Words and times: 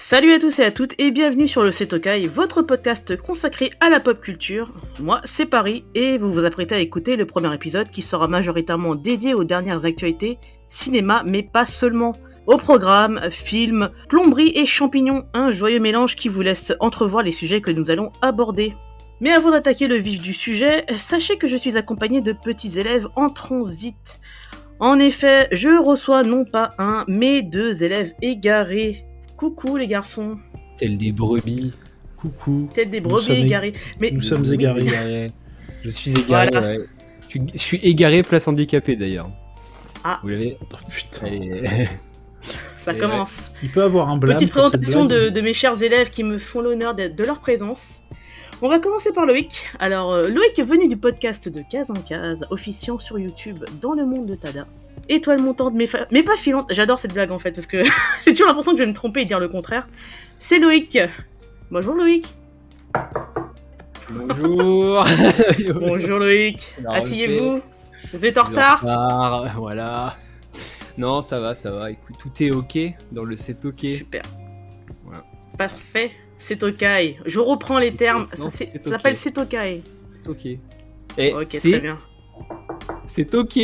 Salut 0.00 0.32
à 0.32 0.38
tous 0.38 0.60
et 0.60 0.64
à 0.64 0.70
toutes 0.70 0.94
et 0.98 1.10
bienvenue 1.10 1.48
sur 1.48 1.64
le 1.64 1.72
Setokai, 1.72 2.28
votre 2.28 2.62
podcast 2.62 3.16
consacré 3.16 3.72
à 3.80 3.88
la 3.88 3.98
pop 3.98 4.20
culture. 4.20 4.72
Moi, 5.00 5.20
c'est 5.24 5.44
Paris 5.44 5.84
et 5.96 6.18
vous 6.18 6.32
vous 6.32 6.44
apprêtez 6.44 6.76
à 6.76 6.78
écouter 6.78 7.16
le 7.16 7.26
premier 7.26 7.52
épisode 7.52 7.90
qui 7.90 8.00
sera 8.00 8.28
majoritairement 8.28 8.94
dédié 8.94 9.34
aux 9.34 9.42
dernières 9.42 9.86
actualités 9.86 10.38
cinéma, 10.68 11.24
mais 11.26 11.42
pas 11.42 11.66
seulement. 11.66 12.12
Au 12.46 12.58
programme, 12.58 13.20
films, 13.32 13.90
plomberie 14.08 14.52
et 14.54 14.66
champignons, 14.66 15.24
un 15.34 15.50
joyeux 15.50 15.80
mélange 15.80 16.14
qui 16.14 16.28
vous 16.28 16.42
laisse 16.42 16.72
entrevoir 16.78 17.24
les 17.24 17.32
sujets 17.32 17.60
que 17.60 17.72
nous 17.72 17.90
allons 17.90 18.12
aborder. 18.22 18.76
Mais 19.20 19.32
avant 19.32 19.50
d'attaquer 19.50 19.88
le 19.88 19.96
vif 19.96 20.20
du 20.20 20.32
sujet, 20.32 20.86
sachez 20.96 21.38
que 21.38 21.48
je 21.48 21.56
suis 21.56 21.76
accompagné 21.76 22.20
de 22.20 22.32
petits 22.32 22.78
élèves 22.78 23.08
en 23.16 23.30
transit. 23.30 24.20
En 24.78 25.00
effet, 25.00 25.48
je 25.50 25.70
reçois 25.70 26.22
non 26.22 26.44
pas 26.44 26.70
un, 26.78 27.04
mais 27.08 27.42
deux 27.42 27.82
élèves 27.82 28.12
égarés. 28.22 29.07
Coucou 29.38 29.76
les 29.76 29.86
garçons. 29.86 30.36
Tel 30.76 30.98
des 30.98 31.12
brebis. 31.12 31.72
Coucou. 32.16 32.68
Tête 32.74 32.90
des 32.90 33.00
brebis 33.00 33.30
égarés. 33.32 33.72
Mais 34.00 34.10
Nous 34.10 34.20
sommes 34.20 34.42
Oui, 34.42 34.54
égarés. 34.54 34.82
égaré. 34.82 35.26
Je 35.84 35.90
suis 35.90 36.10
égaré. 36.10 36.50
Voilà. 36.50 36.60
ouais. 36.60 36.78
Je, 37.20 37.26
suis, 37.28 37.42
je 37.54 37.58
suis 37.58 37.76
égaré 37.78 38.22
place 38.22 38.48
handicapée 38.48 38.96
d'ailleurs. 38.96 39.30
Ah. 40.02 40.18
Vous 40.22 40.28
l'avez 40.28 40.58
Oh, 40.60 40.76
putain. 40.90 41.28
Ça 42.78 42.94
Et 42.94 42.98
commence. 42.98 43.52
Il 43.62 43.68
peut 43.70 43.82
avoir 43.84 44.08
un 44.08 44.16
blâme. 44.16 44.36
Petite 44.38 44.50
présentation 44.50 45.04
de, 45.04 45.40
mes 45.40 45.54
chers 45.54 45.80
élèves 45.82 46.10
qui 46.10 46.24
me 46.24 46.38
font 46.38 46.60
l'honneur 46.60 46.96
d'être 46.96 47.14
de 47.14 47.22
leur 47.22 47.38
présence. 47.38 48.02
On 48.60 48.68
va 48.68 48.80
commencer 48.80 49.12
par 49.12 49.24
Loïc. 49.24 49.66
Alors, 49.78 50.12
euh, 50.12 50.24
Loïc 50.28 50.58
est 50.58 50.64
venu 50.64 50.88
du 50.88 50.96
podcast 50.96 51.48
de 51.48 51.62
Case 51.70 51.92
en 51.92 52.00
Case, 52.00 52.44
officiant 52.50 52.98
sur 52.98 53.20
YouTube 53.20 53.64
dans 53.80 53.92
le 53.92 54.04
monde 54.04 54.26
de 54.26 54.34
Tada. 54.34 54.66
Étoile 55.08 55.40
montante, 55.40 55.74
mais, 55.74 56.22
pas 56.22 56.36
filante. 56.36 56.70
J'adore 56.72 56.98
cette 56.98 57.14
blague 57.14 57.30
en 57.32 57.38
fait, 57.38 57.52
parce 57.52 57.66
que 57.66 57.82
j'ai 58.24 58.32
toujours 58.32 58.46
l'impression 58.46 58.72
que 58.72 58.78
je 58.78 58.82
vais 58.82 58.88
me 58.88 58.94
tromper 58.94 59.22
et 59.22 59.24
dire 59.24 59.40
le 59.40 59.48
contraire. 59.48 59.88
C'est 60.36 60.58
Loïc. 60.58 60.98
Bonjour 61.70 61.94
Loïc. 61.94 62.26
Bonjour. 64.10 65.04
Bonjour 65.74 66.18
Loïc. 66.18 66.74
Asseyez-vous. 66.86 67.60
Vous 68.12 68.24
êtes 68.24 68.38
en 68.38 68.44
retard 68.44 68.80
retard, 68.80 69.54
Voilà. 69.56 70.16
Non, 70.96 71.22
ça 71.22 71.40
va, 71.40 71.54
ça 71.54 71.70
va. 71.70 71.90
Écoute, 71.90 72.16
tout 72.18 72.42
est 72.42 72.50
ok 72.50 72.78
dans 73.12 73.24
le 73.24 73.36
c'est 73.36 73.64
ok. 73.64 73.80
Super. 73.80 74.22
Voilà. 75.04 75.24
Parfait. 75.56 76.12
C'est 76.38 76.56
Tokai. 76.56 77.18
Je 77.26 77.40
reprends 77.40 77.78
les 77.78 77.92
termes. 77.92 78.28
Non, 78.38 78.50
Ça, 78.50 78.56
c'est- 78.56 78.68
c'est 78.70 78.82
s'appelle 78.88 79.12
ok. 79.14 79.18
C'est 79.18 80.28
ok. 80.28 80.46
Et 81.18 81.32
Ok, 81.34 81.48
très 81.48 81.80
bien. 81.80 81.98
c'est 83.06 83.34
ok. 83.34 83.58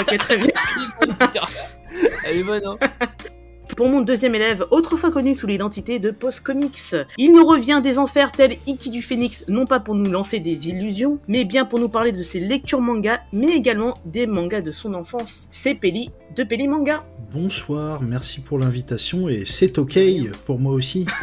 Ok, 0.00 0.16
très 0.18 0.36
bien. 0.38 0.48
Elle 2.24 2.38
est 2.38 2.42
bonne, 2.42 2.62
hein 2.64 2.78
Pour 3.76 3.88
mon 3.88 4.00
deuxième 4.00 4.34
élève, 4.34 4.66
autrefois 4.70 5.10
connu 5.10 5.34
sous 5.34 5.46
l'identité 5.46 5.98
de 5.98 6.10
Post 6.10 6.40
Comics, 6.40 6.94
il 7.18 7.32
nous 7.32 7.44
revient 7.44 7.80
des 7.82 7.98
enfers 7.98 8.32
tel 8.32 8.56
Iki 8.66 8.90
du 8.90 9.02
Phénix, 9.02 9.44
non 9.48 9.66
pas 9.66 9.80
pour 9.80 9.94
nous 9.94 10.10
lancer 10.10 10.40
des 10.40 10.68
illusions, 10.68 11.18
mais 11.28 11.44
bien 11.44 11.64
pour 11.64 11.78
nous 11.78 11.88
parler 11.88 12.12
de 12.12 12.22
ses 12.22 12.40
lectures 12.40 12.80
manga, 12.80 13.22
mais 13.32 13.52
également 13.52 13.94
des 14.04 14.26
mangas 14.26 14.60
de 14.60 14.70
son 14.70 14.94
enfance. 14.94 15.48
C'est 15.50 15.74
Peli 15.74 16.10
de 16.34 16.44
Peli 16.44 16.66
Manga. 16.68 17.04
Bonsoir, 17.32 18.02
merci 18.02 18.40
pour 18.40 18.58
l'invitation 18.58 19.28
et 19.28 19.44
c'est 19.44 19.78
ok 19.78 19.98
pour 20.44 20.58
moi 20.58 20.72
aussi. 20.72 21.06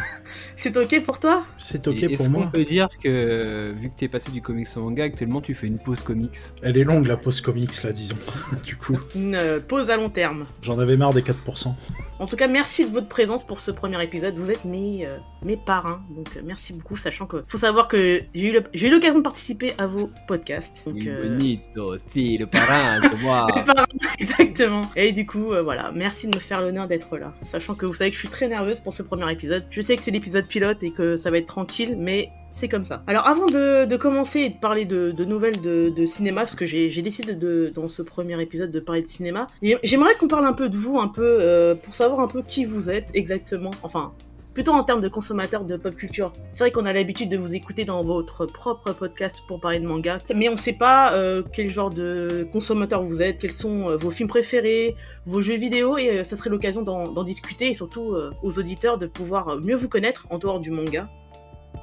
C'est 0.56 0.76
ok 0.76 1.02
pour 1.04 1.18
toi? 1.18 1.44
C'est 1.58 1.88
ok 1.88 2.02
Et 2.02 2.16
pour 2.16 2.28
moi. 2.28 2.50
peut 2.52 2.64
dire 2.64 2.88
que, 3.02 3.72
vu 3.76 3.88
que 3.88 3.94
t'es 3.96 4.08
passé 4.08 4.30
du 4.30 4.42
comics 4.42 4.68
au 4.76 4.80
manga, 4.80 5.04
actuellement 5.04 5.40
tu 5.40 5.54
fais 5.54 5.66
une 5.66 5.78
pause 5.78 6.02
comics? 6.02 6.36
Elle 6.62 6.76
est 6.76 6.84
longue 6.84 7.06
la 7.06 7.16
pause 7.16 7.40
comics 7.40 7.82
là, 7.82 7.92
disons. 7.92 8.16
du 8.64 8.76
coup, 8.76 8.96
Une 9.16 9.34
euh, 9.34 9.58
pause 9.58 9.88
à 9.90 9.96
long 9.96 10.10
terme. 10.10 10.46
j'en 10.62 10.78
avais 10.78 10.96
marre 10.98 11.14
des 11.14 11.22
4%. 11.22 11.72
En 12.18 12.26
tout 12.26 12.36
cas, 12.36 12.46
merci 12.46 12.84
de 12.84 12.90
votre 12.92 13.08
présence 13.08 13.42
pour 13.44 13.58
ce 13.60 13.70
premier 13.70 14.02
épisode. 14.04 14.38
Vous 14.38 14.50
êtes 14.50 14.66
mes, 14.66 15.06
euh, 15.06 15.16
mes 15.42 15.56
parrains, 15.56 16.02
donc 16.14 16.28
euh, 16.36 16.42
merci 16.44 16.74
beaucoup, 16.74 16.96
sachant 16.96 17.24
que 17.26 17.42
faut 17.48 17.56
savoir 17.58 17.88
que 17.88 18.22
j'ai 18.34 18.48
eu 18.48 18.52
le- 18.52 18.64
j'ai 18.74 18.88
eu 18.88 18.90
l'occasion 18.90 19.18
de 19.18 19.24
participer 19.24 19.72
à 19.78 19.86
vos 19.86 20.10
podcasts. 20.28 20.82
Donc, 20.86 21.06
euh, 21.06 21.30
Bonito, 21.38 21.96
si, 22.12 22.36
le 22.36 22.46
parrain, 22.46 23.00
c'est 23.02 23.22
moi. 23.22 23.46
Les 23.56 23.64
parrains, 23.64 23.86
Exactement. 24.18 24.82
Et 25.02 25.12
du 25.12 25.24
coup, 25.24 25.54
euh, 25.54 25.62
voilà, 25.62 25.92
merci 25.94 26.28
de 26.28 26.36
me 26.36 26.40
faire 26.40 26.60
l'honneur 26.60 26.86
d'être 26.86 27.16
là. 27.16 27.32
Sachant 27.40 27.74
que 27.74 27.86
vous 27.86 27.94
savez 27.94 28.10
que 28.10 28.16
je 28.16 28.20
suis 28.20 28.28
très 28.28 28.48
nerveuse 28.48 28.80
pour 28.80 28.92
ce 28.92 29.02
premier 29.02 29.32
épisode. 29.32 29.64
Je 29.70 29.80
sais 29.80 29.96
que 29.96 30.02
c'est 30.02 30.10
l'épisode 30.10 30.46
pilote 30.46 30.82
et 30.82 30.90
que 30.90 31.16
ça 31.16 31.30
va 31.30 31.38
être 31.38 31.46
tranquille, 31.46 31.96
mais 31.98 32.28
c'est 32.50 32.68
comme 32.68 32.84
ça. 32.84 33.02
Alors 33.06 33.26
avant 33.26 33.46
de, 33.46 33.96
commencer 33.96 34.40
et 34.40 34.48
de 34.50 34.58
parler 34.58 34.84
de, 34.84 35.24
nouvelles 35.24 35.58
de, 35.62 36.04
cinéma, 36.04 36.42
parce 36.42 36.54
que 36.54 36.66
j'ai 36.66 37.00
décidé 37.00 37.34
dans 37.70 37.88
ce 37.88 38.02
premier 38.02 38.38
épisode 38.42 38.70
de 38.70 38.78
parler 38.78 39.00
de 39.00 39.06
cinéma, 39.06 39.46
j'aimerais 39.82 40.14
qu'on 40.16 40.28
parle 40.28 40.44
un 40.44 40.52
peu 40.52 40.68
de 40.68 40.76
vous, 40.76 41.00
un 41.00 41.08
peu, 41.08 41.22
euh, 41.24 41.74
pour 41.74 41.94
savoir 41.94 42.20
un 42.20 42.28
peu 42.28 42.42
qui 42.42 42.66
vous 42.66 42.90
êtes 42.90 43.08
exactement. 43.14 43.70
Enfin, 43.82 44.12
plutôt 44.54 44.72
en 44.72 44.82
termes 44.84 45.00
de 45.00 45.08
consommateurs 45.08 45.64
de 45.64 45.76
pop 45.76 45.94
culture. 45.94 46.32
C'est 46.50 46.64
vrai 46.64 46.70
qu'on 46.70 46.86
a 46.86 46.92
l'habitude 46.92 47.28
de 47.28 47.36
vous 47.36 47.54
écouter 47.54 47.84
dans 47.84 48.02
votre 48.02 48.46
propre 48.46 48.92
podcast 48.92 49.42
pour 49.46 49.60
parler 49.60 49.78
de 49.80 49.86
manga, 49.86 50.18
mais 50.34 50.48
on 50.48 50.56
sait 50.56 50.72
pas 50.72 51.12
euh, 51.12 51.42
quel 51.52 51.68
genre 51.68 51.90
de 51.90 52.48
consommateur 52.52 53.02
vous 53.02 53.22
êtes, 53.22 53.38
quels 53.38 53.52
sont 53.52 53.90
euh, 53.90 53.96
vos 53.96 54.10
films 54.10 54.28
préférés, 54.28 54.96
vos 55.26 55.40
jeux 55.40 55.56
vidéo, 55.56 55.98
et 55.98 56.18
euh, 56.20 56.24
ça 56.24 56.36
serait 56.36 56.50
l'occasion 56.50 56.82
d'en 56.82 57.22
discuter, 57.24 57.68
et 57.68 57.74
surtout 57.74 58.14
aux 58.42 58.58
auditeurs 58.58 58.98
de 58.98 59.06
pouvoir 59.06 59.56
mieux 59.58 59.76
vous 59.76 59.88
connaître 59.88 60.26
en 60.30 60.38
dehors 60.38 60.60
du 60.60 60.70
manga. 60.70 61.08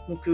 Donc, 0.10 0.30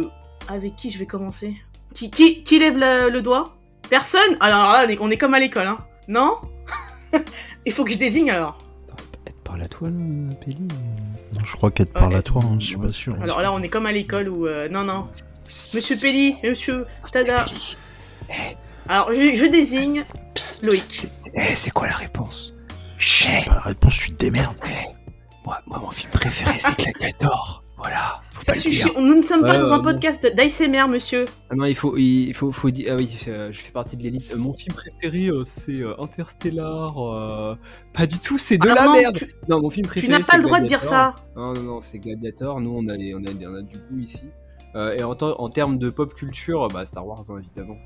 avec 0.48 0.76
qui 0.76 0.90
je 0.90 0.98
vais 1.00 1.06
commencer? 1.06 1.56
Qui, 1.94 2.10
qui, 2.10 2.44
qui 2.44 2.60
lève 2.60 2.78
la- 2.78 3.10
le 3.10 3.22
doigt? 3.22 3.56
Personne? 3.90 4.38
Alors 4.40 4.74
là, 4.74 4.88
on 5.00 5.10
est, 5.10 5.18
comme 5.18 5.34
à 5.34 5.40
l'école, 5.40 5.68
hein. 5.68 5.80
Non? 6.08 6.38
Il 7.66 7.72
faut 7.72 7.84
que 7.84 7.92
je 7.92 7.98
désigne 7.98 8.32
alors. 8.32 8.58
Elle 9.26 9.34
te 9.34 9.40
parle 9.44 9.62
à 9.62 9.68
je 11.44 11.56
crois 11.56 11.72
qu'elle 11.72 11.88
te 11.88 11.94
parle 11.94 12.16
à 12.16 12.22
toi, 12.22 12.42
hein, 12.44 12.58
je 12.60 12.66
suis 12.66 12.78
pas 12.78 12.92
sûr. 12.92 13.16
Alors 13.22 13.42
là, 13.42 13.52
on 13.52 13.62
est 13.62 13.70
comme 13.70 13.86
à 13.86 13.92
l'école 13.92 14.30
où... 14.30 14.48
euh, 14.48 14.70
non, 14.70 14.84
non. 14.84 15.08
Monsieur 15.74 15.98
Pelli, 15.98 16.38
monsieur 16.44 16.86
Stada. 17.04 17.46
Alors, 18.88 19.14
je, 19.14 19.36
je 19.36 19.46
désigne 19.46 20.04
Loïc. 20.62 21.08
Eh, 21.36 21.56
c'est 21.56 21.72
quoi 21.72 21.88
la 21.88 21.96
réponse? 21.96 22.54
Chut, 22.98 23.46
pas 23.46 23.56
la 23.56 23.62
réponse, 23.62 23.98
tu 23.98 24.12
te 24.12 24.18
démerdes. 24.26 24.58
moi, 25.46 25.62
moi, 25.68 25.80
mon 25.80 25.92
film 25.92 26.12
préféré, 26.12 26.58
c'est 26.60 26.78
Gladiator. 26.78 27.63
Voilà, 27.84 28.22
faut 28.36 28.44
Ça 28.46 28.54
suffit, 28.56 28.90
nous 28.96 29.14
ne 29.16 29.22
sommes 29.22 29.42
pas 29.42 29.52
Ouais, 29.52 29.58
dans 29.60 29.74
un 29.74 29.80
podcast 29.82 30.26
d'ASMR, 30.36 30.88
monsieur. 30.90 31.26
Ah 31.50 31.56
non, 31.56 31.66
il 31.66 31.76
faut, 31.76 31.98
il 31.98 32.34
faut, 32.34 32.52
faut 32.54 32.70
dire. 32.72 32.94
Ah 32.94 32.96
oui, 32.98 33.18
euh, 33.28 33.52
je 33.52 33.60
fais 33.60 33.72
partie 33.72 33.98
de 33.98 34.04
l'élite. 34.04 34.32
Euh, 34.34 34.38
mon 34.38 34.54
film 34.54 34.74
préféré, 34.76 35.28
euh, 35.28 35.44
c'est 35.44 35.74
euh, 35.82 35.94
Interstellar. 36.02 36.98
euh, 36.98 37.56
Pas 37.94 38.06
du 38.08 38.18
tout, 38.20 38.38
c'est 38.38 38.58
de 38.58 38.68
Ah 38.70 38.74
la 38.76 38.86
non, 38.86 38.94
merde. 38.94 39.16
tu- 39.18 39.28
Non, 39.50 39.62
mon 39.62 39.70
film 39.70 39.86
Tu 39.86 39.90
préféré. 39.90 40.14
n'as 40.14 40.24
pas 40.26 40.38
le 40.38 40.44
droit 40.44 40.60
de 40.62 40.66
dire 40.66 40.82
ça. 40.84 41.14
Non, 41.36 41.54
non, 41.54 41.62
non, 41.62 41.82
c'est 41.82 42.00
Gladiator. 42.00 42.60
Nous, 42.62 42.74
on 42.74 42.88
a, 42.88 42.96
des- 42.98 43.14
on 43.16 43.20
a, 43.20 43.30
on 43.50 43.56
a 43.56 43.62
du 43.62 43.78
goût 43.78 44.00
ici. 44.00 44.24
Euh, 44.76 44.96
et 44.98 45.04
en, 45.04 45.12
en 45.22 45.50
termes 45.50 45.78
de 45.78 45.90
pop 45.90 46.14
culture, 46.16 46.68
bah, 46.70 46.86
Star 46.86 47.06
Wars, 47.06 47.22
hein, 47.30 47.36
évidemment. 47.40 47.78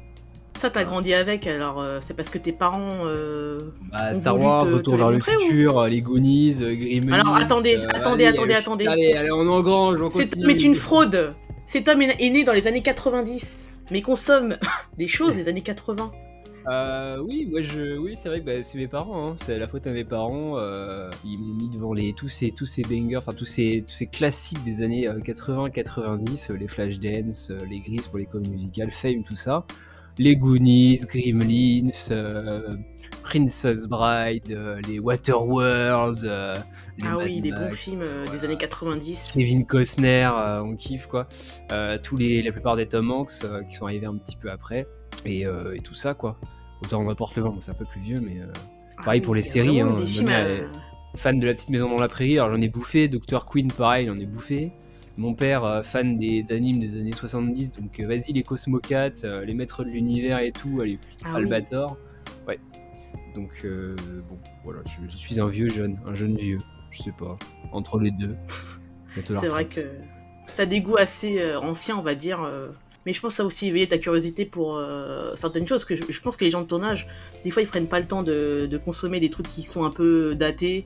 Ça, 0.58 0.70
t'as 0.72 0.84
grandi 0.84 1.14
avec, 1.14 1.46
alors 1.48 1.80
euh, 1.80 2.00
c'est 2.02 2.16
parce 2.16 2.30
que 2.30 2.38
tes 2.38 2.52
parents... 2.52 3.06
euh, 3.06 3.60
Bah, 3.92 4.10
Ont 4.12 4.16
Star 4.20 4.34
voulu 4.36 4.46
Wars, 4.48 4.66
te- 4.66 4.74
Retour 4.74 4.94
te 4.94 4.98
vers 4.98 5.12
le 5.12 5.18
ou- 5.18 5.22
futur, 5.22 5.80
euh, 5.80 5.88
les 5.88 6.02
Goonies, 6.02 6.56
Gremlins. 6.60 7.14
Alors, 7.20 7.36
attendez, 7.36 7.76
euh, 7.76 7.88
attendez, 7.90 8.26
allez, 8.26 8.34
attendez, 8.38 8.54
attendez. 8.56 8.88
Allez, 8.88 9.14
allez, 9.14 9.32
on 9.32 9.48
engrange, 9.48 10.02
on 10.02 10.10
Cet 10.10 10.36
homme 10.36 10.50
est 10.50 10.64
une 10.64 10.76
fraude. 10.76 11.34
Cet 11.66 11.88
homme 11.88 12.02
est 12.02 12.30
né 12.30 12.44
dans 12.44 12.54
les 12.54 12.66
années 12.68 12.82
90, 12.82 13.72
mais 13.92 14.02
consomme 14.02 14.58
des 14.98 15.08
choses 15.08 15.36
des 15.36 15.48
années 15.48 15.62
80. 15.62 16.12
Euh, 16.70 17.20
oui, 17.26 17.48
moi 17.50 17.62
je, 17.62 17.98
oui, 17.98 18.16
c'est 18.22 18.28
vrai 18.28 18.42
que 18.42 18.46
bah, 18.46 18.62
c'est 18.62 18.78
mes 18.78 18.88
parents. 18.90 19.30
Hein. 19.30 19.36
C'est 19.38 19.58
la 19.58 19.68
faute 19.70 19.88
à 19.88 19.92
mes 19.92 20.04
parents. 20.04 20.58
euh, 20.58 21.10
ils 21.24 21.38
m'ont 21.40 21.54
mis 21.56 21.70
devant 21.70 21.94
les 21.94 22.14
tous 22.14 22.28
ces 22.28 22.52
tous 22.52 22.66
ces 22.66 22.82
bangers, 22.82 23.16
enfin 23.16 23.34
tous 23.34 23.46
ces 23.46 23.86
tous 23.88 23.94
ces 23.94 24.08
classiques 24.08 24.62
des 24.66 24.82
années 24.84 25.08
80-90, 25.08 26.52
les 26.54 26.68
Flashdance, 26.68 27.52
les 27.70 27.80
Gris 27.80 28.02
pour 28.10 28.18
les 28.18 28.26
comédies 28.26 28.52
musicales, 28.52 28.92
Fame, 28.92 29.24
tout 29.24 29.36
ça. 29.38 29.66
Les 30.20 30.36
Goonies, 30.36 31.02
Gremlins, 31.08 31.92
euh, 32.12 32.76
Princess 33.24 33.86
Bride, 33.88 34.52
euh, 34.52 34.80
les 34.88 35.00
Waterworld. 35.00 36.24
euh, 36.24 36.56
les 37.00 37.08
Ah 37.08 37.16
Mad 37.16 37.28
oui, 37.28 37.42
des 37.42 37.52
bons 37.52 37.70
films 37.72 38.04
des 38.32 38.44
années 38.46 38.58
90. 38.58 39.32
Kevin 39.34 39.66
Costner, 39.68 40.30
on 40.64 40.76
kiffe 40.76 41.06
quoi. 41.08 41.28
Tous 42.02 42.18
les, 42.18 42.42
la 42.42 42.52
plupart 42.52 42.76
des 42.76 42.88
Tom 42.88 43.12
Hanks 43.12 43.44
qui 43.70 43.76
sont 43.76 43.86
arrivés 43.86 44.08
un 44.08 44.16
petit 44.18 44.36
peu 44.36 44.50
après 44.50 44.88
et, 45.26 45.42
et 45.42 45.80
tout 45.84 45.94
ça 45.94 46.16
quoi. 46.16 46.38
Autant 46.84 47.04
on 47.06 47.10
apporte 47.10 47.36
le 47.36 47.44
vent, 47.44 47.52
bon, 47.52 47.60
c'est 47.60 47.70
un 47.72 47.76
peu 47.76 47.86
plus 47.86 48.02
vieux, 48.02 48.20
mais 48.20 48.38
Ah 48.98 49.04
pareil 49.04 49.22
pour 49.22 49.36
les 49.36 49.44
séries, 49.44 49.80
hein, 49.82 49.92
Des 49.96 50.08
films, 50.08 50.30
euh, 50.32 50.68
fan 51.16 51.40
de 51.40 51.46
la 51.46 51.54
petite 51.54 51.70
maison 51.70 51.90
dans 51.90 52.02
la 52.02 52.08
prairie, 52.08 52.40
alors 52.40 52.56
j'en 52.56 52.62
ai 52.62 52.68
bouffé. 52.70 53.08
Dr 53.08 53.46
Queen, 53.46 53.72
pareil, 53.72 54.08
j'en 54.08 54.18
ai 54.18 54.26
bouffé. 54.26 54.72
Mon 55.18 55.34
père, 55.34 55.64
euh, 55.64 55.82
fan 55.82 56.18
des 56.18 56.44
animes 56.52 56.80
des 56.80 56.96
années 57.00 57.12
70, 57.12 57.72
donc 57.72 58.00
euh, 58.00 58.08
vas-y 58.08 58.34
les 58.34 58.44
Cosmocats, 58.44 59.10
euh, 59.24 59.44
les 59.46 59.54
maîtres 59.56 59.84
de 59.84 59.90
l'univers 59.90 60.40
et 60.40 60.52
tout, 60.52 60.78
allez, 60.82 61.00
ah 61.24 61.30
oui. 61.32 61.38
Albator. 61.38 61.98
Ouais. 62.48 62.60
Donc 63.36 63.50
euh, 63.66 63.96
bon, 64.30 64.38
voilà, 64.64 64.80
je, 64.86 65.08
je 65.08 65.18
suis 65.18 65.40
un 65.40 65.48
vieux 65.48 65.70
jeune, 65.70 65.98
un 66.06 66.14
jeune 66.14 66.36
vieux, 66.38 66.60
je 66.92 67.02
sais 67.02 67.14
pas, 67.18 67.38
entre 67.72 68.00
les 68.00 68.12
deux. 68.12 68.36
C'est 69.26 69.48
vrai 69.48 69.66
que 69.66 69.82
t'as 70.56 70.68
des 70.68 70.82
goûts 70.82 70.98
assez 70.98 71.42
euh, 71.42 71.60
anciens, 71.60 71.98
on 71.98 72.04
va 72.04 72.14
dire. 72.14 72.44
euh, 72.44 72.70
mais 73.06 73.14
je 73.14 73.22
pense 73.22 73.32
que 73.34 73.38
ça 73.38 73.44
a 73.44 73.46
aussi 73.46 73.68
éveillé 73.68 73.88
ta 73.88 73.98
curiosité 73.98 74.46
pour 74.46 74.78
euh, 74.78 75.34
certaines 75.36 75.66
choses. 75.66 75.86
Que 75.86 75.96
je, 75.96 76.04
je 76.10 76.22
pense 76.22 76.36
que 76.38 76.44
les 76.46 76.52
gens 76.52 76.62
de 76.62 76.68
ton 76.68 76.84
âge, 76.84 77.08
des 77.46 77.52
fois, 77.52 77.64
ils 77.64 77.68
prennent 77.68 77.88
pas 77.88 78.00
le 78.02 78.06
temps 78.06 78.22
de, 78.22 78.68
de 78.70 78.78
consommer 78.78 79.20
des 79.22 79.30
trucs 79.30 79.48
qui 79.48 79.64
sont 79.64 79.86
un 79.86 79.92
peu 79.92 80.36
datés. 80.36 80.86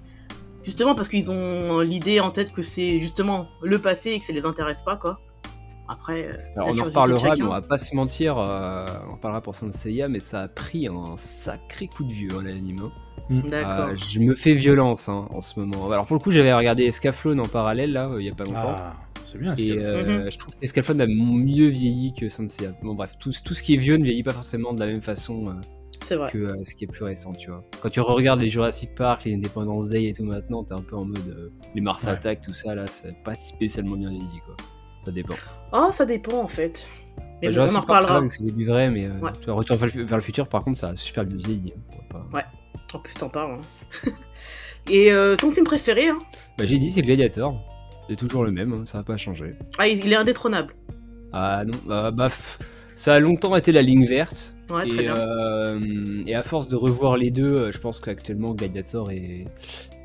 Justement 0.63 0.94
parce 0.96 1.08
qu'ils 1.08 1.31
ont 1.31 1.80
l'idée 1.80 2.19
en 2.19 2.30
tête 2.31 2.52
que 2.54 2.62
c'est 2.62 3.00
justement 3.00 3.48
le 3.62 3.80
passé 3.80 4.12
et 4.12 4.19
que 4.19 4.25
ça 4.25 4.34
les 4.34 4.46
intéresse 4.46 4.81
pas, 4.84 4.96
quoi. 4.96 5.19
Après, 5.88 6.28
euh, 6.30 6.38
Alors, 6.56 6.69
on 6.69 6.80
en 6.80 6.84
reparlera, 6.84 7.34
mais 7.36 7.44
on 7.44 7.50
va 7.50 7.62
pas 7.62 7.78
se 7.78 7.94
mentir, 7.96 8.38
euh, 8.38 8.86
on 9.10 9.13
en 9.13 9.18
parlera 9.18 9.42
pour 9.42 9.56
Saint 9.56 9.72
Seiya, 9.72 10.08
mais 10.08 10.19
ça 10.22 10.44
a 10.44 10.48
pris 10.48 10.88
un 10.88 11.18
sacré 11.18 11.88
coup 11.88 12.04
de 12.06 12.13
vieux, 12.13 12.30
hein, 12.34 12.44
l'anime. 12.44 12.90
D'accord. 13.30 13.90
Euh, 13.90 13.96
je 13.96 14.19
me 14.19 14.36
fais 14.36 14.54
violence 14.54 15.10
hein, 15.10 15.28
en 15.31 15.42
ce 15.42 15.60
moment. 15.60 15.92
Alors 15.92 16.06
pour 16.06 16.16
le 16.16 16.22
coup, 16.22 16.31
j'avais 16.31 16.54
regardé 16.54 16.84
Escaflowne 16.84 17.40
en 17.42 17.48
parallèle, 17.48 17.92
là, 17.92 18.07
euh, 18.07 18.22
il 18.22 18.28
y 18.28 18.30
a 18.30 18.36
pas 18.36 18.44
longtemps. 18.46 18.75
Ah, 18.78 18.94
c'est 19.25 19.38
bien. 19.38 19.54
Et 19.56 19.69
Scalfo. 19.69 19.86
euh, 19.86 20.24
Mhm. 20.24 20.31
je 20.31 20.38
trouve 20.38 20.56
qu'Escaflowne 20.57 21.02
a 21.02 21.07
mieux 21.07 21.68
vieilli 21.68 22.14
que 22.14 22.30
Saint 22.30 22.48
Seiya. 22.48 22.72
Bon 22.84 22.94
bref, 22.94 23.12
tout, 23.19 23.31
tout 23.44 23.54
ce 23.54 23.62
qui 23.64 23.74
est 23.74 23.78
vieux 23.78 23.98
ne 23.98 24.04
vieillit 24.06 24.24
pas 24.24 24.34
forcément 24.34 24.74
de 24.74 24.80
la 24.80 24.88
même 24.88 25.02
façon 25.02 25.48
euh. 25.50 25.54
Que 26.09 26.38
euh, 26.38 26.63
ce 26.65 26.75
qui 26.75 26.83
est 26.86 26.88
plus 26.88 27.03
récent, 27.06 27.31
tu 27.33 27.50
vois. 27.50 27.63
Quand 27.81 27.89
tu 27.89 28.00
regardes 28.01 28.42
les 28.42 28.50
Jurassic 28.50 28.94
Park, 28.95 29.24
les 29.25 29.33
Independence 29.36 29.88
Day 29.89 30.06
et 30.06 30.13
tout 30.13 30.24
maintenant, 30.24 30.63
t'es 30.63 30.74
un 30.74 30.81
peu 30.81 30.95
en 30.95 31.06
mode 31.06 31.27
euh, 31.30 31.50
les 31.75 31.81
Mars 31.81 32.03
Ouais. 32.06 32.09
Attack, 32.12 32.42
tout 32.42 32.53
ça 32.53 32.75
là, 32.75 32.86
c'est 32.88 33.15
pas 33.24 33.36
spécialement 33.36 33.95
bien 33.95 34.09
vieilli 34.09 34.42
quoi. 34.45 34.56
Ça 35.06 35.12
dépend. 35.12 35.36
Oh, 35.74 35.88
ça 35.92 36.06
dépend 36.06 36.42
en 36.44 36.48
fait. 36.48 36.89
Mais 37.42 37.50
Bah, 37.51 37.65
bon, 37.68 37.74
on 37.74 37.75
en 37.77 37.80
reparlera. 37.81 38.21
c'est 38.30 38.44
du 38.45 38.65
vrai, 38.65 38.89
mais 38.92 39.06
euh, 39.06 39.19
Ouais. 39.19 39.31
tu 39.39 39.45
vois, 39.45 39.56
Retour 39.56 39.77
vers 39.77 39.89
le, 40.18 40.21
futur, 40.21 40.48
par 40.48 40.63
contre, 40.63 40.77
ça 40.77 40.89
a 40.89 40.95
super 40.95 41.25
bien 41.25 41.38
vieilli. 41.38 41.74
hein. 41.75 42.19
Pas- 42.31 42.45
En 42.94 43.00
plus, 43.00 43.13
t'en 43.15 43.30
parles. 43.30 43.57
hein. 44.06 44.12
Et 44.89 45.12
euh, 45.12 45.36
ton 45.36 45.50
film 45.51 45.65
préféré 45.65 46.09
hein? 46.09 46.19
Bah, 46.57 46.65
j'ai 46.65 46.77
dit, 46.77 46.92
c'est 46.92 47.01
Gladiator. 47.01 47.56
C'est 48.09 48.15
toujours 48.15 48.44
le 48.44 48.51
même, 48.51 48.74
hein, 48.74 48.81
ça 48.86 48.97
n'a 48.97 49.04
pas 49.04 49.15
changé. 49.18 49.56
Ah, 49.77 49.88
il 49.88 50.12
est 50.12 50.15
indétrônable. 50.15 50.74
Ah 51.33 51.63
non, 51.65 51.77
bah, 51.88 52.12
bah, 52.12 52.25
pff, 52.27 52.59
ça 52.95 53.13
a 53.15 53.19
longtemps 53.19 53.56
été 53.56 53.71
la 53.71 53.81
ligne 53.81 54.06
verte. 54.06 54.54
Ouais, 54.71 54.88
très 54.88 55.00
et, 55.00 55.03
bien. 55.03 55.15
euh, 55.18 56.23
et 56.25 56.35
à 56.35 56.44
force 56.44 56.69
de 56.69 56.75
revoir 56.75 57.18
les 57.18 57.29
deux, 57.31 57.53
euh, 57.56 57.71
je 57.71 57.77
pense 57.79 58.00
qu'actuellement 58.00 58.53
Gladiator 58.53 59.12
est, 59.12 59.45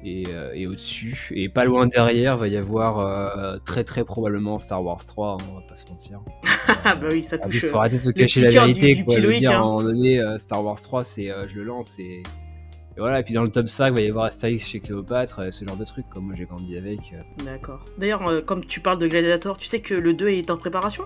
est, 0.04 0.28
euh, 0.28 0.52
est 0.54 0.66
au-dessus. 0.66 1.28
Et 1.34 1.48
pas 1.48 1.64
loin 1.64 1.86
derrière, 1.86 2.36
va 2.36 2.48
y 2.48 2.56
avoir 2.56 2.98
euh, 3.00 3.58
très 3.64 3.84
très 3.84 4.04
probablement 4.04 4.58
Star 4.58 4.82
Wars 4.84 5.04
3, 5.04 5.32
hein, 5.34 5.44
on 5.52 5.54
va 5.56 5.66
pas 5.68 5.76
se 5.76 5.86
mentir. 5.88 6.20
Ah 6.84 6.94
bah 6.96 7.08
oui, 7.10 7.22
ça 7.22 7.36
Ah, 7.40 7.46
touche. 7.46 7.62
Il 7.62 7.68
faut 7.68 7.78
arrêter 7.78 7.96
de 7.96 8.00
se 8.00 8.10
cacher 8.10 8.40
la 8.40 8.50
cœur 8.50 8.66
du- 8.66 8.72
vérité. 8.74 8.94
du 8.94 9.04
quoi. 9.04 9.20
Dire, 9.20 9.50
hein. 9.50 9.54
à 9.54 9.56
un 9.58 9.60
moment 9.62 9.82
donné, 9.82 10.20
Star 10.38 10.64
Wars 10.64 10.80
3, 10.80 11.04
c'est 11.04 11.32
je 11.46 11.54
le 11.56 11.62
lance 11.64 11.98
et, 11.98 12.22
et 12.22 12.98
voilà. 12.98 13.20
Et 13.20 13.22
puis 13.22 13.34
dans 13.34 13.42
le 13.42 13.50
top 13.50 13.68
5, 13.68 13.88
il 13.88 13.94
va 13.94 14.00
y 14.00 14.08
avoir 14.08 14.24
Astérix 14.26 14.66
chez 14.66 14.80
Cléopâtre, 14.80 15.52
ce 15.52 15.64
genre 15.64 15.76
de 15.76 15.84
trucs. 15.84 16.08
Comme 16.08 16.26
moi 16.26 16.34
j'ai 16.36 16.44
grandi 16.44 16.76
avec. 16.76 16.98
D'accord. 17.44 17.84
D'ailleurs, 17.98 18.44
comme 18.46 18.64
tu 18.64 18.80
parles 18.80 18.98
de 18.98 19.06
Gladiator, 19.06 19.56
tu 19.58 19.66
sais 19.66 19.80
que 19.80 19.94
le 19.94 20.12
2 20.14 20.28
est 20.30 20.50
en 20.50 20.56
préparation? 20.56 21.04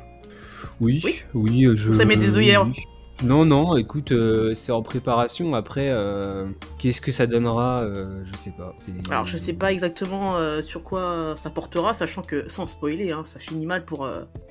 Oui, 0.80 1.00
Oui? 1.04 1.22
oui, 1.34 1.66
je. 1.74 1.92
Ça 1.92 2.04
met 2.06 2.16
des 2.16 2.36
œillères. 2.36 2.66
oui. 2.66 2.74
Non, 3.22 3.44
non, 3.44 3.76
écoute, 3.76 4.12
euh, 4.12 4.54
c'est 4.54 4.72
en 4.72 4.82
préparation. 4.82 5.54
Après, 5.54 5.88
euh, 5.90 6.46
qu'est-ce 6.78 7.02
que 7.02 7.12
ça 7.12 7.26
donnera 7.26 7.82
euh, 7.82 8.22
Je 8.24 8.36
sais 8.38 8.52
pas. 8.56 8.74
Alors, 9.10 9.26
je 9.26 9.36
sais 9.36 9.52
pas 9.52 9.72
exactement 9.72 10.36
sur 10.62 10.82
quoi 10.82 11.34
ça 11.36 11.50
portera, 11.50 11.92
sachant 11.92 12.22
que, 12.22 12.48
sans 12.48 12.66
spoiler, 12.66 13.12
hein, 13.12 13.22
ça 13.24 13.38
finit 13.38 13.66
mal 13.66 13.84
pour, 13.84 14.08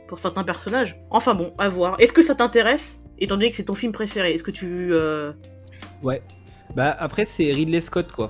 pour 0.07 0.19
certains 0.19 0.43
personnages. 0.43 0.99
Enfin 1.09 1.33
bon, 1.33 1.53
à 1.57 1.67
voir. 1.69 1.95
Est-ce 1.99 2.13
que 2.13 2.21
ça 2.21 2.35
t'intéresse 2.35 3.01
Étant 3.17 3.35
donné 3.35 3.49
que 3.49 3.55
c'est 3.55 3.65
ton 3.65 3.73
film 3.73 3.91
préféré, 3.91 4.33
est-ce 4.33 4.43
que 4.43 4.51
tu. 4.51 4.93
Ouais. 6.03 6.21
Bah 6.75 6.95
après, 6.99 7.25
c'est 7.25 7.51
Ridley 7.51 7.81
Scott, 7.81 8.11
quoi. 8.11 8.29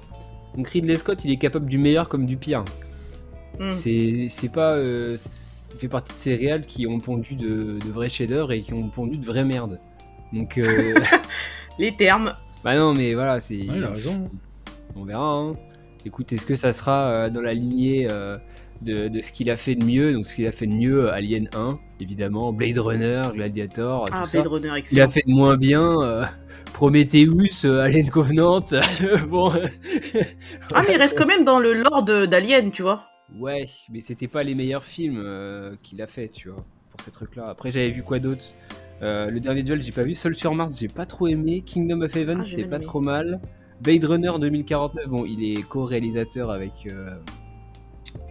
Donc 0.55 0.69
Ridley 0.69 0.95
Scott, 0.95 1.25
il 1.25 1.31
est 1.31 1.37
capable 1.37 1.65
du 1.65 1.77
meilleur 1.77 2.07
comme 2.07 2.25
du 2.25 2.37
pire. 2.37 2.63
hmm, 3.59 3.71
C'est 3.71 4.27
c'est 4.29 4.49
pas. 4.49 4.79
il 4.79 5.17
fait 5.77 5.89
partie 5.89 6.13
de 6.13 6.17
ces 6.17 6.35
réals 6.35 6.65
qui 6.65 6.87
ont 6.87 6.99
pondu 6.99 7.35
de, 7.35 7.77
de 7.77 7.91
vrais 7.91 8.07
shaders 8.09 8.53
et 8.53 8.61
qui 8.61 8.73
ont 8.73 8.89
pondu 8.89 9.17
de 9.17 9.25
vraies 9.25 9.43
merdes. 9.43 9.79
Donc. 10.33 10.57
euh, 10.57 10.93
Les 11.79 11.95
termes. 11.95 12.33
bah 12.63 12.75
non, 12.77 12.93
mais 12.93 13.13
voilà, 13.13 13.39
c'est. 13.39 13.55
Ouais, 13.57 13.77
il 13.77 13.83
a 13.83 13.89
raison. 13.91 14.29
On 14.95 15.03
verra. 15.05 15.23
Hein. 15.33 15.55
Écoute, 16.05 16.31
est-ce 16.33 16.45
que 16.45 16.55
ça 16.55 16.73
sera 16.73 17.09
euh, 17.09 17.29
dans 17.29 17.41
la 17.41 17.53
lignée 17.53 18.07
euh, 18.09 18.37
de, 18.81 19.07
de 19.09 19.21
ce 19.21 19.31
qu'il 19.31 19.49
a 19.49 19.57
fait 19.57 19.75
de 19.75 19.85
mieux 19.85 20.13
Donc, 20.13 20.25
ce 20.25 20.35
qu'il 20.35 20.47
a 20.47 20.51
fait 20.51 20.65
de 20.67 20.73
mieux, 20.73 21.11
Alien 21.11 21.49
1, 21.53 21.77
évidemment, 21.99 22.51
Blade 22.53 22.77
Runner, 22.77 23.21
Gladiator, 23.33 24.05
tout 24.05 24.13
Ah, 24.15 24.25
ça. 24.25 24.39
Blade 24.41 24.51
Runner, 24.53 24.67
Il 24.67 24.73
a 24.73 24.77
excellent. 24.77 25.09
fait 25.09 25.23
de 25.25 25.31
moins 25.31 25.57
bien, 25.57 26.01
euh, 26.01 26.23
Prometheus, 26.73 27.65
euh, 27.65 27.81
Alien 27.81 28.09
Covenant. 28.09 28.61
bon, 29.27 29.51
Ah, 30.73 30.83
mais 30.87 30.93
il 30.93 30.97
reste 30.97 31.17
quand 31.17 31.25
même 31.27 31.43
dans 31.45 31.59
le 31.59 31.73
lore 31.73 32.03
d'Alien, 32.03 32.71
tu 32.71 32.81
vois. 32.81 33.05
ouais, 33.37 33.67
mais 33.91 34.01
c'était 34.01 34.27
pas 34.29 34.43
les 34.43 34.55
meilleurs 34.55 34.85
films 34.85 35.21
euh, 35.23 35.73
qu'il 35.83 36.01
a 36.01 36.07
fait, 36.07 36.29
tu 36.29 36.49
vois, 36.49 36.63
pour 36.91 37.01
ces 37.01 37.11
trucs-là. 37.11 37.47
Après, 37.49 37.71
j'avais 37.71 37.89
vu 37.89 38.03
quoi 38.03 38.19
d'autre? 38.19 38.43
Euh, 39.01 39.29
Le 39.29 39.39
dernier 39.39 39.63
duel, 39.63 39.81
j'ai 39.81 39.91
pas 39.91 40.03
vu. 40.03 40.15
Seul 40.15 40.35
sur 40.35 40.53
Mars, 40.55 40.77
j'ai 40.79 40.87
pas 40.87 41.05
trop 41.05 41.27
aimé. 41.27 41.61
Kingdom 41.65 42.01
of 42.01 42.15
Heaven, 42.15 42.39
Ah, 42.41 42.43
j'ai 42.43 42.57
c'est 42.63 42.69
pas 42.69 42.77
aimé. 42.77 42.85
trop 42.85 42.99
mal. 43.01 43.39
Blade 43.81 44.03
Runner 44.03 44.31
2049, 44.39 45.07
bon, 45.07 45.25
il 45.25 45.41
est 45.43 45.61
co-réalisateur 45.63 46.49
avec. 46.51 46.73
euh, 46.87 47.11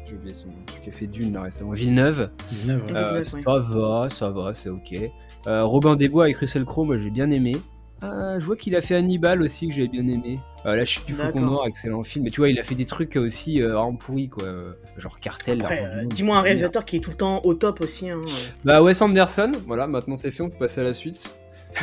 J'ai 0.06 0.14
oublié 0.14 0.34
son 0.34 0.48
nom, 0.48 0.54
celui 0.68 0.82
qui 0.82 0.88
a 0.90 0.92
fait 0.92 1.06
Dune 1.06 1.32
là 1.32 1.42
récemment. 1.42 1.72
Villeneuve. 1.72 2.30
Villeneuve, 2.50 2.82
ouais. 2.84 2.96
Euh, 2.96 3.04
Villeneuve, 3.06 3.22
ça 3.24 3.38
ouais. 3.38 3.44
va, 3.62 4.08
ça 4.10 4.28
va, 4.30 4.52
c'est 4.54 4.68
ok. 4.68 4.94
Euh, 5.46 5.64
Robin 5.64 5.96
des 5.96 6.08
Bois 6.08 6.24
avec 6.24 6.36
Russell 6.36 6.64
Crowe, 6.66 6.84
moi 6.84 6.98
j'ai 6.98 7.10
bien 7.10 7.30
aimé. 7.30 7.52
Ah, 8.00 8.38
je 8.38 8.44
vois 8.44 8.56
qu'il 8.56 8.76
a 8.76 8.80
fait 8.80 8.94
Hannibal 8.94 9.42
aussi 9.42 9.66
que 9.68 9.74
j'ai 9.74 9.88
bien 9.88 10.06
aimé. 10.06 10.38
Euh, 10.66 10.76
la 10.76 10.84
chute 10.84 11.04
du 11.06 11.14
faucon 11.14 11.40
noir, 11.40 11.66
excellent 11.66 12.02
film. 12.04 12.24
Mais 12.24 12.30
tu 12.30 12.40
vois, 12.40 12.48
il 12.48 12.58
a 12.58 12.62
fait 12.62 12.74
des 12.76 12.84
trucs 12.86 13.16
aussi 13.16 13.60
euh, 13.60 13.72
vraiment 13.74 13.94
pourris 13.96 14.28
quoi. 14.28 14.44
Genre 14.96 15.18
Cartel. 15.20 15.64
Euh, 15.68 16.04
dis-moi 16.04 16.36
un 16.38 16.42
réalisateur 16.42 16.84
qui 16.84 16.96
est 16.96 17.00
tout 17.00 17.10
le 17.10 17.16
temps 17.16 17.40
au 17.44 17.54
top 17.54 17.80
aussi. 17.80 18.08
hein. 18.10 18.20
Bah 18.64 18.82
Wes 18.82 19.00
Anderson, 19.02 19.52
voilà, 19.66 19.86
maintenant 19.88 20.16
c'est 20.16 20.30
fait, 20.30 20.42
on 20.42 20.50
peut 20.50 20.58
passer 20.58 20.80
à 20.80 20.84
la 20.84 20.94
suite. 20.94 21.28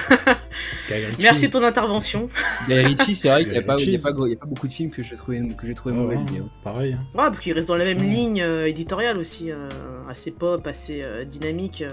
Merci 1.20 1.48
de 1.48 1.52
ton 1.52 1.64
intervention. 1.64 2.28
Guy 2.68 2.74
Ritchie, 2.76 3.16
c'est 3.16 3.30
vrai 3.30 3.44
qu'il 3.44 3.52
n'y 3.52 3.58
a, 3.58 3.62
pas- 3.62 3.74
a, 3.76 4.42
a 4.42 4.46
beaucoup 4.46 4.68
de 4.68 4.74
films 4.74 4.92
que 4.92 5.04
j'ai 5.04 5.16
trouvé, 5.16 5.42
que 5.58 5.68
j'ai 5.68 5.74
trouvé 5.74 5.96
Ouais, 5.96 6.02
mauvais. 6.16 6.16
ouais. 6.16 6.42
Pareil. 6.64 6.94
hein. 6.94 7.04
Ouais, 7.14 7.26
parce 7.28 7.40
qu'il 7.40 7.54
reste 7.54 7.68
dans 7.68 7.76
la 7.78 7.86
même 7.86 8.00
ligne 8.00 8.42
euh, 8.42 8.68
éditoriale 8.68 9.18
aussi, 9.18 9.52
euh, 9.52 9.68
assez 10.10 10.32
pop, 10.32 10.66
assez 10.68 11.02
euh, 11.04 11.24
dynamique. 11.26 11.84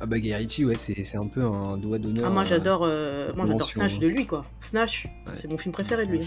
Ah 0.00 0.06
bah 0.06 0.18
Guy 0.18 0.64
ouais, 0.64 0.74
c'est 0.76 1.02
c'est 1.02 1.16
un 1.16 1.26
peu 1.26 1.42
un 1.42 1.78
doigt 1.78 1.98
d'honneur. 1.98 2.24
Ah, 2.26 2.30
moi 2.30 2.42
euh, 2.42 2.44
j'adore 2.44 2.82
euh, 2.84 3.32
moi 3.34 3.46
j'adore 3.46 3.70
Snatch 3.70 3.94
hein. 3.96 3.98
de 4.00 4.06
lui, 4.08 4.26
quoi. 4.26 4.44
Snatch, 4.60 5.06
Ouais. 5.26 5.32
c'est 5.32 5.50
mon 5.50 5.56
film 5.56 5.72
préféré 5.72 6.06
de 6.06 6.12
lui. 6.12 6.18
Ouais, 6.18 6.24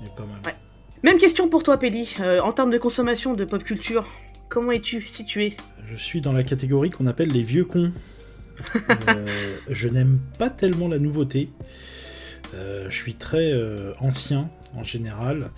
Il 0.00 0.06
est 0.06 0.14
pas 0.16 0.24
mal. 0.24 0.38
Ouais. 0.46 0.54
Même 1.02 1.18
question 1.18 1.48
pour 1.48 1.62
toi, 1.62 1.78
Pédi. 1.78 2.16
Euh, 2.20 2.40
en 2.40 2.52
termes 2.52 2.70
de 2.70 2.78
consommation 2.78 3.34
de 3.34 3.44
pop 3.44 3.62
culture, 3.62 4.06
comment 4.48 4.72
es-tu 4.72 5.02
situé? 5.02 5.56
Je 5.90 5.96
suis 5.96 6.20
dans 6.20 6.32
la 6.32 6.42
catégorie 6.42 6.90
qu'on 6.90 7.06
appelle 7.06 7.30
les 7.30 7.42
vieux 7.42 7.64
cons. 7.64 7.92
Euh, 9.08 9.26
je 9.70 9.88
n'aime 9.88 10.20
pas 10.38 10.50
tellement 10.50 10.86
la 10.86 10.98
nouveauté. 10.98 11.48
Euh, 12.54 12.90
je 12.90 12.94
suis 12.94 13.14
très 13.14 13.52
euh, 13.52 13.94
ancien 14.00 14.50
en 14.74 14.82
général. 14.82 15.50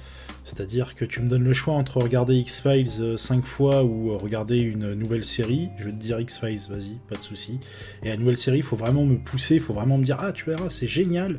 C'est-à-dire 0.54 0.94
que 0.94 1.06
tu 1.06 1.22
me 1.22 1.28
donnes 1.31 1.44
le 1.44 1.54
choix 1.54 1.72
entre 1.72 1.96
regarder 1.96 2.34
X-Files 2.37 3.14
5 3.16 3.46
fois 3.46 3.84
ou 3.84 4.19
regarder 4.19 4.58
une 4.58 4.93
nouvelle 4.93 5.25
série. 5.25 5.71
Je 5.78 5.85
vais 5.85 5.92
te 5.92 5.97
dire 5.97 6.21
X-Files, 6.21 6.61
vas-y, 6.68 6.99
pas 7.09 7.14
de 7.16 7.23
souci. 7.23 7.59
Et 8.02 8.11
la 8.11 8.18
nouvelle 8.18 8.37
série, 8.37 8.59
il 8.59 8.62
faut 8.62 8.76
vraiment 8.76 9.06
me 9.06 9.16
pousser, 9.16 9.54
il 9.54 9.61
faut 9.62 9.73
vraiment 9.73 9.97
me 9.97 10.04
dire 10.04 10.18
Ah, 10.21 10.30
tu 10.32 10.44
verras, 10.44 10.68
c'est 10.68 10.87
génial 10.87 11.38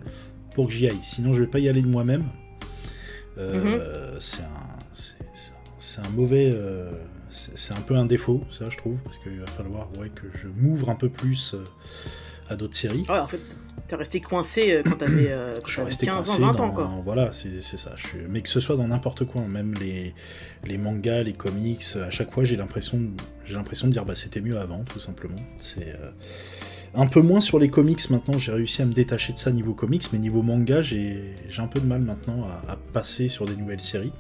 pour 0.55 0.65
que 0.67 0.73
j'y 0.73 0.87
aille. 0.87 0.97
Sinon, 1.03 1.31
je 1.33 1.41
vais 1.43 1.49
pas 1.49 1.59
y 1.59 1.69
aller 1.69 1.83
de 1.83 1.87
moi-même. 1.87 2.25
Euh, 3.37 4.17
C'est 4.19 4.41
un, 4.41 4.47
c'est- 4.93 5.15
c'est 5.35 5.51
un- 5.51 5.55
c'est 5.79 6.01
un 6.01 6.09
mauvais. 6.09 6.51
euh, 6.53 6.91
c'est 7.31 7.73
un 7.73 7.81
peu 7.81 7.95
un 7.95 8.05
défaut, 8.05 8.43
ça, 8.51 8.69
je 8.69 8.77
trouve, 8.77 8.97
parce 9.03 9.17
qu'il 9.17 9.39
va 9.39 9.47
falloir 9.47 9.89
ouais, 9.99 10.09
que 10.13 10.27
je 10.37 10.47
m'ouvre 10.47 10.89
un 10.89 10.95
peu 10.95 11.09
plus 11.09 11.55
euh, 11.55 11.63
à 12.49 12.55
d'autres 12.55 12.75
séries. 12.75 13.05
Ouais, 13.09 13.17
en 13.17 13.25
fait, 13.27 13.41
t'es 13.87 13.95
resté 13.95 14.21
coincé 14.21 14.73
euh, 14.73 14.83
quand 14.83 14.97
t'avais 14.97 15.31
euh, 15.31 15.53
quand 15.55 15.67
Je 15.67 15.71
suis 15.71 15.75
t'avais 15.77 15.89
resté 15.89 16.05
15 16.05 16.15
ans, 16.15 16.25
coincé 16.25 16.41
20 16.41 16.51
dans... 16.53 16.63
ans, 16.63 16.71
quoi. 16.71 16.91
Voilà, 17.03 17.31
c'est 17.31 17.61
ça. 17.61 17.93
Je 17.97 18.07
suis... 18.07 18.19
Mais 18.29 18.41
que 18.41 18.49
ce 18.49 18.59
soit 18.59 18.75
dans 18.75 18.87
n'importe 18.87 19.25
quoi, 19.25 19.41
même 19.41 19.73
les, 19.79 20.13
les 20.65 20.77
mangas, 20.77 21.23
les 21.23 21.33
comics, 21.33 21.83
à 21.95 22.09
chaque 22.09 22.31
fois 22.31 22.43
j'ai 22.43 22.55
l'impression 22.57 22.97
de... 22.97 23.89
dire 23.89 24.05
bah 24.05 24.15
c'était 24.15 24.41
mieux 24.41 24.57
avant, 24.57 24.83
tout 24.83 24.99
simplement. 24.99 25.35
C'est 25.57 25.89
euh, 25.89 26.11
un 26.95 27.07
peu 27.07 27.21
moins 27.21 27.41
sur 27.41 27.59
les 27.59 27.69
comics 27.69 28.09
maintenant. 28.09 28.37
J'ai 28.37 28.51
réussi 28.51 28.81
à 28.81 28.85
me 28.85 28.93
détacher 28.93 29.33
de 29.33 29.37
ça 29.37 29.51
niveau 29.51 29.73
comics, 29.73 30.03
mais 30.13 30.19
niveau 30.19 30.41
manga, 30.41 30.81
j'ai 30.81 31.35
j'ai 31.49 31.61
un 31.61 31.67
peu 31.67 31.79
de 31.79 31.85
mal 31.85 32.01
maintenant 32.01 32.45
à, 32.45 32.71
à 32.71 32.75
passer 32.93 33.27
sur 33.27 33.45
des 33.45 33.55
nouvelles 33.55 33.81
séries. 33.81 34.13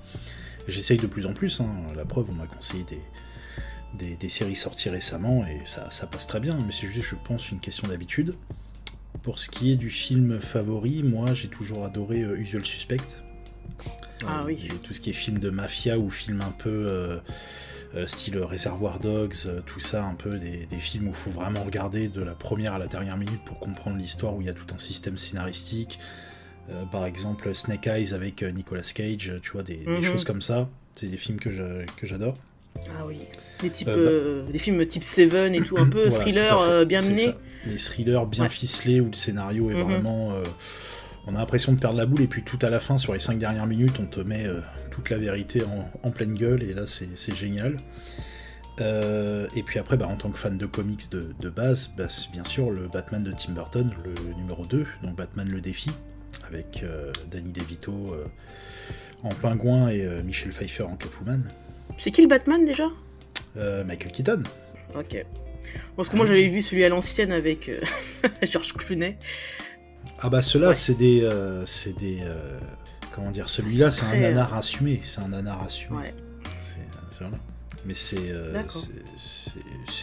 J'essaye 0.67 0.97
de 0.97 1.07
plus 1.07 1.25
en 1.25 1.33
plus. 1.33 1.59
hein. 1.61 1.67
La 1.95 2.05
preuve, 2.05 2.27
on 2.29 2.33
m'a 2.33 2.47
conseillé 2.47 2.83
des 2.85 3.01
des, 3.93 4.15
des 4.15 4.29
séries 4.29 4.55
sorties 4.55 4.89
récemment 4.89 5.45
et 5.45 5.59
ça, 5.65 5.91
ça 5.91 6.07
passe 6.07 6.25
très 6.25 6.39
bien, 6.39 6.57
mais 6.65 6.71
c'est 6.71 6.87
juste, 6.87 7.07
je 7.09 7.15
pense, 7.15 7.51
une 7.51 7.59
question 7.59 7.87
d'habitude. 7.87 8.35
Pour 9.23 9.39
ce 9.39 9.49
qui 9.49 9.71
est 9.71 9.75
du 9.77 9.89
film 9.89 10.39
favori, 10.39 11.01
moi 11.01 11.33
j'ai 11.33 11.47
toujours 11.47 11.85
adoré 11.85 12.21
euh, 12.23 12.37
Usual 12.37 12.65
Suspect. 12.65 13.23
Ah 14.27 14.43
oui. 14.45 14.57
Et 14.65 14.75
tout 14.75 14.93
ce 14.93 15.01
qui 15.01 15.09
est 15.09 15.13
film 15.13 15.39
de 15.39 15.49
mafia 15.49 15.97
ou 15.97 16.09
film 16.09 16.41
un 16.41 16.51
peu 16.51 16.69
euh, 16.89 17.17
euh, 17.95 18.07
style 18.07 18.37
Réservoir 18.39 18.99
Dogs, 18.99 19.33
euh, 19.45 19.61
tout 19.65 19.79
ça, 19.79 20.05
un 20.05 20.15
peu 20.15 20.37
des, 20.37 20.65
des 20.65 20.79
films 20.79 21.07
où 21.07 21.11
il 21.11 21.15
faut 21.15 21.31
vraiment 21.31 21.63
regarder 21.63 22.07
de 22.09 22.21
la 22.21 22.33
première 22.35 22.73
à 22.73 22.79
la 22.79 22.87
dernière 22.87 23.17
minute 23.17 23.43
pour 23.45 23.59
comprendre 23.59 23.97
l'histoire, 23.97 24.35
où 24.35 24.41
il 24.41 24.47
y 24.47 24.49
a 24.49 24.53
tout 24.53 24.73
un 24.73 24.77
système 24.77 25.17
scénaristique. 25.17 25.99
Euh, 26.69 26.85
par 26.85 27.05
exemple, 27.05 27.53
Snake 27.53 27.87
Eyes 27.87 28.13
avec 28.13 28.43
euh, 28.43 28.51
Nicolas 28.51 28.81
Cage, 28.95 29.29
euh, 29.29 29.39
tu 29.41 29.51
vois, 29.51 29.63
des, 29.63 29.77
des 29.77 29.87
Mhm. 29.89 30.03
choses 30.03 30.23
comme 30.23 30.41
ça. 30.41 30.69
C'est 30.95 31.07
des 31.07 31.17
films 31.17 31.39
que 31.39 31.51
j'adore. 32.03 32.35
Ah 32.97 33.05
oui. 33.05 33.19
Des, 33.61 33.69
types, 33.69 33.87
Euh, 33.89 33.95
bah- 34.05 34.11
euh, 34.11 34.51
des 34.51 34.59
films 34.59 34.85
type 34.85 35.03
Seven 35.03 35.53
et 35.55 35.61
tout, 35.61 35.77
un 35.77 35.87
peu 35.87 36.03
Voilà, 36.09 36.23
thriller 36.23 36.59
euh, 36.59 36.85
bien 36.85 37.01
mené. 37.01 37.33
Les 37.65 37.75
thrillers 37.77 38.25
bien 38.25 38.43
Ouais. 38.43 38.49
ficelés 38.49 38.99
où 38.99 39.05
le 39.07 39.13
scénario 39.13 39.69
est 39.71 39.75
Mhm. 39.75 39.81
vraiment. 39.83 40.31
euh, 40.33 40.43
on 41.25 41.35
a 41.35 41.39
l'impression 41.39 41.71
de 41.71 41.79
perdre 41.79 41.97
la 41.97 42.05
boule 42.05 42.21
et 42.21 42.27
puis 42.27 42.43
tout 42.43 42.59
à 42.61 42.69
la 42.69 42.79
fin, 42.81 42.97
sur 42.97 43.13
les 43.13 43.19
cinq 43.19 43.37
dernières 43.39 43.65
minutes, 43.67 43.97
on 43.99 44.05
te 44.05 44.19
met 44.19 44.45
euh, 44.45 44.59
toute 44.91 45.09
la 45.09 45.17
vérité 45.17 45.63
en, 45.63 45.89
en 46.07 46.11
pleine 46.11 46.33
gueule, 46.35 46.61
et 46.63 46.73
là 46.73 46.85
c'est 46.85 47.35
génial. 47.35 47.77
Euh, 48.81 49.47
et 49.55 49.63
puis 49.63 49.79
après, 49.79 49.95
bah, 49.97 50.07
en 50.07 50.15
tant 50.17 50.29
que 50.31 50.37
fan 50.37 50.57
de 50.57 50.65
comics 50.65 51.09
de, 51.11 51.33
de 51.39 51.49
base, 51.49 51.91
bah, 51.95 52.07
c'est 52.09 52.29
bien 52.31 52.43
sûr 52.43 52.71
le 52.71 52.87
Batman 52.87 53.23
de 53.23 53.31
Tim 53.31 53.53
Burton, 53.53 53.91
le 54.03 54.33
numéro 54.33 54.65
2, 54.65 54.85
donc 55.03 55.15
Batman 55.15 55.47
le 55.47 55.61
défi, 55.61 55.91
avec 56.45 56.83
Danny 57.31 57.51
DeVito 57.51 58.15
en 59.23 59.29
pingouin 59.29 59.87
et 59.89 60.05
Michel 60.23 60.51
Pfeiffer 60.51 60.83
en 60.83 60.95
Catwoman. 60.97 61.47
C'est 61.97 62.11
qui 62.11 62.23
le 62.23 62.27
Batman 62.27 62.65
déjà? 62.65 62.87
Michael 63.55 64.11
Keaton. 64.11 64.43
Ok. 64.95 65.23
Parce 65.95 66.09
que 66.09 66.15
moi 66.15 66.25
j'avais 66.25 66.47
vu 66.47 66.61
celui 66.61 66.83
à 66.83 66.89
l'ancienne 66.89 67.31
avec 67.31 67.69
euh, 67.69 67.79
George 68.43 68.73
Clooney. 68.73 69.17
Ah 70.19 70.29
bah 70.29 70.41
ceux-là, 70.41 70.69
Ouais. 70.69 70.75
c'est 70.75 70.95
des... 70.95 71.23
euh, 71.23 71.65
c'est 71.65 71.97
des 71.97 72.19
euh, 72.21 72.59
comment 73.13 73.29
dire 73.31 73.49
Celui-là, 73.49 73.91
C'est 73.91 74.05
un 74.05 74.09
très, 74.09 74.17
euh, 74.17 74.21
nanar 74.21 74.53
assumé. 74.53 74.99
C'est 75.03 75.21
un 75.21 75.29
nanar 75.29 75.63
assumé. 75.63 75.97
Ouais. 75.97 76.13
C'est 76.57 76.77
c'est 77.09 77.19
voilà. 77.21 77.37
Mais 77.85 77.93
c'est 77.93 78.15
euh, 78.31 78.53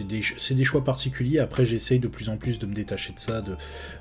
des, 0.04 0.20
des 0.54 0.64
choix 0.64 0.84
particuliers. 0.84 1.38
Après, 1.38 1.64
j'essaye 1.64 1.98
de 1.98 2.08
plus 2.08 2.28
en 2.28 2.36
plus 2.36 2.58
de 2.58 2.66
me 2.66 2.74
détacher 2.74 3.12
de 3.12 3.18
ça, 3.18 3.40
de- 3.40 3.56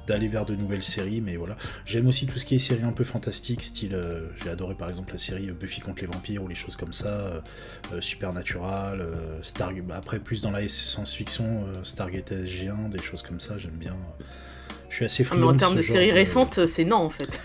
d'aller 0.07 0.27
vers 0.27 0.45
de 0.45 0.55
nouvelles 0.55 0.83
séries. 0.83 1.21
Mais 1.21 1.37
voilà. 1.37 1.55
J'aime 1.85 2.07
aussi 2.07 2.25
tout 2.27 2.37
ce 2.39 2.45
qui 2.45 2.55
est 2.55 2.59
séries 2.59 2.83
un 2.83 2.91
peu 2.91 3.03
fantastiques, 3.03 3.63
style. 3.63 3.93
euh, 3.95 4.27
J'ai 4.43 4.49
adoré 4.49 4.75
par 4.75 4.89
exemple 4.89 5.13
la 5.13 5.19
série 5.19 5.47
Buffy 5.51 5.79
contre 5.81 6.01
les 6.01 6.07
vampires 6.07 6.43
ou 6.43 6.47
les 6.47 6.55
choses 6.55 6.75
comme 6.75 6.93
ça, 6.93 7.07
euh, 7.07 7.41
euh, 7.93 8.01
Supernatural, 8.01 9.05
Star. 9.41 9.71
Après, 9.91 10.19
plus 10.19 10.41
dans 10.41 10.51
la 10.51 10.67
science-fiction, 10.67 11.67
Stargate 11.83 12.31
SG1, 12.31 12.89
des 12.89 13.01
choses 13.01 13.21
comme 13.21 13.39
ça, 13.39 13.57
j'aime 13.57 13.71
bien. 13.77 13.95
Je 14.89 14.95
suis 14.95 15.05
assez 15.05 15.23
Ah, 15.23 15.35
Mais 15.35 15.37
friand 15.41 15.53
en 15.53 15.57
termes 15.57 15.75
de 15.75 15.81
séries 15.81 16.11
récentes, 16.11 16.65
c'est 16.65 16.83
non 16.85 16.97
en 16.97 17.09
fait. 17.09 17.39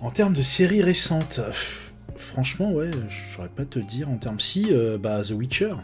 en 0.00 0.10
termes 0.10 0.34
de 0.34 0.42
séries 0.42 0.82
récentes, 0.82 1.40
franchement, 2.16 2.72
ouais, 2.72 2.90
je 3.08 3.34
saurais 3.34 3.48
pas 3.48 3.64
te 3.64 3.78
dire. 3.78 4.08
En 4.08 4.16
termes 4.16 4.40
si, 4.40 4.68
euh, 4.70 4.98
bah 4.98 5.22
The 5.22 5.30
Witcher. 5.30 5.74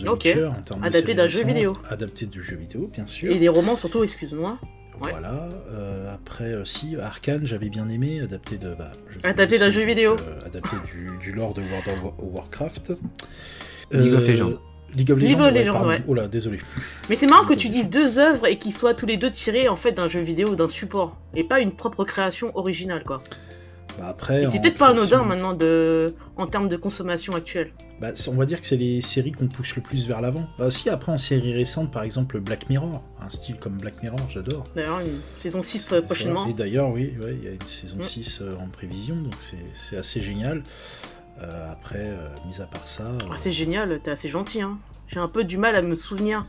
The 0.00 0.06
Ok. 0.08 0.24
Witcher, 0.24 0.44
en 0.46 0.52
termes 0.62 0.80
de 0.82 0.86
Adapté 0.86 1.14
d'un 1.14 1.26
jeu 1.26 1.44
vidéo. 1.44 1.76
Adapté 1.88 2.26
du 2.26 2.42
jeu 2.42 2.56
vidéo, 2.56 2.88
bien 2.92 3.06
sûr. 3.06 3.32
Et 3.32 3.38
des 3.38 3.48
romans 3.48 3.76
surtout, 3.76 4.02
excuse-moi. 4.04 4.58
ouais. 5.02 5.10
Voilà. 5.12 5.48
euh, 5.72 6.14
après, 6.14 6.52
euh, 6.52 6.64
si, 6.64 6.96
Arkane, 6.96 7.44
j'avais 7.46 7.68
bien 7.70 7.88
aimé, 7.88 8.20
adapté 8.20 8.56
de. 8.58 8.74
Bah, 8.74 8.92
je 9.08 9.18
Adapté 9.24 9.58
d'un 9.58 9.68
aussi, 9.68 9.76
jeu 9.80 9.84
vidéo. 9.86 10.16
euh, 10.20 10.46
adapté 10.46 10.76
du, 10.92 11.10
du 11.20 11.32
lore 11.32 11.54
de 11.54 11.62
World 11.62 11.88
of 12.04 12.14
Warcraft. 12.34 12.92
League 13.92 14.14
of 14.14 14.22
Euh, 14.22 14.26
Legends. 14.26 14.52
League 14.94 15.10
of 15.12 15.18
League 15.20 15.28
Legends, 15.38 15.40
of 15.46 15.52
ouais, 15.54 15.64
Legends, 15.64 15.86
ouais. 15.86 16.02
Oh 16.08 16.14
là, 16.14 16.26
désolé. 16.28 16.58
Mais 17.08 17.14
c'est 17.14 17.28
marrant 17.28 17.44
que 17.44 17.50
League 17.50 17.58
tu 17.60 17.68
of 17.68 17.72
dises 17.74 17.90
deux 17.90 18.18
œuvres 18.18 18.46
et 18.48 18.56
qu'ils 18.58 18.72
soient 18.72 18.92
tous 18.94 19.06
les 19.06 19.16
deux 19.16 19.30
tirés 19.30 19.68
en 19.68 19.76
fait 19.76 19.92
d'un 19.92 20.08
jeu 20.08 20.20
vidéo 20.20 20.48
ou 20.50 20.56
d'un 20.56 20.66
support. 20.68 21.16
Et 21.34 21.44
pas 21.44 21.60
une 21.60 21.70
propre 21.72 22.04
création 22.04 22.50
originale 22.56 23.04
quoi. 23.04 23.20
Bah, 24.00 24.08
après, 24.08 24.46
c'est 24.46 24.60
peut-être 24.60 24.78
pas 24.78 24.88
anodin 24.88 25.22
maintenant 25.24 25.52
de... 25.52 26.14
en 26.36 26.46
termes 26.46 26.68
de 26.68 26.76
consommation 26.76 27.34
actuelle. 27.34 27.70
Bah, 28.00 28.08
on 28.28 28.34
va 28.36 28.46
dire 28.46 28.58
que 28.60 28.66
c'est 28.66 28.78
les 28.78 29.02
séries 29.02 29.32
qu'on 29.32 29.46
pousse 29.46 29.76
le 29.76 29.82
plus 29.82 30.08
vers 30.08 30.22
l'avant. 30.22 30.48
Bah, 30.58 30.70
si, 30.70 30.88
après, 30.88 31.12
en 31.12 31.18
série 31.18 31.52
récente, 31.52 31.92
par 31.92 32.02
exemple, 32.02 32.40
Black 32.40 32.70
Mirror. 32.70 33.02
Un 33.20 33.28
style 33.28 33.56
comme 33.58 33.76
Black 33.76 34.02
Mirror, 34.02 34.18
j'adore. 34.30 34.64
D'ailleurs, 34.74 35.00
une 35.00 35.20
saison 35.36 35.60
6 35.60 35.78
C'est- 35.90 36.00
prochainement. 36.02 36.46
Et 36.48 36.54
d'ailleurs, 36.54 36.88
oui, 36.90 37.12
ouais, 37.22 37.34
il 37.38 37.44
y 37.44 37.48
a 37.48 37.52
une 37.52 37.66
saison 37.66 37.98
Mm. 37.98 38.02
6 38.02 38.38
euh, 38.40 38.54
en 38.58 38.68
prévision, 38.68 39.16
donc 39.16 39.34
c'est 39.38 39.58
c'est 39.74 39.98
assez 39.98 40.22
génial. 40.22 40.62
Euh, 41.42 41.70
après, 41.72 41.98
euh, 42.00 42.28
mis 42.46 42.60
à 42.62 42.66
part 42.66 42.88
ça. 42.88 43.04
euh, 43.04 43.18
Ah, 43.30 43.34
c'est 43.36 43.52
génial, 43.52 44.00
t'es 44.02 44.10
assez 44.10 44.28
gentil. 44.28 44.62
Hein. 44.62 44.78
J'ai 45.06 45.20
un 45.20 45.28
peu 45.28 45.44
du 45.44 45.58
mal 45.58 45.76
à 45.76 45.82
me 45.82 45.94
souvenir 45.94 46.46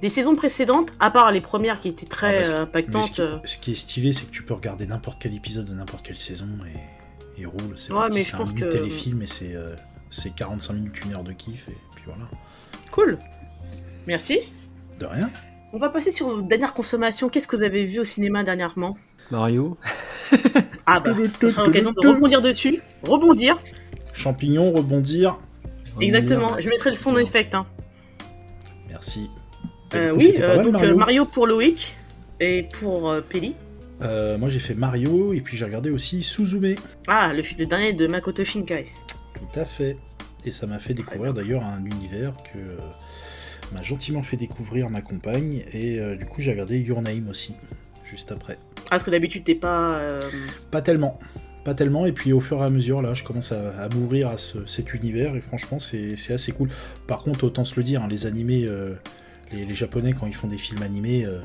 des 0.00 0.08
saisons 0.08 0.34
précédentes, 0.36 0.90
à 1.00 1.10
part 1.10 1.30
les 1.32 1.40
premières 1.40 1.80
qui 1.80 1.88
étaient 1.88 2.06
Ah, 2.08 2.14
très 2.14 2.38
bah, 2.40 2.44
ce- 2.44 2.54
euh, 2.56 2.62
impactantes. 2.62 3.04
ce, 3.04 3.12
qui, 3.12 3.20
euh, 3.22 3.36
ce 3.44 3.58
qui 3.58 3.72
est 3.72 3.76
stylé, 3.76 4.12
c'est 4.12 4.26
que 4.26 4.30
tu 4.32 4.42
peux 4.42 4.54
regarder 4.54 4.86
n'importe 4.86 5.18
quel 5.20 5.34
épisode 5.34 5.64
de 5.66 5.74
n'importe 5.74 6.04
quelle 6.06 6.16
saison 6.16 6.46
et, 7.36 7.40
et 7.42 7.46
roule. 7.46 7.76
C'est 7.76 7.92
Ouais, 7.92 7.98
parti, 8.00 8.14
mais 8.16 8.22
je 8.22 8.36
pense 8.36 8.52
que- 8.52 8.64
téléfilm 8.64 9.22
et 9.22 9.26
c'est 9.26 9.54
euh, 9.54 9.74
c'est 10.10 10.34
45 10.34 10.74
minutes, 10.74 11.04
une 11.04 11.14
heure 11.14 11.24
de 11.24 11.32
kiff, 11.32 11.68
et 11.68 11.76
puis 11.94 12.04
voilà. 12.06 12.24
Cool. 12.90 13.18
Merci. 14.06 14.38
De 15.00 15.06
rien. 15.06 15.30
On 15.72 15.78
va 15.78 15.88
passer 15.88 16.12
sur 16.12 16.28
vos 16.28 16.42
dernières 16.42 16.74
consommations. 16.74 17.28
Qu'est-ce 17.28 17.48
que 17.48 17.56
vous 17.56 17.64
avez 17.64 17.84
vu 17.84 17.98
au 17.98 18.04
cinéma 18.04 18.44
dernièrement? 18.44 18.96
Mario. 19.30 19.76
Ah 20.86 21.00
bah, 21.00 21.14
ça 21.40 21.48
sera 21.48 21.64
l'occasion 21.64 21.92
de 21.92 22.06
rebondir 22.08 22.42
dessus. 22.42 22.80
Rebondir. 23.02 23.58
Champignon, 24.12 24.70
rebondir. 24.70 25.38
Exactement. 26.00 26.60
Je 26.60 26.68
mettrai 26.68 26.90
le 26.90 26.94
son 26.96 27.16
effect. 27.16 27.54
Hein. 27.56 27.66
Merci. 28.88 29.28
Euh, 29.94 30.10
coup, 30.12 30.16
oui, 30.18 30.32
pas 30.32 30.40
euh, 30.42 30.56
mal, 30.56 30.64
donc 30.64 30.72
Mario. 30.72 30.90
euh, 30.92 30.96
Mario 30.96 31.24
pour 31.24 31.46
Loïc 31.46 31.96
et 32.40 32.66
pour 32.80 33.14
Peli. 33.28 33.54
Moi 34.00 34.48
j'ai 34.48 34.58
fait 34.58 34.74
Mario 34.74 35.32
et 35.32 35.40
puis 35.40 35.56
j'ai 35.56 35.64
regardé 35.64 35.90
aussi 35.90 36.22
Suzume. 36.22 36.74
Ah, 37.08 37.32
le, 37.32 37.42
le 37.58 37.66
dernier 37.66 37.92
de 37.92 38.06
Makoto 38.06 38.44
Shinkai. 38.44 38.86
Tout 39.34 39.60
à 39.60 39.64
fait. 39.64 39.96
Et 40.46 40.50
ça 40.50 40.66
m'a 40.66 40.78
fait 40.78 40.92
découvrir 40.94 41.32
d'ailleurs 41.32 41.64
un 41.64 41.82
univers 41.84 42.34
que 42.52 42.58
euh, 42.58 42.76
m'a 43.72 43.82
gentiment 43.82 44.22
fait 44.22 44.36
découvrir 44.36 44.90
ma 44.90 45.00
compagne. 45.00 45.62
Et 45.72 45.98
euh, 46.00 46.16
du 46.16 46.26
coup 46.26 46.40
j'ai 46.42 46.50
regardé 46.50 46.78
Your 46.80 47.00
Name 47.00 47.28
aussi, 47.30 47.54
juste 48.04 48.30
après. 48.32 48.58
Ah, 48.78 48.82
parce 48.90 49.04
que 49.04 49.10
d'habitude 49.10 49.44
t'es 49.44 49.54
pas. 49.54 49.94
euh, 49.98 50.22
Pas 50.70 50.82
tellement. 50.82 51.18
Pas 51.64 51.72
tellement, 51.72 52.04
et 52.04 52.12
puis 52.12 52.34
au 52.34 52.40
fur 52.40 52.60
et 52.60 52.64
à 52.66 52.68
mesure, 52.68 53.00
là, 53.00 53.14
je 53.14 53.24
commence 53.24 53.50
à, 53.52 53.70
à 53.80 53.88
m'ouvrir 53.88 54.28
à 54.28 54.36
ce- 54.36 54.66
cet 54.66 54.92
univers, 54.92 55.34
et 55.34 55.40
franchement, 55.40 55.78
c'est 55.78 56.14
c'est 56.16 56.34
assez 56.34 56.52
cool. 56.52 56.68
Par 57.06 57.22
contre, 57.22 57.44
autant 57.44 57.64
se 57.64 57.76
le 57.76 57.82
dire, 57.82 58.02
hein, 58.02 58.08
les 58.10 58.26
animés, 58.26 58.66
les, 59.52 59.64
les 59.64 59.74
japonais, 59.74 60.12
quand 60.18 60.26
ils 60.26 60.34
font 60.34 60.48
des 60.48 60.58
films 60.58 60.82
animés, 60.82 61.24
euh, 61.24 61.40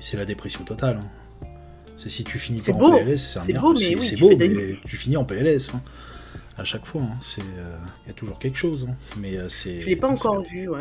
c'est 0.00 0.16
la 0.16 0.24
dépression 0.24 0.64
totale. 0.64 1.00
hein. 1.02 1.46
C'est 1.96 2.08
si 2.08 2.24
tu 2.24 2.38
finis 2.38 2.60
pas 2.62 2.72
beau. 2.72 2.92
en 2.92 2.98
PLS, 2.98 3.16
c'est 3.18 3.38
un 3.38 3.42
C'est 3.42 3.52
beau, 3.52 3.74
mais 3.74 3.94
oui, 3.94 4.00
tu 4.00 4.16
beau, 4.16 4.28
fais 4.30 4.36
mais 4.36 4.48
des- 4.48 4.78
tu 4.86 4.96
finis 4.96 5.16
en 5.18 5.24
PLS. 5.24 5.72
hein. 5.74 5.82
À 6.56 6.64
chaque 6.64 6.86
fois, 6.86 7.02
hein. 7.02 7.16
c'est, 7.20 7.42
euh, 7.42 7.76
il 8.04 8.08
y 8.08 8.10
a 8.10 8.14
toujours 8.14 8.38
quelque 8.38 8.56
chose. 8.56 8.88
hein. 8.90 8.94
Mais 9.18 9.36
euh, 9.36 9.48
c'est. 9.48 9.80
Je 9.80 9.86
l'ai 9.86 9.96
pas 9.96 10.08
encore 10.08 10.40
vu, 10.40 10.68
ouais. 10.68 10.80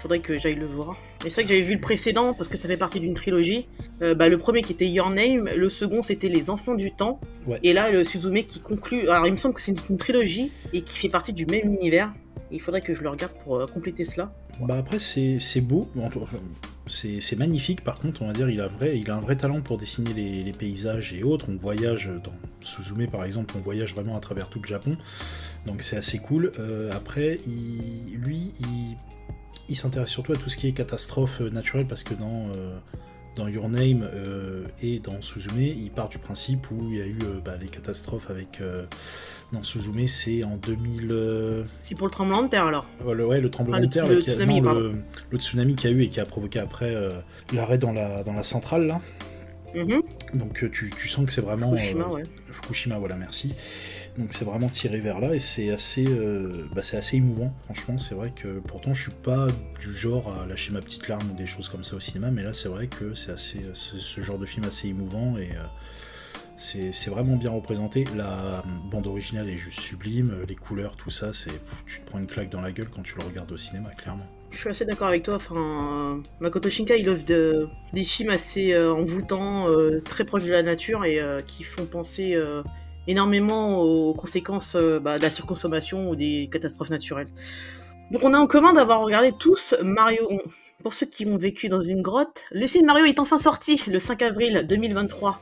Faudrait 0.00 0.18
que 0.20 0.36
j'aille 0.38 0.56
le 0.56 0.66
voir. 0.66 0.96
Et 1.24 1.30
c'est 1.30 1.36
vrai 1.36 1.42
que 1.44 1.48
j'avais 1.48 1.62
vu 1.62 1.74
le 1.74 1.80
précédent 1.80 2.34
parce 2.34 2.48
que 2.50 2.56
ça 2.58 2.68
fait 2.68 2.76
partie 2.76 3.00
d'une 3.00 3.14
trilogie. 3.14 3.66
Euh, 4.02 4.14
bah, 4.14 4.28
le 4.28 4.36
premier 4.38 4.60
qui 4.60 4.72
était 4.72 4.86
Your 4.88 5.08
Name, 5.10 5.48
le 5.56 5.68
second 5.70 6.02
c'était 6.02 6.28
Les 6.28 6.50
Enfants 6.50 6.74
du 6.74 6.90
Temps. 6.92 7.18
Ouais. 7.46 7.58
Et 7.62 7.72
là, 7.72 7.90
le 7.90 8.04
Suzume 8.04 8.42
qui 8.44 8.60
conclut. 8.60 9.08
Alors 9.08 9.26
il 9.26 9.32
me 9.32 9.36
semble 9.38 9.54
que 9.54 9.62
c'est 9.62 9.74
une 9.88 9.96
trilogie 9.96 10.52
et 10.74 10.82
qui 10.82 10.98
fait 10.98 11.08
partie 11.08 11.32
du 11.32 11.46
même 11.46 11.72
univers. 11.72 12.12
Il 12.50 12.60
faudrait 12.60 12.82
que 12.82 12.92
je 12.92 13.02
le 13.02 13.08
regarde 13.08 13.32
pour 13.42 13.64
compléter 13.72 14.04
cela. 14.04 14.32
Bah 14.60 14.78
après 14.78 14.98
c'est 14.98 15.60
beau, 15.60 15.88
c'est 16.86 17.36
magnifique. 17.36 17.82
Par 17.84 17.98
contre 17.98 18.22
on 18.22 18.28
va 18.28 18.32
dire 18.32 18.48
il 18.48 18.60
a, 18.60 18.66
vrai, 18.66 18.98
il 18.98 19.10
a 19.10 19.16
un 19.16 19.20
vrai 19.20 19.36
talent 19.36 19.60
pour 19.60 19.76
dessiner 19.76 20.12
les, 20.14 20.52
paysages 20.52 21.12
et 21.12 21.22
autres, 21.22 21.46
on 21.48 21.56
voyage 21.56 22.10
dans 22.24 22.32
Suzume 22.60 23.06
par 23.08 23.24
exemple, 23.24 23.54
on 23.56 23.60
voyage 23.60 23.94
vraiment 23.94 24.16
à 24.16 24.20
travers 24.20 24.48
tout 24.48 24.60
le 24.60 24.66
Japon, 24.66 24.96
donc 25.66 25.82
c'est 25.82 25.96
assez 25.96 26.18
cool. 26.18 26.52
Euh, 26.58 26.90
après 26.92 27.38
lui 27.46 28.52
il, 28.60 28.96
il 29.68 29.76
s'intéresse 29.76 30.10
surtout 30.10 30.32
à 30.32 30.36
tout 30.36 30.48
ce 30.48 30.56
qui 30.56 30.68
est 30.68 30.72
catastrophe 30.72 31.40
naturelle 31.40 31.86
parce 31.86 32.02
que 32.02 32.14
dans, 32.14 32.48
euh, 32.56 32.78
dans 33.36 33.48
Your 33.48 33.68
Name 33.68 34.08
euh, 34.10 34.64
et 34.80 35.00
dans 35.00 35.20
Suzume 35.20 35.60
il 35.60 35.90
part 35.90 36.08
du 36.08 36.18
principe 36.18 36.70
où 36.70 36.88
il 36.90 36.96
y 36.96 37.02
a 37.02 37.06
eu 37.06 37.18
bah, 37.44 37.56
les 37.60 37.68
catastrophes 37.68 38.30
avec... 38.30 38.60
euh, 39.52 39.56
dans 39.56 39.62
Suzume 39.62 40.06
c'est 40.06 40.44
en 40.44 40.56
2000... 40.56 41.08
euh, 41.10 41.64
C'est 41.80 41.94
pour 41.94 42.06
le 42.06 42.10
tremblement 42.12 42.42
de 42.42 42.48
terre 42.48 42.66
alors. 42.66 42.86
Ouais, 43.04 43.14
le, 43.14 43.26
ouais, 43.26 43.40
le 43.40 43.50
tremblement 43.50 43.76
Ah, 43.76 43.80
le- 43.80 43.86
de 43.86 43.92
terre, 43.92 44.06
le 44.06 44.16
là, 44.16 44.20
qui 44.20 44.30
a- 44.30 44.34
tsunami, 44.34 44.60
non, 44.60 44.72
le, 45.30 45.38
tsunami 45.38 45.74
qu'il 45.74 45.90
y 45.90 45.92
a 45.92 45.96
eu 45.96 46.02
et 46.02 46.08
qui 46.08 46.20
a 46.20 46.24
provoqué 46.26 46.58
après 46.58 46.94
euh, 46.94 47.10
l'arrêt 47.52 47.78
dans 47.78 47.92
la, 47.92 48.22
dans 48.22 48.32
la 48.32 48.42
centrale 48.42 48.86
là. 48.86 49.00
Mhm. 49.74 50.02
Donc 50.34 50.62
euh, 50.64 50.70
tu, 50.70 50.90
tu 50.96 51.08
sens 51.08 51.26
que 51.26 51.32
c'est 51.32 51.42
vraiment 51.42 51.70
Fukushima, 51.72 52.04
euh, 52.04 52.14
ouais. 52.14 52.22
Fukushima, 52.50 52.98
voilà, 52.98 53.14
merci. 53.16 53.52
Donc 54.16 54.28
c'est 54.32 54.46
vraiment 54.46 54.70
tiré 54.70 55.00
vers 55.00 55.20
là 55.20 55.34
et 55.34 55.38
c'est 55.38 55.68
assez, 55.70 56.06
euh, 56.08 56.64
bah, 56.74 56.82
c'est 56.82 56.96
assez 56.96 57.18
émouvant. 57.18 57.52
Franchement, 57.66 57.98
c'est 57.98 58.14
vrai 58.14 58.30
que 58.34 58.60
pourtant 58.60 58.94
je 58.94 59.02
suis 59.02 59.12
pas 59.12 59.46
du 59.78 59.92
genre 59.94 60.32
à 60.32 60.46
lâcher 60.46 60.72
ma 60.72 60.80
petite 60.80 61.06
larme 61.08 61.30
ou 61.30 61.36
des 61.36 61.44
choses 61.44 61.68
comme 61.68 61.84
ça 61.84 61.96
au 61.96 62.00
cinéma, 62.00 62.30
mais 62.30 62.42
là 62.42 62.54
c'est 62.54 62.68
vrai 62.70 62.86
que 62.86 63.12
c'est 63.14 63.32
assez, 63.32 63.60
ce 63.74 64.20
genre 64.22 64.38
de 64.38 64.46
film 64.46 64.64
assez 64.64 64.88
émouvant 64.88 65.36
et 65.36 65.50
euh, 65.50 65.66
c'est 66.56 67.08
vraiment 67.10 67.36
bien 67.36 67.50
représenté. 67.50 68.04
La 68.16 68.62
bande 68.90 69.06
originale 69.06 69.48
est 69.48 69.58
juste 69.58 69.80
sublime, 69.80 70.36
les 70.48 70.54
couleurs, 70.56 70.96
tout 70.96 71.10
ça, 71.10 71.32
c'est 71.32 71.50
tu 71.86 72.00
te 72.00 72.06
prends 72.06 72.18
une 72.18 72.26
claque 72.26 72.48
dans 72.50 72.60
la 72.60 72.72
gueule 72.72 72.88
quand 72.88 73.02
tu 73.02 73.14
le 73.18 73.24
regardes 73.24 73.52
au 73.52 73.56
cinéma, 73.56 73.90
clairement. 73.90 74.26
Je 74.50 74.58
suis 74.58 74.68
assez 74.70 74.84
d'accord 74.84 75.08
avec 75.08 75.22
toi. 75.24 75.34
Enfin, 75.34 76.22
Makoto 76.40 76.70
Shinkai, 76.70 77.00
il 77.00 77.08
offre 77.10 77.24
de- 77.24 77.68
des 77.92 78.04
films 78.04 78.30
assez 78.30 78.72
euh, 78.72 78.94
envoûtants, 78.94 79.68
euh, 79.70 80.00
très 80.00 80.24
proches 80.24 80.44
de 80.44 80.52
la 80.52 80.62
nature 80.62 81.04
et 81.04 81.20
euh, 81.20 81.40
qui 81.40 81.62
font 81.62 81.84
penser 81.84 82.38
énormément 83.06 83.80
aux 83.82 84.14
conséquences 84.14 84.76
bah, 85.02 85.18
de 85.18 85.22
la 85.22 85.30
surconsommation 85.30 86.08
ou 86.10 86.16
des 86.16 86.48
catastrophes 86.50 86.90
naturelles. 86.90 87.28
Donc, 88.12 88.22
on 88.24 88.32
a 88.34 88.38
en 88.38 88.46
commun 88.46 88.72
d'avoir 88.72 89.00
regardé 89.00 89.32
tous 89.38 89.74
Mario. 89.82 90.28
Pour 90.82 90.94
ceux 90.94 91.06
qui 91.06 91.26
ont 91.26 91.36
vécu 91.36 91.68
dans 91.68 91.80
une 91.80 92.00
grotte, 92.02 92.44
le 92.52 92.66
film 92.68 92.86
Mario 92.86 93.04
est 93.06 93.18
enfin 93.18 93.38
sorti 93.38 93.82
le 93.88 93.98
5 93.98 94.22
avril 94.22 94.64
2023. 94.68 95.40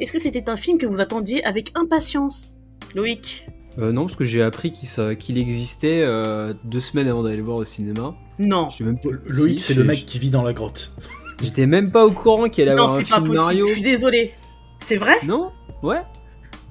Est-ce 0.00 0.12
que 0.12 0.18
c'était 0.18 0.48
un 0.50 0.56
film 0.56 0.78
que 0.78 0.86
vous 0.86 1.00
attendiez 1.00 1.44
avec 1.44 1.72
impatience 1.76 2.54
Loïc? 2.94 3.46
Euh, 3.78 3.92
non, 3.92 4.02
parce 4.06 4.16
que 4.16 4.24
j'ai 4.24 4.42
appris 4.42 4.72
qu'il 4.72 5.38
existait 5.38 6.02
euh, 6.02 6.52
deux 6.64 6.80
semaines 6.80 7.08
avant 7.08 7.22
d'aller 7.22 7.36
le 7.36 7.42
voir 7.42 7.56
au 7.58 7.64
cinéma. 7.64 8.14
Non. 8.38 8.68
Même 8.80 8.98
Loïc, 9.26 9.60
si, 9.60 9.66
c'est 9.68 9.74
le 9.74 9.84
mec 9.84 10.04
qui 10.04 10.18
vit 10.18 10.30
dans 10.30 10.42
la 10.42 10.52
grotte. 10.52 10.92
J'étais 11.42 11.66
même 11.66 11.90
pas 11.90 12.04
au 12.04 12.10
courant 12.10 12.48
qu'il 12.48 12.68
allait 12.68 12.76
Non, 12.76 12.84
avoir 12.84 12.98
un 12.98 13.02
c'est 13.02 13.08
pas 13.08 13.16
film 13.16 13.26
possible. 13.28 13.42
Mario. 13.44 13.66
Je 13.68 13.72
suis 13.72 13.82
désolée. 13.82 14.32
C'est 14.84 14.96
vrai? 14.96 15.14
Non 15.24 15.50
Ouais 15.82 16.02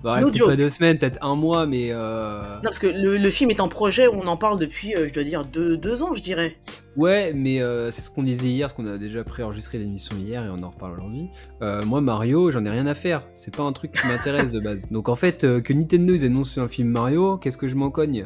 Bah, 0.04 0.20
No 0.20 0.32
joke. 0.34 0.50
pas 0.50 0.56
deux 0.56 0.70
semaines, 0.70 0.98
peut-être 0.98 1.20
un 1.22 1.36
mois, 1.36 1.68
mais. 1.68 1.90
euh, 1.92 2.56
Non, 2.56 2.62
parce 2.64 2.80
que 2.80 2.88
le, 2.88 3.18
le 3.18 3.30
film 3.30 3.50
est 3.52 3.60
en 3.62 3.68
projet, 3.68 4.08
on 4.08 4.26
en 4.28 4.36
parle 4.38 4.58
depuis, 4.60 4.96
euh, 4.96 5.08
je 5.08 5.14
dois 5.14 5.24
dire, 5.24 5.46
deux, 5.46 5.78
deux 5.78 6.02
ans, 6.02 6.14
je 6.16 6.22
dirais. 6.24 6.56
Ouais, 6.98 7.34
mais 7.36 7.62
euh, 7.62 7.92
c'est 7.92 8.02
ce 8.02 8.10
qu'on 8.10 8.24
disait 8.24 8.48
hier, 8.48 8.68
parce 8.68 8.74
qu'on 8.74 8.88
a 8.88 8.98
déjà 8.98 9.24
préenregistré 9.24 9.78
l'émission 9.78 10.16
hier 10.18 10.44
et 10.44 10.50
on 10.50 10.64
en 10.64 10.72
reparle 10.72 10.94
aujourd'hui. 10.94 11.30
Euh, 11.62 11.82
moi, 11.86 12.02
Mario, 12.02 12.50
j'en 12.52 12.66
ai 12.66 12.70
rien 12.72 12.88
à 12.88 12.96
faire. 12.96 13.28
C'est 13.36 13.56
pas 13.56 13.64
un 13.64 13.74
truc 13.74 13.92
qui 13.92 14.08
m'intéresse 14.08 14.52
de 14.52 14.60
base. 14.60 14.86
Donc 14.92 15.08
en 15.08 15.16
fait, 15.16 15.42
que 15.62 15.74
Nintendo 15.74 16.16
ils 16.16 16.26
annoncent 16.26 16.60
un 16.60 16.68
film 16.68 16.90
Mario, 16.90 17.38
qu'est-ce 17.38 17.58
que 17.60 17.68
je 17.68 17.76
m'en 17.76 17.92
cogne? 17.92 18.26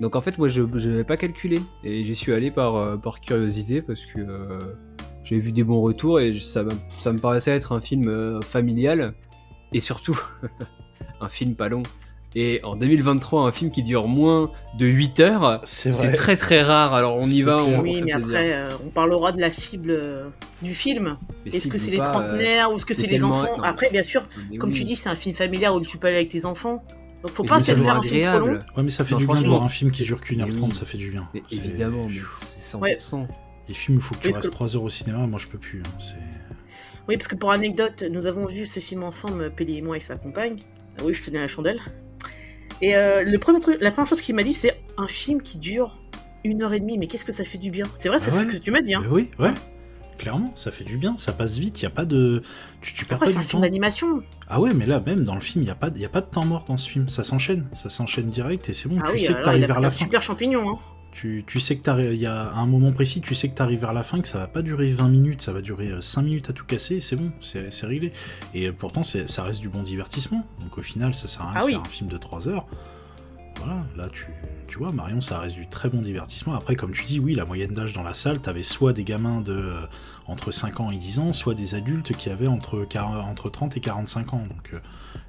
Donc 0.00 0.14
en 0.14 0.20
fait, 0.20 0.38
moi, 0.38 0.46
je 0.46 0.62
n'avais 0.62 1.02
pas 1.04 1.16
calculé. 1.16 1.60
Et 1.82 2.04
j'y 2.04 2.14
suis 2.14 2.32
allé 2.32 2.52
par, 2.52 3.00
par 3.00 3.20
curiosité, 3.20 3.82
parce 3.82 4.06
que 4.06 4.20
j'ai 5.24 5.40
vu 5.40 5.50
des 5.50 5.64
bons 5.64 5.80
retours 5.80 6.20
et 6.20 6.32
ça, 6.38 6.64
ça 6.88 7.12
me 7.12 7.18
paraissait 7.18 7.50
être 7.56 7.72
un 7.72 7.80
film 7.80 8.40
familial. 8.42 9.14
Et 9.72 9.80
surtout, 9.80 10.18
un 11.20 11.28
film 11.28 11.54
pas 11.54 11.68
long. 11.68 11.82
Et 12.34 12.60
en 12.62 12.76
2023, 12.76 13.48
un 13.48 13.52
film 13.52 13.70
qui 13.70 13.82
dure 13.82 14.06
moins 14.06 14.50
de 14.78 14.86
8 14.86 15.20
heures, 15.20 15.60
C'est 15.64 16.12
très 16.12 16.36
très 16.36 16.62
rare. 16.62 16.92
Alors 16.92 17.16
on 17.16 17.26
y 17.26 17.40
va, 17.40 17.62
on, 17.64 17.80
oui, 17.80 18.02
mais 18.04 18.12
plaisir. 18.12 18.16
après, 18.18 18.52
euh, 18.52 18.70
on 18.84 18.90
parlera 18.90 19.32
de 19.32 19.40
la 19.40 19.50
cible 19.50 19.90
euh, 19.90 20.28
du 20.62 20.74
film. 20.74 21.16
Est-ce 21.46 21.68
que 21.68 21.78
c'est 21.78 21.90
les 21.90 21.98
euh, 22.00 22.04
trentenaires 22.04 22.70
ou 22.70 22.76
est-ce 22.76 22.84
que 22.84 22.92
c'est 22.94 23.06
les 23.06 23.24
enfants 23.24 23.56
non. 23.56 23.62
Après, 23.62 23.88
bien 23.90 24.02
sûr, 24.02 24.24
mais 24.50 24.58
comme 24.58 24.70
oui. 24.70 24.76
tu 24.76 24.84
dis, 24.84 24.94
c'est 24.94 25.08
un 25.08 25.14
film 25.14 25.34
familial 25.34 25.72
où 25.72 25.80
tu 25.80 25.96
peux 25.96 26.06
aller 26.08 26.16
avec 26.18 26.28
tes 26.28 26.44
enfants. 26.44 26.84
Donc 27.22 27.32
faut 27.32 27.42
Mais 27.44 27.48
pas 27.48 27.62
faire 27.62 27.96
un 27.96 28.02
film 28.02 28.26
trop 28.30 28.38
long. 28.46 28.58
Ouais, 28.76 28.82
mais 28.84 28.90
ça 28.90 29.04
fait 29.04 29.12
Non, 29.14 29.18
du 29.20 29.26
bien 29.26 29.42
de 29.42 29.46
voir 29.48 29.64
un 29.64 29.68
film 29.68 29.90
qui 29.90 30.04
dure 30.04 30.20
qu'une 30.20 30.42
heure 30.42 30.54
trente, 30.54 30.74
ça 30.74 30.84
fait 30.84 30.98
du 30.98 31.10
bien. 31.10 31.26
Mais 31.34 31.42
évidemment, 31.50 32.06
mais 32.08 32.20
c'est 32.54 32.76
100%. 32.76 33.26
Les 33.68 33.74
films 33.74 33.96
où 33.96 34.00
il 34.00 34.04
faut 34.04 34.14
que 34.14 34.20
tu 34.20 34.30
restes 34.32 34.50
3 34.52 34.76
heures 34.76 34.82
au 34.84 34.88
cinéma, 34.90 35.26
moi 35.26 35.38
je 35.38 35.46
peux 35.48 35.58
plus. 35.58 35.82
hein, 35.84 35.90
Oui, 37.08 37.16
parce 37.16 37.26
que 37.28 37.34
pour 37.36 37.50
anecdote, 37.52 38.04
nous 38.10 38.26
avons 38.26 38.44
vu 38.46 38.66
ce 38.66 38.80
film 38.80 39.02
ensemble, 39.02 39.50
Pédé 39.50 39.74
et 39.74 39.82
moi 39.82 39.96
et 39.96 40.00
sa 40.00 40.16
compagne. 40.16 40.58
Ah 40.98 41.02
Oui, 41.04 41.14
je 41.14 41.24
tenais 41.24 41.40
la 41.40 41.48
chandelle. 41.48 41.80
Et 42.80 42.94
euh, 42.96 43.24
le 43.24 43.38
premier 43.38 43.60
truc, 43.60 43.78
la 43.80 43.90
première 43.90 44.08
chose 44.08 44.20
qu'il 44.20 44.34
m'a 44.34 44.42
dit, 44.42 44.52
c'est 44.52 44.80
un 44.96 45.08
film 45.08 45.42
qui 45.42 45.58
dure 45.58 45.96
une 46.44 46.62
heure 46.62 46.72
et 46.72 46.80
demie. 46.80 46.98
Mais 46.98 47.06
qu'est-ce 47.06 47.24
que 47.24 47.32
ça 47.32 47.44
fait 47.44 47.58
du 47.58 47.70
bien? 47.70 47.86
C'est 47.94 48.08
vrai, 48.08 48.18
c'est 48.18 48.30
Ah 48.32 48.40
ce 48.42 48.46
que 48.46 48.56
tu 48.56 48.70
m'as 48.70 48.82
dit. 48.82 48.94
Hein. 48.94 49.02
Oui, 49.10 49.30
ouais. 49.38 49.50
Clairement, 50.16 50.52
ça 50.56 50.72
fait 50.72 50.82
du 50.82 50.96
bien, 50.96 51.16
ça 51.16 51.32
passe 51.32 51.58
vite, 51.58 51.80
il 51.80 51.84
y 51.84 51.86
a 51.86 51.90
pas 51.90 52.04
de. 52.04 52.42
Tu, 52.80 52.92
tu 52.92 53.04
perds 53.04 53.16
Après, 53.16 53.26
pas 53.26 53.32
c'est 53.32 53.38
un 53.38 53.42
du 53.42 53.46
film 53.48 53.62
d'animation. 53.62 54.22
Ah 54.48 54.60
ouais, 54.60 54.74
mais 54.74 54.84
là, 54.84 55.00
même 55.04 55.22
dans 55.22 55.36
le 55.36 55.40
film, 55.40 55.62
il 55.62 55.66
n'y 55.66 55.70
a, 55.70 55.76
pas 55.76 55.90
y 55.94 56.04
a 56.04 56.08
pas 56.08 56.20
de 56.22 56.26
temps 56.26 56.44
mort 56.44 56.64
dans 56.66 56.76
ce 56.76 56.88
film. 56.88 57.08
Ça 57.08 57.22
s'enchaîne, 57.22 57.66
ça 57.72 57.88
s'enchaîne 57.88 58.28
direct 58.28 58.68
et 58.68 58.72
c'est 58.72 58.88
bon. 58.88 58.98
Ah 59.00 59.08
tu 59.10 59.14
oui, 59.14 59.20
sais 59.22 59.32
que 59.34 59.38
il 59.38 59.42
t'arrives 59.44 59.66
vers 59.66 59.80
la 59.80 59.92
fin. 59.92 59.96
super 59.98 60.20
champignon. 60.20 60.70
Hein. 60.70 60.78
Tu, 61.20 61.42
tu 61.44 61.58
sais 61.58 61.76
que 61.76 62.12
il 62.12 62.20
y 62.20 62.26
a 62.26 62.42
à 62.42 62.58
un 62.60 62.66
moment 62.66 62.92
précis, 62.92 63.20
tu 63.20 63.34
sais 63.34 63.48
que 63.48 63.54
t'arrives 63.56 63.80
vers 63.80 63.92
la 63.92 64.04
fin, 64.04 64.20
que 64.20 64.28
ça 64.28 64.38
va 64.38 64.46
pas 64.46 64.62
durer 64.62 64.92
20 64.92 65.08
minutes, 65.08 65.42
ça 65.42 65.52
va 65.52 65.60
durer 65.60 65.90
5 66.00 66.22
minutes 66.22 66.50
à 66.50 66.52
tout 66.52 66.64
casser, 66.64 67.00
c'est 67.00 67.16
bon, 67.16 67.32
c'est 67.40 67.68
réglé. 67.86 68.12
Et 68.54 68.68
euh, 68.68 68.72
pourtant, 68.72 69.02
ça 69.02 69.42
reste 69.42 69.58
du 69.60 69.68
bon 69.68 69.82
divertissement. 69.82 70.46
Donc 70.60 70.78
au 70.78 70.80
final, 70.80 71.16
ça 71.16 71.26
sert 71.26 71.42
à 71.42 71.50
rien 71.50 71.54
Ah 71.56 71.60
de 71.62 71.66
oui. 71.66 71.72
faire 71.72 71.80
un 71.80 71.88
film 71.88 72.08
de 72.08 72.18
3 72.18 72.46
heures. 72.46 72.68
Voilà, 73.56 73.84
là 73.96 74.08
tu, 74.12 74.26
tu 74.68 74.78
vois, 74.78 74.92
Marion, 74.92 75.20
ça 75.20 75.40
reste 75.40 75.56
du 75.56 75.66
très 75.66 75.88
bon 75.88 76.02
divertissement. 76.02 76.54
Après, 76.54 76.76
comme 76.76 76.92
tu 76.92 77.02
dis, 77.02 77.18
oui, 77.18 77.34
la 77.34 77.44
moyenne 77.44 77.72
d'âge 77.72 77.94
dans 77.94 78.04
la 78.04 78.14
salle, 78.14 78.38
t'avais 78.38 78.62
soit 78.62 78.92
des 78.92 79.02
gamins 79.02 79.40
de 79.40 79.54
euh, 79.54 79.80
entre 80.28 80.52
5 80.52 80.78
ans 80.78 80.92
et 80.92 80.96
10 80.96 81.18
ans, 81.18 81.32
soit 81.32 81.54
des 81.54 81.74
adultes 81.74 82.12
qui 82.16 82.30
avaient 82.30 82.46
entre, 82.46 82.84
40 82.84 83.24
entre 83.24 83.50
30 83.50 83.76
et 83.76 83.80
45 83.80 84.34
ans. 84.34 84.46
Donc 84.46 84.70
euh, 84.72 84.78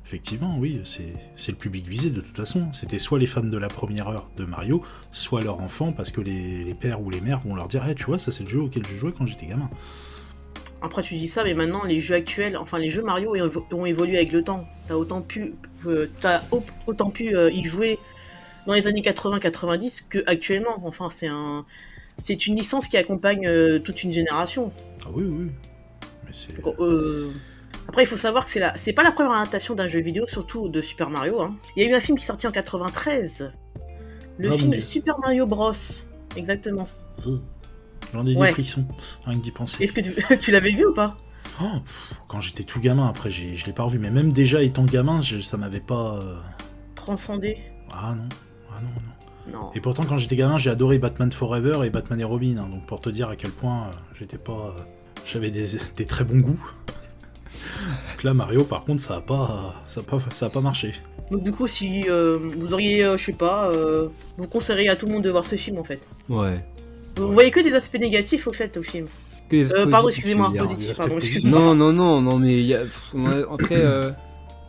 effectivement, 0.10 0.58
oui, 0.58 0.82
c'est 0.84 1.51
le 1.51 1.58
public 1.58 1.88
visé 1.88 2.10
de 2.10 2.20
toute 2.22 2.36
façon. 2.36 2.74
C'était 2.74 2.98
soit 2.98 3.20
les 3.20 3.28
fans 3.28 3.44
de 3.44 3.58
la 3.60 3.68
première 3.68 4.08
heure 4.08 4.32
de 4.38 4.44
Mario, 4.44 4.82
soit 5.12 5.42
leurs 5.42 5.60
enfants, 5.62 5.92
parce 5.94 6.10
que 6.12 6.20
les, 6.20 6.63
les 6.63 6.74
pères 6.74 7.00
ou 7.01 7.12
les 7.12 7.22
mères 7.22 7.39
vont 7.42 7.54
leur 7.54 7.68
dire, 7.68 7.86
Eh, 7.88 7.94
tu 7.94 8.06
vois, 8.06 8.18
ça 8.18 8.32
c'est 8.32 8.44
le 8.44 8.50
jeu 8.50 8.60
auquel 8.62 8.86
je 8.88 8.96
jouais 8.96 9.13
quand 9.16 9.28
j'étais 9.28 9.46
gamin. 9.46 9.70
Après, 10.82 11.04
tu 11.04 11.13
dis 11.16 11.28
ça, 11.28 11.44
mais 11.44 11.54
maintenant, 11.54 11.84
les 11.84 12.00
jeux 12.00 12.16
actuels, 12.16 12.58
enfin, 12.58 12.80
les 12.80 12.89
jeux 12.89 13.04
Mario 13.04 13.32
ont 13.32 13.36
évo- 13.36 13.66
ont 13.72 13.86
évolué 13.86 14.18
avec 14.18 14.32
le 14.32 14.44
temps. 14.44 14.68
T'as 14.88 14.96
autant 14.96 15.22
pu, 15.22 15.54
euh, 15.86 16.08
au- 16.51 16.63
autant 16.88 17.12
pu 17.12 17.36
euh, 17.38 17.51
y 17.51 17.63
jouer 17.63 18.00
dans 18.66 18.74
les 18.74 18.88
années 18.88 19.01
80-90 19.01 20.06
que 20.10 20.24
actuellement. 20.25 20.82
Enfin, 20.88 21.10
c'est 21.12 21.28
un, 21.28 21.66
c'est 22.18 22.48
une 22.48 22.56
licence 22.56 22.88
qui 22.88 22.98
accompagne 22.98 23.46
euh, 23.46 23.78
toute 23.78 24.04
une 24.04 24.12
génération. 24.12 24.72
Ah 25.06 25.10
oui, 25.13 25.25
oui. 25.28 25.51
Mais 26.25 26.31
c'est. 26.31 26.53
Après, 27.90 28.04
il 28.04 28.06
faut 28.06 28.16
savoir 28.18 28.46
que 28.46 28.52
c'est 28.52 28.60
la, 28.60 28.78
c'est 28.78 28.94
pas 28.94 29.02
la 29.02 29.12
première 29.12 29.32
adaptation 29.34 29.74
d'un 29.74 29.88
jeu 29.88 30.00
vidéo, 30.00 30.28
surtout 30.28 30.70
de 30.70 30.80
Super 30.80 31.10
Mario. 31.10 31.42
hein. 31.42 31.56
Il 31.75 31.82
y 31.84 31.88
a 31.88 31.90
eu 31.90 31.96
un 31.96 32.00
film 32.00 32.20
qui 32.20 32.24
est 32.24 32.28
sorti 32.28 32.46
en 32.46 32.52
93, 32.52 33.52
le 34.38 34.48
Ah, 34.48 34.52
film. 34.52 34.80
Super 34.80 35.18
Mario 35.20 35.48
Bros. 35.48 35.72
Exactement. 36.36 36.88
J'en 38.14 38.28
ai 38.28 38.36
Ouais. 38.36 38.46
des 38.48 38.54
frissons, 38.54 38.86
rien 39.25 39.40
que 39.40 39.44
d'y 39.44 39.50
penser. 39.52 39.84
Est-ce 39.84 39.92
que 39.94 40.02
tu, 40.02 40.14
tu 40.40 40.52
l'avais 40.52 40.70
vu 40.70 40.86
ou 40.86 40.94
pas? 40.94 41.18
Oh, 41.60 41.80
pff, 41.84 42.14
quand 42.28 42.40
j'étais 42.40 42.62
tout 42.64 42.80
gamin, 42.80 43.08
après 43.08 43.32
j'ai- 43.32 43.56
je 43.56 43.66
l'ai 43.66 43.74
pas 43.74 43.82
revu, 43.84 43.98
mais 43.98 44.12
même 44.12 44.32
déjà 44.32 44.62
étant 44.62 44.86
gamin, 44.86 45.22
je- 45.22 45.40
ça 45.40 45.58
m'avait 45.58 45.80
pas. 45.80 46.20
euh, 46.22 46.36
Transcendé 46.94 47.58
Ah 47.92 48.14
non, 48.16 48.30
ah 48.72 48.82
non, 48.84 48.90
non. 49.52 49.60
Non. 49.62 49.72
Et 49.74 49.82
pourtant, 49.82 50.04
quand 50.04 50.18
j'étais 50.18 50.36
gamin, 50.36 50.60
j'ai 50.60 50.70
adoré 50.70 51.00
Batman 51.00 51.32
Forever 51.32 51.80
et 51.84 51.90
Batman 51.90 52.20
et 52.22 52.24
Robin, 52.24 52.58
hein, 52.60 52.70
donc 52.70 52.86
pour 52.86 53.00
te 53.00 53.10
dire 53.10 53.30
à 53.30 53.36
quel 53.36 53.50
point 53.50 53.88
euh, 53.88 53.92
j'étais 54.14 54.38
pas. 54.38 54.75
euh, 54.78 54.82
J'avais 55.25 55.50
des, 55.50 55.66
des 55.96 56.06
très 56.06 56.24
bons 56.24 56.38
goûts. 56.40 56.60
Donc 58.13 58.24
là, 58.24 58.33
Mario, 58.33 58.63
par 58.63 58.83
contre, 58.83 59.01
ça 59.01 59.15
a 59.17 59.22
pas, 59.22 59.75
ça 59.85 60.01
a 60.01 60.03
pas, 60.03 60.19
ça 60.31 60.45
a 60.48 60.50
pas 60.50 60.61
marché. 60.61 60.91
Donc 61.31 61.43
du 61.43 61.51
coup, 61.51 61.67
si 61.67 62.05
euh, 62.09 62.39
vous 62.57 62.74
auriez, 62.74 63.03
euh, 63.03 63.17
je 63.17 63.25
sais 63.25 63.33
pas, 63.33 63.69
euh, 63.69 64.07
vous 64.37 64.48
conseilleriez 64.48 64.89
à 64.89 64.95
tout 64.95 65.05
le 65.05 65.13
monde 65.13 65.24
de 65.24 65.29
voir 65.29 65.45
ce 65.45 65.55
film 65.55 65.77
en 65.77 65.83
fait. 65.83 66.07
Ouais. 66.27 66.63
Vous 67.17 67.31
voyez 67.31 67.51
que 67.51 67.59
des 67.59 67.74
aspects 67.75 68.00
négatifs 68.00 68.48
au 68.48 68.53
fait 68.53 68.75
au 68.77 68.81
film. 68.83 69.07
Que 69.50 69.55
des 69.57 69.72
Euh, 69.74 69.85
pardon, 69.87 70.07
positifs, 70.07 70.25
excusez-moi, 70.25 70.51
positif, 70.57 70.98
pardon, 70.98 71.15
excusez-moi. 71.17 71.59
Non, 71.59 71.75
non, 71.75 71.93
non, 71.93 72.22
non, 72.22 72.37
mais 72.39 72.59
il 72.59 72.65
y 72.65 72.74
a- 72.75 72.81
après, 73.51 73.75
euh, 73.77 74.11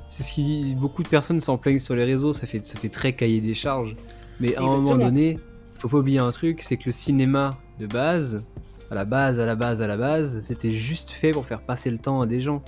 c'est 0.08 0.22
ce 0.22 0.32
qui 0.32 0.74
beaucoup 0.78 1.02
de 1.02 1.08
personnes 1.08 1.40
s'en 1.40 1.56
plaignent 1.56 1.78
sur 1.78 1.94
les 1.94 2.04
réseaux, 2.04 2.32
ça 2.32 2.46
fait, 2.46 2.64
ça 2.64 2.78
fait 2.78 2.88
très 2.88 3.12
cahier 3.14 3.40
des 3.40 3.54
charges. 3.54 3.96
Mais 4.40 4.54
à 4.56 4.60
un 4.60 4.64
moment 4.64 4.96
donné, 4.96 5.38
faut 5.78 5.88
pas 5.88 5.98
oublier 5.98 6.18
un 6.18 6.30
truc, 6.32 6.62
c'est 6.62 6.76
que 6.76 6.84
le 6.86 6.92
cinéma 6.92 7.50
de 7.78 7.86
base, 7.86 8.42
à 8.90 8.94
la 8.94 9.04
base, 9.06 9.38
à 9.40 9.46
la 9.46 9.54
base, 9.54 9.80
à 9.80 9.86
la 9.86 9.96
base, 9.96 10.40
c'était 10.40 10.72
juste 10.72 11.10
fait 11.10 11.30
pour 11.30 11.46
faire 11.46 11.60
passer 11.62 11.90
le 11.90 11.98
temps 11.98 12.20
à 12.20 12.26
des 12.26 12.40
gens. 12.42 12.62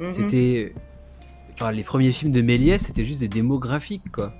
Mhm. 0.00 0.12
C'était. 0.12 0.74
Enfin, 1.54 1.70
les 1.70 1.84
premiers 1.84 2.10
films 2.12 2.32
de 2.32 2.42
Méliès, 2.42 2.82
c'était 2.82 3.04
juste 3.04 3.20
des 3.20 3.28
démos 3.28 3.60
graphiques, 3.60 4.10
quoi. 4.12 4.34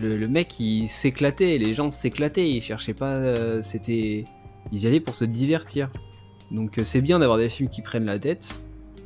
Le, 0.00 0.16
le 0.16 0.28
mec, 0.28 0.58
il 0.60 0.88
s'éclatait, 0.88 1.56
les 1.58 1.72
gens 1.72 1.88
s'éclataient, 1.90 2.50
ils 2.50 2.60
cherchaient 2.60 2.94
pas. 2.94 3.12
euh, 3.14 3.62
c'était. 3.62 4.24
Ils 4.72 4.82
y 4.82 4.86
allaient 4.86 5.00
pour 5.00 5.14
se 5.14 5.24
divertir. 5.24 5.90
Donc, 6.50 6.78
euh, 6.78 6.84
c'est 6.84 7.00
bien 7.00 7.18
d'avoir 7.18 7.38
des 7.38 7.48
films 7.48 7.68
qui 7.68 7.80
prennent 7.82 8.04
la 8.04 8.18
tête, 8.18 8.54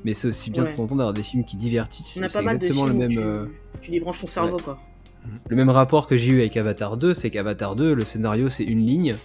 mais 0.05 0.15
c'est 0.15 0.29
aussi 0.29 0.51
bien 0.51 0.65
Ouais. 0.65 0.71
de 0.73 0.77
temps 0.77 0.85
en 0.85 0.87
temps 0.89 0.97
d'avoir 0.97 1.15
des 1.15 1.23
films 1.23 1.45
qui 1.45 1.57
divertissent. 1.57 2.19
On 2.21 2.25
a 2.25 2.29
C'est 2.29 2.39
pas 2.39 2.43
mal 2.45 2.59
de 2.59 2.67
exactement 2.67 2.87
films 2.89 3.01
le 3.01 3.07
même. 3.09 3.17
tu, 3.17 3.19
euh, 3.23 3.47
tu 3.83 3.91
débranches 3.91 4.21
ton 4.21 4.27
cerveau 4.27 4.57
quoi. 4.57 4.79
le 5.49 5.57
même 5.57 5.69
rapport 5.71 6.07
que 6.09 6.17
j'ai 6.17 6.31
eu 6.33 6.41
avec 6.41 6.57
Avatar 6.57 6.97
2, 6.97 7.13
c'est 7.15 7.31
qu'Avatar 7.31 7.77
2, 7.77 7.95
le 7.95 8.05
scénario 8.05 8.49
c'est 8.49 8.65
une 8.65 8.85
ligne, 8.87 9.17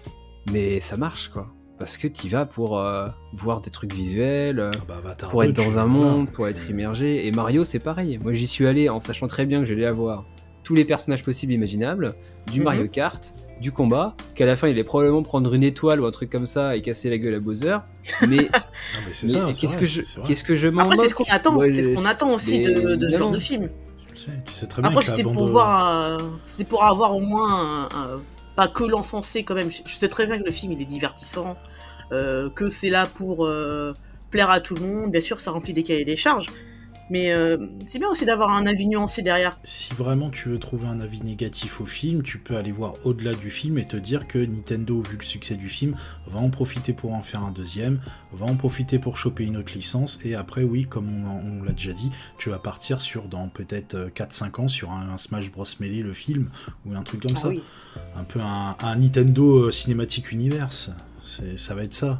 mais 0.51 0.79
ça 0.79 0.97
marche 0.97 1.29
quoi. 1.29 1.47
Parce 1.83 1.97
que 1.97 2.07
tu 2.07 2.29
vas 2.29 2.45
pour 2.45 2.79
euh, 2.79 3.07
voir 3.33 3.59
des 3.59 3.69
trucs 3.69 3.93
visuels, 3.93 4.59
euh, 4.59 4.71
Ah 4.73 5.01
bah, 5.03 5.13
pour 5.29 5.43
2, 5.43 5.49
être 5.49 5.55
dans 5.55 5.77
un 5.77 5.85
monde, 5.85 6.31
pour 6.31 6.47
être 6.47 6.69
immergé. 6.69 7.27
Et 7.27 7.31
Mario 7.33 7.63
c'est 7.65 7.79
pareil. 7.79 8.19
Moi 8.23 8.33
j'y 8.33 8.47
suis 8.47 8.65
allé 8.67 8.87
en 8.87 8.99
sachant 9.01 9.27
très 9.27 9.45
bien 9.45 9.59
que 9.59 9.65
j'allais 9.65 9.85
avoir 9.85 10.23
tous 10.63 10.75
les 10.75 10.85
personnages 10.85 11.23
possibles 11.23 11.51
et 11.51 11.55
imaginables, 11.55 12.15
du 12.49 12.59
Mhm. 12.59 12.63
Mario 12.65 12.87
Kart, 12.87 13.33
du 13.59 13.73
combat, 13.73 14.15
qu'à 14.33 14.45
la 14.45 14.55
fin 14.55 14.67
il 14.67 14.71
allait 14.71 14.85
probablement 14.85 15.23
prendre 15.23 15.53
une 15.53 15.63
étoile 15.63 15.99
ou 15.99 16.05
un 16.05 16.11
truc 16.11 16.29
comme 16.29 16.45
ça 16.45 16.77
et 16.77 16.81
casser 16.81 17.09
la 17.09 17.17
gueule 17.17 17.35
à 17.35 17.39
Bowser. 17.41 17.77
Mais, 18.29 18.47
qu'est-ce 19.11 19.77
que 19.77 19.85
je, 19.85 20.01
qu'est-ce 20.25 20.43
que 20.45 20.55
je 20.55 20.69
m'en 20.69 20.83
Après 20.85 20.97
c'est 20.97 21.09
ce 21.09 21.15
qu'on 21.15 21.25
attend, 21.29 21.51
Moi, 21.51 21.69
c'est 21.69 21.81
ce 21.81 21.89
je- 21.89 21.95
qu'on 21.95 22.05
attend 22.05 22.33
aussi 22.33 22.59
mais 22.59 22.73
de, 22.73 22.95
de 22.95 23.09
ce 23.09 23.17
genre 23.17 23.31
de 23.31 23.39
film. 23.39 23.69
Tu 24.13 24.19
sais, 24.21 24.31
tu 24.45 24.53
sais 24.53 24.67
très 24.67 24.81
bien 24.81 24.91
Après 24.91 25.03
c'était 25.03 25.23
pour 25.23 25.45
de- 25.45 25.49
voir, 25.51 25.87
euh, 25.89 26.17
c'était 26.45 26.63
pour 26.65 26.83
avoir 26.85 27.15
au 27.15 27.19
moins 27.19 27.51
un- 27.51 27.83
un- 27.85 28.21
pas 28.55 28.67
que 28.67 28.83
l'encensé 28.83 29.43
quand 29.43 29.55
même. 29.55 29.71
Je, 29.71 29.81
je 29.85 29.95
sais 29.95 30.07
très 30.07 30.25
bien 30.25 30.37
que 30.37 30.43
le 30.43 30.51
film 30.51 30.71
il 30.71 30.81
est 30.81 30.85
divertissant, 30.85 31.57
euh, 32.11 32.49
que 32.49 32.69
c'est 32.69 32.89
là 32.89 33.07
pour 33.07 33.45
euh, 33.45 33.93
plaire 34.29 34.49
à 34.49 34.59
tout 34.59 34.75
le 34.75 34.81
monde. 34.81 35.11
Bien 35.11 35.21
sûr 35.21 35.39
ça 35.39 35.51
remplit 35.51 35.73
des 35.73 35.83
cahiers 35.83 36.05
des 36.05 36.15
charges, 36.15 36.47
mais 37.09 37.31
euh, 37.31 37.67
c'est 37.85 37.99
bien 37.99 38.09
aussi 38.09 38.25
d'avoir 38.25 38.49
un 38.51 38.65
avis 38.65 38.87
nuancé 38.87 39.21
derrière. 39.21 39.59
Si 39.63 39.93
vraiment 39.93 40.29
tu 40.29 40.49
veux 40.49 40.59
trouver 40.59 40.87
un 40.87 40.99
avis 40.99 41.21
négatif 41.21 41.81
au 41.81 41.85
film, 41.85 42.23
tu 42.23 42.37
peux 42.39 42.55
aller 42.55 42.71
voir 42.71 42.93
au-delà 43.03 43.33
du 43.33 43.51
film 43.51 43.77
et 43.77 43.85
te 43.85 43.97
dire 43.97 44.27
que 44.27 44.39
Nintendo, 44.39 45.01
vu 45.01 45.17
le 45.17 45.23
succès 45.23 45.55
du 45.55 45.69
film, 45.69 45.95
va 46.27 46.39
en 46.39 46.49
profiter 46.49 46.93
pour 46.93 47.13
en 47.13 47.21
faire 47.21 47.43
un 47.43 47.51
deuxième, 47.51 47.99
va 48.31 48.45
en 48.45 48.55
profiter 48.55 48.99
pour 48.99 49.17
choper 49.17 49.43
une 49.43 49.57
autre 49.57 49.73
licence, 49.73 50.19
et 50.23 50.35
après, 50.35 50.63
oui, 50.63 50.85
comme 50.85 51.09
on, 51.25 51.63
l'a 51.63 51.73
déjà 51.73 51.93
dit, 51.93 52.09
tu 52.37 52.49
vas 52.49 52.59
partir 52.59 53.01
sur, 53.01 53.23
dans 53.27 53.47
peut-être 53.49 53.95
euh, 53.95 54.09
4-5 54.09 54.61
ans, 54.61 54.67
sur 54.67 54.91
un, 54.91 55.09
un 55.09 55.17
Smash 55.17 55.51
Bros. 55.51 55.65
Melee, 55.79 56.01
le 56.03 56.13
film, 56.13 56.49
ou 56.85 56.95
un 56.95 57.03
truc 57.03 57.21
comme 57.21 57.35
Ah 57.35 57.39
ça. 57.39 57.49
oui. 57.49 57.61
Un 58.15 58.23
peu 58.23 58.39
un, 58.39 58.75
un 58.81 58.95
Nintendo 58.95 59.65
euh, 59.67 59.71
Cinematic 59.71 60.31
Universe. 60.31 60.91
Ça 61.55 61.73
va 61.73 61.83
être 61.83 61.93
ça. 61.93 62.19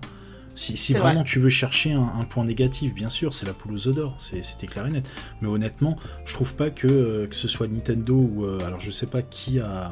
Si, 0.56 0.94
vraiment 0.94 1.24
tu 1.24 1.40
veux 1.40 1.50
chercher 1.50 1.94
un, 1.94 2.04
un 2.20 2.24
point 2.26 2.46
négatif, 2.46 2.94
bien 2.94 3.10
sûr, 3.10 3.34
c'est 3.34 3.46
la 3.46 3.54
poule 3.54 3.74
aux 3.74 3.88
œufs 3.88 3.96
d'or, 3.96 4.14
c'est- 4.20 4.44
c'était 4.44 4.68
clair 4.68 4.86
et 4.86 4.92
net. 4.92 5.10
Mais 5.42 5.48
honnêtement, 5.48 5.98
je 6.26 6.34
trouve 6.34 6.54
pas 6.54 6.70
que, 6.70 6.88
euh, 6.88 7.28
que 7.28 7.36
ce 7.36 7.48
soit 7.48 7.68
Nintendo 7.68 8.14
ou. 8.16 8.46
euh, 8.46 8.60
alors 8.66 8.80
je 8.80 8.92
sais 8.92 9.08
pas 9.08 9.22
qui 9.24 9.60
a. 9.60 9.90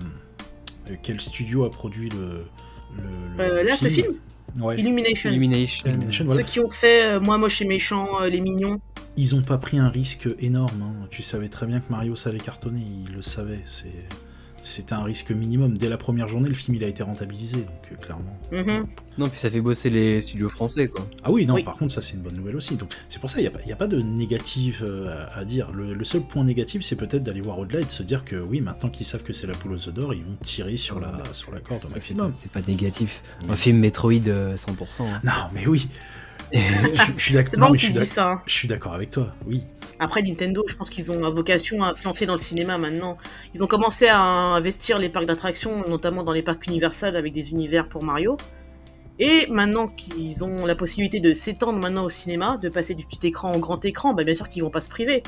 euh, 0.89 0.95
quel 1.01 1.19
studio 1.19 1.63
a 1.65 1.71
produit 1.71 2.09
le. 2.09 2.43
le- 2.97 3.37
le 3.37 3.43
Euh, 3.43 3.63
là 3.63 3.75
ce 3.77 3.87
film, 3.87 4.13
Ouais. 4.61 4.77
Illumination. 4.79 5.29
Illumination. 5.29 5.89
Illumination, 5.89 6.25
voilà. 6.25 6.41
Ceux 6.41 6.45
qui 6.51 6.59
ont 6.59 6.69
fait 6.69 7.05
euh, 7.05 7.19
Moi 7.21 7.37
moche 7.37 7.61
et 7.61 7.65
méchant, 7.65 8.07
euh, 8.21 8.27
Les 8.29 8.41
Mignons. 8.41 8.81
ils 9.15 9.33
ont 9.33 9.41
pas 9.41 9.57
pris 9.57 9.79
un 9.79 9.87
risque 9.89 10.27
énorme. 10.39 10.81
hein. 10.83 11.07
Tu 11.09 11.21
savais 11.21 11.47
très 11.47 11.65
bien 11.67 11.79
que 11.79 11.89
Mario 11.89 12.15
ça 12.17 12.29
allait 12.31 12.39
cartonner, 12.39 12.85
ils 13.07 13.13
le 13.15 13.21
savaient. 13.21 13.61
C'est 13.65 13.93
c'était 14.63 14.93
un 14.93 15.03
risque 15.03 15.31
minimum. 15.31 15.77
Dès 15.77 15.89
la 15.89 15.97
première 15.97 16.27
journée, 16.27 16.49
le 16.49 16.55
film 16.55 16.75
il 16.75 16.83
a 16.83 16.87
été 16.87 17.03
rentabilisé, 17.03 17.57
donc 17.57 17.91
euh, 17.91 17.95
clairement. 17.95 18.37
Mhm. 18.51 18.87
Non, 19.17 19.27
puis 19.29 19.39
ça 19.39 19.49
fait 19.49 19.59
bosser 19.61 19.89
les 19.89 20.21
studios 20.21 20.49
français, 20.49 20.87
quoi. 20.87 21.05
Ah 21.23 21.31
oui, 21.31 21.45
non, 21.45 21.55
Oui. 21.55 21.63
par 21.63 21.75
contre, 21.75 21.93
ça 21.93 22.01
c'est 22.01 22.13
une 22.13 22.21
bonne 22.21 22.35
nouvelle 22.35 22.55
aussi. 22.55 22.75
Donc 22.75 22.93
c'est 23.09 23.19
pour 23.19 23.29
ça, 23.29 23.39
il 23.39 23.41
n'y 23.43 23.47
a, 23.47 23.51
pas- 23.51 23.59
il 23.63 23.69
y 23.69 23.73
a 23.73 23.75
pas 23.75 23.87
de 23.87 24.01
négatif 24.01 24.81
euh, 24.83 25.25
à, 25.35 25.43
dire. 25.45 25.71
Le, 25.71 25.93
le 25.93 26.03
seul 26.03 26.21
point 26.21 26.43
négatif, 26.43 26.81
c'est 26.83 26.95
peut-être 26.95 27.23
d'aller 27.23 27.41
voir 27.41 27.59
au-delà 27.59 27.81
et 27.81 27.85
de 27.85 27.91
se 27.91 28.03
dire 28.03 28.23
que 28.23 28.35
oui, 28.37 28.61
maintenant 28.61 28.89
qu'ils 28.89 29.05
savent 29.05 29.23
que 29.23 29.33
c'est 29.33 29.47
la 29.47 29.53
poule 29.53 29.73
aux 29.73 29.91
d'or, 29.91 30.13
ils 30.13 30.23
vont 30.23 30.37
tirer 30.41 30.77
sur 30.77 30.99
la, 30.99 31.21
sur 31.33 31.51
la 31.51 31.59
corde 31.59 31.83
au 31.83 31.87
c'est 31.87 31.93
maximum. 31.95 32.31
pas- 32.31 32.37
C'est 32.37 32.51
pas 32.51 32.61
négatif. 32.61 33.21
Un 33.49 33.55
film 33.55 33.77
Metroid 33.79 34.13
euh, 34.27 34.55
100%. 34.55 35.01
hein. 35.03 35.19
Non, 35.23 35.31
mais 35.53 35.67
oui, 35.67 35.87
je, 36.53 36.59
je 37.17 37.21
suis 37.23 37.33
d'accord. 37.33 37.69
Bon 37.69 37.75
je 37.75 38.19
hein. 38.19 38.41
Je 38.45 38.53
suis 38.53 38.67
d'accord 38.67 38.93
avec 38.93 39.11
toi, 39.11 39.33
oui. 39.45 39.61
Après, 40.01 40.23
Nintendo, 40.23 40.65
je 40.67 40.73
pense 40.73 40.89
qu'ils 40.89 41.11
ont 41.11 41.29
vocation 41.29 41.83
à 41.83 41.93
se 41.93 42.03
lancer 42.05 42.25
dans 42.25 42.33
le 42.33 42.39
cinéma 42.39 42.79
maintenant. 42.79 43.19
Ils 43.53 43.63
ont 43.63 43.67
commencé 43.67 44.07
à 44.07 44.19
investir 44.19 44.97
les 44.97 45.09
parcs 45.09 45.27
d'attractions, 45.27 45.87
notamment 45.87 46.23
dans 46.23 46.33
les 46.33 46.41
parcs 46.41 46.65
Universal 46.65 47.15
avec 47.15 47.33
des 47.33 47.51
univers 47.51 47.87
pour 47.87 48.03
Mario. 48.03 48.35
Et 49.19 49.45
maintenant 49.51 49.87
qu'ils 49.87 50.43
ont 50.43 50.65
la 50.65 50.73
possibilité 50.73 51.19
de 51.19 51.35
s'étendre 51.35 51.77
maintenant 51.77 52.03
au 52.03 52.09
cinéma, 52.09 52.57
de 52.57 52.67
passer 52.67 52.95
du 52.95 53.05
petit 53.05 53.27
écran 53.27 53.53
au 53.53 53.59
grand 53.59 53.85
écran, 53.85 54.15
bah 54.15 54.23
bien 54.23 54.33
sûr 54.33 54.49
qu'ils 54.49 54.63
vont 54.63 54.71
pas 54.71 54.81
se 54.81 54.89
priver. 54.89 55.21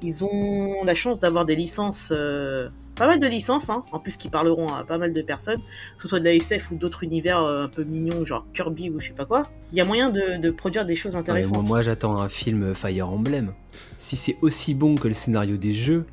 Ils 0.00 0.24
ont 0.24 0.84
la 0.84 0.94
chance 0.94 1.18
d'avoir 1.18 1.44
des 1.44 1.56
licences, 1.56 2.12
euh, 2.14 2.68
pas 3.00 3.06
mal 3.06 3.18
de 3.18 3.26
licences, 3.26 3.70
hein, 3.70 3.82
en 3.92 3.98
plus 3.98 4.16
qui 4.18 4.28
parleront 4.28 4.68
à 4.68 4.84
pas 4.84 4.98
mal 4.98 5.14
de 5.14 5.22
personnes, 5.22 5.60
que 5.96 6.02
ce 6.02 6.06
soit 6.08 6.20
de 6.20 6.24
la 6.26 6.34
SF 6.34 6.70
ou 6.70 6.76
d'autres 6.76 7.02
univers 7.02 7.40
euh, 7.42 7.64
un 7.64 7.68
peu 7.68 7.82
mignons, 7.82 8.26
genre 8.26 8.46
Kirby 8.52 8.90
ou 8.90 9.00
je 9.00 9.06
sais 9.08 9.12
pas 9.14 9.24
quoi. 9.24 9.44
Il 9.72 9.78
y 9.78 9.80
a 9.80 9.86
moyen 9.86 10.10
de, 10.10 10.36
de 10.36 10.50
produire 10.50 10.84
des 10.84 10.96
choses 10.96 11.14
Ouais, 11.14 11.20
intéressantes. 11.20 11.54
moi, 11.54 11.62
moi, 11.62 11.82
j'attends 11.82 12.18
un 12.20 12.28
film 12.28 12.74
Fire 12.74 13.08
Emblem. 13.10 13.54
Si 13.96 14.16
c'est 14.18 14.36
aussi 14.42 14.74
bon 14.74 14.96
que 14.96 15.08
le 15.08 15.14
scénario 15.14 15.56
des 15.56 15.72
jeux, 15.72 16.04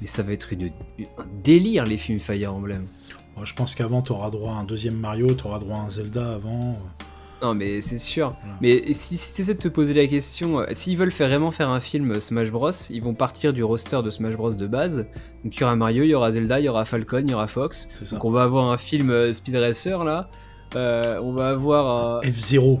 mais 0.00 0.06
ça 0.06 0.22
va 0.22 0.32
être 0.32 0.52
une, 0.52 0.66
un 1.18 1.26
délire 1.42 1.84
les 1.84 1.98
films 1.98 2.20
Fire 2.20 2.54
Emblem. 2.54 2.86
Moi, 3.34 3.44
je 3.44 3.54
pense 3.54 3.74
qu'avant, 3.74 4.00
tu 4.02 4.12
auras 4.12 4.30
droit 4.30 4.52
à 4.52 4.56
un 4.60 4.64
deuxième 4.64 4.94
Mario, 4.96 5.26
tu 5.34 5.44
auras 5.46 5.58
droit 5.58 5.78
à 5.78 5.80
un 5.80 5.90
Zelda 5.90 6.34
avant. 6.34 6.74
Non, 7.42 7.54
mais 7.54 7.82
c'est 7.82 7.98
sûr. 7.98 8.34
Voilà. 8.42 8.56
Mais 8.62 8.92
si, 8.94 9.18
si 9.18 9.34
tu 9.34 9.42
essaies 9.42 9.54
de 9.54 9.58
te 9.60 9.68
poser 9.68 9.92
la 9.92 10.06
question, 10.06 10.60
euh, 10.60 10.66
s'ils 10.72 10.96
veulent 10.96 11.10
faire, 11.10 11.28
vraiment 11.28 11.50
faire 11.50 11.68
un 11.68 11.80
film 11.80 12.18
Smash 12.20 12.50
Bros, 12.50 12.70
ils 12.88 13.02
vont 13.02 13.12
partir 13.14 13.52
du 13.52 13.62
roster 13.62 14.00
de 14.02 14.08
Smash 14.10 14.36
Bros 14.36 14.52
de 14.54 14.66
base. 14.66 15.06
Donc 15.44 15.54
il 15.56 15.60
y 15.60 15.64
aura 15.64 15.76
Mario, 15.76 16.02
il 16.04 16.08
y 16.10 16.14
aura 16.14 16.32
Zelda, 16.32 16.60
il 16.60 16.64
y 16.64 16.68
aura 16.68 16.84
Falcon, 16.86 17.20
il 17.24 17.30
y 17.30 17.34
aura 17.34 17.46
Fox. 17.46 17.88
C'est 17.92 18.06
ça. 18.06 18.16
Donc 18.16 18.24
on 18.24 18.30
va 18.30 18.42
avoir 18.42 18.70
un 18.70 18.78
film 18.78 19.10
euh, 19.10 19.32
Speed 19.34 19.54
Racer 19.56 20.02
là. 20.04 20.30
Euh, 20.76 21.20
on 21.22 21.32
va 21.32 21.50
avoir. 21.50 22.16
euh, 22.16 22.20
F0. 22.22 22.80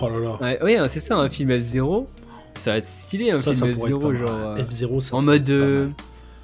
Oh 0.00 0.08
là 0.08 0.18
là. 0.20 0.38
Ouais, 0.62 0.62
ouais, 0.80 0.88
c'est 0.88 1.00
ça, 1.00 1.16
un 1.16 1.28
film 1.28 1.50
F0. 1.50 2.06
Ça 2.56 2.70
va 2.72 2.78
être 2.78 2.84
stylé, 2.84 3.32
un 3.32 3.36
ça, 3.36 3.52
film 3.52 3.74
pourrait 3.74 3.90
être 3.90 3.98
F0, 3.98 4.00
pas 4.02 4.08
mal. 4.08 4.18
genre. 4.18 4.30
euh, 4.30 4.56
F0, 4.56 5.00
ça 5.00 5.16
en 5.16 5.22
mode. 5.22 5.50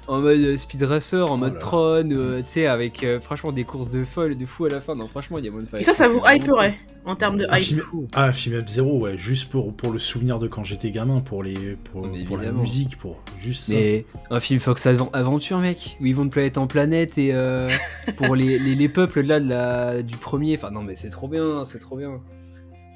En 0.07 0.21
mode 0.21 0.39
euh, 0.39 0.57
Speed 0.57 0.83
Racer, 0.83 1.29
en 1.29 1.33
Oh 1.35 1.37
mode 1.37 1.53
là. 1.53 1.59
Tron, 1.59 2.09
euh, 2.11 2.39
tu 2.41 2.45
sais, 2.47 2.67
avec 2.67 3.03
euh, 3.03 3.19
franchement 3.19 3.51
des 3.51 3.63
courses 3.63 3.89
de 3.89 4.03
folle, 4.03 4.35
de 4.37 4.45
fou 4.45 4.65
à 4.65 4.69
la 4.69 4.81
fin. 4.81 4.95
Non, 4.95 5.07
franchement, 5.07 5.37
il 5.37 5.45
y 5.45 5.47
a 5.47 5.51
moins 5.51 5.61
de 5.63 5.79
Et 5.79 5.83
ça, 5.83 5.93
ça 5.93 6.07
vous 6.07 6.21
hyperait 6.27 6.77
en 7.05 7.15
termes 7.15 7.37
de 7.37 7.45
Un 7.49 7.57
hype. 7.57 7.63
film, 7.65 7.81
ah, 8.13 8.31
film 8.33 8.59
F0, 8.59 8.99
ouais, 8.99 9.17
juste 9.17 9.49
pour, 9.51 9.73
pour 9.73 9.91
le 9.91 9.99
souvenir 9.99 10.39
de 10.39 10.47
quand 10.47 10.63
j'étais 10.63 10.91
gamin, 10.91 11.21
pour, 11.21 11.43
les, 11.43 11.77
pour, 11.91 12.05
la 12.37 12.51
musique, 12.51 12.97
pour 12.97 13.21
juste 13.37 13.65
ça. 13.71 13.75
Mais 13.75 14.05
un 14.29 14.39
film 14.39 14.59
Fox 14.59 14.85
Aven- 14.85 15.09
Aventure, 15.13 15.59
mec, 15.59 15.97
où 16.01 16.05
ils 16.05 16.15
vont 16.15 16.25
de 16.25 16.29
planète 16.29 16.57
en 16.57 16.67
planète 16.67 17.17
et 17.17 17.33
euh, 17.33 17.67
pour 18.17 18.35
les, 18.35 18.59
les, 18.59 18.75
les 18.75 18.89
peuples 18.89 19.21
là 19.21 19.39
de 19.39 19.47
la, 19.49 20.01
du 20.03 20.17
premier. 20.17 20.55
Enfin, 20.57 20.71
non, 20.71 20.81
mais 20.81 20.95
c'est 20.95 21.09
trop 21.09 21.27
bien, 21.27 21.65
c'est 21.65 21.79
trop 21.79 21.97
bien. 21.97 22.21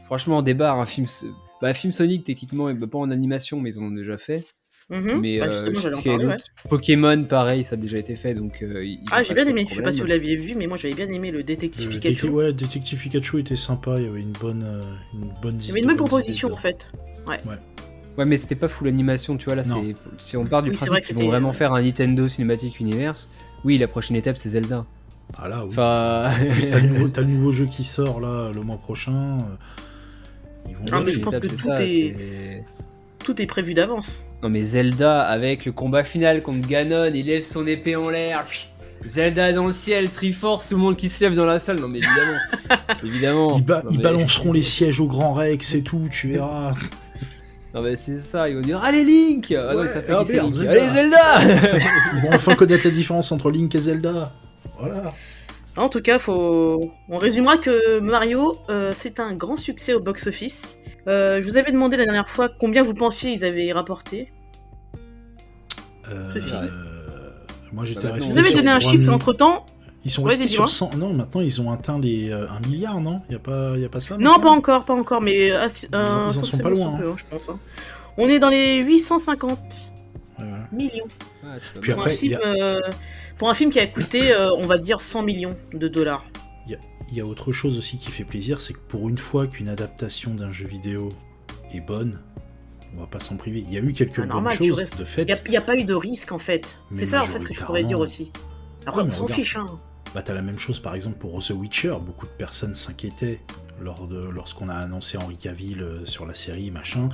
Franchement, 0.05 0.41
des 0.41 0.53
barres, 0.53 0.79
un 0.79 0.85
film. 0.85 1.05
Bah, 1.61 1.73
film 1.73 1.91
Sonic, 1.91 2.23
techniquement, 2.23 2.73
pas 2.75 2.97
en 2.97 3.09
animation, 3.11 3.59
mais 3.59 3.71
ils 3.71 3.79
en 3.79 3.83
ont 3.83 3.91
déjà 3.91 4.17
fait. 4.17 4.45
Mhm. 4.89 5.19
Mais 5.19 5.39
Bah, 5.39 5.47
euh, 5.51 5.73
parler, 6.05 6.25
ouais. 6.27 6.37
Pokémon, 6.69 7.23
pareil, 7.25 7.63
ça 7.65 7.73
a 7.73 7.77
déjà 7.77 7.97
été 7.97 8.15
fait, 8.15 8.33
donc. 8.33 8.61
euh, 8.63 8.81
Ah, 9.11 9.21
j'ai 9.21 9.33
bien 9.33 9.45
aimé. 9.45 9.65
Je 9.69 9.75
sais 9.75 9.81
pas 9.81 9.91
si 9.91 9.97
vous 9.99 10.05
problème. 10.05 10.17
l'aviez 10.21 10.37
vu, 10.37 10.55
mais 10.55 10.65
moi 10.67 10.77
j'avais 10.77 10.93
bien 10.93 11.11
aimé 11.11 11.29
le 11.29 11.43
détective 11.43 11.83
Le 11.85 11.89
Pikachu. 11.89 12.07
détective- 12.13 12.33
ouais, 12.33 12.53
Détective 12.53 12.99
Pikachu 12.99 13.39
était 13.41 13.57
sympa, 13.57 13.95
il 13.97 14.05
y 14.05 14.07
avait 14.07 14.21
une 14.21 14.31
bonne, 14.31 14.63
euh, 14.63 14.81
une 15.13 15.33
bonne 15.41 15.57
Il 15.59 15.67
y 15.67 15.71
avait 15.71 15.79
une 15.81 15.87
bonne 15.87 15.97
proposition 15.97 16.51
en 16.53 16.55
fait. 16.55 16.87
Ouais, 18.17 18.25
mais 18.25 18.37
c'était 18.37 18.55
pas 18.55 18.67
full 18.69 18.87
animation, 18.87 19.35
tu 19.37 19.45
vois. 19.45 19.55
Là, 19.55 19.63
c'est 19.63 19.95
si 20.19 20.37
on 20.37 20.45
part 20.45 20.63
du 20.63 20.69
Oui, 20.71 20.75
principe 20.77 21.01
qu'ils 21.05 21.15
vont 21.17 21.27
vraiment 21.27 21.49
euh, 21.49 21.53
faire 21.53 21.73
un 21.73 21.81
Nintendo 21.81 22.27
Cinematic 22.27 22.79
Universe, 22.79 23.29
oui, 23.65 23.77
la 23.77 23.87
prochaine 23.87 24.15
étape 24.15 24.37
c'est 24.37 24.49
Zelda. 24.49 24.85
Ah 25.37 25.49
là, 25.49 25.63
oui. 25.65 25.69
Enfin. 25.71 26.31
En 26.41 26.53
plus, 26.53 26.69
t'as 26.69 26.79
le, 26.79 26.87
nouveau- 26.87 27.09
t'as 27.09 27.21
le 27.21 27.27
nouveau 27.27 27.51
jeu 27.51 27.65
qui 27.65 27.83
sort 27.83 28.21
là 28.21 28.51
le 28.55 28.61
mois 28.61 28.77
prochain. 28.77 29.37
euh, 29.37 30.69
Ils 30.69 30.75
vont 30.77 30.85
Ah, 30.93 31.01
mais 31.05 31.11
je 31.11 31.19
pense 31.19 31.37
que 31.37 31.47
tout 31.47 31.57
ça, 31.57 31.75
est- 31.83 32.56
Tout 33.23 33.41
est 33.41 33.45
prévu 33.45 33.73
d'avance. 33.73 34.23
Non 34.43 34.49
mais 34.49 34.63
Zelda 34.63 35.21
avec 35.23 35.65
le 35.65 35.71
combat 35.71 36.03
final 36.03 36.41
contre 36.41 36.67
Ganon, 36.67 37.11
il 37.13 37.25
lève 37.25 37.41
son 37.43 37.65
épée 37.67 37.95
en 37.95 38.09
l'air. 38.09 38.45
Zelda 39.05 39.51
dans 39.53 39.67
le 39.67 39.73
ciel, 39.73 40.09
Triforce, 40.09 40.69
tout 40.69 40.75
le 40.75 40.81
monde 40.81 40.97
qui 40.97 41.09
se 41.09 41.23
lève 41.23 41.35
dans 41.35 41.45
la 41.45 41.59
salle. 41.59 41.79
Non 41.79 41.87
mais 41.87 41.99
évidemment, 41.99 42.37
évidemment. 43.03 43.57
Ils, 43.57 43.63
ba- 43.63 43.81
Non, 43.83 43.89
ils 43.91 43.97
mais- 43.97 44.03
balanceront 44.03 44.53
les 44.53 44.61
sièges 44.63 44.99
au 44.99 45.07
Grand 45.07 45.33
Rex 45.33 45.73
et 45.75 45.81
tout, 45.81 46.07
tu 46.11 46.29
verras. 46.29 46.71
Non 47.73 47.81
mais 47.81 47.95
c'est 47.95 48.19
ça, 48.19 48.47
ils 48.49 48.55
vont 48.55 48.61
dire 48.61 48.81
allez 48.83 49.03
Link. 49.03 49.53
Ah 49.55 49.73
non, 49.75 49.85
ça 49.87 50.01
fait 50.01 50.13
ah 50.13 50.23
merde. 50.27 50.51
Zelda. 50.51 50.71
Allez 50.71 50.89
Zelda. 50.89 51.41
Ils 52.15 52.21
vont 52.21 52.33
enfin 52.33 52.55
connaître 52.55 52.85
la 52.85 52.91
différence 52.91 53.31
entre 53.31 53.51
Link 53.51 53.73
et 53.75 53.79
Zelda. 53.79 54.33
Voilà. 54.79 55.13
En 55.77 55.89
tout 55.89 56.01
cas, 56.01 56.17
faut... 56.19 56.91
on 57.09 57.17
résumera 57.17 57.57
que 57.57 57.99
Mario, 57.99 58.57
euh, 58.69 58.91
c'est 58.95 59.19
un 59.19 59.33
grand 59.33 59.57
succès 59.57 59.93
au 59.93 59.99
box-office. 59.99 60.75
Euh, 61.07 61.39
je 61.41 61.47
vous 61.47 61.57
avais 61.57 61.71
demandé 61.71 61.97
la 61.97 62.05
dernière 62.05 62.29
fois 62.29 62.49
combien 62.49 62.81
vous 62.83 62.93
pensiez 62.95 63.31
ils 63.31 63.45
avaient 63.45 63.71
rapporté. 63.71 64.31
Euh, 66.09 66.31
fini. 66.33 66.69
moi 67.73 67.83
j'étais 67.85 68.07
Bah, 68.07 68.13
resté 68.13 68.31
Vous 68.33 68.39
avez 68.39 68.47
sur 68.49 68.57
donné 68.57 68.71
un 68.71 68.79
3 68.79 68.91
chiffre 68.91 69.03
000. 69.03 69.13
entre 69.15 69.33
temps 69.33 69.65
Ils 70.05 70.11
sont 70.11 70.23
Ouais, 70.23 70.29
restés 70.31 70.47
sur 70.47 70.67
100. 70.69 70.91
Non, 70.97 71.13
maintenant 71.13 71.41
ils 71.41 71.61
ont 71.61 71.71
atteint 71.71 71.99
les 71.99 72.31
1 72.31 72.59
milliard, 72.67 72.99
non? 73.01 73.21
Il 73.29 73.33
y 73.33 73.35
a 73.35 73.39
pas, 73.39 73.77
y 73.77 73.85
a 73.85 73.89
pas 73.89 73.99
ça 73.99 74.17
Non, 74.17 74.39
pas 74.39 74.49
encore, 74.49 74.85
pas 74.85 74.93
encore, 74.93 75.21
mais 75.21 75.51
euh, 75.51 75.67
euh, 75.93 76.29
ils 76.31 76.39
en 76.39 76.43
sont 76.43 76.57
pas 76.57 76.69
loin, 76.69 76.97
peu, 76.97 77.09
hein, 77.09 77.15
je 77.17 77.23
pense. 77.29 77.49
hein. 77.49 77.59
On 78.17 78.27
est 78.29 78.39
dans 78.39 78.49
les 78.49 78.79
850 78.79 79.91
Ouais, 80.39 80.45
voilà. 80.45 80.67
millions 80.71 81.07
Tu 81.55 81.71
vois, 81.73 81.81
Puis 81.81 81.91
pour, 81.91 82.01
après, 82.01 82.13
un 82.13 82.17
film, 82.17 82.39
il 82.43 82.57
y 82.57 82.61
euh, 82.61 82.81
pour 83.37 83.49
un 83.49 83.53
film 83.53 83.71
qui 83.71 83.79
a 83.79 83.87
coûté, 83.87 84.31
euh, 84.31 84.51
on 84.55 84.65
va 84.65 84.77
dire, 84.77 85.01
100 85.01 85.23
millions 85.23 85.57
de 85.73 85.87
dollars. 85.87 86.25
Il 87.09 87.15
y 87.15 87.21
a 87.21 87.25
autre 87.25 87.53
chose 87.53 87.77
aussi 87.77 87.97
qui 87.97 88.11
fait 88.11 88.25
plaisir, 88.25 88.59
c'est 88.59 88.73
que 88.73 88.79
pour 88.89 89.07
une 89.07 89.17
fois 89.17 89.47
qu'une 89.47 89.69
adaptation 89.69 90.33
d'un 90.33 90.51
jeu 90.51 90.67
vidéo 90.67 91.07
est 91.73 91.79
bonne, 91.79 92.19
on 92.93 92.99
va 92.99 93.07
pas 93.07 93.21
s'en 93.21 93.37
priver. 93.37 93.63
Il 93.65 93.73
y 93.73 93.77
a 93.77 93.79
eu 93.79 93.93
quelques 93.93 94.17
Ah, 94.19 94.21
bonnes 94.23 94.29
normal, 94.29 94.57
choses 94.57 94.77
restes- 94.77 94.97
de 94.99 95.05
fait. 95.05 95.21
Il 95.21 95.49
n'y 95.49 95.55
a, 95.55 95.61
pas 95.61 95.77
eu 95.77 95.85
de 95.85 95.93
risque 95.93 96.33
en 96.33 96.37
fait. 96.37 96.79
C'est 96.91 97.05
ça 97.05 97.23
en 97.23 97.25
fait 97.25 97.39
ce 97.39 97.45
que 97.45 97.53
je 97.53 97.63
pourrais 97.63 97.85
dire 97.85 97.99
aussi. 98.01 98.33
Après, 98.85 99.03
Ouais, 99.03 99.07
on 99.07 99.11
s'en 99.11 99.27
fiche. 99.27 99.55
Hein. 99.55 99.67
Bah, 100.13 100.21
t'as 100.21 100.33
la 100.33 100.41
même 100.41 100.59
chose 100.59 100.81
par 100.81 100.95
exemple 100.95 101.17
pour 101.17 101.41
The 101.41 101.51
Witcher. 101.51 101.95
Beaucoup 102.01 102.25
de 102.25 102.31
personnes 102.31 102.73
s'inquiétaient 102.73 103.39
lors 103.79 104.07
de, 104.07 104.17
lorsqu'on 104.17 104.67
a 104.67 104.75
annoncé 104.75 105.17
Henry 105.17 105.37
Cavill 105.37 105.81
euh, 105.81 106.05
sur 106.05 106.25
la 106.25 106.33
série, 106.33 106.71
machin. 106.71 107.07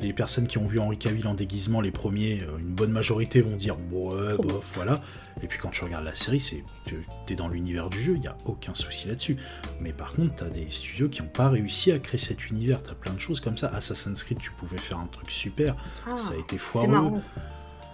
Les 0.00 0.12
personnes 0.14 0.46
qui 0.46 0.56
ont 0.58 0.66
vu 0.66 0.78
Henry 0.78 0.96
Cavill 0.96 1.26
en 1.26 1.34
déguisement, 1.34 1.80
les 1.80 1.90
premiers, 1.90 2.42
euh, 2.42 2.58
une 2.58 2.74
bonne 2.74 2.90
majorité 2.90 3.42
vont 3.42 3.56
dire 3.56 3.76
ouais, 3.92 4.36
bof, 4.38 4.70
voilà. 4.74 5.00
Et 5.42 5.46
puis 5.46 5.58
quand 5.58 5.68
tu 5.70 5.84
regardes 5.84 6.04
la 6.04 6.14
série, 6.14 6.40
c'est 6.40 6.64
tu- 6.86 7.04
t'es 7.26 7.34
dans 7.34 7.48
l'univers 7.48 7.90
du 7.90 8.00
jeu, 8.00 8.14
il 8.16 8.22
y 8.24 8.26
a 8.26 8.36
aucun 8.46 8.72
souci 8.74 9.08
là-dessus. 9.08 9.36
Mais 9.80 9.92
par 9.92 10.12
contre, 10.14 10.36
t'as 10.36 10.48
des 10.48 10.68
studios 10.70 11.08
qui 11.08 11.22
n'ont 11.22 11.28
pas 11.28 11.48
réussi 11.48 11.92
à 11.92 11.98
créer 11.98 12.18
cet 12.18 12.48
univers. 12.48 12.82
T'as 12.82 12.94
plein 12.94 13.12
de 13.12 13.18
choses 13.20 13.40
comme 13.40 13.56
ça. 13.58 13.68
Assassin's 13.68 14.24
Creed, 14.24 14.38
tu 14.38 14.52
pouvais 14.52 14.78
faire 14.78 14.98
un 14.98 15.06
truc 15.06 15.30
super, 15.30 15.76
Ah, 16.06 16.16
ça 16.16 16.32
a 16.32 16.36
été 16.36 16.56
foireux. 16.58 16.86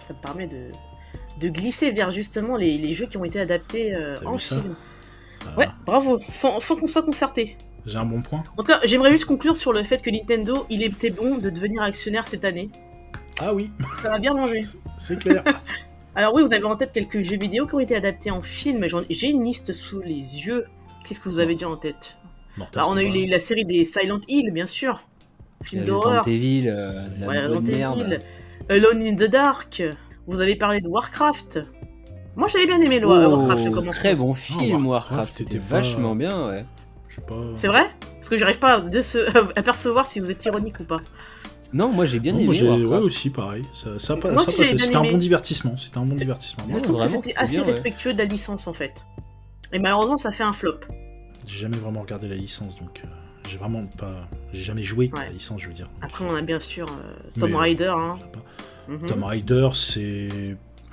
Ça 0.07 0.15
me 0.15 0.21
permet 0.21 0.47
de, 0.47 0.71
de 1.41 1.49
glisser 1.49 1.91
vers 1.91 2.11
justement 2.13 2.57
les, 2.57 2.79
les 2.79 2.93
jeux 2.93 3.07
qui 3.07 3.17
ont 3.17 3.25
été 3.25 3.41
adaptés 3.41 3.95
euh, 3.95 4.17
en 4.27 4.39
film. 4.61 4.77
Voilà. 5.55 5.59
Ouais, 5.59 5.69
bravo. 5.85 6.19
Sans, 6.33 6.61
sans 6.61 6.77
qu'on 6.77 6.87
soit 6.87 7.03
concerté. 7.03 7.57
J'ai 7.87 7.97
un 7.99 8.05
bon 8.05 8.21
point. 8.21 8.43
En 8.57 8.63
tout 8.63 8.73
cas, 8.73 8.81
j'aimerais 8.85 9.13
juste 9.13 9.25
conclure 9.27 9.57
sur 9.57 9.73
le 9.73 9.83
fait 9.85 10.03
que 10.03 10.11
Nintendo, 10.11 10.67
il 10.71 10.83
était 10.83 11.11
bon 11.11 11.39
de 11.39 11.51
devenir 11.51 11.83
actionnaire 11.83 12.27
cette 12.27 12.45
année. 12.45 12.69
Ah 13.41 13.55
oui, 13.55 13.71
Ça 14.03 14.09
va 14.11 14.19
bien 14.19 14.35
manger. 14.35 14.63
c'est 14.99 15.19
clair. 15.19 15.45
Alors 16.15 16.35
oui, 16.35 16.43
vous 16.43 16.53
avez 16.53 16.65
en 16.65 16.77
tête 16.77 16.93
quelques 16.93 17.21
jeux 17.23 17.37
vidéo 17.37 17.67
qui 17.67 17.75
ont 17.75 17.81
été 17.81 17.95
adaptés 17.95 18.31
en 18.31 18.41
film. 18.43 18.85
J'ai 19.11 19.29
une 19.29 19.45
liste 19.45 19.73
sous 19.73 20.01
les 20.01 20.15
yeux. 20.47 20.65
Qu'est-ce 21.05 21.21
que 21.21 21.29
vous 21.29 21.39
avez 21.39 21.53
déjà 21.55 21.69
en 21.69 21.77
tête? 21.77 22.17
Mortal 22.57 22.83
Bah, 22.83 22.89
On 22.91 22.97
a 22.97 23.03
eu 23.03 23.09
les- 23.09 23.27
la 23.27 23.39
série 23.39 23.65
des 23.67 23.85
Silent 23.85 24.21
Hill, 24.27 24.51
bien 24.53 24.67
sûr. 24.67 25.07
Film 25.63 25.83
Resident 25.83 26.01
d'horreur. 26.01 26.27
Evil, 26.29 26.69
euh, 26.69 26.91
Ouais, 27.27 27.47
bonne 27.47 27.59
Resident 27.59 27.97
merde. 27.97 28.13
Evil. 28.13 28.19
Alone 28.71 29.03
in 29.03 29.15
the 29.15 29.25
Dark. 29.31 29.83
Vous 30.27 30.41
avez 30.41 30.57
parlé 30.57 30.81
de 30.81 30.89
Warcraft. 30.89 31.61
Moi, 32.35 32.49
j'avais 32.49 32.67
bien 32.67 32.81
aimé 32.81 32.99
le 32.99 33.07
Oh, 33.07 33.11
Warcraft, 33.11 33.91
très 33.93 34.15
bon 34.17 34.35
film, 34.35 34.87
Warcraft, 34.87 35.11
Warcraft, 35.11 35.31
c'était 35.37 35.59
pas- 35.59 35.77
vachement 35.77 36.15
bien, 36.17 36.49
ouais. 36.49 36.65
Je 37.17 37.21
sais 37.21 37.27
pas. 37.27 37.43
C'est 37.55 37.69
vrai? 37.69 37.85
Parce 38.17 38.29
que 38.29 38.37
j'arrive 38.37 38.59
pas 38.59 38.79
à, 39.57 39.63
percevoir 39.63 40.07
si 40.07 40.21
vous 40.21 40.31
êtes 40.31 40.45
ironique 40.45 40.81
ou 40.81 40.85
pas. 40.85 41.01
Non, 41.73 41.91
moi 41.93 42.07
j'ai 42.07 42.21
bien 42.21 42.33
Non, 42.33 42.39
aimé 42.39 42.47
moi, 42.47 42.55
j'ai- 42.55 42.69
Warcraft. 42.69 42.91
ouais, 42.93 42.99
aussi, 42.99 43.31
pareil. 43.31 43.63
Ça, 43.73 43.91
Moi 44.17 44.45
C'était 44.45 44.97
un 44.97 45.03
bon 45.03 45.17
divertissement. 45.19 45.77
C'était 45.77 45.99
un 45.99 46.05
bon 46.05 46.15
divertissement. 46.15 46.65
Je 46.69 46.75
Ouais, 46.75 46.81
trouve 46.81 46.97
que 46.97 47.03
vraiment, 47.03 47.23
c'était 47.23 47.37
assez 47.37 47.53
bien, 47.55 47.61
ouais. 47.63 47.67
respectueux 47.67 48.13
de 48.13 48.19
la 48.19 48.25
licence 48.25 48.67
en 48.67 48.73
fait. 48.73 49.05
Et 49.73 49.79
malheureusement, 49.79 50.17
ça 50.17 50.31
fait 50.31 50.45
un 50.45 50.53
flop. 50.53 50.81
J'ai 51.47 51.61
jamais 51.63 51.77
vraiment 51.77 52.01
regardé 52.03 52.29
la 52.29 52.37
licence, 52.37 52.79
donc 52.79 53.03
euh, 53.05 53.09
J'ai 53.49 53.57
vraiment 53.59 53.85
pas. 53.87 54.29
J'ai 54.53 54.63
jamais 54.63 54.83
joué 54.83 55.11
à 55.17 55.25
la 55.25 55.31
licence, 55.31 55.61
je 55.63 55.69
veux 55.69 55.75
dire. 55.75 55.89
Après, 56.03 56.25
on 56.25 56.35
a 56.35 56.43
bien 56.43 56.59
sûr 56.61 56.89
euh, 56.89 57.31
Mais, 57.37 57.53
euh, 57.53 57.57
Raider. 57.57 57.95
Hein. 57.97 58.19
Mhm. 58.89 59.09
Tomb 59.09 59.25
Raider, 59.25 59.69
c'est. 59.75 60.29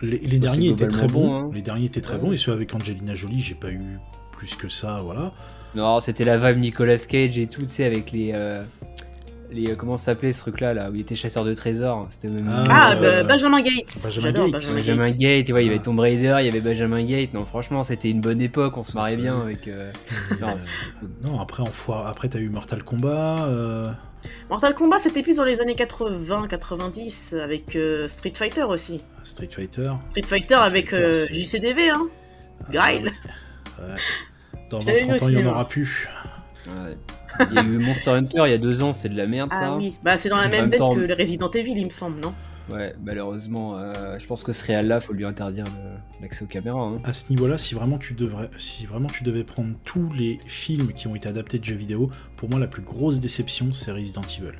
Les, 0.02 0.18
les 0.20 0.40
Bah, 0.40 0.48
derniers 0.48 0.68
c'est 0.70 0.74
étaient 0.74 0.88
très 0.88 1.08
bons. 1.08 1.28
bon, 1.28 1.48
hein. 1.48 1.52
Les 1.54 1.62
derniers 1.62 1.86
étaient 1.86 2.02
très 2.02 2.16
Ouais. 2.16 2.20
bons. 2.22 2.32
Et 2.32 2.38
ceux 2.38 2.52
avec 2.52 2.74
Angelina 2.74 3.16
Jolie, 3.16 3.42
j'ai 3.42 3.56
pas 3.56 3.72
eu 3.72 4.00
plus 4.32 4.56
que 4.56 4.68
ça, 4.70 5.02
voilà. 5.04 5.32
Non, 5.76 6.00
c'était 6.00 6.24
la 6.24 6.38
vibe 6.38 6.60
Nicolas 6.62 6.98
Cage 6.98 7.38
et 7.40 7.48
tout, 7.48 7.62
tu 7.64 7.68
sais, 7.70 7.86
avec 7.86 8.12
les. 8.12 8.32
euh, 8.34 8.64
les 9.52 9.72
euh, 9.72 9.76
comment 9.76 9.98
ça 9.98 10.06
s'appelait 10.06 10.32
ce 10.34 10.40
truc-là, 10.42 10.74
là, 10.74 10.90
où 10.90 10.96
il 10.96 11.02
était 11.02 11.16
chasseur 11.16 11.44
de 11.46 11.54
trésors. 11.54 12.08
C'était 12.10 12.28
même. 12.30 12.46
Ah, 12.48 12.64
Ah, 12.70 12.96
Euh, 12.96 13.22
bah, 13.24 13.34
Benjamin 13.34 13.62
Gates. 13.62 14.02
Benjamin 14.04 14.32
Gates. 14.32 14.52
Benjamin, 14.52 14.76
Benjamin 14.78 15.10
Gates. 15.10 15.50
Ouais, 15.52 15.64
il 15.64 15.68
y 15.68 15.70
avait. 15.70 15.80
Tomb 15.80 16.00
Raider, 16.00 16.38
il 16.40 16.46
y 16.46 16.50
avait 16.50 16.60
Benjamin 16.62 17.04
Gate. 17.04 17.34
Non, 17.34 17.46
franchement, 17.46 17.84
c'était 17.84 18.10
une 18.10 18.22
bonne 18.22 18.42
époque, 18.42 18.78
on 18.78 18.84
se 18.84 18.92
c'est 18.92 19.18
bien 19.18 19.40
avec. 19.42 19.68
euh, 19.68 19.92
Non, 20.42 20.56
non, 21.24 21.40
après, 21.40 21.62
en 21.64 21.68
foire... 21.68 22.08
après 22.08 22.30
t'as 22.30 22.40
eu 22.40 22.50
Mortal 22.50 22.84
Kombat. 22.84 23.48
euh, 23.48 23.88
Mortal 24.50 24.74
Kombat, 24.74 25.00
c'était 25.00 25.22
plus 25.22 25.36
dans 25.38 25.44
les 25.44 25.60
années 25.62 25.76
80-90 25.76 27.40
avec 27.40 27.76
euh, 27.76 28.08
Street 28.08 28.34
Fighter 28.36 28.64
aussi. 28.64 29.02
Street 29.24 29.50
Fighter. 29.52 29.92
Street 30.06 30.22
Fighter 30.26 30.46
Street 30.56 30.66
avec 30.66 30.90
Fighter, 30.92 31.04
euh, 31.06 31.26
JCDV, 31.32 31.90
hein. 31.90 32.08
Ah, 32.76 32.92
ouais. 32.94 33.02
Ouais. 33.04 33.96
Dans 34.74 34.82
Je 34.82 34.88
l'avais 34.88 35.04
20-30 35.04 35.06
vu 35.06 35.12
ans, 35.12 35.26
au 35.26 35.30
il 35.30 35.36
n'y 35.36 35.44
en 35.44 35.52
aura 35.52 35.68
plus. 35.70 36.10
ouais. 36.68 36.98
Il 37.52 37.56
y 37.56 37.60
a 37.60 37.64
eu 37.64 37.78
Monster 37.80 38.10
Hunter 38.12 38.42
il 38.46 38.52
y 38.52 38.54
a 38.54 38.58
deux 38.58 38.82
ans, 38.84 38.92
c'est 38.94 39.10
de 39.10 39.16
la 39.18 39.26
merde 39.28 39.50
ça. 39.52 39.60
Ah 39.74 39.78
oui, 39.78 39.94
bah 40.04 40.18
c'est 40.18 40.30
dans 40.30 40.38
la 40.38 40.48
même 40.48 40.62
même 40.62 40.70
bête 40.70 40.80
temps- 40.80 40.96
que 40.96 41.00
le 41.00 41.14
Resident 41.14 41.50
Evil, 41.52 41.74
il 41.78 41.86
me 41.86 41.90
semble, 41.92 42.20
non? 42.20 42.34
Ouais, 42.72 42.96
malheureusement, 43.04 43.78
euh, 43.78 44.18
je 44.20 44.26
pense 44.26 44.42
que 44.44 44.54
ce 44.54 44.64
réal 44.64 44.88
là, 44.88 45.02
faut 45.02 45.12
lui 45.14 45.26
interdire 45.26 45.66
l'accès 46.22 46.44
aux 46.44 46.48
caméras. 46.48 46.80
hein. 46.80 47.02
À 47.04 47.12
ce 47.12 47.30
niveau-là, 47.30 47.58
si 47.58 47.76
vraiment 47.76 47.98
tu 47.98 48.14
devrais, 48.14 48.50
si 48.58 48.86
vraiment 48.86 49.10
tu 49.10 49.24
devais 49.24 49.44
prendre 49.44 49.74
tous 49.84 50.12
les 50.14 50.40
films 50.48 50.94
qui 50.94 51.08
ont 51.08 51.16
été 51.16 51.28
adaptés 51.28 51.60
de 51.60 51.66
jeux 51.66 51.76
vidéo, 51.76 52.10
pour 52.38 52.50
moi 52.50 52.60
la 52.60 52.68
plus 52.68 52.82
grosse 52.82 53.20
déception, 53.20 53.74
c'est 53.74 53.92
Resident 53.92 54.22
Evil. 54.40 54.54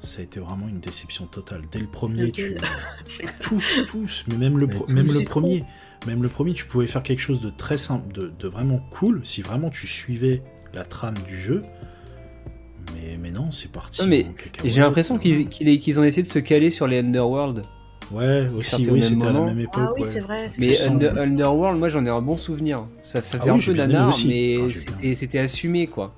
Ça 0.00 0.20
a 0.20 0.24
été 0.24 0.38
vraiment 0.38 0.68
une 0.68 0.78
déception 0.80 1.24
totale. 1.26 1.62
Dès 1.72 1.78
le 1.78 1.86
premier, 1.86 2.30
tu... 2.30 2.56
Tous, 3.40 3.80
tous, 3.88 4.24
mais 4.28 4.36
même 4.36 4.58
le, 4.58 4.66
Mais 4.66 4.74
pro- 4.74 4.84
tous, 4.84 4.92
même 4.92 5.06
le 5.06 5.18
c'est 5.20 5.24
premier, 5.24 5.64
même 6.06 6.22
le 6.22 6.28
premier, 6.28 6.52
tu 6.52 6.64
pouvais 6.66 6.86
faire 6.86 7.02
quelque 7.02 7.20
chose 7.20 7.40
de 7.40 7.50
très 7.50 7.78
simple, 7.78 8.12
de, 8.12 8.32
de 8.38 8.48
vraiment 8.48 8.78
cool, 8.90 9.20
si 9.24 9.42
vraiment 9.42 9.70
tu 9.70 9.86
suivais 9.86 10.42
la 10.72 10.84
trame 10.84 11.16
du 11.26 11.36
jeu. 11.36 11.62
Mais, 12.94 13.18
mais 13.20 13.30
non, 13.30 13.50
c'est 13.50 13.70
parti. 13.70 14.02
Non, 14.02 14.08
mais 14.08 14.26
j'ai 14.64 14.80
l'impression 14.80 15.18
qu'ils 15.18 15.48
qu'ils- 15.48 16.00
ont 16.00 16.04
essayé 16.04 16.22
de 16.22 16.28
se 16.28 16.38
caler 16.38 16.70
sur 16.70 16.86
les 16.86 17.00
Underworld. 17.00 17.62
Ouais, 18.12 18.48
aussi, 18.56 18.88
oui, 18.88 19.02
c'était 19.02 19.26
à 19.26 19.32
la 19.32 19.40
même 19.40 19.58
époque. 19.58 19.82
Ah 19.84 19.92
oui, 19.96 20.02
ouais. 20.02 20.06
c'est 20.06 20.20
vrai. 20.20 20.48
c'est 20.48 20.60
Mais 20.60 20.80
Under-. 20.86 21.18
Underworld, 21.18 21.76
moi 21.80 21.88
j'en 21.88 22.04
ai 22.06 22.08
un 22.08 22.22
bon 22.22 22.36
souvenir. 22.36 22.86
Ça, 23.00 23.20
ça 23.20 23.38
Ah 23.40 23.44
oui, 23.46 23.50
un 23.50 23.58
peu 23.58 23.72
nanar, 23.72 24.08
aussi. 24.10 24.28
mais 24.28 24.58
Ah, 25.10 25.14
c'était 25.16 25.40
assumé 25.40 25.88
quoi. 25.88 26.14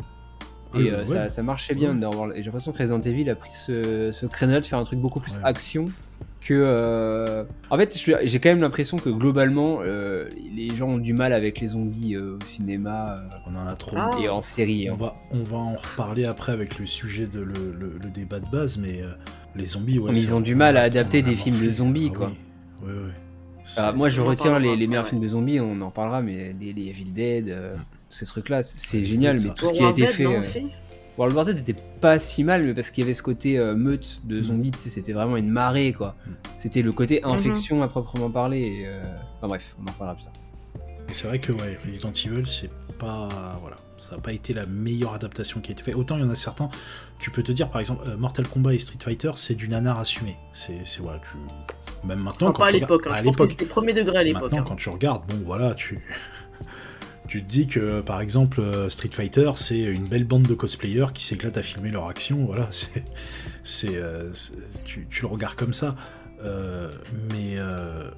Ah, 0.74 0.80
Et 0.80 0.90
euh, 0.90 0.98
ouais. 0.98 1.06
ça, 1.06 1.28
ça 1.30 1.42
marchait 1.42 1.74
bien 1.74 1.88
Ouais. 1.88 1.94
Underworld. 1.94 2.34
Et 2.34 2.40
j'ai 2.40 2.44
l'impression 2.44 2.72
que 2.72 2.78
Resident 2.78 3.00
Evil 3.00 3.30
a 3.30 3.34
pris 3.34 3.52
ce, 3.52 4.10
ce 4.12 4.26
créneau 4.26 4.60
de 4.60 4.66
faire 4.66 4.78
un 4.78 4.84
truc 4.84 4.98
beaucoup 4.98 5.18
plus 5.20 5.36
Ouais. 5.38 5.44
action 5.44 5.86
que. 6.40 6.54
euh, 6.54 7.44
En 7.70 7.76
fait, 7.76 7.96
j'ai 8.24 8.38
quand 8.40 8.48
même 8.48 8.60
l'impression 8.60 8.96
que 8.96 9.08
globalement, 9.10 9.78
euh, 9.82 10.28
les 10.54 10.74
gens 10.74 10.88
ont 10.88 10.98
du 10.98 11.12
mal 11.14 11.32
avec 11.32 11.60
les 11.60 11.68
zombies 11.68 12.14
euh, 12.14 12.36
au 12.40 12.44
cinéma 12.44 13.14
euh, 13.14 13.36
On 13.46 13.56
en 13.56 13.66
a 13.66 13.76
trop. 13.76 13.96
Ah. 13.98 14.10
et 14.22 14.28
en 14.28 14.40
série. 14.40 14.88
On 14.90 14.94
hein. 14.94 14.96
va, 14.98 15.16
on 15.32 15.42
va 15.42 15.56
en 15.56 15.74
reparler 15.76 16.24
après 16.24 16.52
avec 16.52 16.78
le 16.78 16.86
sujet 16.86 17.26
de 17.26 17.40
le, 17.40 17.52
le- 17.78 17.98
le 18.02 18.10
débat 18.10 18.40
de 18.40 18.46
base, 18.50 18.78
mais 18.78 19.02
euh, 19.02 19.08
les 19.56 19.66
zombies, 19.66 19.98
ouais. 19.98 20.12
Mais 20.12 20.18
ils 20.20 20.34
ont 20.34 20.40
du 20.40 20.54
on 20.54 20.58
mal 20.58 20.76
à 20.76 20.82
adapter 20.82 21.22
on 21.24 21.30
des 21.30 21.36
films 21.36 21.64
de 21.64 21.70
zombies, 21.70 22.10
Ah 22.12 22.16
quoi. 22.16 22.32
Oui, 22.82 22.88
oui, 22.92 23.02
oui. 23.06 23.12
Ah, 23.76 23.92
moi, 23.92 24.08
je 24.08 24.20
on 24.22 24.24
en 24.24 24.28
retiens 24.28 24.58
les, 24.58 24.86
meilleurs 24.86 25.04
ouais. 25.04 25.10
films 25.10 25.20
de 25.20 25.28
zombies, 25.28 25.60
on 25.60 25.80
en 25.82 25.90
parlera, 25.90 26.22
mais 26.22 26.54
les, 26.58 26.72
les 26.72 26.88
Evil 26.88 27.12
Dead, 27.12 27.48
euh, 27.50 27.74
tous 28.08 28.16
ces 28.18 28.24
trucs-là, 28.26 28.62
c'est- 28.62 28.78
c'est 28.78 29.04
génial. 29.04 29.36
Mais 29.42 29.50
tout 29.54 29.66
ce 29.66 29.72
qui 29.74 29.82
a 29.84 29.90
été 29.90 30.06
fait. 30.06 30.24
World 31.18 31.34
War 31.36 31.44
Z 31.46 31.48
n'était 31.54 31.74
pas 32.00 32.18
si 32.18 32.44
mal, 32.44 32.64
mais 32.64 32.74
parce 32.74 32.90
qu'il 32.90 33.02
y 33.02 33.04
avait 33.04 33.12
ce 33.14 33.22
côté 33.22 33.58
euh, 33.58 33.74
meute 33.74 34.20
de 34.24 34.38
Mm. 34.38 34.44
zombies, 34.44 34.70
tu 34.70 34.78
sais, 34.78 34.88
c'était 34.88 35.12
vraiment 35.12 35.36
une 35.36 35.50
marée, 35.50 35.92
quoi. 35.92 36.14
Mm. 36.26 36.30
C'était 36.58 36.82
le 36.82 36.92
côté 36.92 37.22
infection 37.24 37.82
à 37.82 37.88
proprement 37.88 38.30
parler. 38.30 38.60
et, 38.60 38.84
euh, 38.86 39.02
Enfin 39.38 39.48
bref, 39.48 39.76
on 39.80 39.88
en 39.88 39.92
reparlera 39.92 40.14
plus 40.14 40.24
tard. 40.24 40.32
C'est 41.10 41.26
vrai 41.26 41.38
que 41.38 41.52
ouais, 41.52 41.78
Resident 41.86 42.12
Evil, 42.12 42.46
c'est 42.46 42.70
pas. 42.98 43.28
Voilà. 43.62 43.76
Ça 43.96 44.14
n'a 44.14 44.22
pas 44.22 44.32
été 44.32 44.54
la 44.54 44.64
meilleure 44.66 45.14
adaptation 45.14 45.60
qui 45.60 45.70
a 45.70 45.72
été 45.72 45.82
faite. 45.82 45.96
Autant 45.96 46.16
il 46.16 46.22
y 46.22 46.24
en 46.24 46.30
a 46.30 46.36
certains, 46.36 46.68
tu 47.18 47.30
peux 47.32 47.42
te 47.42 47.50
dire, 47.50 47.68
par 47.70 47.80
exemple, 47.80 48.04
euh, 48.06 48.16
Mortal 48.16 48.46
Kombat 48.46 48.74
et 48.74 48.78
Street 48.78 48.98
Fighter, 49.02 49.32
c'est 49.34 49.54
du 49.56 49.68
nanar 49.68 49.98
assumé. 49.98 50.36
C'est 50.52 50.86
c'est- 50.86 51.00
voilà, 51.00 51.18
tu. 51.20 51.36
Même 52.06 52.20
maintenant, 52.20 52.48
Enfin, 52.48 52.52
quand 52.52 52.62
pas 52.62 52.68
à 52.68 52.72
l'époque, 52.72 53.06
hein. 53.06 53.10
regardes- 53.10 53.18
je 53.18 53.24
pense 53.24 53.36
que 53.36 53.46
c'était 53.46 53.64
premier 53.66 53.92
degré 53.92 54.18
à 54.18 54.22
l'époque. 54.22 54.42
Maintenant, 54.42 54.58
hein. 54.58 54.64
quand 54.68 54.76
tu 54.76 54.88
regardes, 54.88 55.26
bon 55.26 55.42
voilà, 55.44 55.74
tu. 55.74 55.98
Tu 57.28 57.42
te 57.42 57.48
dis 57.48 57.66
que 57.66 58.00
par 58.00 58.20
exemple 58.20 58.60
euh, 58.60 58.88
Street 58.88 59.10
Fighter 59.12 59.50
c'est 59.54 59.78
une 59.80 60.06
belle 60.08 60.24
bande 60.24 60.44
de 60.44 60.54
cosplayers 60.54 61.08
qui 61.12 61.24
s'éclatent 61.24 61.58
à 61.58 61.62
filmer 61.62 61.90
leur 61.90 62.08
action, 62.08 62.46
voilà, 62.46 62.66
c'est, 62.70 63.04
c'est, 63.62 63.96
euh, 63.96 64.32
tu, 64.84 65.06
tu 65.10 65.22
le 65.22 65.28
regardes 65.28 65.54
comme 65.56 65.74
ça, 65.74 65.94
Euh, 66.40 66.88
mais 67.32 67.54
euh, 67.58 68.10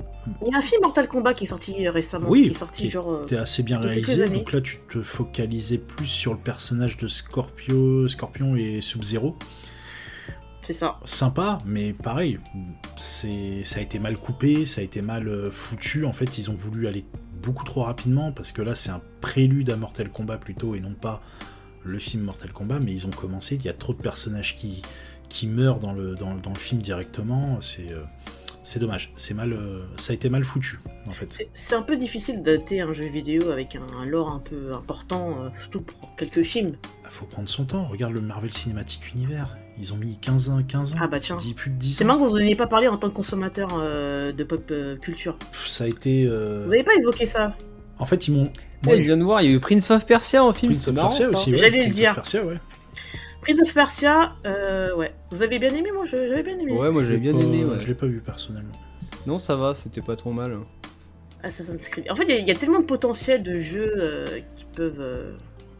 Il 0.45 0.53
y 0.53 0.55
a 0.55 0.59
un 0.59 0.63
film 0.63 0.83
Mortal 0.83 1.09
Kombat 1.09 1.33
qui 1.33 1.45
est 1.45 1.47
sorti 1.47 1.89
récemment, 1.89 2.29
Oui, 2.29 2.43
qui 2.45 2.51
est 2.51 2.55
sorti 2.55 2.83
qui 2.83 2.91
genre. 2.91 3.25
t'es 3.25 3.39
assez 3.39 3.63
bien 3.63 3.79
réalisé, 3.79 4.29
donc 4.29 4.53
là 4.53 4.61
tu 4.61 4.79
te 4.93 5.01
focalisais 5.01 5.79
plus 5.79 6.07
sur 6.07 6.35
le 6.35 6.39
personnage 6.39 6.99
de 6.99 7.09
Scorpio, 7.09 8.07
Scorpion 8.09 8.57
et 8.57 8.81
Sub-Zero. 8.83 9.37
C'est 10.63 10.75
ça. 10.75 11.01
Sympa, 11.07 11.59
mais 11.65 11.95
pareil, 11.95 12.39
c'est, 12.97 13.65
ça 13.65 13.79
a 13.79 13.83
été 13.83 13.99
mal 13.99 14.19
coupé, 14.19 14.67
ça 14.67 14.83
a 14.83 14.85
été 14.85 15.01
mal 15.01 15.51
foutu. 15.51 16.05
En 16.05 16.13
fait, 16.13 16.37
ils 16.39 16.51
ont 16.51 16.55
voulu 16.55 16.87
aller 16.87 17.05
beaucoup 17.43 17.65
trop 17.65 17.83
rapidement 17.83 18.33
parce 18.33 18.53
que 18.53 18.63
là, 18.63 18.75
c'est 18.75 18.91
un 18.91 19.01
prélude 19.21 19.71
à 19.71 19.77
Mortal 19.77 20.11
Kombat 20.11 20.39
plutôt 20.39 20.75
et 20.75 20.81
non 20.81 20.95
pas 20.95 21.21
le 21.85 21.99
film 21.99 22.25
Mortal 22.25 22.53
Kombat. 22.53 22.81
Mais 22.81 22.93
ils 22.93 23.07
ont 23.07 23.11
commencé, 23.11 23.57
il 23.57 23.65
y 23.65 23.69
a 23.69 23.73
trop 23.75 23.93
de 23.95 24.01
personnages 24.03 24.55
qui, 24.55 24.83
qui 25.29 25.47
meurent 25.47 25.79
dans 25.79 25.93
le, 25.93 26.15
dans, 26.15 26.35
dans 26.35 26.51
le 26.53 26.59
film 26.59 26.81
directement. 26.83 27.61
C'est, 27.61 27.93
euh, 27.93 28.03
c'est 28.63 28.79
dommage. 28.79 29.13
C'est 29.17 29.35
mal, 29.35 29.53
euh, 29.53 29.85
ça 29.97 30.13
a 30.13 30.15
été 30.15 30.29
mal 30.29 30.45
foutu 30.45 30.81
en 31.07 31.13
fait. 31.13 31.47
C'est- 31.53 31.75
un 31.75 31.83
peu 31.83 31.97
difficile 31.97 32.43
d'adapter 32.43 32.81
un 32.81 32.93
jeu 32.93 33.07
vidéo 33.07 33.51
avec 33.51 33.77
un, 33.77 33.87
un 34.01 34.05
lore 34.05 34.29
un 34.29 34.39
peu 34.41 34.75
important, 34.75 35.37
euh, 35.41 35.49
surtout 35.59 35.81
pour 35.81 36.15
quelques 36.17 36.43
films. 36.43 36.77
Il 37.05 37.11
faut 37.11 37.27
prendre 37.27 37.49
son 37.49 37.65
temps. 37.65 37.87
Regarde 37.89 38.13
le 38.13 38.21
Marvel 38.21 38.53
Cinematic 38.53 39.15
Universe. 39.15 39.51
Ils 39.81 39.93
ont 39.95 39.97
mis 39.97 40.19
15 40.19 40.51
ans, 40.51 40.63
15 40.67 40.93
ans. 40.95 40.97
Ah 41.01 41.07
bah 41.09 41.19
tiens. 41.21 41.37
10, 41.37 41.55
plus 41.55 41.71
de 41.71 41.77
10 41.77 41.95
C'est 41.95 42.05
marrant 42.05 42.23
que 42.23 42.29
vous 42.29 42.39
n'ayez 42.39 42.55
pas 42.57 42.67
parlé 42.67 42.87
en 42.89 42.99
tant 42.99 43.09
que 43.09 43.15
consommateur 43.15 43.71
euh, 43.81 44.31
de 44.31 44.45
pop 44.45 44.63
euh, 44.71 44.97
culture. 44.97 45.37
Ça 45.53 45.85
a 45.85 45.87
été. 45.87 46.27
euh, 46.29 46.65
Vous 46.67 46.71
n'avez 46.71 46.85
pas 46.85 46.95
évoqué 47.01 47.25
ça 47.27 47.57
En 47.99 48.05
fait, 48.05 48.29
ils 48.29 48.35
m'ont. 48.35 48.53
Eh, 48.83 48.87
moi, 48.87 48.97
je 48.97 49.01
viens 49.03 49.17
de 49.17 49.23
voir, 49.25 49.41
il 49.43 49.51
y 49.51 49.53
a 49.53 49.57
eu 49.57 49.61
Prince 49.61 49.91
of 49.91 50.05
Persia 50.07 50.45
en 50.45 50.53
film, 50.53 50.73
Prince 50.73 50.89
of 50.89 50.95
marrant. 50.95 51.09
Persia 51.09 51.27
ça. 51.27 51.39
aussi, 51.39 51.51
ouais. 51.53 51.57
J'allais 51.57 51.71
le 51.79 51.85
Prince 51.85 51.91
of 51.93 51.97
dire. 51.97 52.15
Persia, 52.15 52.45
ouais. 52.45 52.55
Prince 53.43 53.61
of 53.63 53.73
Persia, 53.75 54.33
euh, 54.47 54.95
ouais. 54.97 55.15
Vous 55.31 55.43
avez 55.43 55.59
bien 55.59 55.71
aimé 55.75 55.91
Moi, 55.95 56.05
je- 56.05 56.29
j'avais 56.29 56.43
bien 56.43 56.59
aimé. 56.59 56.73
Ouais, 56.73 56.91
moi 56.91 57.03
l'ai 57.03 57.17
bien 57.17 57.33
pas- 57.33 57.41
aimé. 57.41 57.65
Ouais. 57.65 57.81
Je 57.81 57.87
l'ai 57.89 57.95
pas 57.95 58.07
vu 58.07 58.21
personnellement. 58.21 58.73
Non, 59.27 59.39
ça 59.39 59.57
va, 59.57 59.73
c'était 59.75 60.03
pas 60.03 60.17
trop 60.17 60.33
mal. 60.33 60.59
Assassin's 61.43 61.89
Creed. 61.89 62.11
En 62.11 62.15
fait, 62.15 62.25
il 62.29 62.45
y 62.45 62.49
y, 62.49 62.51
a 62.51 62.55
tellement 62.55 62.81
de 62.81 62.85
potentiel 62.85 63.43
de 63.43 63.57
jeux 63.57 63.95
euh, 63.99 64.27
qui 64.57 64.67
peuvent 64.77 65.01
euh, 65.01 65.33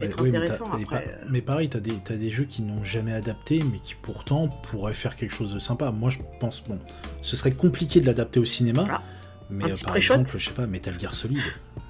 être 0.07 0.21
Ouais, 0.21 0.31
mais 0.33 0.79
mais 0.79 0.85
pas- 0.85 0.97
euh. 1.09 1.25
Mais, 1.29 1.43
pareil, 1.43 1.69
t'as 1.69 1.81
des, 1.81 1.93
t'as 2.03 2.17
des 2.17 2.31
jeux 2.31 2.45
qui 2.45 2.63
n'ont 2.63 2.83
jamais 2.85 3.13
adapté, 3.13 3.63
mais 3.71 3.79
qui 3.81 3.95
pourtant 3.95 4.49
pourraient 4.49 4.93
faire 4.95 5.17
quelque 5.17 5.33
chose 5.33 5.53
de 5.55 5.59
sympa. 5.59 5.91
Moi, 5.91 6.11
je 6.11 6.19
pense, 6.41 6.63
bon, 6.65 6.79
ce 7.23 7.37
serait 7.37 7.53
compliqué 7.53 8.01
de 8.01 8.07
l'adapter 8.07 8.41
au 8.41 8.45
cinéma, 8.45 8.85
Ah, 8.91 9.03
mais 9.51 9.65
euh, 9.65 9.75
par 9.85 9.97
exemple, 9.97 10.31
je 10.39 10.45
sais 10.49 10.55
pas, 10.55 10.67
Metal 10.67 10.99
Gear 10.99 11.15
Solid, 11.15 11.41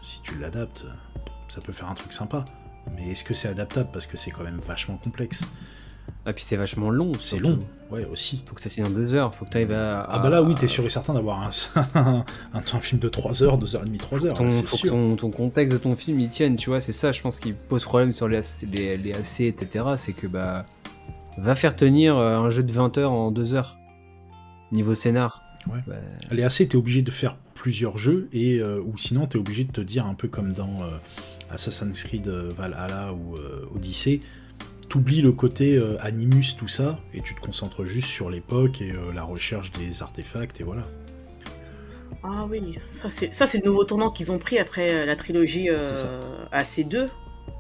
si 0.03 0.23
tu 0.23 0.37
l'adaptes, 0.39 0.85
ça 1.49 1.61
peut 1.61 1.73
faire 1.73 1.89
un 1.91 1.95
truc 1.95 2.13
sympa. 2.13 2.45
Mais 2.97 3.11
est-ce 3.11 3.25
que 3.25 3.35
c'est 3.35 3.49
adaptable? 3.49 3.91
Parce 3.93 4.07
que 4.07 4.17
c'est 4.17 4.31
quand 4.31 4.43
même 4.45 4.61
vachement 4.67 4.97
complexe. 4.97 5.47
Ah, 6.27 6.33
puis 6.33 6.45
c'est 6.45 6.57
vachement 6.57 6.91
long. 6.91 7.13
C'est 7.21 7.39
long, 7.39 7.59
ouais, 7.91 8.07
aussi. 8.11 8.43
Faut 8.47 8.55
que 8.55 8.61
ça 8.61 8.71
tienne 8.71 8.87
un 8.87 8.91
deux 8.91 9.15
heures, 9.15 9.35
faut 9.35 9.45
que 9.45 9.51
t'arrives 9.51 9.73
à. 9.73 10.03
Ah 10.09 10.19
bah 10.19 10.31
là, 10.31 10.43
oui, 10.43 10.55
t'es 10.55 10.67
sûr 10.67 10.85
et 10.85 10.89
certain 10.89 11.15
d'avoir 11.15 11.43
un, 11.43 11.51
un, 11.95 12.25
un 12.55 12.81
film 12.81 13.01
de 13.01 13.09
3 13.09 13.43
heures, 13.43 13.59
2h30, 13.59 13.97
3 13.97 14.27
heures, 14.27 14.35
Ton, 14.35 14.45
là, 14.45 14.51
faut 14.51 14.77
que 14.77 14.89
ton, 14.89 15.17
ton 15.17 15.31
contexte 15.31 15.73
de 15.73 15.79
ton 15.79 15.97
film 15.97 16.21
il 16.21 16.29
tienne, 16.29 16.57
tu 16.57 16.71
vois, 16.71 16.81
c'est 16.81 16.93
ça, 16.93 17.13
je 17.13 17.21
pense, 17.23 17.41
qui 17.41 17.53
pose 17.53 17.85
problème 17.85 18.13
sur 18.13 18.29
les, 18.29 18.39
AC, 18.39 18.69
les, 18.75 18.97
les 18.97 19.13
AC, 19.13 19.41
etc. 19.41 19.85
C'est 19.97 20.13
que, 20.13 20.27
bah, 20.27 20.65
va 21.39 21.55
faire 21.55 21.75
tenir 21.77 22.17
euh, 22.17 22.39
un 22.39 22.51
jeu 22.51 22.63
de 22.63 22.73
20 22.73 22.99
heures 22.99 23.13
en 23.13 23.31
2 23.31 23.55
heures. 23.55 23.79
Niveau 24.73 24.95
scénar. 24.95 25.43
Ouais. 25.67 25.81
Bah, 25.87 25.97
Les 26.31 26.43
AC, 26.43 26.69
t'es 26.69 26.77
obligé 26.77 27.03
de 27.03 27.11
faire 27.11 27.37
plusieurs 27.55 27.99
jeux, 27.99 28.29
et, 28.33 28.59
euh, 28.61 28.81
ou 28.81 28.97
sinon 28.97 29.27
t'es 29.27 29.37
obligé 29.39 29.65
de 29.65 29.73
te 29.73 29.81
dire, 29.83 30.07
un 30.07 30.15
peu 30.15 30.29
comme 30.29 30.53
dans 30.53 30.83
euh, 30.83 30.97
Assassin's 31.51 32.05
Creed 32.05 32.27
Valhalla 32.29 33.13
ou 33.13 33.37
euh, 33.37 33.67
Odyssey, 33.75 34.21
t'oublies 34.91 35.23
le 35.23 35.33
côté 35.33 35.77
euh, 35.77 35.97
Animus, 36.01 36.57
tout 36.59 36.69
ça, 36.69 36.99
et 37.15 37.23
tu 37.23 37.35
te 37.35 37.41
concentres 37.41 37.85
juste 37.87 38.09
sur 38.09 38.29
l'époque 38.29 38.83
et 38.83 38.91
euh, 38.93 39.13
la 39.15 39.23
recherche 39.23 39.73
des 39.73 40.03
artefacts, 40.03 40.61
et 40.61 40.65
voilà. 40.65 40.83
Ah 42.23 42.47
oui, 42.51 42.77
ça 42.85 43.09
c'est 43.09 43.33
ça 43.33 43.47
c'est 43.47 43.59
le 43.59 43.65
nouveau 43.67 43.85
tournant 43.85 44.11
qu'ils 44.11 44.31
ont 44.31 44.39
pris 44.39 44.59
après 44.59 44.91
euh, 44.93 45.07
la 45.07 45.17
trilogie 45.17 45.71
euh, 45.71 45.95
C'est 45.95 46.03
ça. 46.03 46.21
AC2, 46.53 47.07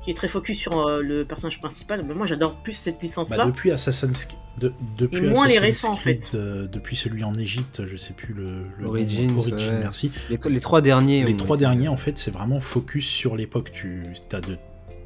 qui 0.02 0.10
est 0.10 0.14
très 0.14 0.28
focus 0.28 0.58
sur 0.58 0.86
euh, 0.86 1.00
le 1.02 1.24
personnage 1.24 1.60
principal. 1.60 2.04
Mais 2.06 2.14
moi, 2.14 2.26
j'adore 2.26 2.56
plus 2.62 2.72
cette 2.72 2.94
Bah, 2.96 3.00
licence-là. 3.02 3.46
depuis 3.46 3.70
Assassin's 3.70 4.28
de- 4.58 4.72
depuis 4.98 5.18
Et 5.18 5.20
moins 5.30 5.46
les 5.46 5.56
Assassin's 5.56 5.60
récents, 5.62 5.92
en 5.92 5.96
Creed, 5.96 6.24
fait. 6.26 6.36
euh, 6.36 6.66
depuis 6.66 6.96
celui 6.96 7.24
en 7.24 7.32
Égypte, 7.34 7.86
je 7.86 7.96
sais 7.96 8.12
plus 8.12 8.34
le, 8.34 8.64
le 8.78 8.84
nom, 8.84 8.88
Origins, 8.90 9.34
Origin, 9.38 9.56
ouais. 9.74 9.78
merci. 9.80 10.10
les, 10.28 10.38
les 10.50 10.60
trois 10.60 10.82
derniers. 10.82 11.24
Les 11.24 11.36
trois 11.36 11.56
derniers, 11.56 11.88
en 11.88 11.96
fait, 11.96 12.18
c'est 12.18 12.30
vraiment 12.32 12.60
focus 12.60 13.06
sur 13.06 13.36
l'époque. 13.36 13.70
Tu 13.72 14.02
as 14.32 14.40
de 14.42 14.58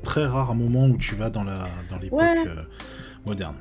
très 0.04 0.24
rares 0.26 0.54
moments 0.54 0.86
où 0.86 0.96
tu 0.96 1.16
vas 1.16 1.30
dans 1.30 1.42
la 1.42 1.64
dans 1.90 1.98
l'époque 1.98 2.20
Ouais. 2.20 2.44
euh, 2.46 2.62
moderne. 3.26 3.56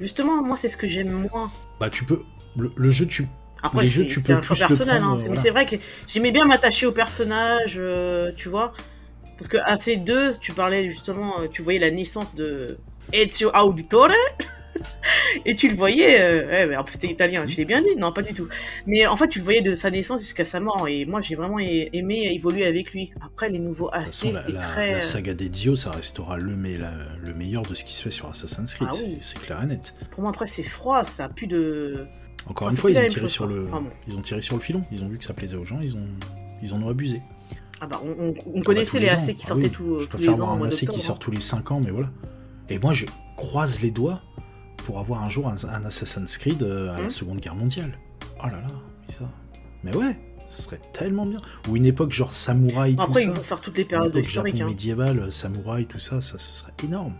Justement, 0.00 0.42
moi, 0.42 0.56
c'est 0.56 0.68
ce 0.68 0.76
que 0.76 0.86
j'aime 0.86 1.10
moins. 1.30 1.50
Bah 1.78 1.90
tu 1.90 2.04
peux 2.04 2.22
le, 2.56 2.72
le 2.76 2.90
jeu 2.90 3.06
tu 3.06 3.28
Après, 3.62 3.82
Les 3.82 3.86
jeux, 3.86 4.02
c'est 4.04 4.08
tu 4.08 4.20
c'est 4.20 4.32
peux 4.32 4.38
un 4.38 4.42
choix 4.42 4.56
personnel. 4.68 5.00
prendre, 5.00 5.14
hein. 5.14 5.18
C'est- 5.18 5.28
Mais 5.28 5.36
c'est 5.36 5.50
vrai 5.50 5.66
que 5.66 5.76
j'aimais 6.06 6.32
bien 6.32 6.44
m'attacher 6.46 6.86
au 6.86 6.92
personnage, 6.92 7.74
euh, 7.78 8.32
tu 8.36 8.48
vois. 8.48 8.72
Parce 9.38 9.48
que 9.48 9.56
à 9.58 9.76
ces 9.76 9.96
deux, 9.96 10.30
tu 10.38 10.52
parlais 10.52 10.88
justement, 10.88 11.40
euh, 11.40 11.48
tu 11.52 11.62
voyais 11.62 11.78
la 11.80 11.90
naissance 11.90 12.34
de 12.34 12.78
Ezio 13.12 13.50
Auditore. 13.54 14.10
Et 15.44 15.54
tu 15.54 15.68
le 15.68 15.76
voyais, 15.76 16.20
euh, 16.20 16.46
ouais, 16.46 16.66
mais 16.66 16.76
en 16.76 16.84
plus 16.84 16.94
c'était 16.94 17.08
italien, 17.10 17.44
je 17.46 17.56
l'ai 17.56 17.64
bien 17.64 17.80
dit, 17.80 17.94
non 17.96 18.12
pas 18.12 18.22
du 18.22 18.32
tout. 18.34 18.48
Mais 18.86 19.06
en 19.06 19.16
fait 19.16 19.28
tu 19.28 19.38
le 19.38 19.44
voyais 19.44 19.60
de 19.60 19.74
sa 19.74 19.90
naissance 19.90 20.20
jusqu'à 20.20 20.44
sa 20.44 20.60
mort, 20.60 20.86
et 20.88 21.04
moi 21.04 21.20
j'ai 21.20 21.34
vraiment 21.34 21.58
aimé 21.58 22.30
évoluer 22.34 22.66
avec 22.66 22.92
lui. 22.92 23.12
Après 23.24 23.48
les 23.48 23.58
nouveaux 23.58 23.88
AC, 23.92 24.08
c'était 24.32 24.58
très... 24.58 24.92
la 24.92 24.98
euh, 24.98 25.02
saga 25.02 25.34
d'Ezio 25.34 25.74
ça 25.74 25.90
restera 25.90 26.36
le, 26.36 26.56
me- 26.56 26.76
la- 26.78 26.92
le 27.22 27.34
meilleur 27.34 27.62
de 27.62 27.74
ce 27.74 27.84
qui 27.84 27.94
se 27.94 28.02
fait 28.02 28.10
sur 28.10 28.28
Assassin's 28.28 28.74
Creed, 28.74 28.88
Ah 28.90 28.94
c'est- 28.96 29.04
oui. 29.04 29.18
c'est 29.20 29.38
clair 29.40 29.62
et 29.62 29.66
net. 29.66 29.94
Pour 30.10 30.22
moi 30.22 30.30
après 30.30 30.46
c'est 30.46 30.62
froid, 30.62 31.04
ça 31.04 31.24
a 31.26 31.28
plus 31.28 31.46
de... 31.46 32.06
Encore 32.46 32.68
Ah, 32.68 32.70
une 32.72 32.76
fois, 32.76 32.90
ils 32.90 32.98
ont 32.98 33.06
tiré 33.06 33.20
chose, 33.22 33.30
sur 33.32 33.46
le 33.46 33.62
bon. 33.64 33.84
ils 34.06 34.16
ont 34.16 34.20
tiré 34.20 34.40
sur 34.42 34.56
le 34.56 34.60
filon, 34.62 34.84
ils 34.92 35.02
ont 35.02 35.08
vu 35.08 35.16
que 35.18 35.24
ça 35.24 35.32
plaisait 35.34 35.56
aux 35.56 35.64
gens, 35.64 35.78
ils 35.82 35.96
ont 35.96 36.06
ils 36.62 36.72
en 36.74 36.82
ont 36.82 36.88
abusé. 36.88 37.20
Ah 37.80 37.86
bah 37.86 38.00
on, 38.04 38.10
on- 38.10 38.28
on 38.28 38.34
Ah 38.36 38.52
bah, 38.56 38.60
connaissait 38.62 38.98
tous 38.98 39.04
les 39.04 39.10
ans. 39.10 39.14
AC 39.14 39.34
qui 39.34 39.42
Ah 39.44 39.48
sortaient 39.48 39.64
oui, 39.64 39.70
tout, 39.70 40.00
Je 40.00 40.04
tous 40.04 40.08
préfère 40.16 40.32
les 40.32 40.40
ans 40.40 40.44
avoir 40.44 40.50
au 40.50 40.54
un 40.54 40.58
mois 40.58 40.66
AC 40.68 40.86
qui 40.88 41.00
sort 41.00 41.18
tous 41.18 41.30
les 41.30 41.40
5 41.40 41.70
ans, 41.72 41.80
mais 41.84 41.90
voilà. 41.90 42.10
Et 42.68 42.78
moi, 42.78 42.92
je 42.92 43.06
croise 43.36 43.80
les 43.82 43.90
doigts 43.90 44.22
pour 44.84 44.98
avoir 45.00 45.22
un 45.24 45.28
jour 45.28 45.48
un, 45.48 45.56
un 45.68 45.84
Assassin's 45.84 46.38
Creed 46.38 46.62
euh, 46.62 46.92
à 46.94 46.98
la 47.00 47.06
Hmm. 47.06 47.10
Seconde 47.10 47.38
Guerre 47.40 47.54
mondiale. 47.56 47.98
Oh 48.42 48.46
là 48.46 48.52
là, 48.60 48.66
mais 49.06 49.12
ça. 49.12 49.24
Mais 49.82 49.94
ouais, 49.96 50.16
ce 50.48 50.62
serait 50.62 50.80
tellement 50.92 51.26
bien. 51.26 51.40
Ou 51.68 51.76
une 51.76 51.86
époque 51.86 52.12
genre 52.12 52.32
samouraï, 52.32 52.94
tout 52.96 53.02
Après 53.02 53.22
ça. 53.22 53.28
ils 53.28 53.32
vont 53.32 53.42
faire 53.42 53.60
toutes 53.60 53.76
les 53.78 53.84
périodes 53.84 54.14
historiques. 54.14 54.60
Hein. 54.60 54.66
médiéval, 54.66 55.18
euh, 55.18 55.30
samouraï, 55.30 55.86
tout 55.86 55.98
ça, 55.98 56.20
ça 56.20 56.38
ce 56.38 56.50
serait 56.60 56.72
énorme. 56.84 57.14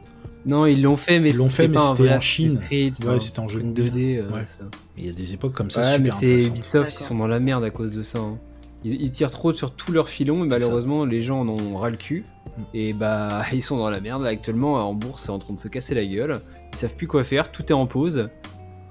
Non, 0.46 0.66
ils 0.66 0.82
l'ont 0.82 0.96
fait, 0.98 1.20
mais 1.20 1.30
Ils 1.30 1.36
l'ont 1.36 1.48
fait, 1.48 1.62
c'est 1.62 1.68
mais 1.68 1.74
pas 1.76 1.88
un 1.90 1.96
c'était 1.96 2.12
en 2.12 2.20
Chine. 2.20 2.60
C'est 2.68 3.04
Ouais, 3.06 3.18
c'était 3.18 3.40
en 3.40 3.48
jeu 3.48 3.60
truc 3.60 3.78
mobile. 3.78 3.92
2D. 3.92 4.18
euh, 4.18 4.28
Ouais. 4.30 4.44
ça. 4.44 4.64
Mais 4.94 5.02
il 5.02 5.06
y 5.06 5.08
a 5.08 5.12
des 5.12 5.32
époques 5.32 5.54
comme 5.54 5.70
ça 5.70 5.80
Ouais, 5.80 5.98
mais 5.98 6.10
super 6.10 6.16
c'est 6.16 6.26
intéressantes. 6.26 6.52
Ubisoft, 6.54 6.96
ils 7.00 7.04
sont 7.04 7.14
dans 7.16 7.26
la 7.26 7.40
merde 7.40 7.64
à 7.64 7.70
cause 7.70 7.94
de 7.94 8.02
ça. 8.02 8.18
hein. 8.18 8.38
Ils, 8.84 9.00
ils 9.00 9.10
tirent 9.10 9.30
trop 9.30 9.54
sur 9.54 9.74
tout 9.74 9.90
leur 9.92 10.10
filon 10.10 10.44
et 10.44 10.50
C'est 10.50 10.58
ça. 10.58 10.64
malheureusement 10.66 11.06
les 11.06 11.22
gens 11.22 11.40
en 11.40 11.48
ont 11.48 11.78
ras 11.78 11.88
le 11.88 11.96
cul. 11.96 12.26
Mm. 12.46 12.62
Et 12.74 12.92
bah 12.92 13.42
ils 13.54 13.62
sont 13.62 13.78
dans 13.78 13.88
la 13.88 14.00
merde. 14.00 14.26
Actuellement 14.26 14.74
en 14.86 14.92
bourse 14.92 15.22
c'est 15.22 15.30
en 15.30 15.38
train 15.38 15.54
de 15.54 15.58
se 15.58 15.68
casser 15.68 15.94
la 15.94 16.04
gueule. 16.04 16.42
Ils 16.74 16.78
savent 16.78 16.96
plus 16.96 17.06
quoi 17.06 17.24
faire, 17.24 17.50
tout 17.52 17.64
est 17.66 17.72
en 17.72 17.86
pause. 17.86 18.28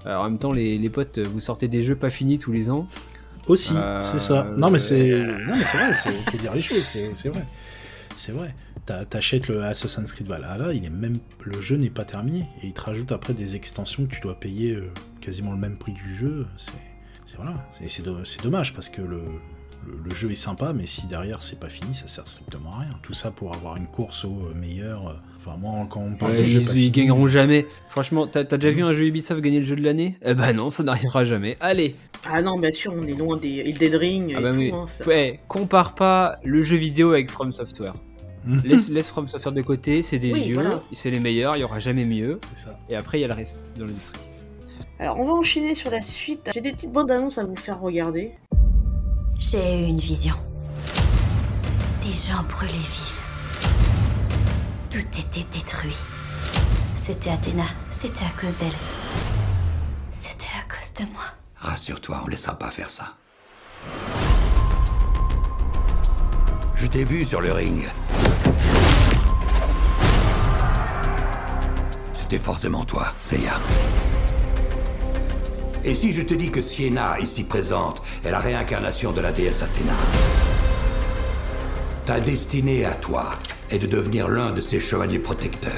Alors 0.06 0.24
en 0.24 0.30
même 0.30 0.40
temps 0.40 0.52
les, 0.52 0.78
les 0.78 0.90
potes, 0.90 1.20
vous 1.20 1.40
sortez 1.40 1.68
des 1.68 1.84
jeux 1.84 1.96
pas 1.96 2.10
finis 2.10 2.38
tous 2.38 2.52
les 2.52 2.70
ans. 2.70 2.88
Aussi, 3.48 3.74
Euh, 3.76 4.02
c'est 4.02 4.20
ça. 4.20 4.48
Non, 4.58 4.72
mais 4.72 4.80
c'est 4.80 5.12
euh, 5.12 5.38
vrai, 5.44 5.94
c'est 5.94 6.12
faut 6.32 6.38
dire 6.38 6.54
les 6.54 6.62
choses, 6.62 6.82
c'est 6.84 7.30
vrai. 7.30 7.46
C'est 8.16 8.32
vrai. 8.32 8.56
T'a- 8.86 9.06
T'achètes 9.06 9.48
le 9.50 9.64
Assassin's 9.64 10.12
Creed 10.14 10.28
Valhalla, 10.28 10.72
il 10.74 10.86
est 10.86 10.90
même 10.90 11.18
le 11.44 11.60
jeu 11.62 11.76
n'est 11.78 11.90
pas 11.90 12.06
terminé 12.06 12.48
et 12.62 12.68
il 12.68 12.74
te 12.74 12.82
rajoute 12.82 13.12
après 13.12 13.34
des 13.34 13.56
extensions 13.56 14.06
que 14.06 14.14
tu 14.14 14.22
dois 14.22 14.40
payer 14.40 14.76
euh, 14.76 14.92
quasiment 15.20 15.52
le 15.52 15.58
même 15.58 15.78
prix 15.78 15.92
du 15.94 16.14
jeu. 16.16 16.46
C'est 16.58 16.72
voilà, 17.38 17.56
c'est 17.72 18.44
dommage 18.44 18.74
parce 18.76 18.90
que 18.90 19.02
le, 19.02 19.22
le, 19.88 19.98
le 20.06 20.14
jeu 20.14 20.30
est 20.32 20.36
sympa, 20.36 20.72
mais 20.74 20.86
si 20.86 21.08
derrière 21.08 21.42
c'est 21.42 21.60
pas 21.60 21.70
fini, 21.70 21.96
ça 21.96 22.08
sert 22.08 22.28
strictement 22.28 22.76
à 22.76 22.80
rien. 22.82 22.96
Tout 23.02 23.14
ça 23.14 23.32
pour 23.32 23.54
avoir 23.56 23.76
une 23.78 23.88
course 23.88 24.24
au 24.26 24.48
euh, 24.50 24.54
meilleur. 24.54 25.20
Euh, 25.48 25.50
Enfin 25.50 25.58
moi 25.60 25.88
quand 25.90 26.02
on 26.02 26.16
parle 26.16 26.32
Ouais, 26.34 26.40
de 26.40 26.44
jeux 26.44 26.62
ils, 26.62 26.66
pas 26.66 26.72
ils 26.74 26.78
finis, 26.80 26.92
gagneront 26.92 27.28
jamais. 27.28 27.66
Franchement, 27.90 28.28
t'as 28.28 28.44
déjà 28.44 28.72
vu 28.72 28.84
un 28.84 28.94
jeu 28.94 29.06
Ubisoft 29.06 29.42
gagner 29.42 29.60
le 29.60 29.66
jeu 29.66 29.76
de 29.76 29.82
l'année? 29.84 30.18
Eh 30.24 30.34
bah 30.34 30.54
non, 30.54 30.70
ça 30.70 30.84
n'arrivera 30.84 31.26
jamais. 31.26 31.58
Allez 31.60 31.96
Ah 32.30 32.42
non, 32.42 32.58
bien 32.60 32.72
sûr, 32.72 32.94
on 32.96 33.06
est 33.08 33.14
loin 33.14 33.38
des 33.38 33.58
Elden 33.66 33.96
Ring 33.96 34.32
et 34.32 34.36
Ah 34.38 34.42
bah 34.42 34.52
tout. 34.52 34.58
oui. 34.58 34.72
hein, 34.74 34.86
ça- 34.88 35.06
Ouais, 35.06 35.40
compare 35.48 35.96
pas 35.96 36.40
le 36.44 36.62
jeu 36.64 36.78
vidéo 36.78 37.12
avec 37.12 37.30
From 37.32 37.52
Software. 37.54 37.94
laisse, 38.66 38.90
laisse 38.90 39.10
From 39.10 39.28
Software 39.28 39.54
de 39.54 39.62
côté, 39.62 40.04
c'est 40.04 40.20
des 40.20 40.34
Oui, 40.34 40.42
vieux, 40.44 40.54
voilà. 40.56 40.82
c'est 40.92 41.12
les 41.12 41.20
meilleurs, 41.20 41.54
il 41.56 41.62
y 41.62 41.64
aura 41.64 41.80
jamais 41.80 42.04
mieux. 42.06 42.40
C'est 42.56 42.66
ça. 42.66 42.80
Et 42.90 42.96
après, 42.96 43.20
il 43.20 43.22
y 43.22 43.26
a 43.26 43.28
le 43.28 43.34
reste 43.34 43.74
dans 43.78 43.86
l'industrie. 43.86 44.20
Alors 45.00 45.20
on 45.20 45.26
va 45.26 45.34
enchaîner 45.34 45.76
sur 45.76 45.92
la 45.92 46.02
suite. 46.02 46.50
J'ai 46.54 46.62
des 46.62 46.72
petites 46.72 46.92
bandes 46.92 47.12
annonces 47.12 47.38
à 47.38 47.44
vous 47.46 47.56
faire 47.56 47.80
regarder. 47.82 48.32
J'ai 49.40 49.82
eu 49.82 49.86
une 49.88 49.98
vision. 49.98 50.36
Des 52.02 52.12
gens 52.12 52.44
brûlés 52.50 52.72
vifs. 52.74 53.03
Tout 54.94 55.00
était 55.00 55.48
détruit. 55.52 55.98
C'était 57.04 57.32
Athéna. 57.32 57.64
C'était 57.90 58.26
à 58.26 58.40
cause 58.40 58.56
d'elle. 58.58 58.78
C'était 60.12 60.46
à 60.56 60.72
cause 60.72 60.94
de 60.94 61.12
moi. 61.12 61.24
Rassure-toi, 61.56 62.22
on 62.24 62.28
laissera 62.28 62.60
pas 62.60 62.70
faire 62.70 62.92
ça. 62.92 63.16
Je 66.76 66.86
t'ai 66.86 67.04
vu 67.04 67.26
sur 67.26 67.42
le 67.42 67.54
ring. 67.54 67.88
C'était 72.14 72.38
forcément 72.38 72.86
toi, 72.86 73.16
Seiya. 73.18 73.54
Et 75.84 75.96
si 75.96 76.12
je 76.12 76.22
te 76.22 76.36
dis 76.36 76.52
que 76.52 76.62
Sienna, 76.62 77.20
ici 77.20 77.46
présente, 77.46 78.04
est 78.24 78.30
la 78.30 78.38
réincarnation 78.38 79.12
de 79.12 79.22
la 79.22 79.32
déesse 79.32 79.64
Athéna? 79.64 79.94
Ta 82.06 82.20
destinée 82.20 82.86
à 82.86 82.94
toi 82.94 83.32
est 83.74 83.80
de 83.80 83.88
devenir 83.88 84.30
l'un 84.30 84.52
de 84.52 84.62
ses 84.62 84.80
chevaliers 84.80 85.18
protecteurs. 85.18 85.72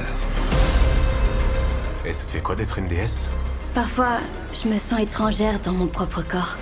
Et 2.05 2.12
ça 2.12 2.25
te 2.25 2.31
fait 2.31 2.41
quoi 2.41 2.55
d'être 2.55 2.77
une 2.77 2.88
déesse? 2.88 3.29
Parfois, 3.73 4.17
je 4.51 4.67
me 4.67 4.77
sens 4.77 4.99
étrangère 4.99 5.62
dans 5.62 5.71
mon 5.71 5.88
propre 5.88 6.21
corps. 6.21 6.58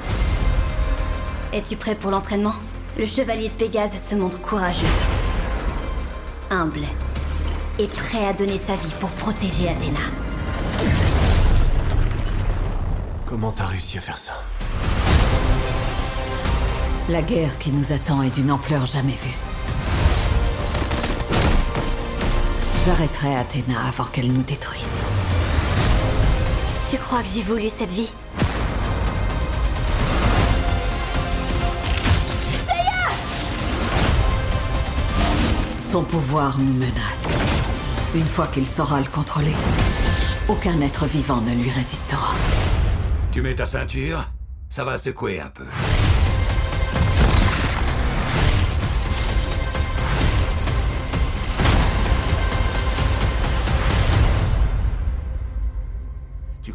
Es-tu 1.51 1.75
prêt 1.75 1.95
pour 1.95 2.11
l'entraînement? 2.11 2.53
Le 2.99 3.07
chevalier 3.07 3.49
de 3.49 3.53
Pégase 3.53 3.91
se 4.07 4.13
montre 4.13 4.39
courageux, 4.41 4.85
humble 6.51 6.85
et 7.79 7.87
prêt 7.87 8.27
à 8.27 8.33
donner 8.33 8.61
sa 8.67 8.75
vie 8.75 8.93
pour 8.99 9.09
protéger 9.09 9.69
Athéna. 9.69 9.99
Comment 13.25 13.51
t'as 13.51 13.65
réussi 13.65 13.97
à 13.97 14.01
faire 14.01 14.17
ça? 14.17 14.33
La 17.09 17.23
guerre 17.23 17.57
qui 17.57 17.71
nous 17.71 17.91
attend 17.91 18.21
est 18.21 18.29
d'une 18.29 18.51
ampleur 18.51 18.85
jamais 18.85 19.13
vue. 19.13 19.35
J'arrêterai 22.85 23.37
Athéna 23.37 23.87
avant 23.87 24.03
qu'elle 24.03 24.29
nous 24.33 24.43
détruise. 24.43 24.83
Tu 26.89 26.97
crois 26.97 27.21
que 27.21 27.29
j'ai 27.33 27.41
voulu 27.41 27.69
cette 27.69 27.93
vie? 27.93 28.11
Son 35.79 36.03
pouvoir 36.03 36.57
nous 36.57 36.73
menace. 36.73 37.27
Une 38.15 38.27
fois 38.27 38.47
qu'il 38.47 38.67
saura 38.67 38.99
le 38.99 39.07
contrôler, 39.07 39.53
aucun 40.49 40.81
être 40.81 41.05
vivant 41.05 41.39
ne 41.39 41.53
lui 41.53 41.69
résistera. 41.69 42.33
Tu 43.31 43.41
mets 43.41 43.55
ta 43.55 43.65
ceinture? 43.65 44.25
Ça 44.69 44.83
va 44.83 44.97
secouer 44.97 45.39
un 45.39 45.49
peu. 45.49 45.65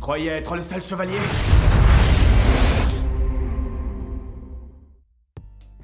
Croyais 0.09 0.31
être 0.31 0.57
le 0.57 0.63
seul 0.63 0.81
chevalier 0.81 1.19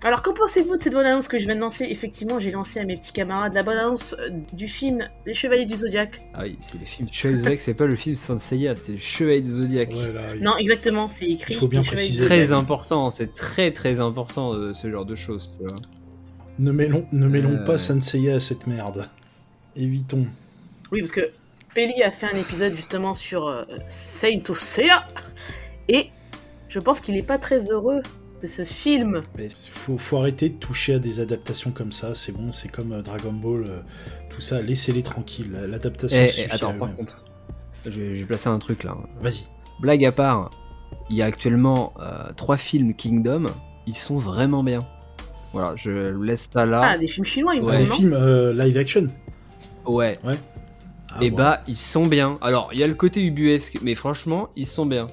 Alors 0.03 0.23
qu'en 0.23 0.33
pensez-vous 0.33 0.79
de 0.79 0.83
cette 0.83 0.95
bonne 0.95 1.05
annonce 1.05 1.29
que 1.29 1.39
je 1.39 1.45
viens 1.45 1.55
de 1.55 1.61
lancer? 1.61 1.85
Effectivement, 1.91 2.41
j'ai 2.41 2.51
lancé 2.51 2.81
à 2.81 2.87
mes 2.87 2.97
petits 2.97 3.13
camarades 3.13 3.53
la 3.53 3.63
bonne 3.63 3.77
annonce 3.77 4.17
euh, 4.19 4.31
du 4.55 4.67
film 4.67 5.07
Les 5.27 5.35
Chevaliers 5.35 5.67
du 5.67 5.77
Zodiaque. 5.77 6.23
Ah 6.33 6.45
oui, 6.45 6.57
c'est 6.63 6.81
les 6.81 6.87
films 6.87 7.09
Chevalier 7.13 7.37
du 7.37 7.43
Zodiac, 7.45 7.61
c'est 7.61 7.75
pas 7.75 7.85
le 7.87 7.97
film 7.97 8.15
Saint 8.17 8.39
Seiya, 8.39 8.75
c'est 8.75 8.93
le 8.93 8.99
Chevalier 8.99 9.43
du 9.43 9.51
Zodiac. 9.51 9.91
Ouais, 9.91 10.11
là, 10.15 10.35
il- 10.35 10.43
Non, 10.43 10.57
exactement, 10.57 11.11
c'est 11.11 11.27
écrit. 11.27 11.53
Il 11.53 11.61
faut 11.61 11.69
bien 11.69 11.83
Chevaliers 11.83 11.97
préciser. 12.05 12.19
Zodiaque. 12.25 12.39
Très 12.47 12.53
important, 12.53 13.11
c'est 13.11 13.35
très 13.35 13.73
très 13.73 14.01
important 14.01 14.55
euh, 14.55 14.73
ce 14.73 14.91
genre 14.91 15.05
de 15.05 15.15
choses. 15.17 15.51
Tu 15.61 15.67
vois. 15.67 15.77
Ne 16.59 16.73
mêlons, 16.73 17.07
ne 17.13 17.29
mêlons 17.29 17.59
Euh. 17.61 17.65
pas 17.67 17.77
Senseiya 17.77 18.37
à 18.37 18.41
cette 18.41 18.67
merde. 18.67 19.07
Évitons. 19.77 20.25
Oui, 20.93 21.01
parce 21.01 21.13
que 21.13 21.31
Peli 21.75 22.03
a 22.03 22.11
fait 22.11 22.27
un 22.33 22.37
épisode 22.37 22.77
justement 22.77 23.15
sur 23.15 23.47
euh, 23.49 23.65
Saint 23.89 24.39
Seiya 24.55 25.07
et 25.89 26.11
je 26.69 26.79
pense 26.79 27.01
qu'il 27.01 27.15
n'est 27.15 27.23
pas 27.23 27.39
très 27.39 27.71
heureux 27.71 28.01
de 28.43 28.47
ce 28.47 28.65
film. 28.65 29.21
Mais 29.37 29.49
faut, 29.71 29.97
faut 29.99 30.19
arrêter 30.19 30.49
de 30.51 30.55
toucher 30.59 30.95
à 30.95 30.99
des 30.99 31.21
adaptations 31.21 31.71
comme 31.71 31.93
ça. 31.93 32.15
C'est 32.15 32.33
bon, 32.33 32.53
c'est 32.53 32.69
comme 32.69 32.93
euh, 32.93 33.03
Dragon 33.03 33.33
Ball, 33.33 33.65
euh, 33.69 33.81
tout 34.31 34.41
ça. 34.41 34.61
Laissez-les 34.63 35.03
tranquilles. 35.03 35.53
L'adaptation 35.69 36.19
Eh, 36.21 36.25
eh, 36.25 36.29
suffit 36.29 36.51
à 36.51 36.55
attends, 36.55 36.75
par 36.75 36.89
elle-même. 36.89 36.97
contre, 36.97 37.25
je- 37.87 38.15
j'ai 38.15 38.25
placé 38.25 38.49
un 38.49 38.59
truc 38.59 38.85
là. 38.85 38.97
Vas-y. 39.21 39.45
Blague 39.81 40.05
à 40.05 40.13
part, 40.13 40.51
il 41.11 41.17
y 41.17 41.23
a 41.23 41.25
actuellement 41.27 41.93
euh, 42.01 42.33
trois 42.37 42.57
films 42.57 42.95
Kingdom, 42.95 43.47
ils 43.87 43.97
sont 43.97 44.17
vraiment 44.19 44.63
bien. 44.63 44.81
Voilà, 45.53 45.75
je 45.77 45.91
laisse 46.23 46.49
ça 46.53 46.67
là. 46.67 46.81
Ah, 46.85 46.99
des 46.99 47.07
films 47.09 47.25
chinois, 47.27 47.55
il 47.55 47.63
me 47.63 47.67
Ouais. 47.67 47.75
Ah, 47.77 47.79
des 47.81 47.87
films 47.87 48.13
euh, 48.15 48.53
live 48.53 48.77
action. 48.77 49.07
Ouais, 49.87 50.19
Ah, 51.17 51.23
et 51.25 51.31
bon. 51.31 51.37
bah 51.37 51.63
ils 51.67 51.77
sont 51.77 52.07
bien. 52.07 52.39
Alors, 52.43 52.71
il 52.73 52.79
y 52.79 52.83
a 52.83 52.87
le 52.87 52.95
côté 52.95 53.23
ubuesque, 53.25 53.79
mais 53.83 53.95
franchement, 53.95 54.49
ils 54.57 54.67
sont 54.67 54.87
bien. 54.87 55.07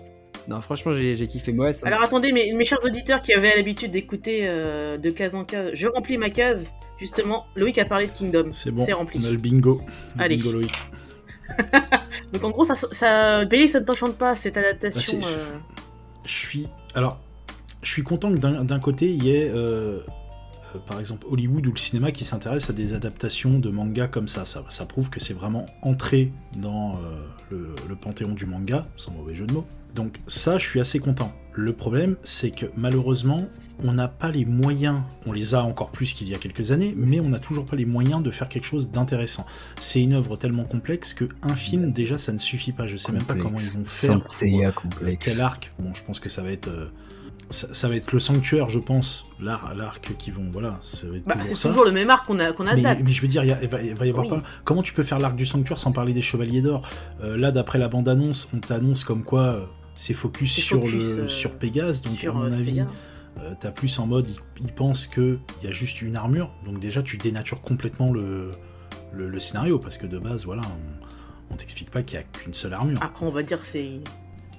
Non, 0.48 0.60
franchement, 0.62 0.94
j'ai 0.94 1.14
j'ai 1.16 1.28
kiffé. 1.28 1.54
Moi, 1.54 1.72
ça... 1.72 1.86
Alors 1.88 2.02
attendez, 2.02 2.32
mes, 2.32 2.52
mes 2.54 2.66
chers 2.66 2.84
auditeurs 2.84 3.22
qui 3.22 3.34
avaient 3.34 3.56
l'habitude 3.56 3.92
d'écouter 3.92 4.40
euh, 4.44 4.98
de 4.98 5.10
case 5.12 5.36
en 5.36 5.46
case, 5.46 5.72
je 5.74 5.88
remplis 5.88 6.18
ma 6.18 6.30
case. 6.32 6.72
Justement, 7.00 7.46
Loïc 7.56 7.78
a 7.78 7.86
parlé 7.86 8.08
de 8.08 8.12
Kingdom. 8.12 8.50
C'est 8.52 8.72
bon, 8.72 8.84
C'est 8.86 8.94
rempli. 8.94 9.20
on 9.24 9.28
a 9.28 9.32
le 9.32 9.38
bingo. 9.38 9.82
Le 10.18 10.24
Allez. 10.24 10.38
bingo 10.38 10.52
Loïc. 10.52 10.74
Donc 12.34 12.44
en 12.44 12.50
gros, 12.52 12.64
ça, 12.64 12.76
ça, 12.76 13.46
Béli, 13.46 13.70
ça 13.70 13.80
ne 13.80 13.86
t'enchante 13.86 14.18
pas 14.18 14.36
cette 14.36 14.58
adaptation. 14.58 15.20
Bah, 15.20 15.28
euh, 15.30 15.58
Je 16.26 16.32
suis. 16.32 16.68
Alors, 16.96 17.20
je 17.84 17.90
suis 17.92 18.04
content 18.04 18.32
que 18.34 18.38
d'un 18.40 18.64
d'un 18.64 18.80
côté, 18.80 19.10
il 19.12 19.24
y 19.24 19.36
ait, 19.36 19.52
euh, 19.54 20.00
par 20.80 21.00
exemple, 21.00 21.26
Hollywood 21.30 21.66
ou 21.68 21.72
le 21.72 21.78
cinéma 21.78 22.12
qui 22.12 22.26
s'intéresse 22.26 22.70
à 22.70 22.74
des 22.74 22.94
adaptations 22.94 23.60
de 23.60 23.70
manga 23.70 24.08
comme 24.08 24.28
ça. 24.28 24.46
Ça, 24.46 24.64
ça 24.70 24.86
prouve 24.86 25.10
que 25.10 25.20
c'est 25.20 25.34
vraiment 25.34 25.66
entré 25.82 26.32
dans 26.58 26.96
euh, 26.96 27.26
le, 27.50 27.76
le 27.90 27.96
panthéon 27.96 28.34
du 28.34 28.46
manga, 28.46 28.88
sans 28.96 29.12
mauvais 29.12 29.36
jeu 29.36 29.46
de 29.48 29.54
mots. 29.54 29.66
Donc, 29.96 30.20
ça, 30.28 30.58
je 30.58 30.66
suis 30.66 30.80
assez 30.80 31.00
content. 31.00 31.34
Le 31.54 31.74
problème, 31.74 32.16
c'est 32.22 32.52
que 32.52 32.66
malheureusement, 32.78 33.46
on 33.84 33.92
n'a 33.92 34.08
pas 34.08 34.32
les 34.32 34.46
moyens, 34.46 35.02
on 35.26 35.34
les 35.34 35.54
a 35.54 35.64
encore 35.64 35.92
plus 35.92 36.14
qu'il 36.14 36.30
y 36.30 36.36
a 36.36 36.38
quelques 36.38 36.72
années, 36.72 36.94
mais 36.96 37.20
on 37.20 37.28
n'a 37.28 37.40
toujours 37.40 37.66
pas 37.66 37.76
les 37.76 37.84
moyens 37.86 38.24
de 38.24 38.32
faire 38.32 38.48
quelque 38.48 38.64
chose 38.66 38.90
d'intéressant. 38.92 39.46
C'est 39.82 40.02
une 40.02 40.14
œuvre 40.14 40.38
tellement 40.38 40.64
complexe 40.64 41.14
que 41.14 41.28
un 41.42 41.56
film, 41.56 41.92
déjà, 41.92 42.18
ça 42.18 42.32
ne 42.32 42.38
suffit 42.38 42.72
pas. 42.72 42.86
Je 42.88 42.96
sais 42.96 43.12
même 43.12 43.24
pas 43.24 43.34
comment 43.36 43.60
ils 43.60 43.70
vont 43.80 43.84
faire. 43.86 44.12
pour- 44.20 44.82
complexe. 44.84 45.26
quel 45.26 45.42
arc 45.42 45.74
Bon, 45.78 45.94
je 45.94 46.04
pense 46.06 46.22
que 46.22 46.30
ça 46.30 46.42
va 46.42 46.52
être. 46.52 46.70
euh, 46.70 46.90
ça, 47.52 47.74
ça 47.74 47.88
va 47.90 47.96
être 47.96 48.12
le 48.12 48.20
sanctuaire, 48.20 48.70
je 48.70 48.80
pense. 48.80 49.26
L'ar- 49.40 49.74
L'arc 49.76 50.16
qui 50.18 50.32
vont. 50.32 50.50
Voilà, 50.52 50.80
ça 50.84 51.08
va 51.08 51.18
être 51.18 51.26
Bah, 51.26 51.36
toujours 51.36 51.58
c'est 51.58 51.68
toujours 51.68 51.86
le 51.86 51.92
même 51.92 52.10
arc 52.10 52.26
qu'on 52.26 52.40
a 52.40 52.52
qu'on 52.54 52.64
mais, 52.64 52.72
adapte. 52.72 53.02
mais 53.06 53.12
je 53.12 53.22
veux 53.22 53.28
dire, 53.28 53.44
il 53.44 53.52
a- 53.52 53.62
il 53.64 53.70
va, 53.70 53.82
il 53.82 53.88
y 53.88 54.10
avoir 54.10 54.26
Oui. 54.26 54.30
pas. 54.30 54.44
Comment 54.64 54.82
tu 54.84 54.94
peux 54.94 55.04
faire 55.04 55.20
l'arc 55.20 55.36
du 55.36 55.46
sanctuaire 55.46 55.78
sans 55.78 55.92
parler 55.92 56.14
des 56.14 56.22
chevaliers 56.22 56.62
d'or? 56.62 56.82
Euh, 57.22 57.38
Là, 57.38 57.52
d'après 57.52 57.80
la 57.80 57.88
bande-annonce, 57.88 58.50
on 58.54 58.60
t'annonce 58.60 59.04
comme 59.04 59.24
quoi 59.24 59.42
euh, 59.42 59.66
c'est 59.96 60.14
focus, 60.14 60.52
sur, 60.54 60.80
focus, 60.82 61.16
le, 61.18 61.24
euh, 61.24 61.28
sur 61.28 61.52
Pégase. 61.52 62.02
Donc, 62.02 62.16
sur 62.16 62.36
à 62.36 62.40
mon 62.40 62.46
avis, 62.46 62.84
t'as 63.60 63.72
plus 63.72 63.98
en 64.00 64.06
mode, 64.08 64.30
ils, 64.30 64.38
ils 64.66 64.72
pensent 64.74 65.08
qu'il 65.08 65.40
y 65.64 65.68
a 65.68 65.72
juste 65.72 66.02
une 66.02 66.16
armure. 66.16 66.52
Donc, 66.66 66.80
déjà, 66.80 67.02
tu 67.02 67.18
dénatures 67.18 67.62
complètement 67.62 68.12
le, 68.12 68.52
le, 69.14 69.28
le 69.30 69.40
scénario. 69.40 69.80
Parce 69.80 69.98
que 69.98 70.06
de 70.08 70.20
base, 70.20 70.46
voilà, 70.46 70.62
on, 71.50 71.54
on 71.54 71.58
t'explique 71.58 71.90
pas 71.90 72.04
qu'il 72.04 72.18
y 72.18 72.22
a 72.22 72.24
qu'une 72.24 72.54
seule 72.54 72.74
armure. 72.74 72.98
Après, 73.02 73.26
on 73.26 73.30
va 73.32 73.44
dire 73.44 73.60
c'est, 73.64 74.00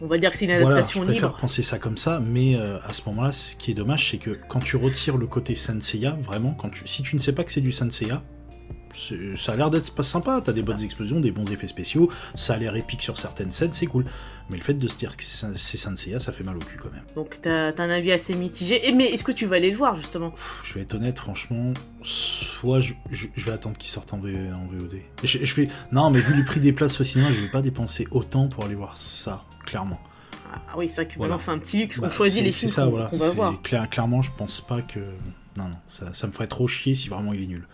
on 0.02 0.06
va 0.08 0.18
dire 0.18 0.30
que 0.30 0.36
c'est 0.36 0.44
une 0.46 0.50
Voilà, 0.52 0.64
je 0.66 0.72
adaptation 0.72 1.04
préfère 1.04 1.28
libre. 1.28 1.40
penser 1.40 1.62
ça 1.62 1.78
comme 1.78 1.96
ça, 1.96 2.20
mais 2.20 2.56
euh, 2.56 2.78
à 2.84 2.92
ce 2.92 3.02
moment-là, 3.06 3.32
ce 3.32 3.56
qui 3.56 3.70
est 3.70 3.74
dommage, 3.74 4.10
c'est 4.10 4.18
que 4.18 4.30
quand 4.48 4.60
tu 4.60 4.76
retires 4.76 5.16
le 5.16 5.26
côté 5.26 5.54
Senseiya, 5.54 6.16
vraiment, 6.20 6.52
quand 6.52 6.70
tu, 6.70 6.86
si 6.86 7.02
tu 7.02 7.14
ne 7.16 7.20
sais 7.20 7.32
pas 7.32 7.44
que 7.44 7.52
c'est 7.52 7.60
du 7.60 7.72
Senseiya, 7.72 8.22
ça 9.36 9.52
a 9.52 9.56
l'air 9.56 9.70
d'être 9.70 9.94
pas 9.94 10.02
sympa, 10.02 10.42
t'as 10.44 10.52
des 10.52 10.62
bonnes 10.62 10.82
explosions, 10.82 11.18
des 11.18 11.30
bons 11.30 11.50
effets 11.50 11.66
spéciaux, 11.66 12.10
ça 12.34 12.54
a 12.54 12.58
l'air 12.58 12.76
épique 12.76 13.00
sur 13.00 13.16
certaines 13.16 13.50
scènes, 13.50 13.72
c'est 13.72 13.86
cool. 13.86 14.04
Mais 14.50 14.58
le 14.58 14.62
fait 14.62 14.74
de 14.74 14.86
se 14.86 14.98
dire 14.98 15.16
que 15.16 15.22
c'est 15.24 15.76
Senseiya, 15.78 16.20
ça 16.20 16.30
fait 16.30 16.44
mal 16.44 16.56
au 16.56 16.58
cul 16.58 16.76
quand 16.76 16.90
même. 16.92 17.04
Donc 17.16 17.38
t'as 17.40 17.68
as 17.70 17.80
un 17.80 17.88
avis 17.88 18.12
assez 18.12 18.34
mitigé. 18.34 18.86
Et 18.86 18.92
mais 18.92 19.04
est-ce 19.06 19.24
que 19.24 19.32
tu 19.32 19.46
vas 19.46 19.56
aller 19.56 19.70
le 19.70 19.76
voir 19.78 19.96
justement? 19.96 20.34
Je 20.62 20.74
vais 20.74 20.80
être 20.82 20.94
honnête, 20.94 21.18
franchement, 21.18 21.72
soit 22.02 22.80
je, 22.80 22.92
je- 23.10 23.28
je 23.34 23.46
vais 23.46 23.52
attendre 23.52 23.78
qu'il 23.78 23.88
sorte 23.88 24.12
en, 24.12 24.18
V- 24.18 24.50
en 24.52 24.66
VOD. 24.66 24.96
Je, 25.24 25.38
non, 25.90 26.10
mais 26.10 26.18
vu 26.20 26.34
le 26.34 26.44
prix 26.44 26.60
des 26.60 26.74
places 26.74 27.00
au 27.00 27.04
cinéma, 27.04 27.30
je 27.32 27.40
vais 27.40 27.48
pas 27.50 27.62
dépenser 27.62 28.06
autant 28.10 28.48
pour 28.48 28.64
aller 28.66 28.74
voir 28.74 28.98
ça, 28.98 29.44
clairement. 29.66 30.00
Ah 30.54 30.74
oui, 30.76 30.88
c'est 30.88 30.96
vrai 31.02 31.08
que 31.08 31.16
Voilà. 31.16 31.34
maintenant 31.34 31.44
c'est 31.44 31.50
un 31.50 31.58
petit 31.58 31.78
luxe. 31.80 31.98
Bah, 32.00 32.08
on 32.08 32.10
choisit 32.10 32.42
les 32.44 32.52
c'est 32.52 32.60
films 32.60 32.70
ça, 32.70 32.84
qu'on 32.84 32.90
voilà. 32.90 33.10
va 33.12 33.30
voir. 33.30 33.62
clair- 33.62 33.88
clairement, 33.88 34.20
je 34.22 34.30
pense 34.36 34.60
pas 34.60 34.82
que. 34.82 35.00
Non, 35.56 35.64
non, 35.68 35.76
ça, 35.86 36.12
ça 36.12 36.26
me 36.26 36.32
ferait 36.32 36.46
trop 36.46 36.66
chier 36.66 36.94
si 36.94 37.08
vraiment 37.08 37.32
il 37.32 37.42
est 37.42 37.46
nul. 37.46 37.66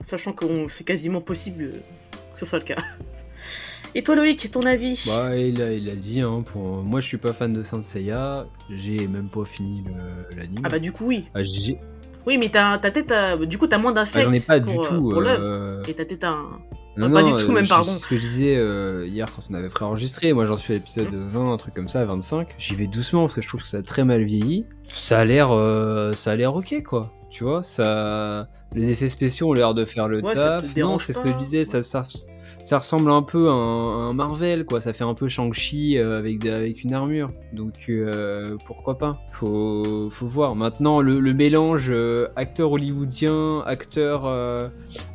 Sachant 0.00 0.32
que 0.32 0.46
c'est 0.68 0.84
quasiment 0.84 1.20
possible 1.20 1.64
euh, 1.64 1.72
que 2.32 2.38
ce 2.38 2.46
soit 2.46 2.58
le 2.58 2.64
cas. 2.64 2.76
Et 3.94 4.02
toi 4.02 4.14
Loïc, 4.14 4.50
ton 4.50 4.64
avis? 4.66 5.02
Bah, 5.06 5.36
il 5.36 5.60
a, 5.60 5.72
il 5.72 5.88
a 5.90 5.96
dit, 5.96 6.20
hein, 6.20 6.42
pour... 6.46 6.62
moi 6.82 7.00
je 7.00 7.06
suis 7.06 7.16
pas 7.18 7.32
fan 7.32 7.52
de 7.52 7.62
Saint 7.62 7.82
Seiya, 7.82 8.46
j'ai 8.70 9.06
même 9.08 9.28
pas 9.28 9.44
fini 9.44 9.82
le- 9.84 10.38
l'anime. 10.38 10.60
Ah 10.64 10.68
bah 10.68 10.78
du 10.78 10.92
coup 10.92 11.06
oui. 11.06 11.24
Ah, 11.34 11.42
j'ai- 11.42 11.78
Oui, 12.26 12.38
mais 12.38 12.48
t'as 12.50 12.78
t'as 12.78 12.90
peut-être 12.92 13.44
du 13.46 13.58
coup 13.58 13.66
t'as 13.66 13.78
moins 13.78 13.90
ah, 13.90 13.94
d'affect 13.96 14.24
j'en 14.26 14.32
ai 14.32 14.40
pas 14.40 14.60
pour, 14.60 14.72
du 14.72 14.78
euh, 14.78 14.90
tout. 14.90 15.10
pour 15.10 15.20
l'œuvre. 15.20 15.42
euh, 15.44 15.82
Et 15.88 15.94
t'as 15.94 16.04
peut-être 16.04 16.24
un. 16.24 16.60
Non, 17.08 17.10
pas 17.12 17.22
du 17.22 17.32
tout, 17.32 17.50
euh, 17.50 17.54
même, 17.54 17.64
je- 17.64 17.68
pardon. 17.68 17.92
Ce 17.98 18.06
que 18.06 18.16
je 18.16 18.20
disais 18.22 18.56
euh, 18.56 19.06
hier 19.06 19.26
quand 19.34 19.42
on 19.50 19.54
avait 19.54 19.68
préenregistré, 19.68 20.32
moi 20.32 20.46
j'en 20.46 20.56
suis 20.56 20.74
à 20.74 20.76
l'épisode 20.76 21.08
20, 21.12 21.52
un 21.52 21.56
truc 21.56 21.74
comme 21.74 21.88
ça, 21.88 22.04
25. 22.04 22.48
J'y 22.58 22.74
vais 22.76 22.86
doucement 22.86 23.22
parce 23.22 23.34
que 23.34 23.42
je 23.42 23.48
trouve 23.48 23.62
que 23.62 23.68
ça 23.68 23.78
a 23.78 23.82
très 23.82 24.04
mal 24.04 24.22
vieilli. 24.24 24.66
Ça 24.88 25.18
a 25.20 25.24
l'air, 25.24 25.50
euh, 25.52 26.12
ça 26.12 26.32
a 26.32 26.36
l'air 26.36 26.54
ok 26.54 26.82
quoi. 26.84 27.12
Tu 27.30 27.44
vois, 27.44 27.62
ça, 27.62 28.48
les 28.74 28.88
effets 28.90 29.08
spéciaux 29.08 29.50
ont 29.50 29.52
l'air 29.52 29.72
de 29.74 29.84
faire 29.84 30.08
le 30.08 30.20
Ouais, 30.22 30.34
taf. 30.34 30.64
non, 30.76 30.98
c'est 30.98 31.12
ce 31.12 31.20
que 31.20 31.28
je 31.30 31.36
disais, 31.36 31.64
ça, 31.64 31.82
ça, 31.82 32.04
ça 32.64 32.78
ressemble 32.78 33.10
un 33.10 33.22
peu 33.22 33.48
à 33.48 33.52
un, 33.52 34.10
un 34.10 34.12
Marvel 34.12 34.64
quoi. 34.64 34.80
Ça 34.80 34.92
fait 34.92 35.04
un 35.04 35.14
peu 35.14 35.28
Shang-Chi 35.28 35.98
euh, 35.98 36.18
avec, 36.18 36.44
avec 36.46 36.84
une 36.84 36.92
armure. 36.94 37.30
Donc 37.52 37.74
euh, 37.88 38.56
pourquoi 38.66 38.98
pas? 38.98 39.18
Faut, 39.32 40.08
faut 40.10 40.26
voir. 40.26 40.54
Maintenant 40.56 41.00
le, 41.00 41.20
le 41.20 41.34
mélange 41.34 41.88
euh, 41.90 42.28
acteur 42.36 42.72
hollywoodien, 42.72 43.60
acteur 43.66 44.22
euh, 44.26 44.68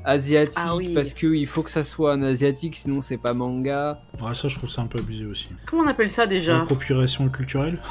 asiatique, 0.04 0.56
Ah 0.58 0.76
oui. 0.76 0.93
parce 0.93 1.14
que 1.14 1.28
il 1.28 1.48
faut 1.48 1.64
que 1.64 1.72
ça 1.72 1.84
soit 1.84 2.14
un 2.14 2.22
asiatique, 2.22 2.76
sinon 2.76 3.02
c'est 3.02 3.18
pas 3.18 3.34
manga. 3.34 4.00
Ouais, 4.22 4.34
ça, 4.34 4.48
je 4.48 4.58
trouve 4.58 4.70
ça 4.70 4.82
un 4.82 4.88
peu 4.88 5.00
abusé 5.00 5.26
aussi. 5.26 5.50
Comment 5.66 5.84
on 5.84 5.88
appelle 5.88 6.10
ça 6.10 6.28
déjà? 6.28 6.62
Appropriation 6.62 7.28
culturelle? 7.30 7.80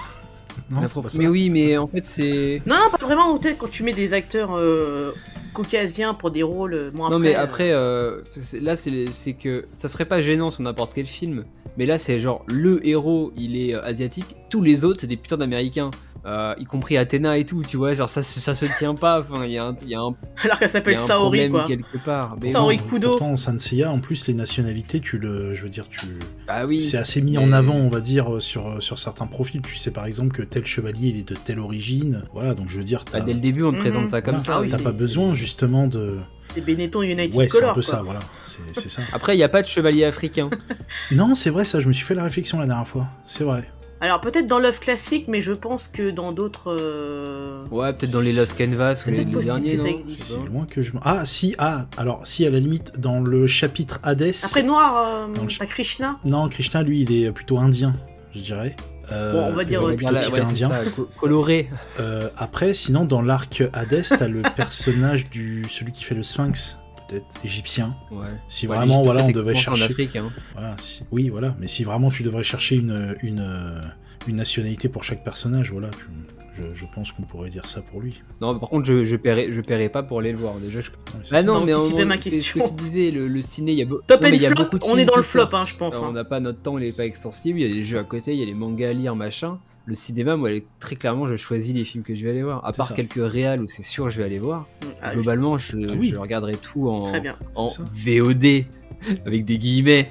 Non, 0.71 0.83
mais 1.19 1.27
oui, 1.27 1.51
mais 1.51 1.77
en 1.77 1.89
fait 1.89 2.07
c'est. 2.07 2.63
Non, 2.65 2.77
non, 2.77 2.97
pas 2.97 3.05
vraiment. 3.05 3.37
Peut-être 3.37 3.59
quand 3.59 3.71
tu 3.71 3.83
mets 3.83 3.93
des 3.93 4.13
acteurs 4.15 4.57
euh, 4.57 5.13
caucasiens 5.55 6.13
pour 6.13 6.31
des 6.31 6.43
rôles. 6.43 6.75
euh, 6.75 6.91
Bon, 6.93 7.09
non 7.09 7.19
mais 7.19 7.35
euh, 7.35 7.41
après, 7.43 7.73
euh, 7.73 8.21
c'est- 8.37 8.61
là 8.61 8.77
c'est 8.77 9.33
que 9.33 9.65
ça 9.77 9.89
serait 9.89 10.05
pas 10.05 10.21
gênant 10.21 10.51
sur 10.51 10.63
n'importe 10.63 10.93
quel 10.93 11.07
film, 11.07 11.45
mais 11.79 11.87
là 11.87 11.99
c'est 11.99 12.21
genre 12.21 12.45
le 12.49 12.87
héros 12.87 13.33
il 13.37 13.57
est 13.57 13.75
euh, 13.75 13.81
asiatique, 13.83 14.37
tous 14.51 14.61
les 14.61 14.85
autres 14.85 15.01
c'est 15.01 15.07
des 15.07 15.17
putains 15.17 15.39
d'américains. 15.39 15.91
Euh, 16.27 16.55
y 16.59 16.65
compris 16.65 16.97
Athéna 16.97 17.37
et 17.37 17.45
tout, 17.45 17.63
tu 17.63 17.77
vois, 17.77 17.93
genre 17.93 18.09
ça, 18.09 18.23
se- 18.23 18.41
ça 18.41 18.55
se 18.55 18.65
tient 18.79 18.95
pas, 18.95 19.21
enfin 19.21 19.45
il 19.45 19.53
y 19.53 19.59
a 19.59 19.67
un, 19.67 19.77
il 19.83 19.91
y 19.91 19.95
a 19.95 20.01
un, 20.01 20.15
Alors 20.43 20.59
qu'elle 20.59 20.71
s'appelle 20.71 20.97
Saori 20.97 21.51
quoi. 21.51 21.67
quelque 21.67 21.99
part. 21.99 22.39
Mais 22.41 22.51
Saori 22.51 22.79
bon, 22.79 22.83
Kudo. 22.89 23.09
Pourtant, 23.11 23.33
en 23.33 23.37
Sanseiya, 23.37 23.91
en 23.91 23.99
plus, 23.99 24.27
les 24.27 24.33
nationalités, 24.33 25.01
tu 25.01 25.19
le. 25.19 25.53
Je 25.53 25.63
veux 25.63 25.69
dire, 25.69 25.87
tu. 25.87 26.01
bah 26.49 26.65
oui. 26.67 26.81
C'est 26.81 26.97
assez 26.97 27.21
mis 27.21 27.33
mais- 27.33 27.39
en 27.45 27.53
avant, 27.53 27.75
on 27.75 27.89
va 27.91 28.01
dire, 28.01 28.41
sur, 28.41 28.83
sur 28.83 28.99
certains 28.99 29.27
profils. 29.27 29.61
Tu 29.61 29.77
sais 29.77 29.91
par 29.91 30.07
exemple 30.07 30.35
que 30.35 30.43
tel 30.43 30.65
chevalier 30.65 31.09
il 31.09 31.19
est 31.19 31.29
de 31.29 31.35
telle 31.35 31.59
origine. 31.59 32.23
Voilà, 32.33 32.55
donc 32.55 32.71
je 32.71 32.79
veux 32.79 32.85
dire, 32.85 33.05
Bah, 33.13 33.21
dès 33.21 33.35
le 33.35 33.41
début 33.41 33.63
on 33.63 33.71
te 33.73 33.77
Mhm. 33.77 33.81
présente 33.83 34.07
ça 34.09 34.23
comme 34.23 34.37
voilà, 34.39 34.45
ça. 34.47 34.55
Ah 34.57 34.61
oui, 34.63 34.69
t'as 34.71 34.79
pas 34.79 34.93
besoin 34.93 35.35
justement 35.35 35.87
de. 35.89 36.17
C'est 36.43 36.63
Benetton 36.63 37.03
United 37.03 37.35
Ouais, 37.35 37.49
c'est 37.51 37.63
un 37.65 37.69
peu 37.69 37.75
quoi. 37.75 37.83
ça, 37.83 38.01
voilà. 38.03 38.21
C'est 38.43 38.61
c'est 38.73 38.89
ça. 38.89 39.03
Après 39.13 39.37
il 39.37 39.39
y 39.39 39.43
a 39.45 39.49
pas 39.51 39.61
de 39.61 39.67
chevalier 39.67 40.05
africain. 40.07 40.49
non, 41.11 41.35
c'est 41.35 41.51
vrai, 41.51 41.67
ça, 41.67 41.81
je 41.81 41.89
me 41.89 41.93
suis 41.93 42.05
fait 42.07 42.15
la 42.15 42.25
réflexion 42.25 42.59
la 42.61 42.67
dernière 42.67 42.89
fois. 42.89 43.09
C'est 43.27 43.45
vrai. 43.45 43.71
Alors 44.01 44.21
peut-être 44.21 44.47
dans 44.47 44.59
l'œuvre 44.59 44.81
classique, 44.81 45.27
mais 45.29 45.41
je 45.41 45.53
pense 45.53 45.89
que 45.89 46.11
dans 46.11 46.33
d'autres. 46.33 46.71
euh, 46.71 47.65
Ouais, 47.71 47.93
peut-être 47.95 48.13
dans 48.13 48.21
les 48.21 48.33
Lost 48.33 48.59
Canvas, 48.59 48.97
C'est 48.97 49.11
les, 49.11 49.17
peut-être 49.17 49.27
les 49.29 49.33
possible 49.33 49.55
derniers, 49.55 49.71
que 49.71 49.81
ça 49.81 49.89
existe. 49.89 50.37
Loin 50.47 50.67
que 50.67 50.83
je. 50.83 50.93
me- 50.93 50.99
Ah, 51.03 51.25
si, 51.25 51.55
ah, 51.59 51.87
alors, 51.97 52.27
si, 52.27 52.45
à 52.45 52.51
la 52.51 52.59
limite, 52.59 52.93
dans 52.99 53.21
le 53.21 53.47
chapitre 53.47 54.01
Hades. 54.03 54.33
Après 54.45 54.63
Noir, 54.63 54.97
euh, 55.29 55.35
Dans 55.35 55.45
le- 55.45 55.49
t'as 55.59 55.67
Krishna? 55.67 56.19
Non, 56.25 56.49
Krishna, 56.51 56.83
lui, 56.83 57.01
il 57.03 57.13
est 57.25 57.31
plutôt 57.33 57.59
indien, 57.59 57.95
je 58.35 58.41
dirais. 58.41 58.77
Euh, 59.13 59.33
Bon, 59.33 59.53
on 59.53 59.55
va 59.55 59.65
dire, 59.65 59.83
euh, 59.87 59.95
plutôt 59.95 60.11
là, 60.13 60.29
ouais, 60.31 60.41
indien. 60.41 60.69
ça, 60.71 60.91
co- 60.91 61.09
coloré. 61.21 61.71
Euh, 62.01 62.29
après, 62.37 62.75
sinon, 62.75 63.05
dans 63.07 63.23
l'arc 63.23 63.63
Hades, 63.73 64.03
t'as 64.09 64.29
le 64.29 64.43
personnage 64.57 65.31
du 65.31 65.65
celui 65.71 65.93
qui 65.93 66.03
fait 66.05 66.15
le 66.15 66.23
Sphinx, 66.23 66.79
peut-être 67.09 67.27
égyptien. 67.45 67.95
Ouais. 68.11 68.27
Si 68.49 68.67
Ouais, 68.67 68.77
vraiment, 68.77 69.03
voilà, 69.03 69.25
on 69.25 69.31
devait 69.31 69.55
c'est 69.55 69.69
en 69.69 69.75
chercher. 69.75 69.93
Afrique, 69.93 70.17
hein. 70.17 70.31
Voilà, 70.55 70.75
si- 70.79 71.03
Oui, 71.13 71.29
voilà. 71.29 71.57
Mais 71.61 71.67
si 71.67 71.85
vraiment 71.85 72.11
tu 72.11 72.23
devrais 72.23 72.43
chercher 72.43 72.77
une, 72.77 73.17
une, 73.23 73.41
euh, 73.41 73.81
une 74.27 74.37
nationalité 74.37 74.89
pour 74.89 75.05
chaque 75.05 75.23
personnage, 75.25 75.71
voilà, 75.73 75.89
tu- 75.91 76.07
je, 76.55 76.63
je 76.73 76.87
pense 76.95 77.11
qu'on 77.11 77.23
pourrait 77.23 77.51
dire 77.51 77.67
ça 77.67 77.83
pour 77.83 78.01
lui. 78.01 78.23
Non, 78.41 78.57
par 78.59 78.69
contre, 78.69 78.87
je, 78.87 79.05
je 79.05 79.17
paierai, 79.17 79.53
je 79.53 79.61
paierai 79.61 79.89
pas 79.89 80.05
pour 80.05 80.21
aller 80.21 80.31
le 80.31 80.39
voir. 80.39 80.55
Déjà, 80.55 80.81
je... 80.83 80.91
Ouais, 80.91 80.97
c'est 81.25 81.35
Ah 81.37 81.43
non, 81.43 81.65
mais 81.65 81.75
en- 81.75 81.81
ma 82.07 82.15
c'est 82.21 82.31
ce 82.31 82.37
question. 82.37 82.69
que 82.69 82.79
tu 82.81 82.85
disais, 82.85 83.11
le, 83.11 83.27
le 83.27 83.43
ciné, 83.43 83.73
il 83.73 83.79
y 83.79 83.83
a, 83.83 83.87
beau- 83.87 84.01
Top 84.07 84.23
Non, 84.23 84.29
and 84.29 84.33
il 84.33 84.41
y 84.41 84.47
a 84.47 84.51
flop, 84.51 84.65
beaucoup 84.65 84.79
de 84.79 84.85
on 84.85 84.97
est 84.97 85.05
dans 85.05 85.17
le 85.17 85.23
flop, 85.23 85.49
hein, 85.53 85.65
je 85.67 85.75
pense. 85.75 85.97
Alors, 85.97 86.07
hein. 86.07 86.11
on 86.11 86.15
n'a 86.15 86.25
pas 86.25 86.39
notre 86.41 86.61
temps, 86.63 86.79
il 86.79 86.85
est 86.85 86.93
pas 86.93 87.07
extensible. 87.07 87.59
Il 87.59 87.67
y 87.67 87.71
a 87.71 87.73
des 87.75 87.83
jeux 87.83 87.99
à 87.99 88.05
côté, 88.05 88.35
il 88.35 88.39
y 88.39 88.43
a 88.43 88.47
les 88.47 88.55
mangas 88.55 88.91
à 88.91 88.93
lire, 88.93 89.17
machin. 89.17 89.59
Le 89.87 89.95
cinéma, 89.95 90.37
moi, 90.37 90.49
très 90.81 90.97
clairement, 90.97 91.27
je 91.27 91.37
choisis 91.37 91.75
les 91.75 91.85
films 91.85 92.05
que 92.05 92.15
je 92.15 92.25
vais 92.25 92.31
aller 92.31 92.43
voir. 92.43 92.65
À 92.65 92.73
part 92.73 92.87
ça. 92.89 92.95
quelques 92.95 93.21
réals 93.21 93.61
où 93.63 93.67
c'est 93.69 93.83
sûr 93.83 94.09
je 94.09 94.17
vais 94.19 94.25
aller 94.25 94.39
voir. 94.39 94.67
Ah, 95.03 95.15
Globalement, 95.15 95.59
je, 95.59 95.77
Ah 95.91 95.95
oui. 95.99 96.09
je 96.09 96.17
regarderai 96.17 96.57
tout 96.57 96.89
en, 96.89 97.13
bien. 97.21 97.37
VOD, 97.55 98.65
avec 99.27 99.45
des 99.45 99.59
guillemets. 99.59 100.11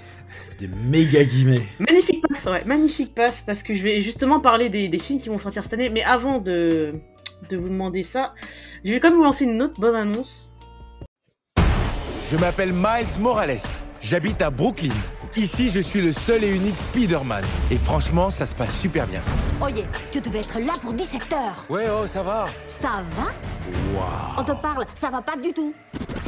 Des 0.59 0.67
méga 0.67 1.23
guillemets. 1.23 1.63
Magnifique 1.79 2.21
passe, 2.27 2.45
ouais, 2.45 2.63
magnifique 2.65 3.15
passe, 3.15 3.41
parce 3.41 3.63
que 3.63 3.73
je 3.73 3.81
vais 3.81 3.99
justement 4.01 4.39
parler 4.39 4.69
des, 4.69 4.89
des 4.89 4.99
films 4.99 5.19
qui 5.19 5.29
vont 5.29 5.39
sortir 5.39 5.63
cette 5.63 5.73
année. 5.73 5.89
Mais 5.89 6.03
avant 6.03 6.37
de, 6.39 6.93
de 7.49 7.57
vous 7.57 7.69
demander 7.69 8.03
ça, 8.03 8.35
je 8.85 8.91
vais 8.91 8.99
quand 8.99 9.09
même 9.09 9.17
vous 9.17 9.23
lancer 9.23 9.45
une 9.45 9.59
autre 9.63 9.79
bonne 9.81 9.95
annonce. 9.95 10.51
Je 12.31 12.37
m'appelle 12.37 12.73
Miles 12.73 13.19
Morales. 13.19 13.57
J'habite 14.01 14.41
à 14.43 14.51
Brooklyn. 14.51 14.93
Ici, 15.35 15.71
je 15.71 15.79
suis 15.79 15.99
le 15.99 16.13
seul 16.13 16.43
et 16.43 16.49
unique 16.49 16.77
Spider-Man. 16.77 17.43
Et 17.71 17.77
franchement, 17.77 18.29
ça 18.29 18.45
se 18.45 18.53
passe 18.53 18.79
super 18.79 19.07
bien. 19.07 19.21
Oye, 19.61 19.83
tu 20.11 20.21
devais 20.21 20.41
être 20.41 20.59
là 20.59 20.73
pour 20.79 20.93
17 20.93 21.33
heures. 21.33 21.65
Ouais, 21.69 21.87
oh, 21.89 22.05
ça 22.05 22.21
va. 22.21 22.45
Ça 22.67 23.03
va 23.17 23.31
On 24.37 24.43
te 24.43 24.51
parle, 24.51 24.85
ça 24.93 25.09
va 25.09 25.23
pas 25.23 25.35
du 25.35 25.51
tout. 25.51 25.73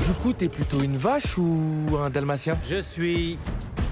Du 0.08 0.14
coup, 0.14 0.34
t'es 0.34 0.50
plutôt 0.50 0.82
une 0.82 0.98
vache 0.98 1.38
ou 1.38 1.96
un 2.02 2.10
dalmatien? 2.10 2.58
Je 2.64 2.78
suis 2.78 3.38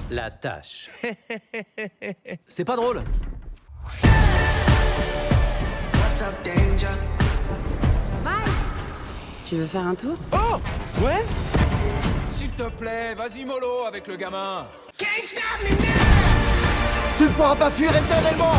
la 0.10 0.32
tâche. 0.32 0.90
C'est 2.48 2.66
pas 2.66 2.76
drôle. 2.76 3.04
Tu 9.48 9.56
veux 9.58 9.68
faire 9.68 9.86
un 9.86 9.94
tour? 9.94 10.18
Oh 10.32 10.58
Ouais 11.04 11.24
te 12.56 12.70
plaît, 12.70 13.16
vas-y 13.16 13.46
mollo 13.46 13.86
avec 13.88 14.08
le 14.08 14.16
gamin. 14.16 14.68
Tu 17.18 17.24
ne 17.24 17.30
pourras 17.30 17.56
pas 17.56 17.70
fuir 17.72 17.90
éternellement 17.96 18.54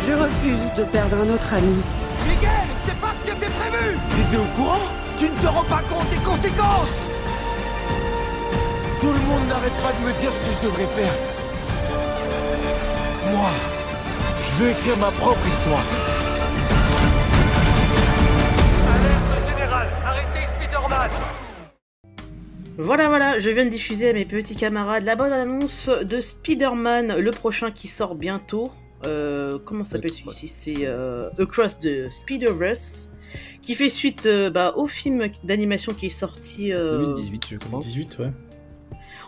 Je 0.00 0.12
refuse 0.12 0.58
de 0.76 0.84
perdre 0.84 1.16
un 1.16 1.34
autre 1.34 1.54
ami. 1.54 1.76
Miguel, 2.28 2.50
c'est 2.84 2.98
pas 3.00 3.12
ce 3.18 3.24
qui 3.24 3.30
était 3.36 3.52
prévu 3.52 3.98
T'es 4.30 4.36
au 4.36 4.44
courant? 4.56 4.88
Tu 5.18 5.28
ne 5.28 5.36
te 5.36 5.46
rends 5.46 5.64
pas 5.64 5.82
compte 5.88 6.08
des 6.10 6.16
conséquences 6.16 7.00
Tout 9.00 9.12
le 9.12 9.20
monde 9.20 9.48
n'arrête 9.48 9.76
pas 9.82 9.92
de 9.92 10.06
me 10.06 10.12
dire 10.18 10.32
ce 10.32 10.40
que 10.40 10.56
je 10.56 10.66
devrais 10.66 10.86
faire. 10.86 11.12
Moi, 13.32 13.50
je 14.42 14.62
veux 14.62 14.70
écrire 14.70 14.96
ma 14.98 15.10
propre 15.12 15.46
histoire. 15.46 15.84
Alerte 18.94 19.48
générale 19.48 19.90
Arrêtez 20.04 20.44
Spider-Man 20.44 21.10
Voilà, 22.78 23.08
voilà, 23.08 23.38
je 23.38 23.48
viens 23.48 23.64
de 23.64 23.70
diffuser 23.70 24.10
à 24.10 24.12
mes 24.12 24.26
petits 24.26 24.54
camarades 24.54 25.04
la 25.04 25.16
bonne 25.16 25.32
annonce 25.32 25.88
de 25.88 26.20
Spider-Man, 26.20 27.16
le 27.18 27.30
prochain 27.30 27.70
qui 27.70 27.88
sort 27.88 28.14
bientôt. 28.14 28.70
Euh, 29.06 29.58
comment 29.64 29.82
s'appelle 29.82 30.10
celui-ci? 30.10 30.48
C'est 30.48 30.86
euh, 30.86 31.30
Across 31.38 31.78
the 31.78 32.10
Spider-Verse, 32.10 33.08
qui 33.62 33.74
fait 33.74 33.88
suite 33.88 34.26
euh, 34.26 34.50
bah, 34.50 34.74
au 34.76 34.86
film 34.86 35.26
d'animation 35.42 35.94
qui 35.94 36.06
est 36.06 36.10
sorti 36.10 36.70
euh, 36.70 37.14
2018, 37.14 37.46
je 37.52 37.56
crois. 37.56 37.78
18, 37.78 38.18
ouais. 38.18 38.30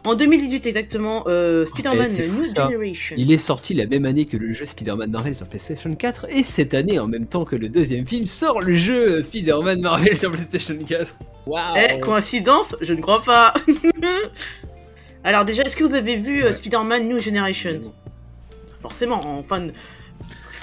En 0.05 0.15
2018 0.15 0.67
exactement, 0.67 1.25
euh, 1.27 1.67
Spider-Man 1.67 2.09
Eh, 2.19 2.27
New. 2.29 2.45
Generation. 2.45 3.17
Il 3.19 3.33
est 3.33 3.39
sorti 3.39 3.75
la 3.75 3.87
même 3.87 4.05
année 4.07 4.27
que 4.27 4.37
le 4.37 4.53
jeu 4.53 4.65
Spider-Man 4.65 5.11
Marvel 5.11 5.35
sur 5.37 5.47
PlayStation 5.47 5.95
4, 5.95 6.27
et 6.31 6.43
cette 6.43 6.75
année, 6.75 6.99
en 6.99 7.07
même 7.07 7.27
temps 7.27 7.45
que 7.45 7.57
le 7.57 7.69
deuxième 7.69 8.07
film, 8.07 8.27
sort 8.27 8.61
le 8.61 8.75
jeu 8.75 9.23
Spider-Man 9.23 9.81
Marvel 9.81 10.17
sur 10.17 10.31
PlayStation 10.31 10.77
4. 10.87 11.19
Waouh 11.47 11.77
Eh, 11.77 12.01
coïncidence 12.01 12.77
Je 12.81 12.95
ne 12.95 13.01
crois 13.01 13.23
pas. 13.23 13.55
Alors 15.25 15.45
déjà, 15.45 15.63
est-ce 15.65 15.77
que 15.77 15.85
vous 15.85 15.95
avez 15.95 16.17
vu 16.17 16.43
euh, 16.45 16.53
Spider-Man 16.53 17.09
New 17.09 17.19
Generation? 17.19 17.81
Forcément, 18.81 19.39
en 19.39 19.43
fan 19.43 19.73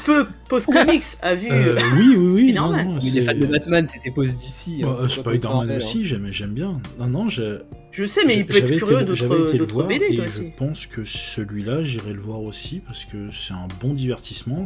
feu 0.05 0.27
post-comics 0.49 1.03
a 1.21 1.35
vu 1.35 1.49
Euh, 1.51 1.75
euh, 1.75 1.81
oui, 1.97 2.15
oui, 2.15 2.17
oui. 2.17 2.41
Spider-Man. 2.51 2.85
non, 2.85 2.93
non, 2.93 2.99
Mais 3.03 3.09
les 3.09 3.23
fans 3.23 3.33
de 3.33 3.45
Batman, 3.45 3.87
c'était 3.91 4.11
pause 4.11 4.37
d'ici. 4.37 4.81
Bah, 4.81 4.89
hein, 4.89 5.03
euh, 5.03 5.07
c'est 5.09 5.23
pas 5.23 5.31
Spider-Man 5.31 5.71
aussi, 5.71 5.97
hein. 5.99 6.01
j'aime, 6.03 6.27
j'aime 6.31 6.53
bien. 6.53 6.79
Non, 6.99 7.07
non, 7.07 7.27
je. 7.27 7.61
Je 7.91 8.05
sais, 8.05 8.25
mais 8.25 8.37
il 8.37 8.45
peut 8.45 8.57
être 8.57 8.75
curieux 8.75 9.03
d'autres 9.03 9.83
BD, 9.83 10.05
et 10.11 10.15
toi 10.15 10.25
je 10.25 10.41
aussi. 10.41 10.51
pense 10.57 10.85
que 10.85 11.03
celui-là, 11.03 11.83
j'irai 11.83 12.13
le 12.13 12.19
voir 12.19 12.41
aussi 12.41 12.79
parce 12.79 13.05
que 13.05 13.29
c'est 13.31 13.53
un 13.53 13.67
bon 13.81 13.93
divertissement. 13.93 14.65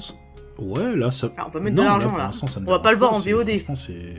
Ouais, 0.58 0.96
là, 0.96 1.12
ça. 1.12 1.32
Ah, 1.38 1.46
on 1.48 1.50
va 1.52 1.60
mettre 1.60 1.76
Non, 1.76 1.84
de 1.84 1.88
l'argent, 1.88 2.10
pour 2.10 2.18
là. 2.18 2.32
me 2.32 2.68
On 2.68 2.72
va 2.72 2.80
pas 2.80 2.92
le 2.92 2.98
voir 2.98 3.14
en 3.14 3.20
VOD. 3.20 3.50
Franchement, 3.60 3.76
c'est 3.76 4.16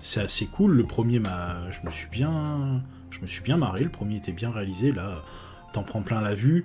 c'est 0.00 0.20
assez 0.20 0.46
cool. 0.46 0.72
Le 0.72 0.84
premier, 0.84 1.18
m'a, 1.18 1.70
je 1.70 1.86
me 1.86 1.90
suis 1.92 2.08
bien, 2.10 2.82
je 3.10 3.20
me 3.20 3.26
suis 3.26 3.42
bien 3.42 3.56
marré. 3.56 3.84
Le 3.84 3.90
premier 3.90 4.16
était 4.16 4.32
bien 4.32 4.50
réalisé. 4.50 4.92
Là, 4.92 5.22
t'en 5.72 5.82
prends 5.82 6.02
plein 6.02 6.20
la 6.20 6.34
vue. 6.34 6.64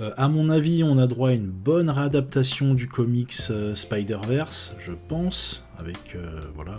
Euh, 0.00 0.12
à 0.16 0.28
mon 0.28 0.48
avis, 0.48 0.82
on 0.82 0.98
a 0.98 1.06
droit 1.06 1.30
à 1.30 1.32
une 1.32 1.50
bonne 1.50 1.90
réadaptation 1.90 2.74
du 2.74 2.88
comics 2.88 3.34
euh, 3.50 3.74
Spider-Verse, 3.74 4.76
je 4.78 4.92
pense, 4.92 5.64
avec 5.78 6.14
euh, 6.14 6.40
voilà. 6.54 6.78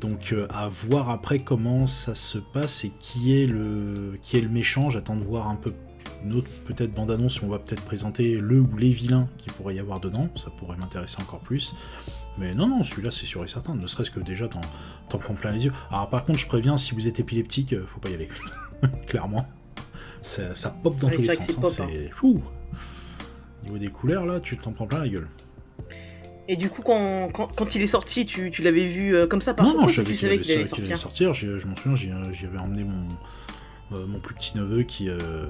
Donc, 0.00 0.32
euh, 0.32 0.46
à 0.50 0.68
voir 0.68 1.08
après 1.10 1.38
comment 1.38 1.86
ça 1.86 2.14
se 2.14 2.38
passe 2.38 2.84
et 2.84 2.92
qui 2.98 3.40
est 3.40 3.46
le 3.46 4.18
qui 4.20 4.36
est 4.36 4.40
le 4.40 4.48
méchant. 4.48 4.90
J'attends 4.90 5.16
de 5.16 5.24
voir 5.24 5.48
un 5.48 5.54
peu 5.54 5.72
une 6.24 6.34
autre 6.34 6.48
peut-être 6.66 6.92
bande-annonce 6.92 7.40
où 7.40 7.46
on 7.46 7.48
va 7.48 7.58
peut-être 7.58 7.82
présenter 7.82 8.36
le 8.36 8.60
ou 8.60 8.76
les 8.76 8.90
vilains 8.90 9.28
qui 9.38 9.48
pourrait 9.50 9.76
y 9.76 9.78
avoir 9.78 10.00
dedans. 10.00 10.28
Ça 10.34 10.50
pourrait 10.50 10.76
m'intéresser 10.76 11.18
encore 11.22 11.40
plus. 11.40 11.74
Mais 12.36 12.54
non, 12.54 12.66
non, 12.66 12.82
celui-là, 12.82 13.10
c'est 13.10 13.26
sûr 13.26 13.44
et 13.44 13.46
certain. 13.46 13.74
Ne 13.74 13.86
serait-ce 13.86 14.10
que 14.10 14.20
déjà, 14.20 14.48
t'en, 14.48 14.60
prends 15.08 15.34
plein 15.34 15.52
les 15.52 15.66
yeux. 15.66 15.72
Alors, 15.90 16.10
par 16.10 16.24
contre, 16.24 16.38
je 16.38 16.48
préviens, 16.48 16.76
si 16.76 16.94
vous 16.94 17.06
êtes 17.06 17.20
épileptique, 17.20 17.74
faut 17.86 18.00
pas 18.00 18.10
y 18.10 18.14
aller. 18.14 18.28
Clairement. 19.06 19.46
Ça, 20.24 20.54
ça 20.54 20.70
pop 20.70 20.96
dans 20.98 21.08
Ouais, 21.08 21.16
tous 21.16 21.22
les 21.22 21.28
sens. 21.34 21.46
c'est 21.46 21.82
hein, 21.82 21.86
c'est 21.92 22.10
fou. 22.10 22.40
Au 23.62 23.64
niveau 23.66 23.78
des 23.78 23.88
couleurs, 23.88 24.24
là, 24.26 24.40
tu 24.40 24.56
t'en 24.56 24.72
prends 24.72 24.86
plein 24.86 25.00
la 25.00 25.08
gueule. 25.08 25.28
Et 26.48 26.56
du 26.56 26.68
coup, 26.70 26.82
quand, 26.82 27.28
quand, 27.32 27.46
quand 27.54 27.74
il 27.74 27.82
est 27.82 27.86
sorti, 27.86 28.24
tu, 28.26 28.50
tu 28.50 28.62
l'avais 28.62 28.84
vu 28.86 29.14
euh, 29.14 29.26
comme 29.26 29.40
ça 29.42 29.54
par 29.54 29.66
non, 29.66 29.82
non, 29.82 29.86
je 29.86 30.02
savais 30.02 30.14
qu'il 30.14 30.26
allait, 30.26 30.38
qu'il 30.38 30.54
allait 30.54 30.66
sortir 30.66 30.98
sortir. 30.98 31.32
Je 31.32 31.66
m'en 31.66 31.76
souviens, 31.76 31.94
j'y 32.32 32.46
avais 32.46 32.58
emmené 32.58 32.84
mon, 32.84 33.08
euh, 33.92 34.06
mon 34.06 34.18
plus 34.18 34.34
petit 34.34 34.56
neveu 34.56 34.82
qui. 34.82 35.08
euh, 35.08 35.46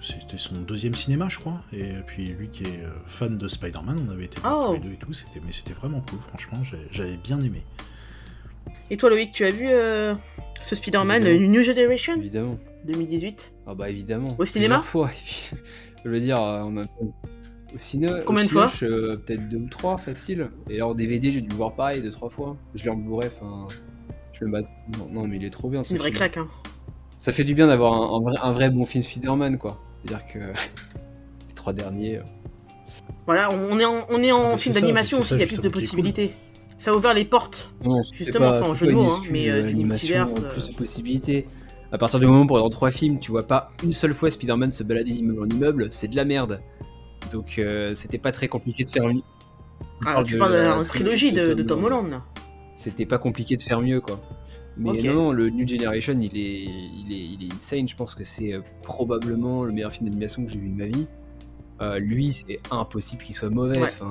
c'était 0.00 0.36
son 0.36 0.54
deuxième 0.60 0.94
cinéma, 0.94 1.28
je 1.28 1.38
crois. 1.38 1.62
Et 1.72 1.94
puis 2.06 2.26
lui 2.26 2.48
qui 2.48 2.62
est 2.64 2.82
fan 3.06 3.36
de 3.36 3.48
Spider-Man, 3.48 4.06
on 4.06 4.12
avait 4.12 4.26
été 4.26 4.38
Oh. 4.44 4.66
tous 4.68 4.72
les 4.74 4.78
deux 4.80 4.92
et 4.92 4.96
tout. 4.98 5.12
C'était, 5.12 5.40
mais 5.44 5.50
c'était 5.52 5.72
vraiment 5.72 6.00
cool, 6.00 6.18
franchement, 6.28 6.58
j'avais 6.90 7.16
bien 7.16 7.40
aimé. 7.40 7.62
Et 8.90 8.96
toi, 8.96 9.10
Loïc, 9.10 9.32
tu 9.32 9.44
as 9.44 9.50
vu 9.50 9.66
euh, 9.68 10.14
ce 10.62 10.74
Spider-Man 10.74 11.22
New 11.48 11.62
Generation? 11.62 12.14
Évidemment. 12.16 12.58
2018 12.84 13.52
Ah 13.66 13.74
bah 13.74 13.90
évidemment. 13.90 14.28
Au 14.38 14.44
cinéma? 14.44 14.78
Fois. 14.78 15.10
je 16.04 16.08
veux 16.08 16.20
dire, 16.20 16.40
euh, 16.40 16.62
on 16.64 16.76
a... 16.76 16.82
au 16.82 17.78
cinéma. 17.78 18.20
Combien 18.24 18.44
de 18.44 18.48
fois? 18.48 18.70
euh, 18.82 19.16
Peut-être 19.16 19.48
deux 19.48 19.56
ou 19.58 19.68
trois, 19.68 19.98
facile. 19.98 20.50
Et 20.70 20.76
alors 20.76 20.94
DVD, 20.94 21.32
j'ai 21.32 21.40
dû 21.40 21.48
le 21.48 21.56
voir 21.56 21.74
pareil 21.74 22.00
deux 22.02 22.10
trois 22.12 22.30
fois. 22.30 22.56
Je 22.74 22.84
l'ai 22.84 22.90
en 22.90 22.96
Blu-ray, 22.96 23.28
enfin. 23.40 23.66
Je 24.32 24.44
me 24.44 24.52
bats. 24.52 24.60
Non, 24.98 25.08
non, 25.10 25.26
mais 25.26 25.36
il 25.36 25.44
est 25.44 25.50
trop 25.50 25.68
bien. 25.68 25.82
C'est 25.82 25.88
ce 25.88 25.94
une 25.94 25.98
vraie 25.98 26.10
film. 26.10 26.18
claque, 26.18 26.36
hein. 26.36 26.46
Ça 27.18 27.32
fait 27.32 27.44
du 27.44 27.54
bien 27.54 27.66
d'avoir 27.66 27.94
un, 27.94 28.16
un 28.16 28.20
vrai, 28.20 28.34
un 28.40 28.52
vrai 28.52 28.70
bon 28.70 28.84
film 28.84 29.02
Spider-Man, 29.02 29.58
quoi. 29.58 29.82
C'est-à-dire 30.04 30.26
que 30.28 30.38
les 31.48 31.54
trois 31.56 31.72
derniers. 31.72 32.18
euh, 32.18 32.22
Voilà, 33.26 33.50
on 33.50 33.80
est 33.80 33.84
en, 33.84 34.06
on 34.10 34.22
est 34.22 34.30
en 34.32 34.52
Ah, 34.52 34.56
film 34.58 34.74
d'animation 34.74 35.18
aussi, 35.18 35.34
il 35.34 35.40
y 35.40 35.42
a 35.42 35.46
plus 35.46 35.58
de 35.60 35.68
possibilités. 35.68 36.36
Ça 36.78 36.90
a 36.90 36.94
ouvert 36.94 37.14
les 37.14 37.24
portes, 37.24 37.70
Non, 37.84 38.02
justement, 38.12 38.50
pas- 38.50 38.62
sans 38.62 38.74
jeu 38.74 38.86
de 38.86 38.92
une 38.92 38.98
mots, 38.98 39.12
hein, 39.12 39.22
mais 39.30 39.48
euh, 39.48 39.62
du 39.62 39.68
l'animation, 39.68 40.26
multiverse. 40.26 40.40
Plus 40.52 40.64
euh, 40.64 40.68
de 40.72 40.74
possibilités. 40.74 41.46
À 41.92 41.98
partir 41.98 42.20
du 42.20 42.26
moment 42.26 42.42
où 42.42 42.58
dans 42.58 42.68
trois 42.68 42.90
films, 42.90 43.18
tu 43.18 43.30
vois 43.30 43.46
pas 43.46 43.70
une 43.82 43.92
seule 43.92 44.12
fois 44.12 44.30
Spider-Man 44.30 44.70
se 44.70 44.82
balader 44.82 45.12
d'immeuble 45.12 45.42
en 45.42 45.48
immeuble, 45.48 45.86
c'est 45.90 46.08
de 46.08 46.16
la 46.16 46.24
merde. 46.24 46.60
Donc 47.32 47.58
euh, 47.58 47.94
c'était 47.94 48.18
pas 48.18 48.32
très 48.32 48.48
compliqué 48.48 48.84
de 48.84 48.90
faire 48.90 49.06
mieux. 49.06 49.22
Je 50.02 50.08
Alors, 50.08 50.24
tu 50.24 50.36
parles 50.38 50.52
de 50.52 50.58
la 50.58 50.82
trilogie 50.84 51.32
de, 51.32 51.54
de 51.54 51.62
Tom 51.62 51.84
Holland. 51.84 52.10
Là. 52.10 52.24
C'était 52.74 53.06
pas 53.06 53.18
compliqué 53.18 53.56
de 53.56 53.62
faire 53.62 53.80
mieux, 53.80 54.00
quoi. 54.00 54.20
Mais 54.76 54.98
non, 55.02 55.32
le 55.32 55.48
New 55.48 55.66
Generation, 55.66 56.18
il 56.20 56.36
est, 56.36 56.64
il 56.64 57.06
est, 57.10 57.18
il 57.18 57.48
est 57.48 57.54
insane. 57.54 57.88
Je 57.88 57.96
pense 57.96 58.14
que 58.14 58.24
c'est 58.24 58.52
euh, 58.52 58.60
probablement 58.82 59.64
le 59.64 59.72
meilleur 59.72 59.90
film 59.92 60.06
d'animation 60.10 60.44
que 60.44 60.50
j'ai 60.52 60.58
vu 60.58 60.68
de 60.68 60.74
ma 60.76 60.86
vie. 60.86 61.06
Euh, 61.80 61.98
lui, 61.98 62.32
c'est 62.32 62.60
impossible 62.70 63.22
qu'il 63.22 63.34
soit 63.34 63.48
mauvais. 63.48 63.78
Ouais. 63.78 63.88
Enfin, 64.00 64.10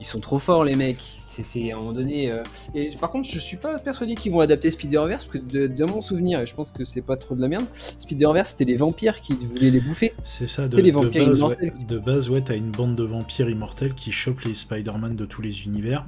ils 0.00 0.06
sont 0.06 0.20
trop 0.20 0.38
forts, 0.38 0.62
les 0.64 0.76
mecs. 0.76 1.02
C'est- 1.44 1.70
à 1.72 1.76
un 1.76 1.78
moment 1.78 1.92
donné. 1.92 2.30
euh, 2.30 2.42
Et 2.74 2.90
par 3.00 3.10
contre, 3.10 3.28
je 3.28 3.38
suis 3.38 3.56
pas 3.56 3.78
persuadé 3.78 4.14
qu'ils 4.14 4.32
vont 4.32 4.40
adapter 4.40 4.70
Spider-Verse, 4.70 5.24
parce 5.24 5.38
que 5.38 5.50
de, 5.52 5.66
de 5.66 5.84
mon 5.84 6.00
souvenir, 6.00 6.40
et 6.40 6.46
je 6.46 6.54
pense 6.54 6.70
que 6.70 6.84
c'est 6.84 7.00
pas 7.02 7.16
trop 7.16 7.34
de 7.34 7.40
la 7.40 7.48
merde, 7.48 7.64
Spider-Verse, 7.98 8.50
c'était 8.50 8.64
les 8.64 8.76
vampires 8.76 9.20
qui 9.20 9.34
voulaient 9.34 9.70
les 9.70 9.80
bouffer. 9.80 10.12
C'est 10.22 10.46
ça, 10.46 10.68
de, 10.68 10.76
de 10.76 10.82
base, 10.82 11.42
ouais, 11.42 11.56
immortels. 11.56 11.72
de 11.88 11.98
base, 11.98 12.28
ouais, 12.28 12.40
t'as 12.42 12.56
une 12.56 12.70
bande 12.70 12.94
de 12.96 13.04
vampires 13.04 13.48
immortels 13.48 13.94
qui 13.94 14.12
chopent 14.12 14.42
les 14.42 14.54
Spider-Man 14.54 15.16
de 15.16 15.24
tous 15.24 15.42
les 15.42 15.64
univers. 15.64 16.04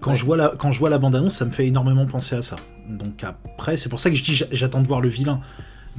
Quand, 0.00 0.12
Ouais. 0.12 0.16
je 0.16 0.24
vois 0.24 0.36
la, 0.36 0.54
quand 0.56 0.72
je 0.72 0.78
vois 0.78 0.88
la 0.90 0.98
bande-annonce, 0.98 1.34
ça 1.34 1.44
me 1.44 1.50
fait 1.50 1.66
énormément 1.66 2.06
penser 2.06 2.34
à 2.36 2.42
ça. 2.42 2.56
Donc 2.88 3.22
après, 3.22 3.76
c'est 3.76 3.88
pour 3.88 4.00
ça 4.00 4.10
que 4.10 4.16
je 4.16 4.22
dis 4.24 4.34
j'a- 4.34 4.46
j'attends 4.50 4.80
de 4.80 4.86
voir 4.86 5.00
le 5.00 5.08
vilain. 5.08 5.40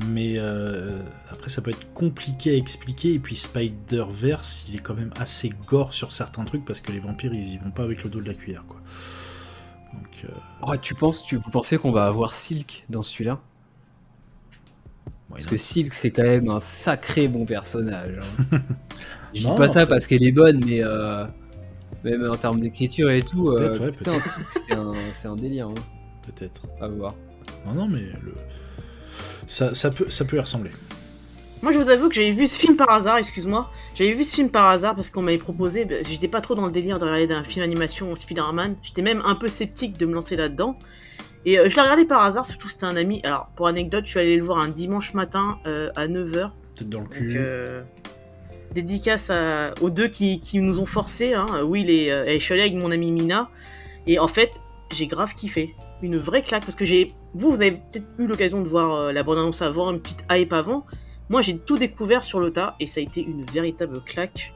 Mais 0.08 0.36
euh, 0.38 1.00
après, 1.30 1.50
ça 1.50 1.62
peut 1.62 1.72
être 1.72 1.94
compliqué 1.94 2.52
à 2.52 2.56
expliquer. 2.56 3.14
Et 3.14 3.20
puis 3.20 3.36
Spider-Verse, 3.36 4.68
il 4.70 4.76
est 4.76 4.80
quand 4.80 4.94
même 4.96 5.12
assez 5.18 5.50
gore 5.68 5.94
sur 5.94 6.12
certains 6.14 6.46
trucs 6.46 6.64
parce 6.66 6.82
que 6.82 6.92
les 6.92 7.00
vampires, 7.00 7.34
ils 7.34 7.54
y 7.54 7.58
vont 7.58 7.72
pas 7.72 7.84
avec 7.84 8.04
le 8.04 8.10
dos 8.10 8.22
de 8.22 8.28
la 8.28 8.34
cuillère, 8.34 8.64
quoi. 8.68 8.80
Donc, 9.94 10.26
euh, 10.26 10.34
Oh, 10.62 10.78
tu 10.78 10.96
penses, 10.96 11.24
tu, 11.26 11.36
vous 11.36 11.50
pensez 11.52 11.78
qu'on 11.78 11.92
va 11.92 12.06
avoir 12.06 12.34
Silk 12.34 12.86
dans 12.90 13.02
celui-là? 13.02 13.40
Parce 15.30 15.46
que 15.46 15.58
Silk, 15.58 15.94
c'est 15.94 16.12
quand 16.12 16.24
même 16.24 16.50
un 16.50 16.60
sacré 16.60 17.28
bon 17.28 17.46
personnage. 17.46 18.20
hein. 18.52 18.60
Je 19.34 19.48
dis 19.48 19.56
pas 19.56 19.70
ça 19.70 19.86
parce 19.86 20.08
qu'elle 20.08 20.24
est 20.24 20.32
bonne, 20.34 20.62
mais 20.66 20.84
euh, 20.84 21.26
même 22.04 22.30
en 22.30 22.36
termes 22.36 22.60
d'écriture 22.60 23.10
et 23.10 23.22
tout, 23.22 23.50
euh, 23.50 23.58
Peut-être, 23.70 23.82
ouais, 23.86 23.92
putain, 23.92 24.12
peut-être. 24.12 24.24
Silk, 24.34 24.48
c'est 24.68 24.76
un, 24.76 24.94
c'est 25.14 25.28
un 25.30 25.36
délire. 25.36 25.68
hein. 25.70 25.74
peut-être. 26.24 26.64
À 26.82 26.88
voir. 26.88 27.16
Non, 27.66 27.74
non, 27.74 27.88
mais 27.88 28.02
le... 28.22 28.36
ça, 29.48 29.74
ça, 29.76 29.92
peut, 29.92 30.10
ça 30.10 30.26
peut 30.26 30.38
y 30.38 30.40
ressembler. 30.40 30.72
Moi, 31.62 31.72
je 31.72 31.78
vous 31.78 31.90
avoue 31.90 32.10
que 32.10 32.16
j'avais 32.16 32.32
vu 32.32 32.48
ce 32.48 32.60
film 32.60 32.76
par 32.76 32.90
hasard, 32.90 33.18
excuse-moi. 33.18 33.70
J'avais 33.94 34.14
vu 34.14 34.24
ce 34.24 34.34
film 34.36 34.50
par 34.50 34.68
hasard 34.70 34.96
parce 34.96 35.10
qu'on 35.12 35.22
m'avait 35.22 35.38
proposé. 35.38 35.86
bah, 35.86 35.96
J'étais 36.10 36.28
pas 36.28 36.42
trop 36.42 36.56
dans 36.56 36.66
le 36.66 36.72
délire 36.72 36.98
de 36.98 37.06
regarder 37.06 37.34
un 37.36 37.44
film 37.44 37.64
d'animation 37.64 38.16
Spider-Man. 38.16 38.78
J'étais 38.82 39.04
même 39.04 39.22
un 39.26 39.36
peu 39.36 39.48
sceptique 39.48 39.98
de 39.98 40.06
me 40.08 40.14
lancer 40.14 40.36
là-dedans. 40.36 40.78
Et 41.46 41.60
euh, 41.60 41.70
je 41.70 41.76
l'ai 41.76 41.82
regardé 41.82 42.06
par 42.06 42.22
hasard, 42.24 42.46
surtout 42.48 42.68
que 42.68 42.74
c'était 42.74 42.86
un 42.88 42.98
ami. 42.98 43.22
Alors, 43.24 43.50
pour 43.56 43.68
anecdote, 43.68 44.06
je 44.06 44.10
suis 44.12 44.20
allé 44.20 44.38
le 44.38 44.44
voir 44.44 44.58
un 44.58 44.70
dimanche 44.70 45.14
matin 45.14 45.60
euh, 45.68 45.92
à 45.96 46.08
9h. 46.08 46.50
Peut-être 46.76 46.90
dans 46.90 47.02
le 47.02 47.08
cul. 47.08 47.28
Donc, 47.28 47.36
euh, 47.38 47.84
dédicace 48.74 49.30
à- 49.30 49.74
aux 49.82 49.90
deux 49.92 50.08
qui, 50.08 50.40
qui 50.40 50.60
nous 50.62 50.80
ont 50.80 50.86
forcés, 50.86 51.34
hein, 51.36 51.46
Will 51.64 51.90
et, 51.92 52.06
et 52.08 52.40
je 52.40 52.44
suis 52.44 52.54
allé 52.54 52.64
avec 52.64 52.74
mon 52.76 52.90
ami 52.92 53.12
Mina. 53.12 53.50
Et 54.08 54.18
en 54.18 54.28
fait, 54.28 54.50
j'ai 54.92 55.06
grave 55.08 55.34
kiffé. 55.36 55.76
Une 56.02 56.18
vraie 56.18 56.42
claque, 56.42 56.64
parce 56.64 56.76
que 56.76 56.86
j'ai. 56.86 57.14
Vous, 57.34 57.52
vous 57.52 57.62
avez 57.62 57.72
peut-être 57.72 58.06
eu 58.18 58.26
l'occasion 58.26 58.62
de 58.62 58.68
voir 58.68 58.96
euh, 58.96 59.12
la 59.12 59.24
bande-annonce 59.24 59.62
avant, 59.62 59.92
une 59.92 60.02
petite 60.02 60.24
hype 60.32 60.54
avant. 60.54 60.86
Moi, 61.30 61.42
j'ai 61.42 61.58
tout 61.58 61.78
découvert 61.78 62.24
sur 62.24 62.40
le 62.40 62.52
tas, 62.52 62.76
et 62.80 62.88
ça 62.88 63.00
a 63.00 63.04
été 63.04 63.22
une 63.22 63.44
véritable 63.44 64.02
claque. 64.02 64.54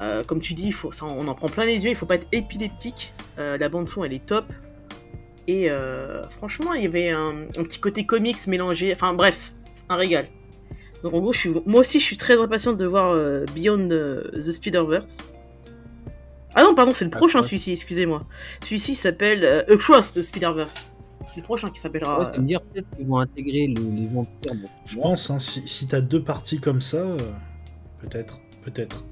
Euh, 0.00 0.22
comme 0.24 0.40
tu 0.40 0.54
dis, 0.54 0.72
faut, 0.72 0.92
ça, 0.92 1.06
on 1.06 1.26
en 1.28 1.34
prend 1.34 1.48
plein 1.48 1.64
les 1.64 1.84
yeux, 1.84 1.90
il 1.90 1.96
faut 1.96 2.06
pas 2.06 2.16
être 2.16 2.28
épileptique. 2.32 3.14
Euh, 3.38 3.56
la 3.56 3.68
bande 3.68 3.88
son, 3.88 4.04
elle 4.04 4.12
est 4.12 4.24
top. 4.24 4.46
Et 5.46 5.70
franchement, 6.28 6.74
il 6.74 6.82
y 6.82 6.86
avait 6.86 7.08
un, 7.08 7.46
petit 7.64 7.80
côté 7.80 8.04
comics 8.04 8.46
mélangé. 8.48 8.92
Enfin 8.92 9.14
bref, 9.14 9.54
un 9.88 9.96
régal. 9.96 10.28
Donc 11.02 11.14
en 11.14 11.20
gros, 11.20 11.32
je 11.32 11.38
suis, 11.38 11.50
moi 11.64 11.80
aussi, 11.80 12.00
je 12.00 12.04
suis 12.04 12.18
très 12.18 12.38
impatiente 12.38 12.76
de 12.76 12.84
voir 12.84 13.14
Beyond 13.54 13.88
the 13.88 14.52
Spider-Verse. 14.52 15.16
Ah 16.54 16.62
non, 16.62 16.74
pardon, 16.74 16.92
c'est 16.94 17.04
le 17.04 17.10
prochain 17.10 17.42
celui-ci, 17.42 17.72
excusez-moi. 17.72 18.24
Celui-ci 18.64 18.94
s'appelle 18.96 19.44
euh, 19.44 19.62
Across 19.72 20.14
the 20.14 20.22
Spider-Verse. 20.22 20.92
C'est 21.26 21.40
le 21.40 21.44
prochain 21.44 21.68
qui 21.70 21.78
s'appellera. 21.80 22.20
Ouais, 22.20 22.32
tu 22.32 22.40
me 22.40 22.46
dire 22.46 22.60
peut-être 22.62 22.86
qu'ils 22.96 23.06
vont 23.06 23.18
intégrer 23.18 23.66
le- 23.66 23.82
les 23.94 24.06
vampires. 24.06 24.52
Je 24.86 24.96
pense, 24.96 25.30
hein, 25.30 25.38
si, 25.38 25.66
si 25.68 25.86
t'as 25.86 26.00
deux 26.00 26.22
parties 26.22 26.58
comme 26.58 26.80
ça, 26.80 26.96
euh, 26.96 27.16
peut-être, 28.00 28.38
peut-être. 28.64 29.04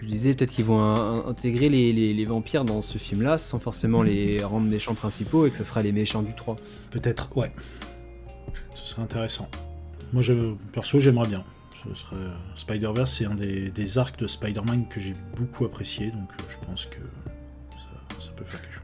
Je 0.00 0.06
disais 0.08 0.34
peut-être 0.34 0.50
qu'ils 0.50 0.64
vont 0.64 0.80
in- 0.82 1.24
intégrer 1.28 1.68
les, 1.68 1.92
les- 1.92 2.12
les 2.14 2.24
vampires 2.24 2.64
dans 2.64 2.82
ce 2.82 2.98
film-là 2.98 3.38
sans 3.38 3.60
forcément 3.60 4.02
les 4.02 4.42
rendre 4.42 4.66
méchants 4.66 4.94
principaux 4.96 5.46
et 5.46 5.50
que 5.50 5.56
ce 5.58 5.62
sera 5.64 5.82
les 5.82 5.92
méchants 5.92 6.22
du 6.22 6.34
3. 6.34 6.56
Peut-être, 6.90 7.28
ouais. 7.36 7.52
Ce 8.74 8.84
serait 8.84 9.02
intéressant. 9.02 9.48
Moi, 10.12 10.22
je, 10.22 10.54
perso, 10.72 10.98
j'aimerais 10.98 11.28
bien. 11.28 11.44
Ce 11.88 11.94
serait, 12.00 12.16
euh, 12.16 12.30
Spider-Verse, 12.54 13.10
c'est 13.12 13.24
un 13.26 13.34
des, 13.34 13.70
des 13.70 13.98
arcs 13.98 14.18
de 14.18 14.26
Spider-Man 14.26 14.88
que 14.88 15.00
j'ai 15.00 15.14
beaucoup 15.36 15.64
apprécié, 15.64 16.06
donc 16.10 16.28
euh, 16.40 16.44
je 16.48 16.56
pense 16.64 16.86
que 16.86 16.98
ça, 17.76 17.88
ça 18.24 18.30
peut 18.36 18.44
faire 18.44 18.60
quelque 18.62 18.74
chose. 18.74 18.82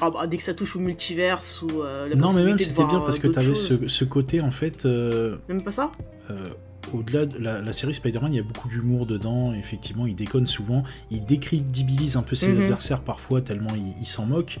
Ah 0.00 0.10
bah, 0.10 0.26
dès 0.28 0.36
que 0.36 0.42
ça 0.44 0.54
touche 0.54 0.76
au 0.76 0.78
multiverse 0.78 1.60
ou 1.62 1.82
euh, 1.82 2.08
la 2.08 2.14
non, 2.14 2.32
mais 2.32 2.44
même 2.44 2.58
c'était 2.58 2.84
bien 2.84 3.00
parce 3.00 3.18
que 3.18 3.26
t'avais 3.26 3.48
choses. 3.48 3.80
ce, 3.80 3.88
ce 3.88 4.04
côté, 4.04 4.40
en 4.40 4.52
fait. 4.52 4.86
euh, 4.86 5.38
Même 5.48 5.60
pas 5.62 5.72
ça? 5.72 5.90
euh, 6.30 6.50
au-delà 6.94 7.26
de 7.26 7.36
la, 7.38 7.60
la 7.60 7.72
série 7.72 7.92
Spider-Man, 7.94 8.32
il 8.32 8.36
y 8.36 8.40
a 8.40 8.44
beaucoup 8.44 8.68
d'humour 8.68 9.04
dedans. 9.06 9.52
Effectivement, 9.52 10.06
il 10.06 10.14
déconne 10.14 10.46
souvent. 10.46 10.84
Il 11.10 11.24
décrédibilise 11.24 12.16
un 12.16 12.22
peu 12.22 12.36
ses 12.36 12.52
Mhm. 12.52 12.62
adversaires 12.62 13.00
parfois, 13.00 13.40
tellement 13.40 13.74
il, 13.74 13.92
il 14.00 14.06
s'en 14.06 14.24
moque. 14.24 14.58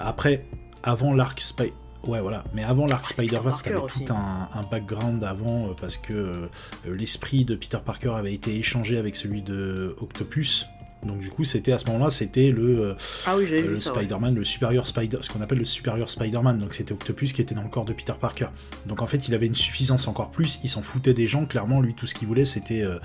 Après, 0.00 0.46
avant 0.82 1.12
l'arc 1.14 1.40
Spider. 1.40 1.72
Ouais, 2.06 2.20
voilà. 2.20 2.44
Mais 2.54 2.64
avant 2.64 2.86
l'arc 2.86 3.06
Spider-Verse, 3.06 3.62
Parker 3.62 3.80
t'avais 3.80 4.06
tout 4.06 4.12
un, 4.12 4.48
un 4.52 4.62
background 4.62 5.22
avant 5.24 5.68
euh, 5.68 5.72
parce 5.80 5.98
que 5.98 6.12
euh, 6.12 6.48
l'esprit 6.86 7.44
de 7.44 7.54
Peter 7.54 7.78
Parker 7.84 8.12
avait 8.16 8.34
été 8.34 8.56
échangé 8.56 8.98
avec 8.98 9.16
celui 9.16 9.42
de 9.42 9.96
Octopus. 10.00 10.66
Donc 11.04 11.18
du 11.18 11.28
coup, 11.28 11.44
c'était 11.44 11.72
à 11.72 11.78
ce 11.78 11.86
moment-là, 11.86 12.10
c'était 12.10 12.50
le, 12.50 12.80
euh, 12.80 12.94
Ah 13.26 13.36
oui, 13.36 13.44
euh, 13.50 13.60
le 13.60 13.70
ouais. 13.70 13.76
Spider-Man, 13.76 14.34
le 14.34 14.44
supérieur 14.44 14.86
Spider, 14.86 15.18
ce 15.20 15.28
qu'on 15.28 15.40
appelle 15.42 15.58
le 15.58 15.64
supérieur 15.64 16.08
Spider-Man. 16.08 16.58
Donc 16.58 16.74
c'était 16.74 16.92
Octopus 16.92 17.32
qui 17.32 17.42
était 17.42 17.54
dans 17.54 17.62
le 17.62 17.68
corps 17.68 17.84
de 17.84 17.92
Peter 17.92 18.14
Parker. 18.18 18.46
Donc 18.86 19.02
en 19.02 19.06
fait, 19.06 19.28
il 19.28 19.34
avait 19.34 19.46
une 19.46 19.54
suffisance 19.54 20.08
encore 20.08 20.30
plus. 20.30 20.58
Il 20.62 20.70
s'en 20.70 20.82
foutait 20.82 21.14
des 21.14 21.26
gens. 21.26 21.46
Clairement, 21.46 21.80
lui, 21.80 21.94
tout 21.94 22.06
ce 22.06 22.14
qu'il 22.14 22.26
voulait, 22.28 22.44
c'était 22.44 22.82
euh, 22.82 22.98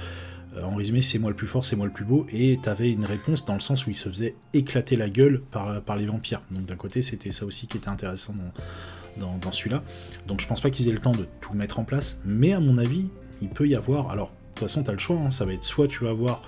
euh, 0.56 0.64
en 0.64 0.76
résumé, 0.76 1.02
c'est 1.02 1.20
moi 1.20 1.30
le 1.30 1.36
plus 1.36 1.47
fort, 1.47 1.64
c'est 1.66 1.76
moi 1.76 1.86
le 1.86 1.91
plus 1.91 2.06
beau. 2.06 2.26
Et 2.30 2.60
t'avais 2.62 2.91
une 2.91 3.06
réponse 3.06 3.45
dans 3.45 3.54
le 3.54 3.60
sens 3.60 3.86
où 3.86 3.89
il 3.89 3.93
se 3.95 4.10
faisait 4.10 4.36
éclater 4.54 4.95
la 4.95 5.10
gueule 5.10 5.41
par, 5.52 5.82
par 5.84 5.95
les 5.95 6.06
vampires. 6.06 6.41
Donc 6.52 6.66
d'un 6.66 6.76
côté, 6.76 7.02
c'était 7.02 7.32
ça 7.32 7.45
aussi 7.45 7.68
qui 7.68 7.78
était 7.78 7.89
intéressant 7.89 8.34
dans, 8.34 9.26
dans, 9.26 9.38
dans 9.38 9.52
celui-là. 9.52 9.84
Donc 10.28 10.41
je 10.41 10.47
pense 10.47 10.62
pas 10.62 10.70
qu'ils 10.70 10.88
aient 10.89 10.93
le 10.93 11.00
temps 11.00 11.12
de 11.12 11.28
tout 11.41 11.54
mettre 11.54 11.80
en 11.80 11.84
place. 11.84 12.20
Mais 12.26 12.54
à 12.54 12.60
mon 12.60 12.78
avis, 12.78 13.10
il 13.41 13.50
peut 13.50 13.68
y 13.68 13.76
avoir. 13.76 14.10
Alors, 14.10 14.30
de 14.30 14.34
toute 14.56 14.60
façon, 14.68 14.84
t'as 14.84 14.91
le 14.91 14.97
choix. 14.97 15.18
hein. 15.18 15.32
Ça 15.32 15.45
va 15.45 15.54
être 15.54 15.64
soit 15.64 15.88
tu 15.88 16.04
vas 16.04 16.10
avoir 16.10 16.41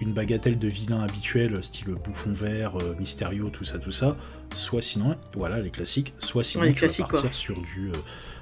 une 0.00 0.12
bagatelle 0.12 0.60
de 0.60 0.68
vilains 0.68 1.00
habituels, 1.02 1.60
style 1.64 1.88
bouffon 2.04 2.32
vert, 2.32 2.76
euh, 2.80 2.94
Mysterio, 3.00 3.50
tout 3.50 3.64
ça, 3.64 3.80
tout 3.80 3.90
ça, 3.90 4.16
soit 4.54 4.80
sinon, 4.80 5.16
voilà, 5.34 5.60
les 5.60 5.70
classiques, 5.70 6.14
soit 6.18 6.44
sinon 6.44 6.62
Ouais, 6.62 6.72
tu 6.72 6.86
vas 6.86 6.92
partir 6.98 7.08
quoi. 7.22 7.32
sur 7.32 7.60
du, 7.60 7.88
euh, 7.88 7.92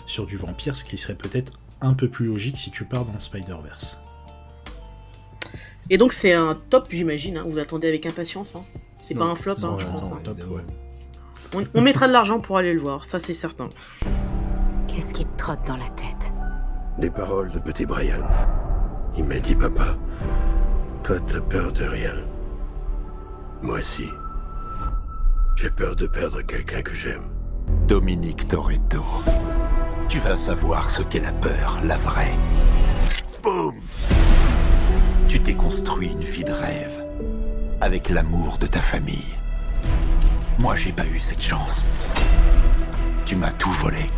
sur 0.07 0.27
du 0.27 0.37
vampire, 0.37 0.77
ce 0.77 0.85
qui 0.85 0.99
serait 0.99 1.15
peut-être 1.15 1.55
un 1.81 1.95
peu 1.95 2.09
plus 2.09 2.27
logique 2.27 2.59
si 2.59 2.71
tu 2.71 2.85
pars 2.85 3.07
dans 3.07 3.15
le 3.15 3.21
Spider-Verse. 3.21 4.01
Et 5.91 5.99
donc 5.99 6.13
c'est 6.13 6.33
un 6.33 6.57
top, 6.71 6.89
j'imagine. 6.91 7.39
hein. 7.39 7.45
Vous 7.49 7.57
l'attendez 7.57 7.89
avec 7.89 8.07
impatience. 8.07 8.57
hein. 8.57 8.63
C'est 9.01 9.15
pas 9.15 9.25
un 9.27 9.35
flop, 9.37 9.57
hein, 9.63 9.77
je 9.79 9.87
pense. 9.87 10.11
hein. 10.13 10.19
top, 10.23 10.39
ouais. 10.51 10.63
On, 11.55 11.63
on 11.75 11.81
mettra 11.81 12.09
de 12.09 12.13
l'argent 12.13 12.41
pour 12.41 12.59
aller 12.59 12.73
le 12.73 12.81
voir, 12.81 13.07
ça 13.07 13.21
c'est 13.21 13.35
certain. 13.35 13.69
Qu'est-ce 14.89 15.15
qui 15.15 15.25
te 15.25 15.37
trotte 15.39 15.65
dans 15.67 15.77
la 15.77 15.89
tête? 15.91 16.33
Des 16.99 17.11
paroles 17.11 17.53
de 17.53 17.59
petit 17.61 17.87
Brian. 17.87 18.27
Il 19.17 19.25
m'a 19.25 19.39
dit, 19.39 19.55
papa, 19.55 19.97
toi 21.05 21.17
t'as 21.27 21.41
peur 21.41 21.73
de 21.73 21.85
rien. 21.85 22.15
Moi 23.63 23.79
aussi. 23.79 24.09
J'ai 25.57 25.71
peur 25.71 25.95
de 25.97 26.07
perdre 26.07 26.43
quelqu'un 26.43 26.83
que 26.83 26.95
j'aime. 26.95 27.31
Dominique 27.87 28.49
Toretto. 28.49 29.03
Tu 30.09 30.19
vas 30.19 30.37
savoir 30.37 30.91
ce 30.91 31.03
qu'est 31.03 31.21
la 31.21 31.33
peur, 31.33 31.79
la 31.85 31.97
vraie. 31.99 32.35
Boum 33.43 33.75
Tu 35.29 35.41
t'es 35.41 35.55
construit 35.55 36.11
une 36.13 36.21
vie 36.21 36.45
de 36.45 36.53
rêve. 36.53 37.05
Avec 37.81 38.11
l'amour 38.11 38.59
de 38.59 38.67
ta 38.67 38.81
famille. 38.81 39.35
Moi, 40.59 40.77
j'ai 40.77 40.93
pas 40.93 41.05
eu 41.07 41.21
cette 41.21 41.43
chance. 41.43 41.87
Tu 43.25 43.37
m'as 43.37 43.51
tout 43.53 43.71
volé. 43.73 44.11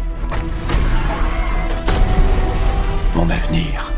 Mon 3.15 3.29
avenir. 3.31 3.93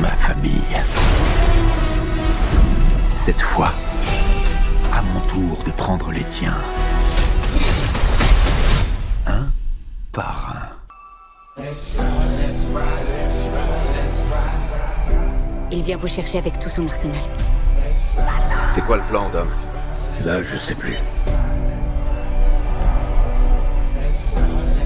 Ma 0.00 0.08
famille. 0.08 0.82
Cette 3.14 3.40
fois, 3.40 3.72
à 4.92 5.00
mon 5.02 5.20
tour 5.28 5.62
de 5.64 5.70
prendre 5.70 6.10
les 6.10 6.24
tiens. 6.24 6.60
Un 9.26 9.46
par 10.10 10.54
un. 10.56 10.71
Il 15.70 15.82
vient 15.82 15.96
vous 15.98 16.08
chercher 16.08 16.38
avec 16.38 16.58
tout 16.58 16.70
son 16.70 16.86
arsenal. 16.86 17.20
C'est 18.68 18.84
quoi 18.84 18.96
le 18.96 19.02
plan, 19.02 19.28
Dom? 19.28 19.48
Là, 20.24 20.42
je 20.42 20.58
sais 20.58 20.74
plus. 20.74 20.96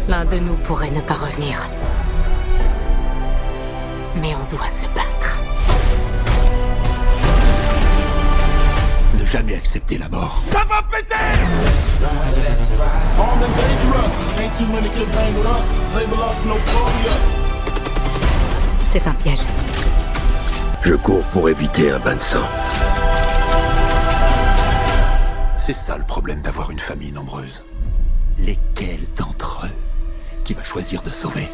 L'un 0.09 0.25
de 0.25 0.39
nous 0.39 0.57
pourrait 0.57 0.91
ne 0.91 1.01
pas 1.01 1.15
revenir. 1.15 1.63
Mais 4.17 4.35
on 4.35 4.57
doit 4.57 4.69
se 4.69 4.87
battre. 4.87 5.16
Jamais 9.37 9.57
accepter 9.57 9.99
la 9.99 10.09
mort. 10.09 10.43
Ça 10.51 10.65
va 10.65 10.83
péter 10.91 11.15
C'est 18.87 19.07
un 19.07 19.13
piège. 19.13 19.41
Je 20.83 20.95
cours 20.95 21.25
pour 21.25 21.51
éviter 21.51 21.91
un 21.91 21.99
bain 21.99 22.15
de 22.15 22.21
sang. 22.21 22.49
C'est 25.59 25.77
ça 25.77 25.99
le 25.99 26.05
problème 26.05 26.41
d'avoir 26.41 26.71
une 26.71 26.79
famille 26.79 27.13
nombreuse. 27.13 27.63
Lesquels 28.39 29.07
d'entre 29.19 29.67
eux 29.67 29.75
qui 30.45 30.55
va 30.55 30.65
choisir 30.65 31.03
de 31.03 31.11
sauver? 31.11 31.47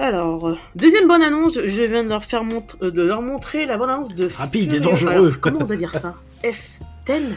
Alors, 0.00 0.48
euh, 0.48 0.56
deuxième 0.74 1.06
bonne 1.06 1.22
annonce, 1.22 1.58
je 1.62 1.82
viens 1.82 2.02
de 2.02 2.08
leur 2.08 2.24
faire 2.24 2.42
montre- 2.42 2.78
euh, 2.82 2.90
de 2.90 3.02
leur 3.02 3.20
montrer 3.20 3.66
la 3.66 3.76
bonne 3.76 3.90
annonce 3.90 4.14
de 4.14 4.30
Rapide 4.34 4.72
et 4.72 4.80
dangereux. 4.80 5.12
Alors, 5.12 5.40
comment 5.40 5.58
on 5.60 5.64
doit 5.66 5.76
dire 5.76 5.94
ça 5.94 6.14
F10 6.42 7.34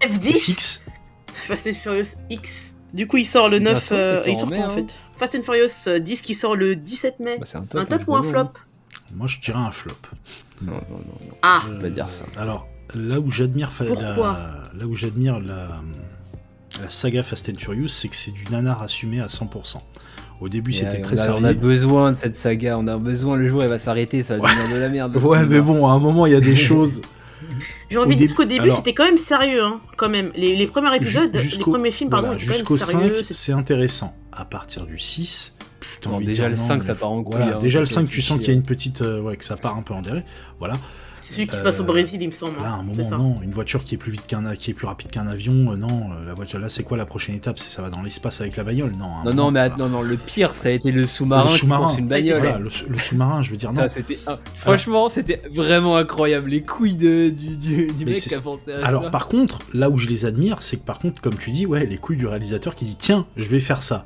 F10 0.00 0.32
Fix. 0.32 0.84
Fast 1.34 1.66
and 1.66 1.74
Furious 1.74 2.16
X. 2.30 2.72
Du 2.94 3.06
coup, 3.06 3.18
il 3.18 3.26
sort 3.26 3.50
le 3.50 3.58
9. 3.58 3.72
Bientôt, 3.90 3.94
euh, 3.94 4.22
il 4.26 4.36
sort 4.36 4.48
en 4.48 4.50
quand 4.50 4.56
en 4.56 4.64
hein. 4.64 4.70
fait 4.70 4.94
Fast 5.16 5.34
and 5.34 5.42
Furious 5.42 5.68
euh, 5.86 5.98
10 5.98 6.22
qui 6.22 6.34
sort 6.34 6.56
le 6.56 6.76
17 6.76 7.20
mai. 7.20 7.36
Bah, 7.38 7.44
c'est 7.46 7.58
un 7.58 7.66
un 7.74 7.84
top. 7.84 8.02
ou 8.06 8.16
un 8.16 8.22
flop 8.22 8.48
Moi, 9.14 9.26
je 9.26 9.38
dirais 9.40 9.58
un 9.58 9.70
flop. 9.70 9.92
Non, 10.62 10.72
non, 10.72 10.80
non. 10.90 10.98
non. 11.28 11.36
Ah 11.42 11.60
Je 11.68 11.74
pas 11.82 11.90
dire 11.90 12.08
ça. 12.08 12.24
Alors, 12.38 12.68
là 12.94 13.20
où 13.20 13.30
j'admire 13.30 13.70
fa- 13.70 13.84
Pourquoi 13.84 14.38
la, 14.72 14.78
là 14.78 14.86
où 14.86 14.96
j'admire 14.96 15.40
la, 15.40 15.80
la 16.80 16.88
saga 16.88 17.22
Fast 17.22 17.50
and 17.50 17.58
Furious, 17.58 17.88
c'est 17.88 18.08
que 18.08 18.16
c'est 18.16 18.30
du 18.32 18.44
nanar 18.50 18.82
assumé 18.82 19.20
à 19.20 19.26
100%. 19.26 19.76
Au 20.42 20.48
début, 20.48 20.72
c'était 20.72 20.98
euh, 20.98 21.02
très 21.02 21.20
on 21.20 21.22
a, 21.22 21.32
on 21.34 21.36
a 21.36 21.40
sérieux. 21.40 21.54
besoin 21.60 22.12
de 22.12 22.18
cette 22.18 22.34
saga, 22.34 22.76
on 22.76 22.86
a 22.88 22.96
besoin, 22.96 23.36
le 23.36 23.46
jour 23.48 23.62
elle 23.62 23.68
va 23.68 23.78
s'arrêter, 23.78 24.22
ça 24.24 24.36
va 24.36 24.48
devenir 24.48 24.74
de 24.74 24.80
la 24.80 24.88
merde. 24.88 25.16
Ouais, 25.18 25.46
mais 25.46 25.60
bon, 25.60 25.86
à 25.86 25.92
un 25.92 26.00
moment, 26.00 26.26
il 26.26 26.32
y 26.32 26.36
a 26.36 26.40
des 26.40 26.56
choses. 26.70 27.00
J'ai 27.90 27.98
envie 27.98 28.10
Au 28.10 28.14
de 28.14 28.18
dire 28.18 28.26
début- 28.28 28.34
qu'au 28.34 28.44
début, 28.44 28.62
alors- 28.64 28.76
c'était 28.76 28.92
quand 28.92 29.04
même 29.04 29.18
sérieux, 29.18 29.62
hein, 29.62 29.80
quand 29.96 30.08
même. 30.08 30.32
Les, 30.34 30.56
les 30.56 30.66
premiers 30.66 30.94
épisodes, 30.96 31.30
les 31.32 31.58
premiers 31.58 31.90
films, 31.92 32.10
pardon, 32.10 32.28
voilà, 32.28 32.40
même 32.40 32.48
Jusqu'au 32.48 32.76
sérieux. 32.76 33.14
5, 33.14 33.24
c'est- 33.24 33.34
c'est 33.34 33.52
intéressant. 33.52 34.16
À 34.32 34.44
partir 34.44 34.84
du 34.86 34.98
6, 34.98 35.54
putain, 35.78 36.18
déjà 36.20 36.32
dire 36.32 36.50
le 36.50 36.56
non, 36.56 36.62
5, 36.68 36.78
mais 36.80 36.86
ça 36.86 36.94
part 36.96 37.12
en 37.12 37.22
couille, 37.22 37.36
Voilà, 37.36 37.54
hein, 37.54 37.58
déjà 37.60 37.78
le 37.80 37.86
quand 37.86 37.92
5, 37.92 38.00
on 38.02 38.06
tu 38.06 38.22
sens 38.22 38.38
qu'il 38.38 38.48
y 38.48 38.50
a 38.50 38.54
hein. 38.54 38.56
une 38.56 38.62
petite. 38.64 39.02
euh, 39.02 39.20
ouais, 39.20 39.36
que 39.36 39.44
ça 39.44 39.56
part 39.56 39.76
un 39.76 39.82
peu 39.82 39.94
en 39.94 40.02
dérive. 40.02 40.22
Voilà. 40.58 40.74
C'est 41.22 41.34
celui 41.34 41.46
qui 41.46 41.56
se 41.56 41.62
passe 41.62 41.78
au 41.80 41.84
Brésil, 41.84 42.20
il 42.20 42.26
me 42.26 42.32
semble. 42.32 42.56
Là, 42.60 42.64
à 42.64 42.68
hein. 42.72 42.74
un 42.88 42.94
C'est 42.94 43.02
moment, 43.02 43.08
ça. 43.10 43.16
non. 43.18 43.42
Une 43.42 43.52
voiture 43.52 43.84
qui 43.84 43.94
est 43.94 43.98
plus 43.98 44.10
vite 44.12 44.26
qu'un, 44.26 44.54
qui 44.56 44.70
est 44.72 44.74
plus 44.74 44.86
rapide 44.86 45.10
qu'un 45.10 45.26
avion, 45.26 45.72
euh, 45.72 45.76
non. 45.76 46.10
euh, 46.12 46.26
La 46.26 46.34
voiture, 46.34 46.58
là, 46.58 46.68
c'est 46.68 46.82
quoi 46.82 46.96
la 46.96 47.06
prochaine 47.06 47.34
étape? 47.36 47.58
C'est 47.58 47.70
ça 47.70 47.80
va 47.82 47.90
dans 47.90 48.02
l'espace 48.02 48.40
avec 48.40 48.56
la 48.56 48.64
bagnole? 48.64 48.92
Non. 48.98 49.04
un 49.04 49.08
Non, 49.08 49.30
moment, 49.30 49.34
non, 49.34 49.50
mais 49.52 49.68
voilà. 49.68 49.76
non, 49.76 49.88
non, 49.88 50.02
le 50.02 50.16
pire, 50.16 50.54
ça 50.54 50.68
a 50.68 50.72
été 50.72 50.90
le 50.90 51.06
sous-marin 51.06 51.44
Le 51.50 51.56
sous-marin, 51.56 51.96
une 51.96 52.08
bagnole. 52.08 52.38
Voilà, 52.40 52.58
le, 52.58 52.70
sous- 52.70 52.88
le 52.88 52.98
sous-marin, 52.98 53.40
je 53.42 53.50
veux 53.50 53.56
dire, 53.56 53.72
non. 53.72 53.88
Ça, 53.88 54.00
ah, 54.26 54.38
franchement, 54.56 55.08
c'était 55.08 55.42
vraiment 55.54 55.96
incroyable. 55.96 56.50
Les 56.50 56.62
couilles 56.62 56.96
de, 56.96 57.28
du, 57.28 57.56
du, 57.56 58.04
mec 58.04 58.16
qui 58.16 58.34
a 58.34 58.40
pensé 58.40 58.72
à 58.72 58.84
Alors 58.86 59.04
ça. 59.04 59.10
par 59.10 59.28
contre, 59.28 59.60
là 59.72 59.90
où 59.90 59.98
je 59.98 60.08
les 60.08 60.26
admire, 60.26 60.62
c'est 60.62 60.76
que 60.78 60.84
par 60.84 60.98
contre, 60.98 61.20
comme 61.20 61.36
tu 61.36 61.50
dis, 61.50 61.66
ouais, 61.66 61.86
les 61.86 61.98
couilles 61.98 62.16
du 62.16 62.26
réalisateur 62.26 62.74
qui 62.74 62.84
dit 62.84 62.96
tiens, 62.96 63.26
je 63.36 63.48
vais 63.48 63.60
faire 63.60 63.82
ça. 63.82 64.04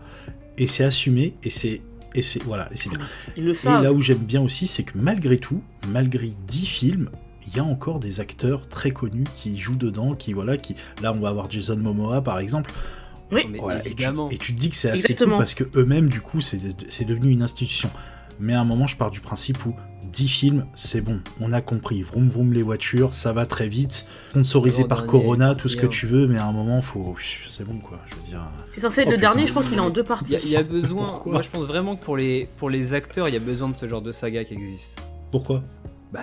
Et 0.58 0.66
c'est 0.66 0.84
assumé, 0.84 1.34
et 1.42 1.50
c'est 1.50 1.80
Et 2.16 2.22
c'est 2.22 2.42
voilà, 2.42 2.68
et 2.72 2.76
c'est 2.76 2.88
bien. 2.90 2.98
Ils 3.36 3.44
le 3.44 3.52
Et 3.52 3.82
là 3.82 3.92
où 3.92 4.00
j'aime 4.00 4.18
bien 4.18 4.40
aussi, 4.40 4.66
c'est 4.66 4.82
que 4.82 4.98
malgré 4.98 5.38
tout, 5.38 5.62
malgré 5.88 6.32
10 6.46 6.66
films, 6.66 7.10
il 7.46 7.56
y 7.56 7.60
a 7.60 7.64
encore 7.64 8.00
des 8.00 8.20
acteurs 8.20 8.68
très 8.68 8.90
connus 8.90 9.24
qui 9.34 9.58
jouent 9.58 9.76
dedans, 9.76 10.14
qui 10.14 10.32
voilà, 10.32 10.56
qui 10.56 10.74
là 11.02 11.12
on 11.12 11.20
va 11.20 11.28
avoir 11.28 11.50
Jason 11.50 11.76
Momoa 11.76 12.22
par 12.22 12.38
exemple. 12.38 12.72
Oui. 13.32 13.42
Voilà, 13.58 13.80
et, 13.80 13.82
tu, 13.82 13.88
évidemment. 13.88 14.30
et 14.30 14.38
tu 14.38 14.54
te 14.54 14.60
dis 14.60 14.70
que 14.70 14.76
c'est 14.76 14.88
assez 14.88 15.12
Exactement. 15.12 15.32
cool 15.32 15.38
parce 15.38 15.54
que 15.54 15.64
eux-mêmes 15.74 16.08
du 16.08 16.20
coup 16.20 16.40
c'est 16.40 16.58
c'est 16.88 17.04
devenu 17.04 17.30
une 17.30 17.42
institution. 17.42 17.90
Mais 18.38 18.54
à 18.54 18.60
un 18.60 18.64
moment, 18.64 18.86
je 18.86 18.96
pars 18.96 19.10
du 19.10 19.20
principe 19.20 19.64
où 19.64 19.74
10 20.12 20.28
films, 20.28 20.66
c'est 20.74 21.00
bon, 21.00 21.20
on 21.40 21.52
a 21.52 21.60
compris. 21.60 22.02
Vroom 22.02 22.28
vroom 22.28 22.52
les 22.52 22.62
voitures, 22.62 23.14
ça 23.14 23.32
va 23.32 23.46
très 23.46 23.68
vite. 23.68 24.06
Sponsorisé 24.30 24.84
par 24.84 24.98
dernier, 25.04 25.10
Corona, 25.10 25.54
tout 25.54 25.68
ce 25.68 25.76
que 25.76 25.86
tu 25.86 26.06
veux, 26.06 26.26
mais 26.26 26.38
à 26.38 26.46
un 26.46 26.52
moment, 26.52 26.80
faut. 26.80 27.14
C'est 27.48 27.64
bon 27.64 27.78
quoi, 27.78 27.98
je 28.06 28.14
veux 28.16 28.22
dire. 28.22 28.42
C'est 28.70 28.80
censé 28.80 29.02
être 29.02 29.08
Oh, 29.08 29.12
le 29.12 29.18
dernier, 29.18 29.46
je 29.46 29.50
crois 29.52 29.62
qu'il 29.64 29.74
est 29.76 29.80
en 29.80 29.90
deux 29.90 30.02
parties. 30.04 30.36
il 30.44 30.50
y 30.50 30.56
a 30.56 30.62
besoin. 30.62 31.06
Pourquoi 31.08 31.32
moi, 31.32 31.42
je 31.42 31.50
pense 31.50 31.66
vraiment 31.66 31.96
que 31.96 32.04
pour 32.04 32.16
les, 32.16 32.48
pour 32.56 32.70
les 32.70 32.94
acteurs, 32.94 33.28
il 33.28 33.34
y 33.34 33.36
a 33.36 33.40
besoin 33.40 33.68
de 33.68 33.76
ce 33.76 33.86
genre 33.88 34.02
de 34.02 34.12
saga 34.12 34.44
qui 34.44 34.54
existe. 34.54 34.98
Pourquoi? 35.30 35.62
Bah, 36.12 36.20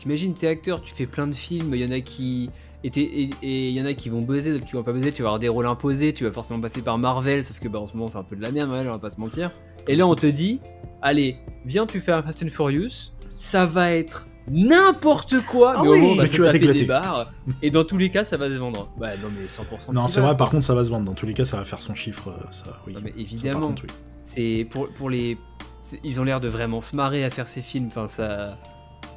t'imagines, 0.00 0.34
t'es 0.34 0.46
acteur, 0.48 0.80
tu 0.82 0.94
fais 0.94 1.06
plein 1.06 1.26
de 1.26 1.34
films, 1.34 1.74
il 1.74 1.80
y 1.82 1.86
en 1.86 1.90
a 1.90 2.00
qui. 2.00 2.50
Et 2.84 2.90
t'es- 2.90 3.00
et 3.02 3.30
et 3.42 3.68
il 3.70 3.74
y 3.74 3.80
en 3.82 3.86
a 3.86 3.94
qui 3.94 4.10
vont 4.10 4.22
buzzer, 4.22 4.52
d'autres 4.52 4.66
qui 4.66 4.72
vont 4.74 4.84
pas 4.84 4.92
buzzer, 4.92 5.10
tu 5.10 5.22
vas 5.22 5.28
avoir 5.30 5.38
des 5.40 5.48
rôles 5.48 5.66
imposés, 5.66 6.12
tu 6.12 6.24
vas 6.24 6.30
forcément 6.30 6.60
passer 6.60 6.82
par 6.82 6.98
Marvel, 6.98 7.42
sauf 7.42 7.58
que 7.58 7.66
bah, 7.68 7.80
en 7.80 7.86
ce 7.86 7.96
moment 7.96 8.08
c'est 8.08 8.18
un 8.18 8.22
peu 8.22 8.36
de 8.36 8.42
la 8.42 8.52
merde, 8.52 8.68
on 8.70 8.90
va 8.92 8.98
pas 8.98 9.10
se 9.10 9.18
mentir. 9.20 9.50
Et 9.88 9.96
là 9.96 10.06
on 10.06 10.14
te 10.14 10.26
dit, 10.26 10.60
allez, 11.02 11.36
viens 11.64 11.86
tu 11.86 12.00
fais 12.00 12.12
un 12.12 12.22
Fast 12.22 12.44
and 12.44 12.48
Furious, 12.48 13.12
ça 13.46 13.64
va 13.66 13.92
être 13.92 14.26
n'importe 14.48 15.40
quoi, 15.44 15.74
Ah 15.78 15.82
mais 15.82 15.88
au 15.88 15.92
oui. 15.92 15.98
moins 16.00 16.10
on 16.12 16.16
va 16.16 16.26
se 16.26 16.40
taper 16.42 16.58
des 16.72 16.84
barres, 16.84 17.30
et 17.62 17.70
dans 17.70 17.84
tous 17.84 17.96
les 17.98 18.10
cas 18.10 18.24
ça 18.24 18.36
va 18.36 18.46
se 18.46 18.52
vendre. 18.56 18.88
Bah 18.98 19.10
non 19.22 19.28
mais 19.36 19.46
100% 19.46 19.92
Non, 19.92 20.08
c'est 20.08 20.20
vrai, 20.20 20.36
par 20.36 20.50
contre, 20.50 20.64
ça 20.64 20.74
va 20.74 20.84
se 20.84 20.90
vendre. 20.90 21.06
Dans 21.06 21.14
tous 21.14 21.26
les 21.26 21.34
cas, 21.34 21.44
ça 21.44 21.56
va 21.56 21.64
faire 21.64 21.80
son 21.80 21.94
chiffre, 21.94 22.28
euh, 22.28 22.46
ça, 22.52 22.64
oui. 22.86 22.92
Non, 22.94 23.00
mais 23.02 23.12
évidemment, 23.16 23.68
oui. 23.82 23.88
c'est 24.22 24.66
pour, 24.70 24.88
pour 24.90 25.10
les. 25.10 25.36
c'est- 25.82 26.00
Ils 26.04 26.20
ont 26.20 26.24
l'air 26.24 26.40
de 26.40 26.48
vraiment 26.48 26.80
se 26.80 26.94
marrer 26.96 27.24
à 27.24 27.30
faire 27.30 27.48
ces 27.48 27.62
films. 27.62 27.88
Enfin, 27.88 28.06
ça. 28.06 28.56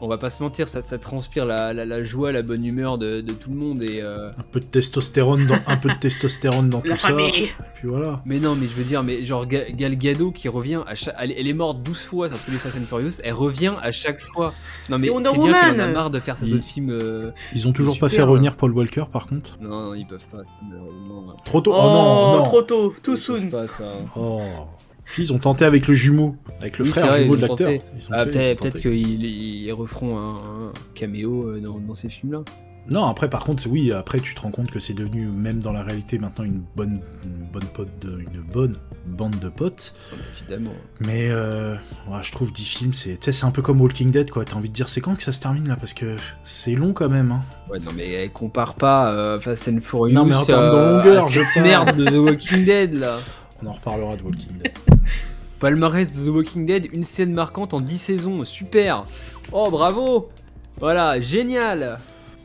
On 0.01 0.07
va 0.07 0.17
pas 0.17 0.29
se 0.29 0.41
mentir, 0.41 0.67
ça, 0.69 0.81
ça 0.81 0.97
transpire 0.97 1.45
la, 1.45 1.73
la, 1.73 1.85
la 1.85 2.03
joie, 2.05 2.31
la 2.31 2.41
bonne 2.41 2.63
humeur 2.65 2.97
de, 2.97 3.19
de 3.19 3.33
tout 3.33 3.49
le 3.49 3.57
monde. 3.57 3.83
Et, 3.83 4.01
euh, 4.01 4.29
Un 4.29 4.43
peu 4.51 4.59
de 4.61 4.65
testostérone 4.65 5.45
dans, 5.45 5.57
un 5.67 5.75
peu 5.77 5.89
de 5.89 5.95
testostérone 5.99 6.69
dans 6.69 6.81
La 6.85 6.95
tout 6.95 7.01
ça. 7.01 7.07
famille. 7.09 7.43
Et 7.43 7.49
puis 7.75 7.87
voilà. 7.89 8.21
Mais 8.25 8.39
non, 8.39 8.55
mais 8.55 8.65
je 8.65 8.71
veux 8.73 8.85
dire, 8.85 9.03
mais 9.03 9.25
genre 9.25 9.45
Ga- 9.45 9.69
Gal 9.71 9.95
Gadot 9.97 10.31
qui 10.31 10.47
revient 10.47 10.81
à 10.87 10.95
chaque... 10.95 11.15
elle, 11.19 11.33
elle 11.37 11.47
est 11.47 11.53
morte 11.53 11.83
12 11.83 11.97
fois 11.97 12.29
sur 12.29 12.37
tous 12.39 12.51
les 12.51 12.57
Fast 12.57 12.77
and 12.77 12.83
Furious, 12.87 13.19
elle 13.23 13.33
revient 13.33 13.73
à 13.81 13.91
chaque 13.91 14.21
fois. 14.21 14.53
Non 14.89 14.97
mais 14.97 15.07
C'est 15.07 15.13
bien 15.33 15.73
en 15.75 15.79
a 15.79 15.87
marre 15.87 16.09
de 16.11 16.19
faire 16.19 16.37
ses 16.37 16.47
Il- 16.47 16.55
autres 16.55 16.65
films. 16.65 16.91
euh, 16.91 17.31
Ils 17.53 17.67
ont 17.67 17.73
toujours 17.73 17.99
pas 17.99 18.07
fait 18.09 18.21
revenir 18.21 18.55
Paul 18.55 18.71
Walker, 18.71 19.03
par 19.11 19.25
contre. 19.25 19.57
Non, 19.59 19.69
non, 19.87 19.93
ils 19.95 20.07
peuvent 20.07 20.25
pas. 20.31 20.43
Trop 21.43 21.61
tôt. 21.61 21.71
Oh, 21.73 21.77
Oh, 21.77 21.89
non, 21.89 22.37
non. 22.37 22.43
trop 22.43 22.61
tôt, 22.61 22.93
too 23.03 23.13
Ils 23.13 23.17
soon. 23.17 23.49
pas, 23.49 23.67
ça. 23.67 23.83
Oh. 24.15 24.41
Ils 25.17 25.33
ont 25.33 25.39
tenté 25.39 25.65
avec 25.65 25.87
le 25.87 25.93
jumeau, 25.93 26.35
avec 26.59 26.77
le 26.77 26.85
Oui, 26.85 26.91
frère 26.91 27.07
vrai, 27.07 27.23
jumeau 27.23 27.35
de 27.35 27.41
l'acteur. 27.41 27.71
Ah, 28.11 28.25
peut-être 28.25 28.79
qu'ils 28.79 29.25
ils 29.25 29.71
referont 29.71 30.17
un, 30.17 30.35
un 30.35 30.73
caméo 30.93 31.47
euh, 31.49 31.59
dans, 31.59 31.79
dans 31.79 31.95
ces 31.95 32.09
films-là. 32.09 32.43
Non, 32.91 33.05
après, 33.05 33.29
par 33.29 33.43
contre, 33.43 33.67
oui, 33.67 33.91
après, 33.91 34.19
tu 34.19 34.33
te 34.33 34.41
rends 34.41 34.49
compte 34.49 34.71
que 34.71 34.79
c'est 34.79 34.93
devenu, 34.95 35.27
même 35.27 35.59
dans 35.59 35.71
la 35.71 35.83
réalité, 35.83 36.17
maintenant 36.17 36.43
une 36.43 36.63
bonne, 36.75 37.01
une 37.23 37.45
bonne 37.51 37.65
pote, 37.65 37.89
de, 38.01 38.19
une 38.19 38.41
bonne 38.51 38.77
bande 39.05 39.37
de 39.37 39.49
potes. 39.49 39.93
Évidemment. 40.39 40.73
Mais 40.99 41.29
euh, 41.29 41.75
ouais, 42.07 42.23
je 42.23 42.31
trouve 42.31 42.51
10 42.51 42.65
films, 42.65 42.93
c'est, 42.93 43.11
tu 43.11 43.25
sais, 43.25 43.31
c'est 43.31 43.45
un 43.45 43.51
peu 43.51 43.61
comme 43.61 43.79
Walking 43.79 44.09
Dead, 44.09 44.31
quoi. 44.31 44.43
T'as 44.43 44.55
envie 44.55 44.69
de 44.69 44.73
dire, 44.73 44.89
c'est 44.89 45.01
quand 45.01 45.15
que 45.15 45.21
ça 45.21 45.31
se 45.31 45.39
termine 45.39 45.67
là? 45.67 45.75
Parce 45.75 45.93
que 45.93 46.15
c'est 46.43 46.73
long 46.73 46.93
quand 46.93 47.09
même. 47.09 47.31
Hein. 47.31 47.43
Ouais, 47.69 47.79
non, 47.79 47.91
mais 47.95 48.11
elle 48.11 48.31
compare 48.31 48.73
pas 48.73 49.13
euh, 49.13 49.39
Fast 49.39 49.67
and 49.67 49.81
Furious. 49.81 50.15
Non, 50.15 50.25
mais 50.25 50.35
en 50.35 50.45
termes 50.45 50.69
de 50.69 50.75
euh, 50.75 50.97
longueur, 50.97 51.29
je 51.29 51.41
merde 51.61 51.95
de 51.95 52.05
The 52.05 52.17
Walking 52.17 52.65
Dead 52.65 52.93
là. 52.95 53.17
On 53.61 53.67
en 53.67 53.73
reparlera 53.73 54.15
de 54.15 54.23
Walking 54.23 54.57
Dead. 54.61 54.73
Palmarès 55.59 56.09
de 56.09 56.25
The 56.25 56.33
Walking 56.33 56.65
Dead, 56.65 56.87
une 56.93 57.03
scène 57.03 57.33
marquante 57.33 57.73
en 57.73 57.81
10 57.81 57.97
saisons, 57.97 58.45
super. 58.45 59.05
Oh, 59.51 59.69
bravo. 59.69 60.29
Voilà, 60.79 61.19
génial. 61.19 61.99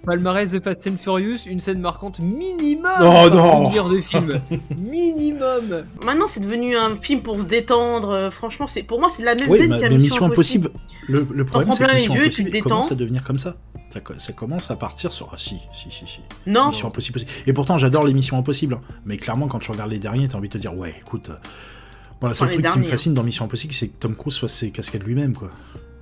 Palmarès 0.04 0.50
de 0.50 0.60
Fast 0.60 0.86
and 0.86 0.96
Furious, 0.96 1.38
une 1.46 1.60
scène 1.60 1.80
marquante 1.80 2.18
minimum. 2.20 2.90
Oh, 3.00 3.28
non. 3.30 3.62
longueur 3.64 3.88
de 3.88 4.00
film. 4.00 4.40
minimum. 4.76 5.84
Maintenant, 6.04 6.26
c'est 6.26 6.40
devenu 6.40 6.76
un 6.76 6.94
film 6.96 7.22
pour 7.22 7.40
se 7.40 7.46
détendre. 7.46 8.10
euh, 8.10 8.30
Franchement, 8.30 8.66
c'est 8.66 8.82
pour 8.82 9.00
moi, 9.00 9.08
c'est 9.08 9.22
la 9.24 9.34
même 9.34 9.48
Oui, 9.48 9.58
veine 9.58 9.78
qu'un 9.78 9.88
mais 9.88 9.96
Mission 9.96 10.26
Impossible, 10.26 10.70
le, 11.08 11.26
le 11.32 11.44
problème, 11.44 11.72
c'est 11.72 11.84
que 11.86 11.94
Mission 11.94 12.14
tu 12.14 12.20
Impossible 12.20 12.50
te 12.50 12.58
commence 12.60 12.92
à 12.92 12.94
devenir 12.94 13.22
comme 13.24 13.38
ça. 13.38 13.56
Ça, 13.92 14.00
co- 14.00 14.14
ça 14.18 14.32
commence 14.32 14.70
à 14.70 14.76
partir 14.76 15.12
sur. 15.12 15.28
Ah, 15.32 15.36
si, 15.38 15.56
si, 15.72 15.90
si, 15.90 16.06
si. 16.06 16.20
Non. 16.46 16.68
Mission 16.68 16.88
Impossible. 16.88 17.20
Et 17.46 17.52
pourtant, 17.52 17.78
j'adore 17.78 18.04
les 18.04 18.14
Missions 18.14 18.36
Impossibles. 18.38 18.74
hein. 18.74 18.80
Mais 19.04 19.16
clairement, 19.16 19.46
quand 19.46 19.58
tu 19.60 19.70
regardes 19.70 19.90
les 19.90 19.98
derniers, 20.00 20.28
t'as 20.28 20.38
envie 20.38 20.48
de 20.48 20.54
te 20.54 20.58
dire, 20.58 20.76
ouais, 20.76 20.94
écoute. 21.00 21.30
euh, 21.30 21.34
Bon, 22.20 22.28
le 22.28 22.34
truc 22.34 22.50
qui 22.52 22.56
me 22.58 22.62
derniers, 22.62 22.86
fascine 22.86 23.12
dans 23.12 23.22
Mission 23.22 23.44
Impossible, 23.44 23.72
c'est 23.74 23.88
que 23.88 23.96
Tom 23.98 24.14
Cruise 24.16 24.38
fasse 24.38 24.54
ses 24.54 24.70
cascades 24.70 25.02
lui-même, 25.02 25.34
quoi. 25.34 25.50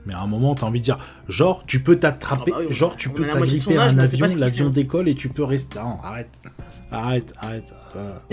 Mais 0.07 0.14
à 0.14 0.20
un 0.20 0.26
moment, 0.26 0.55
t'as 0.55 0.66
envie 0.66 0.80
de 0.80 0.84
dire, 0.84 0.98
genre, 1.28 1.64
tu 1.66 1.80
peux 1.82 1.96
t'attraper, 1.96 2.53
Ah 2.55 2.59
bah 2.59 2.64
oui, 2.68 2.72
genre, 2.74 2.96
tu 2.96 3.09
peux 3.11 3.24
t'agripper 3.28 3.76
à 3.76 3.82
un 3.84 3.92
mais 3.92 4.03
avion, 4.03 4.26
l'avion 4.36 4.70
décolle 4.70 5.09
et 5.09 5.14
tu 5.14 5.28
peux 5.28 5.44
rester. 5.44 5.78
Non, 5.78 5.98
arrête. 6.03 6.42
Arrête, 6.90 7.32
arrête. 7.38 7.72
Voilà. 7.94 8.22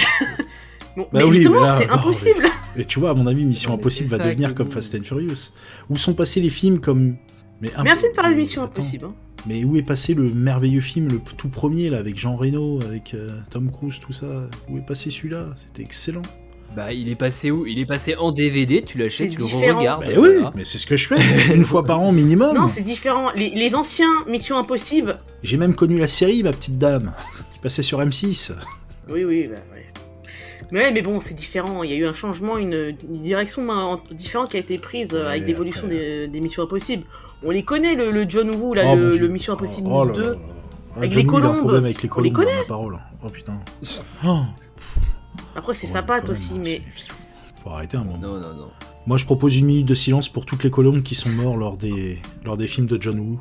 Bon, 0.97 1.03
Bah 1.13 1.20
mais 1.20 1.24
oui, 1.24 1.34
justement, 1.36 1.61
mais 1.61 1.67
là, 1.67 1.78
c'est 1.78 1.89
impossible. 1.91 2.45
Et 2.76 2.84
tu 2.84 2.99
vois, 2.99 3.11
à 3.11 3.13
mon 3.13 3.28
avis, 3.28 3.45
Mission 3.45 3.72
mais 3.72 3.78
Impossible 3.78 4.09
va 4.09 4.17
devenir 4.17 4.55
comme. 4.55 4.70
Fast 4.70 4.95
and 4.95 5.03
Furious. 5.03 5.51
Où 5.89 5.95
sont 5.97 6.15
passés 6.15 6.41
les 6.41 6.49
films 6.49 6.80
comme. 6.80 7.15
Mais 7.61 7.70
Merci 7.84 8.07
de 8.09 8.15
parler 8.15 8.32
de 8.32 8.36
mais 8.36 8.41
Mission 8.41 8.63
attends, 8.63 8.72
Impossible. 8.82 9.05
hein. 9.05 9.13
Mais 9.45 9.63
où 9.63 9.78
est 9.78 9.84
passé 9.84 10.15
le 10.15 10.34
merveilleux 10.34 10.82
film, 10.82 11.07
le 11.07 11.20
tout 11.38 11.47
premier, 11.47 11.89
là, 11.91 11.99
avec 11.99 12.17
Jean 12.17 12.36
Reno, 12.36 12.80
avec 12.84 13.13
euh, 13.13 13.30
Tom 13.51 13.72
Cruise, 13.72 13.99
tout 14.01 14.11
ça? 14.13 14.49
Où 14.67 14.78
est 14.78 14.86
passé 14.86 15.11
celui-là? 15.11 15.45
C'était 15.55 15.84
excellent. 15.84 16.24
Bah, 16.76 16.93
il 16.93 17.09
est 17.09 17.15
passé 17.15 17.49
où? 17.51 17.65
Il 17.65 17.80
est 17.80 17.86
passé 17.86 18.15
en 18.15 18.32
DVD, 18.32 18.84
tu 18.84 18.97
l'achètes, 18.99 19.32
tu 19.32 19.39
le 19.39 19.45
re-regardes. 19.45 20.05
Mais 20.07 20.17
oui, 20.17 20.30
voilà. 20.36 20.51
mais 20.55 20.63
c'est 20.65 20.78
ce 20.78 20.86
que 20.86 20.95
je 20.95 21.07
fais, 21.07 21.17
une 21.55 21.63
fois 21.65 21.84
par 21.84 21.99
an 21.99 22.11
minimum. 22.11 22.55
Non, 22.55 22.67
c'est 22.67 22.84
différent. 22.84 23.30
Les, 23.36 23.49
les 23.49 23.76
anciens 23.76 24.11
Mission 24.28 24.57
Impossible. 24.57 25.17
J'ai 25.43 25.57
même 25.57 25.74
connu 25.76 25.97
la 25.97 26.07
série, 26.07 26.43
ma 26.43 26.51
petite 26.51 26.78
dame, 26.78 27.13
qui 27.51 27.59
passait 27.59 27.82
sur 27.82 27.99
M6. 27.99 28.53
Oui, 29.09 29.24
oui, 29.24 29.47
bah, 29.47 29.55
ouais. 29.74 29.86
Mais, 30.72 30.82
ouais, 30.82 30.91
mais 30.91 31.01
bon, 31.01 31.20
c'est 31.20 31.34
différent. 31.34 31.82
Il 31.82 31.89
y 31.89 31.93
a 31.93 31.97
eu 31.97 32.05
un 32.05 32.13
changement, 32.13 32.57
une, 32.59 32.95
une 33.09 33.22
direction 33.24 33.67
en- 33.67 33.99
différente 34.11 34.51
qui 34.51 34.57
a 34.57 34.59
été 34.59 34.78
prise 34.78 35.09
euh, 35.15 35.28
avec 35.28 35.47
l'évolution 35.47 35.88
des, 35.88 36.28
des 36.28 36.39
Missions 36.41 36.61
Impossibles. 36.61 37.05
On 37.43 37.49
les 37.49 37.63
connaît, 37.63 37.95
le, 37.95 38.11
le 38.11 38.26
John 38.30 38.51
Woo, 38.51 38.76
là, 38.76 38.84
Oh, 38.91 38.95
le, 38.95 39.28
Mission 39.28 39.53
Impossible 39.53 39.88
Oh 39.91 40.05
là 40.05 40.13
2. 40.13 40.22
là 40.22 40.30
là. 40.30 40.36
Ah, 40.93 40.97
Avec 40.99 41.11
John 41.11 41.20
les 41.24 41.26
Woo, 41.28 41.32
il 41.32 41.36
a 41.36 41.39
un 41.39 41.41
colombes. 41.49 41.59
problème 41.61 41.86
avec 41.86 42.03
les 42.03 42.09
On 42.15 42.22
les 42.22 42.32
connaît. 42.32 42.55
la 42.55 42.63
parole. 42.65 42.99
Oh 43.26 43.30
putain. 43.30 43.59
Après, 45.56 45.74
c'est 45.74 45.88
Ouais, 45.88 45.93
sa 45.93 46.04
patte 46.04 46.30
aussi, 46.30 46.52
hein, 46.56 46.62
mais. 46.64 46.82
Faut 47.64 47.70
arrêter 47.72 47.97
un 47.97 48.04
moment. 48.04 48.18
Non, 48.20 48.39
non, 48.39 48.54
non. 48.54 48.70
Moi, 49.06 49.18
je 49.18 49.26
propose 49.26 49.56
une 49.58 49.66
minute 49.66 49.86
de 49.88 49.95
silence 49.95 50.30
pour 50.30 50.45
toutes 50.45 50.64
les 50.64 50.70
colombes 50.70 51.02
qui 51.04 51.16
sont 51.16 51.30
morts 51.30 51.58
lors 51.58 51.78
des, 51.78 52.22
lors 52.45 52.58
des 52.58 52.68
films 52.68 52.88
de 52.88 53.02
John 53.02 53.20
Woo. 53.20 53.39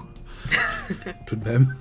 Tout 1.26 1.36
de 1.36 1.44
même. 1.44 1.74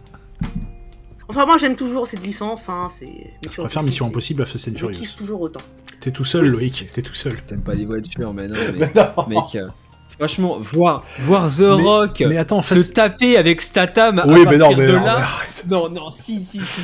Enfin, 1.29 1.45
moi, 1.45 1.57
j'aime 1.57 1.75
toujours 1.75 2.07
cette 2.07 2.25
licence. 2.25 2.69
Hein, 2.69 2.87
c'est 2.89 3.33
Je 3.49 3.61
préfère 3.61 3.83
Mission 3.83 4.05
Impossible 4.07 4.41
à 4.41 4.45
Fast 4.45 4.67
and 4.67 4.71
Je 4.73 4.77
Furious. 4.79 4.99
kiffe 4.99 5.15
toujours 5.15 5.41
autant. 5.41 5.61
T'es 6.01 6.11
tout 6.11 6.23
seul, 6.25 6.47
Loïc. 6.49 6.87
T'es 6.93 7.01
tout 7.01 7.13
seul. 7.13 7.35
T'aimes 7.47 7.63
pas 7.63 7.73
les 7.75 7.85
voitures, 7.85 8.33
mais 8.33 8.47
non, 8.47 8.55
mais, 8.77 8.87
Mais 8.95 9.01
non. 9.17 9.27
mec. 9.27 9.55
euh, 9.55 9.67
Franchement, 10.17 10.57
voir, 10.61 11.03
voir 11.19 11.47
The 11.49 11.59
Mais- 11.59 11.83
Rock 11.83 12.23
mais 12.27 12.37
attends, 12.37 12.61
se 12.61 12.91
taper 12.91 13.37
avec 13.37 13.61
Statham 13.61 14.21
Oui, 14.25 14.41
à 14.41 14.49
mais 14.49 14.57
non, 14.57 14.65
partir 14.69 14.77
mais 14.77 14.87
de 14.87 14.91
non, 14.97 15.03
là. 15.05 15.27
Non, 15.69 15.89
non, 15.89 16.11
si, 16.11 16.43
si, 16.45 16.59
si. 16.65 16.81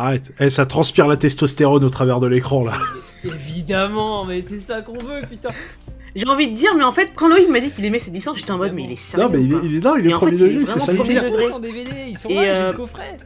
Arrête. 0.00 0.32
Eh, 0.40 0.48
ça 0.48 0.64
transpire 0.64 1.06
la 1.06 1.16
testostérone 1.18 1.84
au 1.84 1.90
travers 1.90 2.20
de 2.20 2.26
l'écran, 2.26 2.64
là. 2.64 2.72
Évidemment, 3.24 4.24
mais 4.24 4.42
c'est 4.48 4.60
ça 4.60 4.80
qu'on 4.80 4.96
veut, 4.96 5.20
putain. 5.28 5.50
J'ai 6.16 6.26
envie 6.26 6.48
de 6.48 6.54
dire, 6.54 6.70
mais 6.74 6.84
en 6.84 6.92
fait, 6.92 7.10
quand 7.14 7.28
Loïc 7.28 7.50
m'a 7.50 7.60
dit 7.60 7.70
qu'il 7.70 7.84
aimait 7.84 7.98
cette 7.98 8.14
licence, 8.14 8.38
j'étais 8.38 8.50
en 8.50 8.56
mode, 8.56 8.72
mais 8.72 8.84
il 8.84 8.92
est 8.92 8.96
sérieux. 8.96 9.26
Non, 9.26 9.30
mais 9.30 9.44
il 9.44 9.52
est, 9.52 9.58
il 9.64 9.76
est, 9.76 9.84
non, 9.84 9.96
il 9.96 10.06
est 10.06 10.10
premier 10.10 10.36
fait, 10.38 10.44
il 10.44 10.50
est 10.52 10.58
degré, 10.60 10.66
c'est 10.66 10.78
ça 10.80 10.92
le 10.92 11.60
DVD, 11.60 11.90
ils 12.08 12.18
sont 12.18 12.28
Et, 12.30 12.34
là, 12.34 12.42
j'ai 12.42 12.50
euh, 12.50 12.72
le 12.72 12.76
coffret. 12.78 13.16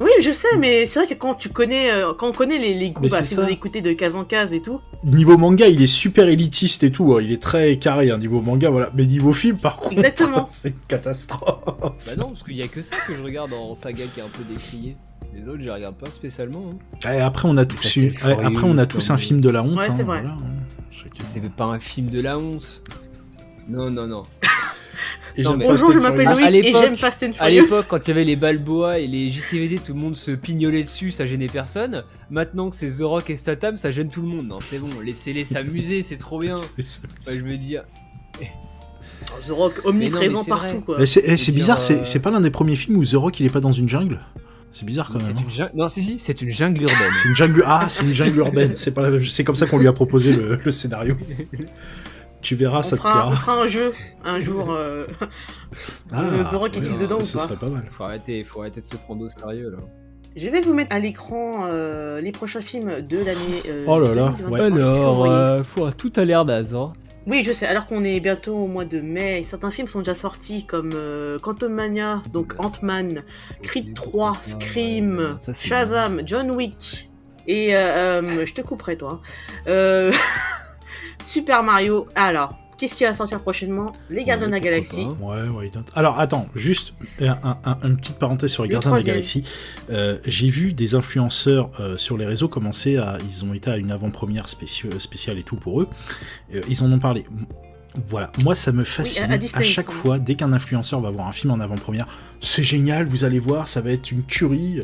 Oui, 0.00 0.10
je 0.20 0.32
sais, 0.32 0.56
mais 0.58 0.86
c'est 0.86 1.00
vrai 1.00 1.08
que 1.08 1.14
quand 1.14 1.34
tu 1.34 1.48
connais, 1.48 1.90
euh, 1.90 2.12
quand 2.14 2.28
on 2.28 2.32
connaît 2.32 2.58
les, 2.58 2.74
les 2.74 2.90
goûts, 2.90 3.02
bah, 3.02 3.18
c'est 3.18 3.24
si 3.24 3.34
ça. 3.34 3.42
vous 3.42 3.50
écoutez 3.50 3.80
de 3.80 3.92
case 3.92 4.16
en 4.16 4.24
case 4.24 4.52
et 4.52 4.60
tout, 4.60 4.80
Niveau 5.04 5.36
manga, 5.36 5.68
il 5.68 5.82
est 5.82 5.86
super 5.86 6.28
élitiste 6.28 6.82
et 6.82 6.90
tout. 6.90 7.14
hein. 7.14 7.18
Il 7.22 7.30
est 7.30 7.42
très 7.42 7.78
carré, 7.78 8.10
hein, 8.10 8.18
niveau 8.18 8.40
manga, 8.40 8.70
voilà. 8.70 8.90
Mais 8.94 9.04
niveau 9.04 9.32
film, 9.32 9.58
par 9.58 9.76
contre, 9.76 9.92
Exactement. 9.92 10.46
c'est 10.50 10.70
une 10.70 10.80
catastrophe. 10.88 11.62
Bah 12.06 12.16
non, 12.16 12.30
parce 12.30 12.42
qu'il 12.42 12.56
y 12.56 12.62
a 12.62 12.68
que 12.68 12.82
ça 12.82 12.96
que 13.06 13.14
je 13.14 13.22
regarde 13.22 13.52
en 13.52 13.74
saga 13.74 14.04
qui 14.14 14.20
est 14.20 14.22
un 14.22 14.28
peu 14.28 14.42
décrié. 14.44 14.96
Les 15.34 15.42
autres, 15.48 15.58
je 15.60 15.64
les 15.64 15.70
regarde 15.70 15.96
pas 15.96 16.10
spécialement. 16.10 16.70
Hein. 16.72 17.08
Eh, 17.12 17.20
après, 17.20 17.48
on 17.48 17.56
a 17.56 17.64
tous, 17.64 17.76
Fast 17.76 17.96
eu- 17.96 18.14
and 18.22 18.28
eh, 18.40 18.44
après, 18.44 18.64
on 18.64 18.78
a 18.78 18.86
tous 18.86 19.10
un 19.10 19.16
film 19.16 19.40
de 19.40 19.50
la 19.50 19.62
honte. 19.62 19.76
Ouais, 19.78 19.86
hein, 19.88 19.94
c'est 19.96 20.02
vrai. 20.02 20.20
voilà, 20.22 20.36
hein. 20.36 20.38
Chacun- 20.90 21.24
C'était 21.24 21.48
pas 21.48 21.64
un 21.64 21.78
film 21.80 22.08
de 22.08 22.20
la 22.20 22.38
honte. 22.38 22.82
Non, 23.68 23.90
non, 23.90 24.06
non. 24.06 24.22
Et 25.36 25.42
Non, 25.42 25.50
j'aime 25.50 25.58
mais- 25.58 25.64
Fast 25.66 25.82
bonjour, 25.82 25.92
je 25.92 25.98
m'appelle. 26.06 26.28
À 26.28 26.34
Loïc 26.50 26.64
et 26.66 26.72
j'aime 26.72 26.96
Fast 26.96 27.22
and 27.24 27.30
À 27.40 27.46
Furious. 27.48 27.62
l'époque, 27.64 27.86
quand 27.88 27.98
il 28.06 28.08
y 28.08 28.10
avait 28.12 28.24
les 28.24 28.36
Balboa 28.36 29.00
et 29.00 29.08
les 29.08 29.30
JCVD, 29.30 29.78
tout 29.80 29.92
le 29.92 29.98
monde 29.98 30.14
se 30.14 30.30
pignolait 30.30 30.84
dessus, 30.84 31.10
ça 31.10 31.26
gênait 31.26 31.48
personne. 31.48 32.04
Maintenant 32.30 32.70
que 32.70 32.76
c'est 32.76 32.88
The 32.88 33.00
Rock 33.02 33.30
et 33.30 33.36
Statham, 33.36 33.76
ça 33.76 33.90
gêne 33.90 34.08
tout 34.10 34.22
le 34.22 34.28
monde. 34.28 34.46
Non, 34.46 34.60
c'est 34.60 34.78
bon, 34.78 34.88
laissez-les 35.04 35.44
s'amuser, 35.44 36.04
c'est 36.04 36.18
trop 36.18 36.38
bien. 36.38 36.54
Je 37.26 37.42
me 37.42 37.56
dis, 37.56 37.76
The 39.48 39.50
Rock 39.50 39.74
Mais 39.78 39.82
non, 39.82 39.88
omniprésent 39.90 40.44
partout, 40.44 40.74
vrai. 40.74 40.80
quoi. 40.98 41.06
C'est 41.06 41.24
eh, 41.26 41.52
bizarre, 41.52 41.78
euh, 41.90 42.02
c'est 42.04 42.20
pas 42.20 42.30
l'un 42.30 42.40
des 42.40 42.50
premiers 42.50 42.76
films 42.76 42.96
où 42.98 43.04
The 43.04 43.14
Rock 43.14 43.40
il 43.40 43.46
est 43.46 43.50
pas 43.50 43.60
dans 43.60 43.72
une 43.72 43.88
jungle? 43.88 44.20
C'est 44.74 44.84
bizarre 44.84 45.08
quand 45.10 45.22
même. 45.22 45.36
hein. 45.36 45.68
une 45.72 45.78
Non, 45.78 45.88
si, 45.88 46.02
si, 46.02 46.18
c'est 46.18 46.42
une 46.42 46.50
jungle 46.50 46.82
urbaine. 46.82 47.12
C'est 47.14 47.28
une 47.28 47.36
jungle. 47.36 47.62
Ah, 47.66 47.86
c'est 47.88 48.02
une 48.04 48.12
jungle 48.12 48.38
urbaine. 48.38 48.72
C'est 48.74 48.90
pas 48.90 49.02
la 49.02 49.10
même. 49.10 49.24
C'est 49.24 49.44
comme 49.44 49.56
ça 49.56 49.66
qu'on 49.66 49.78
lui 49.78 49.88
a 49.88 49.92
proposé 49.92 50.34
le, 50.34 50.58
le 50.62 50.70
scénario. 50.70 51.16
Tu 52.42 52.56
verras, 52.56 52.80
On 52.80 52.82
ça 52.82 52.96
te 52.96 53.02
fera, 53.02 53.10
on 53.10 53.30
plaira. 53.30 53.36
fera 53.36 53.62
un 53.62 53.66
jeu 53.66 53.92
un 54.24 54.38
jour. 54.40 54.70
Euh... 54.72 55.06
Ah, 56.12 56.24
ouais, 56.24 56.42
dedans 56.98 57.24
ça, 57.24 57.36
ou 57.36 57.38
pas 57.38 57.44
serait 57.44 57.56
pas 57.56 57.68
mal. 57.68 57.84
Faut 57.96 58.04
arrêter, 58.04 58.44
faut 58.44 58.60
arrêter 58.60 58.80
de 58.82 58.86
se 58.86 58.96
prendre 58.96 59.24
au 59.24 59.28
sérieux 59.28 59.70
là. 59.70 59.78
Je 60.36 60.48
vais 60.48 60.60
vous 60.60 60.74
mettre 60.74 60.94
à 60.94 60.98
l'écran 60.98 61.66
euh, 61.68 62.20
les 62.20 62.32
prochains 62.32 62.60
films 62.60 63.00
de 63.00 63.18
l'année. 63.18 63.62
euh, 63.68 63.84
Oh 63.86 64.00
là 64.00 64.12
là, 64.12 64.34
2023, 64.38 64.68
ouais. 65.22 65.28
Alors, 65.28 65.62
euh, 65.78 65.90
tout 65.96 66.12
a 66.16 66.24
l'air 66.24 66.44
naze. 66.44 66.74
Hein. 66.74 66.92
Oui, 67.26 67.42
je 67.42 67.52
sais, 67.52 67.66
alors 67.66 67.86
qu'on 67.86 68.04
est 68.04 68.20
bientôt 68.20 68.54
au 68.54 68.66
mois 68.66 68.84
de 68.84 69.00
mai, 69.00 69.42
certains 69.44 69.70
films 69.70 69.86
sont 69.86 70.00
déjà 70.00 70.14
sortis 70.14 70.66
comme 70.66 70.90
euh, 70.94 71.38
Quantum 71.38 71.72
Mania, 71.72 72.22
donc 72.30 72.54
Ant-Man, 72.58 73.22
Creed 73.62 73.94
3, 73.94 74.36
Scream, 74.42 75.38
Ça, 75.40 75.54
c'est 75.54 75.68
Shazam, 75.68 76.20
John 76.26 76.50
Wick, 76.50 77.08
et 77.46 77.74
euh, 77.74 78.22
euh, 78.22 78.46
je 78.46 78.52
te 78.52 78.60
couperai 78.60 78.96
toi. 78.96 79.22
Euh, 79.66 80.12
Super 81.22 81.62
Mario. 81.62 82.06
Alors, 82.14 82.58
qu'est-ce 82.78 82.94
qui 82.94 83.04
va 83.04 83.14
sortir 83.14 83.40
prochainement 83.40 83.92
Les 84.10 84.24
Gardiens 84.24 84.46
de 84.46 84.52
la 84.52 84.60
Galaxie. 84.60 85.06
Ouais, 85.20 85.48
ouais. 85.48 85.70
Alors, 85.94 86.18
attends, 86.18 86.46
juste 86.54 86.94
un- 87.20 87.36
un- 87.42 87.58
un- 87.64 87.78
une 87.84 87.96
petite 87.96 88.18
parenthèse 88.18 88.50
sur 88.52 88.62
les 88.62 88.68
Le 88.68 88.72
Gardiens 88.74 88.92
de 88.92 88.96
la. 88.96 89.02
Galaxie. 89.02 89.44
Euh, 89.90 90.18
J'ai 90.26 90.48
vu 90.48 90.72
des 90.72 90.94
influenceurs 90.94 91.70
euh, 91.80 91.96
sur 91.96 92.16
les 92.16 92.26
réseaux 92.26 92.48
commencer 92.48 92.96
à. 92.96 93.18
Ils 93.28 93.44
ont 93.44 93.54
été 93.54 93.70
à 93.70 93.76
une 93.76 93.90
avant-première 93.92 94.46
spéci- 94.48 94.98
spéciale 94.98 95.38
et 95.38 95.42
tout 95.42 95.56
pour 95.56 95.80
eux. 95.82 95.88
Euh, 96.54 96.60
ils 96.68 96.82
en 96.82 96.90
ont 96.92 96.98
parlé. 96.98 97.26
Voilà, 98.08 98.32
moi 98.42 98.56
ça 98.56 98.72
me 98.72 98.82
fascine 98.82 99.30
à 99.54 99.62
chaque 99.62 99.90
fois, 99.92 100.18
dès 100.18 100.34
qu'un 100.34 100.52
influenceur 100.52 101.00
va 101.00 101.10
voir 101.12 101.28
un 101.28 101.32
film 101.32 101.52
en 101.52 101.60
avant-première, 101.60 102.08
c'est 102.40 102.64
génial, 102.64 103.06
vous 103.06 103.22
allez 103.22 103.38
voir, 103.38 103.68
ça 103.68 103.80
va 103.80 103.92
être 103.92 104.10
une 104.10 104.24
tuerie. 104.24 104.80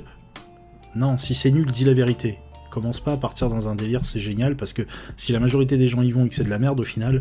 Non, 0.95 1.19
si 1.19 1.35
c'est 1.35 1.51
nul, 1.51 1.67
dis 1.67 1.85
la 1.85 1.93
vérité. 1.93 2.39
Commence 2.71 3.01
pas 3.01 3.13
à 3.15 3.17
partir 3.17 3.49
dans 3.49 3.69
un 3.69 3.75
délire, 3.75 4.05
c'est 4.05 4.21
génial, 4.21 4.55
parce 4.55 4.73
que 4.73 4.83
si 5.17 5.33
la 5.33 5.41
majorité 5.41 5.77
des 5.77 5.89
gens 5.89 6.03
y 6.03 6.13
vont 6.13 6.25
et 6.25 6.29
que 6.29 6.37
c'est 6.37 6.45
de 6.45 6.51
la 6.51 6.61
merde 6.61 6.79
au 6.79 6.85
final, 6.85 7.19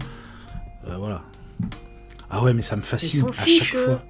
euh, 0.87 0.97
voilà. 0.97 1.23
Ah 2.29 2.43
ouais, 2.43 2.53
mais 2.53 2.61
ça 2.61 2.75
me 2.75 2.81
fascine 2.81 3.21
s'en 3.21 3.27
à 3.29 3.31
fichent, 3.33 3.71
chaque 3.71 3.79
euh. 3.79 3.85
fois. 3.85 4.03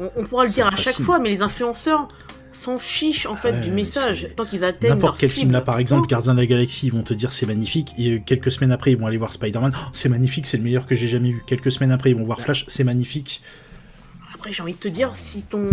On, 0.00 0.10
on 0.16 0.24
pourra 0.24 0.44
le 0.44 0.48
Ça 0.50 0.54
dire 0.54 0.66
à 0.66 0.76
chaque 0.76 1.00
fois, 1.00 1.18
mais 1.18 1.30
les 1.30 1.42
influenceurs 1.42 2.08
s'en 2.50 2.76
fichent 2.76 3.24
en 3.26 3.34
fait 3.34 3.52
Ouais, 3.52 3.60
du 3.60 3.70
message, 3.70 4.28
tant 4.36 4.44
qu'ils 4.44 4.62
atteignent 4.64 4.90
N'importe 4.92 5.18
quel 5.20 5.28
cible. 5.30 5.40
film 5.40 5.52
là, 5.52 5.62
par 5.62 5.78
exemple, 5.78 6.06
Oh, 6.14 6.20
de 6.32 6.36
la 6.36 6.46
Galaxie, 6.46 6.88
ils 6.88 6.92
vont 6.92 7.02
te 7.02 7.14
dire 7.14 7.32
c'est 7.32 7.46
magnifique, 7.46 7.92
et 7.96 8.12
euh, 8.16 8.18
quelques 8.24 8.50
semaines 8.50 8.72
après, 8.72 8.92
ils 8.92 8.98
vont 8.98 9.06
aller 9.06 9.16
voir 9.16 9.32
Spider-Man, 9.32 9.72
Oh, 9.74 9.88
c'est 9.92 10.10
magnifique, 10.10 10.46
c'est 10.46 10.58
le 10.58 10.62
meilleur 10.62 10.84
que 10.84 10.94
j'ai 10.94 11.08
jamais 11.08 11.30
vu. 11.30 11.42
Quelques 11.46 11.72
semaines 11.72 11.92
après, 11.92 12.10
ils 12.10 12.16
vont 12.16 12.24
voir 12.26 12.40
Flash, 12.42 12.64
c'est 12.68 12.84
magnifique. 12.84 13.42
Après, 14.34 14.52
j'ai 14.52 14.62
envie 14.62 14.74
de 14.74 14.78
te 14.78 14.88
dire, 14.88 15.10
si 15.14 15.42
ton 15.44 15.68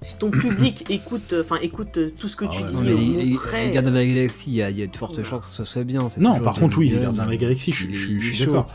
si 0.00 0.16
ton 0.18 0.30
public 0.32 0.84
écoute, 0.90 1.32
enfin 1.38 1.58
écoute 1.62 1.96
euh, 1.98 2.10
tout 2.10 2.26
ce 2.26 2.34
que 2.34 2.44
Ah 2.44 2.48
tu 2.50 2.62
ouais, 2.62 2.68
dis, 2.68 2.74
Non, 2.74 2.80
mais 2.82 2.92
au 2.92 2.96
les, 2.98 3.06
mot 3.06 3.18
les- 3.20 3.34
près, 3.36 3.66
les 3.66 3.72
Gardiens 3.72 3.92
de 3.92 3.96
la 3.96 4.04
Galaxie, 4.06 4.50
il 4.50 4.54
y, 4.56 4.62
a- 4.62 4.70
il 4.70 4.78
y 4.78 4.82
a 4.82 4.86
de 4.88 4.96
fortes 4.96 5.22
chances 5.22 5.48
que 5.50 5.54
ce 5.56 5.64
soit 5.64 5.84
bien. 5.84 6.08
Non, 6.18 6.40
par 6.40 6.54
contre, 6.54 6.78
oui, 6.78 6.88
les 6.88 6.98
Gardiens 6.98 7.24
de 7.24 7.30
la 7.30 7.36
Galaxie, 7.36 7.70
je, 7.70 7.92
suis 7.92 8.38
d'accord. 8.44 8.68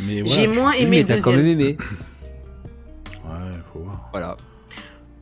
Mais 0.00 0.24
J'ai 0.26 0.46
moins 0.48 0.72
je- 0.72 0.78
aimé 0.78 0.90
mais 0.90 1.00
le 1.02 1.04
t'as 1.08 1.20
quand 1.20 1.30
deuxième. 1.32 1.46
même 1.46 1.60
aimé. 1.60 1.76
Ouais, 3.24 3.30
faut 3.72 3.80
voir. 3.80 4.08
Voilà. 4.12 4.36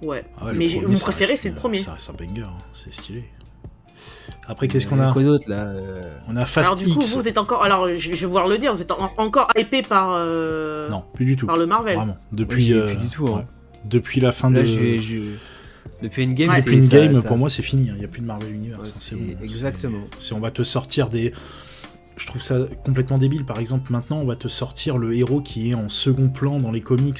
Ouais. 0.03 0.25
Ah 0.39 0.47
ouais, 0.47 0.53
le 0.53 0.59
mais 0.59 0.69
j'ai- 0.69 0.79
premier, 0.79 0.91
mon 0.93 0.97
ça 0.97 1.05
préféré, 1.07 1.31
reste 1.33 1.43
c'est 1.43 1.49
le 1.51 1.55
une- 1.55 1.61
premier. 1.61 1.81
Ça 1.81 1.93
reste 1.93 2.11
un 2.11 2.13
banger, 2.15 2.43
hein, 2.43 2.59
c'est 2.73 2.93
stylé. 2.93 3.25
Après, 4.47 4.67
qu'est-ce 4.69 4.87
Euh, 4.87 4.91
qu'on 4.91 4.99
a 4.99 5.13
Quoi 5.13 5.23
d'autre 5.23 5.49
là 5.49 5.67
euh, 5.67 6.01
On 6.29 6.37
a 6.37 6.45
Fast 6.47 6.73
Alors 6.73 6.79
du 6.79 6.93
coup, 6.93 7.01
X. 7.01 7.15
vous 7.17 7.29
êtes 7.29 7.39
encore, 7.39 7.63
alors 7.63 7.89
je, 7.89 7.97
je 7.99 8.11
vais 8.13 8.27
voir 8.27 8.49
le 8.49 8.59
dire, 8.59 8.75
vous 8.75 8.81
êtes 8.81 8.91
en- 8.91 9.13
encore 9.19 9.49
hypé 9.57 9.83
par 9.83 10.11
euh, 10.15 10.89
Non, 10.89 11.05
plus 11.15 11.25
du 11.27 11.37
tout. 11.37 11.47
par 11.47 11.57
le 11.57 11.67
Marvel. 11.67 11.97
Vraiment. 11.97 12.17
Depuis, 12.33 12.65
j'y 12.65 12.73
euh, 12.75 12.87
plus 12.87 12.97
du 12.97 13.09
tout, 13.09 13.27
hein. 13.29 13.39
ouais. 13.39 13.47
depuis 13.85 14.21
la 14.21 14.33
fin 14.33 14.51
Là, 14.51 14.61
de. 14.63 14.65
j'ai- 14.65 15.21
depuis 16.03 16.23
une 16.25 16.33
game, 16.35 16.49
Ouais. 16.51 16.63
Depuis 16.63 16.83
ça- 16.83 17.13
ça- 17.21 17.29
pour 17.29 17.37
moi, 17.37 17.51
c'est 17.51 17.63
fini. 17.63 17.91
hein. 17.91 17.93
Il 17.97 17.99
n'y 17.99 18.05
a 18.05 18.09
plus 18.09 18.23
de 18.23 18.27
Marvel 18.27 18.53
Universe. 18.55 18.81
Ouais, 18.83 18.89
hein, 18.89 18.93
c'est 18.95 19.11
c'est 19.11 19.17
bon. 19.17 19.43
exactement. 19.43 19.99
C'est- 20.19 20.29
c'est- 20.29 20.35
on 20.35 20.41
va 20.41 20.51
te 20.51 20.63
sortir 20.63 21.11
des. 21.11 21.33
Je 22.21 22.27
trouve 22.27 22.43
ça 22.43 22.59
complètement 22.85 23.17
débile. 23.17 23.47
Par 23.47 23.59
exemple, 23.59 23.91
maintenant, 23.91 24.19
on 24.19 24.27
va 24.27 24.37
te 24.37 24.47
sortir 24.47 24.99
le 24.99 25.15
héros 25.17 25.41
qui 25.41 25.71
est 25.71 25.75
en 25.75 25.89
second 25.89 26.29
plan 26.29 26.61
dans 26.61 26.71
les 26.71 26.83
comics. 26.83 27.19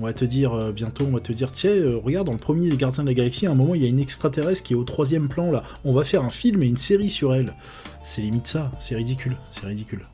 On 0.00 0.04
va 0.04 0.12
te 0.12 0.24
dire 0.24 0.52
euh, 0.54 0.72
bientôt, 0.72 1.04
on 1.06 1.12
va 1.12 1.20
te 1.20 1.32
dire, 1.32 1.52
tiens, 1.52 1.70
euh, 1.70 1.96
regarde, 2.02 2.26
dans 2.26 2.32
le 2.32 2.38
premier 2.38 2.68
Les 2.68 2.76
Gardiens 2.76 3.04
de 3.04 3.08
la 3.08 3.14
Galaxie, 3.14 3.46
à 3.46 3.52
un 3.52 3.54
moment, 3.54 3.76
il 3.76 3.82
y 3.82 3.84
a 3.84 3.88
une 3.88 4.00
extraterrestre 4.00 4.64
qui 4.64 4.72
est 4.72 4.76
au 4.76 4.82
troisième 4.82 5.28
plan 5.28 5.52
là. 5.52 5.62
On 5.84 5.92
va 5.92 6.02
faire 6.02 6.24
un 6.24 6.30
film 6.30 6.64
et 6.64 6.66
une 6.66 6.76
série 6.76 7.10
sur 7.10 7.32
elle. 7.32 7.54
C'est 8.02 8.22
limite 8.22 8.48
ça. 8.48 8.72
C'est 8.78 8.96
ridicule. 8.96 9.36
C'est 9.50 9.66
ridicule. 9.66 10.04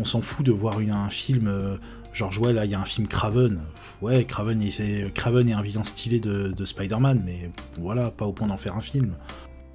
On 0.00 0.04
s'en 0.04 0.22
fout 0.22 0.44
de 0.44 0.50
voir 0.50 0.78
un 0.78 1.08
film. 1.08 1.46
euh, 1.46 1.76
genre, 2.12 2.32
ouais, 2.40 2.52
là, 2.52 2.64
il 2.64 2.70
y 2.72 2.74
a 2.74 2.80
un 2.80 2.84
film 2.84 3.06
Craven. 3.06 3.60
Ouais, 4.02 4.24
Craven, 4.24 4.60
c'est- 4.70 5.12
Craven 5.14 5.48
est 5.48 5.52
un 5.52 5.62
vilain 5.62 5.84
stylé 5.84 6.18
de 6.20 6.64
Spider-Man, 6.64 7.22
mais 7.24 7.50
voilà, 7.80 8.10
pas 8.10 8.24
au 8.26 8.32
point 8.32 8.48
d'en 8.48 8.56
faire 8.56 8.76
un 8.76 8.80
film. 8.80 9.14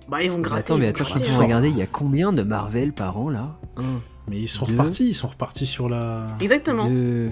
Bah 0.09 0.23
ils 0.23 0.31
vont 0.31 0.39
gratter. 0.39 0.59
attends, 0.59 0.77
mais 0.77 0.87
attends, 0.87 0.99
je 0.99 1.03
suis 1.03 1.13
en 1.13 1.15
gratter. 1.17 1.29
train 1.29 1.37
de 1.37 1.43
regarder, 1.43 1.69
il 1.69 1.77
y 1.77 1.81
a 1.81 1.87
combien 1.87 2.33
de 2.33 2.41
Marvel 2.43 2.93
par 2.93 3.17
an 3.17 3.29
là 3.29 3.57
1, 3.77 3.83
Mais 4.27 4.39
ils 4.39 4.47
sont 4.47 4.65
Deux. 4.65 4.71
repartis, 4.73 5.09
ils 5.09 5.13
sont 5.13 5.27
repartis 5.27 5.65
sur 5.65 5.87
la. 5.89 6.23
Exactement. 6.41 6.85
2, 6.85 7.31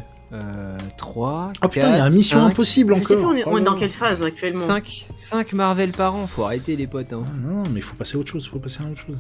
3. 0.97 1.53
Ah 1.61 1.67
putain, 1.69 1.89
il 1.93 1.97
y 1.97 1.99
a 1.99 2.03
un 2.05 2.09
Mission 2.09 2.45
Impossible 2.45 2.95
Je 2.95 2.99
sais 3.03 3.15
encore. 3.15 3.31
plus, 3.33 3.43
on 3.45 3.51
est, 3.51 3.53
on 3.53 3.57
est 3.57 3.61
dans 3.61 3.75
quelle 3.75 3.89
phase 3.89 4.21
actuellement 4.23 4.65
5, 4.65 5.05
5 5.15 5.53
Marvel 5.53 5.91
par 5.91 6.15
an, 6.15 6.27
faut 6.27 6.43
arrêter 6.43 6.75
les 6.75 6.87
potes. 6.87 7.13
Hein. 7.13 7.23
Ah, 7.25 7.31
non, 7.37 7.55
non, 7.57 7.63
mais 7.71 7.79
il 7.79 7.83
faut 7.83 7.95
passer 7.95 8.17
à 8.17 8.19
autre 8.19 8.31
chose, 8.31 8.47
faut 8.47 8.59
passer 8.59 8.83
à 8.83 8.85
autre 8.91 8.99
chose. 9.05 9.17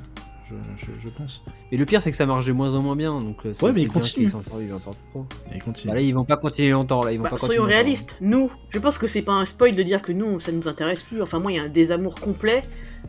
Je, 0.49 0.55
je- 0.77 0.99
je 1.01 1.09
pense. 1.09 1.43
Et 1.71 1.77
le 1.77 1.85
pire, 1.85 2.01
c'est 2.01 2.09
que 2.11 2.15
ça 2.15 2.25
marche 2.25 2.45
de 2.45 2.53
moins 2.53 2.73
en 2.73 2.81
moins 2.81 2.95
bien. 2.95 3.19
Donc, 3.19 3.37
euh, 3.45 3.53
Ouais, 3.61 3.73
mais 3.73 3.81
ils 3.81 3.89
continuent. 3.89 4.29
ils 4.61 4.73
en 4.73 4.79
sortent 4.79 4.97
trop. 5.11 5.25
Et 5.53 5.59
continue. 5.59 5.89
Bah 5.91 5.95
là, 5.95 6.01
ils 6.01 6.13
vont 6.13 6.23
pas 6.23 6.37
continuer 6.37 6.69
longtemps. 6.71 7.03
Là, 7.03 7.11
ils 7.11 7.17
vont 7.17 7.23
Bah, 7.23 7.31
pas 7.31 7.37
soyons 7.37 7.63
continuer 7.63 7.75
longtemps. 7.75 7.75
réalistes, 7.75 8.17
nous, 8.21 8.49
je 8.69 8.79
pense 8.79 8.97
que 8.97 9.07
c'est 9.07 9.23
pas 9.23 9.33
un 9.33 9.43
spoil 9.43 9.75
de 9.75 9.83
dire 9.83 10.01
que 10.01 10.13
nous, 10.13 10.39
ça 10.39 10.51
nous 10.53 10.67
intéresse 10.69 11.03
plus. 11.03 11.21
Enfin, 11.21 11.39
moi, 11.39 11.51
il 11.51 11.55
y 11.55 11.59
a 11.59 11.63
un 11.63 11.67
désamour 11.69 12.15
complet. 12.15 12.63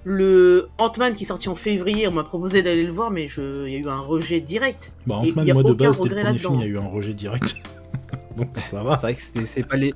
Le 0.04 0.68
Ant-Man 0.78 1.14
qui 1.14 1.24
est 1.24 1.26
sorti 1.28 1.48
en 1.48 1.54
février, 1.54 2.08
on 2.08 2.12
m'a 2.12 2.24
proposé 2.24 2.62
d'aller 2.62 2.82
le 2.82 2.92
voir, 2.92 3.10
mais 3.10 3.28
je... 3.28 3.66
il 3.66 3.72
y 3.72 3.76
a 3.76 3.78
eu 3.78 3.88
un 3.88 4.00
rejet 4.00 4.40
direct. 4.40 4.92
Bah, 5.06 5.16
Ant-Man, 5.16 5.46
y 5.46 5.50
a 5.50 5.54
moi 5.54 5.62
de 5.62 5.72
base, 5.72 5.78
dès 6.00 6.08
le 6.08 6.14
regret 6.14 6.22
premier 6.24 6.38
film, 6.38 6.54
il 6.54 6.60
y 6.60 6.64
a 6.64 6.66
eu 6.66 6.78
un 6.78 6.86
rejet 6.88 7.14
direct. 7.14 7.54
Donc 8.36 8.48
ça 8.54 8.82
va. 8.82 8.96
C'est 8.96 9.02
vrai 9.02 9.14
que 9.14 9.46
c'est 9.46 9.62
pas 9.66 9.76
les. 9.76 9.94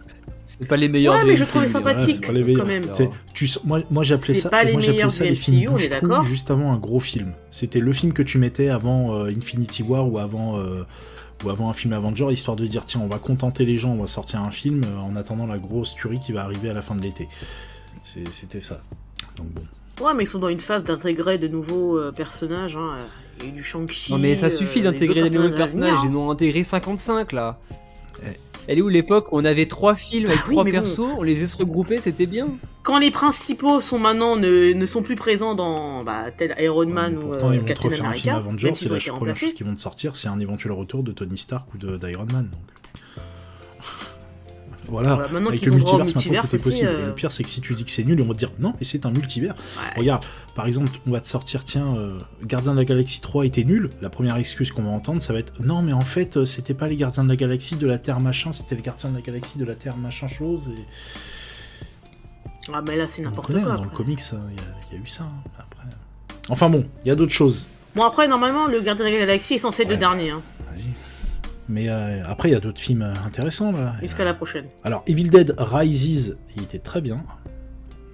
C'est 0.58 0.68
pas 0.68 0.76
les 0.76 0.88
meilleurs. 0.88 1.14
Ouais, 1.14 1.24
mais 1.24 1.36
je 1.36 1.44
trouvais 1.44 1.66
sympathique. 1.66 2.24
quand 2.26 2.66
même. 2.66 2.84
Tu 3.34 3.48
moi, 3.64 3.80
moi 3.90 4.02
j'appelais 4.02 4.34
C'est 4.34 4.40
ça, 4.40 4.50
pas 4.50 4.64
les 4.64 4.72
moi, 4.72 4.80
j'appelais 4.80 4.96
meilleurs 4.98 5.12
ça 5.12 5.24
du 5.24 5.30
les 5.30 5.36
films 5.36 5.56
MCU, 5.58 5.68
on 5.68 5.76
est 5.76 5.88
bouche-trou 5.88 6.08
d'accord 6.08 6.22
juste 6.24 6.50
avant 6.50 6.72
un 6.72 6.78
gros 6.78 7.00
film. 7.00 7.32
C'était 7.50 7.80
le 7.80 7.92
film 7.92 8.12
que 8.12 8.22
tu 8.22 8.38
mettais 8.38 8.68
avant 8.68 9.14
euh, 9.14 9.26
Infinity 9.26 9.82
War 9.82 10.10
ou 10.10 10.18
avant, 10.18 10.58
euh, 10.58 10.84
ou 11.44 11.50
avant 11.50 11.70
un 11.70 11.72
film 11.72 11.92
Avenger, 11.92 12.26
histoire 12.30 12.56
de 12.56 12.66
dire 12.66 12.84
tiens, 12.84 13.00
on 13.02 13.08
va 13.08 13.18
contenter 13.18 13.64
les 13.64 13.76
gens, 13.76 13.90
on 13.90 14.00
va 14.00 14.06
sortir 14.06 14.40
un 14.42 14.50
film 14.50 14.82
euh, 14.84 14.98
en 14.98 15.16
attendant 15.16 15.46
la 15.46 15.58
grosse 15.58 15.94
tuerie 15.94 16.18
qui 16.18 16.32
va 16.32 16.42
arriver 16.42 16.70
à 16.70 16.74
la 16.74 16.82
fin 16.82 16.94
de 16.94 17.02
l'été. 17.02 17.28
C'était 18.04 18.60
ça. 18.60 18.82
Donc 19.36 19.46
bon. 19.48 19.62
Ouais, 20.00 20.14
mais 20.14 20.24
ils 20.24 20.26
sont 20.26 20.38
dans 20.38 20.48
une 20.48 20.60
phase 20.60 20.84
d'intégrer 20.84 21.38
de 21.38 21.48
nouveaux 21.48 21.98
euh, 21.98 22.12
personnages. 22.12 22.76
Hein. 22.76 22.96
Il 23.38 23.44
y 23.44 23.48
a 23.48 23.50
eu 23.50 23.52
du 23.52 23.62
Shang-Chi. 23.62 24.12
Non, 24.12 24.18
mais 24.18 24.36
ça 24.36 24.50
suffit 24.50 24.82
d'intégrer 24.82 25.28
des 25.28 25.38
nouveaux 25.38 25.54
personnages. 25.54 25.98
Ils 26.04 26.10
en 26.10 26.16
ont 26.16 26.30
intégré 26.30 26.64
55 26.64 27.32
là. 27.32 27.58
Eh. 28.22 28.36
Elle 28.68 28.78
est 28.78 28.82
où 28.82 28.88
l'époque? 28.88 29.32
Où 29.32 29.38
on 29.38 29.44
avait 29.44 29.66
trois 29.66 29.94
films 29.96 30.26
avec 30.26 30.38
Ah 30.40 30.44
oui, 30.48 30.52
trois 30.54 30.64
bon. 30.64 30.70
persos, 30.70 30.98
on 31.18 31.22
les 31.22 31.42
a 31.42 31.56
regroupés, 31.56 32.00
c'était 32.00 32.26
bien. 32.26 32.48
Quand 32.82 32.98
les 32.98 33.10
principaux 33.10 33.80
sont 33.80 33.98
maintenant 33.98 34.36
ne, 34.36 34.72
ne 34.72 34.86
sont 34.86 35.02
plus 35.02 35.14
présents 35.16 35.54
dans 35.54 36.04
bah, 36.04 36.30
tel 36.36 36.54
Iron 36.60 36.86
Man 36.86 37.16
ou 37.18 37.20
Pourtant, 37.28 37.50
euh, 37.50 37.54
ils 37.54 37.58
vont 37.60 37.64
te 37.64 37.68
Captain 37.68 37.88
refaire 37.88 38.04
un 38.06 38.12
film 38.14 38.34
America, 38.34 38.48
Avenger, 38.48 38.66
même 38.68 38.74
c'est 38.74 38.88
la 39.06 39.12
première 39.14 39.36
chose 39.36 39.54
qui 39.54 39.62
vont 39.64 39.74
te 39.74 39.80
sortir, 39.80 40.16
c'est 40.16 40.28
un 40.28 40.38
éventuel 40.40 40.72
retour 40.72 41.02
de 41.02 41.12
Tony 41.12 41.38
Stark 41.38 41.66
ou 41.74 41.78
de- 41.78 41.96
d'Iron 41.96 42.26
Man. 42.32 42.48
Donc. 42.50 42.60
Voilà, 44.88 45.14
Voilà, 45.14 45.28
maintenant 45.32 45.48
avec 45.48 45.62
le 45.64 45.72
ont 45.72 45.78
droit 45.78 45.94
au 45.94 45.98
multiverse, 45.98 46.26
maintenant 46.26 46.42
tout 46.42 46.48
est 46.48 46.52
multiverse 46.52 46.54
aussi, 46.54 46.62
possible. 46.84 46.88
euh. 46.88 47.02
Et 47.02 47.06
le 47.06 47.14
pire, 47.14 47.32
c'est 47.32 47.44
que 47.44 47.50
si 47.50 47.60
tu 47.60 47.74
dis 47.74 47.84
que 47.84 47.90
c'est 47.90 48.04
nul, 48.04 48.20
on 48.20 48.24
va 48.26 48.34
te 48.34 48.38
dire 48.38 48.50
non, 48.58 48.74
mais 48.78 48.84
c'est 48.84 49.06
un 49.06 49.10
multivers. 49.10 49.54
Ouais. 49.54 50.00
Regarde, 50.00 50.24
par 50.54 50.66
exemple, 50.66 50.90
on 51.06 51.10
va 51.10 51.20
te 51.20 51.28
sortir, 51.28 51.64
tiens, 51.64 51.94
euh, 51.96 52.18
Gardien 52.44 52.72
de 52.72 52.78
la 52.78 52.84
Galaxie 52.84 53.20
3 53.20 53.46
était 53.46 53.64
nul. 53.64 53.90
La 54.00 54.10
première 54.10 54.36
excuse 54.36 54.70
qu'on 54.70 54.82
va 54.82 54.90
entendre, 54.90 55.22
ça 55.22 55.32
va 55.32 55.38
être 55.38 55.52
non, 55.62 55.82
mais 55.82 55.92
en 55.92 56.00
fait, 56.02 56.36
euh, 56.36 56.44
c'était 56.44 56.74
pas 56.74 56.88
les 56.88 56.96
Gardiens 56.96 57.24
de 57.24 57.28
la 57.28 57.36
Galaxie 57.36 57.76
de 57.76 57.86
la 57.86 57.98
Terre 57.98 58.20
machin, 58.20 58.52
c'était 58.52 58.74
les 58.74 58.82
Gardiens 58.82 59.10
de 59.10 59.14
la 59.16 59.22
Galaxie 59.22 59.58
de 59.58 59.64
la 59.64 59.74
Terre 59.74 59.96
machin 59.96 60.26
chose. 60.28 60.70
Et... 60.76 60.84
Ah, 62.72 62.82
mais 62.86 62.96
là, 62.96 63.06
c'est 63.06 63.22
n'importe 63.22 63.52
quoi. 63.52 63.60
hein, 63.72 63.76
dans 63.76 63.84
le 63.84 63.90
comics, 63.90 64.20
il 64.20 64.34
y, 64.34 64.94
a- 64.94 64.96
y 64.96 65.00
a 65.00 65.02
eu 65.02 65.06
ça. 65.06 65.24
hein, 65.24 65.50
après. 65.58 65.86
Enfin 66.48 66.68
bon, 66.68 66.86
il 67.04 67.08
y 67.08 67.10
a 67.10 67.14
d'autres 67.14 67.32
choses. 67.32 67.66
Bon, 67.94 68.04
après, 68.04 68.26
normalement, 68.28 68.66
le 68.68 68.80
Gardien 68.80 69.04
de 69.04 69.10
la 69.10 69.18
Galaxie 69.18 69.54
est 69.54 69.58
censé 69.58 69.82
être 69.82 69.90
le 69.90 69.96
dernier, 69.96 70.30
hein, 70.30 70.42
Mais 71.72 71.88
euh, 71.88 72.22
après, 72.26 72.50
il 72.50 72.52
y 72.52 72.54
a 72.54 72.60
d'autres 72.60 72.80
films 72.80 73.00
euh, 73.02 73.14
intéressants 73.26 73.72
là. 73.72 73.94
jusqu'à 74.00 74.24
la 74.24 74.34
prochaine. 74.34 74.66
Alors, 74.84 75.02
Evil 75.06 75.30
Dead 75.30 75.54
Rises, 75.56 76.36
il 76.54 76.62
était 76.64 76.78
très 76.78 77.00
bien. 77.00 77.24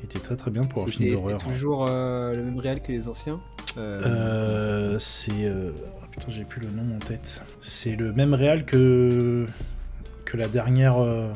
Il 0.00 0.04
était 0.04 0.20
très 0.20 0.36
très 0.36 0.52
bien 0.52 0.62
pour 0.64 0.84
un 0.84 0.86
film 0.86 1.12
d'horreur. 1.12 1.40
c'était 1.40 1.52
toujours 1.52 1.86
euh, 1.88 2.32
le 2.34 2.44
même 2.44 2.58
réel 2.60 2.80
que 2.80 2.92
les 2.92 3.08
anciens. 3.08 3.40
Euh, 3.76 4.00
Euh, 4.06 4.98
c'est. 5.00 5.32
euh, 5.44 5.72
oh 6.00 6.04
putain, 6.10 6.26
j'ai 6.28 6.44
plus 6.44 6.60
le 6.60 6.68
nom 6.70 6.94
en 6.96 6.98
tête. 7.00 7.42
C'est 7.60 7.96
le 7.96 8.12
même 8.12 8.32
réal 8.32 8.64
que. 8.64 9.46
que 10.24 10.36
la 10.36 10.46
dernière. 10.46 11.02
euh, 11.02 11.32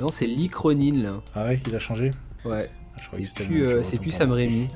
Non, 0.00 0.08
c'est 0.08 0.26
Lee 0.26 0.48
Cronin 0.48 1.02
là. 1.02 1.20
Ah 1.34 1.44
ouais, 1.44 1.60
il 1.66 1.74
a 1.74 1.78
changé 1.78 2.12
Ouais. 2.46 2.70
Ah, 2.94 2.98
Je 3.02 3.06
crois 3.08 3.18
C'est 3.22 3.44
plus, 3.44 3.66
euh, 3.66 3.82
c'est 3.82 3.98
plus 3.98 4.10
Sam. 4.10 4.32
Raimi. 4.32 4.68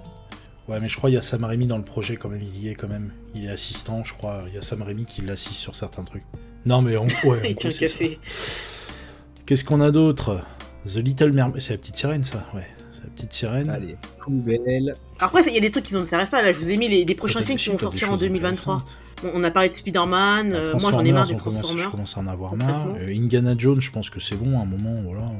Ouais, 0.69 0.79
mais 0.79 0.89
je 0.89 0.97
crois 0.99 1.09
qu'il 1.09 1.15
y 1.15 1.19
a 1.19 1.23
Sam 1.23 1.43
Raimi 1.45 1.67
dans 1.67 1.79
le 1.79 1.85
projet 1.85 2.17
quand 2.17 2.29
même. 2.29 2.43
Il 2.43 2.61
y 2.63 2.69
est 2.69 2.75
quand 2.75 2.89
même. 2.89 3.13
Il 3.35 3.47
est 3.47 3.51
assistant, 3.51 4.05
je 4.05 4.13
crois. 4.15 4.45
Il 4.49 4.55
y 4.55 4.59
a 4.59 4.63
Sam 4.63 4.83
Raimi 4.83 5.05
qui 5.07 5.23
l'assiste 5.23 5.57
sur 5.59 5.75
certains 5.75 6.05
trucs. 6.05 6.23
Non, 6.67 6.83
mais 6.83 6.97
en, 6.97 7.05
ouais, 7.07 7.11
en 7.25 7.33
Avec 7.33 7.59
gros, 7.59 7.69
un 7.69 7.71
c'est 7.71 7.87
ça. 7.87 7.99
café. 7.99 8.19
Qu'est-ce 9.47 9.65
qu'on 9.65 9.81
a 9.81 9.91
d'autre? 9.91 10.41
The 10.87 10.97
Little 10.97 11.33
Mermaid. 11.33 11.61
C'est 11.61 11.73
la 11.75 11.79
petite 11.79 11.97
sirène, 11.97 12.23
ça 12.25 12.47
Ouais. 12.55 12.67
C'est 12.93 13.05
la 13.05 13.11
petite 13.11 13.33
sirène. 13.33 13.71
Allez, 13.71 13.97
poubelle. 14.23 14.95
Après, 15.19 15.43
il 15.47 15.55
y 15.55 15.59
a 15.59 15.61
des 15.61 15.71
trucs 15.71 15.85
qui 15.85 15.95
nous 15.95 16.01
intéressent 16.03 16.31
pas. 16.31 16.43
Là, 16.43 16.53
je 16.53 16.59
vous 16.59 16.71
ai 16.71 16.77
mis 16.77 16.89
les, 16.89 17.15
prochains 17.15 17.43
films 17.43 17.59
qui 17.59 17.69
vont 17.71 17.79
sortir 17.79 18.09
en 18.09 18.13
choses 18.13 18.21
2023. 18.21 18.75
intéressantes. 18.75 18.99
Bon, 19.23 19.31
on 19.35 19.45
a 19.45 19.51
parlé 19.51 19.69
de 19.69 19.75
Spider-Man. 19.75 20.53
euh, 20.53 20.73
moi, 20.81 20.91
j'en 20.91 21.05
ai 21.05 21.13
marre 21.13 21.27
des 21.27 21.35
on 21.35 21.37
Transformers. 21.37 21.85
Je 21.85 21.91
commence 21.91 22.17
à 22.17 22.21
en 22.21 22.27
avoir 22.27 22.57
marre. 22.57 22.89
Euh, 22.99 23.09
Indiana 23.15 23.55
Jones, 23.57 23.81
je 23.81 23.91
pense 23.91 24.09
que 24.11 24.19
c'est 24.21 24.37
bon 24.37 24.59
à 24.59 24.63
un 24.63 24.67
moment. 24.67 24.95
Voilà. 25.05 25.31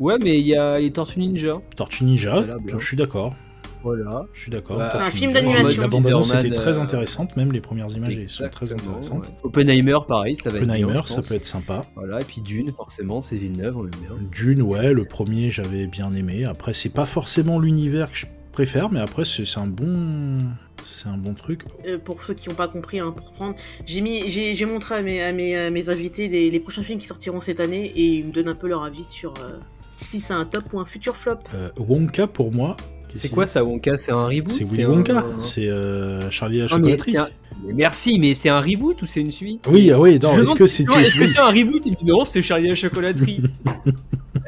Ouais, 0.00 0.16
mais 0.22 0.38
il 0.40 0.46
y 0.46 0.54
a 0.56 0.78
les 0.78 0.90
Tortues 0.92 1.18
Ninja. 1.20 1.54
Tortue 1.76 2.04
Ninja, 2.04 2.44
je 2.78 2.84
suis 2.84 2.96
d'accord. 2.96 3.34
Voilà. 3.82 4.26
Je 4.32 4.40
suis 4.40 4.50
d'accord. 4.50 4.78
Bah, 4.78 4.90
C'est 4.92 4.98
un 4.98 5.10
film 5.10 5.32
d'animation. 5.32 5.82
La 5.82 5.88
bande-annonce 5.88 6.34
était 6.34 6.50
très 6.50 6.78
euh, 6.78 6.82
intéressante, 6.82 7.36
même 7.36 7.52
les 7.52 7.60
premières 7.60 7.90
images 7.90 8.16
elles 8.16 8.28
sont 8.28 8.48
très 8.48 8.66
Exactement, 8.66 8.96
intéressantes. 8.96 9.28
ouais. 9.28 9.34
Oppenheimer, 9.44 9.98
pareil, 10.06 10.36
ça 10.36 10.50
va 10.50 10.56
être 10.58 10.64
Oppenheimer, 10.64 10.92
bien, 10.92 11.02
je 11.06 11.12
ça 11.12 11.22
peut 11.22 11.34
être 11.34 11.44
sympa. 11.44 11.84
Voilà, 11.94 12.20
et 12.20 12.24
puis 12.24 12.40
Dune, 12.40 12.72
forcément, 12.72 13.20
c'est 13.20 13.36
Villeneuve, 13.36 13.76
on 13.76 13.84
aime 13.84 13.90
bien. 14.00 14.10
Dune, 14.30 14.62
ouais, 14.62 14.92
le 14.92 15.04
premier 15.04 15.50
j'avais 15.50 15.86
bien 15.86 16.12
aimé. 16.14 16.44
Après, 16.44 16.72
c'est 16.72 16.88
pas 16.88 17.06
forcément 17.06 17.58
l'univers 17.58 18.10
que 18.10 18.16
je 18.16 18.26
préfère, 18.52 18.90
mais 18.90 19.00
après, 19.00 19.24
c'est 19.24 19.58
un 19.58 19.66
bon. 19.66 20.38
C'est 20.84 21.08
un 21.08 21.16
bon 21.16 21.34
truc. 21.34 21.64
Euh, 21.86 21.98
pour 21.98 22.22
ceux 22.22 22.34
qui 22.34 22.48
n'ont 22.48 22.54
pas 22.54 22.68
compris, 22.68 23.00
hein, 23.00 23.10
pour 23.10 23.32
prendre, 23.32 23.56
j'ai 23.84 24.00
mis, 24.00 24.30
j'ai, 24.30 24.54
j'ai 24.54 24.64
montré 24.64 24.94
à 24.94 25.02
mes, 25.02 25.22
à 25.22 25.32
mes, 25.32 25.56
à 25.56 25.70
mes 25.70 25.88
invités 25.88 26.28
les 26.28 26.60
prochains 26.60 26.82
films 26.82 27.00
qui 27.00 27.06
sortiront 27.06 27.40
cette 27.40 27.58
année 27.58 27.86
et 27.96 28.04
ils 28.18 28.26
me 28.26 28.30
donnent 28.32 28.48
un 28.48 28.54
peu 28.54 28.68
leur 28.68 28.84
avis 28.84 29.02
sur 29.02 29.34
euh, 29.40 29.58
si 29.88 30.20
c'est 30.20 30.34
un 30.34 30.44
top 30.44 30.72
ou 30.72 30.78
un 30.78 30.84
futur 30.84 31.16
flop. 31.16 31.38
Euh, 31.54 31.70
Wonka, 31.78 32.28
pour 32.28 32.52
moi. 32.52 32.76
C'est 33.14 33.28
quoi 33.30 33.46
ça, 33.46 33.64
Wonka? 33.64 33.96
C'est 33.96 34.12
un 34.12 34.26
reboot 34.26 34.50
C'est 34.52 34.64
Willy 34.64 34.84
un- 34.84 34.88
Wonka. 34.90 35.24
C'est 35.40 35.68
euh, 35.68 36.30
Charlie 36.30 36.56
et 36.56 36.60
la 36.60 36.64
mais 36.64 36.68
chocolaterie. 36.68 37.10
c'est 37.12 37.18
un- 37.18 37.28
mais 37.66 37.72
merci, 37.72 38.18
mais 38.18 38.34
c'est 38.34 38.48
un 38.48 38.60
reboot 38.60 39.00
ou 39.02 39.06
c'est 39.06 39.20
une 39.20 39.32
suite? 39.32 39.66
Oui, 39.68 39.90
ah 39.92 39.98
oui, 39.98 40.18
non, 40.22 40.38
est-ce 40.38 40.54
que 40.54 40.66
c'était. 40.66 41.00
Est-ce 41.02 41.18
que 41.18 41.26
c'est 41.26 41.38
un 41.40 41.48
reboot? 41.48 41.82
Il 41.84 41.92
me 41.92 41.96
dit 41.96 42.04
non, 42.04 42.24
c'est 42.24 42.42
Charlie 42.42 42.66
et 42.66 42.70
la 42.70 42.74
chocolaterie. 42.74 43.42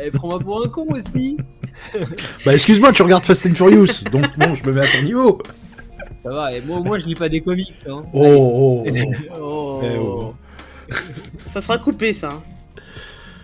Eh, 0.03 0.11
prends-moi 0.11 0.39
pour 0.39 0.65
un 0.65 0.69
con 0.69 0.87
aussi. 0.91 1.37
Bah, 2.47 2.55
excuse-moi, 2.55 2.93
tu 2.93 3.03
regardes 3.03 3.25
Fast 3.25 3.45
and 3.47 3.55
Furious, 3.55 4.03
donc 4.11 4.25
bon, 4.39 4.55
je 4.55 4.67
me 4.69 4.73
mets 4.75 4.81
à 4.83 4.87
ton 4.87 5.03
niveau. 5.03 5.43
Ça 6.23 6.31
va, 6.31 6.55
et 6.55 6.61
moi, 6.63 6.81
moi 6.81 6.99
je 6.99 7.07
lis 7.07 7.15
pas 7.15 7.29
des 7.29 7.41
comics. 7.41 7.75
Hein. 7.89 8.05
Oh, 8.15 8.25
oh, 8.25 8.85
oh. 8.87 9.03
Oh. 9.41 9.81
Eh, 9.83 9.99
oh. 9.99 10.35
Ça 11.47 11.61
sera 11.61 11.77
coupé, 11.79 12.13
ça. 12.13 12.43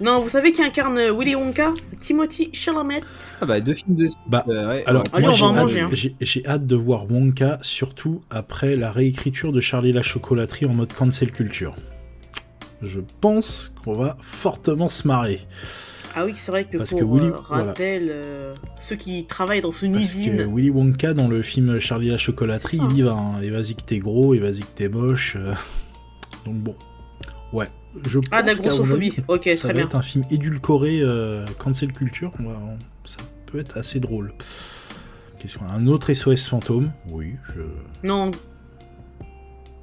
Non, 0.00 0.20
vous 0.20 0.28
savez 0.28 0.52
qui 0.52 0.62
incarne 0.62 0.98
Willy 1.16 1.34
Wonka 1.34 1.72
Timothy 2.00 2.50
Chalamet. 2.52 3.00
Ah 3.40 3.46
bah, 3.46 3.60
deux 3.60 3.74
films 3.74 3.94
de. 3.96 4.08
Bah, 4.26 4.44
euh, 4.48 4.68
ouais, 4.68 4.84
Alors, 4.86 5.02
ouais. 5.14 5.20
Moi, 5.20 5.30
on 5.30 5.32
j'ai 5.34 5.40
va 5.40 5.46
en 5.46 5.54
hâte, 5.54 5.60
manger, 5.62 5.80
hein. 5.80 5.88
j'ai- 5.92 6.14
j'ai 6.20 6.46
hâte 6.46 6.66
de 6.66 6.76
voir 6.76 7.10
Wonka, 7.10 7.58
surtout 7.62 8.20
après 8.28 8.76
la 8.76 8.90
réécriture 8.92 9.52
de 9.52 9.60
Charlie 9.60 9.92
la 9.92 10.02
chocolaterie 10.02 10.66
en 10.66 10.74
mode 10.74 10.92
cancel 10.92 11.32
culture. 11.32 11.74
Je 12.82 13.00
pense 13.22 13.74
qu'on 13.84 13.94
va 13.94 14.18
fortement 14.20 14.90
se 14.90 15.08
marrer. 15.08 15.40
Ah 16.14 16.24
oui, 16.26 16.32
c'est 16.36 16.50
vrai 16.50 16.64
que 16.64 16.76
Parce 16.78 16.90
pour 16.90 17.00
que 17.00 17.04
Willy- 17.04 17.26
euh, 17.30 17.36
voilà. 17.48 17.74
euh, 17.80 18.52
ceux 18.78 18.96
qui 18.96 19.26
travaillent 19.26 19.60
dans 19.62 19.70
une 19.70 19.92
Parce 19.92 20.04
usine. 20.04 20.36
que 20.36 20.42
Willy 20.42 20.70
Wonka, 20.70 21.14
dans 21.14 21.28
le 21.28 21.40
film 21.42 21.78
Charlie 21.78 22.08
la 22.10 22.16
chocolaterie, 22.18 22.78
il 22.82 22.88
dit 22.88 23.02
bah, 23.02 23.18
et 23.42 23.48
vas-y 23.50 23.74
que 23.74 23.82
t'es 23.82 23.98
gros, 23.98 24.34
et 24.34 24.38
vas-y 24.38 24.60
que 24.60 24.66
t'es 24.74 24.88
moche. 24.90 25.36
euh. 25.36 25.54
Donc 26.44 26.56
bon. 26.56 26.74
Ouais. 27.52 27.68
Je 28.04 28.18
Ah, 28.30 28.42
de 28.42 28.46
la 28.48 28.52
pense 28.52 28.60
qu'à 28.60 28.70
mon 28.70 28.76
grossophobie. 28.76 29.08
avis, 29.08 29.24
Ok, 29.28 29.42
ça 29.44 29.54
très 29.56 29.68
va 29.68 29.74
bien. 29.74 29.84
être 29.84 29.96
un 29.96 30.02
film 30.02 30.24
édulcoré, 30.30 31.00
euh, 31.02 31.44
cancel 31.58 31.92
culture. 31.92 32.32
on 32.38 32.44
va- 32.44 32.60
on- 32.62 32.78
ça 33.08 33.20
peut 33.46 33.58
être 33.58 33.78
assez 33.78 34.00
drôle. 34.00 34.32
Question. 35.38 35.60
Un 35.68 35.86
autre 35.86 36.10
SOS 36.12 36.48
fantôme 36.48 36.92
Oui, 37.10 37.34
je. 37.54 37.62
Non, 38.06 38.30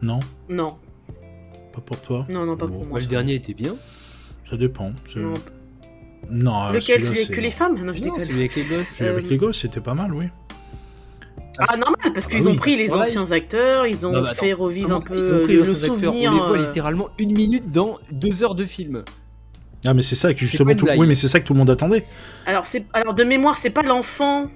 Non, 0.02 0.20
non, 0.50 0.76
pas 1.72 1.82
pour 1.82 2.00
toi. 2.02 2.26
non, 2.30 2.46
non, 2.46 2.58
pas 2.58 2.66
Bon, 2.68 2.74
pour 2.74 2.80
Moi, 2.82 2.90
moi. 2.90 3.00
le 3.00 3.06
dernier 3.06 3.36
était 3.36 3.54
bien. 3.54 3.76
Ça 4.50 4.58
dépend. 4.58 4.92
Non. 5.16 5.34
Non, 6.30 6.72
Lequel 6.72 7.02
Celui 7.04 7.20
avec 7.24 7.38
les 7.38 7.52
femmes? 7.52 7.76
Non, 7.76 7.94
je 7.94 8.00
Non, 8.00 8.06
déconne. 8.14 8.20
celui 8.26 8.40
avec 8.40 8.56
les 8.56 8.64
gosses. 8.64 8.88
Celui 8.98 9.10
avec 9.10 9.30
les 9.30 9.38
gosses, 9.38 9.60
c'était 9.60 9.82
pas 9.82 9.94
mal, 9.94 10.14
oui. 10.14 10.26
Ah, 11.60 11.78
normal, 11.78 11.98
parce 12.14 12.26
Ah 12.26 12.30
qu'ils 12.30 12.44
bah 12.44 12.50
ont 12.50 12.52
oui. 12.54 12.58
pris 12.58 12.76
les 12.76 12.94
anciens 12.94 13.32
acteurs, 13.32 13.86
ils 13.86 14.08
ont 14.08 14.12
Non, 14.12 14.22
bah, 14.24 14.34
fait 14.34 14.54
revivre 14.54 14.92
un 14.92 15.00
peu 15.00 15.20
ils 15.20 15.32
ont 15.32 15.44
pris 15.44 15.54
le, 15.56 15.62
anciens 15.62 15.74
acteurs, 15.74 16.00
souvenir. 16.00 16.32
On 16.32 16.36
les 16.36 16.40
voit 16.40 16.58
euh, 16.58 16.68
littéralement 16.68 17.10
une 17.20 17.34
minute 17.34 17.72
dans 17.72 18.00
deux 18.12 18.44
heures 18.44 18.56
de 18.56 18.66
film. 18.66 19.04
Ah, 19.86 19.94
mais 19.94 20.02
c'est 20.02 20.16
ça 20.16 20.34
que 20.34 20.40
justement. 20.40 20.74
Tout... 20.74 20.88
Oui, 20.98 21.08
mais 21.08 21.16
c'est 21.16 21.28
ça 21.28 21.40
que 21.40 21.46
tout 21.46 21.54
le 21.54 21.60
monde 21.60 21.70
attendait. 21.70 22.06
Alors, 22.46 22.66
c'est... 22.66 22.86
Alors, 22.94 23.14
de 23.14 23.24
mémoire, 23.24 23.58
c'est 23.58 23.70
pas 23.70 23.84
l'enfant. 23.84 24.50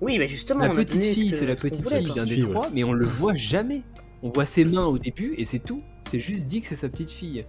Oui, 0.00 0.18
bah 0.18 0.26
justement, 0.26 0.60
La 0.60 0.70
on 0.70 0.72
a 0.72 0.76
petite 0.76 1.02
fille, 1.02 1.32
c'est 1.32 1.46
la 1.46 1.54
petite 1.54 1.88
fille 1.88 2.12
d'un 2.12 2.26
des 2.26 2.42
ouais. 2.42 2.50
trois, 2.50 2.68
mais 2.74 2.82
on 2.82 2.92
le 2.92 3.06
voit 3.06 3.34
jamais. 3.34 3.82
On 4.24 4.30
voit 4.30 4.46
ses 4.46 4.64
mains 4.64 4.84
au 4.84 4.98
début 4.98 5.34
et 5.38 5.44
c'est 5.44 5.60
tout. 5.60 5.82
C'est 6.10 6.18
juste 6.18 6.46
dit 6.46 6.60
que 6.60 6.66
c'est 6.66 6.74
sa 6.74 6.88
petite 6.88 7.10
fille. 7.10 7.44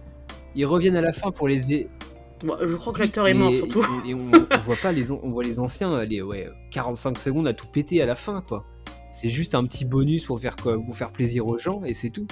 Ils 0.54 0.64
reviennent 0.64 0.96
à 0.96 1.00
la 1.00 1.12
fin 1.12 1.32
pour 1.32 1.48
les. 1.48 1.88
Bon, 2.44 2.56
je 2.62 2.76
crois 2.76 2.92
que 2.92 3.00
l'acteur 3.00 3.26
est 3.26 3.34
mort, 3.34 3.52
surtout. 3.54 3.84
Et, 4.06 4.10
et 4.10 4.14
on, 4.14 4.30
on 4.30 4.60
voit 4.60 4.76
pas 4.80 4.92
les, 4.92 5.10
on 5.10 5.30
voit 5.30 5.42
les 5.42 5.58
anciens, 5.58 6.04
les 6.04 6.22
ouais, 6.22 6.48
45 6.70 7.18
secondes 7.18 7.48
à 7.48 7.54
tout 7.54 7.66
péter 7.66 8.00
à 8.00 8.06
la 8.06 8.14
fin, 8.14 8.40
quoi. 8.46 8.64
C'est 9.16 9.30
juste 9.30 9.54
un 9.54 9.64
petit 9.64 9.84
bonus 9.84 10.24
pour 10.24 10.40
faire 10.40 10.56
quoi, 10.56 10.76
pour 10.82 10.96
faire 10.96 11.12
plaisir 11.12 11.46
aux 11.46 11.56
gens 11.56 11.84
et 11.84 11.94
c'est 11.94 12.10
tout. 12.10 12.26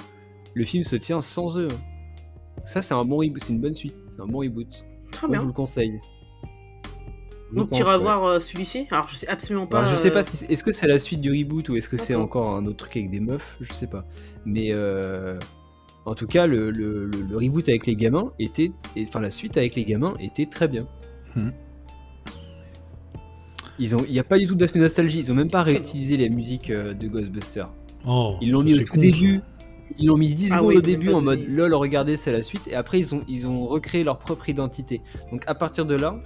Le 0.53 0.63
film 0.65 0.83
se 0.83 0.97
tient 0.97 1.21
sans 1.21 1.57
eux. 1.57 1.69
Ça, 2.65 2.81
c'est 2.81 2.93
un 2.93 3.03
bon 3.03 3.17
reboot, 3.17 3.41
c'est 3.41 3.53
une 3.53 3.61
bonne 3.61 3.73
suite, 3.75 3.95
c'est 4.11 4.19
un 4.21 4.27
bon 4.27 4.39
reboot. 4.39 4.67
Très 5.11 5.27
Moi, 5.27 5.31
bien. 5.35 5.39
je 5.39 5.41
vous 5.43 5.47
le 5.47 5.53
conseille. 5.53 5.99
Je 7.51 7.57
Donc, 7.59 7.67
tu 7.67 7.69
pense, 7.71 7.79
iras 7.79 7.97
ouais. 7.97 8.03
voir 8.03 8.23
euh, 8.25 8.39
celui-ci 8.39 8.85
Alors, 8.91 9.07
je 9.07 9.15
sais 9.15 9.27
absolument 9.27 9.65
pas. 9.67 9.79
Alors, 9.79 9.91
je 9.91 9.95
sais 9.95 10.11
pas 10.11 10.19
euh, 10.19 10.23
si 10.23 10.37
c'est- 10.37 10.51
est-ce 10.51 10.63
que 10.63 10.71
c'est 10.71 10.87
la 10.87 10.99
suite 10.99 11.21
du 11.21 11.31
reboot 11.31 11.69
ou 11.69 11.75
est-ce 11.75 11.87
que 11.87 11.97
c'est 11.97 12.15
encore 12.15 12.55
un 12.55 12.65
autre 12.65 12.77
truc 12.77 12.97
avec 12.97 13.11
des 13.11 13.19
meufs, 13.19 13.57
je 13.61 13.71
sais 13.73 13.87
pas. 13.87 14.05
Mais 14.45 14.69
euh, 14.71 15.37
en 16.05 16.15
tout 16.15 16.27
cas, 16.27 16.47
le, 16.47 16.71
le- 16.71 17.05
le- 17.05 17.21
le 17.21 17.37
reboot 17.37 17.69
avec 17.69 17.85
les 17.85 17.95
gamins 17.95 18.33
était, 18.39 18.71
et- 18.95 19.05
enfin 19.07 19.21
la 19.21 19.31
suite 19.31 19.55
avec 19.57 19.75
les 19.75 19.85
gamins 19.85 20.15
était 20.19 20.47
très 20.47 20.67
bien. 20.67 20.85
Mhm. 21.35 21.53
Ils 23.79 23.95
ont, 23.95 24.03
il 24.05 24.11
n'y 24.13 24.19
a 24.19 24.23
pas 24.23 24.37
du 24.37 24.45
tout 24.47 24.55
d'aspect 24.55 24.79
nostalgie. 24.79 25.19
Ils 25.19 25.31
ont 25.31 25.35
même 25.35 25.49
pas 25.49 25.63
réutilisé 25.63 26.17
les 26.17 26.29
musiques 26.29 26.69
euh, 26.69 26.93
de 26.93 27.07
Ghostbusters. 27.07 27.69
Oh, 28.05 28.35
Ils 28.41 28.51
l'ont 28.51 28.63
mis 28.63 28.73
au 28.73 28.77
c'est 28.77 28.83
tout 28.85 28.93
con, 28.93 28.99
début. 29.01 29.41
Ils 29.97 30.07
l'ont 30.07 30.17
mis 30.17 30.33
10 30.33 30.51
Ah 30.51 30.55
secondes 30.57 30.69
oui, 30.69 30.77
au 30.77 30.81
début 30.81 31.11
en 31.13 31.21
mode 31.21 31.43
lol, 31.47 31.73
regardez, 31.73 32.17
c'est 32.17 32.31
la 32.31 32.41
suite. 32.41 32.67
Et 32.67 32.75
après, 32.75 32.99
ils 32.99 33.13
ont, 33.15 33.23
ils 33.27 33.47
ont 33.47 33.65
recréé 33.67 34.03
leur 34.03 34.17
propre 34.19 34.49
identité. 34.49 35.01
Donc 35.31 35.43
à 35.47 35.55
partir 35.55 35.85
de 35.85 35.95
là, 35.95 36.19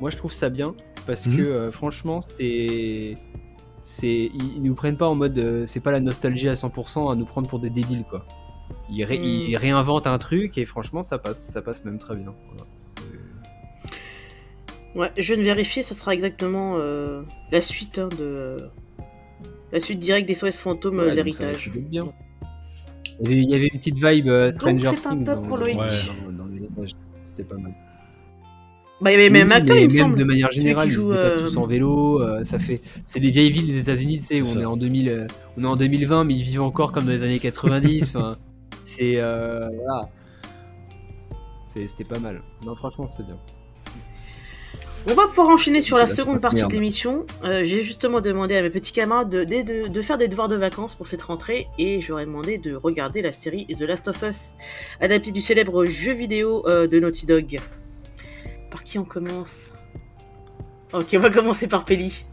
moi 0.00 0.10
je 0.10 0.16
trouve 0.16 0.32
ça 0.32 0.48
bien 0.48 0.74
parce 1.06 1.26
Mhm. 1.26 1.36
que 1.36 1.42
euh, 1.42 1.70
franchement, 1.70 2.20
c'est. 2.36 3.16
c'est 3.82 4.30
ils, 4.32 4.56
ils 4.56 4.62
nous 4.62 4.74
prennent 4.74 4.96
pas 4.96 5.08
en 5.08 5.14
mode 5.14 5.38
euh, 5.38 5.64
c'est 5.66 5.80
pas 5.80 5.90
la 5.90 6.00
nostalgie 6.00 6.48
à 6.48 6.54
100% 6.54 7.10
à 7.12 7.14
nous 7.16 7.24
prendre 7.26 7.48
pour 7.48 7.58
des 7.58 7.70
débiles 7.70 8.04
quoi. 8.08 8.24
Ils, 8.90 9.04
ré- 9.04 9.18
Mm. 9.18 9.22
ils 9.48 9.56
réinventent 9.56 10.06
un 10.06 10.18
truc 10.18 10.56
et 10.58 10.64
franchement 10.64 11.02
ça 11.02 11.18
passe, 11.18 11.44
ça 11.44 11.62
passe 11.62 11.84
même 11.84 11.98
très 11.98 12.16
bien. 12.16 12.34
Voilà. 12.48 12.64
Ouais, 14.96 15.10
je 15.16 15.34
viens 15.34 15.36
de 15.42 15.46
vérifier, 15.46 15.82
ça 15.82 15.94
sera 15.94 16.12
exactement 16.14 16.74
euh, 16.78 17.22
la 17.52 17.60
suite 17.60 17.98
hein, 17.98 18.08
de. 18.18 18.56
La 19.72 19.78
suite 19.78 20.00
directe 20.00 20.26
des 20.26 20.34
SOS 20.34 20.58
fantômes, 20.58 20.98
euh, 20.98 21.06
Ouais, 21.14 21.14
bien. 21.14 22.02
Il 23.22 23.44
y 23.50 23.54
avait- 23.54 23.66
une 23.72 23.78
petite 23.78 24.02
vibe 24.04 24.28
euh, 24.28 24.50
Stranger 24.50 24.86
c'est 24.96 25.06
un 25.06 25.10
Things 25.16 25.24
top 25.24 25.36
dans, 25.36 25.42
pour 25.46 25.58
dans- 25.58 25.64
Loïc. 25.64 25.76
dans- 25.76 26.32
dans 26.32 26.46
l'héritage. 26.46 26.90
C'était 27.24 27.44
pas 27.44 27.56
mal. 27.56 27.72
Bah, 29.00 29.10
il 29.10 29.14
y 29.14 29.16
avait 29.16 29.30
même 29.30 29.48
Oui, 29.48 29.54
acteur, 29.54 29.76
il 29.76 29.84
me 29.84 29.88
même 29.92 29.96
semble. 30.06 30.18
de 30.18 30.24
manière 30.24 30.50
générale, 30.50 30.88
ils 30.88 30.94
se 30.94 30.98
déplacent 31.08 31.34
euh, 31.36 31.46
tous 31.48 31.56
en 31.56 31.66
vélo. 31.66 32.20
euh, 32.22 32.42
ça 32.44 32.58
fait, 32.58 32.80
c'est 33.06 33.20
les 33.20 33.30
vieilles 33.30 33.50
villes 33.50 33.66
des 33.68 33.78
États-Unis, 33.78 34.18
tu 34.18 34.24
sais, 34.24 34.42
on 34.42 34.44
ça. 34.44 34.60
est 34.60 34.64
en 34.64 34.76
2000, 34.76 35.08
euh, 35.08 35.26
on 35.56 35.62
est 35.64 35.66
en 35.66 35.76
2020, 35.76 36.24
mais 36.24 36.34
ils 36.34 36.42
vivent 36.42 36.62
encore 36.62 36.90
comme 36.92 37.04
dans 37.04 37.10
les 37.12 37.22
années 37.22 37.38
90. 37.38 38.00
Enfin, 38.16 38.32
c'est 38.84 39.14
euh, 39.20 39.68
voilà, 39.84 40.08
c'était 41.68 42.04
pas 42.04 42.18
mal. 42.18 42.42
Non, 42.66 42.74
franchement, 42.74 43.06
c'est 43.08 43.24
bien. 43.24 43.38
On 45.06 45.14
va 45.14 45.26
pouvoir 45.26 45.48
enchaîner 45.48 45.80
sur 45.80 45.96
la 45.96 46.06
seconde 46.06 46.40
partie 46.40 46.56
merde. 46.58 46.70
de 46.70 46.74
l'émission. 46.74 47.26
Euh, 47.42 47.64
J'ai 47.64 47.80
justement 47.82 48.20
demandé 48.20 48.54
à 48.56 48.62
mes 48.62 48.70
petits 48.70 48.92
camarades 48.92 49.30
de, 49.30 49.44
de- 49.44 49.62
de- 49.62 49.88
de 49.88 50.02
faire 50.02 50.18
des 50.18 50.28
devoirs 50.28 50.48
de 50.48 50.56
vacances 50.56 50.94
pour 50.94 51.06
cette 51.06 51.22
rentrée 51.22 51.66
et 51.78 52.00
j'aurais 52.00 52.26
demandé 52.26 52.58
de 52.58 52.74
regarder 52.74 53.22
la 53.22 53.32
série 53.32 53.66
The 53.66 53.80
Last 53.82 54.08
of 54.08 54.22
Us, 54.22 54.56
adaptée 55.00 55.30
du 55.32 55.40
célèbre 55.40 55.86
jeu 55.86 56.12
vidéo 56.12 56.64
euh, 56.68 56.86
de 56.86 57.00
Naughty 57.00 57.24
Dog. 57.26 57.58
Par 58.70 58.84
qui 58.84 58.98
on 58.98 59.04
commence? 59.04 59.72
Ok, 60.92 61.06
on 61.14 61.18
va 61.20 61.30
commencer 61.30 61.66
par 61.66 61.84
Pelli. 61.86 62.24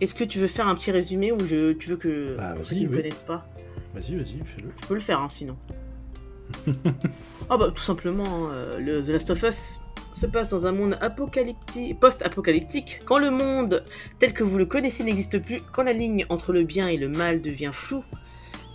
Est-ce 0.00 0.14
que 0.14 0.24
tu 0.24 0.38
veux 0.38 0.48
faire 0.48 0.68
un 0.68 0.74
petit 0.74 0.90
résumé 0.90 1.32
ou 1.32 1.44
je, 1.46 1.72
tu 1.72 1.88
veux 1.88 1.96
que 1.96 2.36
Bah, 2.36 2.52
pour 2.54 2.64
ceux 2.66 2.76
qui 2.76 2.84
ne 2.84 2.88
oui. 2.90 2.96
connaissent 2.96 3.22
pas? 3.22 3.48
Vas-y, 3.94 4.14
vas-y, 4.16 4.36
fais-le. 4.44 4.68
Je 4.82 4.86
peux 4.86 4.94
le 4.94 5.00
faire 5.00 5.20
hein, 5.20 5.28
sinon. 5.30 5.56
Ah 7.48 7.56
bah 7.56 7.68
tout 7.74 7.82
simplement, 7.82 8.48
euh, 8.50 8.78
le 8.80 9.00
The 9.02 9.08
Last 9.10 9.30
of 9.30 9.42
Us 9.44 9.84
se 10.16 10.24
passe 10.24 10.48
dans 10.48 10.64
un 10.64 10.72
monde 10.72 10.96
apocalyptique, 11.02 12.00
post-apocalyptique, 12.00 13.00
quand 13.04 13.18
le 13.18 13.30
monde 13.30 13.84
tel 14.18 14.32
que 14.32 14.44
vous 14.44 14.56
le 14.56 14.64
connaissez 14.64 15.04
n'existe 15.04 15.38
plus, 15.38 15.60
quand 15.72 15.82
la 15.82 15.92
ligne 15.92 16.24
entre 16.30 16.54
le 16.54 16.64
bien 16.64 16.88
et 16.88 16.96
le 16.96 17.08
mal 17.08 17.42
devient 17.42 17.70
floue, 17.72 18.02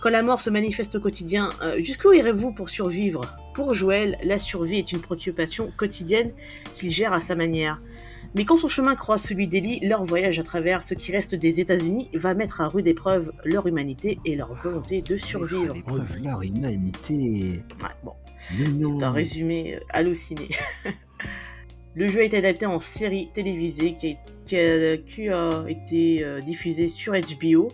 quand 0.00 0.10
la 0.10 0.22
mort 0.22 0.40
se 0.40 0.50
manifeste 0.50 0.94
au 0.94 1.00
quotidien, 1.00 1.50
euh, 1.60 1.82
jusqu'où 1.82 2.12
irez-vous 2.12 2.52
pour 2.52 2.68
survivre? 2.68 3.22
Pour 3.54 3.74
Joël, 3.74 4.18
la 4.22 4.38
survie 4.38 4.78
est 4.78 4.92
une 4.92 5.00
préoccupation 5.00 5.72
quotidienne 5.76 6.32
qu'il 6.74 6.90
gère 6.90 7.12
à 7.12 7.20
sa 7.20 7.34
manière. 7.34 7.82
Mais 8.36 8.44
quand 8.44 8.56
son 8.56 8.68
chemin 8.68 8.94
croise 8.94 9.22
celui 9.22 9.48
d'Ellie, 9.48 9.80
leur 9.80 10.04
voyage 10.04 10.38
à 10.38 10.44
travers 10.44 10.84
ce 10.84 10.94
qui 10.94 11.10
reste 11.10 11.34
des 11.34 11.58
États-Unis 11.60 12.08
va 12.14 12.34
mettre 12.34 12.60
à 12.60 12.68
rude 12.68 12.86
épreuve 12.86 13.32
leur 13.44 13.66
humanité 13.66 14.20
et 14.24 14.36
leur 14.36 14.54
volonté 14.54 15.02
de 15.02 15.16
survivre. 15.16 15.74
L'épreuve, 15.74 16.06
leur 16.22 16.40
humanité. 16.42 17.62
Ouais, 17.80 17.88
bon, 18.04 18.12
c'est 18.38 19.02
un 19.02 19.10
résumé 19.10 19.74
euh, 19.74 19.80
halluciné. 19.90 20.48
Le 21.94 22.08
jeu 22.08 22.20
a 22.20 22.24
été 22.24 22.38
adapté 22.38 22.64
en 22.64 22.80
série 22.80 23.28
télévisée 23.34 23.94
qui 23.94 24.56
a, 24.56 25.64
été 25.68 26.24
euh, 26.24 26.40
diffusée 26.40 26.88
sur 26.88 27.12
HBO 27.12 27.68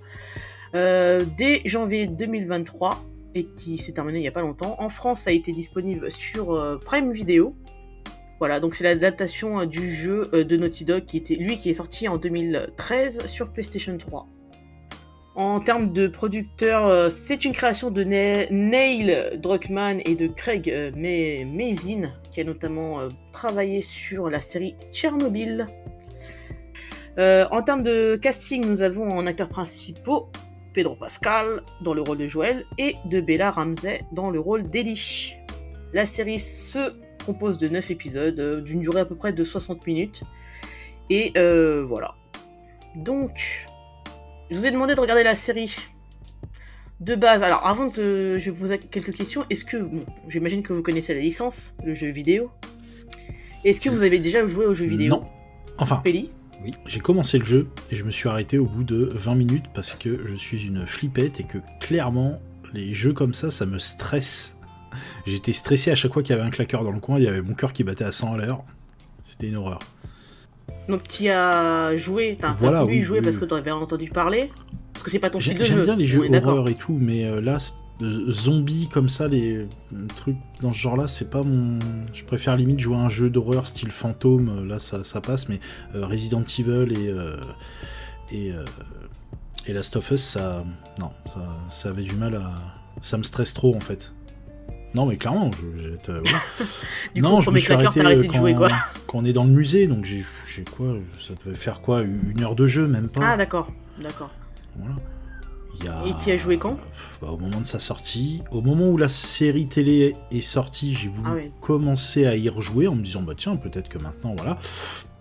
euh, 0.75 1.21
dès 1.37 1.63
janvier 1.65 2.09
2023 2.09 3.05
et 3.35 3.45
qui 3.45 3.79
s'est 3.79 3.93
terminé 3.93 4.19
il 4.19 4.23
n'y 4.23 4.29
a 4.29 4.33
pas 4.33 4.41
longtemps. 4.41 4.75
En 4.81 4.89
France, 4.89 5.23
ça 5.23 5.31
a 5.31 5.33
été 5.33 5.53
disponible 5.53 6.11
sur 6.11 6.53
euh, 6.53 6.79
Prime 6.85 7.13
Video. 7.13 7.55
Voilà, 8.41 8.59
donc 8.59 8.75
c'est 8.75 8.85
l'adaptation 8.85 9.65
du 9.65 9.89
jeu 9.89 10.29
de 10.33 10.57
Naughty 10.57 10.85
Dog 10.85 11.05
qui 11.05 11.17
était 11.17 11.35
lui 11.35 11.57
qui 11.57 11.71
est 11.71 11.75
sorti 11.75 12.09
en 12.09 12.19
2013 12.19 13.27
sur 13.27 13.51
PlayStation 13.51 13.97
3. 13.97 14.29
En 15.39 15.61
termes 15.61 15.93
de 15.93 16.09
producteurs, 16.09 16.87
euh, 16.89 17.11
c'est 17.11 17.45
une 17.45 17.53
création 17.53 17.93
de 17.93 18.03
Ne- 18.03 18.47
Neil 18.51 19.39
Druckmann 19.41 20.01
et 20.05 20.17
de 20.17 20.27
Craig 20.27 20.69
euh, 20.69 20.91
Ma- 20.97 21.45
Mazin, 21.45 22.11
qui 22.33 22.41
a 22.41 22.45
notamment 22.45 22.99
euh, 22.99 23.09
travaillé 23.31 23.81
sur 23.81 24.31
la 24.31 24.41
série 24.41 24.75
Tchernobyl. 24.93 25.67
En 27.21 27.63
termes 27.63 27.83
de 27.83 28.15
casting, 28.17 28.65
nous 28.65 28.83
avons 28.83 29.09
en 29.11 29.27
acteurs 29.27 29.49
principaux 29.49 30.29
Pedro 30.73 30.95
Pascal 30.95 31.63
dans 31.83 31.93
le 31.93 32.01
rôle 32.03 32.19
de 32.19 32.29
Joël 32.29 32.65
et 32.79 32.95
de 33.07 33.21
Bella 33.21 33.51
Ramsey 33.51 34.03
dans 34.13 34.31
le 34.31 34.39
rôle 34.39 34.63
d'Ellie. 34.63 35.33
La 35.93 36.07
série 36.07 36.39
se 36.39 36.93
compose 37.27 37.59
de 37.59 37.67
9 37.67 37.91
épisodes 37.91 38.63
d'une 38.63 38.79
durée 38.81 39.01
à 39.01 39.05
peu 39.05 39.17
près 39.17 39.33
de 39.33 39.43
60 39.43 39.85
minutes. 39.89 40.23
Et 41.11 41.33
voilà. 41.35 42.15
Donc, 42.95 43.67
je 44.51 44.57
vous 44.57 44.67
ai 44.67 44.71
demandé 44.71 44.95
de 44.95 45.01
regarder 45.01 45.23
la 45.23 45.35
série 45.35 45.77
de 47.01 47.15
base. 47.15 47.43
Alors, 47.43 47.67
avant 47.67 47.87
de. 47.87 48.39
Je 48.39 48.51
vous 48.51 48.61
poser 48.61 48.79
quelques 48.79 49.15
questions. 49.15 49.45
Est-ce 49.51 49.65
que. 49.65 49.77
Bon, 49.77 50.05
j'imagine 50.29 50.63
que 50.63 50.73
vous 50.73 50.83
connaissez 50.83 51.15
la 51.15 51.21
licence, 51.21 51.77
le 51.85 51.95
jeu 51.95 52.09
vidéo. 52.09 52.51
Est-ce 53.65 53.81
que 53.81 53.91
vous 53.91 54.03
avez 54.03 54.19
déjà 54.19 54.47
joué 54.47 54.67
au 54.67 54.75
jeu 54.75 54.87
vidéo? 54.87 55.09
Non. 55.11 55.27
Enfin, 55.79 55.97
Péli? 55.97 56.31
J'ai 56.87 57.01
commencé 57.01 57.39
le 57.39 57.45
jeu 57.45 57.69
et 57.91 57.97
je 57.97 58.05
me 58.05 58.11
suis 58.11 58.29
arrêté 58.29 58.59
au 58.59 58.67
bout 58.67 58.83
de 58.83 59.11
20 59.15 59.35
minutes 59.37 59.67
parce 59.75 59.95
que 59.95 60.27
je 60.27 60.35
suis 60.35 60.67
une 60.67 60.87
flippette 60.87 61.39
et 61.39 61.45
que 61.45 61.59
clairement, 61.79 62.41
les 62.75 62.95
jeux 62.95 63.13
comme 63.13 63.33
ça, 63.33 63.51
ça 63.51 63.65
me 63.65 63.79
stresse. 63.79 64.57
J'étais 65.25 65.53
stressé 65.53 65.93
à 65.93 65.95
chaque 65.95 66.13
fois 66.13 66.23
qu'il 66.23 66.35
y 66.35 66.39
avait 66.39 66.47
un 66.47 66.51
claqueur 66.51 66.83
dans 66.83 66.91
le 66.91 66.99
coin, 66.99 67.19
il 67.19 67.25
y 67.25 67.29
avait 67.29 67.43
mon 67.43 67.55
cœur 67.55 67.73
qui 67.73 67.85
battait 67.85 68.05
à 68.05 68.11
100 68.11 68.35
à 68.35 68.37
l'heure. 68.39 68.65
C'était 69.23 69.49
une 69.49 69.57
horreur. 69.57 69.79
Donc, 70.89 71.07
tu 71.07 71.29
as 71.29 71.97
joué. 71.97 72.37
T'as 72.39 72.53
Voilà, 72.53 72.83
voulu 72.83 72.97
oui, 72.99 73.03
jouer 73.03 73.19
oui, 73.19 73.25
parce 73.25 73.37
oui. 73.37 73.41
que 73.43 73.47
t'en 73.47 73.57
avais 73.57 73.71
entendu 73.71 74.09
parler? 74.11 74.51
Parce 74.93 75.05
que 75.05 75.11
c'est 75.11 75.19
pas 75.19 75.31
ton 75.31 75.39
style 75.39 75.59
de 75.59 75.65
jeu. 75.65 75.75
J'aime 75.75 75.85
bien 75.85 75.97
les 75.97 76.07
jeux 76.07 76.29
d'accord. 76.29 76.53
horreur 76.55 76.69
et 76.69 76.75
tout, 76.75 76.97
mais 77.01 77.25
euh, 77.25 77.41
là, 77.41 77.59
euh, 78.03 78.31
zombies 78.31 78.89
comme 78.93 79.09
ça, 79.09 79.29
les 79.29 79.53
euh, 79.57 79.67
trucs 80.17 80.37
dans 80.61 80.73
ce 80.73 80.79
genre-là, 80.79 81.07
c'est 81.07 81.31
pas 81.31 81.43
mon. 81.43 81.79
Je 82.13 82.25
préfère 82.25 82.57
limite 82.57 82.81
jouer 82.81 82.97
à 82.97 83.01
un 83.01 83.09
jeu 83.09 83.31
d'horreur 83.31 83.67
style 83.67 83.91
fantôme, 83.91 84.67
là 84.67 84.79
ça, 84.79 85.05
ça 85.05 85.21
passe, 85.21 85.49
mais 85.49 85.61
euh, 85.95 86.05
Resident 86.07 86.43
Evil 86.59 86.93
et. 86.93 87.15
et, 88.37 88.53
et 89.67 89.73
Last 89.73 89.95
of 89.97 90.11
Us, 90.11 90.21
ça. 90.23 90.65
Non, 90.99 91.11
ça, 91.27 91.47
ça 91.71 91.91
avait 91.91 92.03
du 92.03 92.15
mal 92.17 92.35
à. 92.37 92.55
Ça 93.03 93.19
me 93.19 93.23
stresse 93.23 93.55
trop 93.55 93.77
en 93.77 93.81
fait. 93.81 94.15
Non, 94.95 95.07
mais 95.07 95.17
clairement, 95.17 95.51
je, 95.53 95.83
je. 95.83 95.89
Du 97.15 97.23
coup, 97.23 97.29
non, 97.29 97.41
je 97.41 97.51
me 97.51 97.59
suis 97.59 97.73
arrêté, 97.73 98.01
euh, 98.01 98.17
de 98.17 98.27
quand, 98.27 98.33
jouer, 98.39 98.55
quoi. 98.55 98.69
quand 99.07 99.19
on 99.19 99.25
est 99.25 99.33
dans 99.33 99.45
le 99.45 99.51
musée, 99.51 99.87
donc 99.87 100.05
j'ai 100.05 100.25
quoi 100.77 100.95
Ça 101.19 101.35
devait 101.45 101.57
faire 101.57 101.81
quoi 101.81 102.03
Une 102.03 102.43
heure 102.43 102.55
de 102.55 102.67
jeu, 102.67 102.87
même 102.87 103.09
pas 103.09 103.33
Ah, 103.33 103.37
d'accord. 103.37 103.71
D'accord. 104.03 104.31
Voilà. 104.77 104.95
Il 105.81 105.85
y 105.85 105.89
a- 105.89 106.05
Et 106.07 106.13
tu 106.25 106.31
as 106.31 106.37
joué 106.37 106.59
quand? 106.59 106.77
Bah, 107.21 107.29
au 107.31 107.37
moment 107.39 107.61
de 107.61 107.67
sa 107.67 107.79
sortie. 107.79 108.43
Au 108.51 108.63
moment 108.63 108.89
où 108.89 108.97
la 108.97 109.09
série 109.09 109.69
télé 109.69 110.17
est 110.33 110.41
sortie, 110.41 110.95
j'ai 110.95 111.09
voulu 111.09 111.23
Ah 111.31 111.35
oui. 111.37 111.51
commencer 111.61 112.27
à 112.27 112.35
y 112.35 112.49
rejouer 112.49 112.89
en 112.89 112.95
me 112.97 113.03
disant 113.03 113.23
bah 113.23 113.35
tiens 113.37 113.55
peut-être 113.57 113.89
que 113.89 113.99
maintenant 113.99 114.35
voilà. 114.37 114.59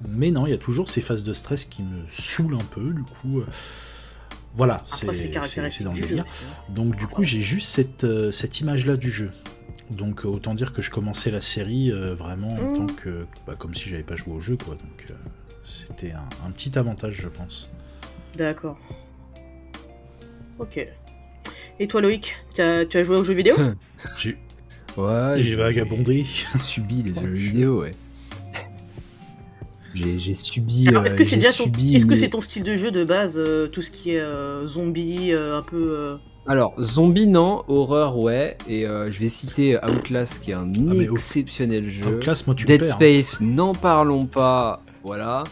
Mais 0.07 0.31
non, 0.31 0.47
il 0.47 0.51
y 0.51 0.55
a 0.55 0.57
toujours 0.57 0.89
ces 0.89 1.01
phases 1.01 1.23
de 1.23 1.33
stress 1.33 1.65
qui 1.65 1.83
me 1.83 1.99
saoulent 2.09 2.55
un 2.55 2.65
peu. 2.71 2.91
Du 2.93 3.03
coup, 3.03 3.39
euh, 3.39 3.45
voilà, 4.55 4.81
c'est 4.85 5.05
dans 5.83 5.93
le 5.93 5.99
délire. 5.99 6.25
Donc 6.69 6.95
du 6.95 7.05
coup, 7.07 7.23
j'ai 7.23 7.41
juste 7.41 7.69
cette, 7.69 8.03
euh, 8.03 8.31
cette 8.31 8.59
image-là 8.59 8.97
du 8.97 9.11
jeu. 9.11 9.31
Donc 9.91 10.25
euh, 10.25 10.29
autant 10.29 10.53
dire 10.53 10.73
que 10.73 10.81
je 10.81 10.91
commençais 10.91 11.31
la 11.31 11.41
série 11.41 11.91
euh, 11.91 12.13
vraiment 12.13 12.49
en 12.49 12.71
Mmh. 12.71 12.73
tant 12.73 12.93
que 12.93 13.25
bah, 13.45 13.55
comme 13.57 13.73
si 13.73 13.87
j'avais 13.89 14.03
pas 14.03 14.15
joué 14.15 14.33
au 14.33 14.39
jeu 14.41 14.57
quoi. 14.57 14.75
Donc 14.75 15.05
euh, 15.09 15.13
c'était 15.63 16.11
un, 16.11 16.27
un 16.45 16.51
petit 16.51 16.77
avantage 16.77 17.13
je 17.21 17.29
pense. 17.29 17.69
D'accord. 18.35 18.77
Ok. 20.59 20.85
Et 21.79 21.87
toi, 21.87 22.01
Loïc, 22.01 22.35
tu 22.55 22.61
as, 22.61 22.85
tu 22.85 22.97
as 22.97 23.03
joué 23.03 23.15
aux 23.17 23.23
jeux 23.23 23.33
vidéo? 23.35 23.55
J'ai 24.17 24.37
Ouais, 24.97 25.35
j'ai 25.37 25.53
vagabondé. 25.53 26.25
subi 26.59 27.03
les 27.03 27.13
jeux 27.13 27.27
vidéo, 27.33 27.81
ouais. 27.81 27.91
J'ai 29.93 30.33
subi. 30.33 30.87
Alors, 30.87 31.05
est-ce 31.05 31.13
que 31.15 31.23
c'est 31.23 31.31
j'ai 31.39 31.47
déjà 31.47 31.51
ton, 31.53 31.65
subi 31.65 31.95
est-ce 31.95 32.05
que 32.07 32.15
c'est 32.15 32.29
ton 32.29 32.41
style 32.41 32.63
de 32.63 32.75
jeu 32.75 32.89
de 32.91 33.03
base, 33.03 33.35
euh, 33.37 33.67
tout 33.67 33.81
ce 33.83 33.89
qui 33.91 34.11
est 34.11 34.19
euh, 34.19 34.65
zombie, 34.67 35.31
euh, 35.33 35.57
un 35.57 35.61
peu. 35.61 36.17
Alors, 36.47 36.73
zombie, 36.81 37.27
non, 37.27 37.63
horreur, 37.67 38.17
ouais. 38.17 38.57
Et 38.69 38.85
euh, 38.87 39.11
je 39.11 39.19
vais 39.19 39.29
citer 39.29 39.77
Outlast, 39.77 40.41
qui 40.41 40.51
est 40.51 40.53
un 40.53 40.67
au- 40.69 40.99
exceptionnel 41.15 41.89
jeu. 41.89 42.05
Outlast, 42.17 42.47
moi, 42.47 42.55
tu 42.55 42.65
Dead 42.65 42.79
perds, 42.79 42.93
hein. 42.93 42.95
Space, 42.95 43.41
n'en 43.41 43.73
parlons 43.73 44.25
pas. 44.25 44.81
Voilà. 45.03 45.43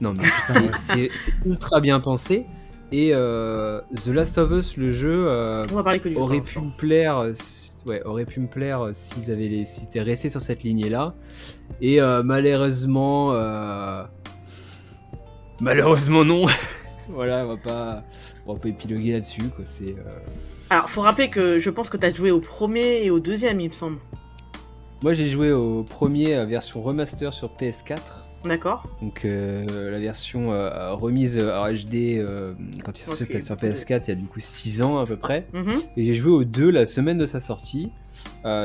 Non, 0.00 0.14
mais 0.16 0.24
c'est- 0.46 0.70
c'est 0.80 1.10
c'est 1.16 1.32
ultra 1.44 1.80
bien 1.80 2.00
pensé. 2.00 2.46
Et 2.92 3.10
euh, 3.12 3.80
The 4.04 4.08
Last 4.08 4.38
of 4.38 4.50
Us, 4.52 4.76
le 4.76 4.92
jeu, 4.92 5.26
euh, 5.30 5.66
On 5.72 5.82
va 5.82 5.98
que 5.98 6.14
aurait 6.16 6.40
pu 6.40 6.58
me 6.60 6.76
plaire. 6.76 7.26
si- 7.34 7.62
Ouais, 7.86 8.02
aurait 8.04 8.24
pu 8.24 8.40
me 8.40 8.46
plaire 8.46 8.88
s'ils 8.94 9.30
avaient 9.30 9.46
les, 9.48 9.66
s'ils 9.66 9.84
étaient 9.84 10.00
restés 10.00 10.30
sur 10.30 10.40
cette 10.40 10.62
lignée-là. 10.62 11.12
Et 11.82 12.00
euh, 12.00 12.22
malheureusement, 12.24 13.32
euh, 13.34 14.02
malheureusement 15.60 16.24
non. 16.24 16.46
voilà, 17.10 17.44
on 17.44 17.48
va 17.48 17.56
pas, 17.58 18.04
on 18.46 18.54
va 18.54 18.60
pas 18.60 18.68
épiloguer 18.68 19.12
là-dessus, 19.12 19.42
quoi. 19.54 19.64
C'est 19.66 19.90
euh, 19.90 20.18
Alors, 20.70 20.90
faut 20.90 21.00
rappeler 21.02 21.28
que 21.30 21.58
je 21.58 21.70
pense 21.70 21.90
que 21.90 21.96
tu 21.96 22.06
as 22.06 22.12
joué 22.14 22.30
au 22.30 22.40
premier 22.40 23.02
et 23.04 23.10
au 23.10 23.20
deuxième, 23.20 23.60
il 23.60 23.68
me 23.68 23.74
semble. 23.74 23.98
Moi, 25.02 25.12
j'ai 25.14 25.28
joué 25.28 25.52
au 25.52 25.82
premier 25.82 26.34
euh, 26.34 26.44
version 26.46 26.82
remaster 26.82 27.32
sur 27.34 27.50
PS4. 27.56 27.98
D'accord 28.44 28.86
Donc 29.00 29.24
euh, 29.24 29.90
la 29.90 29.98
version 29.98 30.52
euh, 30.52 30.92
remise 30.92 31.38
en 31.38 31.66
HD 31.72 32.18
euh, 32.18 32.52
quand 32.84 32.92
il 33.00 33.08
Ok. 33.10 33.40
sur 33.42 33.54
PS4 33.56 34.02
il 34.04 34.08
y 34.08 34.12
a 34.12 34.14
du 34.16 34.26
coup 34.26 34.38
6 34.38 34.82
ans 34.82 34.98
à 34.98 35.06
peu 35.06 35.16
près. 35.16 35.46
Mhm. 35.54 35.72
Et 35.96 36.04
j'ai 36.04 36.12
joué 36.14 36.30
au 36.30 36.44
2 36.44 36.70
la 36.70 36.84
semaine 36.84 37.16
de 37.16 37.24
sa 37.24 37.40
sortie. 37.40 37.90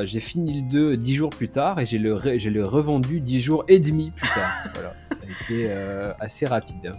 J'ai 0.03 0.19
fini 0.19 0.63
le 0.63 0.69
2 0.69 0.97
10 0.97 1.15
jours 1.15 1.30
plus 1.30 1.47
tard 1.47 1.80
et 1.80 1.86
j'ai 1.86 1.97
le, 1.97 2.13
re- 2.13 2.38
j'ai 2.38 2.49
le 2.49 2.65
revendu 2.65 3.21
10 3.21 3.39
jours 3.39 3.63
et 3.69 3.80
demi 3.80 4.11
plus 4.11 4.27
tard. 4.27 4.51
voilà, 4.73 4.91
ça 5.03 5.15
a 5.15 5.53
été 5.53 5.71
assez 6.19 6.45
rapide. 6.45 6.93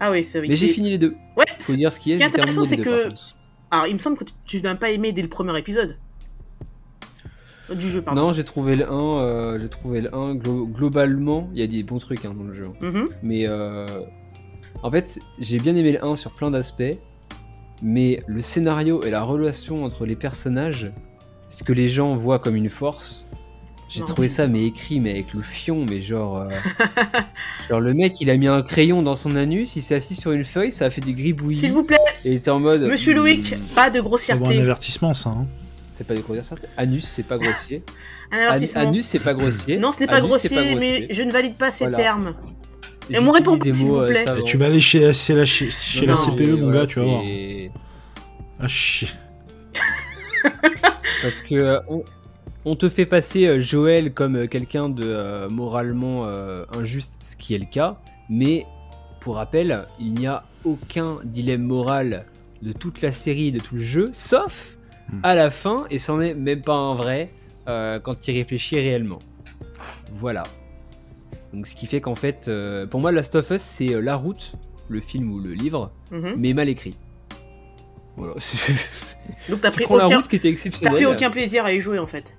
Ah 0.00 0.10
oui, 0.10 0.24
c'est 0.24 0.38
vrai. 0.38 0.48
Mais 0.48 0.56
j'ai 0.56 0.68
fini 0.68 0.90
les 0.90 0.98
deux. 0.98 1.14
Ouais, 1.36 1.44
Faut 1.60 1.74
dire 1.74 1.92
ce 1.92 2.00
qui 2.00 2.12
est. 2.12 2.14
Ce 2.14 2.18
qui 2.18 2.22
est 2.22 2.26
j'ai 2.26 2.32
terminé 2.32 2.40
intéressant, 2.52 2.64
c'est 2.64 2.76
que. 2.76 3.08
Alors, 3.70 3.86
il 3.86 3.94
me 3.94 3.98
semble 3.98 4.16
que 4.16 4.24
tu- 4.44 4.60
n'as 4.62 4.74
pas 4.74 4.90
aimé 4.90 5.12
dès 5.12 5.22
le 5.22 5.28
premier 5.28 5.56
épisode. 5.58 5.96
Du 7.74 7.88
jeu, 7.88 8.02
pardon. 8.02 8.20
Non, 8.26 8.32
j'ai 8.32 8.44
trouvé 8.44 8.76
le 8.76 8.90
1, 8.90 9.20
euh, 9.22 9.58
j'ai 9.58 9.68
trouvé 9.70 10.02
le 10.02 10.14
1 10.14 10.34
glo- 10.34 10.66
globalement, 10.70 11.48
il 11.54 11.60
y 11.60 11.62
a 11.62 11.66
des 11.66 11.82
bons 11.82 11.98
trucs 11.98 12.24
hein, 12.26 12.34
dans 12.36 12.44
le 12.44 12.52
jeu. 12.52 12.68
Mhm. 12.82 13.08
Mais 13.22 13.46
euh, 13.46 13.86
en 14.82 14.90
fait, 14.90 15.18
j'ai 15.38 15.58
bien 15.58 15.74
aimé 15.74 15.92
le 15.92 16.04
1 16.04 16.14
sur 16.14 16.32
plein 16.32 16.50
d'aspects, 16.50 16.82
mais 17.82 18.22
le 18.26 18.42
scénario 18.42 19.02
et 19.02 19.10
la 19.10 19.22
relation 19.22 19.82
entre 19.84 20.04
les 20.04 20.14
personnages, 20.14 20.92
ce 21.48 21.64
que 21.64 21.72
les 21.72 21.88
gens 21.88 22.14
voient 22.14 22.38
comme 22.38 22.54
une 22.54 22.68
force, 22.68 23.23
j'ai 23.94 24.04
trouvé 24.04 24.28
c'est 24.28 24.42
ça 24.42 24.48
mais 24.48 24.64
écrit 24.64 25.00
mais 25.00 25.10
avec 25.10 25.32
le 25.34 25.42
fion, 25.42 25.84
mais 25.88 26.00
genre 26.02 26.38
euh, 26.38 26.48
genre 27.70 27.80
le 27.80 27.94
mec 27.94 28.20
il 28.20 28.30
a 28.30 28.36
mis 28.36 28.46
un 28.48 28.62
crayon 28.62 29.02
dans 29.02 29.16
son 29.16 29.36
anus, 29.36 29.76
il 29.76 29.82
s'est 29.82 29.94
assis 29.94 30.14
sur 30.16 30.32
une 30.32 30.44
feuille, 30.44 30.72
ça 30.72 30.86
a 30.86 30.90
fait 30.90 31.00
des 31.00 31.14
gribouillis. 31.14 31.58
S'il 31.60 31.72
vous 31.72 31.84
plaît, 31.84 31.96
Et 32.24 32.32
il 32.32 32.36
était 32.36 32.50
en 32.50 32.60
mode 32.60 32.82
monsieur 32.82 33.12
hmm, 33.14 33.16
Loïc, 33.18 33.54
pas 33.74 33.90
de 33.90 33.94
C'est 33.96 34.00
bon, 34.00 34.06
un 34.06 34.08
grossièreté. 34.08 34.60
avertissement 34.60 35.14
ça. 35.14 35.30
hein. 35.30 35.46
C'est 35.96 36.06
pas 36.06 36.14
des 36.14 36.22
grossières 36.22 36.44
Anus, 36.76 37.04
c'est 37.08 37.22
pas 37.22 37.38
grossier. 37.38 37.82
Un 38.32 38.38
An- 38.38 38.48
avertissement. 38.48 38.80
Anus, 38.80 39.06
c'est 39.06 39.18
pas 39.20 39.32
grossier. 39.34 39.76
Non, 39.76 39.92
ce 39.92 40.00
n'est 40.00 40.06
pas, 40.06 40.16
c'est 40.16 40.22
grossier, 40.22 40.74
mais 40.74 41.06
je 41.10 41.22
ne 41.22 41.30
valide 41.30 41.54
pas 41.54 41.70
ces 41.70 41.84
Voilà. 41.84 41.96
termes. 41.98 42.34
Et 43.10 43.14
J'utilise 43.14 43.22
mon 43.26 43.32
réponse, 43.32 43.58
des 43.60 43.72
s'il 43.72 43.86
vous 43.88 43.96
euh, 43.98 44.08
plaît. 44.08 44.24
Et 44.38 44.42
tu 44.42 44.56
vas 44.56 44.66
aller 44.66 44.80
chez, 44.80 45.12
chez 45.12 45.34
la, 45.34 45.44
chez, 45.44 45.70
chez 45.70 46.06
la 46.06 46.16
CPE, 46.16 46.40
mon 46.58 46.62
voilà, 46.64 46.80
gars, 46.80 46.86
tu 46.86 46.98
vas 46.98 47.04
voir. 47.04 47.22
c'est- 47.22 47.70
Ah, 48.58 48.66
chier. 48.66 49.08
Parce 51.22 51.42
que 51.48 51.54
euh, 51.54 51.80
on, 51.88 52.02
on 52.64 52.76
te 52.76 52.88
fait 52.88 53.06
passer 53.06 53.46
euh, 53.46 53.60
Joël 53.60 54.12
comme 54.14 54.36
euh, 54.36 54.46
quelqu'un 54.46 54.88
de 54.88 55.02
euh, 55.04 55.48
moralement 55.48 56.26
euh, 56.26 56.64
injuste, 56.76 57.18
ce 57.22 57.36
qui 57.36 57.54
est 57.54 57.58
le 57.58 57.66
cas, 57.66 57.98
mais 58.28 58.66
pour 59.20 59.36
rappel, 59.36 59.86
il 59.98 60.14
n'y 60.14 60.26
a 60.26 60.44
aucun 60.64 61.18
dilemme 61.24 61.62
moral 61.62 62.26
de 62.62 62.72
toute 62.72 63.02
la 63.02 63.12
série, 63.12 63.52
de 63.52 63.58
tout 63.60 63.74
le 63.76 63.80
jeu, 63.82 64.10
sauf 64.12 64.76
Hmm. 65.12 65.20
à 65.22 65.34
la 65.34 65.50
fin, 65.50 65.84
et 65.90 65.98
c'en 65.98 66.18
est 66.22 66.32
même 66.32 66.62
pas 66.62 66.72
un 66.72 66.94
vrai 66.94 67.30
euh, 67.68 68.00
quand 68.00 68.26
il 68.26 68.38
réfléchit 68.38 68.76
réellement. 68.80 69.18
Voilà. 70.18 70.44
Donc 71.52 71.66
ce 71.66 71.74
qui 71.76 71.84
fait 71.86 72.00
qu'en 72.00 72.14
fait, 72.14 72.46
euh, 72.48 72.86
pour 72.86 73.00
moi, 73.00 73.12
Last 73.12 73.34
of 73.34 73.50
Us, 73.50 73.60
c'est 73.60 73.92
euh, 73.92 74.00
la 74.00 74.16
route, 74.16 74.52
le 74.88 75.02
film 75.02 75.30
ou 75.30 75.40
le 75.40 75.52
livre, 75.52 75.92
Mhm. 76.10 76.36
mais 76.38 76.54
mal 76.54 76.70
écrit. 76.70 76.96
Voilà. 78.16 78.32
Donc 79.50 79.60
t'as 79.60 79.70
aucun... 80.06 80.22
pris 80.90 81.04
aucun 81.04 81.28
plaisir 81.30 81.66
à 81.66 81.72
y 81.74 81.80
jouer 81.82 81.98
en 81.98 82.06
fait. 82.06 82.34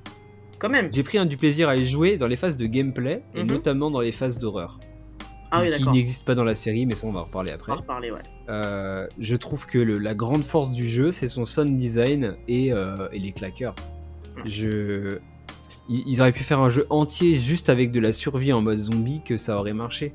Quand 0.65 0.71
même. 0.71 0.89
J'ai 0.93 1.03
pris 1.03 1.17
un 1.17 1.25
du 1.25 1.37
plaisir 1.37 1.69
à 1.69 1.75
y 1.75 1.85
jouer 1.85 2.17
dans 2.17 2.27
les 2.27 2.35
phases 2.35 2.57
de 2.57 2.65
gameplay 2.65 3.21
et 3.33 3.43
Mhm. 3.43 3.49
notamment 3.51 3.91
dans 3.91 3.99
les 4.01 4.11
phases 4.11 4.39
d'horreur. 4.39 4.79
Ah 5.51 5.61
oui, 5.61 5.69
qui 5.77 5.87
n'existe 5.89 6.25
pas 6.25 6.35
dans 6.35 6.43
la 6.43 6.55
série, 6.55 6.85
mais 6.85 6.95
ça 6.95 7.07
on 7.07 7.11
va 7.11 7.21
en 7.21 7.23
reparler 7.25 7.51
On 7.51 7.55
après. 7.55 7.71
va 7.71 7.77
reparler, 7.77 8.11
ouais. 8.11 8.19
Euh, 8.49 9.07
je 9.19 9.35
trouve 9.35 9.65
que 9.67 9.77
le- 9.77 9.99
la 9.99 10.13
grande 10.15 10.43
force 10.43 10.73
du 10.73 10.87
jeu, 10.87 11.11
c'est 11.11 11.29
son 11.29 11.45
sound 11.45 11.77
design 11.77 12.35
et, 12.47 12.73
euh, 12.73 13.07
et 13.13 13.19
les 13.19 13.31
claqueurs. 13.31 13.75
Je... 14.45 15.17
Ils, 15.87 16.03
ils 16.07 16.19
auraient 16.21 16.31
pu 16.31 16.43
faire 16.43 16.61
un 16.61 16.69
jeu 16.69 16.85
entier 16.89 17.35
juste 17.35 17.69
avec 17.69 17.91
de 17.91 17.99
la 17.99 18.11
survie 18.11 18.51
en 18.53 18.61
mode 18.61 18.79
zombie 18.79 19.21
que 19.23 19.37
ça 19.37 19.57
aurait 19.57 19.73
marché. 19.73 20.13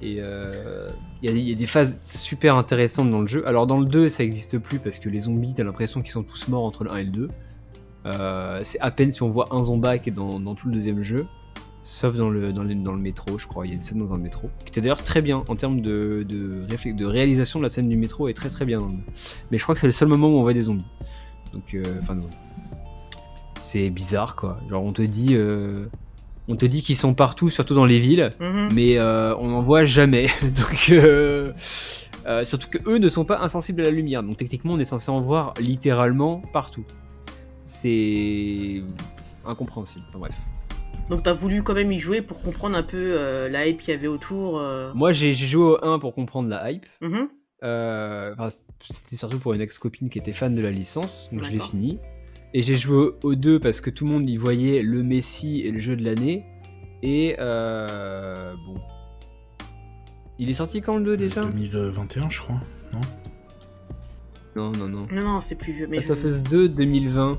Et 0.00 0.18
euh, 0.20 0.88
il 1.20 1.28
y, 1.28 1.32
a 1.32 1.34
des- 1.34 1.40
il 1.40 1.48
y 1.48 1.52
a 1.52 1.56
des 1.56 1.66
phases 1.66 1.98
super 2.02 2.54
intéressantes 2.54 3.10
dans 3.10 3.20
le 3.20 3.26
jeu. 3.26 3.46
Alors 3.48 3.66
dans 3.66 3.78
le 3.80 3.86
2, 3.86 4.08
ça 4.08 4.22
existe 4.22 4.58
plus 4.58 4.78
parce 4.78 4.98
que 5.00 5.08
les 5.08 5.18
zombies, 5.20 5.52
t'as 5.54 5.64
l'impression 5.64 6.00
qu'ils 6.00 6.12
sont 6.12 6.22
tous 6.22 6.46
morts 6.48 6.64
entre 6.64 6.84
le 6.84 6.92
1 6.92 6.96
et 6.98 7.04
le 7.04 7.10
2. 7.10 7.28
Euh, 8.06 8.60
c'est 8.64 8.80
à 8.80 8.90
peine 8.90 9.10
si 9.10 9.22
on 9.22 9.28
voit 9.30 9.46
un 9.54 9.62
zombac 9.62 10.08
dans, 10.14 10.38
dans 10.40 10.54
tout 10.54 10.68
le 10.68 10.74
deuxième 10.74 11.02
jeu. 11.02 11.26
Sauf 11.82 12.14
dans 12.16 12.28
le, 12.28 12.52
dans, 12.52 12.62
le, 12.64 12.74
dans 12.74 12.92
le 12.92 12.98
métro, 12.98 13.38
je 13.38 13.46
crois. 13.46 13.64
Il 13.66 13.70
y 13.70 13.72
a 13.72 13.76
une 13.76 13.82
scène 13.82 13.98
dans 13.98 14.12
un 14.12 14.18
métro. 14.18 14.50
Qui 14.64 14.68
était 14.70 14.80
d'ailleurs 14.82 15.02
très 15.02 15.22
bien 15.22 15.42
en 15.48 15.56
termes 15.56 15.80
de, 15.80 16.24
de, 16.28 16.66
réflex- 16.68 16.94
de 16.94 17.06
réalisation 17.06 17.58
de 17.60 17.64
la 17.64 17.70
scène 17.70 17.88
du 17.88 17.96
métro 17.96 18.28
est 18.28 18.34
très 18.34 18.50
très 18.50 18.64
bien. 18.66 18.86
Mais 19.50 19.56
je 19.58 19.62
crois 19.62 19.74
que 19.74 19.80
c'est 19.80 19.86
le 19.86 19.92
seul 19.92 20.08
moment 20.08 20.28
où 20.28 20.32
on 20.38 20.42
voit 20.42 20.52
des 20.54 20.62
zombies. 20.62 20.84
Donc, 21.52 21.74
euh, 21.74 21.82
enfin. 22.02 22.16
C'est 23.60 23.90
bizarre 23.90 24.36
quoi. 24.36 24.60
Genre, 24.70 24.82
on 24.82 24.92
te 24.92 25.02
dit. 25.02 25.28
euh, 25.34 25.86
on 26.46 26.56
te 26.56 26.64
dit 26.66 26.80
qu'ils 26.82 26.96
sont 26.96 27.12
partout, 27.14 27.50
surtout 27.50 27.74
dans 27.74 27.84
les 27.84 27.98
villes, 27.98 28.30
Mhm. 28.40 28.68
mais 28.74 28.98
on 29.00 29.48
n'en 29.48 29.62
voit 29.62 29.84
jamais. 29.84 30.28
Donc, 30.42 30.92
surtout 32.44 32.68
que 32.70 32.78
eux 32.86 32.98
ne 32.98 33.08
sont 33.08 33.24
pas 33.24 33.40
insensibles 33.40 33.80
à 33.82 33.84
la 33.84 33.90
lumière. 33.90 34.22
Donc, 34.22 34.36
techniquement, 34.36 34.74
on 34.74 34.78
est 34.78 34.84
censé 34.86 35.10
en 35.10 35.20
voir 35.20 35.52
littéralement 35.60 36.42
partout. 36.52 36.84
C'est 37.70 38.82
incompréhensible. 39.44 40.04
Enfin, 40.08 40.18
bref. 40.20 40.36
Donc 41.10 41.22
t'as 41.22 41.34
voulu 41.34 41.62
quand 41.62 41.74
même 41.74 41.92
y 41.92 41.98
jouer 42.00 42.22
pour 42.22 42.40
comprendre 42.40 42.76
un 42.78 42.82
peu 42.82 42.96
euh, 43.18 43.48
la 43.50 43.66
hype 43.66 43.78
qu'il 43.80 43.92
y 43.92 43.96
avait 43.96 44.06
autour. 44.06 44.58
euh. 44.58 44.90
Moi, 44.94 45.12
j'ai 45.12 45.34
joué 45.34 45.62
au 45.62 45.84
1 45.84 45.98
pour 45.98 46.14
comprendre 46.14 46.48
la 46.48 46.70
hype. 46.72 46.86
Mhm. 47.02 47.28
Euh, 47.64 48.34
enfin, 48.38 48.48
C'était 48.88 49.16
surtout 49.16 49.38
pour 49.38 49.52
une 49.52 49.60
ex-copine 49.60 50.08
qui 50.08 50.18
était 50.18 50.32
fan 50.32 50.54
de 50.54 50.62
la 50.62 50.70
licence, 50.70 51.28
donc 51.30 51.42
je 51.44 51.50
l'ai 51.50 51.58
fini. 51.60 51.98
Et 52.54 52.62
j'ai 52.62 52.76
joué 52.76 52.96
au- 52.96 53.16
au 53.22 53.34
2 53.34 53.58
parce 53.60 53.80
que 53.82 53.90
tout 53.90 54.06
le 54.06 54.12
monde 54.12 54.30
y 54.30 54.36
voyait 54.38 54.80
le 54.80 55.02
Messi 55.02 55.60
et 55.60 55.70
le 55.70 55.78
jeu 55.78 55.94
de 55.96 56.04
l'année. 56.04 56.46
Et 57.02 57.36
euh, 57.38 58.54
bon. 58.66 58.80
Il 60.38 60.48
est 60.48 60.54
sorti 60.54 60.80
quand 60.80 60.96
le 60.96 61.04
2 61.04 61.16
déjà? 61.18 61.44
2021, 61.44 62.30
je 62.30 62.40
crois. 62.40 62.60
Non? 62.94 63.00
Non, 64.56 64.72
non, 64.72 64.88
non. 64.88 65.06
Non, 65.12 65.22
non, 65.22 65.40
c'est 65.40 65.54
plus 65.56 65.72
vieux. 65.72 65.86
Mais 65.88 65.96
Last 65.96 66.10
of 66.10 66.22
je- 66.22 66.28
Us 66.28 66.42
2 66.44 66.68
2020. 66.68 67.38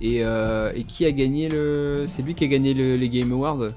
Et, 0.00 0.24
euh, 0.24 0.72
et 0.74 0.84
qui 0.84 1.04
a 1.04 1.12
gagné 1.12 1.48
le. 1.48 2.04
C'est 2.06 2.22
lui 2.22 2.34
qui 2.34 2.44
a 2.44 2.48
gagné 2.48 2.72
le- 2.74 2.96
les 2.96 3.08
Game 3.10 3.32
Awards? 3.32 3.68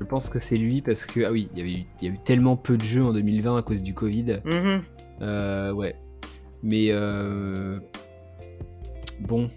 Je 0.00 0.04
pense 0.04 0.28
que 0.28 0.38
c'est 0.38 0.58
lui 0.58 0.82
parce 0.82 1.06
que. 1.06 1.24
Ah 1.24 1.30
oui, 1.32 1.48
il 1.52 1.58
y, 1.58 1.62
avait 1.62 1.72
eu, 1.72 1.84
il 2.02 2.08
y 2.08 2.10
a 2.10 2.14
eu 2.14 2.18
tellement 2.18 2.56
peu 2.56 2.76
de 2.76 2.84
jeux 2.84 3.02
en 3.04 3.12
2020 3.12 3.56
à 3.56 3.62
cause 3.62 3.82
du 3.82 3.94
Covid. 3.94 4.40
Mhm. 4.44 4.82
Euh, 5.22 5.72
ouais. 5.72 5.96
Mais. 6.62 6.88
euh, 6.90 7.78
Bon. 9.20 9.48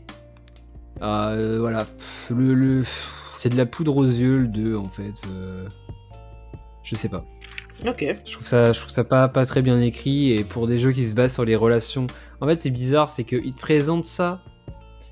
Ah, 1.02 1.30
euh, 1.32 1.58
voilà. 1.60 1.86
Pff, 1.86 2.32
Le, 2.36 2.54
le- 2.54 2.84
C'est 3.34 3.50
de 3.50 3.58
la 3.58 3.66
poudre 3.66 3.98
aux 3.98 4.06
yeux 4.06 4.40
le 4.40 4.48
2 4.48 4.76
en 4.78 4.86
fait. 4.90 5.14
euh, 5.30 5.68
Je 6.84 6.96
sais 6.96 7.10
pas. 7.10 7.26
Ok. 7.86 8.04
Je 8.26 8.32
trouve 8.34 8.48
ça, 8.48 8.72
je 8.72 8.80
trouve 8.80 8.92
ça 8.92 9.04
pas, 9.04 9.28
pas 9.28 9.46
très 9.46 9.62
bien 9.62 9.80
écrit 9.82 10.32
et 10.32 10.44
pour 10.44 10.66
des 10.68 10.78
jeux 10.80 10.92
qui 10.92 11.06
se 11.08 11.14
basent 11.14 11.34
sur 11.34 11.46
les 11.46 11.56
relations. 11.56 12.08
En 12.42 12.48
fait, 12.48 12.56
c'est 12.62 12.70
bizarre, 12.72 13.10
c'est 13.10 13.24
qu'il 13.24 13.54
te 13.54 13.60
présente 13.60 14.06
ça. 14.06 14.42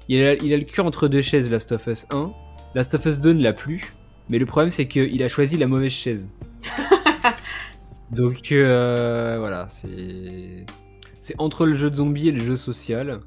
Il 0.07 0.21
a, 0.21 0.33
il 0.35 0.53
a 0.53 0.57
le 0.57 0.63
cul 0.63 0.81
entre 0.81 1.07
deux 1.07 1.21
chaises, 1.21 1.49
Last 1.49 1.71
of 1.71 1.87
Us 1.87 2.05
1. 2.11 2.31
Last 2.75 2.93
of 2.93 3.05
Us 3.05 3.19
2 3.19 3.33
ne 3.33 3.43
l'a 3.43 3.53
plus. 3.53 3.95
Mais 4.29 4.39
le 4.39 4.45
problème, 4.45 4.69
c'est 4.69 4.87
qu'il 4.87 5.21
a 5.23 5.27
choisi 5.27 5.57
la 5.57 5.67
mauvaise 5.67 5.91
chaise. 5.91 6.27
Donc 8.11 8.51
euh, 8.51 9.37
voilà, 9.39 9.67
c'est. 9.67 10.65
C'est 11.19 11.35
entre 11.39 11.65
le 11.65 11.73
jeu 11.73 11.89
de 11.89 11.95
zombie 11.95 12.27
et 12.27 12.31
le 12.31 12.43
jeu 12.43 12.55
social. 12.55 13.19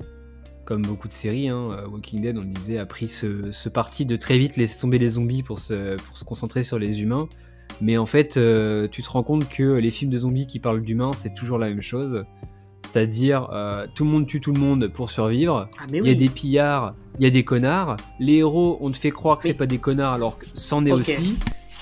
Comme 0.64 0.82
beaucoup 0.82 1.08
de 1.08 1.12
séries, 1.12 1.48
hein, 1.48 1.70
euh, 1.72 1.88
Walking 1.88 2.20
Dead, 2.20 2.36
on 2.36 2.42
le 2.42 2.46
disait, 2.46 2.78
a 2.78 2.86
pris 2.86 3.08
ce, 3.08 3.50
ce 3.50 3.68
parti 3.68 4.06
de 4.06 4.14
très 4.14 4.38
vite 4.38 4.56
laisser 4.56 4.78
tomber 4.78 4.98
les 4.98 5.10
zombies 5.10 5.42
pour 5.42 5.58
se, 5.58 5.96
pour 5.96 6.16
se 6.16 6.24
concentrer 6.24 6.62
sur 6.62 6.78
les 6.78 7.00
humains. 7.00 7.28
Mais 7.80 7.96
en 7.96 8.06
fait, 8.06 8.36
euh, 8.36 8.86
tu 8.86 9.02
te 9.02 9.08
rends 9.08 9.22
compte 9.22 9.48
que 9.48 9.74
les 9.78 9.90
films 9.90 10.10
de 10.10 10.18
zombies 10.18 10.46
qui 10.46 10.60
parlent 10.60 10.82
d'humains, 10.82 11.12
c'est 11.12 11.34
toujours 11.34 11.58
la 11.58 11.68
même 11.68 11.82
chose. 11.82 12.24
C'est-à-dire, 12.84 13.48
euh, 13.52 13.86
tout 13.94 14.04
le 14.04 14.10
monde 14.10 14.26
tue 14.26 14.40
tout 14.40 14.52
le 14.52 14.60
monde 14.60 14.88
pour 14.88 15.10
survivre. 15.10 15.68
Ah, 15.78 15.82
mais 15.90 15.98
il 15.98 16.06
y 16.06 16.08
a 16.08 16.12
oui. 16.12 16.16
des 16.16 16.28
pillards, 16.28 16.94
il 17.18 17.24
y 17.24 17.26
a 17.26 17.30
des 17.30 17.44
connards. 17.44 17.96
Les 18.18 18.36
héros, 18.36 18.78
on 18.80 18.90
te 18.90 18.96
fait 18.96 19.10
croire 19.10 19.38
que 19.38 19.44
c'est 19.44 19.54
pas 19.54 19.66
des 19.66 19.78
connards 19.78 20.12
alors 20.12 20.38
que 20.38 20.46
c'en 20.52 20.86
est 20.86 20.92
aussi. 20.92 21.36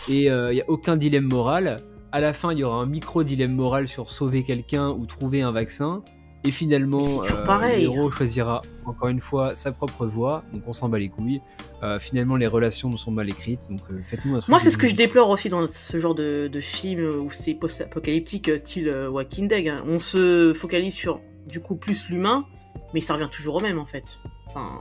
Et 0.09 0.31
euh, 0.31 0.52
il 0.52 0.56
y 0.56 0.60
a 0.60 0.68
aucun 0.68 0.97
dilemme 0.97 1.27
moral. 1.27 1.77
À 2.12 2.20
la 2.20 2.32
fin, 2.32 2.52
il 2.52 2.59
y 2.59 2.64
aura 2.64 2.77
un 2.77 2.86
micro-dilemme 2.86 3.55
moral 3.55 3.89
sur 3.89 4.10
sauver 4.10 4.43
quelqu'un 4.43 4.90
ou 4.90 5.06
trouver 5.06 5.43
un 5.43 5.52
vaccin. 5.52 6.02
Et 6.44 6.52
finalement, 6.52 7.02
euh, 7.02 7.77
le 7.77 7.82
héros 7.82 8.10
choisira 8.10 8.62
encore 8.85 9.09
une 9.09 9.20
fois 9.20 9.55
sa 9.55 9.73
propre 9.73 10.06
voie. 10.06 10.44
Donc 10.52 10.62
on 10.66 10.73
s'en 10.73 10.89
bat 10.89 10.98
les 10.98 11.09
couilles. 11.09 11.40
Euh, 11.82 11.98
finalement, 11.98 12.36
les 12.36 12.47
relations 12.47 12.97
sont 12.97 13.11
mal 13.11 13.28
écrites. 13.28 13.61
Donc 13.69 13.81
euh, 13.90 14.01
faites-nous 14.03 14.36
un 14.36 14.40
Moi, 14.48 14.59
c'est 14.61 14.70
ce 14.70 14.78
que 14.78 14.86
je 14.86 14.94
déplore 14.94 15.28
aussi 15.28 15.48
dans 15.51 15.66
ce 15.66 15.98
genre 15.98 16.15
de, 16.15 16.48
de 16.48 16.61
film 16.61 17.03
où 17.20 17.31
c'est 17.31 17.55
post-apocalyptique, 17.55 18.48
euh, 18.48 18.57
style 18.57 18.89
euh, 18.89 19.11
Walking 19.11 19.47
Dead. 19.48 19.69
hein. 19.69 19.82
On 19.86 19.98
se 19.98 20.53
focalise 20.55 20.94
sur, 20.94 21.20
du 21.47 21.61
coup, 21.61 21.77
plus 21.77 22.09
l'humain, 22.09 22.47
mais 22.94 23.01
ça 23.01 23.15
revient 23.15 23.28
toujours 23.31 23.57
au 23.57 23.61
même, 23.61 23.78
en 23.78 23.85
fait. 23.85 24.19
Enfin, 24.47 24.81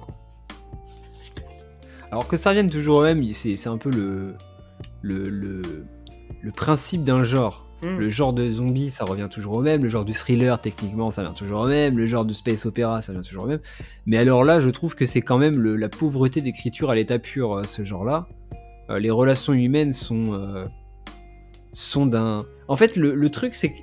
Alors 2.12 2.28
que 2.28 2.38
ça 2.38 2.50
revienne 2.52 2.70
toujours 2.70 3.00
au 3.00 3.04
même, 3.04 3.30
c'est 3.34 3.58
c'est 3.58 3.70
un 3.70 3.78
peu 3.78 3.90
le, 3.92 4.36
le, 5.02 5.24
le, 5.26 5.62
le 6.42 6.52
principe 6.52 7.04
d'un 7.04 7.24
genre. 7.24 7.65
Mm. 7.84 7.98
Le 7.98 8.10
genre 8.10 8.34
de 8.34 8.50
zombie, 8.52 8.90
ça 8.90 9.04
revient 9.06 9.28
toujours 9.30 9.58
au 9.58 9.62
même. 9.62 9.84
Le 9.84 9.90
genre 9.90 10.06
du 10.06 10.14
thriller, 10.14 10.60
techniquement, 10.60 11.12
ça 11.12 11.22
revient 11.24 11.36
toujours 11.36 11.62
au 11.62 11.68
même. 11.68 11.98
Le 11.98 12.06
genre 12.06 12.24
de 12.26 12.34
space 12.34 12.66
opéra, 12.66 13.02
ça 13.02 13.12
revient 13.12 13.28
toujours 13.28 13.44
au 13.44 13.48
même. 13.48 13.60
Mais 14.06 14.18
alors 14.18 14.44
là, 14.44 14.60
je 14.60 14.70
trouve 14.70 14.96
que 14.96 15.06
c'est 15.06 15.22
quand 15.22 15.38
même 15.38 15.60
le- 15.60 15.76
la 15.76 15.90
pauvreté 15.90 16.42
d'écriture 16.42 16.90
à 16.90 16.96
l'état 16.96 17.20
pur, 17.20 17.54
euh, 17.58 17.64
ce 17.64 17.84
genre-là. 17.84 18.28
Euh, 18.90 18.98
les 19.00 19.10
relations 19.12 19.54
humaines 19.54 19.94
sont, 19.94 20.34
euh, 20.34 20.66
sont 21.74 22.06
d'un. 22.06 22.46
En 22.68 22.76
fait, 22.76 22.96
le, 22.96 23.14
le 23.16 23.30
truc, 23.30 23.56
c'est 23.56 23.70
que 23.70 23.78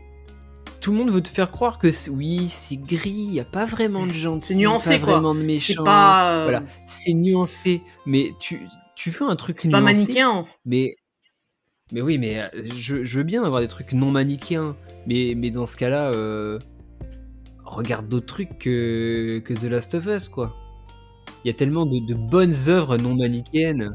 tout 0.81 0.91
le 0.93 0.99
monde 0.99 1.11
veut 1.11 1.21
te 1.21 1.29
faire 1.29 1.51
croire 1.51 1.79
que 1.79 1.91
c'est- 1.93 2.11
oui, 2.11 2.47
c'est 2.49 2.77
gris, 2.77 3.11
il 3.11 3.31
n'y 3.31 3.41
a 3.41 3.45
pas 3.45 3.65
vraiment 3.67 4.07
de 4.07 4.13
gens. 4.13 4.39
C'est 4.41 4.55
nuancé, 4.55 4.99
pas 4.99 5.05
quoi. 5.05 5.13
vraiment 5.15 5.35
de 5.35 5.41
C'est 5.41 5.47
méchants. 5.47 5.85
pas, 5.85 6.43
Voilà, 6.45 6.63
c'est 6.87 7.13
nuancé. 7.13 7.83
Mais 8.07 8.33
tu, 8.41 8.61
tu 8.97 9.11
veux 9.11 9.29
un 9.29 9.37
truc 9.37 9.61
c'est 9.61 9.69
pas 9.71 9.81
nuancé, 9.81 9.95
manichéen. 9.95 10.45
mais, 10.65 10.97
mais 11.93 12.01
oui, 12.01 12.19
mais 12.19 12.41
euh, 12.41 12.49
je, 12.75 13.05
je 13.05 13.19
veux 13.19 13.25
bien 13.25 13.45
avoir 13.45 13.61
des 13.61 13.69
trucs 13.69 13.93
non 13.93 14.11
manichéens. 14.11 14.77
Mais, 15.07 15.35
mais 15.37 15.51
dans 15.51 15.67
ce 15.67 15.77
cas-là, 15.77 16.11
euh, 16.13 16.59
regarde 17.65 18.09
d'autres 18.09 18.27
trucs 18.27 18.59
que, 18.59 19.41
que 19.45 19.55
The 19.55 19.65
Last 19.65 19.95
of 19.95 20.07
Us, 20.07 20.29
quoi. 20.29 20.57
Il 21.45 21.49
y 21.49 21.51
a 21.51 21.55
tellement 21.55 21.87
de, 21.87 21.99
de 22.07 22.15
bonnes 22.15 22.55
œuvres 22.69 22.97
non 22.97 23.15
manichéennes. 23.15 23.91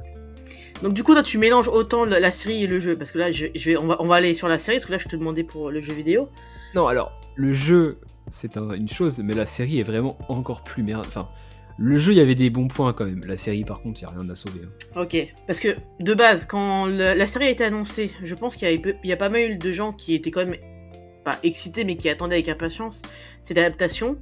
Donc 0.84 0.94
du 0.94 1.03
coup, 1.03 1.14
là, 1.14 1.24
tu 1.24 1.38
mélanges 1.38 1.68
autant 1.69 2.06
la, 2.06 2.19
la 2.19 2.32
série 2.32 2.64
et 2.64 2.68
le 2.68 2.78
jeu, 2.80 2.95
parce 2.98 3.11
que 3.11 3.18
là, 3.19 3.32
je, 3.32 3.48
je 3.56 3.72
vais, 3.72 3.78
on, 3.78 3.88
va, 3.88 3.98
on 3.99 4.06
va 4.06 4.15
aller 4.15 4.34
sur 4.34 4.48
la 4.48 4.60
série, 4.60 4.78
parce 4.78 4.86
que 4.86 4.91
là, 4.91 4.98
je 4.98 5.07
te 5.07 5.15
demandais 5.15 5.44
pour 5.44 5.72
le 5.72 5.82
jeu 5.82 5.94
vidéo. 5.94 6.30
Non, 6.76 6.88
alors, 6.88 7.19
le 7.36 7.53
jeu, 7.53 7.99
c'est 8.28 8.57
un- 8.57 8.72
une 8.72 8.88
chose, 8.90 9.19
mais 9.24 9.34
la 9.34 9.45
série 9.45 9.80
est 9.80 9.84
vraiment 9.84 10.18
encore 10.30 10.64
plus 10.64 10.84
merde. 10.84 11.06
Enfin, 11.07 11.30
le 11.77 11.97
jeu, 11.97 12.11
il 12.13 12.17
y 12.17 12.21
avait 12.21 12.35
des 12.35 12.49
bons 12.49 12.67
points 12.67 12.93
quand 12.93 13.05
même. 13.05 13.21
La 13.25 13.37
série, 13.37 13.63
par 13.63 13.79
contre, 13.81 14.01
il 14.01 14.05
n'y 14.05 14.11
a 14.11 14.15
rien 14.19 14.29
à 14.29 14.35
sauver. 14.35 14.61
hein. 14.63 15.01
Ok, 15.01 15.15
parce 15.45 15.59
que 15.59 15.75
de 15.99 16.13
base, 16.13 16.45
quand 16.45 16.85
la 16.87 17.27
série 17.27 17.45
a 17.45 17.49
été 17.49 17.63
annoncée, 17.63 18.11
je 18.23 18.33
pense 18.35 18.55
qu'il 18.55 18.67
y, 18.69 19.07
y 19.07 19.11
a 19.13 19.17
pas 19.17 19.29
mal 19.29 19.57
de 19.57 19.71
gens 19.71 19.93
qui 19.93 20.15
étaient 20.15 20.31
quand 20.31 20.45
même 20.45 20.57
pas 21.23 21.37
excités, 21.43 21.83
mais 21.83 21.97
qui 21.97 22.09
attendaient 22.09 22.35
avec 22.35 22.49
impatience 22.49 23.01
cette 23.41 23.57
adaptation. 23.57 24.17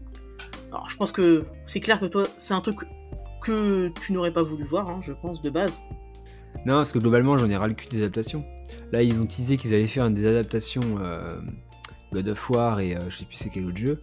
Alors, 0.71 0.89
je 0.89 0.97
pense 0.97 1.11
que 1.11 1.45
c'est 1.65 1.79
clair 1.79 1.99
que 1.99 2.05
toi, 2.07 2.25
c'est 2.37 2.53
un 2.53 2.61
truc 2.61 2.79
que 3.41 3.89
tu 4.01 4.11
n'aurais 4.11 4.33
pas 4.33 4.43
voulu 4.43 4.63
voir, 4.63 4.89
hein, 4.89 4.99
je 5.01 5.13
pense, 5.13 5.41
de 5.41 5.49
base. 5.49 5.79
Non, 6.65 6.75
parce 6.75 6.91
que 6.91 6.99
globalement, 6.99 7.37
j'en 7.37 7.49
ai 7.49 7.55
ras 7.55 7.67
le 7.67 7.73
cul 7.75 7.87
des 7.87 7.97
adaptations. 8.01 8.43
Là, 8.91 9.03
ils 9.03 9.21
ont 9.21 9.27
teasé 9.27 9.55
qu'ils 9.57 9.73
allaient 9.73 9.87
faire 9.87 10.05
une 10.05 10.15
des 10.15 10.25
adaptations 10.25 10.81
euh, 10.99 11.37
God 12.11 12.27
of 12.27 12.49
War 12.49 12.79
et 12.79 12.95
euh, 12.95 12.99
je 13.09 13.17
sais 13.17 13.25
plus 13.25 13.35
c'est 13.35 13.49
quel 13.49 13.65
autre 13.65 13.77
jeu. 13.77 14.01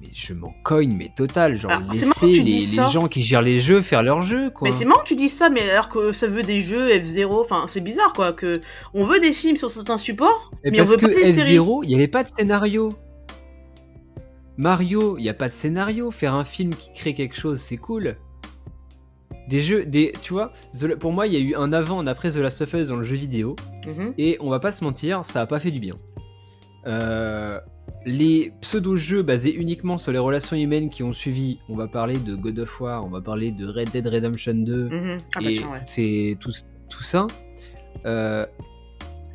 Mais 0.00 0.08
je 0.12 0.32
m'en 0.32 0.54
cogne, 0.62 0.94
mais 0.96 1.10
total. 1.14 1.56
Genre, 1.56 1.70
que 1.70 2.30
tu 2.30 2.42
les, 2.42 2.42
les 2.42 2.90
gens 2.90 3.08
qui 3.08 3.22
gèrent 3.22 3.42
les 3.42 3.58
jeux 3.58 3.82
faire 3.82 4.02
leurs 4.04 4.22
jeux, 4.22 4.50
quoi. 4.50 4.68
Mais 4.68 4.72
c'est 4.72 4.84
marrant 4.84 5.02
que 5.02 5.08
tu 5.08 5.16
dis 5.16 5.28
ça, 5.28 5.50
mais 5.50 5.68
alors 5.70 5.88
que 5.88 6.12
ça 6.12 6.28
veut 6.28 6.44
des 6.44 6.60
jeux 6.60 6.88
F0, 6.90 7.40
enfin, 7.40 7.64
c'est 7.66 7.80
bizarre, 7.80 8.12
quoi, 8.12 8.32
que 8.32 8.60
on 8.94 9.02
veut 9.02 9.18
des 9.18 9.32
films 9.32 9.56
sur 9.56 9.70
certains 9.70 9.98
supports, 9.98 10.52
Mais 10.64 10.70
mais, 10.70 10.80
on 10.80 10.84
veut 10.84 10.96
que 10.96 11.06
pas 11.06 11.14
des 11.14 11.26
séries. 11.26 11.58
F0, 11.58 11.80
il 11.82 11.88
n'y 11.88 11.94
avait 11.94 12.06
pas 12.06 12.22
de 12.22 12.28
scénario. 12.28 12.92
Mario, 14.56 15.16
il 15.18 15.22
n'y 15.22 15.28
a 15.28 15.34
pas 15.34 15.48
de 15.48 15.52
scénario. 15.52 16.10
Faire 16.10 16.34
un 16.34 16.44
film 16.44 16.74
qui 16.74 16.92
crée 16.92 17.14
quelque 17.14 17.36
chose, 17.36 17.60
c'est 17.60 17.76
cool. 17.76 18.16
Des 19.48 19.62
jeux, 19.62 19.84
des, 19.86 20.12
tu 20.20 20.32
vois, 20.32 20.52
pour 21.00 21.12
moi, 21.12 21.26
il 21.26 21.32
y 21.32 21.36
a 21.36 21.40
eu 21.40 21.54
un 21.54 21.72
avant, 21.72 22.00
un 22.00 22.06
après 22.06 22.32
The 22.32 22.36
Last 22.36 22.60
of 22.60 22.72
Us 22.74 22.88
dans 22.88 22.96
le 22.96 23.02
jeu 23.02 23.16
vidéo. 23.16 23.56
Mhm. 23.86 24.14
Et 24.18 24.36
on 24.40 24.50
va 24.50 24.60
pas 24.60 24.70
se 24.70 24.84
mentir, 24.84 25.24
ça 25.24 25.40
a 25.40 25.46
pas 25.46 25.58
fait 25.58 25.70
du 25.70 25.80
bien. 25.80 25.94
Euh, 26.86 27.58
les 28.08 28.52
pseudo-jeux 28.60 29.22
basés 29.22 29.54
uniquement 29.54 29.98
sur 29.98 30.12
les 30.12 30.18
relations 30.18 30.56
humaines 30.56 30.88
qui 30.90 31.02
ont 31.02 31.12
suivi, 31.12 31.58
on 31.68 31.76
va 31.76 31.86
parler 31.88 32.16
de 32.18 32.34
God 32.34 32.58
of 32.60 32.80
War, 32.80 33.04
on 33.04 33.10
va 33.10 33.20
parler 33.20 33.50
de 33.50 33.66
Red 33.66 33.90
Dead 33.90 34.06
Redemption 34.06 34.54
2 34.54 34.88
Mhm. 34.88 35.16
Ah 35.36 35.40
bah 35.42 35.50
et 35.50 35.54
tiens, 35.54 35.70
ouais. 35.70 35.82
c'est 35.86 36.36
tout, 36.40 36.50
tout 36.88 37.02
ça. 37.02 37.26
euh, 38.06 38.46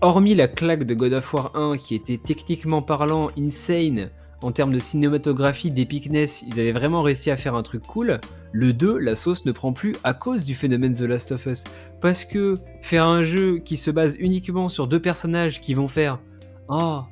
hormis 0.01 0.35
la 0.35 0.47
claque 0.47 0.83
de 0.85 0.93
God 0.93 1.13
of 1.13 1.33
War 1.33 1.51
1 1.55 1.77
qui 1.77 1.95
était 1.95 2.17
techniquement 2.17 2.81
parlant 2.81 3.29
insane 3.37 4.09
en 4.41 4.51
termes 4.51 4.73
de 4.73 4.79
cinématographie, 4.79 5.71
d'epicness, 5.71 6.43
ils 6.45 6.59
avaient 6.59 6.73
vraiment 6.73 7.01
réussi 7.01 7.31
à 7.31 7.37
faire 7.37 7.55
un 7.55 7.63
truc 7.63 7.83
cool. 7.87 8.19
Le 8.51 8.73
2, 8.73 8.97
la 8.97 9.15
sauce 9.15 9.45
ne 9.45 9.53
prend 9.53 9.71
plus 9.71 9.95
à 10.03 10.13
cause 10.13 10.43
du 10.43 10.53
phénomène 10.53 10.93
The 10.93 11.03
Last 11.03 11.31
of 11.31 11.45
Us. 11.45 11.63
Parce 12.01 12.25
que 12.25 12.57
faire 12.81 13.05
un 13.05 13.23
jeu 13.23 13.59
qui 13.59 13.77
se 13.77 13.89
base 13.89 14.17
uniquement 14.19 14.67
sur 14.67 14.87
deux 14.87 14.99
personnages 15.01 15.61
qui 15.61 15.73
vont 15.73 15.87
faire 15.87 16.19
Oh, 16.67 17.03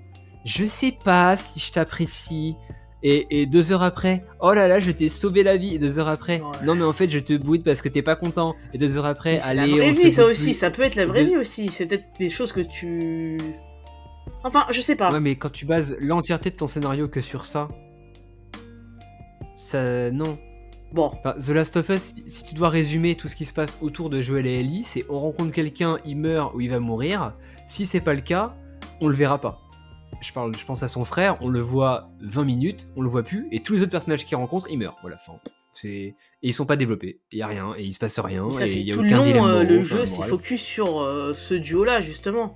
je 0.45 0.65
sais 0.65 0.93
pas 1.03 1.35
si 1.37 1.59
je 1.59 1.71
t'apprécie. 1.71 2.55
Et, 3.03 3.41
et 3.41 3.45
deux 3.47 3.71
heures 3.71 3.81
après, 3.81 4.23
oh 4.41 4.53
là 4.53 4.67
là, 4.67 4.79
je 4.79 4.91
t'ai 4.91 5.09
sauvé 5.09 5.41
la 5.41 5.57
vie. 5.57 5.73
Et 5.73 5.79
deux 5.79 5.97
heures 5.97 6.07
après, 6.07 6.39
non 6.63 6.75
mais 6.75 6.83
en 6.83 6.93
fait, 6.93 7.09
je 7.09 7.17
te 7.17 7.33
boude 7.35 7.63
parce 7.63 7.81
que 7.81 7.89
t'es 7.89 8.03
pas 8.03 8.15
content. 8.15 8.53
Et 8.73 8.77
deux 8.77 8.95
heures 8.95 9.07
après, 9.07 9.37
Mais 9.37 9.41
allez, 9.43 9.71
la 9.71 9.75
vraie 9.77 9.89
on 9.89 9.93
se 9.95 10.01
vie, 10.01 10.11
ça 10.11 10.25
aussi. 10.27 10.43
plus. 10.43 10.53
Ça 10.53 10.69
peut 10.69 10.83
être 10.83 10.95
la 10.95 11.07
vraie 11.07 11.23
vie 11.25 11.35
aussi. 11.37 11.69
C'est 11.71 11.87
peut-être 11.87 12.05
des 12.19 12.29
choses 12.29 12.51
que 12.51 12.61
tu. 12.61 13.39
Enfin, 14.43 14.65
je 14.69 14.81
sais 14.81 14.95
pas. 14.95 15.11
Ouais, 15.11 15.19
mais 15.19 15.35
quand 15.35 15.51
tu 15.51 15.65
bases 15.65 15.97
l'entièreté 15.99 16.51
de 16.51 16.55
ton 16.57 16.67
scénario 16.67 17.07
que 17.07 17.21
sur 17.21 17.47
ça, 17.47 17.69
ça. 19.55 20.11
Non. 20.11 20.37
Bon. 20.93 21.11
Enfin, 21.13 21.33
The 21.39 21.49
Last 21.49 21.77
of 21.77 21.89
Us, 21.89 22.01
si- 22.01 22.23
si 22.27 22.43
tu 22.45 22.53
dois 22.53 22.69
résumer 22.69 23.15
tout 23.15 23.27
ce 23.27 23.35
qui 23.35 23.45
se 23.45 23.53
passe 23.53 23.77
autour 23.81 24.09
de 24.09 24.21
Joel 24.21 24.45
et 24.45 24.59
Ellie, 24.59 24.83
c'est 24.83 25.05
on 25.09 25.19
rencontre 25.19 25.51
quelqu'un, 25.53 25.97
il 26.05 26.17
meurt 26.17 26.53
ou 26.53 26.61
il 26.61 26.69
va 26.69 26.79
mourir. 26.79 27.33
Si 27.65 27.85
c'est 27.85 28.01
pas 28.01 28.13
le 28.13 28.21
cas, 28.21 28.55
on 28.99 29.07
le 29.07 29.15
verra 29.15 29.39
pas. 29.39 29.61
Je, 30.21 30.31
parle, 30.33 30.55
je 30.57 30.63
pense 30.65 30.83
à 30.83 30.87
son 30.87 31.03
frère, 31.03 31.37
on 31.41 31.49
le 31.49 31.59
voit 31.61 32.09
20 32.21 32.43
minutes, 32.43 32.87
on 32.95 33.01
le 33.01 33.09
voit 33.09 33.23
plus, 33.23 33.47
et 33.51 33.59
tous 33.59 33.73
les 33.73 33.81
autres 33.81 33.91
personnages 33.91 34.25
qu'il 34.25 34.37
rencontre, 34.37 34.67
ils 34.69 34.77
meurent. 34.77 34.97
Voilà, 35.01 35.17
fin. 35.17 35.33
C'est... 35.73 35.87
Et 35.89 36.15
ils 36.43 36.53
sont 36.53 36.65
pas 36.65 36.75
développés. 36.75 37.19
Il 37.31 37.39
y 37.39 37.41
a 37.41 37.47
rien, 37.47 37.73
et 37.77 37.83
il 37.83 37.93
se 37.93 37.99
passe 37.99 38.19
rien, 38.19 38.49
Ça, 38.51 38.65
et 38.65 38.67
c'est 38.67 38.79
il 38.79 38.87
y 38.87 38.91
a 38.91 38.95
tout 38.95 39.01
le 39.03 39.07
aucun 39.09 39.33
long, 39.33 39.47
euh, 39.47 39.63
le 39.63 39.81
jeu 39.81 40.05
s'est 40.05 40.23
focus 40.23 40.61
sur 40.61 41.01
euh, 41.01 41.33
ce 41.33 41.53
duo-là, 41.53 42.01
justement. 42.01 42.53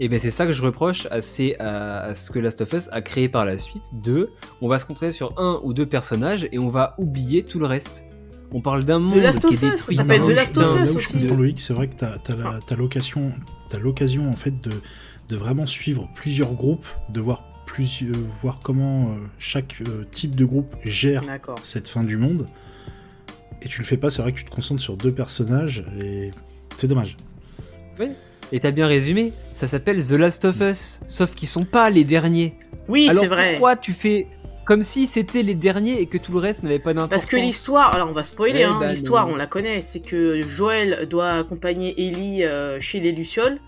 Et 0.00 0.08
ben 0.08 0.18
c'est 0.18 0.30
ça 0.30 0.46
que 0.46 0.52
je 0.52 0.62
reproche 0.62 1.06
à, 1.10 1.20
ces- 1.20 1.54
à, 1.60 2.00
à 2.00 2.14
ce 2.14 2.30
que 2.30 2.38
Last 2.38 2.60
of 2.62 2.72
Us 2.72 2.88
a 2.90 3.02
créé 3.02 3.28
par 3.28 3.44
la 3.46 3.58
suite. 3.58 3.84
Deux, 4.02 4.30
on 4.60 4.66
va 4.68 4.78
se 4.78 4.86
concentrer 4.86 5.12
sur 5.12 5.38
un 5.38 5.60
ou 5.62 5.72
deux 5.74 5.86
personnages 5.86 6.48
et 6.50 6.58
on 6.58 6.70
va 6.70 6.94
oublier 6.98 7.44
tout 7.44 7.58
le 7.58 7.66
reste. 7.66 8.04
On 8.50 8.60
parle 8.60 8.84
d'un 8.84 8.98
monde 8.98 9.16
Last 9.16 9.40
qui 9.46 9.54
of 9.54 9.62
est 9.62 9.66
Us, 9.66 9.72
détruit. 9.72 9.94
ça 9.96 10.02
s'appelle 10.02 10.22
The 10.22 10.28
Last 10.36 10.56
of 10.58 10.80
Us 10.82 10.96
aussi. 10.96 11.18
Loïc, 11.20 11.60
c'est 11.60 11.74
vrai 11.74 11.88
que 11.88 11.94
t'as 11.94 12.14
as 12.14 12.36
la- 12.36 12.58
t'as 12.66 12.74
l'occasion, 12.74 13.30
t'as 13.68 13.78
l'occasion 13.78 14.28
en 14.28 14.36
fait 14.36 14.58
de, 14.66 14.70
de 15.32 15.36
vraiment 15.38 15.66
suivre 15.66 16.08
plusieurs 16.14 16.52
groupes, 16.52 16.86
de 17.08 17.20
voir 17.20 17.42
plusieurs, 17.64 18.14
voir 18.42 18.60
comment 18.62 19.04
euh, 19.04 19.14
chaque 19.38 19.76
euh, 19.80 20.04
type 20.10 20.36
de 20.36 20.44
groupe 20.44 20.76
gère 20.84 21.22
cette 21.62 21.88
fin 21.88 22.04
du 22.04 22.18
monde. 22.18 22.46
Et 23.62 23.68
tu 23.68 23.80
le 23.80 23.86
fais 23.86 23.96
pas, 23.96 24.10
c'est 24.10 24.20
vrai 24.20 24.32
que 24.32 24.38
tu 24.38 24.44
te 24.44 24.50
concentres 24.50 24.82
sur 24.82 24.96
deux 24.96 25.12
personnages 25.12 25.84
et 26.02 26.32
c'est 26.76 26.86
dommage. 26.86 27.16
Oui. 27.98 28.08
Et 28.50 28.60
t'as 28.60 28.72
bien 28.72 28.86
résumé, 28.86 29.32
ça 29.54 29.66
s'appelle 29.66 30.04
The 30.04 30.12
Last 30.12 30.44
of 30.44 30.60
Us, 30.60 31.00
sauf 31.06 31.34
qu'ils 31.34 31.48
sont 31.48 31.64
pas 31.64 31.88
les 31.88 32.04
derniers. 32.04 32.54
Oui, 32.88 33.08
c'est 33.10 33.26
vrai. 33.26 33.52
pourquoi 33.52 33.76
tu 33.76 33.94
fais 33.94 34.26
comme 34.66 34.82
si 34.82 35.06
c'était 35.06 35.42
les 35.42 35.54
derniers 35.54 35.98
et 35.98 36.06
que 36.06 36.18
tout 36.18 36.32
le 36.32 36.40
reste 36.40 36.62
n'avait 36.62 36.78
pas 36.78 36.92
d'importance? 36.92 37.22
Parce 37.22 37.26
que 37.26 37.36
l'histoire, 37.36 37.94
alors 37.94 38.10
on 38.10 38.12
va 38.12 38.24
spoiler, 38.24 38.60
Eh 38.60 38.64
hein, 38.64 38.76
ben 38.78 38.88
l'histoire 38.88 39.28
on 39.28 39.36
la 39.36 39.46
connaît, 39.46 39.80
c'est 39.80 40.00
que 40.00 40.46
Joël 40.46 41.06
doit 41.08 41.30
accompagner 41.30 41.94
Ellie 41.96 42.44
euh, 42.44 42.78
chez 42.80 43.00
les 43.00 43.12
Lucioles 43.12 43.58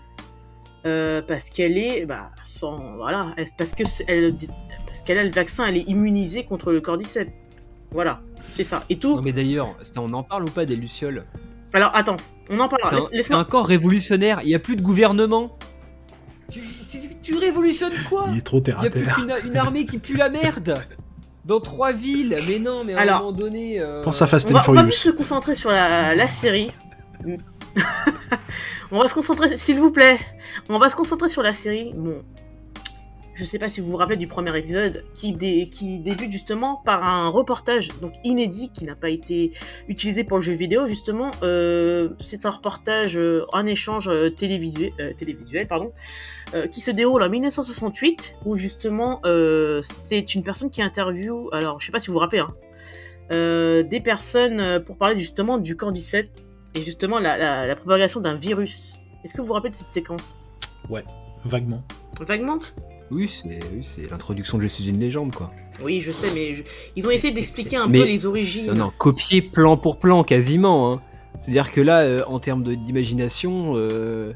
euh, 0.85 1.21
parce 1.21 1.49
qu'elle 1.49 1.77
est, 1.77 2.05
bah, 2.05 2.31
sans, 2.43 2.95
voilà, 2.95 3.27
parce 3.57 3.71
que 3.71 3.83
elle, 4.07 4.35
parce 4.85 5.01
qu'elle 5.01 5.17
a 5.17 5.23
le 5.23 5.31
vaccin, 5.31 5.65
elle 5.65 5.77
est 5.77 5.89
immunisée 5.89 6.43
contre 6.43 6.71
le 6.71 6.81
cordyceps. 6.81 7.31
Voilà, 7.91 8.21
c'est 8.51 8.63
ça. 8.63 8.83
Et 8.89 8.97
tout. 8.99 9.15
Non 9.15 9.21
mais 9.21 9.31
d'ailleurs, 9.31 9.75
ça, 9.83 10.01
on 10.01 10.11
en 10.13 10.23
parle 10.23 10.43
ou 10.45 10.49
pas 10.49 10.65
des 10.65 10.75
lucioles? 10.75 11.25
Alors 11.73 11.91
attends, 11.93 12.17
on 12.49 12.59
en 12.59 12.67
parlera. 12.67 12.99
C'est 13.11 13.33
un- 13.33 13.39
un 13.39 13.43
corps 13.45 13.65
révolutionnaire, 13.67 14.39
il 14.43 14.47
n'y 14.47 14.55
a 14.55 14.59
plus 14.59 14.75
de 14.75 14.81
gouvernement. 14.81 15.57
Tu, 16.49 16.59
tu- 16.87 16.97
tu 17.21 17.35
révolutionnes 17.37 17.93
quoi? 18.07 18.27
Il 18.31 18.37
est 18.37 18.41
trop 18.41 18.59
terre 18.59 18.77
Il 18.81 18.83
y 18.83 18.85
à 18.85 19.11
a 19.11 19.39
plus 19.39 19.47
une 19.49 19.57
armée 19.57 19.85
qui 19.87 19.97
pue 19.97 20.15
la 20.15 20.29
merde 20.29 20.77
Dans 21.43 21.59
trois 21.59 21.91
villes 21.91 22.37
Mais 22.47 22.59
non, 22.59 22.83
mais 22.83 22.93
à 22.93 22.99
Alors, 22.99 23.15
un 23.15 23.19
moment 23.21 23.31
donné... 23.31 23.79
euh, 23.79 24.01
Pense 24.03 24.21
à 24.21 24.27
Fast 24.27 24.47
on 24.47 24.51
and 24.51 24.57
va, 24.59 24.63
on 24.69 24.73
va 24.73 24.83
plus 24.83 24.91
se 24.93 25.09
concentrer 25.09 25.55
sur 25.55 25.71
la, 25.71 26.13
la 26.15 26.27
série. 26.27 26.71
on 28.91 28.99
va 28.99 29.07
se 29.07 29.13
concentrer, 29.13 29.57
s'il 29.57 29.79
vous 29.79 29.91
plaît, 29.91 30.19
on 30.69 30.77
va 30.77 30.89
se 30.89 30.95
concentrer 30.95 31.27
sur 31.27 31.43
la 31.43 31.53
série. 31.53 31.93
Bon, 31.95 32.23
je 33.35 33.43
sais 33.43 33.59
pas 33.59 33.69
si 33.69 33.81
vous 33.81 33.91
vous 33.91 33.97
rappelez 33.97 34.15
du 34.15 34.27
premier 34.27 34.57
épisode 34.57 35.03
qui, 35.13 35.33
dé- 35.33 35.67
qui 35.69 35.99
débute 35.99 36.31
justement 36.31 36.81
par 36.85 37.03
un 37.03 37.27
reportage 37.27 37.89
donc 38.01 38.13
inédit 38.23 38.69
qui 38.73 38.85
n'a 38.85 38.95
pas 38.95 39.09
été 39.09 39.49
utilisé 39.89 40.23
pour 40.23 40.37
le 40.37 40.43
jeu 40.43 40.53
vidéo. 40.53 40.87
Justement, 40.87 41.31
euh, 41.43 42.09
c'est 42.19 42.45
un 42.45 42.49
reportage, 42.51 43.17
euh, 43.17 43.45
un 43.51 43.65
échange 43.65 44.07
euh, 44.07 44.29
télévisuel, 44.29 44.93
euh, 45.01 45.13
télévisuel 45.13 45.67
pardon, 45.67 45.91
qui 46.71 46.79
se 46.79 46.91
déroule 46.91 47.21
en 47.23 47.29
1968 47.29 48.35
où 48.45 48.55
justement 48.55 49.19
c'est 49.81 50.35
une 50.35 50.43
personne 50.43 50.69
qui 50.69 50.81
interviewe. 50.81 51.49
Alors, 51.51 51.81
je 51.81 51.87
sais 51.87 51.91
pas 51.91 51.99
si 51.99 52.07
vous 52.07 52.13
vous 52.13 52.19
rappelez. 52.19 52.39
Hein, 52.39 52.53
des 53.29 53.99
personnes 54.01 54.81
pour 54.85 54.97
parler 54.97 55.19
justement 55.19 55.57
du 55.57 55.75
cordyceps 55.75 56.29
et 56.75 56.81
justement 56.83 57.19
la, 57.19 57.37
la- 57.37 57.65
la 57.65 57.75
propagation 57.75 58.19
d'un 58.19 58.33
virus. 58.33 58.99
Est-ce 59.23 59.33
que 59.33 59.41
vous 59.41 59.47
vous 59.47 59.53
rappelez 59.53 59.71
de 59.71 59.75
cette 59.75 59.91
séquence? 59.91 60.37
Ouais, 60.89 61.03
vaguement. 61.43 61.81
Vaguement? 62.21 62.59
Oui, 63.11 63.27
c'est 63.27 63.59
oui, 63.73 63.87
l'introduction 64.09 64.57
de 64.57 64.63
Je 64.63 64.67
suis 64.67 64.89
une 64.89 64.99
légende, 64.99 65.33
quoi. 65.33 65.51
Oui, 65.83 66.01
je 66.01 66.11
sais, 66.11 66.31
mais 66.33 66.53
je- 66.55 66.63
ils 66.95 67.05
ont 67.07 67.11
essayé 67.11 67.33
d'expliquer 67.33 67.77
un 67.77 67.87
Mais- 67.87 67.99
peu 67.99 68.05
les 68.05 68.25
origines. 68.25 68.67
Non, 68.67 68.73
non, 68.75 68.91
copier 68.97 69.41
plan 69.41 69.77
pour 69.77 69.99
plan, 69.99 70.23
quasiment. 70.23 70.93
hein. 70.93 71.01
C'est-à-dire 71.39 71.71
que 71.71 71.81
là, 71.81 71.99
euh, 72.01 72.23
en 72.27 72.39
termes 72.39 72.63
de- 72.63 72.75
d'imagination... 72.75 73.73
euh, 73.75 74.33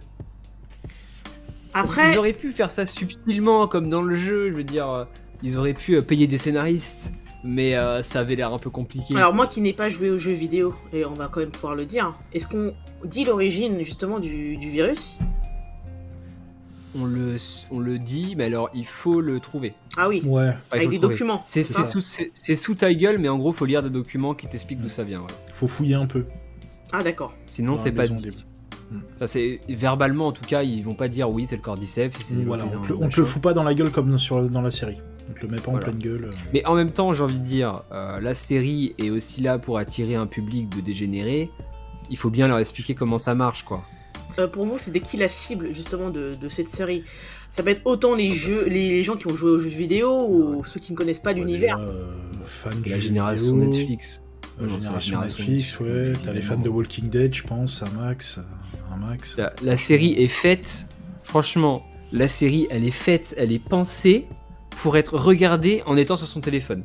Après, 1.74 2.14
Ils 2.14 2.18
auraient 2.18 2.34
pu 2.34 2.52
faire 2.52 2.72
ça 2.72 2.86
subtilement, 2.86 3.68
comme 3.68 3.90
dans 3.90 4.02
le 4.02 4.16
jeu, 4.16 4.50
je 4.50 4.56
veux 4.56 4.64
dire... 4.64 4.90
euh, 4.90 5.06
Ils 5.44 5.58
auraient 5.58 5.74
pu 5.74 5.96
euh, 5.96 6.02
payer 6.02 6.28
des 6.28 6.38
scénaristes, 6.38 7.12
mais 7.44 7.76
euh, 7.76 8.02
ça 8.02 8.20
avait 8.20 8.36
l'air 8.36 8.54
un 8.54 8.60
peu 8.60 8.70
compliqué. 8.70 9.16
alors 9.16 9.34
moi 9.34 9.48
qui 9.48 9.62
n'ai 9.62 9.74
pas 9.74 9.90
joué 9.90 10.10
aux 10.10 10.18
jeux 10.18 10.34
vidéo, 10.34 10.74
et 10.94 11.06
on 11.06 11.14
va 11.14 11.28
quand 11.28 11.40
même 11.40 11.52
pouvoir 11.52 11.76
le 11.76 11.86
dire, 11.86 12.14
est-ce 12.34 12.48
qu'on 12.48 12.74
dit 13.06 13.24
l'origine 13.26 13.84
justement 13.84 14.20
du, 14.20 14.58
du 14.58 14.70
virus? 14.70 15.20
On, 16.96 17.06
le, 17.06 17.38
on 17.70 17.80
le 17.80 18.00
dit, 18.00 18.34
mais 18.36 18.46
alors 18.46 18.70
il 18.74 18.86
faut 18.86 19.22
le 19.22 19.40
trouver. 19.40 19.74
Ah 19.96 20.10
oui, 20.10 20.24
Ouais, 20.26 20.50
avec 20.72 20.90
des 20.90 20.98
trouver. 20.98 21.14
documents. 21.14 21.44
C'est 21.46 21.64
c'est 21.64 21.74
c'est 21.74 21.80
ça 21.82 21.86
sous, 21.86 22.02
c'est- 22.02 22.32
c'est 22.34 22.56
sous 22.56 22.74
ta 22.74 22.92
gueule, 22.94 23.20
mais 23.20 23.30
en 23.30 23.38
gros, 23.38 23.54
faut 23.54 23.66
lire 23.66 23.84
des 23.84 23.92
documents 23.92 24.34
qui 24.34 24.48
t'expliquent 24.48 24.82
d'où 24.82 24.90
ça 24.90 25.04
vient. 25.04 25.22
ouais. 25.22 25.28
faut 25.54 25.68
fouiller 25.68 25.94
un 25.96 26.08
peu. 26.08 26.26
Ah 26.92 27.04
d'accord. 27.04 27.36
Sinon, 27.46 27.74
Dans 27.74 27.78
c'est 27.78 27.92
pas 27.92 28.08
dit. 28.08 28.22
des- 28.24 28.32
Enfin, 29.18 29.28
c'est 29.28 29.60
verbalement, 29.70 30.26
en 30.28 30.32
tout 30.32 30.44
cas, 30.46 30.64
ils 30.64 30.82
vont 30.84 30.96
pas 30.96 31.10
dire 31.10 31.30
oui, 31.30 31.46
c'est 31.48 31.58
le 31.58 31.62
cordyceps. 31.62 32.18
c'est 32.22 32.34
Voilà, 32.44 32.66
le- 32.66 32.78
on 32.80 32.82
te, 32.82 32.88
le- 32.88 32.96
on 32.96 33.00
machin. 33.02 33.10
te 33.12 33.20
le 33.22 33.26
fout 33.28 33.40
pas 33.44 33.54
dans 33.54 33.62
la 33.64 33.76
gueule 33.76 33.92
comme 33.92 34.18
sur, 34.18 34.50
dans 34.50 34.62
la 34.64 34.72
série. 34.72 34.98
On 35.30 35.34
te 35.34 35.42
le 35.42 35.48
met 35.50 35.58
pas 35.58 35.72
Voilà. 35.72 35.78
en 35.88 35.90
pleine 35.92 36.00
gueule. 36.00 36.26
euh. 36.26 36.36
Mais 36.54 36.66
en 36.66 36.76
même 36.76 36.92
temps, 36.92 37.14
j'ai 37.14 37.24
envie 37.24 37.40
de 37.40 37.46
dire, 37.46 37.84
euh, 37.92 38.20
la 38.20 38.34
série 38.34 38.96
est 38.98 39.10
aussi 39.10 39.42
là 39.42 39.60
pour 39.60 39.78
attirer 39.78 40.16
un 40.16 40.28
public 40.28 40.70
de 40.76 40.82
dégénérés. 40.82 41.50
Il 42.10 42.18
faut 42.18 42.30
bien 42.32 42.48
leur 42.48 42.58
expliquer 42.60 42.96
comment 42.96 43.18
ça 43.20 43.36
marche, 43.36 43.64
quoi. 43.64 43.84
Euh, 44.40 44.48
pour 44.48 44.66
vous, 44.66 44.78
c'est 44.78 44.92
qui 45.00 45.18
la 45.18 45.28
cible 45.30 45.72
justement 45.74 46.10
de, 46.10 46.34
de 46.40 46.50
cette 46.50 46.68
série? 46.68 47.04
Ça 47.50 47.62
peut 47.64 47.70
être 47.70 47.82
autant 47.86 48.16
les 48.16 48.32
jeux, 48.32 48.66
les, 48.68 48.90
les 48.90 49.04
gens 49.04 49.16
qui 49.16 49.28
ont 49.28 49.36
joué 49.36 49.52
aux 49.52 49.60
jeux 49.60 49.70
vidéo 49.70 50.28
ou 50.30 50.64
ceux 50.64 50.80
qui 50.80 50.94
ne 50.94 50.98
connaissent 50.98 51.20
pas 51.20 51.32
Ouais, 51.32 51.36
l'univers. 51.40 51.78
euh, 51.80 52.06
fans 52.46 52.70
La 52.86 52.98
génération 53.00 53.58
vidéo, 53.58 53.70
Netflix. 53.72 54.22
euh, 54.62 54.66
Non, 54.68 54.74
la 54.74 54.80
génération 54.80 55.00
génération 55.00 55.44
Netflix, 55.44 55.80
ouais. 55.80 55.88
Netflix, 55.90 56.20
T'as 56.24 56.34
les 56.34 56.42
fans 56.42 56.58
de 56.58 56.70
Walking 56.70 57.10
Dead, 57.10 57.34
je 57.34 57.44
pense, 57.44 57.84
un 57.84 57.90
max. 58.00 58.40
Un 58.94 58.98
max. 58.98 59.38
La, 59.38 59.54
la 59.62 59.78
série 59.78 60.14
est 60.14 60.28
faite, 60.28 60.86
franchement, 61.24 61.84
la 62.12 62.28
série, 62.28 62.68
elle 62.72 62.86
est 62.88 62.92
faite, 62.92 63.34
elle 63.38 63.52
est 63.52 63.64
pensée 63.64 64.26
pour 64.82 64.98
être 64.98 65.18
regardée 65.18 65.84
en 65.86 65.98
étant 65.98 66.16
sur 66.16 66.28
son 66.28 66.42
téléphone. 66.42 66.84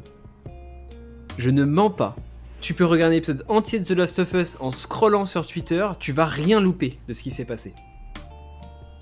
Je 1.38 1.50
ne 1.50 1.64
mens 1.64 1.90
pas. 1.90 2.16
Tu 2.60 2.74
peux 2.74 2.84
regarder 2.84 3.16
l'épisode 3.16 3.44
entier 3.48 3.78
de 3.78 3.84
The 3.84 3.90
Last 3.90 4.18
of 4.20 4.32
Us 4.34 4.56
en 4.60 4.72
scrollant 4.72 5.26
sur 5.26 5.46
Twitter, 5.46 5.86
tu 6.00 6.12
vas 6.12 6.24
rien 6.26 6.60
louper 6.60 6.98
de 7.08 7.12
ce 7.12 7.22
qui 7.22 7.30
s'est 7.30 7.44
passé. 7.44 7.74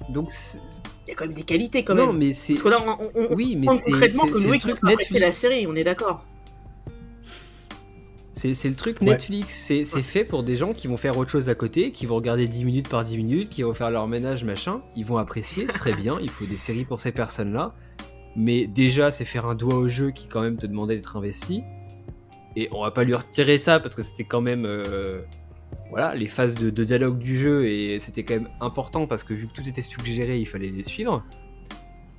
Donc, 0.08 0.30
c'est- 0.30 0.58
Il 1.06 1.10
y 1.10 1.12
a 1.12 1.14
quand 1.14 1.26
même 1.26 1.34
des 1.34 1.42
qualités 1.44 1.84
quand 1.84 1.94
non, 1.94 2.08
même. 2.08 2.18
mais 2.18 2.32
c'est. 2.32 2.54
Parce 2.54 2.64
que 2.64 2.68
là, 2.70 2.96
on, 2.98 3.20
on, 3.20 3.26
on 3.30 3.34
oui, 3.34 3.54
mais 3.56 3.66
concrètement 3.68 4.24
c'est- 4.26 4.32
que 4.32 4.58
truc 4.58 5.20
la 5.20 5.30
série, 5.30 5.66
on 5.66 5.76
est 5.76 5.84
d'accord. 5.84 6.24
C'est 8.34 8.68
le 8.68 8.74
truc 8.74 9.00
Ouais. 9.00 9.06
Netflix, 9.10 9.54
c'est 9.68 9.84
c'est 9.84 10.02
fait 10.02 10.24
pour 10.24 10.42
des 10.42 10.56
gens 10.56 10.72
qui 10.72 10.88
vont 10.88 10.96
faire 10.96 11.16
autre 11.16 11.30
chose 11.30 11.48
à 11.48 11.54
côté, 11.54 11.92
qui 11.92 12.06
vont 12.06 12.16
regarder 12.16 12.48
10 12.48 12.64
minutes 12.64 12.88
par 12.88 13.04
10 13.04 13.16
minutes, 13.16 13.50
qui 13.50 13.62
vont 13.62 13.72
faire 13.72 13.90
leur 13.90 14.08
ménage, 14.08 14.42
machin. 14.42 14.80
Ils 14.96 15.04
vont 15.06 15.18
apprécier, 15.18 15.66
très 15.74 15.92
bien, 15.92 16.18
il 16.20 16.28
faut 16.28 16.44
des 16.46 16.56
séries 16.56 16.84
pour 16.84 16.98
ces 16.98 17.12
personnes-là. 17.12 17.72
Mais 18.36 18.66
déjà, 18.66 19.10
c'est 19.10 19.24
faire 19.24 19.46
un 19.46 19.54
doigt 19.54 19.74
au 19.76 19.88
jeu 19.88 20.10
qui 20.10 20.26
quand 20.26 20.40
même 20.40 20.56
te 20.56 20.66
demandait 20.66 20.96
d'être 20.96 21.16
investi. 21.16 21.62
Et 22.56 22.68
on 22.72 22.82
va 22.82 22.90
pas 22.90 23.04
lui 23.04 23.14
retirer 23.14 23.58
ça 23.58 23.80
parce 23.80 23.94
que 23.94 24.02
c'était 24.02 24.24
quand 24.24 24.40
même... 24.40 24.64
euh, 24.66 25.20
voilà, 25.90 26.14
les 26.14 26.28
phases 26.28 26.54
de, 26.56 26.70
de 26.70 26.84
dialogue 26.84 27.18
du 27.18 27.36
jeu 27.36 27.66
et 27.66 27.98
c'était 27.98 28.24
quand 28.24 28.34
même 28.34 28.48
important 28.60 29.06
parce 29.06 29.24
que 29.24 29.34
vu 29.34 29.46
que 29.48 29.52
tout 29.52 29.68
était 29.68 29.82
suggéré, 29.82 30.38
il 30.38 30.46
fallait 30.46 30.70
les 30.70 30.82
suivre. 30.84 31.22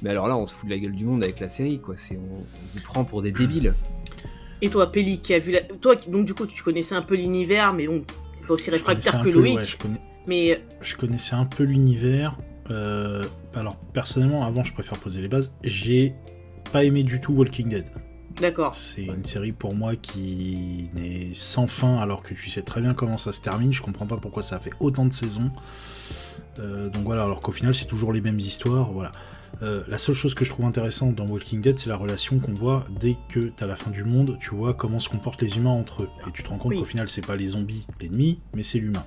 Mais 0.04 0.10
alors 0.10 0.28
là, 0.28 0.38
on 0.38 0.46
se 0.46 0.54
fout 0.54 0.70
de 0.70 0.74
la 0.74 0.80
gueule 0.80 0.94
du 0.96 1.06
monde 1.06 1.24
avec 1.24 1.40
la 1.40 1.50
série, 1.50 1.80
quoi. 1.80 1.96
C'est, 1.96 2.18
on, 2.18 2.38
on 2.40 2.44
vous 2.76 2.82
prend 2.84 3.04
pour 3.06 3.22
des 3.22 3.32
débiles. 3.32 3.74
Et 4.62 4.70
toi, 4.70 4.92
Pelli, 4.92 5.20
qui 5.20 5.34
a 5.34 5.40
vu 5.40 5.52
la... 5.52 5.62
Toi, 5.62 5.96
qui- 5.96 6.10
donc 6.10 6.26
du 6.26 6.34
coup, 6.34 6.46
tu 6.46 6.62
connaissais 6.62 6.96
un 6.96 7.02
peu 7.02 7.16
l'univers, 7.16 7.74
mais 7.74 7.88
bon, 7.88 8.02
t'es 8.40 8.46
pas 8.48 8.54
aussi 8.54 8.70
réfractaire 8.70 9.20
que 9.20 9.24
peu, 9.30 9.32
Loïc. 9.32 9.56
ouais, 9.58 9.64
je 9.64 9.78
connais- 9.78 10.02
Mais 10.28 10.62
je 10.82 10.96
connaissais 10.96 11.36
un 11.36 11.46
peu 11.46 11.64
l'univers. 11.64 12.38
Euh, 12.74 13.24
alors, 13.56 13.76
personnellement, 13.94 14.46
avant, 14.46 14.64
je 14.64 14.74
préfère 14.74 14.98
poser 15.00 15.22
les 15.22 15.28
bases. 15.30 15.54
J'ai 15.64 16.14
pas 16.72 16.84
aimé 16.84 17.04
du 17.04 17.22
tout 17.22 17.32
Walking 17.34 17.70
Dead. 17.70 17.86
d'accord. 18.42 18.74
C'est 18.74 19.04
une 19.06 19.26
série 19.26 19.52
pour 19.52 19.76
moi 19.76 19.96
qui 19.96 20.90
n'est 20.96 21.30
sans 21.34 21.68
fin, 21.68 21.98
alors 21.98 22.24
que 22.24 22.34
tu 22.34 22.50
sais 22.50 22.64
très 22.64 22.82
bien 22.82 22.94
comment 22.94 23.18
ça 23.18 23.32
se 23.32 23.42
termine. 23.42 23.72
Je 23.72 23.82
comprends 23.82 24.08
pas 24.08 24.18
pourquoi 24.18 24.42
ça 24.44 24.56
a 24.56 24.60
fait 24.60 24.72
autant 24.80 25.06
de 25.06 25.14
saisons. 25.14 25.52
Euh, 26.60 26.90
donc 26.90 27.04
voilà, 27.04 27.24
alors 27.24 27.40
qu'au 27.42 27.52
final, 27.52 27.74
c'est 27.76 27.86
toujours 27.86 28.12
les 28.14 28.22
mêmes 28.22 28.40
histoires. 28.40 28.92
Voilà. 28.92 29.12
Euh, 29.62 29.84
la 29.88 30.00
seule 30.00 30.16
chose 30.16 30.34
que 30.34 30.44
je 30.44 30.50
trouve 30.50 30.66
intéressante 30.66 31.14
dans 31.14 31.28
Walking 31.28 31.62
Dead, 31.62 31.78
c'est 31.78 31.90
la 31.90 31.96
relation 31.96 32.40
qu'on 32.40 32.54
voit 32.56 32.86
dès 33.00 33.16
que 33.30 33.40
t'as 33.56 33.68
la 33.68 33.76
fin 33.76 33.92
du 33.92 34.04
monde. 34.04 34.38
Tu 34.40 34.50
vois 34.56 34.74
comment 34.74 34.98
se 34.98 35.10
comportent 35.10 35.42
les 35.44 35.58
humains 35.58 35.70
entre 35.70 36.04
eux. 36.04 36.10
Et 36.28 36.32
tu 36.32 36.42
te 36.42 36.50
rends 36.50 36.58
compte 36.58 36.72
Oui. 36.72 36.80
qu'au 36.80 36.86
final, 36.86 37.08
c'est 37.08 37.26
pas 37.26 37.36
les 37.36 37.48
zombies 37.48 37.86
l'ennemi, 38.02 38.40
mais 38.56 38.64
c'est 38.64 38.80
l'humain. 38.80 39.04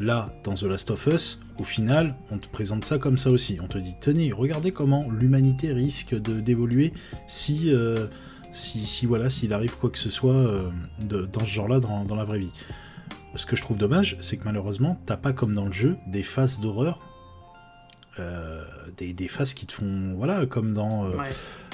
Là, 0.00 0.32
dans 0.44 0.54
The 0.54 0.62
Last 0.62 0.90
of 0.92 1.06
Us, 1.08 1.40
au 1.58 1.64
final, 1.64 2.14
on 2.30 2.38
te 2.38 2.46
présente 2.46 2.84
ça 2.84 2.98
comme 2.98 3.18
ça 3.18 3.30
aussi. 3.30 3.58
On 3.60 3.66
te 3.66 3.78
dit, 3.78 3.96
tenez, 4.00 4.30
regardez 4.32 4.70
comment 4.70 5.08
l'humanité 5.10 5.72
risque 5.72 6.14
de 6.14 6.40
d'évoluer 6.40 6.92
si, 7.26 7.72
euh, 7.72 8.06
si, 8.52 8.86
si 8.86 9.06
voilà, 9.06 9.28
s'il 9.28 9.52
arrive 9.52 9.76
quoi 9.76 9.90
que 9.90 9.98
ce 9.98 10.08
soit 10.10 10.34
euh, 10.34 10.68
de- 11.00 11.22
dans 11.32 11.40
ce 11.44 11.50
genre-là 11.50 11.80
dans, 11.80 12.04
dans 12.04 12.14
la 12.14 12.24
vraie 12.24 12.38
vie. 12.38 12.52
Ce 13.34 13.44
que 13.44 13.56
je 13.56 13.62
trouve 13.62 13.76
dommage, 13.76 14.16
c'est 14.20 14.36
que 14.36 14.44
malheureusement, 14.44 15.00
t'as 15.04 15.16
pas 15.16 15.32
comme 15.32 15.52
dans 15.54 15.66
le 15.66 15.72
jeu 15.72 15.96
des 16.06 16.22
phases 16.22 16.60
d'horreur, 16.60 17.00
euh, 18.20 18.62
des, 18.96 19.12
des 19.12 19.28
phases 19.28 19.54
qui 19.54 19.66
te 19.66 19.72
font, 19.72 20.14
voilà, 20.16 20.46
comme 20.46 20.74
dans. 20.74 21.08
Ouais. 21.10 21.26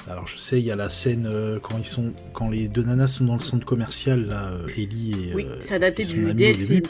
alors 0.09 0.27
je 0.27 0.37
sais, 0.37 0.59
il 0.59 0.65
y 0.65 0.71
a 0.71 0.75
la 0.75 0.89
scène 0.89 1.25
euh, 1.31 1.59
quand 1.59 1.77
ils 1.77 1.85
sont, 1.85 2.13
quand 2.33 2.49
les 2.49 2.67
deux 2.67 2.83
nanas 2.83 3.07
sont 3.07 3.25
dans 3.25 3.33
le 3.35 3.41
centre 3.41 3.65
commercial, 3.65 4.25
là, 4.25 4.51
Ellie 4.77 5.29
et. 5.29 5.33
Oui, 5.33 5.45
c'est 5.61 5.75
adapté 5.75 6.03
du 6.03 6.33
DLC, 6.33 6.83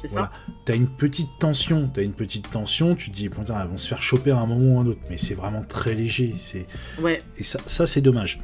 C'est 0.00 0.10
Voilà. 0.10 0.30
ça 0.34 0.52
T'as 0.64 0.74
une 0.76 0.88
petite 0.88 1.30
tension, 1.38 1.88
t'as 1.92 2.02
une 2.02 2.12
petite 2.12 2.50
tension, 2.50 2.94
tu 2.94 3.10
te 3.10 3.14
dis, 3.14 3.28
putain, 3.28 3.60
elles 3.60 3.68
vont 3.68 3.78
se 3.78 3.88
faire 3.88 4.02
choper 4.02 4.30
à 4.30 4.38
un 4.38 4.46
moment 4.46 4.76
ou 4.76 4.80
un 4.80 4.86
autre, 4.86 5.00
mais 5.10 5.18
c'est 5.18 5.34
vraiment 5.34 5.62
très 5.62 5.94
léger, 5.94 6.34
c'est... 6.38 6.66
Ouais. 7.00 7.22
Et 7.38 7.44
ça, 7.44 7.58
ça 7.66 7.86
c'est 7.86 8.00
dommage. 8.00 8.40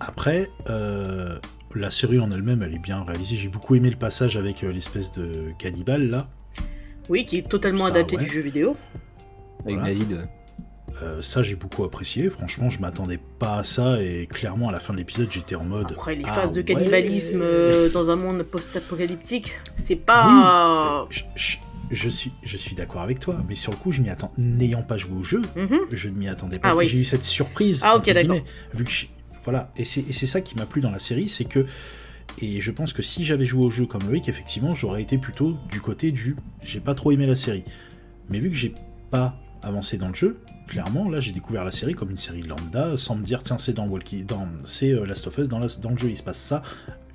Après, 0.00 0.48
euh, 0.68 1.38
la 1.74 1.90
série 1.90 2.18
en 2.20 2.30
elle-même, 2.30 2.62
elle 2.62 2.74
est 2.74 2.78
bien 2.78 3.02
réalisée, 3.04 3.36
j'ai 3.36 3.48
beaucoup 3.48 3.74
aimé 3.74 3.90
le 3.90 3.96
passage 3.96 4.36
avec 4.36 4.62
euh, 4.64 4.72
l'espèce 4.72 5.12
de 5.12 5.52
cannibale, 5.58 6.08
là. 6.10 6.28
Oui, 7.08 7.24
qui 7.26 7.38
est 7.38 7.48
totalement 7.48 7.84
Ça, 7.84 7.90
adapté 7.90 8.16
ouais. 8.16 8.24
du 8.24 8.28
jeu 8.30 8.40
vidéo. 8.40 8.76
Avec 9.64 9.78
Voilà. 9.78 9.94
David. 9.94 10.28
Euh, 11.02 11.20
ça, 11.22 11.42
j'ai 11.42 11.56
beaucoup 11.56 11.82
apprécié, 11.82 12.30
franchement, 12.30 12.70
je 12.70 12.80
m'attendais 12.80 13.18
pas 13.38 13.56
à 13.56 13.64
ça, 13.64 14.00
et 14.00 14.28
clairement, 14.30 14.68
à 14.68 14.72
la 14.72 14.78
fin 14.78 14.92
de 14.92 14.98
l'épisode, 14.98 15.28
j'étais 15.30 15.56
en 15.56 15.64
mode... 15.64 15.88
Après, 15.90 16.14
les 16.14 16.22
ah 16.26 16.32
phases 16.32 16.52
de 16.52 16.58
ouais. 16.60 16.64
cannibalisme 16.64 17.40
euh, 17.42 17.88
dans 17.90 18.10
un 18.10 18.16
monde 18.16 18.42
post-apocalyptique, 18.44 19.56
c'est 19.76 19.96
pas. 19.96 21.06
Je, 21.10 21.22
je- 21.34 21.56
je 21.90 22.08
suis, 22.08 22.32
je 22.42 22.56
suis 22.56 22.74
d'accord 22.74 23.02
avec 23.02 23.20
toi, 23.20 23.36
mais 23.48 23.54
sur 23.54 23.70
le 23.70 23.76
coup, 23.76 23.92
je 23.92 24.00
m'y 24.00 24.08
attends. 24.08 24.32
N'ayant 24.38 24.82
pas 24.82 24.96
joué 24.96 25.18
au 25.18 25.22
jeu, 25.22 25.42
Mhm. 25.54 25.80
je 25.92 26.08
ne 26.08 26.14
m'y 26.16 26.28
attendais 26.28 26.58
pas. 26.58 26.70
Ah 26.70 26.76
oui. 26.76 26.86
J'ai 26.86 26.98
eu 26.98 27.04
cette 27.04 27.22
surprise. 27.24 27.82
Ah, 27.84 27.96
ok, 27.96 28.10
d'accord. 28.10 28.38
Vu 28.72 28.84
que 28.84 28.90
je- 28.90 29.06
voilà, 29.44 29.70
et 29.76 29.84
c'est 29.84 30.00
et 30.08 30.12
c'est 30.14 30.26
ça 30.26 30.40
qui 30.40 30.56
m'a 30.56 30.64
plu 30.64 30.80
dans 30.80 30.90
la 30.90 30.98
série, 30.98 31.28
c'est 31.28 31.44
que 31.44 31.66
et 32.40 32.60
je 32.62 32.70
pense 32.70 32.94
que 32.94 33.02
si 33.02 33.22
j'avais 33.24 33.44
joué 33.44 33.64
au 33.66 33.70
jeu 33.70 33.84
comme 33.84 34.02
Loïc, 34.08 34.28
effectivement, 34.30 34.74
j'aurais 34.74 35.02
été 35.02 35.18
plutôt 35.18 35.56
du 35.70 35.80
côté 35.82 36.10
du 36.10 36.36
j'ai 36.62 36.80
pas 36.80 36.94
trop 36.94 37.12
aimé 37.12 37.26
la 37.26 37.36
série. 37.36 37.64
Mais 38.30 38.38
vu 38.38 38.48
que 38.48 38.56
j'ai 38.56 38.74
pas 39.10 39.36
avancé 39.62 39.98
dans 39.98 40.08
le 40.08 40.14
jeu, 40.14 40.38
clairement, 40.66 41.08
là, 41.08 41.20
j'ai 41.20 41.32
découvert 41.32 41.64
la 41.64 41.70
série 41.70 41.94
comme 41.94 42.10
une 42.10 42.16
série 42.16 42.42
lambda, 42.42 42.96
sans 42.96 43.16
me 43.16 43.22
dire 43.22 43.42
tiens 43.42 43.58
c'est 43.58 43.72
dans 43.72 43.86
Walkie, 43.86 44.24
dans 44.24 44.48
c'est 44.64 44.92
euh, 44.92 45.04
Last 45.06 45.26
of 45.26 45.36
Us, 45.38 45.48
dans, 45.48 45.58
la- 45.58 45.68
dans 45.80 45.90
le 45.90 45.96
jeu 45.98 46.08
il 46.08 46.16
se 46.16 46.22
passe 46.22 46.38
ça. 46.38 46.62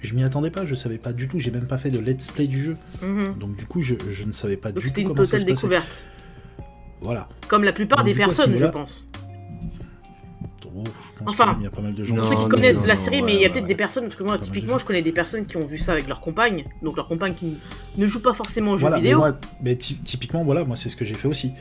Je 0.01 0.13
m'y 0.13 0.23
attendais 0.23 0.49
pas, 0.51 0.65
je 0.65 0.75
savais 0.75 0.97
pas 0.97 1.11
du 1.11 1.27
tout, 1.27 1.39
j'ai 1.39 1.51
même 1.51 1.67
pas 1.67 1.77
fait 1.77 1.91
de 1.91 1.99
let's 1.99 2.27
play 2.29 2.47
du 2.47 2.61
jeu. 2.61 2.77
Mhm. 3.01 3.37
Donc 3.37 3.55
du 3.57 3.65
coup, 3.65 3.81
je, 3.81 3.95
je 4.07 4.23
ne 4.23 4.31
savais 4.31 4.55
pas 4.57 4.71
Donc 4.71 4.81
du 4.81 4.87
c'était 4.87 5.01
tout 5.03 5.09
une 5.09 5.15
comment 5.15 5.25
ça 5.25 5.37
totale 5.37 5.39
se 5.41 5.45
passait. 5.45 5.55
découverte. 5.67 6.05
Voilà. 7.01 7.27
Comme 7.47 7.63
la 7.63 7.73
plupart 7.73 7.97
Donc, 7.99 8.05
des 8.07 8.13
coup, 8.13 8.19
personnes, 8.19 8.55
je 8.55 8.65
pense. 8.65 9.07
Oh, 10.75 10.83
je 10.85 11.23
pense 11.23 11.29
Enfin, 11.33 11.55
il 11.59 11.63
y 11.63 11.67
a 11.67 11.71
pas 11.71 11.81
mal 11.81 11.93
de 11.93 12.03
gens. 12.03 12.15
Pour 12.15 12.25
ceux 12.25 12.35
qui 12.35 12.47
connaissent 12.47 12.81
non, 12.81 12.87
la 12.87 12.95
série, 12.95 13.21
mais 13.21 13.33
il 13.33 13.39
y 13.41 13.43
a 13.43 13.47
ouais, 13.47 13.49
peut-être 13.53 13.63
ouais. 13.63 13.67
des 13.69 13.75
personnes, 13.75 14.03
parce 14.03 14.15
que 14.15 14.23
moi, 14.23 14.37
typiquement, 14.37 14.77
je 14.77 14.85
connais 14.85 15.01
des 15.01 15.11
personnes 15.11 15.45
qui 15.45 15.57
ont 15.57 15.65
vu 15.65 15.77
ça 15.77 15.93
avec 15.93 16.07
leur 16.07 16.21
compagne, 16.21 16.65
donc 16.83 16.95
leur 16.95 17.07
compagne 17.07 17.33
qui 17.33 17.57
ne 17.97 18.07
joue 18.07 18.21
pas 18.21 18.33
forcément 18.33 18.71
aux 18.71 18.77
jeux 18.77 18.81
Voilà, 18.81 18.97
mais, 18.97 19.01
vidéo. 19.01 19.17
moi, 19.19 19.37
mais 19.61 19.75
ty- 19.75 19.97
typiquement, 19.97 20.43
voilà, 20.45 20.63
moi 20.63 20.75
c'est 20.77 20.87
ce 20.89 20.95
que 20.95 21.03
j'ai 21.03 21.15
fait 21.15 21.27
aussi. 21.27 21.51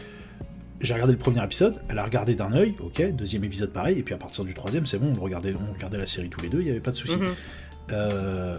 J'ai 0.81 0.95
regardé 0.95 1.13
le 1.13 1.19
premier 1.19 1.43
épisode, 1.43 1.83
elle 1.89 1.99
a 1.99 2.05
regardé 2.05 2.35
d'un 2.37 2.53
œil, 2.53 2.75
ok, 2.81 3.13
deuxième 3.13 3.43
épisode 3.45 3.73
pareil, 3.73 3.99
et 3.99 4.03
puis 4.05 4.15
à 4.15 4.17
partir 4.19 4.45
du 4.45 4.55
troisième, 4.55 4.87
c'est 4.87 4.99
bon, 4.99 5.13
on 5.19 5.21
regardait, 5.23 5.53
on 5.55 5.73
regardait 5.73 5.99
la 5.99 6.07
série 6.07 6.29
tous 6.29 6.41
les 6.41 6.49
deux, 6.49 6.61
il 6.61 6.65
n'y 6.65 6.71
avait 6.71 6.79
pas 6.81 6.93
de 6.93 6.97
souci. 6.97 7.17
Mhm. 7.17 7.27
Euh, 7.93 8.59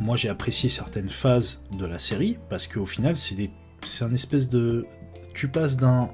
moi 0.00 0.16
j'ai 0.16 0.28
apprécié 0.30 0.68
certaines 0.70 1.10
phases 1.10 1.62
de 1.78 1.84
la 1.84 1.98
série, 1.98 2.38
parce 2.48 2.66
qu'au 2.68 2.86
final, 2.86 3.16
c'est 3.16 3.34
des, 3.34 3.50
un 4.00 4.12
espèce 4.14 4.48
de. 4.48 4.86
Tu 5.34 5.48
passes 5.48 5.76
d'un, 5.76 6.08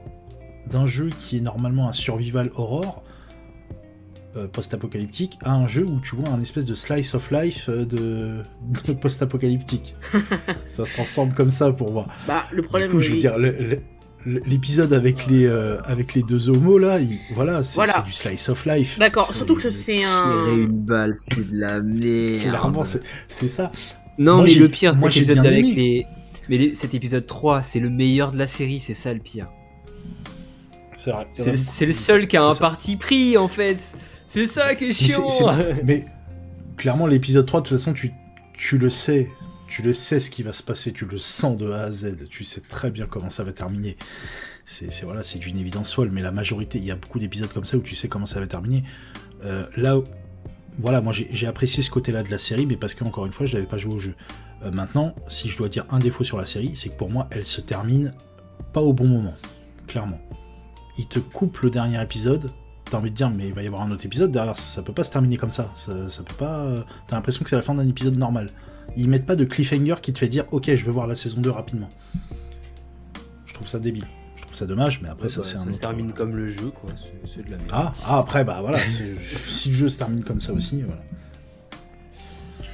d'un 0.70 0.86
jeu 0.86 1.10
qui 1.16 1.36
est 1.36 1.40
normalement 1.40 1.88
un 1.88 1.92
survival 1.92 2.50
horror, 2.56 3.04
euh, 4.36 4.48
post-apocalyptique, 4.48 5.38
à 5.44 5.54
un 5.54 5.68
jeu 5.68 5.84
où 5.84 6.00
tu 6.00 6.16
vois 6.16 6.30
un 6.30 6.40
espèce 6.40 6.64
de 6.64 6.74
slice 6.74 7.14
of 7.14 7.30
life 7.30 7.68
euh, 7.68 7.84
de, 7.84 8.42
de 8.88 8.92
post-apocalyptique. 8.94 9.94
ça 10.66 10.84
se 10.84 10.92
transforme 10.94 11.32
comme 11.32 11.50
ça 11.50 11.70
pour 11.70 11.92
moi. 11.92 12.08
Bah, 12.26 12.44
le 12.50 12.62
Du 12.62 12.66
problème, 12.66 12.90
coup, 12.90 13.00
je 13.00 13.12
veux 13.12 13.18
dire, 13.18 13.38
le- 13.38 13.52
le- 13.52 13.68
le- 13.68 13.82
l'épisode 14.26 14.92
avec 14.92 15.26
les 15.26 15.46
euh, 15.46 15.80
avec 15.82 16.14
les 16.14 16.22
deux 16.22 16.48
homos 16.48 16.78
là, 16.78 16.98
il- 17.00 17.18
voilà, 17.34 17.62
c'est 17.62 17.74
Voilà. 17.76 18.02
du 18.06 18.12
slice 18.12 18.48
of 18.48 18.64
life. 18.66 18.98
D'accord, 18.98 19.30
surtout 19.32 19.54
que 19.56 19.70
c'est 19.70 20.00
Tirer 20.00 20.04
un. 20.04 20.52
une 20.54 20.68
balle, 20.68 21.14
c'est 21.16 21.50
de 21.50 21.56
la 21.58 21.80
merde. 21.80 22.40
Clairement, 22.42 22.84
c'est 22.84 23.48
ça. 23.48 23.70
Non, 24.18 24.36
Moi, 24.36 24.44
mais 24.44 24.54
le 24.54 24.68
pire, 24.68 24.94
moi, 24.94 25.10
c'est 25.10 25.14
j'ai 25.14 25.20
l'épisode 25.26 25.42
bien 25.42 25.52
avec 25.52 25.64
aimé. 25.66 25.74
les. 25.74 26.06
Mais 26.48 26.58
les- 26.58 26.74
cet 26.74 26.92
épisode 26.94 27.26
3, 27.26 27.62
c'est 27.62 27.80
le 27.80 27.88
meilleur 27.90 28.32
de 28.32 28.38
la 28.38 28.46
série, 28.46 28.80
c'est 28.80 28.94
ça 28.94 29.12
le 29.14 29.20
pire. 29.20 29.48
C'est 30.96 31.86
le, 31.86 31.92
seul 31.92 32.28
qui 32.28 32.36
a 32.36 32.44
un 32.44 32.54
parti 32.54 32.96
pris 32.96 33.36
en 33.36 33.48
fait. 33.48 33.96
C'est 34.28 34.46
ça 34.46 34.74
qui 34.76 34.84
est 34.84 34.88
Mais 34.88 34.92
chiant. 34.94 35.56
Mais 35.84 36.04
clairement, 36.76 37.06
l'épisode 37.08 37.44
3, 37.46 37.60
de 37.60 37.68
toute 37.68 37.76
façon, 37.78 37.92
tu, 37.92 38.12
tu 38.54 38.78
le 38.78 38.88
sais. 38.88 39.28
Tu 39.74 39.80
le 39.80 39.94
sais 39.94 40.20
ce 40.20 40.30
qui 40.30 40.42
va 40.42 40.52
se 40.52 40.62
passer, 40.62 40.92
tu 40.92 41.06
le 41.06 41.16
sens 41.16 41.56
de 41.56 41.70
A 41.70 41.84
à 41.84 41.90
Z. 41.90 42.28
Tu 42.28 42.44
sais 42.44 42.60
très 42.60 42.90
bien 42.90 43.06
comment 43.06 43.30
ça 43.30 43.42
va 43.42 43.54
terminer. 43.54 43.96
C'est 44.66 44.90
voilà, 45.02 45.22
c'est 45.22 45.38
d'une 45.38 45.56
évidence 45.56 45.94
folle, 45.94 46.10
mais 46.12 46.20
la 46.20 46.30
majorité, 46.30 46.76
il 46.76 46.84
y 46.84 46.90
a 46.90 46.94
beaucoup 46.94 47.18
d'épisodes 47.18 47.50
comme 47.50 47.64
ça 47.64 47.78
où 47.78 47.80
tu 47.80 47.94
sais 47.94 48.06
comment 48.06 48.26
ça 48.26 48.38
va 48.38 48.46
terminer. 48.46 48.84
Euh, 49.46 49.64
là, 49.78 49.98
voilà, 50.78 51.00
moi 51.00 51.14
j'ai 51.14 51.46
apprécié 51.46 51.82
ce 51.82 51.88
côté-là 51.88 52.22
de 52.22 52.30
la 52.30 52.36
série, 52.36 52.66
mais 52.66 52.76
parce 52.76 52.94
que 52.94 53.02
encore 53.02 53.24
une 53.24 53.32
fois, 53.32 53.46
je 53.46 53.54
n'avais 53.54 53.66
pas 53.66 53.78
joué 53.78 53.94
au 53.94 53.98
jeu. 53.98 54.14
Euh, 54.62 54.70
maintenant, 54.72 55.14
si 55.28 55.48
je 55.48 55.56
dois 55.56 55.70
dire 55.70 55.86
un 55.88 56.00
défaut 56.00 56.22
sur 56.22 56.36
la 56.36 56.44
série, 56.44 56.72
c'est 56.74 56.90
que 56.90 56.96
pour 56.98 57.08
moi, 57.08 57.26
elle 57.30 57.46
se 57.46 57.62
termine 57.62 58.12
pas 58.74 58.82
au 58.82 58.92
bon 58.92 59.08
moment, 59.08 59.34
clairement. 59.86 60.20
Il 60.98 61.06
te 61.06 61.18
coupe 61.18 61.60
le 61.60 61.70
dernier 61.70 62.00
épisode, 62.02 62.50
t'as 62.90 62.98
envie 62.98 63.10
de 63.10 63.16
dire, 63.16 63.30
mais 63.30 63.48
il 63.48 63.54
va 63.54 63.62
y 63.62 63.66
avoir 63.68 63.80
un 63.80 63.90
autre 63.90 64.04
épisode 64.04 64.30
derrière, 64.32 64.58
ça 64.58 64.82
peut 64.82 64.92
pas 64.92 65.02
se 65.04 65.10
terminer 65.10 65.38
comme 65.38 65.50
ça. 65.50 65.70
Ça, 65.74 66.10
ça 66.10 66.22
peut 66.22 66.34
pas. 66.34 66.60
euh, 66.66 66.82
T'as 67.06 67.16
l'impression 67.16 67.42
que 67.42 67.48
c'est 67.48 67.56
la 67.56 67.62
fin 67.62 67.74
d'un 67.74 67.88
épisode 67.88 68.18
normal. 68.18 68.50
Ils 68.96 69.08
mettent 69.08 69.26
pas 69.26 69.36
de 69.36 69.44
cliffhanger 69.44 69.96
qui 70.02 70.12
te 70.12 70.18
fait 70.18 70.28
dire, 70.28 70.44
ok, 70.50 70.74
je 70.74 70.84
vais 70.84 70.92
voir 70.92 71.06
la 71.06 71.14
saison 71.14 71.40
2 71.40 71.50
rapidement. 71.50 71.88
Je 73.46 73.54
trouve 73.54 73.68
ça 73.68 73.78
débile. 73.78 74.06
Je 74.36 74.42
trouve 74.42 74.54
ça 74.54 74.66
dommage, 74.66 75.00
mais 75.02 75.08
après, 75.08 75.24
Ouais, 75.24 75.28
ça, 75.30 75.40
bah, 75.40 75.46
c'est 75.46 75.54
un 75.56 75.58
ça 75.60 75.64
autre. 75.66 75.74
se 75.74 75.80
termine 75.80 76.12
comme 76.12 76.36
le 76.36 76.50
jeu, 76.50 76.70
quoi. 76.70 76.90
C'est 77.24 77.44
de 77.44 77.50
la 77.50 77.56
merde. 77.58 77.70
Ah, 77.72 77.92
ah, 78.04 78.18
après, 78.18 78.44
bah 78.44 78.58
voilà. 78.60 78.80
si 79.48 79.68
le 79.70 79.74
jeu 79.74 79.88
se 79.88 79.98
termine 79.98 80.24
comme 80.24 80.40
ça 80.40 80.52
aussi, 80.52 80.82
voilà. 80.82 81.02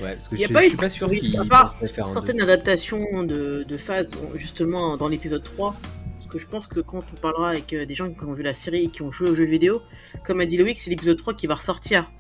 Ouais, 0.01 0.15
parce 0.15 0.29
que 0.29 0.35
Il 0.37 0.39
n'y 0.39 0.45
a 0.45 0.49
je, 0.49 0.53
pas 0.53 0.67
eu 0.67 0.71
de 0.71 1.05
risque, 1.05 1.35
à 1.35 1.45
part 1.45 1.75
certaines 2.07 2.41
adaptations 2.41 3.25
de, 3.25 3.65
de 3.67 3.77
phases, 3.77 4.11
justement 4.37 4.97
dans 4.97 5.09
l'épisode 5.09 5.43
3. 5.43 5.75
Parce 6.19 6.31
que 6.31 6.39
je 6.39 6.47
pense 6.47 6.67
que 6.69 6.81
quand 6.81 7.03
on 7.17 7.21
parlera 7.21 7.51
avec 7.51 7.73
euh, 7.73 7.85
des 7.87 7.95
gens 7.95 8.09
qui 8.13 8.23
ont 8.25 8.33
vu 8.35 8.43
la 8.43 8.55
série 8.55 8.85
et 8.85 8.89
qui 8.89 9.03
ont 9.03 9.11
joué 9.11 9.31
aux 9.31 9.35
jeux 9.35 9.45
vidéo, 9.45 9.83
comme 10.25 10.41
a 10.41 10.47
dit 10.47 10.57
Loïc, 10.57 10.79
c'est 10.79 10.91
l'épisode 10.91 11.17
3 11.17 11.35
qui 11.35 11.47
va 11.47 11.55
ressortir, 11.57 12.13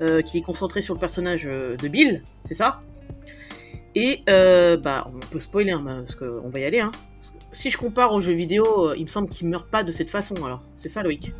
euh, 0.00 0.22
qui 0.22 0.38
est 0.38 0.42
concentré 0.42 0.80
sur 0.80 0.94
le 0.94 1.00
personnage 1.00 1.42
euh, 1.46 1.76
de 1.76 1.88
Bill, 1.88 2.22
c'est 2.46 2.54
ça? 2.54 2.80
Et 3.98 4.20
euh, 4.28 4.76
bah, 4.76 5.10
on 5.12 5.18
peut 5.18 5.38
spoiler, 5.38 5.72
hein, 5.72 5.82
parce 6.06 6.14
qu'on 6.14 6.48
va 6.50 6.58
y 6.60 6.64
aller. 6.64 6.80
Hein. 6.80 6.92
Si 7.50 7.70
je 7.70 7.78
compare 7.78 8.12
aux 8.12 8.20
jeux 8.20 8.34
vidéo, 8.34 8.90
euh, 8.90 8.94
il 8.96 9.02
me 9.04 9.08
semble 9.08 9.28
qu'il 9.28 9.48
meurt 9.48 9.68
pas 9.70 9.82
de 9.82 9.90
cette 9.90 10.10
façon, 10.10 10.34
alors. 10.44 10.62
C'est 10.76 10.88
ça, 10.88 11.02
Loïc? 11.02 11.32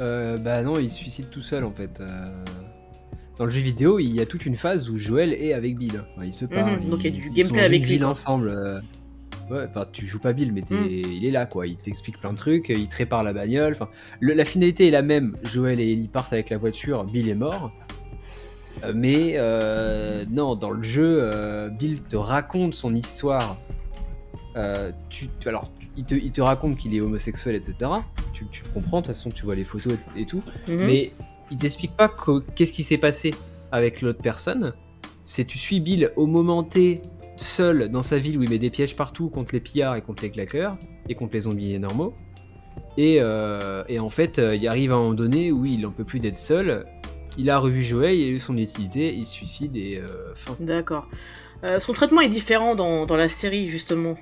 Euh, 0.00 0.36
bah 0.36 0.62
non, 0.62 0.78
il 0.78 0.90
se 0.90 0.96
suicide 0.96 1.30
tout 1.30 1.42
seul 1.42 1.64
en 1.64 1.72
fait. 1.72 2.00
Euh, 2.00 2.44
Dans 3.38 3.44
le 3.44 3.50
jeu 3.50 3.60
vidéo, 3.62 3.98
il 3.98 4.14
y 4.14 4.20
a 4.20 4.26
toute 4.26 4.44
une 4.46 4.56
phase 4.56 4.88
où 4.90 4.96
Joel 4.98 5.32
est 5.32 5.52
avec 5.54 5.78
Bill. 5.78 6.02
Enfin, 6.14 6.26
ils 6.26 6.32
se 6.32 6.44
parlent. 6.44 6.80
Mhm, 6.82 6.90
donc 6.90 7.04
il 7.04 7.14
y 7.14 7.18
a 7.18 7.20
du 7.22 7.30
gameplay 7.30 7.62
avec 7.64 7.86
lui, 7.86 8.02
ensemble. 8.04 8.48
euh. 8.50 8.80
Ouais, 9.50 9.66
enfin, 9.68 9.86
tu 9.92 10.06
joues 10.06 10.20
pas 10.20 10.32
Bill, 10.32 10.52
mais 10.52 10.62
Mhm. 10.70 10.88
il 10.90 11.24
est 11.24 11.30
là 11.30 11.46
quoi. 11.46 11.66
Il 11.66 11.76
t'explique 11.76 12.18
plein 12.20 12.32
de 12.32 12.38
trucs, 12.38 12.68
il 12.68 12.86
te 12.88 12.96
répare 12.96 13.22
la 13.22 13.32
bagnole. 13.32 13.72
Enfin, 13.72 13.88
le- 14.20 14.34
la 14.34 14.44
finalité 14.44 14.88
est 14.88 14.90
la 14.90 15.02
même. 15.02 15.36
Joel 15.42 15.80
et 15.80 15.92
Ellie 15.92 16.08
partent 16.08 16.32
avec 16.32 16.50
la 16.50 16.58
voiture, 16.58 17.04
Bill 17.04 17.28
est 17.28 17.34
mort. 17.34 17.72
Mais 18.94 19.34
euh, 19.36 20.24
non, 20.30 20.56
dans 20.56 20.70
le 20.70 20.82
jeu, 20.82 21.18
euh, 21.20 21.68
Bill 21.68 22.02
te 22.02 22.16
raconte 22.16 22.74
son 22.74 22.94
histoire 22.94 23.56
euh, 24.56 24.92
tu, 25.08 25.28
tu- 25.40 25.48
alors, 25.48 25.70
il 25.96 26.04
te, 26.04 26.14
il 26.14 26.30
te 26.30 26.40
raconte 26.42 26.76
qu'il 26.76 26.94
est 26.94 27.00
homosexuel, 27.00 27.54
etc. 27.54 27.90
Tu, 28.34 28.46
tu 28.50 28.62
comprends, 28.74 29.00
de 29.00 29.06
toute 29.06 29.14
façon, 29.14 29.30
tu 29.30 29.44
vois 29.44 29.54
les 29.54 29.64
photos 29.64 29.94
et, 30.16 30.22
et 30.22 30.26
tout. 30.26 30.42
Mhm. 30.68 30.84
Mais 30.84 31.12
il 31.50 31.56
t'explique 31.56 31.96
pas 31.96 32.10
qu'est-ce 32.54 32.72
qui 32.72 32.82
s'est 32.82 32.98
passé 32.98 33.32
avec 33.70 34.02
l'autre 34.02 34.20
personne. 34.20 34.74
C'est 35.24 35.44
tu 35.46 35.56
suis 35.58 35.80
Bill 35.80 36.10
au 36.16 36.26
moment 36.26 36.62
T, 36.64 37.00
seul 37.36 37.88
dans 37.88 38.02
sa 38.02 38.18
ville 38.18 38.36
où 38.38 38.42
il 38.42 38.50
met 38.50 38.58
des 38.58 38.68
pièges 38.70 38.94
partout 38.96 39.30
contre 39.30 39.52
les 39.54 39.60
pillards 39.60 39.96
et 39.96 40.02
contre 40.02 40.22
les 40.22 40.30
claqueurs 40.30 40.72
et 41.08 41.14
contre 41.14 41.32
les 41.32 41.40
zombies 41.40 41.78
normaux. 41.78 42.12
Et, 42.98 43.18
euh, 43.20 43.84
et 43.88 43.98
en 44.00 44.10
fait, 44.10 44.38
il 44.38 44.66
arrive 44.68 44.92
à 44.92 44.96
un 44.96 44.98
moment 44.98 45.14
donné 45.14 45.50
où 45.50 45.64
il 45.64 45.86
en 45.86 45.90
peut 45.92 46.04
plus 46.04 46.18
d'être 46.18 46.36
seul. 46.36 46.84
Il 47.38 47.50
a 47.50 47.58
revu 47.58 47.82
Joël, 47.82 48.14
il 48.14 48.24
a 48.24 48.28
eu 48.28 48.38
son 48.40 48.56
utilité, 48.56 49.14
il 49.14 49.26
se 49.26 49.32
suicide 49.32 49.76
et 49.76 49.98
euh, 49.98 50.34
fin. 50.34 50.56
D'accord. 50.60 51.08
Euh, 51.64 51.78
son 51.80 51.92
traitement 51.92 52.20
est 52.20 52.28
différent 52.28 52.74
dans, 52.74 53.06
dans 53.06 53.16
la 53.16 53.28
série, 53.28 53.68
justement. 53.68 54.16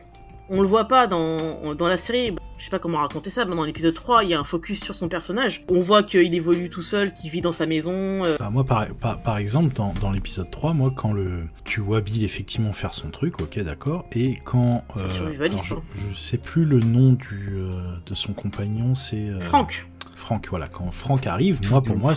On 0.53 0.63
le 0.63 0.67
voit 0.67 0.87
pas 0.87 1.07
dans, 1.07 1.75
dans 1.77 1.87
la 1.87 1.97
série. 1.97 2.35
Je 2.59 2.65
sais 2.65 2.71
pas 2.71 2.81
comment 2.81 2.99
raconter 2.99 3.31
ça, 3.31 3.45
mais 3.45 3.55
dans 3.55 3.63
l'épisode 3.63 3.95
3, 3.95 4.25
il 4.25 4.31
y 4.31 4.35
a 4.35 4.41
un 4.41 4.45
focus 4.45 4.83
sur 4.83 4.95
son 4.97 5.09
personnage. 5.09 5.65
On 5.71 5.79
voit 5.79 6.03
qu'il 6.03 6.35
évolue 6.35 6.69
tout 6.69 6.83
seul, 6.83 7.13
qu'il 7.13 7.31
vit 7.31 7.41
dans 7.41 7.53
sa 7.53 7.67
maison. 7.67 7.93
euh, 7.95 8.37
Bah, 8.39 8.51
moi, 8.51 8.65
par, 8.65 8.87
par, 8.97 9.23
par 9.23 9.39
exemple, 9.39 9.73
dans, 9.75 9.95
dans 9.95 10.11
l'épisode 10.11 10.51
3, 10.51 10.75
moi, 10.75 10.93
quand 10.95 11.13
le, 11.13 11.45
tu 11.65 11.81
vois 11.81 12.01
Bill 12.01 12.25
effectivement 12.25 12.73
faire 12.73 12.93
son 12.95 13.11
truc, 13.11 13.41
ok, 13.41 13.61
d'accord, 13.61 14.05
et 14.13 14.41
quand. 14.45 14.85
C'est 14.97 15.03
euh, 15.03 15.09
survivaliste, 15.09 15.67
alors, 15.71 15.79
hein. 15.87 15.93
je, 15.95 16.11
je 16.11 16.15
sais 16.17 16.37
plus 16.39 16.65
le 16.65 16.81
nom 16.81 17.13
du, 17.13 17.51
euh, 17.55 17.81
de 18.05 18.15
son 18.15 18.33
compagnon, 18.33 18.95
c'est. 18.97 19.29
euh, 19.31 19.41
Franck. 19.41 19.87
Franck, 20.21 20.49
voilà. 20.51 20.69
Quand 20.69 20.91
Franck 20.93 21.27
arrive, 21.27 21.61
moi, 21.71 21.83
pour 21.83 21.97
moi, 21.97 22.17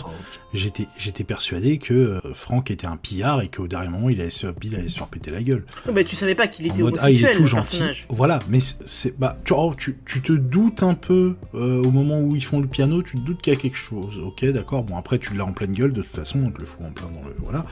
j'étais, 0.52 0.86
j'étais 0.96 1.24
persuadé 1.24 1.78
que 1.78 1.94
euh, 1.94 2.20
Franck 2.34 2.70
était 2.70 2.86
un 2.86 2.96
pillard 2.96 3.42
et 3.42 3.48
qu'au 3.48 3.66
dernier 3.66 3.88
moment, 3.88 4.08
il 4.10 4.20
allait 4.20 4.30
se, 4.30 4.46
Bill 4.46 4.74
allait 4.76 4.88
se 4.88 4.98
faire 4.98 5.06
péter 5.08 5.30
la 5.30 5.42
gueule. 5.42 5.64
Oh, 5.88 5.92
bah, 5.92 6.04
tu 6.04 6.14
savais 6.14 6.34
pas 6.34 6.46
qu'il 6.46 6.66
était 6.66 6.82
mode, 6.82 6.98
ah, 7.00 7.10
il 7.10 7.16
est 7.16 7.24
homosexuel, 7.24 7.36
tout 7.36 7.42
le 7.42 7.48
gentil. 7.48 7.68
personnage. 7.78 8.06
Voilà, 8.10 8.38
mais 8.48 8.60
c'est- 8.60 8.82
c'est 8.86 9.18
bah 9.18 9.36
tu, 9.44 9.52
oh, 9.56 9.72
tu, 9.76 9.96
tu 10.06 10.20
te 10.22 10.32
doutes 10.32 10.82
un 10.82 10.94
peu 10.94 11.34
euh, 11.54 11.82
au 11.82 11.90
moment 11.90 12.20
où 12.20 12.36
ils 12.36 12.44
font 12.44 12.60
le 12.60 12.68
piano, 12.68 13.02
tu 13.02 13.16
te 13.16 13.22
doutes 13.22 13.40
qu'il 13.42 13.52
y 13.52 13.56
a 13.56 13.58
quelque 13.58 13.76
chose. 13.76 14.18
Ok, 14.24 14.44
d'accord. 14.44 14.84
Bon 14.84 14.96
après 14.96 15.18
tu 15.18 15.34
l'as 15.34 15.44
en 15.44 15.52
pleine 15.52 15.72
gueule 15.72 15.92
de 15.92 16.02
toute 16.02 16.10
façon, 16.10 16.40
on 16.44 16.50
te 16.50 16.60
le 16.60 16.66
fout 16.66 16.84
en 16.86 16.92
plein 16.92 17.08
dans 17.08 17.26
le 17.26 17.34
voilà. 17.42 17.64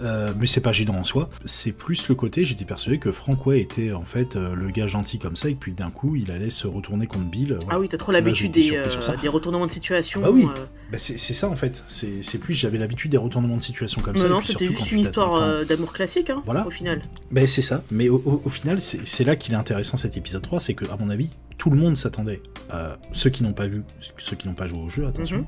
Euh, 0.00 0.32
mais 0.38 0.46
c'est 0.46 0.60
pas 0.60 0.72
gênant 0.72 0.94
en 0.96 1.04
soi. 1.04 1.30
C'est 1.44 1.72
plus 1.72 2.08
le 2.08 2.14
côté, 2.14 2.44
j'étais 2.44 2.64
persuadé 2.64 2.98
que 2.98 3.12
Frank 3.12 3.44
ouais 3.46 3.60
était 3.60 3.92
en 3.92 4.02
fait 4.02 4.36
euh, 4.36 4.54
le 4.54 4.70
gars 4.70 4.86
gentil 4.86 5.18
comme 5.18 5.36
ça 5.36 5.48
et 5.48 5.54
puis 5.54 5.72
d'un 5.72 5.90
coup 5.90 6.16
il 6.16 6.30
allait 6.30 6.50
se 6.50 6.66
retourner 6.66 7.06
contre 7.06 7.24
Bill. 7.26 7.52
euh, 7.52 7.58
voilà. 7.62 7.76
Ah 7.78 7.80
oui, 7.80 7.88
t'as 7.88 7.96
trop 7.98 8.12
l'habitude 8.12 8.52
des, 8.52 8.76
euh, 8.76 8.84
retournements 9.30 9.66
de 9.66 9.70
situation. 9.70 10.20
Bah 10.20 10.30
oui, 10.30 10.44
euh. 10.44 10.64
bah 10.90 10.98
c'est 10.98 11.16
ça 11.18 11.48
en 11.48 11.56
fait. 11.56 11.84
C'est 11.88 12.38
plus 12.38 12.54
j'avais 12.54 12.78
l'habitude 12.78 13.10
des 13.10 13.16
retournements 13.18 13.56
de 13.56 13.62
situation 13.62 14.00
comme 14.02 14.16
Non, 14.16 14.22
ça. 14.22 14.28
non, 14.28 14.40
c'était 14.40 14.66
juste 14.68 14.92
une 14.92 15.00
histoire 15.00 15.34
euh, 15.36 15.64
d'amour 15.64 15.92
classique, 15.92 16.30
hein, 16.30 16.42
Voilà. 16.44 16.66
au 16.66 16.70
final. 16.70 17.02
Ben 17.30 17.46
c'est 17.46 17.62
ça, 17.62 17.82
mais 17.90 18.08
au, 18.08 18.16
au- 18.24 18.42
au 18.44 18.48
final, 18.48 18.80
c'est 18.80 19.24
là 19.24 19.36
qu'il 19.36 19.54
est 19.54 19.56
intéressant 19.56 19.96
cet 19.96 20.16
épisode 20.16 20.42
3, 20.42 20.60
c'est 20.60 20.74
que, 20.74 20.84
à 20.90 20.96
mon 20.96 21.08
avis, 21.08 21.30
tout 21.58 21.70
le 21.70 21.76
monde 21.76 21.96
s'attendait, 21.96 22.42
à 22.70 22.96
ceux 23.12 23.30
qui 23.30 23.42
n'ont 23.44 23.52
pas 23.52 23.66
vu, 23.66 23.82
ceux 24.18 24.36
qui 24.36 24.48
n'ont 24.48 24.54
pas 24.54 24.66
joué 24.66 24.78
au 24.80 24.88
jeu, 24.88 25.06
attention, 25.06 25.38
Mhm. 25.38 25.46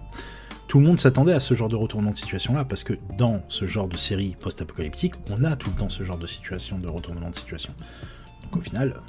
Tout 0.74 0.80
le 0.80 0.86
monde 0.86 0.98
s'attendait 0.98 1.32
à 1.32 1.38
ce 1.38 1.54
genre 1.54 1.68
de 1.68 1.76
retournement 1.76 2.10
de 2.10 2.16
situation-là, 2.16 2.64
parce 2.64 2.82
que 2.82 2.94
dans 3.16 3.44
ce 3.46 3.64
genre 3.64 3.86
de 3.86 3.96
série 3.96 4.36
post-apocalyptique, 4.40 5.14
on 5.30 5.44
a 5.44 5.54
tout 5.54 5.70
le 5.70 5.76
temps 5.76 5.88
ce 5.88 6.02
genre 6.02 6.18
de 6.18 6.26
situation, 6.26 6.80
de 6.80 6.88
retournement 6.88 7.30
de 7.30 7.34
situation. 7.36 7.72
Donc 8.42 8.56
au 8.56 8.60
final, 8.60 9.00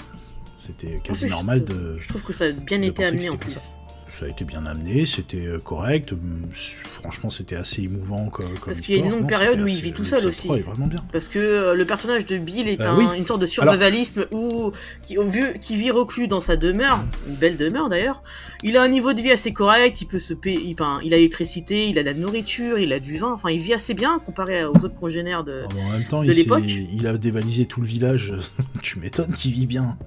c'était 0.57 0.99
quasi 1.03 1.27
normal 1.27 1.65
je, 1.67 1.73
de... 1.73 1.97
Je 1.97 2.07
trouve 2.07 2.21
que 2.21 2.33
ça 2.33 2.43
a 2.43 2.51
bien 2.51 2.79
été 2.83 3.03
amené 3.03 3.31
en 3.31 3.37
plus. 3.37 3.49
ça. 3.49 3.61
Ça 4.07 4.25
a 4.25 4.29
été 4.29 4.45
bien 4.45 4.65
amené, 4.65 5.05
c'était 5.05 5.45
euh, 5.47 5.59
correct, 5.59 6.13
hum, 6.13 6.47
franchement 6.53 7.29
c'était 7.29 7.55
assez 7.55 7.81
émouvant 7.83 8.27
co- 8.29 8.43
comme, 8.43 8.53
Parce 8.65 8.79
qu'il 8.79 8.95
y 8.95 9.01
a 9.01 9.03
une 9.03 9.11
longue 9.11 9.21
non, 9.21 9.27
période 9.27 9.59
où 9.59 9.67
il 9.67 9.81
vit 9.81 9.91
tout 9.93 10.05
seul 10.05 10.19
l'épisode 10.19 10.29
aussi. 10.29 10.43
3 10.47 10.57
est 10.57 10.61
vraiment 10.61 10.87
bien. 10.87 11.03
Parce 11.11 11.27
que 11.27 11.39
euh, 11.39 11.73
le 11.73 11.85
personnage 11.85 12.25
de 12.25 12.37
Bill 12.37 12.69
est 12.69 12.77
Bah 12.77 12.91
un- 12.91 12.97
oui. 12.97 13.05
une 13.17 13.25
sorte 13.27 13.41
de 13.41 13.45
survivalisme 13.45 14.25
où, 14.31 14.71
qui, 15.03 15.17
vu, 15.17 15.59
qui 15.59 15.75
vit 15.75 15.91
reclus 15.91 16.27
dans 16.27 16.39
sa 16.39 16.55
demeure, 16.55 17.03
une 17.27 17.35
belle 17.35 17.57
demeure 17.57 17.89
d'ailleurs. 17.89 18.21
Il 18.63 18.77
a 18.77 18.83
un 18.83 18.87
niveau 18.87 19.11
de 19.13 19.21
vie 19.21 19.31
assez 19.31 19.51
correct, 19.51 19.99
il 20.01 20.05
peut 20.05 20.19
se 20.19 20.33
payer, 20.33 20.61
il, 20.63 20.73
enfin, 20.73 20.99
il 21.03 21.13
a 21.13 21.17
l'électricité, 21.17 21.89
il 21.89 21.97
a 21.99 22.03
de 22.03 22.07
la 22.07 22.13
nourriture, 22.13 22.77
il 22.79 22.93
a 22.93 22.99
du 22.99 23.17
vin, 23.17 23.33
enfin 23.33 23.49
il 23.49 23.59
vit 23.59 23.73
assez 23.73 23.95
bien 23.95 24.19
comparé 24.19 24.63
aux 24.65 24.75
autres 24.75 24.95
congénères 24.95 25.43
de, 25.43 25.63
Ah 25.65 25.73
bon, 25.73 25.81
en 25.81 25.89
même 25.89 26.03
temps, 26.05 26.23
de 26.23 26.31
il, 26.31 26.87
il 26.93 27.07
a 27.07 27.17
dévalisé 27.17 27.65
tout 27.65 27.81
le 27.81 27.87
village. 27.87 28.33
tu 28.81 28.99
m'étonnes 28.99 29.33
qu'il 29.33 29.51
vit 29.51 29.65
bien. 29.67 29.97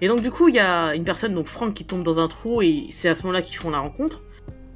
Et 0.00 0.08
donc 0.08 0.20
du 0.20 0.30
coup, 0.30 0.48
il 0.48 0.54
y 0.54 0.58
a 0.60 0.94
une 0.94 1.04
personne, 1.04 1.34
donc 1.34 1.46
Frank, 1.46 1.74
qui 1.74 1.84
tombe 1.84 2.02
dans 2.04 2.18
un 2.18 2.28
trou 2.28 2.62
et 2.62 2.86
c'est 2.90 3.08
à 3.08 3.14
ce 3.14 3.22
moment-là 3.24 3.42
qu'ils 3.42 3.56
font 3.56 3.70
la 3.70 3.80
rencontre. 3.80 4.22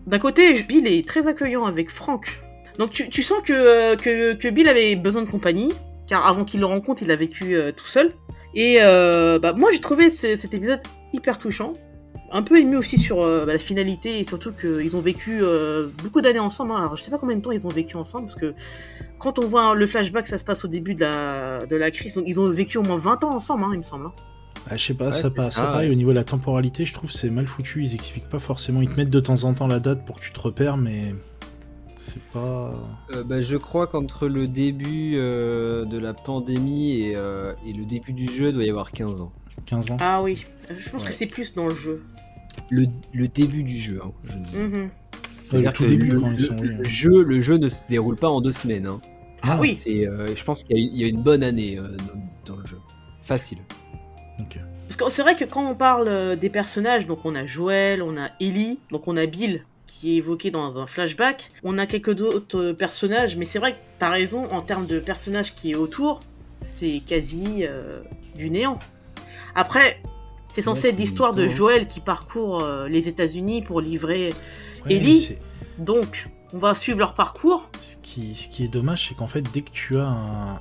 D'un 0.06 0.18
côté, 0.18 0.52
Bill 0.64 0.86
est 0.86 1.06
très 1.06 1.26
accueillant 1.28 1.64
avec 1.64 1.90
Frank. 1.90 2.40
Donc 2.78 2.90
tu, 2.90 3.22
sens 3.22 3.38
que, 3.44 3.94
que, 3.96 4.32
que 4.34 4.48
Bill 4.48 4.68
avait 4.68 4.96
besoin 4.96 5.22
de 5.22 5.28
compagnie, 5.30 5.72
car 6.08 6.26
avant 6.26 6.44
qu'il 6.44 6.60
le 6.60 6.66
rencontre, 6.66 7.02
il 7.02 7.10
a 7.10 7.16
vécu 7.16 7.54
euh, 7.54 7.70
tout 7.70 7.86
seul. 7.86 8.12
Et 8.54 8.78
euh, 8.80 9.38
bah, 9.38 9.52
moi, 9.52 9.70
j'ai 9.72 9.80
trouvé 9.80 10.10
ce- 10.10 10.36
cet 10.36 10.54
épisode 10.54 10.80
hyper 11.12 11.38
touchant. 11.38 11.74
Un 12.34 12.42
peu 12.42 12.58
ému 12.58 12.76
aussi 12.76 12.96
sur 12.98 13.20
euh, 13.20 13.44
bah, 13.44 13.52
la 13.52 13.58
finalité 13.58 14.18
et 14.18 14.24
surtout 14.24 14.52
qu'ils 14.52 14.96
ont 14.96 15.00
vécu 15.00 15.40
euh, 15.42 15.88
beaucoup 16.02 16.20
d'années 16.22 16.38
ensemble. 16.38 16.72
hein. 16.72 16.76
Alors 16.78 16.96
je 16.96 17.02
sais 17.02 17.10
pas 17.10 17.18
combien 17.18 17.36
de 17.36 17.42
temps 17.42 17.52
ils 17.52 17.66
ont 17.66 17.70
vécu 17.70 17.96
ensemble 17.96 18.26
parce 18.26 18.38
que 18.40 18.54
quand 19.18 19.38
on 19.38 19.46
voit 19.46 19.74
le 19.74 19.86
flashback, 19.86 20.26
ça 20.26 20.38
se 20.38 20.44
passe 20.44 20.64
au 20.64 20.68
début 20.68 20.94
de 20.94 21.00
la, 21.02 21.58
de 21.66 21.76
la 21.76 21.90
crise. 21.90 22.14
Donc, 22.14 22.24
ils 22.26 22.40
ont 22.40 22.50
vécu 22.50 22.78
au 22.78 22.82
moins 22.82 22.96
20 22.96 23.22
ans 23.24 23.34
ensemble, 23.34 23.64
hein, 23.64 23.70
il 23.72 23.78
me 23.78 23.82
semble. 23.84 24.10
Ah, 24.68 24.76
je 24.76 24.84
sais 24.84 24.94
pas, 24.94 25.06
Ouais, 25.06 25.12
ça, 25.12 25.22
c'est 25.22 25.34
pa- 25.34 25.50
ça, 25.50 25.64
pareil, 25.64 25.88
ouais. 25.88 25.94
au 25.94 25.96
niveau 25.96 26.10
de 26.10 26.14
la 26.16 26.24
temporalité, 26.24 26.84
je 26.84 26.94
trouve 26.94 27.10
c'est 27.10 27.30
mal 27.30 27.46
foutu. 27.46 27.82
Ils 27.84 27.94
expliquent 27.94 28.28
pas 28.28 28.38
forcément. 28.38 28.80
Ils 28.80 28.88
te 28.88 28.96
mettent 28.96 29.10
de 29.10 29.20
temps 29.20 29.44
en 29.44 29.54
temps 29.54 29.66
la 29.66 29.80
date 29.80 30.04
pour 30.04 30.16
que 30.20 30.24
tu 30.24 30.32
te 30.32 30.40
repères, 30.40 30.76
mais 30.76 31.14
c'est 31.96 32.22
pas. 32.32 32.74
Euh, 33.14 33.24
bah, 33.24 33.42
je 33.42 33.56
crois 33.56 33.86
qu'entre 33.86 34.28
le 34.28 34.46
début 34.48 35.14
euh, 35.16 35.84
de 35.84 35.98
la 35.98 36.14
pandémie 36.14 36.92
et, 37.00 37.12
euh, 37.16 37.52
et 37.66 37.72
le 37.72 37.84
début 37.84 38.12
du 38.12 38.26
jeu, 38.32 38.48
il 38.48 38.54
doit 38.54 38.64
y 38.64 38.70
avoir 38.70 38.92
15 38.92 39.20
ans. 39.20 39.32
15 39.66 39.90
ans. 39.90 39.96
Ah 40.00 40.22
oui, 40.22 40.44
je 40.78 40.88
pense 40.90 41.02
Ouais. 41.02 41.08
que 41.08 41.14
c'est 41.14 41.26
plus 41.26 41.54
dans 41.54 41.66
le 41.68 41.74
jeu. 41.74 42.02
Le, 42.70 42.86
le 43.12 43.28
début 43.28 43.62
du 43.64 43.76
jeu, 43.76 44.00
hein, 44.04 44.12
je 44.24 44.32
dis. 44.38 44.56
Mhm. 44.56 44.88
C'est-à-dire 45.48 45.70
le 45.70 45.76
tout 45.76 45.82
que 45.84 45.88
début, 45.88 46.06
le, 46.12 46.20
quand 46.20 46.26
ils 46.28 46.32
le- 46.32 46.38
sont- 46.38 46.60
le 46.60 46.84
jeu, 46.84 47.22
le 47.24 47.40
jeu 47.40 47.56
ne 47.58 47.68
se 47.68 47.82
déroule 47.88 48.16
pas 48.16 48.28
en 48.28 48.40
deux 48.40 48.52
semaines. 48.52 48.86
hein. 48.86 49.00
Ah 49.42 49.58
oui. 49.60 49.76
Euh, 49.88 50.28
je 50.36 50.44
pense 50.44 50.62
qu'il 50.62 50.76
y, 50.78 50.80
a- 50.80 50.82
il 50.82 50.96
y 50.96 51.04
a 51.04 51.08
une 51.08 51.20
bonne 51.22 51.42
année 51.42 51.78
euh, 51.78 51.96
dans, 52.46 52.54
dans 52.54 52.60
le 52.60 52.66
jeu. 52.66 52.78
Facile. 53.22 53.58
Parce 54.86 54.96
que 54.96 55.10
c'est 55.10 55.22
vrai 55.22 55.36
que 55.36 55.44
quand 55.44 55.64
on 55.66 55.74
parle 55.74 56.08
euh, 56.08 56.36
des 56.36 56.50
personnages, 56.50 57.06
donc 57.06 57.24
on 57.24 57.34
a 57.34 57.46
Joël, 57.46 58.02
on 58.02 58.16
a 58.16 58.28
Ellie, 58.40 58.78
donc 58.90 59.08
on 59.08 59.16
a 59.16 59.24
Bill 59.26 59.64
qui 59.92 60.14
est 60.14 60.16
évoqué 60.16 60.50
dans 60.50 60.78
un 60.78 60.86
flashback, 60.86 61.50
on 61.62 61.78
a 61.78 61.86
quelques 61.86 62.14
d'autres 62.14 62.58
euh, 62.58 62.74
personnages, 62.74 63.36
mais 63.36 63.44
c'est 63.44 63.58
vrai 63.58 63.74
que 63.74 63.78
t'as 63.98 64.08
raison, 64.08 64.50
en 64.50 64.60
termes 64.60 64.86
de 64.86 64.98
personnages 64.98 65.54
qui 65.54 65.72
est 65.72 65.74
autour, 65.76 66.20
c'est 66.58 67.02
quasi 67.06 67.60
euh, 67.60 68.00
du 68.34 68.50
néant. 68.50 68.78
Après, 69.54 70.00
c'est 70.48 70.62
censé 70.62 70.88
Ouais, 70.88 70.94
être 70.94 70.98
l'histoire 70.98 71.34
de. 71.34 71.46
Joël 71.48 71.86
qui 71.86 72.00
parcourt 72.00 72.62
euh, 72.62 72.88
les 72.88 73.08
États-Unis 73.08 73.62
pour 73.62 73.80
livrer 73.80 74.32
Ouais, 74.84 74.94
Ellie, 74.94 75.38
donc 75.78 76.28
on 76.52 76.58
va 76.58 76.74
suivre 76.74 76.98
leur 76.98 77.14
parcours. 77.14 77.68
Ce 77.78 77.96
qui, 78.02 78.34
ce 78.34 78.48
qui 78.48 78.64
est 78.64 78.68
dommage, 78.68 79.08
c'est 79.08 79.14
qu'en 79.14 79.26
fait, 79.26 79.42
dès 79.52 79.62
que 79.62 79.70
tu 79.70 79.98
as 79.98 80.08
un, 80.08 80.58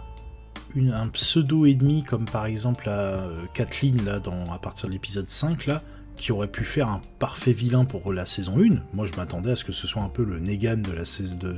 un 0.76 1.08
pseudo 1.10 1.66
ennemi, 1.66 2.04
comme 2.04 2.26
par 2.26 2.46
exemple 2.46 2.86
la, 2.88 3.24
euh, 3.24 3.46
Kathleen, 3.54 4.04
là, 4.06 4.20
à 4.52 4.60
partir 4.60 4.88
de 4.88 4.94
l'épisode 4.94 5.30
5, 5.30 5.66
là, 5.66 5.84
qui 6.16 6.32
aurait 6.32 6.48
pu 6.48 6.64
faire 6.64 6.88
un 6.88 7.02
parfait 7.20 7.54
vilain 7.54 7.86
pour 7.86 8.14
la 8.14 8.26
saison 8.26 8.60
1, 8.60 8.82
moi 8.94 9.06
je 9.06 9.16
m'attendais 9.16 9.52
à 9.52 9.56
ce 9.56 9.64
que 9.64 9.72
ce 9.72 9.88
soit 9.88 10.02
un 10.02 10.10
peu 10.10 10.24
le 10.24 10.40
Negan 10.40 10.78
de 10.78 10.92
la 10.92 11.06
saison 11.06 11.38
de, 11.38 11.58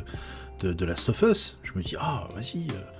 de, 0.61 0.73
de 0.73 0.85
Last 0.85 1.10
of 1.10 1.22
Us. 1.22 1.57
Je 1.64 1.72
me 1.76 1.81
dis, 1.81 1.95
ah, 1.99 2.27
vas-y, 2.35 2.68
euh, 2.72 2.93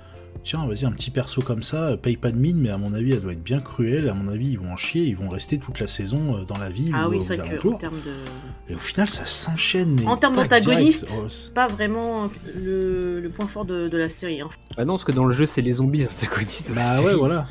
tiens, 0.44 0.66
vas-y, 0.68 0.86
un 0.86 0.92
petit 0.92 1.12
perso 1.12 1.42
comme 1.42 1.64
ça, 1.64 1.90
euh, 1.90 1.98
paye 1.98 2.18
pas 2.18 2.32
de 2.32 2.38
mine, 2.38 2.58
mais 2.58 2.70
à 2.70 2.78
mon 2.78 2.94
avis, 2.94 3.12
elle 3.14 3.22
doit 3.22 3.32
être 3.34 3.44
bien 3.44 3.60
cruelle. 3.60 4.10
À 4.10 4.14
mon 4.14 4.28
avis, 4.32 4.50
ils 4.52 4.60
vont 4.60 4.72
en 4.72 4.78
chier, 4.78 5.04
ils 5.04 5.16
vont 5.16 5.30
rester 5.30 5.58
toute 5.58 5.80
la 5.80 5.88
saison 5.88 6.38
euh, 6.38 6.44
dans 6.46 6.58
la 6.58 6.70
ville 6.70 6.92
Ah 6.96 7.08
ou 7.08 7.12
oui, 7.12 7.18
aux 7.18 7.20
c'est 7.20 7.38
vrai 7.38 7.58
qu'en 7.58 7.78
termes 7.78 8.00
de... 8.06 8.72
Et 8.72 8.76
au 8.76 8.80
final, 8.80 9.08
ça 9.08 9.26
s'enchaîne. 9.26 9.96
mais 10.00 10.08
En 10.08 10.18
termes 10.18 10.36
d'antagoniste. 10.36 11.14
Oh, 11.18 11.30
c'est- 11.30 11.54
pas 11.54 11.68
vraiment 11.68 12.30
le, 12.56 13.20
le 13.20 13.30
point 13.30 13.48
fort 13.48 13.66
de, 13.66 13.88
de 13.88 13.98
la 13.98 14.10
série. 14.10 14.42
hein. 14.42 14.50
Ah 14.78 14.86
non, 14.86 14.94
parce 14.94 15.04
que 15.04 15.12
dans 15.12 15.26
le 15.26 15.34
jeu, 15.34 15.46
c'est 15.46 15.62
les 15.62 15.74
zombies 15.74 16.06
antagonistes. 16.06 16.74
Bah 16.74 17.02
ouais, 17.02 17.16
voilà, 17.16 17.46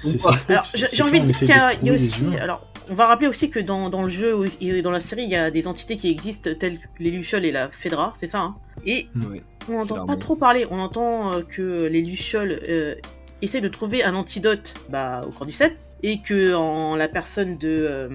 j'ai 0.75 1.03
envie 1.03 1.21
de 1.21 1.27
dire 1.27 1.37
qu'il 1.39 1.49
y 1.49 1.53
a, 1.53 1.75
y 1.83 1.91
aussi. 1.91 2.27
Alors, 2.41 2.67
on 2.91 2.95
va 2.95 3.07
rappeler 3.07 3.29
aussi 3.29 3.49
que 3.49 3.61
dans, 3.61 3.89
dans 3.91 4.03
le 4.03 4.09
jeu 4.09 4.37
et 4.61 4.83
dans 4.83 4.91
la 4.91 4.99
série, 5.01 5.23
il 5.23 5.31
y 5.31 5.37
a 5.37 5.51
des 5.51 5.67
entités 5.69 5.97
qui 5.97 6.11
existent 6.11 6.51
telles 6.59 6.79
que 6.79 6.87
les 6.99 7.11
Lucioles 7.11 7.45
et 7.45 7.53
la 7.53 7.71
Fedra, 7.71 8.13
c'est 8.17 8.27
ça. 8.27 8.41
hein 8.41 8.57
et 8.85 9.07
Ouais. 9.31 9.43
On 9.69 9.73
n'entend 9.73 10.07
pas 10.07 10.17
trop 10.17 10.37
parler. 10.37 10.67
On 10.71 10.79
entend 10.79 11.33
euh, 11.33 11.43
que 11.43 11.85
les 11.85 12.03
Lucioles 12.03 12.61
euh, 12.69 12.95
essaient 13.43 13.61
de 13.61 13.69
trouver 13.69 14.03
un 14.05 14.15
antidote 14.15 14.75
bah, 14.91 15.21
au 15.27 15.31
cordyceps 15.31 15.77
et 16.03 16.21
que 16.21 16.55
en 16.55 16.97
la 16.97 17.09
personne 17.09 17.57
de, 17.59 17.69
euh, 17.69 18.09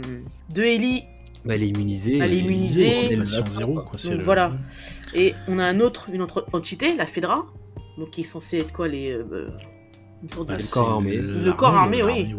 de 0.53 0.63
Ellie 0.63 1.03
Bah, 1.45 1.55
elle 1.55 1.63
est 1.63 1.67
immunisée. 1.69 2.17
Elle 2.17 2.33
est 2.33 2.37
immunisée. 2.39 2.91
C'est 2.91 3.15
le 3.15 3.25
zéro, 3.25 3.73
quoi. 3.75 3.83
Donc 4.03 4.11
le- 4.17 4.23
voilà. 4.23 4.53
Et 5.13 5.33
on 5.47 5.59
a 5.59 5.65
un 5.65 5.79
autre, 5.79 6.09
une 6.11 6.21
autre 6.21 6.45
entité, 6.53 6.95
la 6.95 7.05
Fedra, 7.05 7.45
donc 7.97 8.11
qui 8.11 8.21
est 8.21 8.25
censée 8.25 8.59
être 8.59 8.73
quoi 8.73 8.87
les 8.89 9.11
euh, 9.13 9.47
une 10.21 10.29
sorte 10.29 10.47
de- 10.49 10.53
Bah, 10.53 10.57
Le 10.59 10.71
corps 10.73 10.89
armé. 10.89 11.15
Le 11.15 11.53
corps 11.53 11.75
armé, 11.75 12.03
oui. 12.03 12.35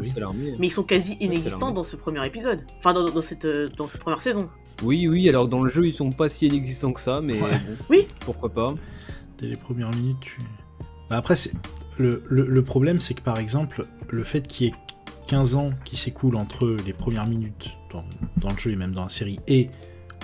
mais 0.59 0.67
ils 0.67 0.71
sont 0.73 0.83
quasi 0.83 1.17
inexistants 1.21 1.71
dans 1.71 1.85
ce 1.85 1.97
premier 1.97 2.25
épisode. 2.27 2.61
Enfin, 2.79 2.93
dans, 2.93 3.09
dans 3.09 3.23
cette, 3.23 3.47
dans 3.77 3.87
cette 3.87 4.01
première 4.03 4.21
saison. 4.21 4.49
Oui, 4.83 5.09
oui, 5.09 5.29
alors 5.29 5.49
dans 5.49 5.63
le 5.63 5.71
jeu, 5.71 5.87
ils 5.87 5.93
sont 5.93 6.11
pas 6.13 6.29
si 6.29 6.47
inexistants 6.47 6.93
que 6.93 7.01
ça, 7.01 7.21
mais 7.21 7.33
Ouais. 7.35 7.41
bon, 7.41 7.77
Oui. 7.91 8.09
pourquoi 8.21 8.49
pas. 8.51 8.75
Les 9.41 9.57
premières 9.57 9.91
minutes, 9.91 10.21
tu... 10.21 10.39
Bah, 11.11 11.17
après. 11.17 11.35
Le, 11.99 12.61
problème, 12.63 13.01
c'est 13.01 13.15
que 13.15 13.23
par 13.23 13.39
exemple, 13.39 13.87
le 14.09 14.23
fait 14.23 14.47
qu'il 14.47 14.67
y 14.67 14.71
ait 14.71 14.75
15 15.27 15.57
ans 15.57 15.71
qui 15.85 15.97
s'écoulent 15.97 16.37
entre 16.37 16.77
les 16.87 16.93
premières 16.93 17.27
minutes 17.27 17.77
dans, 17.91 18.51
le 18.51 18.57
jeu 18.57 18.71
et 18.71 18.77
même 18.77 18.93
dans 18.93 19.03
la 19.03 19.09
série 19.09 19.41
et 19.49 19.71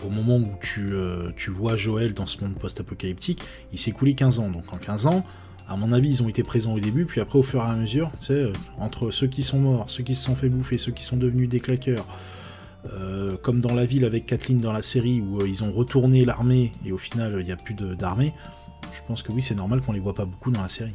au 0.05 0.11
moment 0.11 0.37
où 0.37 0.51
tu, 0.61 0.93
euh, 0.93 1.31
vois 1.49 1.77
Joël 1.77 2.15
dans 2.15 2.27
ce 2.27 2.43
monde 2.45 2.55
post-apocalyptique, 2.55 3.43
il 3.73 3.79
s'est 3.79 3.91
écoulé 3.91 4.15
15 4.15 4.39
ans. 4.39 4.51
Donc 4.51 4.73
en 4.73 4.77
15 4.77 5.07
ans, 5.07 5.25
à 5.67 5.77
mon 5.77 5.93
avis, 5.93 6.11
ils 6.11 6.23
ont 6.23 6.29
été 6.29 6.43
présents 6.43 6.75
au 6.75 6.81
début, 6.81 7.07
puis 7.07 7.21
après, 7.21 7.39
au 7.39 7.43
fur 7.43 7.61
et 7.61 7.65
à 7.65 7.75
mesure, 7.75 8.11
tu 8.19 8.27
sais, 8.27 8.53
entre 8.79 9.11
ceux 9.11 9.27
qui 9.27 9.43
sont 9.43 9.59
morts, 9.59 9.89
ceux 9.89 10.03
qui 10.03 10.15
se 10.15 10.23
sont 10.23 10.37
fait 10.37 10.49
bouffer, 10.49 10.79
ceux 10.79 10.93
qui 10.93 11.03
sont 11.03 11.17
devenus 11.17 11.49
des 11.49 11.61
claqueurs, 11.61 12.07
euh, 12.93 13.37
comme 13.41 13.61
dans 13.61 13.75
la 13.75 13.87
ville 13.87 14.05
avec 14.05 14.27
Kathleen 14.27 14.61
dans 14.61 14.73
la 14.73 14.83
série 14.83 15.21
où 15.21 15.41
euh, 15.41 15.49
ils 15.49 15.65
ont 15.65 15.73
retourné 15.73 16.27
l'armée 16.27 16.71
et 16.85 16.93
au 16.93 16.99
final 16.99 17.37
il 17.41 17.47
n'y 17.47 17.53
a 17.53 17.57
plus 17.57 17.75
d'armée, 17.75 18.35
je 18.95 19.03
pense 19.07 19.23
que 19.23 19.33
oui, 19.33 19.43
c'est 19.43 19.55
normal 19.55 19.81
qu'on 19.83 19.93
les 19.93 20.01
voit 20.01 20.15
pas 20.15 20.25
beaucoup 20.25 20.51
dans 20.51 20.63
la 20.63 20.69
série. 20.69 20.95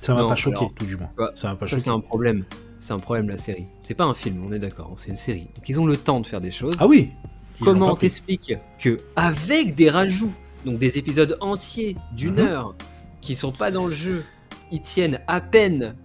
Ça 0.00 0.14
va 0.14 0.26
pas 0.28 0.36
choquer, 0.36 0.68
tout 0.76 0.84
du 0.86 0.96
moins. 0.96 1.10
ça 1.34 1.48
va 1.48 1.56
pas 1.56 1.66
choquer. 1.66 1.82
C'est 1.82 1.90
un 1.90 2.00
problème. 2.00 2.44
C'est 2.78 2.92
un 2.92 2.98
problème 3.00 3.28
la 3.28 3.38
série. 3.38 3.66
C'est 3.80 3.94
pas 3.94 4.04
un 4.04 4.14
film, 4.14 4.44
on 4.46 4.52
est 4.52 4.60
d'accord. 4.60 4.94
C'est 4.98 5.10
une 5.10 5.16
série. 5.16 5.48
Donc 5.56 5.68
ils 5.68 5.80
ont 5.80 5.86
le 5.86 5.96
temps 5.96 6.20
de 6.20 6.26
faire 6.26 6.40
des 6.40 6.52
choses. 6.52 6.74
Ah 6.78 6.86
oui. 6.86 7.10
Comment 7.60 7.96
t'expliques 7.96 8.54
que 8.78 8.98
avec 9.16 9.74
des 9.74 9.90
rajouts, 9.90 10.32
donc 10.64 10.78
des 10.78 10.96
épisodes 10.98 11.36
entiers 11.40 11.96
d'une 12.12 12.34
Mhm. 12.34 12.46
heure 12.46 12.74
qui 13.20 13.34
sont 13.34 13.50
pas 13.50 13.72
dans 13.72 13.86
le 13.88 13.94
jeu, 13.94 14.24
ils 14.70 14.80
tiennent 14.80 15.20
à 15.26 15.40
peine 15.40 15.96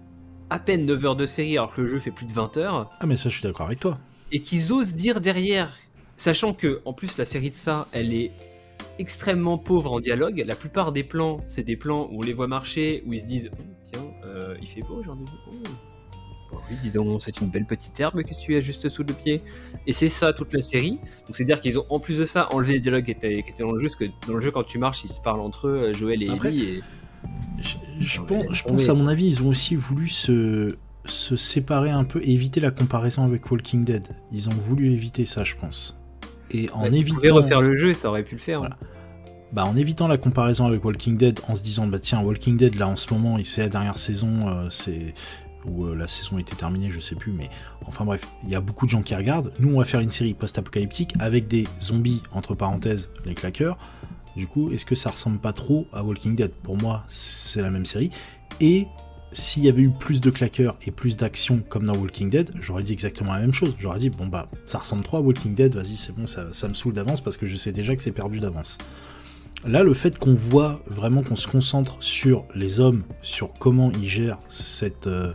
à 0.50 0.58
peine 0.58 0.84
9 0.84 1.04
heures 1.04 1.16
de 1.16 1.26
série 1.26 1.56
alors 1.56 1.72
que 1.72 1.80
le 1.80 1.86
jeu 1.88 1.98
fait 2.00 2.10
plus 2.10 2.26
de 2.26 2.32
20 2.32 2.56
heures 2.56 2.90
Ah 3.00 3.06
mais 3.06 3.14
ça, 3.16 3.28
je 3.28 3.34
suis 3.34 3.42
d'accord 3.42 3.66
avec 3.66 3.78
toi. 3.80 3.98
et 4.32 4.40
qu'ils 4.40 4.72
osent 4.72 4.92
dire 4.92 5.20
derrière, 5.20 5.72
sachant 6.16 6.52
que 6.54 6.80
en 6.84 6.92
plus 6.92 7.16
la 7.18 7.24
série 7.24 7.50
de 7.50 7.54
ça, 7.54 7.86
elle 7.92 8.12
est 8.12 8.32
extrêmement 8.98 9.58
pauvre 9.58 9.92
en 9.92 10.00
dialogue. 10.00 10.42
La 10.46 10.56
plupart 10.56 10.92
des 10.92 11.04
plans, 11.04 11.38
c'est 11.46 11.62
des 11.62 11.76
plans 11.76 12.08
où 12.10 12.18
on 12.18 12.22
les 12.22 12.32
voit 12.32 12.46
marcher, 12.46 13.02
où 13.06 13.12
ils 13.12 13.20
se 13.20 13.26
disent 13.26 13.50
Oh, 13.52 13.62
tiens, 13.92 14.06
euh, 14.24 14.56
il 14.60 14.68
fait 14.68 14.82
beau 14.82 14.96
aujourd'hui. 14.96 15.26
Oh. 15.48 15.52
Oh 16.52 16.58
oui, 16.70 16.76
dis 16.82 16.90
donc, 16.90 17.20
c'est 17.22 17.40
une 17.40 17.48
belle 17.48 17.64
petite 17.64 17.98
herbe 17.98 18.22
que 18.22 18.34
tu 18.34 18.54
as 18.54 18.60
juste 18.60 18.88
sous 18.88 19.02
le 19.02 19.12
pied. 19.12 19.42
Et 19.86 19.92
c'est 19.92 20.08
ça 20.08 20.32
toute 20.32 20.52
la 20.52 20.62
série. 20.62 20.98
Donc 21.26 21.32
c'est 21.32 21.44
dire 21.44 21.60
qu'ils 21.60 21.78
ont 21.78 21.86
en 21.88 21.98
plus 21.98 22.18
de 22.18 22.24
ça 22.24 22.48
enlevé 22.52 22.74
les 22.74 22.80
dialogues 22.80 23.04
qui 23.04 23.10
étaient, 23.10 23.42
qui 23.42 23.50
étaient 23.50 23.62
dans 23.62 23.72
le 23.72 23.78
jeu, 23.78 23.88
parce 23.88 23.96
que 23.96 24.04
dans 24.26 24.34
le 24.34 24.40
jeu 24.40 24.50
quand 24.50 24.64
tu 24.64 24.78
marches, 24.78 25.04
ils 25.04 25.12
se 25.12 25.20
parlent 25.20 25.40
entre 25.40 25.68
eux, 25.68 25.92
Joël 25.94 26.22
et 26.22 26.28
Après, 26.28 26.50
Ellie. 26.50 26.64
Et... 26.64 26.80
Je, 27.98 28.20
pense, 28.20 28.44
mais 28.44 28.54
je 28.54 28.64
pense, 28.64 28.88
à 28.88 28.94
mon 28.94 29.06
avis, 29.06 29.26
ils 29.26 29.42
ont 29.42 29.48
aussi 29.48 29.76
voulu 29.76 30.08
se, 30.08 30.76
se 31.06 31.36
séparer 31.36 31.90
un 31.90 32.04
peu, 32.04 32.20
éviter 32.22 32.60
la 32.60 32.70
comparaison 32.70 33.24
avec 33.24 33.50
Walking 33.50 33.84
Dead. 33.84 34.04
Ils 34.32 34.48
ont 34.48 34.54
voulu 34.54 34.92
éviter 34.92 35.24
ça, 35.24 35.44
je 35.44 35.54
pense. 35.56 35.98
Et 36.50 36.70
en 36.70 36.82
Bah, 36.82 36.88
évitant. 36.88 37.14
pouvais 37.16 37.30
refaire 37.30 37.60
le 37.60 37.76
jeu 37.76 37.90
et 37.90 37.94
ça 37.94 38.08
aurait 38.08 38.22
pu 38.22 38.34
le 38.34 38.40
faire. 38.40 38.62
hein. 38.62 38.70
Bah, 39.52 39.64
en 39.66 39.76
évitant 39.76 40.08
la 40.08 40.18
comparaison 40.18 40.66
avec 40.66 40.84
Walking 40.84 41.16
Dead, 41.16 41.40
en 41.48 41.54
se 41.54 41.62
disant, 41.62 41.86
bah 41.86 42.00
tiens, 42.00 42.20
Walking 42.22 42.56
Dead, 42.56 42.74
là 42.74 42.88
en 42.88 42.96
ce 42.96 43.12
moment, 43.14 43.38
c'est 43.44 43.60
la 43.62 43.68
dernière 43.68 43.98
saison, 43.98 44.48
euh, 44.48 44.68
c'est 44.68 45.14
où 45.64 45.84
euh, 45.86 45.94
la 45.94 46.08
saison 46.08 46.38
était 46.38 46.56
terminée, 46.56 46.90
je 46.90 46.98
sais 47.00 47.14
plus, 47.14 47.30
mais 47.32 47.48
enfin 47.86 48.04
bref, 48.04 48.20
il 48.42 48.50
y 48.50 48.54
a 48.56 48.60
beaucoup 48.60 48.84
de 48.84 48.90
gens 48.90 49.02
qui 49.02 49.14
regardent. 49.14 49.52
Nous, 49.60 49.72
on 49.72 49.78
va 49.78 49.84
faire 49.84 50.00
une 50.00 50.10
série 50.10 50.34
post-apocalyptique 50.34 51.14
avec 51.20 51.46
des 51.46 51.66
zombies, 51.80 52.20
entre 52.32 52.54
parenthèses, 52.54 53.10
les 53.24 53.34
claqueurs. 53.34 53.78
Du 54.36 54.48
coup, 54.48 54.72
est-ce 54.72 54.84
que 54.84 54.96
ça 54.96 55.10
ressemble 55.10 55.38
pas 55.38 55.52
trop 55.52 55.86
à 55.92 56.02
Walking 56.02 56.34
Dead? 56.34 56.50
Pour 56.50 56.76
moi, 56.76 57.04
c'est 57.06 57.62
la 57.62 57.70
même 57.70 57.86
série. 57.86 58.10
Et 58.60 58.88
s'il 59.34 59.64
y 59.64 59.68
avait 59.68 59.82
eu 59.82 59.90
plus 59.90 60.20
de 60.20 60.30
claqueurs 60.30 60.76
et 60.86 60.90
plus 60.90 61.16
d'action 61.16 61.62
comme 61.68 61.84
dans 61.84 61.96
Walking 61.96 62.30
Dead, 62.30 62.52
j'aurais 62.60 62.84
dit 62.84 62.92
exactement 62.92 63.32
la 63.32 63.40
même 63.40 63.52
chose. 63.52 63.74
J'aurais 63.78 63.98
dit, 63.98 64.08
bon 64.08 64.28
bah, 64.28 64.48
ça 64.64 64.78
ressemble 64.78 65.02
trop 65.02 65.18
à 65.18 65.20
Walking 65.20 65.54
Dead, 65.54 65.74
vas-y, 65.74 65.96
c'est 65.96 66.14
bon, 66.14 66.26
ça, 66.26 66.68
me 66.68 66.74
saoule 66.74 66.94
d'avance 66.94 67.20
parce 67.20 67.36
que 67.36 67.44
je 67.44 67.56
sais 67.56 67.72
déjà 67.72 67.94
que 67.96 68.02
c'est 68.02 68.12
perdu 68.12 68.40
d'avance. 68.40 68.78
Là, 69.66 69.82
le 69.82 69.92
fait 69.92 70.18
qu'on 70.18 70.34
voit 70.34 70.82
vraiment 70.86 71.22
qu'on 71.22 71.36
se 71.36 71.48
concentre 71.48 71.96
sur 72.00 72.44
les 72.54 72.80
hommes, 72.80 73.02
sur 73.22 73.52
comment 73.58 73.90
ils 73.92 74.06
gèrent 74.06 74.38
cette 74.48 75.06
euh, 75.06 75.32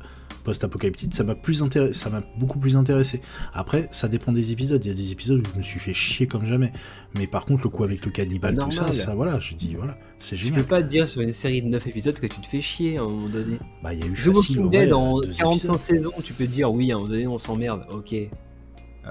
post-apocalyptique, 0.49 1.13
ça 1.13 1.23
m'a 1.23 1.35
plus 1.35 1.61
intéressé, 1.61 1.93
ça 1.93 2.09
m'a 2.09 2.23
beaucoup 2.39 2.57
plus 2.57 2.75
intéressé. 2.75 3.21
Après, 3.53 3.87
ça 3.91 4.07
dépend 4.07 4.31
des 4.31 4.51
épisodes. 4.51 4.83
Il 4.83 4.87
y 4.87 4.91
a 4.91 4.95
des 4.95 5.11
épisodes 5.11 5.39
où 5.45 5.49
je 5.53 5.57
me 5.57 5.61
suis 5.61 5.79
fait 5.79 5.93
chier 5.93 6.25
comme 6.25 6.43
jamais. 6.45 6.71
Mais 7.15 7.27
par 7.27 7.45
contre, 7.45 7.63
le 7.65 7.69
coup 7.69 7.83
avec 7.83 8.03
le 8.03 8.11
cannibale, 8.11 8.55
tout 8.57 8.71
ça, 8.71 8.91
ça, 8.93 9.13
voilà, 9.13 9.37
je 9.39 9.53
dis 9.53 9.75
voilà, 9.75 9.95
c'est 10.17 10.35
Je 10.35 10.45
génial. 10.45 10.61
peux 10.63 10.67
pas 10.67 10.81
dire 10.81 11.07
sur 11.07 11.21
une 11.21 11.33
série 11.33 11.61
de 11.61 11.67
9 11.67 11.85
épisodes 11.85 12.17
que 12.19 12.25
tu 12.25 12.41
te 12.41 12.47
fais 12.47 12.61
chier 12.61 12.97
à 12.97 13.01
un 13.01 13.07
moment 13.07 13.29
donné. 13.29 13.59
Bah, 13.83 13.93
il 13.93 13.99
y 13.99 14.03
a 14.03 14.07
eu 14.07 14.13
The 14.13 14.15
facile, 14.17 14.33
Walking 14.59 14.63
ouais, 14.63 14.69
Dead 14.85 14.93
en 14.93 15.19
deux 15.21 15.27
45 15.31 15.49
épisodes. 15.53 15.79
saisons, 15.79 16.11
tu 16.23 16.33
peux 16.33 16.47
dire 16.47 16.71
oui, 16.73 16.91
à 16.91 16.95
un 16.95 16.97
moment 16.97 17.09
donné 17.11 17.27
on 17.27 17.37
s'emmerde, 17.37 17.85
ok. 17.91 18.13
Euh, 18.13 18.27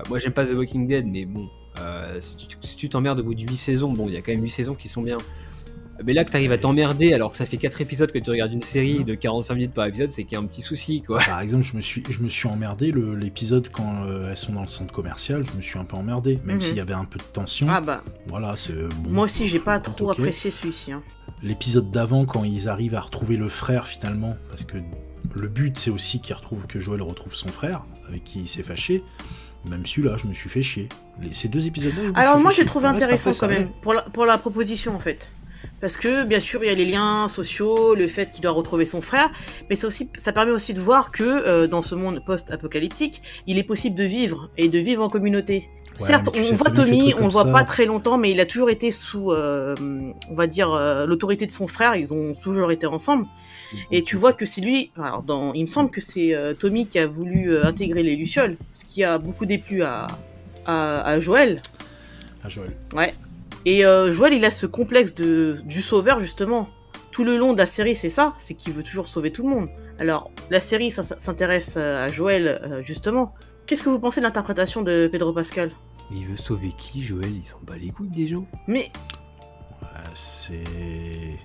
moi 0.08 0.18
j'aime 0.18 0.32
pas 0.32 0.44
The 0.44 0.52
Walking 0.54 0.86
Dead, 0.88 1.06
mais 1.06 1.24
bon, 1.24 1.46
euh, 1.80 2.20
si 2.20 2.36
tu- 2.48 2.56
si 2.62 2.74
tu 2.76 2.88
t'emmerdes 2.88 3.20
au 3.20 3.24
bout 3.24 3.34
de 3.34 3.42
8 3.42 3.56
saisons, 3.56 3.92
bon, 3.92 4.08
il 4.08 4.14
y 4.14 4.16
a 4.16 4.22
quand 4.22 4.32
même 4.32 4.42
8 4.42 4.50
saisons 4.50 4.74
qui 4.74 4.88
sont 4.88 5.02
bien. 5.02 5.16
Mais 6.04 6.12
là 6.12 6.24
que 6.24 6.30
t'arrives 6.30 6.52
à 6.52 6.58
t'emmerder 6.58 7.12
alors 7.12 7.32
que 7.32 7.36
ça 7.36 7.46
fait 7.46 7.56
4 7.56 7.80
épisodes 7.80 8.12
que 8.12 8.18
tu 8.18 8.30
regardes 8.30 8.52
une 8.52 8.60
série 8.60 9.04
de 9.04 9.14
45 9.14 9.54
minutes 9.54 9.74
par 9.74 9.86
épisode, 9.86 10.10
c'est 10.10 10.24
qu'il 10.24 10.34
y 10.34 10.36
a 10.36 10.40
un 10.40 10.46
petit 10.46 10.62
souci 10.62 11.02
quoi. 11.02 11.18
Par 11.24 11.40
exemple, 11.40 11.64
je 11.64 11.76
me 11.76 11.80
suis, 11.82 12.04
je 12.08 12.20
me 12.20 12.28
suis 12.28 12.48
emmerdé 12.48 12.90
le- 12.92 13.14
l'épisode 13.16 13.68
quand 13.72 14.04
euh, 14.06 14.30
elles 14.30 14.36
sont 14.36 14.52
dans 14.52 14.62
le 14.62 14.68
centre 14.68 14.92
commercial. 14.92 15.44
Je 15.44 15.52
me 15.56 15.60
suis 15.60 15.78
un 15.78 15.84
peu 15.84 15.96
emmerdé, 15.96 16.38
même 16.44 16.56
Mhm. 16.56 16.60
s'il 16.62 16.76
y 16.76 16.80
avait 16.80 16.94
un 16.94 17.04
peu 17.04 17.18
de 17.18 17.24
tension. 17.24 17.66
Ah 17.70 17.80
bah, 17.80 18.04
Voilà, 18.28 18.56
c'est 18.56 18.72
bon. 18.74 19.10
moi 19.10 19.24
aussi, 19.24 19.48
j'ai 19.48 19.58
pas 19.58 19.78
trop 19.80 20.10
ok. 20.12 20.18
apprécié 20.18 20.50
celui-ci. 20.50 20.92
hein. 20.92 21.02
l'épisode 21.42 21.90
d'avant 21.92 22.24
quand 22.24 22.42
ils 22.44 22.68
arrivent 22.68 22.96
à 22.96 23.00
retrouver 23.00 23.36
le 23.36 23.48
frère 23.48 23.86
finalement 23.86 24.36
parce 24.48 24.64
que 24.64 24.76
le 25.34 25.46
but 25.48 25.76
c'est 25.76 25.90
aussi 25.90 26.20
qu'il 26.20 26.34
retrouve 26.34 26.66
que 26.66 26.80
Joël 26.80 27.00
retrouve 27.02 27.32
son 27.34 27.46
frère 27.48 27.84
avec 28.08 28.24
qui 28.24 28.40
il 28.40 28.48
s'est 28.48 28.64
fâché 28.64 29.04
même 29.70 29.86
celui-là 29.86 30.16
je 30.16 30.26
me 30.26 30.32
suis 30.32 30.48
fait 30.50 30.62
chier 30.62 30.88
Les- 31.20 31.32
ces 31.32 31.46
deux 31.46 31.66
épisodes 31.68 31.92
là 31.96 32.10
Alors 32.16 32.38
moi 32.40 32.50
j'ai 32.50 32.64
trouvé 32.64 32.86
Le 32.88 32.92
reste, 32.94 33.04
intéressant 33.04 33.30
après, 33.30 33.40
quand 33.54 33.60
même 33.60 33.68
pour 33.82 33.94
la, 33.94 34.02
pour 34.02 34.26
la 34.26 34.36
proposition 34.38 34.96
en 34.96 34.98
fait. 34.98 35.30
Parce 35.80 35.96
que 35.96 36.24
bien 36.24 36.40
sûr 36.40 36.62
il 36.64 36.66
y 36.68 36.70
a 36.70 36.74
les 36.74 36.84
liens 36.84 37.28
sociaux, 37.28 37.94
le 37.94 38.08
fait 38.08 38.32
qu'il 38.32 38.42
doit 38.42 38.50
retrouver 38.52 38.84
son 38.84 39.00
frère, 39.00 39.30
mais 39.70 39.76
ça 39.76 39.86
aussi 39.86 40.08
ça 40.16 40.32
permet 40.32 40.50
aussi 40.52 40.74
de 40.74 40.80
voir 40.80 41.10
que 41.12 41.22
euh, 41.24 41.66
dans 41.68 41.82
ce 41.82 41.94
monde 41.94 42.20
post-apocalyptique, 42.26 43.22
il 43.46 43.58
est 43.58 43.62
possible 43.62 43.94
de 43.96 44.04
vivre 44.04 44.50
et 44.56 44.68
de 44.68 44.78
vivre 44.78 45.02
en 45.04 45.08
communauté. 45.08 45.68
Certes, 45.94 46.28
on 46.28 46.54
voit 46.54 46.66
Tommy, 46.70 47.12
on 47.18 47.24
le 47.24 47.28
voit 47.32 47.42
ça- 47.44 47.50
pas 47.52 47.64
très 47.64 47.84
longtemps, 47.86 48.18
mais 48.18 48.30
il 48.30 48.38
a 48.38 48.46
toujours 48.46 48.70
été 48.70 48.92
sous, 48.92 49.32
euh, 49.32 49.74
on 50.30 50.34
va 50.34 50.46
dire, 50.46 50.72
euh, 50.72 51.06
l'autorité 51.06 51.44
de 51.44 51.50
son 51.50 51.66
frère. 51.66 51.96
Ils 51.96 52.14
ont 52.14 52.32
toujours 52.40 52.70
été 52.70 52.86
ensemble. 52.86 53.26
Et 53.90 54.04
tu 54.04 54.14
vois 54.14 54.32
que 54.32 54.46
c'est 54.46 54.60
lui. 54.60 54.92
Alors, 54.96 55.22
dans, 55.24 55.52
il 55.54 55.62
me 55.62 55.66
semble 55.66 55.90
que 55.90 56.00
c'est 56.00 56.34
Tommy 56.60 56.86
qui 56.86 57.00
a 57.00 57.06
voulu 57.08 57.56
intégrer 57.64 58.04
les 58.04 58.14
lucioles, 58.14 58.56
ce 58.72 58.84
qui 58.84 59.02
a 59.02 59.18
beaucoup 59.18 59.44
déplu 59.44 59.82
à, 59.82 60.06
à, 60.66 61.00
à 61.02 61.18
Joël. 61.18 61.60
à 62.44 62.48
Joël 62.48 62.70
Ouais. 62.94 63.12
Et 63.64 63.84
euh, 63.84 64.10
Joël, 64.12 64.32
il 64.32 64.44
a 64.44 64.50
ce 64.50 64.66
complexe 64.66 65.14
de, 65.14 65.56
du 65.64 65.82
sauveur, 65.82 66.20
justement. 66.20 66.68
Tout 67.10 67.24
le 67.24 67.36
long 67.38 67.52
de 67.54 67.58
la 67.58 67.66
série, 67.66 67.94
c'est 67.94 68.10
ça, 68.10 68.34
c'est 68.38 68.54
qu'il 68.54 68.72
veut 68.72 68.82
toujours 68.82 69.08
sauver 69.08 69.30
tout 69.32 69.42
le 69.42 69.48
monde. 69.54 69.68
Alors, 69.98 70.30
la 70.50 70.60
série 70.60 70.90
s'intéresse 70.90 71.74
euh, 71.76 72.06
à 72.06 72.10
Joël, 72.10 72.60
euh, 72.64 72.82
justement. 72.82 73.34
Qu'est-ce 73.66 73.82
que 73.82 73.88
vous 73.88 73.98
pensez 73.98 74.20
de 74.20 74.26
l'interprétation 74.26 74.82
de 74.82 75.08
Pedro 75.10 75.32
Pascal? 75.32 75.70
Mais 76.10 76.18
il 76.20 76.26
veut 76.26 76.36
sauver 76.36 76.70
qui 76.78 77.02
Joël? 77.02 77.32
Il 77.34 77.44
s'en 77.44 77.58
bat 77.66 77.76
les 77.76 77.90
couilles 77.90 78.10
des 78.10 78.26
gens. 78.28 78.46
Mais 78.66 78.90
Ouais, 79.82 79.88
c'est 80.14 80.62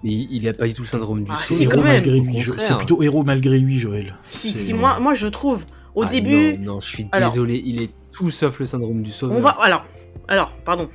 Mais 0.03 0.11
il 0.11 0.27
il 0.31 0.47
a 0.47 0.53
pas 0.53 0.67
du 0.67 0.73
tout 0.73 0.83
le 0.83 0.87
syndrome 0.87 1.23
du 1.23 1.31
Ah, 1.33 1.35
c'est 1.37 1.65
plutôt 1.65 3.01
héros 3.03 3.23
malgré 3.23 3.57
lui 3.59 3.77
Joël 3.77 4.15
si, 4.23 4.51
si, 4.51 4.73
moi, 4.73 4.99
moi 4.99 5.13
je 5.13 5.27
trouve, 5.27 5.65
au 5.95 6.03
Ah, 6.03 6.07
début, 6.07 6.57
Non, 6.59 6.75
non, 6.75 6.81
je 6.81 6.89
suis 6.89 7.07
Alors- 7.11 7.31
désolé, 7.31 7.61
il 7.65 7.81
est 7.81 7.91
tout 8.11 8.29
sauf 8.31 8.59
le 8.59 8.65
syndrome 8.65 9.01
du 9.01 9.11
sauveur. 9.11 9.37
On 9.37 9.41
va. 9.41 9.51
Alors, 9.61 9.85
alors, 10.27 10.53
pardon. 10.65 10.89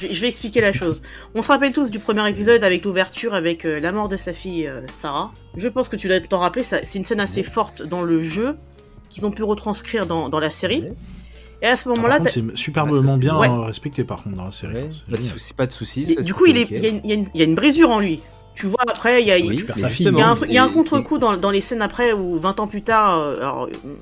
Je 0.00 0.20
vais, 0.20 0.26
expliquer 0.28 0.60
la 0.60 0.72
chose. 0.72 1.00
On 1.34 1.42
se 1.42 1.48
rappelle 1.48 1.72
tous 1.72 1.90
du 1.90 1.98
premier 1.98 2.28
épisode 2.28 2.64
avec 2.64 2.84
l'ouverture, 2.84 3.34
avec 3.34 3.64
euh, 3.64 3.78
la 3.80 3.92
mort 3.92 4.08
de 4.08 4.16
sa 4.16 4.32
fille 4.32 4.66
euh, 4.66 4.80
Sarah. 4.88 5.32
Je 5.56 5.68
pense 5.68 5.88
que 5.88 5.96
tu 5.96 6.08
dois 6.08 6.20
t'en 6.20 6.40
rappeler, 6.40 6.62
c'est 6.64 6.94
une 6.96 7.04
scène 7.04 7.20
assez 7.20 7.42
forte 7.42 7.82
dans 7.82 8.02
le 8.02 8.22
jeu 8.22 8.56
qu'ils 9.08 9.24
ont 9.26 9.30
pu 9.30 9.42
retranscrire 9.44 10.06
dans, 10.06 10.28
dans 10.28 10.40
la 10.40 10.50
série. 10.50 10.84
Et 11.62 11.66
à 11.66 11.76
ce 11.76 11.88
Ah, 11.88 11.94
moment-là, 11.94 12.18
c'est 12.26 12.44
superbement 12.56 13.16
bien 13.16 13.38
ouais. 13.38 13.48
respecté 13.48 14.04
par 14.04 14.22
contre 14.22 14.36
dans 14.36 14.44
la 14.46 14.50
série 14.50 14.74
Ouais, 14.74 14.88
C'est 14.90 15.06
pas 15.08 15.16
de 15.16 15.22
soucis, 15.22 15.54
pas 15.54 15.66
de 15.66 15.72
soucis. 15.72 16.02
et 16.02 16.14
ça, 16.16 16.20
du 16.20 16.34
coup, 16.34 16.46
il, 16.46 16.58
est, 16.58 16.64
ok. 16.64 16.70
il, 16.72 16.82
y 16.82 16.86
a 16.86 16.88
une, 16.90 17.00
il 17.04 17.08
y 17.08 17.12
a 17.12 17.14
une- 17.14 17.28
il 17.34 17.38
y 17.38 17.42
a 17.42 17.44
une 17.46 17.54
brisure 17.54 17.90
en 17.90 18.00
lui. 18.00 18.20
Tu 18.54 18.66
vois, 18.66 18.80
après, 18.88 19.22
il 19.22 19.28
y 19.28 19.30
a, 19.32 19.36
Oui, 19.36 19.62
il 20.48 20.52
y 20.52 20.58
un, 20.58 20.68
contre-coup 20.68 21.18
dans, 21.18 21.36
dans 21.36 21.50
les 21.50 21.60
scènes 21.60 21.82
après 21.82 22.12
où 22.12 22.36
20 22.36 22.58
ans 22.60 22.66
plus 22.66 22.80
tard, 22.82 23.20
alors, 23.38 23.64
euh, 23.64 23.94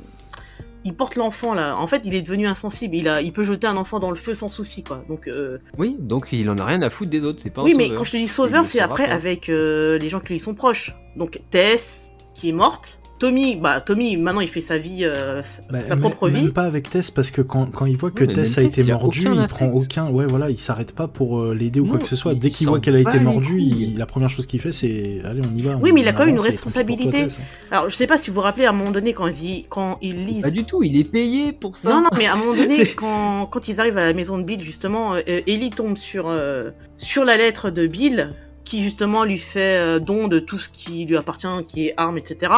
il 0.85 0.95
porte 0.95 1.17
l'enfant 1.17 1.55
là. 1.55 1.77
En 1.79 1.87
fait, 1.87 2.03
il 2.05 2.15
est 2.15 2.23
devenu 2.23 2.47
insensible. 2.47 2.95
Il, 2.97 3.09
a, 3.09 3.23
il 3.23 3.33
peut 3.33 3.43
jeter 3.43 3.67
un 3.67 3.77
enfant 3.77 3.99
dans 4.01 4.11
le 4.11 4.17
feu 4.17 4.35
sans 4.35 4.49
souci, 4.49 4.85
quoi. 4.85 5.05
Donc, 5.09 5.29
euh, 5.29 5.59
Oui, 5.79 5.97
donc 5.99 6.29
il 6.33 6.49
en 6.51 6.59
a 6.59 6.65
rien 6.65 6.83
à 6.83 6.91
foutre 6.91 7.11
des 7.11 7.23
autres, 7.25 7.41
c'est 7.43 7.51
pas 7.51 7.63
un 7.63 7.65
Oui, 7.65 7.75
mais 7.77 7.85
sauveur. 7.85 7.99
quand 7.99 8.05
je 8.05 8.13
te 8.13 8.17
dis 8.19 8.29
sauveur, 8.29 8.65
c'est 8.67 8.81
après 8.81 9.07
pas. 9.07 9.13
avec 9.15 9.49
euh, 9.49 9.99
les 9.99 10.09
gens 10.09 10.21
qui 10.21 10.33
lui 10.35 10.41
sont 10.41 10.55
proches. 10.55 10.95
Donc 11.17 11.41
Tess, 11.51 12.11
qui 12.35 12.49
est 12.49 12.53
morte. 12.53 13.01
Tommy, 13.21 13.57
bah 13.57 13.81
Tommy, 13.81 14.17
maintenant 14.17 14.41
il 14.41 14.49
fait 14.49 14.61
sa 14.61 14.77
vie, 14.77 15.01
euh, 15.03 15.41
Bah, 15.71 15.85
sa 15.85 15.97
propre 15.97 16.29
vie. 16.29 16.43
Même 16.43 16.53
pas 16.53 16.63
avec 16.65 16.91
Tess, 16.91 17.11
parce 17.13 17.31
que 17.31 17.43
quand, 17.43 17.67
quand 17.67 17.87
il 17.87 17.97
voit 17.97 18.11
que 18.11 18.25
Tess 18.25 18.59
a 18.59 18.63
été 18.63 18.71
Tess, 18.71 18.85
il 18.85 18.91
a 18.91 18.95
mordu, 18.95 19.21
aucun 19.29 19.43
il 19.43 19.49
prend 19.49 19.67
affect. 19.67 19.79
aucun. 19.79 20.09
Ouais, 20.11 20.27
voilà, 20.29 20.51
il 20.51 20.59
s'arrête 20.59 20.93
pas 20.95 21.07
pour 21.07 21.41
euh, 21.41 21.55
l'aider 21.55 21.79
ou 21.81 21.87
quoi 21.87 21.99
que 21.99 22.07
ce 22.07 22.17
soit. 22.17 22.35
Dès 22.35 22.51
qu'il 22.51 22.67
voit 22.67 22.81
qu'elle 22.81 22.97
a 22.97 23.01
été 23.01 23.21
mordue, 23.21 23.61
il- 23.61 23.97
la 23.97 24.07
première 24.07 24.29
chose 24.29 24.47
qu'il 24.47 24.61
fait, 24.61 24.73
c'est 24.73 25.21
Allez, 25.25 25.41
on 25.51 25.57
y 25.57 25.63
va. 25.63 25.77
Oui, 25.77 25.91
on- 25.91 25.95
mais 25.95 26.01
il 26.01 26.09
a 26.09 26.13
quand 26.13 26.21
même 26.25 26.31
une 26.31 26.37
toi, 26.37 26.45
responsabilité. 26.47 27.09
Tess, 27.11 27.39
hein. 27.41 27.45
Alors 27.71 27.89
je 27.89 27.95
sais 27.95 28.07
pas 28.09 28.19
si 28.19 28.31
vous 28.31 28.35
vous 28.35 28.41
rappelez 28.43 28.67
à 28.67 28.71
un 28.71 28.73
moment 28.73 28.91
donné 28.91 29.13
quand 29.15 29.29
ils, 29.29 29.65
quand 29.69 29.99
ils 30.03 30.17
lisent. 30.17 30.43
Pas 30.43 30.51
du 30.51 30.65
tout, 30.65 30.83
il 30.83 30.99
est 30.99 31.05
payé 31.11 31.53
pour 31.53 31.77
ça. 31.77 31.91
Non, 31.91 32.03
non, 32.03 32.11
mais 32.17 32.27
à 32.27 32.35
un 32.35 32.37
moment 32.37 32.55
donné, 32.55 32.87
quand, 32.97 33.47
quand 33.47 33.69
ils 33.69 33.81
arrivent 33.81 33.99
à 33.99 34.05
la 34.05 34.13
maison 34.13 34.39
de 34.39 34.43
Bill, 34.43 34.63
justement, 34.63 35.15
euh, 35.15 35.21
Ellie 35.27 35.71
tombe 35.71 35.97
sur, 35.97 36.25
euh, 36.29 36.71
sur 36.99 37.25
la 37.25 37.37
lettre 37.37 37.71
de 37.71 37.87
Bill, 37.87 38.35
qui 38.65 38.83
justement 38.83 39.25
lui 39.25 39.37
fait 39.39 39.77
euh, 39.79 39.99
don 39.99 40.27
de 40.27 40.39
tout 40.39 40.57
ce 40.59 40.69
qui 40.71 41.05
lui 41.05 41.17
appartient, 41.19 41.47
qui 41.69 41.89
est 41.89 41.95
armes, 41.99 42.17
etc. 42.19 42.51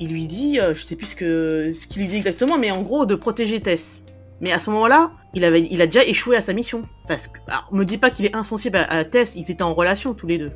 il 0.00 0.10
lui 0.12 0.26
dit, 0.26 0.60
euh, 0.60 0.74
je 0.74 0.82
sais 0.84 0.96
plus 0.96 1.06
ce 1.08 1.14
que 1.16 1.72
ce 1.74 1.86
qu'il 1.86 2.02
lui 2.02 2.08
dit 2.08 2.16
exactement, 2.16 2.58
mais 2.58 2.70
en 2.70 2.82
gros 2.82 3.06
de 3.06 3.14
protéger 3.14 3.60
Tess. 3.60 4.04
Mais 4.40 4.52
à 4.52 4.58
ce 4.60 4.70
moment-là, 4.70 5.10
il 5.34 5.44
avait, 5.44 5.66
il 5.68 5.82
a 5.82 5.86
déjà 5.86 6.04
échoué 6.04 6.36
à 6.36 6.40
sa 6.40 6.52
mission. 6.52 6.84
Parce 7.08 7.26
que, 7.26 7.38
alors, 7.48 7.68
me 7.72 7.84
dis 7.84 7.98
pas 7.98 8.08
qu'il 8.10 8.24
est 8.24 8.36
insensible 8.36 8.76
à, 8.76 8.84
à 8.84 9.04
Tess, 9.04 9.34
ils 9.36 9.50
étaient 9.50 9.62
en 9.62 9.74
relation 9.74 10.14
tous 10.14 10.28
les 10.28 10.38
deux. 10.38 10.52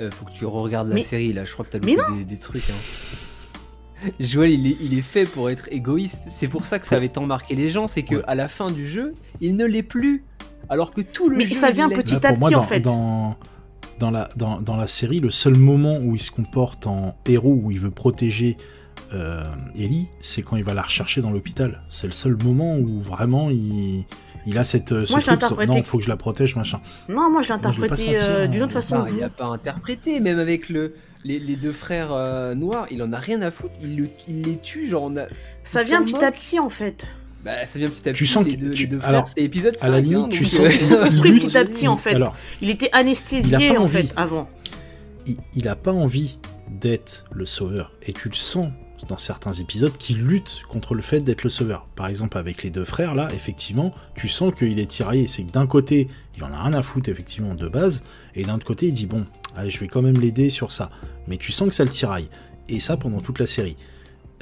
Euh, 0.00 0.10
faut 0.12 0.24
que 0.24 0.30
tu 0.32 0.46
re-regardes 0.46 0.88
la 0.88 0.94
Mais- 0.94 1.00
série 1.00 1.32
là, 1.32 1.42
je 1.44 1.52
crois 1.52 1.64
que 1.64 1.72
t'as 1.76 1.84
Mais 1.84 1.96
loupé 1.96 2.18
des, 2.18 2.24
des 2.24 2.36
trucs. 2.38 2.62
Hein. 2.70 4.06
Joël, 4.20 4.50
il 4.52 4.66
est, 4.68 4.76
il 4.80 4.96
est 4.96 5.02
fait 5.02 5.24
pour 5.24 5.50
être 5.50 5.66
égoïste. 5.72 6.28
C'est 6.30 6.46
pour 6.46 6.64
ça 6.66 6.78
que 6.78 6.86
ça 6.86 6.94
avait 6.96 7.08
tant 7.08 7.26
marqué 7.26 7.56
les 7.56 7.68
gens, 7.70 7.88
c'est 7.88 8.04
que 8.04 8.22
à 8.28 8.36
la 8.36 8.46
fin 8.46 8.70
du 8.70 8.86
jeu, 8.86 9.14
il 9.40 9.56
ne 9.56 9.64
l'est 9.66 9.82
plus. 9.82 10.24
Alors 10.68 10.92
que 10.92 11.00
tout 11.00 11.28
le 11.28 11.36
Mais 11.38 11.46
jeu. 11.46 11.54
ça 11.54 11.70
il 11.70 11.74
vient 11.74 11.88
petit 11.88 12.14
Là, 12.14 12.20
à 12.28 12.34
moi, 12.36 12.48
petit, 12.48 12.54
en 12.54 12.58
dans, 12.60 12.62
fait. 12.64 12.80
Dans, 12.80 13.36
dans, 13.98 14.10
la, 14.10 14.28
dans, 14.36 14.60
dans 14.60 14.76
la 14.76 14.86
série, 14.86 15.20
le 15.20 15.30
seul 15.30 15.54
moment 15.56 15.98
où 15.98 16.14
il 16.14 16.20
se 16.20 16.30
comporte 16.30 16.86
en 16.86 17.16
héros, 17.26 17.58
où 17.62 17.70
il 17.70 17.80
veut 17.80 17.90
protéger 17.90 18.56
euh, 19.14 19.42
Ellie, 19.74 20.08
c'est 20.20 20.42
quand 20.42 20.56
il 20.56 20.64
va 20.64 20.74
la 20.74 20.82
rechercher 20.82 21.22
dans 21.22 21.30
l'hôpital. 21.30 21.82
C'est 21.88 22.06
le 22.06 22.12
seul 22.12 22.36
moment 22.42 22.76
où 22.76 23.00
vraiment 23.00 23.48
il, 23.50 24.04
il 24.46 24.58
a 24.58 24.64
cette, 24.64 24.92
euh, 24.92 25.06
ce 25.06 25.12
Moi, 25.12 25.20
je 25.20 25.26
truc, 25.26 25.40
interprété- 25.42 25.72
non, 25.74 25.82
faut 25.82 25.98
que 25.98 26.04
je 26.04 26.08
la 26.08 26.16
protège, 26.16 26.56
machin. 26.56 26.80
Non, 27.08 27.30
moi 27.30 27.40
je 27.42 27.48
l'ai 27.48 27.54
je 27.62 27.68
interprété 27.68 28.16
euh, 28.20 28.44
hein. 28.44 28.48
d'une 28.48 28.62
autre 28.62 28.72
façon 28.74 29.04
il 29.08 29.14
vous. 29.14 29.22
a 29.22 29.28
pas 29.30 29.46
interprété, 29.46 30.20
même 30.20 30.38
avec 30.38 30.68
le, 30.68 30.94
les, 31.24 31.38
les 31.38 31.56
deux 31.56 31.72
frères 31.72 32.12
euh, 32.12 32.54
noirs, 32.54 32.86
il 32.90 33.02
en 33.02 33.12
a 33.14 33.18
rien 33.18 33.40
à 33.40 33.50
foutre, 33.50 33.74
il, 33.80 33.96
le- 33.96 34.08
il 34.26 34.42
les 34.42 34.58
tue, 34.58 34.86
genre 34.88 35.04
on 35.04 35.16
a. 35.16 35.24
Ça 35.62 35.82
vient 35.82 36.02
petit 36.02 36.14
moque. 36.14 36.22
à 36.24 36.30
petit 36.32 36.58
en 36.58 36.68
fait. 36.68 37.06
Bah, 37.48 37.64
ça 37.66 37.78
vient 37.78 37.88
petit 37.88 38.08
à 38.08 38.12
petit. 38.12 38.18
Tu 38.18 38.26
sens 38.26 38.44
les 38.44 38.56
que 38.56 38.60
deux, 38.60 38.70
tu- 38.70 38.82
les 38.82 38.88
deux 38.88 38.98
frères, 39.00 39.08
alors, 39.08 39.28
c'est 39.28 39.40
épisode 39.42 39.76
5. 39.76 39.86
à 39.86 39.90
la 39.90 40.00
limite, 40.00 40.28
tu 40.28 40.42
donc, 40.44 40.52
sens 40.52 40.90
euh, 40.92 41.04
construit 41.04 41.32
petit 41.40 41.56
à 41.56 41.64
petit 41.64 41.88
en 41.88 41.96
fait. 41.96 42.14
Alors, 42.14 42.36
il 42.60 42.68
était 42.70 42.90
anesthésié 42.92 43.76
en 43.78 43.82
envie. 43.84 43.92
fait 44.06 44.12
avant. 44.16 44.48
il, 45.26 45.36
il 45.54 45.66
a 45.68 45.74
pas 45.76 45.92
envie 45.92 46.38
d'être 46.70 47.24
le 47.32 47.46
sauveur. 47.46 47.92
Et 48.06 48.12
tu 48.12 48.28
le 48.28 48.34
sens 48.34 48.68
dans 49.08 49.16
certains 49.16 49.52
épisodes 49.54 49.96
qu'il 49.96 50.18
lutte 50.24 50.62
contre 50.68 50.94
le 50.94 51.00
fait 51.02 51.20
d'être 51.20 51.42
le 51.44 51.48
sauveur. 51.50 51.86
Par 51.96 52.08
exemple, 52.08 52.36
avec 52.36 52.62
les 52.62 52.70
deux 52.70 52.84
frères, 52.84 53.14
là, 53.14 53.30
effectivement, 53.32 53.94
tu 54.14 54.28
sens 54.28 54.52
qu'il 54.54 54.78
est 54.78 54.86
tiraillé. 54.90 55.26
C'est 55.28 55.44
que 55.44 55.50
d'un 55.52 55.66
côté, 55.66 56.08
il 56.36 56.44
en 56.44 56.52
a 56.52 56.62
rien 56.64 56.74
à 56.74 56.82
foutre, 56.82 57.08
effectivement, 57.08 57.54
de 57.54 57.68
base, 57.68 58.02
et 58.34 58.44
d'un 58.44 58.56
autre 58.56 58.66
côté, 58.66 58.86
il 58.88 58.92
dit, 58.92 59.06
bon, 59.06 59.24
allez, 59.56 59.70
je 59.70 59.78
vais 59.80 59.86
quand 59.88 60.02
même 60.02 60.20
l'aider 60.20 60.50
sur 60.50 60.72
ça. 60.72 60.90
Mais 61.28 61.36
tu 61.38 61.52
sens 61.52 61.68
que 61.68 61.74
ça 61.74 61.84
le 61.84 61.90
tiraille. 61.90 62.28
Et 62.68 62.80
ça 62.80 62.96
pendant 62.98 63.20
toute 63.20 63.38
la 63.38 63.46
série. 63.46 63.76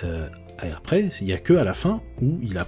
Euh, 0.02 0.26
et 0.64 0.70
après, 0.70 1.10
il 1.20 1.26
y 1.28 1.32
a 1.32 1.38
que 1.38 1.52
à 1.54 1.62
la 1.64 1.74
fin 1.74 2.00
où 2.20 2.38
il 2.42 2.56
a 2.58 2.66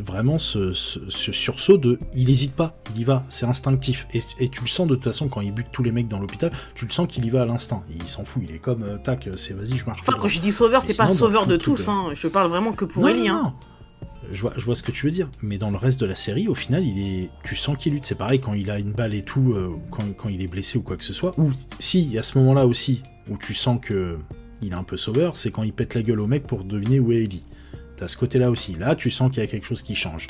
vraiment 0.00 0.38
ce, 0.38 0.72
ce- 0.72 1.00
ce 1.08 1.32
sursaut 1.32 1.76
de 1.78 1.98
il 2.14 2.28
hésite 2.30 2.54
pas, 2.54 2.76
il 2.94 3.00
y 3.00 3.04
va, 3.04 3.24
c'est 3.28 3.46
instinctif. 3.46 4.06
Et, 4.14 4.18
et 4.38 4.48
tu 4.48 4.62
le 4.62 4.66
sens 4.68 4.86
de 4.88 4.94
toute 4.94 5.04
façon 5.04 5.28
quand 5.28 5.40
il 5.40 5.52
bute 5.52 5.68
tous 5.72 5.82
les 5.82 5.92
mecs 5.92 6.08
dans 6.08 6.18
l'hôpital, 6.20 6.50
tu 6.74 6.86
le 6.86 6.90
sens 6.90 7.06
qu'il 7.08 7.24
y 7.24 7.30
va 7.30 7.42
à 7.42 7.46
l'instinct. 7.46 7.84
Il 7.94 8.06
s'en 8.08 8.24
fout, 8.24 8.42
il 8.48 8.54
est 8.54 8.58
comme 8.58 8.82
euh, 8.82 8.98
tac, 8.98 9.28
c'est 9.36 9.54
vas-y, 9.54 9.76
je 9.76 9.86
marche. 9.86 10.00
Enfin, 10.02 10.18
quand 10.20 10.28
je 10.28 10.40
dis 10.40 10.52
sauveur, 10.52 10.82
c'est 10.82 10.96
pas 10.96 11.08
sauveur 11.08 11.46
de 11.46 11.56
tous. 11.56 11.84
tout, 11.84 11.90
Hein. 11.90 12.12
Je 12.14 12.28
parle 12.28 12.48
vraiment 12.48 12.72
que 12.72 12.84
pour 12.84 13.02
Non, 13.02 13.08
Ellie. 13.08 13.28
non, 13.28 13.34
hein. 13.34 13.54
Je 14.32 14.42
vois, 14.42 14.52
je 14.56 14.64
vois 14.64 14.76
ce 14.76 14.82
que 14.84 14.92
tu 14.92 15.06
veux 15.06 15.10
dire, 15.12 15.28
mais 15.42 15.58
dans 15.58 15.70
le 15.72 15.76
reste 15.76 16.00
de 16.00 16.06
la 16.06 16.14
série, 16.14 16.46
au 16.46 16.54
final, 16.54 16.84
il 16.84 16.98
est, 17.24 17.30
tu 17.42 17.56
sens 17.56 17.76
qu'il 17.76 17.94
lutte. 17.94 18.04
C'est 18.06 18.14
pareil 18.14 18.38
quand 18.38 18.52
il 18.52 18.70
a 18.70 18.78
une 18.78 18.92
balle 18.92 19.12
et 19.14 19.22
tout, 19.22 19.54
euh, 19.54 19.70
quand, 19.90 20.04
quand 20.16 20.28
il 20.28 20.40
est 20.42 20.46
blessé 20.46 20.78
ou 20.78 20.82
quoi 20.82 20.96
que 20.96 21.02
ce 21.04 21.12
soit. 21.12 21.34
Ou 21.38 21.50
si, 21.80 22.16
à 22.16 22.22
ce 22.22 22.38
moment-là 22.38 22.66
aussi, 22.66 23.02
où 23.28 23.36
tu 23.36 23.54
sens 23.54 23.78
que 23.82 24.18
il 24.62 24.70
est 24.72 24.76
un 24.76 24.84
peu 24.84 24.96
sauveur, 24.96 25.34
c'est 25.36 25.50
quand 25.50 25.62
il 25.64 25.72
pète 25.72 25.94
la 25.94 26.02
gueule 26.02 26.20
au 26.20 26.26
mec 26.28 26.46
pour 26.46 26.62
deviner 26.64 27.00
où 27.00 27.10
est 27.12 27.24
Ellie. 27.24 27.44
T'as 28.00 28.08
ce 28.08 28.16
côté-là 28.16 28.50
aussi. 28.50 28.74
Là, 28.78 28.94
tu 28.96 29.10
sens 29.10 29.30
qu'il 29.30 29.42
y 29.42 29.44
a 29.44 29.46
quelque 29.46 29.66
chose 29.66 29.82
qui 29.82 29.94
change. 29.94 30.26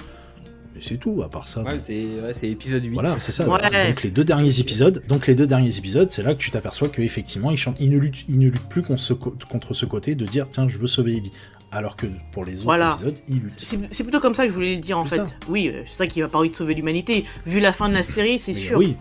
Mais 0.75 0.81
c'est 0.83 0.97
tout, 0.99 1.23
à 1.23 1.29
part 1.31 1.47
ça. 1.49 1.63
Ouais, 1.63 1.79
c'est 1.81 2.05
ouais, 2.05 2.51
épisode 2.51 2.85
8. 2.85 2.95
Voilà, 2.95 3.19
c'est 3.21 3.31
ça. 3.33 3.49
Ouais. 3.49 3.61
Donc 3.89 4.03
les 4.03 4.11
deux 4.11 4.25
derniers 4.25 4.59
épisodes, 4.61 5.03
donc 5.09 5.27
les 5.29 5.35
deux 5.37 5.47
derniers 5.47 5.79
épisodes, 5.79 6.11
c'est 6.11 6.23
là 6.25 6.35
que 6.35 6.41
tu 6.41 6.51
t'aperçois 6.51 6.89
qu'effectivement, 6.89 7.51
il, 7.53 7.57
chante- 7.57 7.77
il 7.81 7.91
ne 7.91 7.99
lutte, 7.99 8.25
il 8.29 8.39
ne 8.41 8.49
lutte 8.49 8.69
plus 8.69 8.83
contre 8.83 9.01
ce, 9.01 9.13
co- 9.13 9.37
contre 9.49 9.73
ce 9.73 9.87
côté 9.87 10.17
de 10.17 10.27
dire 10.27 10.49
tiens, 10.51 10.67
je 10.69 10.79
veux 10.79 10.87
sauver 10.89 11.17
Ellie. 11.19 11.31
Alors 11.73 11.95
que 11.95 12.07
pour 12.33 12.45
les 12.45 12.55
autres 12.55 12.65
Voilà. 12.65 12.93
épisodes, 12.95 13.19
il 13.29 13.37
lutte. 13.37 13.87
C'est 13.93 14.03
plutôt 14.03 14.19
comme 14.19 14.35
ça 14.35 14.43
que 14.43 14.49
je 14.51 14.55
voulais 14.55 14.75
le 14.75 14.81
dire 14.81 14.99
en 14.99 15.05
fait. 15.05 15.25
ça. 15.25 15.35
Oui, 15.49 15.71
euh, 15.73 15.83
c'est 15.87 15.95
ça 15.95 16.07
qui 16.09 16.21
va 16.21 16.27
pas 16.29 16.39
envie 16.39 16.51
de 16.51 16.57
sauver 16.57 16.75
l'humanité. 16.75 17.25
Vu 17.47 17.61
la 17.61 17.73
fin 17.73 17.89
de 17.89 17.95
la 17.95 18.03
série, 18.03 18.41
c'est 18.41 18.53
sûr. 18.53 18.77
Oui, 18.79 18.97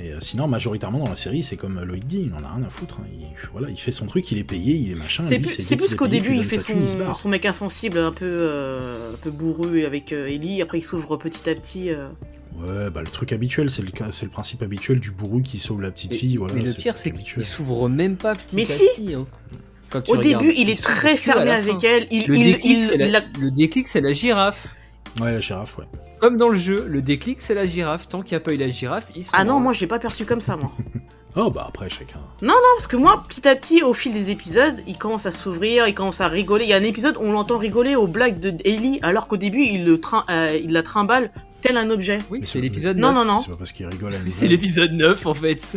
mais 0.00 0.12
euh, 0.12 0.16
sinon, 0.20 0.48
majoritairement 0.48 0.98
dans 1.00 1.08
la 1.10 1.16
série, 1.16 1.42
c'est 1.42 1.56
comme 1.56 1.80
Loïc 1.82 2.06
dit, 2.06 2.22
il 2.26 2.32
en 2.34 2.42
a 2.44 2.54
rien 2.54 2.64
à 2.64 2.70
foutre. 2.70 2.98
hein. 3.00 3.06
Il, 3.12 3.26
voilà, 3.52 3.68
il 3.70 3.78
fait 3.78 3.90
son 3.90 4.06
truc, 4.06 4.30
il 4.32 4.38
est 4.38 4.44
payé, 4.44 4.74
il 4.74 4.92
est 4.92 4.94
machin. 4.94 5.22
C'est 5.22 5.38
plus, 5.40 5.94
qu'au 5.94 6.06
début 6.08 6.34
il 6.34 6.44
fait 6.44 6.58
son, 6.58 6.74
son 7.14 7.28
mec 7.28 7.44
insensible, 7.46 7.98
un 7.98 8.12
peu, 8.12 8.24
euh, 8.26 9.14
un 9.14 9.16
peu 9.18 9.30
bourru 9.30 9.84
avec 9.84 10.12
euh, 10.12 10.28
Ellie. 10.28 10.62
Après 10.62 10.78
il 10.78 10.82
s'ouvre 10.82 11.16
petit 11.16 11.48
à 11.50 11.54
petit. 11.54 11.90
euh. 11.90 12.08
Ouais, 12.58 12.90
bah 12.90 13.00
le 13.00 13.06
truc 13.06 13.32
habituel, 13.32 13.70
c'est 13.70 13.82
le, 13.82 13.88
c'est 14.10 14.24
le 14.26 14.30
principe 14.30 14.62
habituel 14.62 15.00
du 15.00 15.10
bourru 15.12 15.42
qui 15.42 15.58
sauve 15.58 15.80
la 15.80 15.90
petite 15.90 16.14
fille. 16.14 16.36
Voilà, 16.36 16.54
mais 16.54 16.60
le 16.62 16.66
c'est 16.66 16.78
pire, 16.78 16.96
c'est 16.96 17.10
habituel. 17.10 17.44
qu'il 17.44 17.52
s'ouvre 17.52 17.88
même 17.88 18.16
pas 18.16 18.32
petit 18.32 18.54
Mais 18.56 18.62
à 18.62 18.64
si. 18.66 18.84
petit, 18.96 19.14
hein. 19.14 19.26
Quand 19.88 20.02
tu 20.02 20.10
Au 20.10 20.14
regardes, 20.18 20.42
début, 20.44 20.54
il 20.56 20.68
est 20.70 20.80
très 20.82 21.16
fermé 21.16 21.50
avec 21.50 21.80
fin. 21.80 21.88
elle. 21.88 22.06
Il, 22.10 22.26
Le 22.26 22.36
il, 22.36 22.44
déclic, 22.52 22.64
il- 22.64 22.86
c'est 22.86 22.96
la- 22.96 23.06
il 23.08 23.16
a- 23.16 23.24
le 23.40 23.50
déclic, 23.50 23.88
c'est 23.88 24.00
la 24.00 24.12
girafe. 24.12 24.76
Ouais, 25.20 25.32
la 25.32 25.40
girafe, 25.40 25.78
ouais. 25.78 25.84
Comme 26.20 26.36
dans 26.36 26.48
le 26.48 26.58
jeu, 26.58 26.84
le 26.88 27.02
déclic, 27.02 27.40
c'est 27.40 27.54
la 27.54 27.66
girafe. 27.66 28.08
Tant 28.08 28.20
qu'il 28.22 28.32
n'y 28.32 28.36
a 28.36 28.40
pas 28.40 28.52
eu 28.52 28.56
la 28.58 28.68
girafe, 28.68 29.06
il 29.16 29.24
se 29.24 29.30
Ah 29.32 29.44
non, 29.44 29.58
moi 29.60 29.72
je 29.72 29.80
l'ai 29.80 29.86
pas 29.86 29.98
perçu 29.98 30.24
comme 30.26 30.40
ça, 30.40 30.56
moi. 30.56 30.70
Oh, 31.36 31.48
bah 31.48 31.64
après, 31.68 31.88
chacun. 31.88 32.18
Non, 32.42 32.48
non, 32.48 32.54
parce 32.76 32.88
que 32.88 32.96
moi, 32.96 33.22
petit 33.28 33.46
à 33.46 33.54
petit, 33.54 33.84
au 33.84 33.94
fil 33.94 34.12
des 34.12 34.30
épisodes, 34.30 34.80
il 34.88 34.98
commence 34.98 35.26
à 35.26 35.30
s'ouvrir, 35.30 35.86
il 35.86 35.94
commence 35.94 36.20
à 36.20 36.26
rigoler. 36.26 36.64
Il 36.64 36.70
y 36.70 36.72
a 36.72 36.76
un 36.76 36.82
épisode 36.82 37.16
où 37.18 37.20
on 37.20 37.30
l'entend 37.30 37.56
rigoler 37.56 37.94
aux 37.94 38.08
blagues 38.08 38.40
de 38.40 38.52
Ellie, 38.64 38.98
alors 39.02 39.28
qu'au 39.28 39.36
début, 39.36 39.62
il, 39.62 39.84
le 39.84 40.00
trin- 40.00 40.24
euh, 40.28 40.58
il 40.60 40.72
la 40.72 40.82
trimballe 40.82 41.30
tel 41.60 41.76
un 41.76 41.88
objet. 41.90 42.18
Oui, 42.32 42.40
c'est 42.42 42.60
l'épisode 42.60 42.96
Non, 42.96 43.12
9. 43.12 43.14
non, 43.14 43.32
non. 43.34 43.38
C'est 43.38 43.50
pas 43.52 43.56
parce 43.58 43.70
qu'il 43.70 43.86
rigole 43.86 44.12
à 44.16 44.18
c'est 44.28 44.48
l'épisode 44.48 44.90
9 44.90 45.24
en 45.24 45.34
fait. 45.34 45.76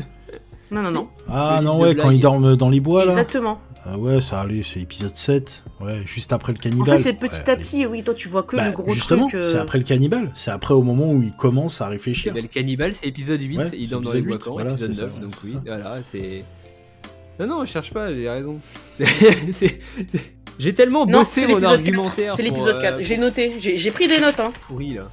Non, 0.72 0.82
non, 0.82 0.90
non. 0.90 1.07
Ah 1.30 1.60
non, 1.64 1.80
ouais, 1.80 1.95
quand 1.95 2.10
ils 2.10 2.20
dorment 2.20 2.56
dans 2.56 2.70
les 2.70 2.80
bois, 2.80 3.06
là. 3.06 3.11
Exactement. 3.11 3.61
Ah 3.85 3.97
ouais, 3.97 4.22
ça 4.22 4.39
allait, 4.41 4.64
c'est 4.64 4.80
épisode 4.80 5.15
7. 5.15 5.65
Ouais, 5.81 6.01
juste 6.05 6.31
après 6.31 6.53
le 6.53 6.57
En 6.57 6.61
cannibale. 6.61 6.97
fait, 6.97 7.03
c'est 7.03 7.14
petit 7.14 7.35
Ouais, 7.35 7.49
à 7.49 7.51
allez. 7.53 7.61
petit, 7.61 7.85
oui. 7.85 8.03
Toi, 8.03 8.14
tu 8.14 8.30
vois 8.30 8.43
que 8.43 8.55
Bah, 8.55 8.68
le 8.68 8.72
gros 8.72 8.93
justement, 8.93 9.27
truc. 9.27 9.41
euh, 9.41 9.43
c'est 9.43 9.57
après 9.57 9.77
le 9.77 9.84
cannibale. 9.84 10.31
C'est 10.34 10.51
après 10.51 10.73
au 10.73 10.84
moment 10.84 11.11
où 11.11 11.22
il 11.22 11.34
commence 11.34 11.81
à 11.81 11.89
réfléchir. 11.89 12.31
Eh 12.34 12.35
ben, 12.35 12.43
le 12.43 12.47
cannibale, 12.47 12.95
c'est 12.95 13.07
épisode 13.07 13.41
8. 13.41 13.57
Ouais, 13.57 13.69
il 13.77 13.89
dorme 13.89 14.03
dans 14.05 14.14
les 14.14 14.19
épisode 14.19 14.27
bois 14.30 14.38
8, 14.38 14.43
quand 14.45 14.51
voilà, 14.53 14.69
épisode 14.72 14.91
c'est 14.93 14.97
ça, 14.99 15.03
9. 15.05 15.14
ouais, 15.15 15.19
donc 15.22 15.34
oui, 15.43 15.51
ça. 15.53 15.60
voilà, 15.65 16.03
c'est. 16.03 16.45
Non, 17.39 17.47
non, 17.47 17.65
je 17.65 17.72
cherche 17.72 17.91
pas, 17.91 18.14
j'ai 18.14 18.30
raison. 18.30 18.60
J'ai 20.60 20.73
tellement 20.73 21.05
Non, 21.07 21.19
bossé 21.19 21.41
c'est 21.41 21.47
mon 21.47 21.55
l'épisode 21.55 21.84
4. 21.84 21.88
argumentaire. 21.88 22.34
C'est 22.35 22.43
l'épisode 22.43 22.76
euh, 22.77 22.81
4. 22.81 22.95
pour 22.97 23.03
J'ai 23.03 23.18
noté. 23.18 23.53
J'ai 23.60 23.91
pris 23.91 24.07
des 24.07 24.19
notes, 24.19 24.39
hein. 24.39 24.53
Pourri 24.68 24.93
là. 24.93 25.07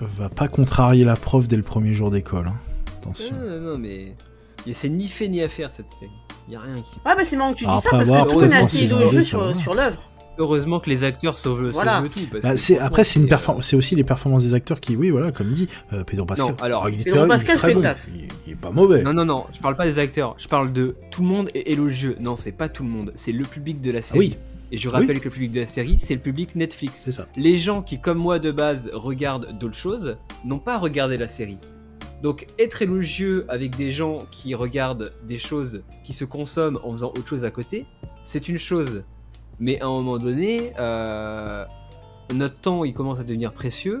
Va 0.00 0.28
pas 0.28 0.46
contrarier 0.46 1.04
la 1.04 1.16
prof 1.16 1.48
dès 1.48 1.56
le 1.56 1.62
premier 1.62 1.94
jour 1.94 2.10
d'école. 2.10 2.48
hein. 2.48 2.58
Attention. 2.98 3.34
Non, 3.34 3.48
non, 3.48 3.60
non, 3.72 3.78
mais. 3.78 4.14
Et 4.66 4.72
C'est 4.72 4.88
ni 4.88 5.08
fait 5.08 5.28
ni 5.28 5.42
à 5.42 5.48
faire 5.48 5.70
cette 5.72 5.88
série. 5.88 6.10
Y 6.48 6.56
a 6.56 6.60
rien 6.60 6.76
qui. 6.76 6.94
Ouais, 7.04 7.16
bah 7.16 7.24
c'est 7.24 7.36
marrant 7.36 7.52
que 7.52 7.58
tu 7.58 7.64
dis 7.64 7.70
Alors, 7.70 7.82
ça 7.82 7.90
parce 7.90 8.08
avoir, 8.08 8.26
que 8.26 8.32
tout 8.32 8.38
le 8.40 8.44
monde 8.46 8.52
est 8.52 8.56
peut-être 8.56 8.66
assez 8.66 8.88
deux, 9.14 9.22
sur, 9.22 9.56
sur 9.56 9.74
l'œuvre. 9.74 10.00
Heureusement 10.38 10.80
que 10.80 10.90
les 10.90 11.02
acteurs 11.02 11.36
sauvent 11.38 11.62
le, 11.62 11.70
Voilà. 11.70 11.94
sauvent 11.96 12.04
le 12.04 12.08
tout. 12.10 12.20
parce 12.30 12.42
Bah, 12.42 12.76
que 12.76 12.82
après 12.82 13.04
c'est 13.04 13.18
une 13.18 13.32
euh, 13.32 13.60
c'est 13.62 13.74
aussi 13.74 13.96
les 13.96 14.04
performances 14.04 14.44
des 14.44 14.52
acteurs 14.52 14.80
qui 14.80 14.94
oui 14.94 15.08
voilà 15.08 15.32
comme 15.32 15.46
il 15.48 15.54
dit 15.54 15.68
euh, 15.94 16.04
Pedro 16.04 16.26
Pascal. 16.26 16.50
Non, 16.50 16.56
alors, 16.60 16.90
il 16.90 17.00
est, 17.00 17.04
Pedro 17.04 17.20
très- 17.20 17.20
il 17.20 17.24
est 17.24 17.28
Pascal 17.34 17.56
très 17.56 17.66
fait 17.68 17.72
le 17.74 17.80
bon. 17.80 17.82
taf. 17.82 18.06
Il, 18.14 18.28
il 18.46 18.52
est 18.52 18.56
pas 18.56 18.70
mauvais. 18.70 19.02
Non, 19.02 19.14
non, 19.14 19.24
non, 19.24 19.46
je 19.52 19.58
parle 19.60 19.76
pas 19.76 19.86
des 19.86 19.98
acteurs, 19.98 20.34
je 20.38 20.46
parle 20.46 20.72
de 20.74 20.94
tout 21.10 21.22
le 21.22 21.28
monde 21.28 21.48
est 21.54 21.70
élogieux. 21.70 22.16
Non, 22.20 22.36
c'est 22.36 22.52
pas 22.52 22.68
tout 22.68 22.82
le 22.82 22.90
monde, 22.90 23.12
c'est 23.14 23.32
le 23.32 23.44
public 23.44 23.80
de 23.80 23.90
la 23.90 24.02
série. 24.02 24.18
oui. 24.18 24.36
Et 24.72 24.78
je 24.78 24.88
Oui. 24.88 24.94
rappelle 24.94 25.20
que 25.20 25.24
le 25.26 25.30
public 25.30 25.52
de 25.52 25.60
la 25.60 25.66
série, 25.66 25.96
c'est 26.00 26.14
le 26.14 26.20
public 26.20 26.56
Netflix. 26.56 27.00
C'est 27.04 27.12
ça. 27.12 27.26
Les 27.36 27.56
gens 27.56 27.82
qui, 27.82 28.00
comme 28.00 28.18
moi 28.18 28.40
de 28.40 28.50
base, 28.50 28.90
regardent 28.92 29.56
d'autres 29.56 29.76
choses, 29.76 30.16
n'ont 30.44 30.58
pas 30.58 30.76
regardé 30.76 31.16
la 31.16 31.28
série. 31.28 31.58
Donc 32.26 32.48
être 32.58 32.82
élogieux 32.82 33.44
avec 33.48 33.76
des 33.76 33.92
gens 33.92 34.26
qui 34.32 34.56
regardent 34.56 35.12
des 35.28 35.38
choses 35.38 35.84
qui 36.02 36.12
se 36.12 36.24
consomment 36.24 36.80
en 36.82 36.90
faisant 36.90 37.10
autre 37.10 37.24
chose 37.24 37.44
à 37.44 37.52
côté, 37.52 37.86
c'est 38.24 38.48
une 38.48 38.58
chose. 38.58 39.04
Mais 39.60 39.80
à 39.80 39.84
un 39.84 39.90
moment 39.90 40.18
donné, 40.18 40.72
euh, 40.80 41.64
notre 42.34 42.56
temps 42.56 42.82
il 42.82 42.94
commence 42.94 43.20
à 43.20 43.22
devenir 43.22 43.52
précieux. 43.52 44.00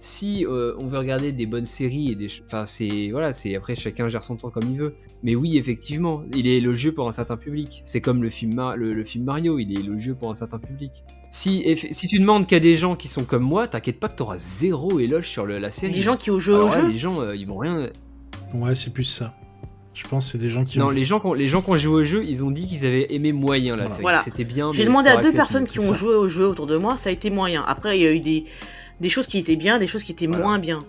Si 0.00 0.44
euh, 0.44 0.76
on 0.80 0.86
veut 0.86 0.98
regarder 0.98 1.32
des 1.32 1.46
bonnes 1.46 1.64
séries 1.64 2.12
et 2.12 2.14
des, 2.14 2.28
enfin 2.44 2.66
c'est 2.66 3.08
voilà, 3.10 3.32
c'est 3.32 3.56
après 3.56 3.74
chacun 3.74 4.06
gère 4.06 4.22
son 4.22 4.36
temps 4.36 4.50
comme 4.50 4.70
il 4.70 4.76
veut. 4.76 4.94
Mais 5.22 5.34
oui, 5.34 5.56
effectivement, 5.56 6.24
il 6.36 6.46
est 6.46 6.58
élogieux 6.58 6.92
pour 6.92 7.08
un 7.08 7.12
certain 7.12 7.38
public. 7.38 7.80
C'est 7.86 8.02
comme 8.02 8.22
le 8.22 8.28
film 8.28 8.54
Mario, 8.54 9.58
il 9.58 9.72
est 9.72 9.80
élogieux 9.80 10.14
pour 10.14 10.30
un 10.30 10.34
certain 10.34 10.58
public. 10.58 11.04
Si, 11.34 11.64
si 11.92 12.06
tu 12.08 12.18
demandes 12.18 12.46
qu'à 12.46 12.60
des 12.60 12.76
gens 12.76 12.94
qui 12.94 13.08
sont 13.08 13.24
comme 13.24 13.42
moi, 13.42 13.66
t'inquiète 13.66 13.98
pas 13.98 14.08
que 14.08 14.16
t'auras 14.16 14.36
zéro 14.38 15.00
éloge 15.00 15.28
sur 15.30 15.46
le- 15.46 15.58
la 15.58 15.70
série. 15.70 15.90
Des 15.90 16.00
gens 16.02 16.16
qui 16.18 16.30
ont 16.30 16.38
joué 16.38 16.56
au 16.56 16.66
là, 16.68 16.72
jeu. 16.82 16.88
Les 16.90 16.98
gens, 16.98 17.22
euh, 17.22 17.34
ils 17.34 17.46
vont 17.46 17.56
rien. 17.56 17.88
Ouais 18.52 18.74
c'est 18.74 18.92
plus 18.92 19.04
ça. 19.04 19.34
Je 19.94 20.06
pense 20.06 20.26
que 20.26 20.32
c'est 20.32 20.38
des 20.38 20.50
gens 20.50 20.64
qui 20.64 20.78
Non, 20.78 20.86
ont 20.86 20.90
les 20.90 21.04
gens, 21.06 21.20
qui 21.20 21.26
ont- 21.26 21.32
les 21.34 21.48
gens 21.48 21.62
qui 21.62 21.70
ont 21.70 21.76
joué 21.76 22.02
au 22.02 22.04
jeu, 22.04 22.22
ils 22.24 22.44
ont 22.44 22.50
dit 22.50 22.66
qu'ils 22.66 22.84
avaient 22.84 23.06
aimé 23.14 23.32
moyen 23.32 23.72
la 23.76 23.84
Voilà. 23.84 23.90
série. 23.90 24.02
Voilà. 24.02 24.22
C'était 24.26 24.44
bien. 24.44 24.72
J'ai 24.72 24.84
demandé 24.84 25.08
à 25.08 25.16
deux 25.16 25.32
personnes 25.32 25.66
qui 25.66 25.78
ont 25.80 25.88
ça. 25.88 25.92
joué 25.94 26.14
au 26.14 26.26
jeu 26.28 26.46
autour 26.46 26.66
de 26.66 26.76
moi, 26.76 26.98
ça 26.98 27.08
a 27.08 27.12
été 27.12 27.30
moyen. 27.30 27.64
Après, 27.66 27.98
il 27.98 28.02
y 28.02 28.06
a 28.06 28.12
eu 28.12 28.20
des, 28.20 28.44
des 29.00 29.08
choses 29.08 29.26
qui 29.26 29.38
étaient 29.38 29.56
bien, 29.56 29.78
des 29.78 29.86
choses 29.86 30.02
qui 30.02 30.12
étaient 30.12 30.26
Voilà. 30.26 30.44
moins 30.44 30.58
bien. 30.58 30.80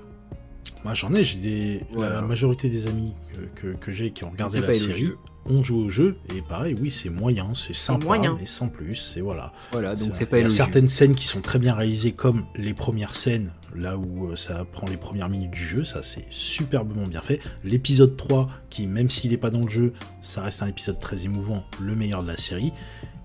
Moi 0.83 0.93
j'en 0.93 1.13
ai, 1.13 1.23
j'ai 1.23 1.37
des... 1.39 1.81
Voilà. 1.93 2.15
la 2.15 2.21
majorité 2.21 2.67
des 2.67 2.87
amis 2.87 3.13
que, 3.31 3.61
que, 3.61 3.77
que 3.77 3.91
j'ai 3.91 4.11
qui 4.11 4.25
ont 4.25 4.29
regardé 4.29 4.59
la 4.59 4.73
série. 4.73 5.11
Ont 5.45 5.63
joué 5.63 5.83
au 5.83 5.89
jeu 5.89 6.17
et 6.35 6.41
pareil 6.41 6.75
oui 6.79 6.89
c'est 6.89 7.09
moyen, 7.09 7.53
c'est 7.53 7.75
sympa 7.75 8.05
moyen. 8.05 8.37
mais 8.39 8.45
sans 8.45 8.69
plus, 8.69 8.95
c'est 8.95 9.21
voilà. 9.21 9.51
Voilà, 9.71 9.95
donc 9.95 10.09
C'est 10.13 10.25
pas 10.25 10.39
Il 10.39 10.43
y 10.43 10.45
a 10.45 10.49
certaines 10.49 10.87
scènes 10.87 11.15
qui 11.15 11.25
sont 11.27 11.41
très 11.41 11.59
bien 11.59 11.73
réalisées 11.73 12.11
comme 12.13 12.45
les 12.55 12.73
premières 12.73 13.15
scènes 13.15 13.51
là 13.75 13.97
où 13.97 14.29
euh, 14.29 14.35
ça 14.35 14.65
prend 14.71 14.87
les 14.87 14.97
premières 14.97 15.29
minutes 15.29 15.51
du 15.51 15.63
jeu, 15.65 15.83
ça 15.83 16.03
c'est 16.03 16.25
superbement 16.29 17.07
bien 17.07 17.21
fait. 17.21 17.39
L'épisode 17.63 18.15
3 18.15 18.49
qui 18.69 18.87
même 18.87 19.09
s'il 19.09 19.33
est 19.33 19.37
pas 19.37 19.49
dans 19.49 19.61
le 19.61 19.69
jeu, 19.69 19.93
ça 20.21 20.41
reste 20.41 20.61
un 20.61 20.67
épisode 20.67 20.99
très 20.99 21.25
émouvant, 21.25 21.63
le 21.81 21.95
meilleur 21.95 22.23
de 22.23 22.27
la 22.27 22.37
série. 22.37 22.71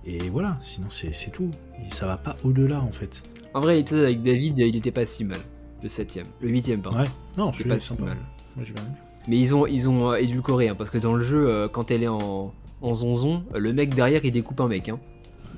Et 0.05 0.29
voilà, 0.29 0.57
sinon 0.61 0.87
c'est 0.89 1.13
c'est 1.13 1.31
tout. 1.31 1.51
Et 1.85 1.93
ça 1.93 2.05
va 2.05 2.17
pas 2.17 2.35
au-delà 2.43 2.81
en 2.81 2.91
fait. 2.91 3.23
En 3.53 3.61
vrai, 3.61 3.75
l'épisode 3.75 4.05
avec 4.05 4.23
David, 4.23 4.59
il 4.59 4.75
était 4.75 4.91
pas 4.91 5.05
si 5.05 5.23
mal. 5.23 5.39
Le 5.81 5.89
septième. 5.89 6.27
Le 6.41 6.49
huitième, 6.49 6.81
pardon. 6.81 6.99
Ouais, 6.99 7.07
non, 7.37 7.51
c'est 7.51 7.59
celui-là 7.59 7.75
pas 7.75 7.79
si 7.79 7.93
mal. 7.93 8.17
Moi 8.55 8.65
j'ai 8.65 8.73
bien 8.73 8.83
aimé. 8.83 8.95
Mais 9.29 9.37
ils 9.37 9.53
ont, 9.55 9.65
ils 9.67 9.87
ont 9.87 10.11
euh, 10.11 10.15
édulcoré, 10.15 10.67
hein, 10.69 10.75
parce 10.77 10.89
que 10.89 10.97
dans 10.97 11.13
le 11.13 11.21
jeu, 11.21 11.47
euh, 11.47 11.67
quand 11.69 11.91
elle 11.91 12.03
est 12.03 12.07
en, 12.07 12.51
en 12.81 12.93
zonzon, 12.93 13.43
euh, 13.55 13.59
le 13.59 13.71
mec 13.71 13.93
derrière, 13.93 14.25
il 14.25 14.31
découpe 14.31 14.59
un 14.59 14.67
mec. 14.67 14.89
Hein. 14.89 14.99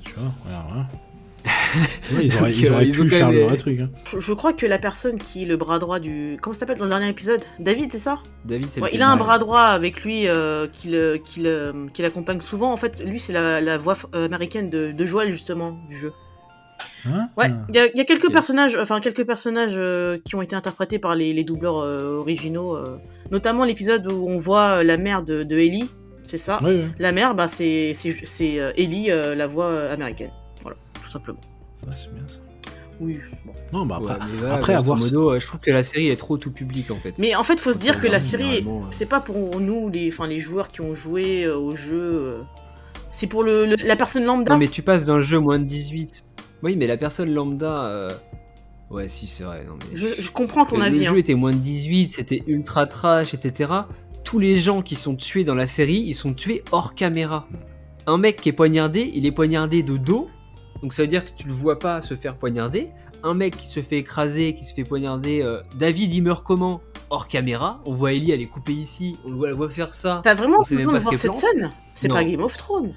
Tu 0.04 0.12
vois, 0.12 0.30
voilà, 0.44 0.86
vois, 2.12 2.22
ils 2.22 2.36
auraient, 2.38 2.52
ils 2.52 2.70
auraient 2.70 2.86
ils 2.86 2.92
pu 2.92 3.08
faire 3.08 3.32
le 3.32 3.44
vrai 3.44 3.56
truc. 3.56 3.80
hein. 3.80 3.90
Je, 4.12 4.20
je 4.20 4.32
crois 4.34 4.52
que 4.52 4.66
la 4.66 4.78
personne 4.78 5.18
qui 5.18 5.42
est 5.42 5.46
le 5.46 5.56
bras 5.56 5.78
droit 5.78 5.98
du. 5.98 6.36
Comment 6.40 6.54
ça 6.54 6.60
s'appelle 6.60 6.78
dans 6.78 6.84
le 6.84 6.90
dernier 6.90 7.08
épisode? 7.08 7.40
David, 7.58 7.90
c'est 7.90 7.98
ça? 7.98 8.20
David, 8.44 8.66
c'est 8.70 8.80
Ouais, 8.80 8.90
il 8.92 9.02
a 9.02 9.08
un 9.08 9.16
bras 9.16 9.38
droit 9.38 9.60
avec 9.62 10.04
lui 10.04 10.28
euh, 10.28 10.68
qui 10.72 10.90
le- 10.90 11.16
qui 11.16 11.40
le- 11.40 11.86
qui 11.92 12.02
l'accompagne 12.02 12.40
souvent. 12.40 12.72
En 12.72 12.76
fait, 12.76 13.02
lui, 13.04 13.18
c'est 13.18 13.32
la, 13.32 13.60
la 13.60 13.78
voix 13.78 13.96
américaine 14.12 14.70
de, 14.70 14.92
de 14.92 15.06
Joël, 15.06 15.32
justement, 15.32 15.76
du 15.88 15.96
jeu. 15.98 16.12
Hein 17.06 17.28
Ouais, 17.36 17.46
Ah. 17.50 17.66
il 17.68 17.74
y, 17.74 17.78
a- 17.78 17.86
il 17.86 17.96
y 17.96 18.00
a 18.00 18.04
quelques 18.04 18.30
personnages, 18.32 18.76
enfin 18.80 19.00
quelques 19.00 19.24
personnages 19.26 19.74
euh, 19.76 20.18
qui 20.24 20.34
ont 20.36 20.42
été 20.42 20.54
interprétés 20.56 20.98
par 20.98 21.14
les, 21.14 21.32
les 21.32 21.44
doubleurs 21.44 21.78
euh, 21.78 22.16
originaux, 22.18 22.76
euh, 22.76 22.98
notamment 23.30 23.64
l'épisode 23.64 24.10
où 24.10 24.28
on 24.28 24.38
voit 24.38 24.82
la 24.84 24.96
mère 24.96 25.22
de, 25.22 25.42
de 25.42 25.58
Ellie, 25.58 25.90
c'est 26.24 26.38
ça? 26.38 26.58
La 26.98 27.12
mère, 27.12 27.34
bah 27.34 27.48
c'est 27.48 27.92
c'est 27.94 28.14
c'est, 28.24 28.60
euh, 28.60 28.72
Ellie, 28.76 29.10
euh, 29.10 29.34
la 29.34 29.46
voix 29.46 29.88
américaine. 29.90 30.30
Voilà, 30.62 30.76
tout 31.02 31.08
simplement. 31.08 31.40
Ouais, 31.86 31.92
c'est 31.94 32.12
bien 32.14 32.22
ça. 32.28 32.38
Oui. 33.00 33.18
bon. 33.44 33.52
Non, 33.72 33.86
bah 33.86 33.96
après, 33.98 34.14
Ouais, 34.14 34.50
après 34.50 34.74
grosso 34.74 34.78
avoir. 34.92 34.98
modo, 34.98 35.40
je 35.40 35.44
trouve 35.46 35.58
que 35.58 35.72
la 35.72 35.82
série 35.82 36.06
est 36.08 36.16
trop 36.16 36.36
tout 36.36 36.52
public 36.52 36.90
en 36.92 36.96
fait. 36.96 37.18
Mais 37.18 37.34
en 37.34 37.42
fait, 37.42 37.58
faut 37.58 37.72
se 37.72 37.78
dire 37.80 38.00
que 38.00 38.06
la 38.06 38.20
série, 38.20 38.64
c'est 38.92 39.06
pas 39.06 39.20
pour 39.20 39.58
nous, 39.58 39.88
les, 39.88 40.08
enfin 40.12 40.28
les 40.28 40.38
joueurs 40.38 40.68
qui 40.68 40.82
ont 40.82 40.94
joué 40.94 41.42
euh, 41.44 41.56
au 41.56 41.74
jeu. 41.74 42.00
euh, 42.00 42.42
c'est 43.10 43.26
pour 43.26 43.42
le, 43.42 43.66
le- 43.66 43.76
la 43.84 43.96
personne 43.96 44.24
lambda. 44.24 44.52
Non, 44.52 44.58
mais 44.58 44.68
tu 44.68 44.82
passes 44.82 45.06
d'un 45.06 45.20
jeu 45.20 45.38
moins 45.40 45.58
de 45.58 45.64
18. 45.64 46.22
Oui, 46.62 46.76
mais 46.76 46.86
la 46.86 46.96
personne 46.96 47.32
lambda. 47.32 47.84
euh, 47.86 48.10
Ouais, 48.90 49.08
si, 49.08 49.26
c'est 49.26 49.44
vrai. 49.44 49.64
Non, 49.66 49.74
mais... 49.90 49.96
je, 49.96 50.20
je 50.20 50.30
comprends 50.30 50.66
ton 50.66 50.76
le, 50.76 50.82
avis. 50.84 50.98
le 50.98 51.06
hein. 51.06 51.10
jeu 51.12 51.18
était 51.18 51.34
moins 51.34 51.52
de 51.52 51.56
18, 51.58 52.12
c'était 52.12 52.42
ultra 52.46 52.86
trash, 52.86 53.32
etc. 53.32 53.72
Tous 54.22 54.38
les 54.38 54.58
gens 54.58 54.82
qui 54.82 54.94
sont 54.96 55.16
tués 55.16 55.44
dans 55.44 55.54
la 55.54 55.66
série, 55.66 56.02
ils 56.06 56.14
sont 56.14 56.34
tués 56.34 56.62
hors 56.72 56.94
caméra. 56.94 57.48
Un 58.06 58.18
mec 58.18 58.40
qui 58.40 58.50
est 58.50 58.52
poignardé, 58.52 59.10
il 59.14 59.24
est 59.26 59.32
poignardé 59.32 59.82
de 59.82 59.96
dos, 59.96 60.28
donc 60.82 60.92
ça 60.92 61.02
veut 61.02 61.08
dire 61.08 61.24
que 61.24 61.30
tu 61.34 61.46
le 61.46 61.54
vois 61.54 61.78
pas 61.78 62.02
se 62.02 62.14
faire 62.14 62.36
poignarder. 62.36 62.88
Un 63.22 63.34
mec 63.34 63.56
qui 63.56 63.66
se 63.68 63.80
fait 63.80 63.98
écraser, 63.98 64.54
qui 64.54 64.64
se 64.66 64.74
fait 64.74 64.84
poignarder, 64.84 65.40
euh, 65.42 65.60
David 65.78 66.12
il 66.12 66.22
meurt 66.22 66.44
comment? 66.44 66.80
Hors 67.08 67.28
caméra, 67.28 67.80
on 67.86 67.92
voit 67.94 68.12
Ellie 68.12 68.32
elle 68.32 68.40
est 68.40 68.46
coupée 68.46 68.72
ici, 68.72 69.16
on 69.24 69.30
le 69.30 69.36
voit, 69.36 69.48
la 69.48 69.54
voit 69.54 69.68
faire 69.70 69.94
ça. 69.94 70.20
T'as 70.24 70.34
vraiment 70.34 70.58
on 70.60 70.64
sait 70.64 70.74
même 70.74 70.86
besoin 70.86 70.98
de 70.98 71.04
pas 71.04 71.10
voir 71.10 71.18
cette 71.18 71.34
scène? 71.34 71.70
C'est 71.94 72.08
Non. 72.08 72.14
pas 72.14 72.24
Game 72.24 72.42
of 72.42 72.56
Thrones. 72.56 72.94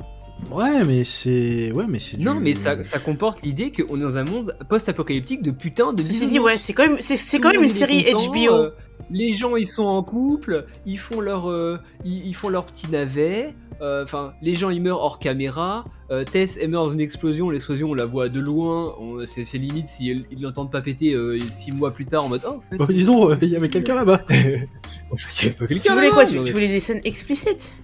Ouais, 0.51 0.83
mais 0.85 1.03
c'est. 1.03 1.71
Ouais, 1.71 1.85
mais 1.87 1.99
c'est. 1.99 2.17
Non, 2.17 2.35
du- 2.35 2.39
mais 2.41 2.53
ça, 2.53 2.83
ça 2.83 2.99
comporte 2.99 3.41
l'idée 3.43 3.71
qu'on 3.71 3.97
est 3.97 4.03
dans 4.03 4.17
un 4.17 4.23
monde 4.23 4.55
post-apocalyptique 4.69 5.41
de 5.41 5.51
putain 5.51 5.91
de 5.93 6.03
Ceci 6.03 6.27
dit, 6.27 6.39
ouais, 6.39 6.57
c'est 6.57 6.73
quand 6.73 6.87
même, 6.87 6.97
c'est, 6.99 7.17
c'est 7.17 7.39
quand 7.39 7.51
même 7.51 7.63
une 7.63 7.69
série 7.69 8.05
HBO. 8.13 8.53
euh, 8.53 8.69
les 9.09 9.33
gens 9.33 9.55
ils 9.55 9.67
sont 9.67 9.85
en 9.85 10.03
couple, 10.03 10.65
ils 10.85 10.97
font 10.99 11.19
leur, 11.19 11.49
euh, 11.49 11.79
ils, 12.05 12.27
ils 12.27 12.33
font 12.35 12.49
leur 12.49 12.65
petit 12.65 12.89
navet. 12.89 13.53
euh, 13.81 14.03
Enfin, 14.03 14.33
les 14.41 14.55
gens 14.55 14.69
ils 14.69 14.81
meurent 14.81 15.01
hors 15.01 15.19
caméra. 15.19 15.85
euh, 16.11 16.23
Tess 16.23 16.57
elle 16.61 16.69
meurt 16.69 16.85
dans 16.87 16.93
une 16.93 17.01
explosion. 17.01 17.49
L'explosion 17.49 17.89
on 17.89 17.93
la 17.93 18.05
voit 18.05 18.29
de 18.29 18.39
loin. 18.39 18.93
on- 18.99 19.25
C'est 19.25 19.43
c'est 19.45 19.57
limite 19.57 19.87
si 19.87 20.07
ils 20.07 20.25
ils 20.31 20.41
l'entendent 20.41 20.71
pas 20.71 20.81
péter 20.81 21.13
euh, 21.13 21.39
six 21.49 21.71
mois 21.71 21.91
plus 21.91 22.05
tard 22.05 22.23
en 22.23 22.29
mode 22.29 22.41
oh 22.45 22.57
en 22.57 22.61
fait. 22.61 22.77
Oh, 22.79 22.85
dis 22.85 23.05
donc, 23.05 23.31
euh, 23.31 23.35
il 23.41 23.49
y 23.49 23.55
avait 23.55 23.69
quelqu'un 23.69 23.95
là-bas. 23.95 24.21
je 24.29 25.49
pas 25.49 25.65
Tu 25.67 25.91
voulais 25.91 26.09
quoi 26.09 26.25
tu 26.25 26.37
voulais 26.37 26.67
des 26.67 26.79
scènes 26.79 27.01
explicites? 27.03 27.75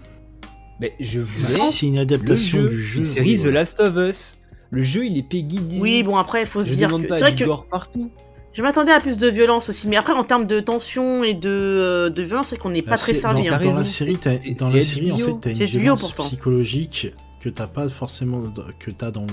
Mais 0.82 0.94
je 1.00 1.20
voulais 1.22 1.72
c'est 1.72 1.86
une 1.86 1.98
adaptation 2.00 2.58
le 2.64 2.68
jeu, 2.70 2.76
du 2.76 2.82
jeu. 2.82 3.00
une 3.00 3.06
série 3.06 3.32
oui, 3.38 3.42
The. 3.42 3.46
Last 3.46 3.80
of 3.80 3.96
Us. 3.96 4.38
Le 4.72 4.84
jeu 4.84 5.06
il 5.06 5.18
est 5.18 5.24
Peggy 5.24 5.60
18. 5.60 5.80
Oui, 5.82 6.04
bon 6.04 6.18
après, 6.18 6.46
faut 6.46 6.64
se 6.64 6.70
Je 6.70 6.76
dire 6.76 6.90
que 6.90 7.14
c'est 7.14 7.20
vrai 7.20 7.36
que 7.36 7.44
partout. 7.70 8.10
je 8.54 8.62
m'attendais 8.64 8.92
à 8.92 9.00
plus 9.00 9.18
de 9.18 9.28
violence 9.28 9.70
aussi, 9.70 9.88
mais 9.88 9.96
après 9.98 10.14
en 10.14 10.24
termes 10.24 10.48
de 10.48 10.60
tension 10.60 11.24
et 11.24 11.34
de, 11.36 11.50
euh, 11.50 12.10
de 12.10 12.22
violence, 12.24 12.48
c'est 12.50 12.58
qu'on 12.58 12.70
n'est 12.72 12.82
Bah, 12.82 12.92
pas 12.92 12.98
très 12.98 13.14
servi. 13.14 13.48
Dans, 13.48 13.56
hein. 13.56 13.60
dans 13.60 13.78
la 13.78 13.84
série, 13.84 14.14
dans 14.16 14.68
c'est 14.70 14.74
la 14.74 14.82
série, 14.82 15.12
en 15.12 15.18
fait, 15.20 15.34
t'as 15.42 15.52
une 15.54 15.66
violence 15.66 16.02
pourtant. 16.02 16.24
psychologique 16.24 17.14
que 17.42 17.50
t'as 17.50 17.68
pas 17.68 17.88
forcément, 17.90 18.44
que 18.80 18.92
t'as 18.92 19.12
dans 19.12 19.28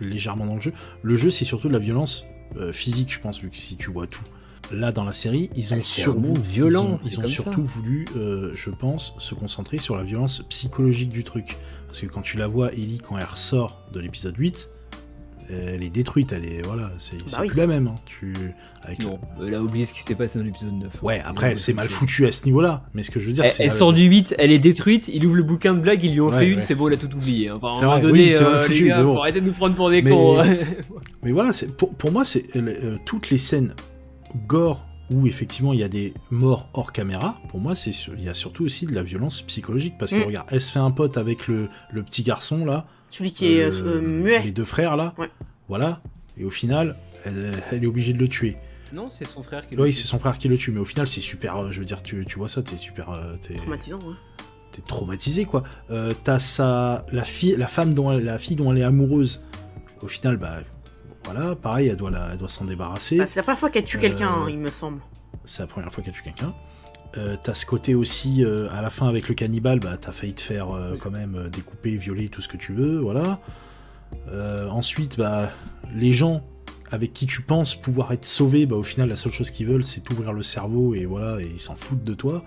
légèrement 0.00 0.46
dans 0.46 0.54
le 0.56 0.60
jeu. 0.60 0.72
Le 1.02 1.16
jeu, 1.16 1.30
c'est 1.30 1.44
surtout 1.44 1.68
de 1.68 1.72
la 1.72 1.78
violence 1.78 2.26
euh, 2.58 2.72
physique, 2.72 3.12
je 3.12 3.20
pense, 3.20 3.40
vu 3.40 3.50
que 3.50 3.56
si 3.56 3.76
tu 3.76 3.90
vois 3.90 4.06
tout. 4.06 4.22
Là, 4.70 4.92
dans 4.92 5.04
la 5.04 5.12
série, 5.12 5.50
ils 5.56 5.74
ont, 5.74 5.78
Ah, 5.80 5.84
sur- 5.84 6.18
monde 6.18 6.38
ils 6.44 6.50
violent, 6.50 6.84
ont, 6.92 6.98
ils 7.04 7.18
ont 7.20 7.26
surtout 7.26 7.66
ça. 7.66 7.72
voulu, 7.74 8.06
euh, 8.16 8.52
je 8.54 8.70
pense, 8.70 9.14
se 9.18 9.34
concentrer 9.34 9.78
sur 9.78 9.96
la 9.96 10.02
violence 10.04 10.42
psychologique 10.48 11.10
du 11.10 11.24
truc. 11.24 11.56
Parce 11.88 12.00
que 12.00 12.06
quand 12.06 12.22
tu 12.22 12.38
la 12.38 12.46
vois, 12.46 12.72
Ellie, 12.72 13.00
quand 13.06 13.18
elle 13.18 13.24
ressort 13.26 13.82
de 13.92 14.00
l'épisode 14.00 14.34
8, 14.38 14.70
elle 15.50 15.82
est 15.82 15.90
détruite, 15.90 16.32
elle 16.32 16.46
est, 16.46 16.62
voilà, 16.64 16.90
c'est 16.98 17.16
c'est 17.26 17.38
oui. 17.40 17.48
plus 17.48 17.58
la 17.58 17.66
même. 17.66 17.88
hein. 17.88 17.94
Tu, 18.06 18.32
avec 18.82 19.00
Non, 19.00 19.18
elle 19.46 19.52
a 19.54 19.60
oublié 19.60 19.84
ce 19.84 19.92
qui 19.92 20.00
s'est 20.02 20.14
passé 20.14 20.38
dans 20.38 20.44
l'épisode 20.46 20.72
9. 20.72 21.02
Ouais, 21.02 21.20
après, 21.22 21.56
c'est 21.56 21.74
mal 21.74 21.88
foutu 21.90 22.24
à 22.24 22.32
ce 22.32 22.46
niveau-là. 22.46 22.84
Mais 22.94 23.02
ce 23.02 23.10
que 23.10 23.20
je 23.20 23.26
veux 23.26 23.32
dire, 23.32 23.44
Elle, 23.44 23.50
c'est. 23.50 23.64
elle 23.64 23.72
sort 23.72 23.92
du 23.92 24.04
8, 24.04 24.34
elle 24.38 24.52
est 24.52 24.58
détruite, 24.58 25.08
il 25.12 25.26
ouvre 25.26 25.36
le 25.36 25.42
bouquin 25.42 25.74
de 25.74 25.80
blagues, 25.80 26.02
ils 26.02 26.12
lui 26.14 26.22
ont 26.22 26.28
Ouais, 26.30 26.38
fait 26.38 26.48
une, 26.48 26.54
ouais, 26.54 26.60
c'est 26.62 26.74
bon, 26.74 26.88
il 26.88 26.94
a 26.94 26.96
tout 26.96 27.14
oublié. 27.14 27.48
hein. 27.50 27.54
Enfin, 27.60 27.66
à 27.66 27.70
un 27.70 27.72
C'est 27.74 27.80
moment 27.84 27.92
vrai, 27.98 28.02
donné, 28.02 28.22
oui, 28.28 28.34
euh, 28.34 28.58
foutu, 28.60 28.82
les 28.84 28.88
gars, 28.88 28.98
mais 28.98 29.04
bon. 29.04 29.12
faut 29.14 29.20
arrêter 29.20 29.40
de 29.42 29.46
nous 29.46 29.52
prendre 29.52 29.74
pour 29.74 29.90
des 29.90 30.00
Mais- 30.00 30.10
cons. 30.10 30.40
hein. 30.40 30.46
Mais 31.22 31.32
voilà, 31.32 31.52
c'est 31.52 31.76
pour, 31.76 31.92
pour 31.92 32.10
moi, 32.12 32.24
c'est 32.24 32.56
euh, 32.56 32.96
toutes 33.04 33.28
les 33.28 33.38
scènes 33.38 33.74
gore 34.46 34.86
où 35.10 35.26
effectivement 35.26 35.72
il 35.72 35.80
y 35.80 35.82
a 35.82 35.88
des 35.88 36.14
morts 36.30 36.68
hors 36.72 36.92
caméra. 36.92 37.38
Pour 37.50 37.60
moi, 37.60 37.74
c'est 37.74 37.92
sur- 37.92 38.14
il 38.14 38.24
y 38.24 38.28
a 38.28 38.34
surtout 38.34 38.64
aussi 38.64 38.86
de 38.86 38.94
la 38.94 39.02
violence 39.02 39.42
psychologique 39.42 39.94
parce 39.98 40.12
que 40.12 40.16
Mm. 40.18 40.22
regarde, 40.24 40.48
elle 40.50 40.60
se 40.60 40.70
fait 40.72 40.78
un 40.78 40.90
pote 40.90 41.18
avec 41.18 41.48
le, 41.48 41.68
le 41.92 42.02
petit 42.02 42.22
garçon 42.22 42.64
là, 42.64 42.86
Celui 43.10 43.30
qui 43.30 43.46
est 43.46 43.62
euh, 43.64 43.70
euh, 43.84 44.00
muet. 44.00 44.42
les 44.42 44.52
deux 44.52 44.64
frères 44.64 44.96
là. 44.96 45.12
Ouais. 45.18 45.28
Voilà. 45.68 46.00
Et 46.38 46.44
au 46.44 46.50
final, 46.50 46.96
elle, 47.24 47.52
elle 47.70 47.84
est 47.84 47.86
obligée 47.86 48.12
de 48.14 48.18
le 48.18 48.28
tuer. 48.28 48.56
Non, 48.92 49.08
c'est 49.10 49.26
son 49.26 49.42
frère 49.42 49.66
qui 49.68 49.76
l'a 49.76 49.82
Oui, 49.82 49.92
c'est 49.92 50.06
son 50.06 50.18
frère 50.18 50.36
qui 50.38 50.48
le 50.48 50.56
tue, 50.58 50.70
mais 50.70 50.80
au 50.80 50.84
final, 50.84 51.06
c'est 51.06 51.20
super. 51.20 51.56
euh, 51.56 51.70
Je 51.70 51.78
veux 51.80 51.84
dire, 51.86 52.02
tu, 52.02 52.24
tu 52.26 52.38
vois 52.38 52.48
ça, 52.48 52.62
t'es 52.62 52.76
super. 52.76 53.10
euh, 53.10 53.36
t'es- 53.40 53.54
Traumatisant, 53.56 53.98
ouais. 53.98 54.14
t'es 54.70 54.82
traumatisé 54.82 55.44
quoi. 55.44 55.62
Euh, 55.90 56.12
T'as 56.24 56.38
sa 56.38 57.04
la 57.12 57.24
fille, 57.24 57.54
la 57.58 57.66
femme 57.68 57.92
dont 57.92 58.12
elle, 58.12 58.24
la 58.24 58.38
fille 58.38 58.56
dont 58.56 58.72
elle 58.72 58.78
est 58.78 58.82
amoureuse. 58.84 59.42
Au 60.00 60.08
final, 60.08 60.36
bah 60.38 60.60
voilà, 61.24 61.54
pareil, 61.56 61.88
elle 61.88 61.96
doit 61.96 62.10
la, 62.10 62.32
elle 62.32 62.38
doit 62.38 62.48
s'en 62.48 62.64
débarrasser. 62.64 63.18
Bah, 63.18 63.26
c'est 63.26 63.36
la 63.36 63.42
première 63.42 63.58
fois 63.58 63.70
qu'elle 63.70 63.84
tue 63.84 63.98
quelqu'un, 63.98 64.28
Euh, 64.28 64.44
hein, 64.44 64.50
il 64.50 64.58
me 64.58 64.70
semble. 64.70 65.00
C'est 65.44 65.62
la 65.62 65.66
première 65.66 65.92
fois 65.92 66.02
qu'elle 66.02 66.12
tue 66.14 66.22
quelqu'un. 66.22 66.54
Euh, 67.18 67.36
t'as 67.42 67.52
ce 67.54 67.66
côté 67.66 67.94
aussi, 67.94 68.42
euh, 68.44 68.68
à 68.70 68.80
la 68.80 68.88
fin 68.88 69.06
avec 69.06 69.28
le 69.28 69.34
cannibale, 69.34 69.80
bah 69.80 69.96
t'as 70.00 70.12
failli 70.12 70.32
te 70.32 70.40
faire 70.40 70.70
euh, 70.70 70.96
quand 70.98 71.10
même 71.10 71.34
euh, 71.36 71.48
découper, 71.50 71.96
violer, 71.96 72.28
tout 72.28 72.40
ce 72.40 72.48
que 72.48 72.56
tu 72.56 72.72
veux, 72.72 72.98
voilà. 73.00 73.38
Euh, 74.28 74.68
ensuite, 74.68 75.18
bah 75.18 75.50
les 75.94 76.12
gens 76.12 76.42
avec 76.90 77.12
qui 77.12 77.26
tu 77.26 77.42
penses 77.42 77.74
pouvoir 77.74 78.12
être 78.12 78.24
sauvés, 78.24 78.66
bah 78.66 78.76
au 78.76 78.82
final 78.82 79.08
la 79.08 79.16
seule 79.16 79.32
chose 79.32 79.50
qu'ils 79.50 79.66
veulent 79.66 79.84
c'est 79.84 80.00
t'ouvrir 80.00 80.32
le 80.32 80.42
cerveau 80.42 80.94
et 80.94 81.04
voilà, 81.06 81.40
et 81.40 81.48
ils 81.52 81.60
s'en 81.60 81.74
foutent 81.76 82.04
de 82.04 82.14
toi. 82.14 82.44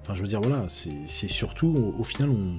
Enfin 0.00 0.14
je 0.14 0.20
veux 0.22 0.28
dire 0.28 0.40
voilà, 0.40 0.64
c'est 0.68 0.92
c'est 1.06 1.28
surtout, 1.28 1.68
au, 1.68 2.00
au 2.00 2.04
final 2.04 2.30
on, 2.30 2.54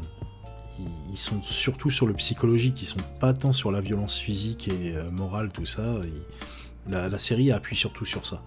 ils, 1.12 1.18
sont 1.18 1.41
surtout 1.41 1.91
sur 1.91 2.06
le 2.08 2.14
psychologique, 2.14 2.82
ils 2.82 2.86
sont 2.86 3.00
pas 3.20 3.34
tant 3.34 3.52
sur 3.54 3.72
la 3.72 3.82
violence 3.82 4.18
physique 4.18 4.68
et 4.68 4.95
euh, 4.95 5.10
morale, 5.12 5.50
tout 5.52 5.66
ça. 5.66 5.95
Ils- 6.04 6.91
la, 6.91 7.08
la 7.08 7.18
série 7.18 7.52
appuie 7.52 7.76
surtout 7.78 8.04
sur 8.06 8.26
ça. 8.26 8.41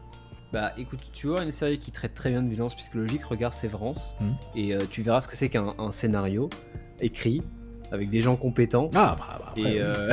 Bah 0.53 0.73
écoute, 0.77 1.01
tu 1.13 1.27
vois 1.29 1.43
une 1.43 1.51
série 1.51 1.79
qui 1.79 1.91
traite 1.91 2.15
très 2.15 2.31
bien 2.31 2.43
de 2.43 2.49
violence 2.49 2.75
psychologique, 2.77 3.25
regarde 3.25 3.53
Sévrance, 3.55 4.15
Mhm. 4.21 4.35
et 4.55 4.75
euh, 4.75 4.81
tu 4.91 5.03
verras 5.03 5.21
ce 5.23 5.29
que 5.29 5.37
c'est 5.37 5.49
qu'un 5.49 5.75
un 5.79 5.91
scénario 5.91 6.51
écrit 7.01 7.43
avec 7.93 8.11
des 8.11 8.21
gens 8.21 8.37
compétents. 8.37 8.91
Ah 8.95 9.17
bah, 9.19 9.39
bah, 9.39 9.45
après, 9.51 9.75
et 9.75 9.81
euh, 9.81 10.13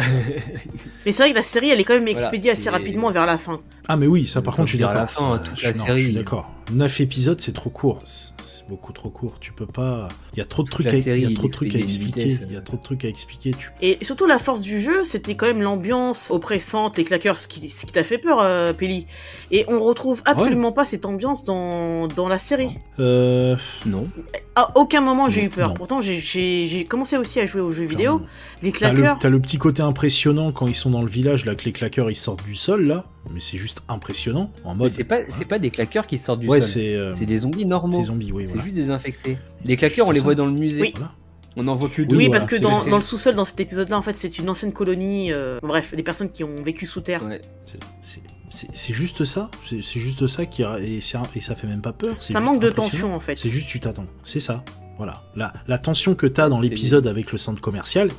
Mais 1.06 1.12
c'est 1.12 1.24
vrai 1.24 1.32
que 1.32 1.36
la 1.36 1.42
série, 1.44 1.70
elle 1.70 1.80
est 1.80 1.84
quand 1.84 1.94
même 1.96 2.04
Voilà, 2.04 2.18
expédiée 2.18 2.52
assez 2.52 2.70
rapidement 2.70 3.10
vers 3.12 3.26
la 3.26 3.38
fin. 3.38 3.62
Ah 3.88 3.98
mais 3.98 4.08
oui, 4.08 4.28
ça 4.28 4.42
par 4.42 4.56
contre 4.56 4.70
je 4.70 4.76
suis 4.76 4.84
à 4.84 4.88
d'accord. 4.88 5.02
la 5.02 5.08
fin, 5.08 5.34
Ça, 5.38 5.50
toute 5.50 5.60
je 5.60 5.68
la 5.68 5.74
suis- 5.74 5.80
non, 5.80 5.86
série- 5.86 5.98
Je 6.00 6.04
suis 6.06 6.14
d'accord. 6.14 6.50
9 6.72 7.02
épisodes 7.02 7.42
c'est 7.42 7.52
trop 7.52 7.70
court. 7.70 8.00
C'est 8.06 8.68
beaucoup 8.70 8.94
trop 8.94 9.10
court. 9.10 9.34
Tu 9.42 9.52
peux 9.52 9.66
pas. 9.66 10.08
Il 10.34 10.40
y 10.40 10.42
a 10.42 10.46
trop 10.46 10.64
de 10.64 10.70
trucs. 10.70 10.86
À... 10.88 11.02
série, 11.02 11.22
Il 11.24 11.30
y 11.30 11.34
a 11.34 11.36
trop 11.36 11.48
de 11.48 11.52
trucs 11.52 11.76
à 11.76 11.78
expliquer. 11.80 12.24
vitesse. 12.24 12.44
Il 12.48 12.54
y 12.54 12.58
a 12.58 12.62
trop 12.62 12.78
de 12.78 12.82
trucs 12.82 13.04
à 13.04 13.10
expliquer. 13.10 13.52
Tu... 13.52 13.70
Et 13.82 13.98
surtout, 14.02 14.26
la 14.26 14.40
force 14.40 14.62
du 14.62 14.80
jeu, 14.80 15.04
c'était 15.04 15.36
quand 15.36 15.46
même 15.46 15.62
l'ambiance 15.62 16.32
oppressante, 16.32 16.98
les 16.98 17.04
claqueurs, 17.04 17.38
ce 17.38 17.50
qui, 17.50 17.68
ce 17.70 17.86
qui 17.86 17.92
t'a 17.92 18.06
fait 18.06 18.18
peur, 18.18 18.40
euh, 18.42 18.72
Pelli. 18.72 19.06
Et 19.52 19.66
on 19.68 19.82
retrouve 19.82 20.22
absolument 20.26 20.72
pas 20.72 20.86
cette 20.86 21.06
ambiance 21.06 21.44
dans, 21.44 22.08
dans 22.08 22.30
la 22.30 22.40
série. 22.40 22.78
Euh... 23.00 23.58
non. 23.86 24.08
À 24.56 24.72
aucun 24.78 25.02
moment, 25.02 25.28
j'ai 25.28 25.44
eu 25.44 25.50
peur. 25.50 25.70
non. 25.70 25.74
Pourtant, 25.76 26.00
j'ai- 26.00 26.86
commencé 26.86 27.18
aussi 27.18 27.42
à 27.42 27.46
jouer 27.46 27.62
aux 27.62 27.72
jeux 27.74 27.86
vidéo. 27.86 28.22
Les 28.62 28.72
T'as 28.72 28.78
claqueurs. 28.92 29.16
le, 29.16 29.22
t'as 29.22 29.30
le 29.30 29.42
petit 29.42 29.58
côté 29.58 29.82
impressionnant 29.82 30.54
quand 30.54 30.68
ils 30.68 30.76
sont 30.76 30.92
dans 30.92 31.02
le 31.02 31.10
village 31.10 31.44
là 31.46 31.56
que 31.56 31.66
les 31.66 31.74
claqueurs 31.74 32.10
ils 32.10 32.16
sortent 32.16 32.44
du 32.46 32.56
sol 32.56 32.86
là, 32.86 33.06
mais 33.32 33.40
c'est 33.40 33.58
juste 33.58 33.82
impressionnant 33.88 34.52
en 34.64 34.76
mode. 34.76 34.92
c'est 34.92 35.04
pas, 35.04 35.20
c'est 35.28 35.46
pas 35.46 35.60
des 35.60 35.70
claqueurs 35.72 36.08
qui 36.08 36.18
sortent 36.18 36.40
du 36.42 36.48
Ouais, 36.48 36.62
sol. 36.62 36.70
c'est. 36.70 36.96
euh, 36.96 37.14
C'est 37.14 37.26
des 37.26 37.40
zombies 37.40 37.66
normaux. 37.66 37.98
c'est 38.00 38.06
zombies, 38.06 38.32
oui. 38.32 38.44
C'est 38.46 38.54
Voilà. 38.54 38.66
juste 38.66 38.76
des 38.76 38.90
infectés. 38.90 39.38
Les 39.66 39.76
claqueurs, 39.78 40.08
on 40.08 40.12
les 40.12 40.20
ça. 40.20 40.24
voit 40.26 40.36
dans 40.36 40.46
le 40.46 40.52
musée. 40.52 40.82
Oui. 40.82 40.94
Voilà. 40.96 41.12
On 41.56 41.68
en 41.68 41.76
voit 41.76 41.88
que 41.90 42.02
deux. 42.02 42.16
Oui, 42.18 42.26
voilà, 42.28 42.40
parce 42.40 42.50
que 42.52 42.60
dans, 42.60 42.96
le 42.98 43.02
sous-sol, 43.02 43.36
dans 43.36 43.46
cet 43.46 43.60
épisode-là, 43.60 43.96
en 43.98 44.02
fait, 44.02 44.16
c'est 44.16 44.40
une 44.40 44.50
ancienne 44.50 44.74
colonie. 44.74 45.32
euh, 45.32 45.60
Bref, 45.62 45.94
des 45.96 46.02
personnes 46.04 46.32
qui 46.32 46.44
ont 46.44 46.64
vécu 46.64 46.86
sous 46.88 47.02
terre. 47.02 47.24
Ouais. 47.24 47.42
C'est- 47.66 47.78
c'est- 48.02 48.22
C'est 48.50 48.68
c'est 48.76 48.94
juste 48.94 49.24
ça. 49.26 49.50
C'est 49.66 49.82
juste 50.00 50.28
ça 50.28 50.46
qui 50.46 50.64
a- 50.64 50.80
et, 50.80 50.98
et 50.98 51.02
ça 51.02 51.24
fait 51.56 51.66
même 51.68 51.82
pas 51.82 51.94
peur. 51.94 52.16
Ça 52.22 52.40
manque 52.40 52.60
de 52.60 52.70
tension, 52.70 53.16
en 53.16 53.20
fait. 53.20 53.38
C'est 53.40 53.50
juste 53.50 53.68
tu 53.68 53.80
t'attends. 53.80 54.06
C'est 54.24 54.40
ça. 54.40 54.64
Voilà. 54.98 55.24
La, 55.36 55.54
la 55.68 55.80
tension 55.80 56.14
que 56.14 56.28
t'as 56.28 56.50
dans 56.50 56.60
l'épisode 56.60 57.08
avec 57.08 57.32
le 57.32 57.40
centre 57.40 57.60
commercial, 57.62 58.10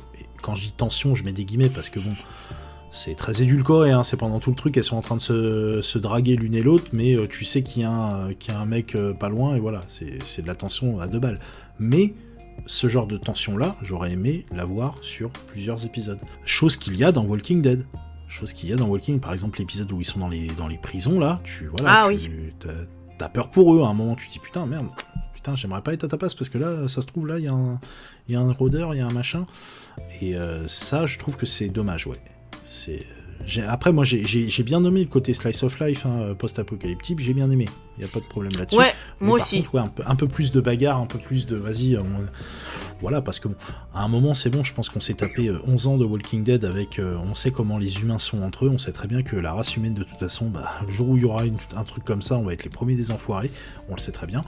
quand 0.41 0.53
je 0.55 0.63
dis 0.63 0.71
tension, 0.73 1.15
je 1.15 1.23
mets 1.23 1.31
des 1.31 1.45
guillemets 1.45 1.69
parce 1.69 1.89
que 1.89 1.99
bon, 1.99 2.11
c'est 2.95 3.15
très 3.15 3.41
édulcoré, 3.41 3.91
hein, 3.91 4.03
c'est 4.03 4.17
pendant 4.17 4.39
tout 4.39 4.49
le 4.49 4.55
truc, 4.55 4.75
elles 4.77 4.83
sont 4.83 4.95
en 4.97 5.01
train 5.01 5.15
de 5.17 5.21
se, 5.21 5.81
se 5.81 5.97
draguer 5.99 6.35
l'une 6.35 6.55
et 6.55 6.61
l'autre, 6.63 6.85
mais 6.93 7.13
euh, 7.15 7.27
tu 7.27 7.45
sais 7.45 7.61
qu'il 7.61 7.81
y, 7.81 7.85
a 7.85 7.91
un- 7.91 8.33
qu'il 8.33 8.53
y 8.53 8.57
a 8.57 8.59
un 8.59 8.65
mec 8.65 8.95
euh, 8.95 9.13
pas 9.13 9.29
loin, 9.29 9.55
et 9.55 9.59
voilà, 9.59 9.81
c'est 9.87 10.41
de 10.41 10.47
la 10.47 10.55
tension 10.55 10.99
à 10.99 11.07
deux 11.07 11.19
balles. 11.19 11.39
Mais 11.77 12.13
ce 12.65 12.87
genre 12.87 13.05
de 13.05 13.17
tension-là, 13.17 13.75
j'aurais 13.81 14.13
aimé 14.13 14.45
l'avoir 14.51 14.95
sur 15.01 15.29
plusieurs 15.29 15.85
épisodes. 15.85 16.21
Chose 16.45 16.77
qu'il 16.77 16.95
y 16.95 17.03
a 17.03 17.11
dans 17.11 17.25
Walking 17.25 17.61
Dead. 17.61 17.85
Chose 18.27 18.53
qu'il 18.53 18.69
y 18.69 18.73
a 18.73 18.75
dans 18.75 18.87
Walking, 18.87 19.19
par 19.19 19.33
exemple 19.33 19.59
l'épisode 19.59 19.91
où 19.91 20.01
ils 20.01 20.05
sont 20.05 20.19
dans 20.19 20.29
les, 20.29 20.47
dans 20.57 20.67
les 20.67 20.77
prisons, 20.77 21.19
là, 21.19 21.41
tu 21.43 21.67
voilà, 21.67 22.05
Ah 22.05 22.09
tu- 22.17 22.53
t'as- 22.57 22.69
t'as 23.19 23.29
peur 23.29 23.51
pour 23.51 23.75
eux, 23.75 23.83
à 23.83 23.87
un 23.87 23.93
moment 23.93 24.15
tu 24.15 24.27
te 24.27 24.31
dis 24.33 24.39
putain, 24.39 24.65
merde, 24.65 24.87
putain, 25.33 25.55
j'aimerais 25.55 25.81
pas 25.81 25.93
être 25.93 26.05
à 26.05 26.07
ta 26.07 26.17
place, 26.17 26.33
parce 26.33 26.49
que 26.49 26.57
là, 26.57 26.87
ça 26.87 27.01
se 27.01 27.07
trouve, 27.07 27.27
là, 27.27 27.37
il 27.37 27.45
y, 27.45 27.47
a 27.47 27.53
un- 27.53 27.79
y 28.27 28.35
a 28.35 28.39
un 28.39 28.51
rôdeur, 28.51 28.93
il 28.95 28.97
y 28.97 29.01
a 29.01 29.05
un 29.05 29.11
machin. 29.13 29.45
Et 30.21 30.35
euh, 30.35 30.67
ça, 30.67 31.05
je 31.05 31.19
trouve 31.19 31.37
que 31.37 31.45
c'est 31.45 31.69
dommage, 31.69 32.07
ouais. 32.07 32.17
C'est. 32.65 33.05
Après, 33.67 33.91
moi, 33.91 34.03
j'ai- 34.05 34.63
bien 34.63 34.79
nommé 34.79 35.01
le 35.03 35.07
côté 35.09 35.33
slice 35.35 35.61
of 35.61 35.79
life, 35.79 36.05
hein, 36.07 36.33
post-apocalyptique, 36.37 37.19
j'ai 37.19 37.33
bien 37.33 37.51
aimé. 37.51 37.67
Il 37.97 38.03
n'y 38.03 38.09
a 38.09 38.11
pas 38.11 38.19
de 38.19 38.25
problème 38.25 38.53
là-dessus. 38.57 38.77
Ouais, 38.79 38.93
Mais 39.21 39.27
moi 39.27 39.37
par 39.37 39.45
aussi. 39.45 39.57
contre, 39.61 39.75
ouais, 39.75 39.81
un, 39.81 39.87
peu, 39.87 40.03
un 40.05 40.15
peu 40.15 40.27
plus 40.27 40.51
de 40.51 40.59
bagarre, 40.61 40.99
un 40.99 41.05
peu 41.05 41.19
plus 41.19 41.45
de. 41.45 41.55
Vas-y, 41.55 41.95
on- 41.97 42.25
voilà, 43.01 43.21
parce 43.21 43.39
que 43.39 43.47
bon, 43.49 43.55
à 43.93 44.03
un 44.03 44.07
moment, 44.07 44.33
c'est 44.33 44.49
bon, 44.49 44.63
je 44.63 44.73
pense 44.73 44.89
qu'on 44.89 44.99
s'est 44.99 45.13
tapé 45.13 45.47
euh, 45.49 45.59
11 45.67 45.85
ans 45.85 45.97
de 45.97 46.05
Walking 46.05 46.43
Dead 46.43 46.65
avec. 46.65 46.97
euh, 46.97 47.17
on 47.21 47.35
sait 47.35 47.51
comment 47.51 47.77
les 47.77 47.99
humains 47.99 48.19
sont 48.19 48.41
entre 48.41 48.65
eux, 48.65 48.69
on 48.69 48.79
sait 48.79 48.93
très 48.93 49.07
bien 49.07 49.21
que 49.21 49.35
la 49.35 49.53
race 49.53 49.75
humaine, 49.75 49.93
de 49.93 50.03
toute 50.03 50.17
façon, 50.19 50.49
bah, 50.49 50.71
le 50.87 50.91
jour 50.91 51.09
où 51.09 51.17
il 51.17 51.21
y 51.21 51.25
aura 51.25 51.45
une- 51.45 51.57
un 51.75 51.83
truc 51.83 52.03
comme 52.03 52.21
ça, 52.23 52.37
on 52.37 52.43
va 52.43 52.53
être 52.53 52.63
les 52.63 52.69
premiers 52.71 52.95
des 52.95 53.11
enfoirés, 53.11 53.51
on 53.89 53.95
le 53.95 53.99
sait 54.01 54.11
très 54.13 54.25
bien. 54.27 54.41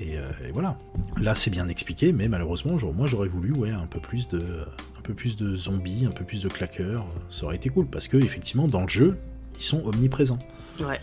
Et, 0.00 0.16
euh, 0.16 0.28
et 0.48 0.52
voilà. 0.52 0.78
Là, 1.20 1.34
c'est 1.34 1.50
bien 1.50 1.66
expliqué, 1.68 2.12
mais 2.12 2.28
malheureusement, 2.28 2.76
moi, 2.94 3.06
j'aurais 3.06 3.28
voulu 3.28 3.52
ouais, 3.52 3.70
un, 3.70 3.86
peu 3.86 3.98
plus 4.00 4.28
de, 4.28 4.38
un 4.38 5.00
peu 5.02 5.12
plus 5.14 5.36
de 5.36 5.56
zombies, 5.56 6.06
un 6.06 6.12
peu 6.12 6.24
plus 6.24 6.42
de 6.42 6.48
claqueurs. 6.48 7.04
Ça 7.30 7.46
aurait 7.46 7.56
été 7.56 7.68
cool, 7.68 7.86
parce 7.86 8.06
que 8.08 8.16
effectivement, 8.16 8.68
dans 8.68 8.82
le 8.82 8.88
jeu, 8.88 9.16
ils 9.56 9.62
sont 9.64 9.82
omniprésents. 9.84 10.38
Ouais. 10.80 11.00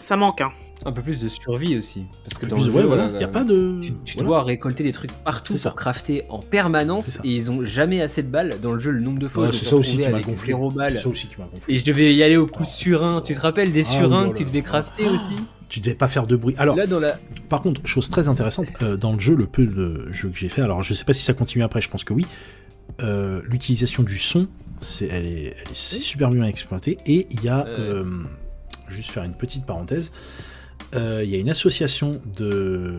Ça 0.00 0.16
manque, 0.16 0.42
hein. 0.42 0.52
Un 0.84 0.92
peu 0.92 1.02
plus 1.02 1.20
de 1.20 1.26
survie 1.26 1.76
aussi. 1.76 2.04
Parce 2.22 2.40
que 2.40 2.46
dans 2.46 2.56
le 2.56 2.62
de- 2.64 2.70
ouais, 2.70 2.82
jeu, 2.82 2.86
voilà, 2.86 3.10
y 3.18 3.24
a 3.24 3.28
pas 3.28 3.42
de- 3.42 3.80
Tu, 3.82 3.92
tu 4.04 4.14
voilà. 4.14 4.28
dois 4.28 4.42
récolter 4.44 4.84
des 4.84 4.92
trucs 4.92 5.10
partout 5.10 5.56
pour 5.60 5.74
crafter 5.74 6.22
en 6.28 6.38
permanence 6.38 7.18
et 7.24 7.34
ils 7.34 7.50
ont 7.50 7.64
jamais 7.64 8.00
assez 8.00 8.22
de 8.22 8.28
balles. 8.28 8.60
Dans 8.62 8.72
le 8.74 8.78
jeu, 8.78 8.92
le 8.92 9.00
nombre 9.00 9.18
de 9.18 9.26
fois 9.26 9.44
Ouais, 9.44 9.48
où 9.48 9.52
je 9.52 9.56
c'est 9.58 9.66
ça 9.66 9.74
aussi 9.76 9.96
qui 9.96 10.02
m'a 10.02 10.08
avec 10.14 10.26
gonflé. 10.26 10.46
zéro 10.46 10.70
balle. 10.70 10.92
C'est 10.92 10.98
ça 11.02 11.08
aussi 11.08 11.26
qui 11.26 11.36
m'a 11.40 11.46
gonflé. 11.46 11.74
Et 11.74 11.78
je 11.80 11.84
devais 11.84 12.14
y 12.14 12.22
aller 12.22 12.36
au 12.36 12.46
coup 12.46 12.62
de 12.62 12.68
surin. 12.68 13.22
Tu 13.22 13.34
te 13.34 13.40
rappelles 13.40 13.72
des 13.72 13.80
Ah, 13.88 13.90
surins 13.90 14.26
oui, 14.26 14.32
que 14.34 14.38
tu 14.38 14.44
devais 14.44 14.62
crafter 14.62 15.08
aussi 15.08 15.34
Tu 15.68 15.80
devais 15.80 15.94
pas 15.94 16.08
faire 16.08 16.26
de 16.26 16.36
bruit. 16.36 16.54
Alors, 16.58 16.76
Là, 16.76 16.86
dans 16.86 17.00
la... 17.00 17.18
par 17.48 17.60
contre, 17.60 17.86
chose 17.86 18.08
très 18.08 18.28
intéressante, 18.28 18.68
euh, 18.82 18.96
dans 18.96 19.12
le 19.12 19.20
jeu, 19.20 19.34
le 19.34 19.46
peu 19.46 19.66
de 19.66 20.10
jeu 20.10 20.30
que 20.30 20.36
j'ai 20.36 20.48
fait, 20.48 20.62
alors 20.62 20.82
je 20.82 20.94
sais 20.94 21.04
pas 21.04 21.12
si 21.12 21.22
ça 21.22 21.34
continue 21.34 21.62
après, 21.62 21.80
je 21.80 21.90
pense 21.90 22.04
que 22.04 22.12
oui, 22.12 22.26
euh, 23.00 23.42
l'utilisation 23.44 24.02
du 24.02 24.18
son, 24.18 24.48
c'est, 24.80 25.06
elle 25.06 25.26
est, 25.26 25.54
elle 25.60 25.70
est 25.70 25.74
c'est 25.74 26.00
super 26.00 26.30
bien 26.30 26.44
exploitée, 26.44 26.96
et 27.04 27.26
il 27.30 27.42
y 27.42 27.48
a, 27.48 27.66
euh, 27.66 28.04
juste 28.88 29.10
faire 29.10 29.24
une 29.24 29.34
petite 29.34 29.66
parenthèse, 29.66 30.12
il 30.94 31.28
y 31.28 31.34
a 31.34 31.38
une 31.38 31.50
association 31.50 32.20
de 32.38 32.96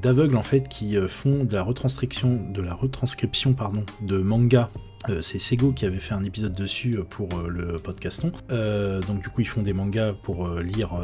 d'aveugles 0.00 0.36
en 0.36 0.44
fait 0.44 0.68
qui 0.68 0.96
font 1.08 1.42
de 1.42 1.52
la 1.52 1.64
retranscription 1.64 2.52
de 2.52 2.62
la 2.62 2.72
retranscription 2.72 3.54
pardon 3.54 3.84
de 4.02 4.18
manga 4.18 4.70
euh, 5.08 5.22
c'est 5.22 5.38
Sego 5.38 5.72
qui 5.72 5.86
avait 5.86 5.98
fait 5.98 6.14
un 6.14 6.24
épisode 6.24 6.52
dessus 6.52 6.98
euh, 6.98 7.04
pour 7.04 7.28
euh, 7.34 7.48
le 7.48 7.78
podcaston. 7.78 8.32
Euh, 8.50 9.00
donc 9.02 9.22
du 9.22 9.30
coup 9.30 9.40
ils 9.40 9.48
font 9.48 9.62
des 9.62 9.72
mangas 9.72 10.12
pour 10.12 10.48
lire 10.48 10.98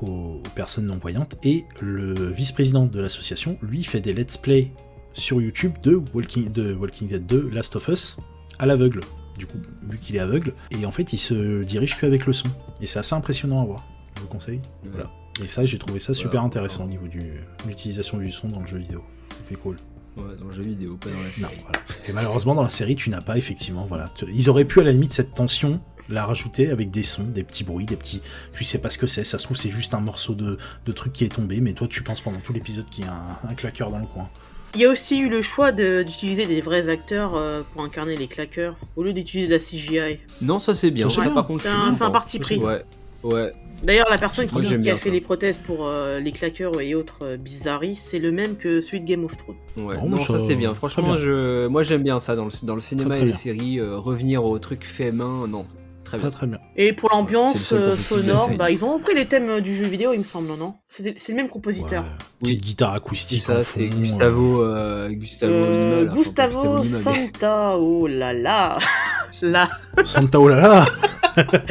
aux, 0.00 0.06
aux 0.06 0.42
personnes 0.54 0.86
non 0.86 0.98
voyantes. 0.98 1.36
Et 1.42 1.64
le 1.80 2.30
vice-président 2.30 2.86
de 2.86 3.00
l'association, 3.00 3.58
lui, 3.62 3.84
fait 3.84 4.00
des 4.00 4.12
let's 4.12 4.36
play 4.36 4.72
sur 5.12 5.40
YouTube 5.40 5.74
de 5.82 6.00
Walking, 6.14 6.52
de 6.52 6.74
Walking 6.74 7.08
Dead 7.08 7.26
2, 7.26 7.50
Last 7.50 7.76
of 7.76 7.88
Us, 7.88 8.16
à 8.58 8.66
l'aveugle. 8.66 9.00
Du 9.38 9.46
coup, 9.46 9.58
vu 9.88 9.98
qu'il 9.98 10.16
est 10.16 10.20
aveugle, 10.20 10.52
et 10.70 10.84
en 10.84 10.90
fait 10.90 11.14
il 11.14 11.18
se 11.18 11.62
dirige 11.64 11.98
qu'avec 11.98 12.26
le 12.26 12.32
son. 12.32 12.48
Et 12.82 12.86
c'est 12.86 12.98
assez 12.98 13.14
impressionnant 13.14 13.62
à 13.62 13.64
voir. 13.64 13.86
Je 14.16 14.22
vous 14.22 14.28
conseille. 14.28 14.60
Voilà. 14.84 15.10
Et 15.42 15.46
ça, 15.46 15.64
j'ai 15.64 15.78
trouvé 15.78 16.00
ça 16.00 16.12
super 16.12 16.42
intéressant 16.42 16.84
au 16.84 16.88
niveau 16.88 17.06
de 17.06 17.18
l'utilisation 17.66 18.18
du 18.18 18.30
son 18.30 18.48
dans 18.48 18.60
le 18.60 18.66
jeu 18.66 18.78
vidéo. 18.78 19.02
C'était 19.30 19.54
cool. 19.54 19.76
Ouais, 20.16 20.24
dans 20.40 20.46
le 20.46 20.52
jeu 20.52 20.62
vidéo, 20.62 20.96
pas 20.96 21.08
dans 21.08 21.16
la 21.16 21.22
Non, 21.22 21.30
série. 21.48 21.60
voilà. 21.62 21.78
Et 22.08 22.12
malheureusement, 22.12 22.54
dans 22.54 22.62
la 22.64 22.68
série, 22.68 22.96
tu 22.96 23.10
n'as 23.10 23.20
pas 23.20 23.36
effectivement. 23.38 23.86
Voilà. 23.88 24.06
Tu- 24.14 24.26
Ils 24.34 24.50
auraient 24.50 24.64
pu 24.64 24.80
à 24.80 24.84
la 24.84 24.92
limite 24.92 25.12
cette 25.12 25.34
tension 25.34 25.80
la 26.08 26.26
rajouter 26.26 26.70
avec 26.70 26.90
des 26.90 27.04
sons, 27.04 27.22
des 27.22 27.44
petits 27.44 27.62
bruits, 27.62 27.86
des 27.86 27.94
petits. 27.96 28.20
Tu 28.52 28.64
sais 28.64 28.78
pas 28.78 28.90
ce 28.90 28.98
que 28.98 29.06
c'est. 29.06 29.22
Ça 29.22 29.38
se 29.38 29.44
trouve, 29.44 29.56
c'est 29.56 29.70
juste 29.70 29.94
un 29.94 30.00
morceau 30.00 30.34
de, 30.34 30.58
de 30.84 30.92
truc 30.92 31.12
qui 31.12 31.24
est 31.24 31.28
tombé, 31.28 31.60
mais 31.60 31.72
toi, 31.72 31.86
tu 31.88 32.02
penses 32.02 32.20
pendant 32.20 32.40
tout 32.40 32.52
l'épisode 32.52 32.86
qu'il 32.90 33.04
y 33.04 33.08
a 33.08 33.12
un, 33.12 33.48
un 33.50 33.54
claqueur 33.54 33.90
dans 33.92 34.00
le 34.00 34.06
coin. 34.06 34.28
Il 34.74 34.80
y 34.80 34.84
a 34.84 34.90
aussi 34.90 35.18
eu 35.18 35.28
le 35.28 35.40
choix 35.42 35.70
de- 35.72 36.02
d'utiliser 36.04 36.46
des 36.46 36.60
vrais 36.60 36.88
acteurs 36.88 37.34
euh, 37.36 37.62
pour 37.72 37.82
incarner 37.84 38.16
les 38.16 38.26
claqueurs, 38.26 38.76
au 38.96 39.02
lieu 39.04 39.12
d'utiliser 39.12 39.46
de 39.48 39.52
la 39.54 39.58
CGI. 39.60 40.18
Non, 40.42 40.58
ça 40.58 40.74
c'est 40.74 40.90
bien. 40.90 41.08
Ça, 41.08 41.28
par 41.30 41.46
contre, 41.46 41.62
C'est 41.62 41.68
un- 41.68 41.92
c'est 41.92 42.04
un 42.04 42.10
parti 42.10 42.38
pris. 42.40 42.56
Ouais, 42.58 42.84
ouais. 43.22 43.52
D'ailleurs, 43.82 44.08
la 44.10 44.18
personne 44.18 44.46
qui, 44.46 44.58
a 44.90 44.96
fait 44.96 45.08
ça. 45.08 45.10
les 45.10 45.22
prothèses 45.22 45.56
pour 45.56 45.86
euh, 45.86 46.18
les 46.20 46.32
claqueurs 46.32 46.78
et 46.82 46.94
autres 46.94 47.20
euh, 47.22 47.36
bizarreries, 47.38 47.96
c'est 47.96 48.18
le 48.18 48.30
même 48.30 48.56
que 48.56 48.82
celui 48.82 49.00
de 49.00 49.06
Game 49.06 49.24
of 49.24 49.34
Thrones. 49.38 49.56
Ouais, 49.78 49.96
non, 50.06 50.18
ça, 50.18 50.38
ça- 50.38 50.46
c'est 50.46 50.54
bien. 50.54 50.74
Franchement, 50.74 51.14
bien. 51.14 51.16
Je... 51.16 51.66
moi 51.66 51.82
j'aime 51.82 52.02
bien 52.02 52.20
ça 52.20 52.36
dans 52.36 52.44
le, 52.44 52.50
dans 52.62 52.74
le 52.74 52.82
cinéma 52.82 53.08
Très, 53.08 53.20
très 53.20 53.22
et 53.22 53.24
les 53.26 53.32
bien. 53.32 53.40
séries. 53.40 53.80
euh, 53.80 53.96
revenir 53.96 54.44
au 54.44 54.58
truc 54.58 54.84
fait 54.86 55.12
main, 55.12 55.46
non, 55.48 55.64
très 56.04 56.18
bien. 56.18 56.28
Très 56.28 56.36
très 56.36 56.46
bien. 56.46 56.58
Et 56.76 56.92
pour 56.92 57.08
l'ambiance 57.10 57.72
euh, 57.72 57.96
sonore, 57.96 58.50
bah, 58.58 58.70
ils 58.70 58.84
ont 58.84 58.92
repris 58.92 59.14
les 59.14 59.24
thèmes 59.24 59.60
du 59.62 59.74
jeu 59.74 59.86
vidéo, 59.86 60.12
il 60.12 60.18
me 60.18 60.24
semble, 60.24 60.48
non? 60.58 60.74
C'est 60.86 61.16
le 61.30 61.34
même 61.36 61.48
compositeur. 61.48 62.02
Ouais. 62.02 62.08
Petite 62.42 62.60
guitare 62.60 62.92
acoustique. 62.92 63.40
ça, 63.40 63.62
c'est 63.62 63.88
Gustavo, 63.88 64.60
euh, 64.62 65.08
Gustavo 65.08 65.54
Euh, 65.54 66.04
Lima, 66.04 66.12
là. 66.12 66.82
Santa, 66.82 67.78
oh 67.78 68.06
là 68.06 68.34
là 68.34 68.76
Là, 69.42 69.70
Santa 70.04 70.38
oh 70.38 70.48
là 70.48 70.60
là 70.60 71.44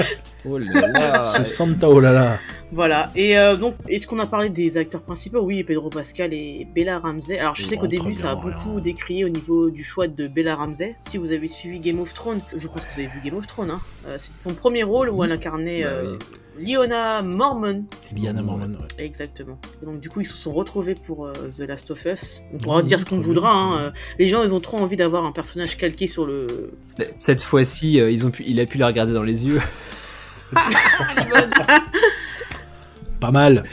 Oh 0.45 0.57
là 0.57 0.87
là 0.87 1.21
C'est 1.21 1.43
Santa 1.43 1.89
oh 1.89 1.99
là 1.99 2.11
là 2.13 2.39
voilà. 2.71 3.09
Et 3.15 3.35
euh, 3.35 3.55
donc, 3.55 3.73
est-ce 3.87 4.05
qu'on 4.05 4.19
a 4.19 4.27
parlé 4.27 4.49
des 4.49 4.77
acteurs 4.77 5.01
principaux? 5.01 5.39
Oui, 5.41 5.63
Pedro 5.63 5.89
Pascal 5.89 6.35
et 6.35 6.67
Bella 6.75 6.99
Ramsey. 6.99 7.39
Alors, 7.39 7.55
je 7.55 7.63
sais 7.63 7.77
qu'au 7.77 7.87
début, 7.87 8.13
ça 8.13 8.29
a 8.29 8.35
beaucoup 8.35 8.73
rien. 8.73 8.79
décrié 8.79 9.25
au 9.25 9.29
niveau 9.29 9.71
du 9.71 9.83
choix 9.83 10.07
de 10.07 10.27
Bella 10.27 10.55
Ramsey. 10.55 10.95
Si 10.99 11.17
vous 11.17 11.31
avez 11.31 11.47
suivi 11.47 11.79
Game 11.79 11.99
of 11.99 12.13
Thrones, 12.13 12.41
je 12.55 12.67
pense 12.67 12.85
que 12.85 12.93
vous 12.93 12.99
avez 12.99 13.07
vu 13.09 13.21
Game 13.23 13.35
of 13.35 13.47
Thrones, 13.47 13.71
hein. 13.71 13.81
Euh, 14.07 14.17
C'était 14.19 14.39
son 14.39 14.53
premier 14.53 14.83
rôle 14.83 15.09
où 15.09 15.23
elle 15.23 15.31
incarnait 15.31 15.81
Bah 15.81 15.89
euh, 15.89 16.17
Leona 16.59 17.23
Mormon. 17.23 17.85
Liana 18.15 18.43
Mormon, 18.43 18.73
ouais. 18.73 19.03
Exactement. 19.03 19.57
Et 19.81 19.85
donc 19.87 19.99
du 19.99 20.09
coup 20.09 20.21
ils 20.21 20.25
se 20.25 20.35
sont 20.37 20.51
retrouvés 20.51 20.93
pour 20.93 21.25
euh, 21.25 21.33
The 21.57 21.61
Last 21.61 21.89
of 21.89 22.05
Us. 22.05 22.41
On 22.53 22.57
pourra 22.59 22.83
dire 22.83 22.99
ce 22.99 23.05
qu'on 23.05 23.17
voudra. 23.19 23.51
hein, 23.51 23.93
Les 24.19 24.29
gens 24.29 24.43
ils 24.43 24.53
ont 24.53 24.59
trop 24.59 24.77
envie 24.77 24.95
d'avoir 24.97 25.25
un 25.25 25.31
personnage 25.31 25.75
calqué 25.75 26.05
sur 26.05 26.27
le. 26.27 26.71
Cette 27.15 27.41
fois-ci, 27.41 27.99
euh, 27.99 28.11
ils 28.11 28.27
ont 28.27 28.31
pu... 28.31 28.43
il 28.45 28.59
a 28.59 28.65
pu 28.67 28.77
la 28.77 28.85
regarder 28.87 29.13
dans 29.13 29.23
les 29.23 29.47
yeux. 29.47 29.59
Pas 33.19 33.31
mal 33.31 33.63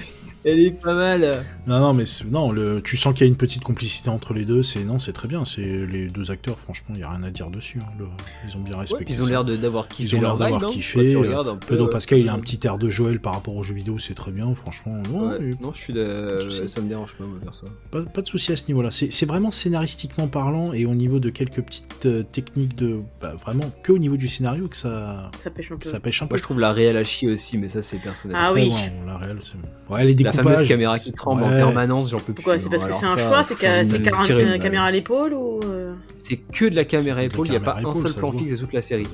Elle 0.44 0.60
est 0.60 0.70
pas 0.72 0.94
mal. 0.94 1.44
Non, 1.66 1.80
non, 1.80 1.94
mais 1.94 2.04
non, 2.30 2.52
le, 2.52 2.80
tu 2.80 2.96
sens 2.96 3.12
qu'il 3.14 3.26
y 3.26 3.28
a 3.28 3.30
une 3.30 3.36
petite 3.36 3.64
complicité 3.64 4.08
entre 4.08 4.34
les 4.34 4.44
deux. 4.44 4.62
C'est 4.62 4.84
non, 4.84 4.98
c'est 4.98 5.12
très 5.12 5.26
bien. 5.26 5.44
C'est 5.44 5.62
les 5.62 6.06
deux 6.08 6.30
acteurs. 6.30 6.58
Franchement, 6.58 6.94
il 6.94 7.00
y 7.00 7.02
a 7.02 7.10
rien 7.10 7.22
à 7.24 7.30
dire 7.30 7.50
dessus. 7.50 7.78
hein, 7.82 7.86
le- 7.98 8.06
ils 8.48 8.56
ont 8.56 8.60
bien 8.60 8.74
Ouais, 8.74 8.80
respecté. 8.80 9.04
puis 9.04 9.14
ils 9.14 9.22
ont 9.22 9.26
l'air 9.26 9.44
de- 9.44 9.56
d'avoir 9.56 9.88
kiffé 9.88 10.04
Ils 10.04 10.16
ont 10.16 10.20
l'air 10.20 10.36
d'avoir 10.36 10.66
kiffé. 10.66 11.14
Euh, 11.16 11.54
peu, 11.54 11.66
Pedro 11.66 11.86
euh, 11.86 11.90
Pascal, 11.90 12.18
il 12.20 12.28
a 12.28 12.34
un 12.34 12.38
petit 12.38 12.60
air 12.66 12.78
de 12.78 12.88
Joël 12.88 13.20
par 13.20 13.34
rapport 13.34 13.56
aux 13.56 13.62
jeux 13.62 13.74
vidéo. 13.74 13.98
C'est 13.98 14.14
très 14.14 14.30
bien. 14.30 14.54
Franchement, 14.54 14.96
non, 15.12 15.28
Ouais. 15.30 15.38
et 15.42 15.50
Non, 15.62 15.72
je 15.72 15.78
suis 15.80 15.92
de... 15.92 16.38
Ça 16.48 16.80
me 16.80 16.88
dérange 16.88 17.14
pas, 17.16 17.24
moi, 17.24 17.38
perso. 17.42 17.66
pas, 17.90 18.02
pas 18.02 18.22
de 18.22 18.28
souci 18.28 18.52
à 18.52 18.56
ce 18.56 18.66
niveau-là. 18.68 18.90
C'est 18.90 19.26
vraiment 19.26 19.50
scénaristiquement 19.50 20.28
parlant 20.28 20.72
et 20.72 20.86
au 20.86 20.94
niveau 20.94 21.18
de 21.18 21.30
quelques 21.30 21.62
petites 21.62 22.06
euh, 22.06 22.22
techniques 22.22 22.76
de, 22.76 23.00
bah, 23.20 23.34
vraiment 23.34 23.70
que 23.82 23.90
au 23.92 23.98
niveau 23.98 24.16
du 24.16 24.28
scénario 24.28 24.68
que 24.68 24.76
ça, 24.76 25.30
Ça 25.42 25.50
pêche 25.50 25.72
un 25.72 25.76
peu. 25.76 25.88
ça 25.88 25.98
pêche 26.00 26.22
un 26.22 26.26
peu. 26.26 26.34
Moi, 26.34 26.38
je 26.38 26.42
trouve 26.42 26.60
la 26.60 26.72
réelle 26.72 26.96
à 26.96 27.04
chier 27.04 27.30
aussi, 27.30 27.58
mais 27.58 27.68
ça, 27.68 27.82
c'est 27.82 27.98
personnel. 27.98 28.36
Ah 28.40 28.52
oui. 28.52 28.68
ouais, 28.68 28.92
la 29.06 29.16
réelle, 29.18 29.38
c'est- 29.42 29.54
ouais, 29.92 30.04
les 30.04 30.10
La 30.10 30.14
découpages. 30.30 30.44
fameuse 30.54 30.68
caméra 30.68 30.98
qui 30.98 31.12
tremble 31.12 31.42
ouais. 31.42 31.55
Permanence, 31.56 32.10
j'en 32.10 32.18
peux 32.18 32.32
plus. 32.32 32.34
Pourquoi 32.34 32.58
C'est 32.58 32.68
parce 32.68 32.84
que 32.84 32.92
c'est 32.92 33.06
un 33.06 33.18
choix 33.18 33.42
C'est 33.42 33.60
balle. 33.60 34.58
caméra 34.58 34.84
à 34.86 34.90
l'épaule 34.90 35.34
ou 35.34 35.60
euh, 35.64 35.94
C'est 36.14 36.36
que 36.36 36.66
de 36.66 36.74
la 36.76 36.84
caméra 36.84 37.20
C'est 37.20 37.28
de 37.28 37.28
la 37.28 37.34
épaule, 37.34 37.46
il 37.48 37.50
n'y 37.50 37.56
a 37.56 37.60
pas 37.60 37.78
un 37.82 37.94
seul 37.94 38.14
plan 38.14 38.32
fixe 38.32 38.52
de 38.52 38.56
toute 38.56 38.72
la 38.72 38.82
série. 38.82 39.06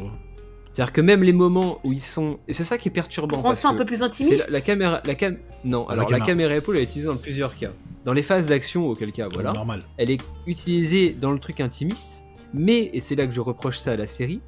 C'est-à-dire 0.72 0.92
que 0.92 1.00
même 1.02 1.22
les 1.22 1.34
moments 1.34 1.80
où 1.84 1.92
ils 1.92 2.00
sont. 2.00 2.38
Et 2.48 2.54
c'est 2.54 2.64
ça 2.64 2.78
qui 2.78 2.88
est 2.88 2.92
perturbant. 2.92 3.36
Pour 3.36 3.44
rendre 3.44 3.58
ça 3.58 3.68
un 3.68 3.74
peu 3.74 3.84
plus 3.84 4.02
intimiste 4.02 4.48
La, 4.50 4.58
la 4.58 4.60
caméra. 4.62 5.02
La 5.04 5.14
cam... 5.14 5.36
Non, 5.64 5.86
alors 5.88 6.04
la 6.04 6.16
caméra. 6.18 6.26
caméra 6.26 6.54
épaule 6.54 6.78
est 6.78 6.84
utilisée 6.84 7.08
dans 7.08 7.16
plusieurs 7.16 7.56
cas. 7.56 7.70
Dans 8.04 8.14
les 8.14 8.22
phases 8.22 8.48
d'action, 8.48 8.88
auquel 8.88 9.12
cas, 9.12 9.26
voilà. 9.32 9.52
Normal. 9.52 9.82
Elle 9.98 10.10
est 10.10 10.20
utilisée 10.46 11.12
dans 11.12 11.30
le 11.30 11.38
truc 11.38 11.60
intimiste, 11.60 12.24
mais, 12.54 12.90
et 12.94 13.00
c'est 13.00 13.14
là 13.14 13.26
que 13.26 13.32
je 13.32 13.40
reproche 13.40 13.78
ça 13.78 13.92
à 13.92 13.96
la 13.96 14.06
série, 14.06 14.40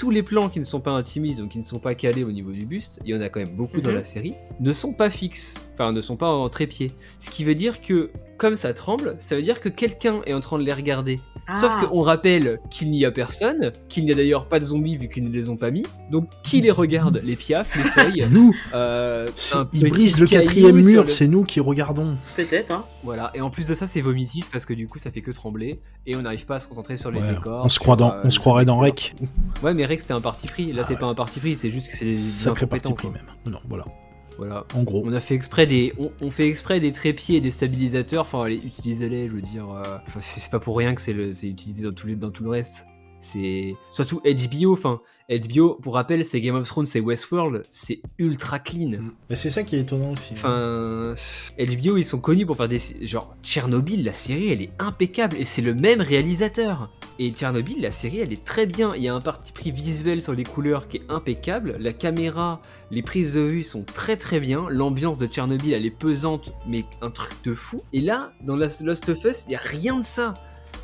tous 0.00 0.08
les 0.08 0.22
plans 0.22 0.48
qui 0.48 0.58
ne 0.58 0.64
sont 0.64 0.80
pas 0.80 0.92
intimistes, 0.92 1.40
donc 1.40 1.50
qui 1.50 1.58
ne 1.58 1.62
sont 1.62 1.78
pas 1.78 1.94
calés 1.94 2.24
au 2.24 2.32
niveau 2.32 2.52
du 2.52 2.64
buste, 2.64 3.00
il 3.04 3.10
y 3.10 3.14
en 3.14 3.20
a 3.20 3.28
quand 3.28 3.38
même 3.40 3.54
beaucoup 3.54 3.82
dans 3.82 3.90
Mhm. 3.90 3.96
la 3.96 4.02
série, 4.04 4.34
ne 4.58 4.72
sont 4.72 4.94
pas 4.94 5.10
fixes, 5.10 5.56
enfin 5.74 5.92
ne 5.92 6.00
sont 6.00 6.16
pas 6.16 6.30
en 6.30 6.48
trépied. 6.48 6.92
Ce 7.18 7.28
qui 7.28 7.44
veut 7.44 7.54
dire 7.54 7.82
que, 7.82 8.10
comme 8.38 8.56
ça 8.56 8.72
tremble, 8.72 9.16
ça 9.18 9.36
veut 9.36 9.42
dire 9.42 9.60
que 9.60 9.68
quelqu'un 9.68 10.22
est 10.24 10.32
en 10.32 10.40
train 10.40 10.58
de 10.58 10.64
les 10.64 10.72
regarder. 10.72 11.20
Sauf 11.52 11.72
Ah. 11.76 11.86
qu'on 11.86 12.02
rappelle 12.02 12.58
qu'il 12.70 12.90
n'y 12.90 13.04
a 13.04 13.10
personne, 13.10 13.72
qu'il 13.88 14.04
n'y 14.04 14.12
a 14.12 14.14
d'ailleurs 14.14 14.46
pas 14.46 14.58
de 14.60 14.64
zombies 14.64 14.96
vu 14.96 15.08
qu'ils 15.08 15.24
ne 15.24 15.30
les 15.30 15.48
ont 15.48 15.56
pas 15.56 15.70
mis. 15.70 15.84
Donc 16.10 16.28
qui 16.42 16.60
les 16.60 16.70
regarde 16.70 17.20
Les 17.24 17.36
piafs, 17.36 17.76
les 17.76 17.82
feuilles 17.84 18.26
Nous 18.30 18.54
euh, 18.74 19.28
C'est- 19.34 19.56
un 19.56 19.68
Ils 19.72 19.80
petit 19.80 19.90
brisent 19.90 20.18
le 20.18 20.26
quatrième 20.26 20.76
mur, 20.76 21.04
le- 21.04 21.08
c'est 21.10 21.26
nous 21.26 21.44
qui 21.44 21.60
regardons. 21.60 22.16
Peut-être, 22.36 22.70
hein. 22.72 22.84
Voilà, 23.02 23.30
et 23.34 23.40
en 23.40 23.50
plus 23.50 23.66
de 23.66 23.74
ça, 23.74 23.86
c'est 23.86 24.00
vomitif 24.00 24.50
parce 24.50 24.64
que 24.66 24.74
du 24.74 24.86
coup, 24.88 24.98
ça 24.98 25.10
fait 25.10 25.22
que 25.22 25.30
trembler 25.30 25.80
et 26.06 26.16
on 26.16 26.22
n'arrive 26.22 26.46
pas 26.46 26.56
à 26.56 26.58
se 26.58 26.68
concentrer 26.68 26.96
sur 26.96 27.10
les 27.10 27.20
Ouais, 27.20 27.34
décors. 27.34 27.64
on 27.64 27.68
se, 27.68 27.78
croit 27.78 27.96
sur, 27.96 28.06
dans, 28.06 28.12
euh, 28.14 28.20
on 28.24 28.30
se 28.30 28.38
croirait 28.38 28.64
dans 28.64 28.78
Rec. 28.78 29.14
Ouais, 29.62 29.74
mais 29.74 29.84
Rex, 29.86 30.02
c'était 30.02 30.14
un 30.14 30.20
parti 30.20 30.46
pris. 30.46 30.72
Là, 30.72 30.84
c'est 30.84 30.96
pas 30.96 31.06
un 31.06 31.14
parti 31.14 31.40
pris, 31.40 31.56
c'est 31.56 31.70
juste 31.70 31.88
que 31.90 31.96
c'est 31.96 32.04
des 32.06 32.16
Sacré 32.16 32.66
parti 32.66 32.92
pris 32.92 33.08
quoi. 33.08 33.12
même. 33.12 33.26
Non, 33.52 33.58
voilà. 33.68 33.84
Voilà. 34.40 34.64
En 34.74 34.82
gros. 34.84 35.02
On 35.04 35.12
a 35.12 35.20
fait 35.20 35.34
exprès 35.34 35.66
des, 35.66 35.92
on, 35.98 36.10
on 36.22 36.30
fait 36.30 36.48
exprès 36.48 36.80
des 36.80 36.92
trépieds 36.92 37.36
et 37.36 37.40
des 37.42 37.50
stabilisateurs. 37.50 38.22
Enfin, 38.22 38.42
allez, 38.44 38.56
utilisez-les. 38.56 39.28
Je 39.28 39.34
veux 39.34 39.42
dire, 39.42 39.68
euh, 39.70 39.98
c'est 40.20 40.50
pas 40.50 40.60
pour 40.60 40.78
rien 40.78 40.94
que 40.94 41.00
c'est 41.02 41.12
le- 41.12 41.28
utilisé 41.44 41.82
dans 41.82 41.92
tout, 41.92 42.06
les, 42.06 42.16
dans 42.16 42.30
tout 42.30 42.44
le 42.44 42.50
reste. 42.50 42.86
C'est 43.18 43.74
surtout 43.90 44.22
HBO. 44.24 44.72
Enfin, 44.72 45.00
HBO, 45.30 45.76
pour 45.76 45.94
rappel, 45.94 46.24
c'est 46.24 46.40
Game 46.40 46.56
of 46.56 46.66
Thrones, 46.66 46.86
c'est 46.86 46.98
Westworld, 46.98 47.62
c'est 47.70 48.00
ultra 48.18 48.58
clean. 48.58 48.90
Mais 49.28 49.36
c'est 49.36 49.50
ça 49.50 49.62
qui 49.62 49.76
est 49.76 49.80
étonnant 49.80 50.12
aussi. 50.12 50.32
Enfin, 50.32 51.14
HBO, 51.56 51.96
ils 51.96 52.04
sont 52.04 52.18
connus 52.18 52.46
pour 52.46 52.56
faire 52.56 52.68
des. 52.68 52.80
Genre, 53.02 53.36
Tchernobyl, 53.40 54.04
la 54.04 54.12
série, 54.12 54.50
elle 54.50 54.62
est 54.62 54.72
impeccable 54.80 55.36
et 55.36 55.44
c'est 55.44 55.62
le 55.62 55.72
même 55.72 56.00
réalisateur. 56.00 56.90
Et 57.20 57.30
Tchernobyl, 57.30 57.80
la 57.80 57.92
série, 57.92 58.18
elle 58.18 58.32
est 58.32 58.44
très 58.44 58.66
bien. 58.66 58.92
Il 58.96 59.04
y 59.04 59.08
a 59.08 59.14
un 59.14 59.20
parti 59.20 59.52
pris 59.52 59.70
visuel 59.70 60.20
sur 60.20 60.32
les 60.32 60.42
couleurs 60.42 60.88
qui 60.88 60.96
est 60.96 61.04
impeccable. 61.08 61.76
La 61.78 61.92
caméra, 61.92 62.60
les 62.90 63.02
prises 63.02 63.34
de 63.34 63.40
vue 63.40 63.62
sont 63.62 63.84
très 63.84 64.16
très 64.16 64.40
bien. 64.40 64.66
L'ambiance 64.68 65.18
de 65.18 65.26
Tchernobyl, 65.26 65.74
elle 65.74 65.86
est 65.86 65.96
pesante, 65.96 66.54
mais 66.66 66.84
un 67.02 67.10
truc 67.10 67.36
de 67.44 67.54
fou. 67.54 67.82
Et 67.92 68.00
là, 68.00 68.32
dans 68.42 68.56
Last 68.56 68.80
Last 68.80 69.08
of 69.08 69.24
Us, 69.24 69.44
il 69.46 69.52
y 69.52 69.54
a 69.54 69.60
rien 69.60 69.98
de 69.98 70.04
ça. 70.04 70.34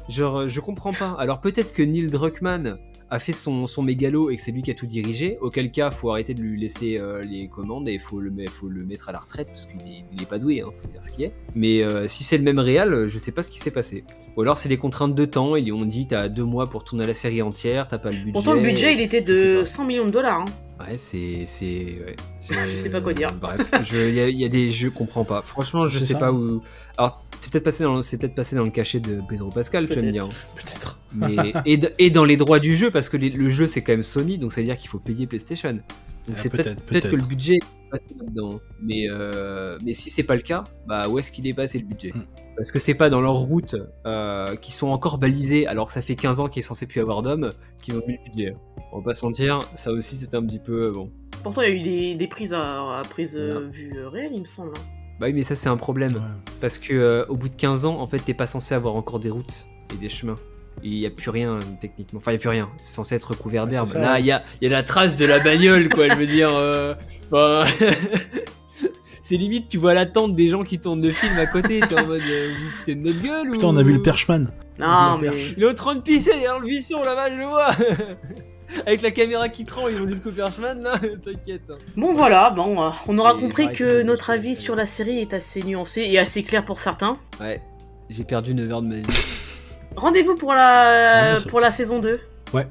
Genre, 0.08 0.46
je 0.46 0.60
comprends 0.60 0.92
pas. 0.92 1.16
Alors 1.18 1.40
peut-être 1.40 1.72
que 1.72 1.82
Neil 1.82 2.06
Druckmann 2.06 2.78
a 3.10 3.18
fait 3.20 3.32
son, 3.32 3.66
son 3.68 3.82
mégalo 3.82 4.30
et 4.30 4.36
que 4.36 4.42
c'est 4.42 4.50
lui 4.52 4.62
qui 4.62 4.70
a 4.70 4.74
tout 4.74 4.86
dirigé, 4.86 5.38
auquel 5.40 5.70
cas 5.70 5.90
faut 5.92 6.10
arrêter 6.10 6.34
de 6.34 6.40
lui 6.42 6.60
laisser 6.60 6.98
euh, 6.98 7.22
les 7.22 7.46
commandes 7.48 7.88
et 7.88 7.98
faut 7.98 8.18
le, 8.20 8.32
faut 8.50 8.68
le 8.68 8.84
mettre 8.84 9.08
à 9.08 9.12
la 9.12 9.18
retraite 9.20 9.46
parce 9.48 9.66
qu'il 9.66 9.76
est, 9.88 10.04
il 10.12 10.22
est 10.22 10.26
pas 10.28 10.38
doué, 10.38 10.60
hein, 10.62 10.70
faut 10.74 10.88
dire 10.88 11.04
ce 11.04 11.12
qu'il 11.12 11.24
est. 11.24 11.32
Mais 11.54 11.82
euh, 11.84 12.08
si 12.08 12.24
c'est 12.24 12.36
le 12.36 12.42
même 12.44 12.58
réal, 12.58 12.92
euh, 12.92 13.06
je 13.08 13.18
sais 13.18 13.30
pas 13.32 13.42
ce 13.42 13.50
qui 13.50 13.60
s'est 13.60 13.70
passé. 13.70 14.04
Ou 14.36 14.42
alors 14.42 14.58
c'est 14.58 14.68
des 14.68 14.76
contraintes 14.76 15.14
de 15.14 15.24
temps, 15.24 15.54
ils 15.56 15.64
lui 15.66 15.72
ont 15.72 15.84
dit 15.84 16.06
t'as 16.08 16.28
deux 16.28 16.44
mois 16.44 16.66
pour 16.66 16.82
tourner 16.84 17.06
la 17.06 17.14
série 17.14 17.42
entière, 17.42 17.86
t'as 17.88 17.98
pas 17.98 18.10
le 18.10 18.16
budget. 18.16 18.32
Pourtant, 18.32 18.54
le 18.54 18.60
budget, 18.60 18.94
il 18.94 19.00
était 19.00 19.20
de 19.20 19.60
pas. 19.60 19.64
100 19.64 19.84
millions 19.84 20.06
de 20.06 20.10
dollars. 20.10 20.40
hein. 20.40 20.44
Ouais, 20.78 20.98
c'est. 20.98 21.44
c'est 21.46 21.66
ouais. 22.04 22.16
Je 22.68 22.76
sais 22.76 22.90
pas 22.90 23.00
quoi 23.00 23.14
dire. 23.14 23.32
Bref, 23.40 23.60
il 23.92 24.14
y, 24.14 24.20
a- 24.20 24.28
y 24.28 24.44
a 24.44 24.48
des 24.48 24.70
jeux, 24.70 24.88
je 24.90 24.94
comprends 24.94 25.24
pas. 25.24 25.40
Franchement, 25.42 25.86
je 25.86 25.98
C'est 25.98 26.04
sais 26.06 26.12
ça. 26.14 26.18
pas 26.18 26.32
où. 26.32 26.60
Alors, 26.98 27.24
c'est 27.40 27.50
peut-être 27.52 27.64
passé, 27.64 27.84
dans- 27.84 28.00
passé 28.34 28.56
le 28.56 28.70
cachet 28.70 29.00
de 29.00 29.20
Pedro 29.28 29.50
Pascal, 29.50 29.88
tu 29.88 29.94
vas 29.94 30.02
me 30.02 30.10
dire. 30.12 30.28
Peut-être. 30.54 30.98
Mais, 31.14 31.52
et, 31.98 32.10
dans 32.10 32.24
les 32.24 32.36
droits 32.36 32.58
du 32.58 32.74
jeu, 32.76 32.90
parce 32.90 33.08
que 33.08 33.16
les- 33.16 33.30
le 33.30 33.50
jeu 33.50 33.66
c'est 33.66 33.82
quand 33.82 33.92
même 33.92 34.02
Sony, 34.02 34.38
donc 34.38 34.52
ça 34.52 34.60
veut 34.60 34.66
dire 34.66 34.76
qu'il 34.76 34.88
faut 34.90 34.98
payer 34.98 35.26
PlayStation. 35.26 35.72
Donc 35.72 35.82
Ah, 36.28 36.32
c'est 36.34 36.48
peut-être 36.50 37.08
que 37.10 37.16
le 37.16 37.22
budget 37.22 37.54
est 37.54 37.90
passé 37.90 38.14
là-dedans. 38.18 38.58
Mais, 38.82 39.06
euh, 39.08 39.78
mais 39.84 39.92
si 39.92 40.10
c'est 40.10 40.24
pas 40.24 40.34
le 40.34 40.42
cas, 40.42 40.64
bah 40.88 41.08
où 41.08 41.18
est-ce 41.20 41.30
qu'il 41.30 41.46
est 41.46 41.52
passé 41.54 41.78
le 41.78 41.84
budget? 41.86 42.10
Hmm. 42.12 42.24
Parce 42.56 42.72
que 42.72 42.78
c'est 42.80 42.94
pas 42.94 43.08
dans 43.10 43.20
leur 43.20 43.34
route 43.34 43.76
euh, 44.06 44.56
qui 44.56 44.72
sont 44.72 44.88
encore 44.88 45.18
balisés, 45.18 45.66
alors 45.68 45.86
que 45.86 45.92
ça 45.92 46.02
fait 46.02 46.16
15 46.16 46.40
ans 46.40 46.48
qu'il 46.48 46.60
est 46.60 46.64
censé 46.64 46.86
plus 46.86 47.00
avoir 47.00 47.22
d'hommes, 47.22 47.50
qu'ils 47.82 47.94
ont 47.94 48.02
mis 48.08 48.14
le 48.14 48.30
budget. 48.30 48.56
On 48.92 48.98
va 48.98 49.04
pas 49.04 49.14
se 49.14 49.24
mentir, 49.24 49.60
ça 49.76 49.92
aussi 49.92 50.16
c'était 50.16 50.36
un 50.36 50.44
petit 50.44 50.58
peu. 50.58 50.86
euh, 50.88 50.92
Bon. 50.92 51.10
Pourtant, 51.44 51.62
il 51.62 51.68
y 51.68 51.72
a 51.72 51.74
eu 51.76 51.80
des, 51.82 52.14
des 52.16 52.26
prises 52.26 52.52
à, 52.54 52.98
à 52.98 53.02
prise 53.04 53.36
euh, 53.36 53.68
vue 53.72 53.92
euh, 53.96 54.08
réelle, 54.08 54.32
il 54.34 54.40
me 54.40 54.46
semble. 54.46 54.72
Bah 55.20 55.26
oui, 55.26 55.32
mais 55.32 55.42
ça 55.42 55.56
c'est 55.56 55.68
un 55.68 55.76
problème. 55.76 56.12
Parce 56.60 56.78
que 56.78 56.92
euh, 56.92 57.24
au 57.28 57.36
bout 57.36 57.48
de 57.48 57.56
15 57.56 57.86
ans, 57.86 58.00
en 58.00 58.06
fait, 58.06 58.18
t'es 58.18 58.34
pas 58.34 58.46
censé 58.46 58.74
avoir 58.74 58.96
encore 58.96 59.18
des 59.20 59.30
routes 59.30 59.66
et 59.94 59.96
des 59.96 60.08
chemins. 60.08 60.36
Il 60.82 60.94
y 60.94 61.06
a 61.06 61.10
plus 61.10 61.30
rien 61.30 61.58
techniquement. 61.80 62.18
Enfin, 62.18 62.32
il 62.32 62.34
y 62.34 62.36
a 62.36 62.40
plus 62.40 62.50
rien. 62.50 62.68
C'est 62.76 62.92
censé 62.94 63.14
être 63.14 63.30
recouvert 63.30 63.64
Ouais, 63.64 63.70
d'herbe. 63.70 63.94
Là, 63.94 64.20
il 64.20 64.26
y 64.26 64.30
a, 64.32 64.42
il 64.60 64.68
y 64.68 64.72
a 64.72 64.76
la 64.76 64.82
trace 64.82 65.16
de 65.16 65.24
la 65.24 65.38
bagnole, 65.38 65.88
quoi. 65.88 66.08
Je 66.10 66.16
veux 66.16 66.26
dire. 66.26 66.50
euh, 66.54 66.94
bah, 67.30 67.64
c'est 69.22 69.36
limite, 69.36 69.68
tu 69.68 69.78
vois 69.78 69.94
la 69.94 70.04
tente 70.04 70.36
des 70.36 70.50
gens 70.50 70.64
qui 70.64 70.78
tournent 70.78 71.02
le 71.02 71.12
film 71.12 71.36
à 71.38 71.46
côté. 71.46 71.80
T'es 71.80 71.98
en 71.98 72.06
mode, 72.06 72.20
euh, 72.20 72.52
vous 72.60 72.70
foutez 72.78 72.94
de 72.94 73.06
notre 73.06 73.22
gueule 73.22 73.50
Putain, 73.52 73.66
ou... 73.66 73.70
on 73.70 73.76
a 73.76 73.82
vu 73.82 73.94
le 73.94 74.02
Perchman. 74.02 74.50
Non, 74.78 75.18
mais. 75.18 75.28
est 75.28 75.64
en 75.66 75.74
train 75.74 75.94
de 75.94 76.02
pisser 76.02 76.30
derrière 76.30 76.58
le 76.58 76.66
buisson 76.66 77.02
là-bas, 77.02 77.30
je 77.30 77.36
le 77.36 77.46
vois. 77.46 77.70
Avec 78.86 79.02
la 79.02 79.10
caméra 79.10 79.48
qui 79.48 79.64
tremble, 79.64 79.90
ils 79.92 79.98
vont 79.98 80.08
jusqu'au 80.08 80.30
Perchman 80.30 80.82
là. 80.82 80.98
T'inquiète. 81.24 81.62
hein. 81.70 81.76
Bon 81.96 82.12
voilà, 82.12 82.50
bon, 82.50 82.82
euh, 82.82 82.90
on 83.08 83.16
aura 83.18 83.34
compris 83.34 83.64
pareil 83.64 83.76
que 83.78 84.02
notre 84.02 84.30
avis 84.30 84.54
sur 84.56 84.74
la 84.76 84.86
série 84.86 85.18
est 85.20 85.34
assez 85.34 85.62
nuancé 85.62 86.02
et 86.02 86.18
assez 86.18 86.42
clair 86.42 86.64
pour 86.64 86.80
certains. 86.80 87.16
Ouais. 87.40 87.62
J'ai 88.10 88.24
perdu 88.24 88.54
9 88.54 88.70
heures 88.70 88.82
de 88.82 88.88
ma 88.88 88.96
vie. 88.96 89.02
Rendez-vous 89.96 90.34
pour 90.34 90.52
la 90.54 91.34
non, 91.34 91.40
pour 91.48 91.60
la 91.60 91.70
saison 91.70 91.98
2. 92.00 92.20
Ouais. 92.52 92.66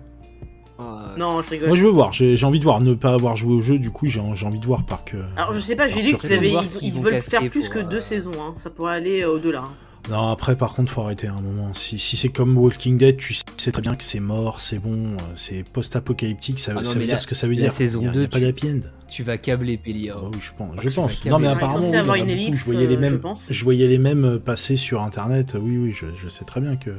Ah, 0.77 1.13
Non, 1.17 1.41
je 1.41 1.49
rigole. 1.49 1.67
Moi, 1.69 1.77
je 1.77 1.85
veux 1.85 1.91
voir. 1.91 2.11
J'ai 2.11 2.35
j'ai 2.35 2.45
envie 2.45 2.59
de 2.59 2.63
voir. 2.65 2.81
Ne 2.81 2.93
pas 2.93 3.13
avoir 3.13 3.35
joué 3.35 3.53
au 3.53 3.61
jeu, 3.61 3.79
du 3.79 3.89
coup, 3.91 4.07
j'ai 4.07 4.21
j'ai 4.33 4.45
envie 4.45 4.59
de 4.59 4.65
voir 4.65 4.85
par 4.85 5.05
que. 5.05 5.17
Alors 5.37 5.53
je 5.53 5.59
sais 5.59 5.75
pas, 5.75 5.87
j'ai 5.87 6.01
lu 6.01 6.13
que 6.13 6.19
qu'ils 6.19 6.29
faut 6.29 6.35
avaient- 6.35 6.49
voir 6.49 6.63
ils, 6.63 6.69
s'ils 6.69 6.83
ils 6.87 6.93
vont 6.93 7.01
veulent 7.01 7.13
casser 7.15 7.29
faire 7.31 7.49
plus 7.49 7.65
pour, 7.65 7.73
que 7.75 7.79
euh, 7.79 7.83
deux 7.83 8.01
saisons, 8.01 8.33
hein. 8.41 8.53
ça 8.57 8.69
pourrait 8.69 8.95
aller 8.95 9.21
euh, 9.21 9.29
au-delà. 9.31 9.59
hein. 9.59 9.73
Non, 10.09 10.29
après, 10.31 10.55
par 10.55 10.73
contre, 10.75 10.91
faut 10.91 11.01
arrêter 11.01 11.27
à 11.27 11.33
un 11.33 11.41
moment. 11.41 11.73
Si, 11.73 11.97
si 11.97 12.15
c'est 12.15 12.29
comme 12.29 12.55
Walking 12.57 12.97
Dead, 12.97 13.17
tu 13.17 13.33
sais 13.57 13.71
très 13.71 13.81
bien 13.81 13.95
que 13.95 14.03
c'est 14.03 14.19
mort, 14.19 14.61
c'est 14.61 14.77
bon, 14.77 15.13
euh, 15.13 15.17
c'est 15.33 15.63
post-apocalyptique, 15.67 16.59
ça, 16.59 16.73
Ah 16.73 16.75
non, 16.75 16.83
ça 16.83 16.99
veut 16.99 17.05
dire 17.05 17.19
ce 17.21 17.25
que 17.27 17.33
ça 17.33 17.47
veut 17.47 17.53
la 17.55 17.59
dire. 17.61 17.71
saison 17.71 18.01
Il 18.01 18.05
y 18.05 18.07
a- 18.09 18.11
il 18.11 18.15
y 18.15 18.19
a 18.19 18.21
2, 18.23 18.27
pas 18.29 18.39
d'happy 18.39 18.69
end. 18.69 18.79
Tu 19.09 19.23
vas 19.23 19.37
câbler 19.39 19.79
hein. 20.09 20.13
Ah 20.17 20.19
oui, 20.31 20.37
je 20.39 20.51
pense. 20.55 20.71
Ah, 20.77 20.81
Je 20.81 20.89
tu 20.89 20.95
vas 20.95 21.01
pense. 21.03 21.25
Non, 21.25 21.39
mais 21.39 21.47
apparemment, 21.47 21.79
oui, 21.89 21.95
avoir 21.95 22.17
beaucoup. 22.17 22.55
je 22.55 22.65
voyais 22.65 22.87
les 22.87 22.95
euh, 22.95 22.99
mêmes, 22.99 23.11
je 23.13 23.17
pense. 23.17 23.47
je 23.51 23.63
voyais 23.63 23.87
les 23.87 23.97
mêmes 23.97 24.25
euh, 24.25 24.39
passer 24.39 24.77
sur 24.77 25.01
Internet. 25.01 25.55
Oui, 25.59 25.77
oui, 25.77 25.91
je, 25.91 26.05
je 26.21 26.27
sais 26.29 26.45
très 26.45 26.61
bien 26.61 26.75
que 26.75 26.91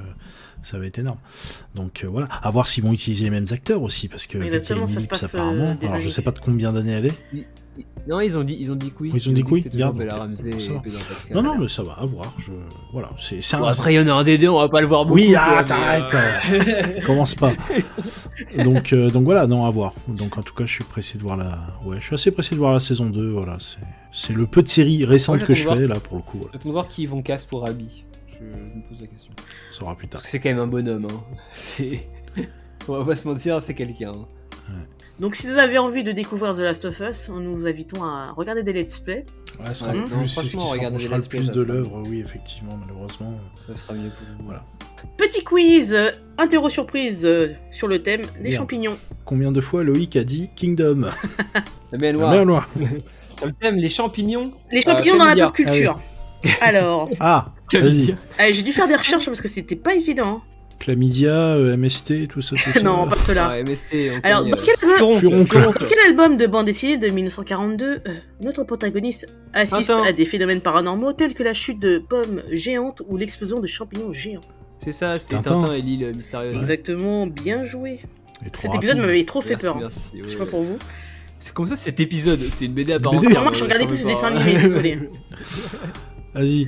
ça 0.62 0.78
va 0.78 0.86
être 0.86 0.98
énorme. 0.98 1.18
Donc 1.74 2.02
euh, 2.04 2.08
voilà, 2.08 2.26
à 2.26 2.50
voir 2.50 2.66
s'ils 2.66 2.84
vont 2.84 2.92
utiliser 2.92 3.24
les 3.24 3.30
mêmes 3.30 3.46
acteurs 3.50 3.82
aussi, 3.82 4.08
parce 4.08 4.26
que 4.26 4.38
vu 4.38 4.44
qu'il 4.44 4.52
y 4.52 4.56
a 4.56 4.58
Exactement, 4.58 4.88
ça 4.88 5.00
se 5.00 5.08
passe, 5.08 5.34
euh, 5.34 5.38
apparemment. 5.38 5.74
des 5.74 5.86
Alors 5.86 5.98
je 5.98 6.08
sais 6.08 6.22
pas 6.22 6.32
de 6.32 6.38
combien 6.38 6.72
d'années 6.72 6.92
elle 6.92 7.06
est. 7.06 7.46
Non, 8.08 8.20
ils 8.20 8.38
ont 8.38 8.44
dit, 8.44 8.56
ils 8.58 8.70
ont 8.70 8.76
dit 8.76 8.92
oui. 9.00 9.10
Ils 9.12 9.28
ont 9.28 9.32
dit 9.32 9.42
oui, 9.50 9.64
garde. 9.74 10.00
Non, 11.34 11.42
non, 11.42 11.58
mais 11.58 11.68
ça 11.68 11.82
va, 11.82 11.94
à 11.94 12.06
voir. 12.06 12.32
Je... 12.38 12.52
Voilà, 12.92 13.10
c'est 13.18 13.40
un. 13.54 13.58
Bon, 13.58 13.66
après, 13.66 13.94
il 13.94 13.96
y 13.96 14.00
en 14.00 14.08
a 14.08 14.12
un 14.12 14.24
des 14.24 14.38
deux, 14.38 14.48
on 14.48 14.60
va 14.60 14.68
pas 14.68 14.80
le 14.80 14.86
voir 14.86 15.04
beaucoup. 15.04 15.16
Oui, 15.18 15.34
ah, 15.36 15.56
mais, 15.58 15.64
t'arrêtes 15.64 16.14
euh, 16.14 17.00
Commence 17.06 17.34
pas. 17.34 17.52
Donc, 18.64 18.92
euh, 18.92 19.10
donc 19.10 19.24
voilà, 19.24 19.46
non, 19.46 19.66
à 19.66 19.70
voir. 19.70 19.92
Donc 20.06 20.38
en 20.38 20.42
tout 20.42 20.54
cas, 20.54 20.66
je 20.66 20.72
suis 20.72 20.84
pressé 20.84 21.18
de 21.18 21.22
voir 21.24 21.36
la. 21.36 21.58
Ouais, 21.84 21.96
je 21.98 22.06
suis 22.06 22.14
assez 22.14 22.30
pressé 22.30 22.54
de 22.54 22.60
voir 22.60 22.72
la 22.72 22.80
saison 22.80 23.10
2. 23.10 23.30
Voilà, 23.30 23.56
c'est 23.58 23.78
c'est 24.12 24.32
le 24.32 24.46
peu 24.46 24.62
de 24.62 24.68
séries 24.68 25.04
récentes 25.04 25.38
Moi, 25.38 25.46
que 25.46 25.54
je 25.54 25.64
de 25.64 25.68
fais 25.68 25.86
voir. 25.86 25.96
là 25.96 26.00
pour 26.00 26.16
le 26.16 26.22
coup. 26.22 26.38
voilà. 26.38 26.52
J'attends 26.54 26.68
de 26.68 26.72
voir 26.72 26.88
qui 26.88 27.02
ils 27.02 27.08
vont 27.08 27.22
casse 27.22 27.44
pour 27.44 27.66
Abby. 27.66 28.04
Je, 28.40 28.44
je 28.46 28.76
me 28.76 28.82
pose 28.88 29.00
la 29.00 29.06
question. 29.06 29.32
Ça 29.70 29.78
sera 29.80 29.94
plus 29.96 30.08
tard. 30.08 30.24
C'est 30.24 30.38
quand 30.40 30.48
même 30.50 30.58
un 30.58 30.66
bonhomme. 30.66 31.06
Hein. 31.10 31.22
C'est- 31.54 32.06
On 32.88 32.98
va 32.98 33.04
pas 33.04 33.16
se 33.16 33.26
mentir, 33.26 33.60
c'est 33.60 33.74
quelqu'un. 33.74 34.12
hein. 34.12 34.72
Donc 35.18 35.34
si 35.34 35.46
vous 35.46 35.56
avez 35.56 35.78
envie 35.78 36.04
de 36.04 36.12
découvrir 36.12 36.54
The 36.54 36.58
Last 36.60 36.84
of 36.84 37.00
Us, 37.00 37.30
nous 37.30 37.56
vous 37.56 37.66
invitons 37.66 38.04
à 38.04 38.32
regarder 38.36 38.62
des 38.62 38.72
let's 38.74 39.00
play. 39.00 39.24
Ouais, 39.58 39.66
ça 39.68 39.74
sera 39.74 39.92
Ouais, 39.92 40.02
plus, 40.04 40.28
c'est 40.28 40.42
ce 40.46 40.56
qui 40.76 40.98
le 41.08 41.28
plus 41.28 41.50
de 41.50 41.62
l'œuvre, 41.62 42.02
oui, 42.06 42.20
effectivement, 42.20 42.76
malheureusement. 42.76 43.32
Ça 43.66 43.74
sera 43.74 43.94
mieux 43.94 44.10
pour 44.10 44.26
vous. 44.38 44.44
Voilà. 44.44 44.62
Petit 45.16 45.42
quiz, 45.42 45.94
euh, 45.94 46.10
interro 46.36 46.68
surprise 46.68 47.24
euh, 47.24 47.54
sur 47.70 47.88
le 47.88 48.02
thème 48.02 48.22
des 48.42 48.50
champignons. 48.52 48.98
Combien 49.24 49.52
de 49.52 49.60
fois 49.62 49.82
Loïc 49.82 50.16
a 50.16 50.24
dit 50.24 50.50
Kingdom 50.54 51.06
La 51.92 51.98
mer 51.98 52.12
La 52.12 52.18
noire. 52.18 52.30
mer 52.32 52.44
Noire. 52.46 52.68
Sur 53.38 53.46
le 53.46 53.52
thème, 53.52 53.76
les 53.76 53.88
champignons. 53.88 54.50
Les 54.70 54.82
champignons 54.82 55.16
dans 55.16 55.24
la 55.24 55.46
pop 55.46 55.54
culture. 55.54 55.98
Alors, 56.60 57.08
Ah, 57.20 57.52
Vas-y. 57.72 58.10
euh, 58.40 58.52
j'ai 58.52 58.62
dû 58.62 58.72
faire 58.72 58.88
des 58.88 58.96
recherches 58.96 59.26
parce 59.26 59.40
que 59.40 59.48
c'était 59.48 59.76
pas 59.76 59.94
évident. 59.94 60.40
Chlamydia, 60.78 61.30
euh, 61.56 61.74
MST, 61.76 62.28
tout 62.28 62.42
ça, 62.42 62.54
tout 62.56 62.70
ça. 62.74 62.82
non, 62.82 63.08
pas 63.08 63.16
cela. 63.16 63.56
On 63.58 64.26
Alors, 64.26 64.40
connaît, 64.40 64.50
dans 64.50 64.58
euh, 64.58 64.62
quel, 64.62 64.74
album, 64.90 64.98
Furoncle, 64.98 65.20
Furoncle. 65.20 65.46
Furoncle. 65.52 65.80
dans 65.80 65.86
quel 65.88 65.98
album 66.06 66.36
de 66.36 66.46
bande 66.46 66.66
dessinée 66.66 66.96
de 66.98 67.08
1942 67.08 67.84
euh, 67.86 67.98
notre 68.42 68.62
protagoniste 68.64 69.26
assiste 69.54 69.90
à 69.90 70.12
des 70.12 70.26
phénomènes 70.26 70.60
paranormaux 70.60 71.14
tels 71.14 71.32
que 71.32 71.42
la 71.42 71.54
chute 71.54 71.80
de 71.80 71.98
pommes 71.98 72.42
géantes 72.52 73.00
ou 73.08 73.16
l'explosion 73.16 73.58
de 73.60 73.66
champignons 73.66 74.12
géants? 74.12 74.42
C'est 74.78 74.92
ça, 74.92 75.12
C'est 75.14 75.20
c'était 75.20 75.36
Tintin. 75.36 75.60
Tintin 75.60 75.72
et 75.74 75.80
l'île 75.80 76.12
mystérieuse. 76.14 76.56
Exactement, 76.58 77.26
bien 77.26 77.64
joué. 77.64 78.00
Cet 78.52 78.74
épisode 78.74 78.98
m'avait 78.98 79.24
trop 79.24 79.40
fait 79.40 79.50
Merci, 79.54 79.64
peur. 79.64 79.76
merci, 79.78 80.10
Je 80.22 80.28
sais 80.28 80.36
pas 80.36 80.44
ouais. 80.44 80.50
pour 80.50 80.62
vous. 80.62 80.76
C'est 81.38 81.54
comme 81.54 81.66
ça 81.66 81.76
cet 81.76 82.00
épisode, 82.00 82.40
c'est 82.50 82.66
une 82.66 82.74
BD 82.74 82.92
à 82.92 82.96
C'est 82.96 83.02
part 83.02 83.14
entière. 83.14 83.42
Moi, 83.42 83.52
je 83.54 83.64
regardais 83.64 83.86
plus 83.86 84.02
pas. 84.02 84.10
dessins 84.10 84.26
animés, 84.36 84.60
désolé. 84.60 84.98
Vas-y. 86.34 86.66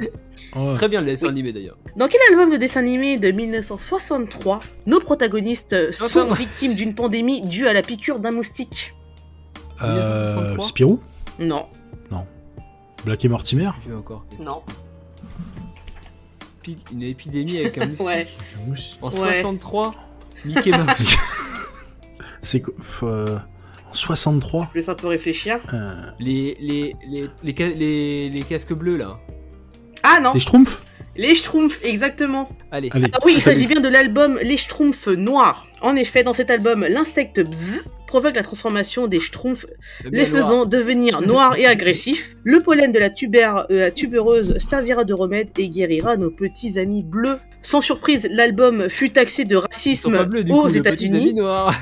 Ouais. 0.56 0.74
Très 0.74 0.88
bien 0.88 1.00
le 1.00 1.06
dessin 1.06 1.26
Oui. 1.26 1.32
animé 1.32 1.52
d'ailleurs. 1.52 1.76
Dans 1.96 2.08
quel 2.08 2.20
album 2.30 2.50
de 2.50 2.56
dessin 2.56 2.80
animé 2.80 3.18
de 3.18 3.30
1963 3.30 4.60
nos 4.86 5.00
protagonistes 5.00 5.92
sont 5.92 6.32
victimes 6.32 6.74
d'une 6.74 6.94
pandémie 6.94 7.42
due 7.42 7.66
à 7.68 7.72
la 7.72 7.82
piqûre 7.82 8.18
d'un 8.20 8.30
moustique? 8.32 8.94
Euh, 9.82 10.34
1963. 10.56 10.64
Spirou? 10.66 11.00
Non. 11.38 11.66
Black 13.04 13.24
et 13.24 13.28
Mortimer? 13.28 13.70
Encore 13.96 14.24
Non. 14.40 14.62
Une 16.92 17.02
épidémie 17.02 17.58
avec 17.58 17.78
un 17.78 17.86
moustique. 17.86 18.06
Ouais. 18.06 18.26
En 19.00 19.08
Ouais. 19.10 19.34
63, 19.40 19.94
Mickey 20.44 20.70
Mouse. 20.72 21.16
C'est 22.42 22.60
quoi 22.60 22.74
euh, 23.04 23.38
En 23.88 23.92
63 23.92 24.70
Je 24.74 24.78
laisse 24.80 24.88
un 24.88 24.94
peu 24.94 25.06
réfléchir. 25.06 25.60
euh, 25.72 25.94
les, 26.18 26.56
les, 26.60 26.96
les, 27.08 27.28
les, 27.42 28.28
les 28.30 28.42
casques 28.42 28.72
bleus 28.74 28.96
là. 28.96 29.18
Ah 30.02 30.20
non 30.22 30.32
Les 30.34 30.40
Schtroumpfs 30.40 30.82
Les 31.16 31.34
Schtroumpfs, 31.34 31.80
exactement. 31.82 32.48
Allez. 32.70 32.88
Allez. 32.92 33.06
Ah 33.12 33.18
oui, 33.24 33.34
il 33.36 33.42
s'agit 33.42 33.66
bien 33.66 33.80
de 33.80 33.88
l'album 33.88 34.38
Les 34.42 34.56
Schtroumpfs 34.56 35.08
Noirs. 35.08 35.66
En 35.80 35.96
effet, 35.96 36.22
dans 36.22 36.34
cet 36.34 36.50
album, 36.50 36.84
l'insecte 36.88 37.40
Bzz 37.40 37.90
provoque 38.08 38.34
la 38.34 38.42
transformation 38.42 39.06
des 39.06 39.20
Schtroumpfs, 39.20 39.66
les 40.10 40.26
faisant 40.26 40.64
devenir 40.64 41.20
noirs 41.20 41.56
et 41.56 41.66
agressifs. 41.66 42.34
Le 42.42 42.60
pollen 42.60 42.90
de 42.90 42.98
la, 42.98 43.10
tubère, 43.10 43.66
euh, 43.70 43.80
la 43.80 43.90
tubereuse 43.92 44.58
servira 44.58 45.04
de 45.04 45.14
remède 45.14 45.50
et 45.58 45.68
guérira 45.68 46.16
nos 46.16 46.30
petits 46.30 46.80
amis 46.80 47.04
bleus. 47.04 47.38
Sans 47.62 47.80
surprise, 47.80 48.28
l'album 48.30 48.88
fut 48.88 49.10
taxé 49.10 49.44
de 49.44 49.56
racisme 49.56 50.24
bleus, 50.24 50.44
aux 50.48 50.68
États-Unis. 50.68 51.34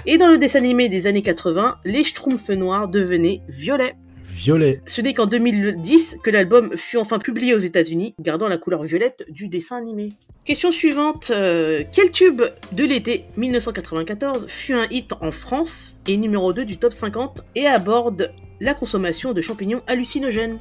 Et 0.05 0.19
dans 0.19 0.29
le 0.29 0.37
dessin 0.37 0.59
animé 0.59 0.89
des 0.89 1.07
années 1.07 1.23
80, 1.23 1.77
les 1.85 2.05
Schtroumpfs 2.05 2.51
noirs 2.51 2.89
devenaient 2.89 3.41
violets. 3.49 3.95
Violet. 4.37 4.83
Ce 4.85 5.01
n'est 5.01 5.15
qu'en 5.15 5.25
2010 5.25 6.19
que 6.23 6.29
l'album 6.29 6.77
fut 6.77 6.99
enfin 6.99 7.19
publié 7.19 7.55
aux 7.55 7.59
États-Unis, 7.59 8.15
gardant 8.21 8.49
la 8.49 8.59
couleur 8.59 8.83
violette 8.83 9.25
du 9.31 9.49
dessin 9.49 9.79
animé. 9.79 10.13
Question 10.45 10.71
suivante. 10.71 11.31
euh, 11.35 11.85
quel 11.91 12.11
tube 12.11 12.43
de 12.73 12.85
l'été 12.85 13.25
1994 13.39 14.47
fut 14.47 14.75
un 14.75 14.87
hit 14.91 15.13
en 15.23 15.33
France 15.33 15.97
et 16.07 16.19
numéro 16.19 16.53
2 16.53 16.67
du 16.67 16.77
top 16.77 16.93
50 16.93 17.41
et 17.55 17.67
aborde 17.67 18.31
la 18.61 18.75
consommation 18.75 19.33
de 19.33 19.41
champignons 19.41 19.81
hallucinogènes? 19.87 20.59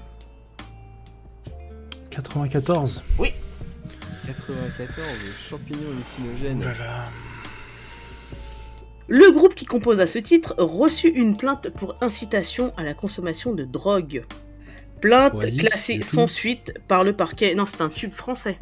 94. 2.11 3.03
94, 4.25 5.05
champignons 5.49 5.91
hallucinogènes. 5.91 6.61
Oh 6.61 6.79
là 6.79 6.85
là. 6.85 7.05
Le 9.07 9.31
groupe 9.31 9.53
qui 9.55 9.65
compose 9.65 9.99
à 9.99 10.07
ce 10.07 10.17
titre 10.17 10.55
reçut 10.57 11.09
une 11.09 11.37
plainte 11.37 11.69
pour 11.69 11.95
incitation 12.01 12.73
à 12.77 12.83
la 12.83 12.93
consommation 12.93 13.53
de 13.53 13.63
drogue. 13.63 14.25
Plainte 15.01 15.33
Oasis, 15.35 15.59
classée 15.63 16.01
sans 16.01 16.25
suite 16.27 16.73
par 16.87 17.03
le 17.03 17.13
parquet. 17.13 17.53
Non, 17.53 17.65
c'est 17.65 17.81
un 17.81 17.89
tube 17.89 18.11
français. 18.13 18.57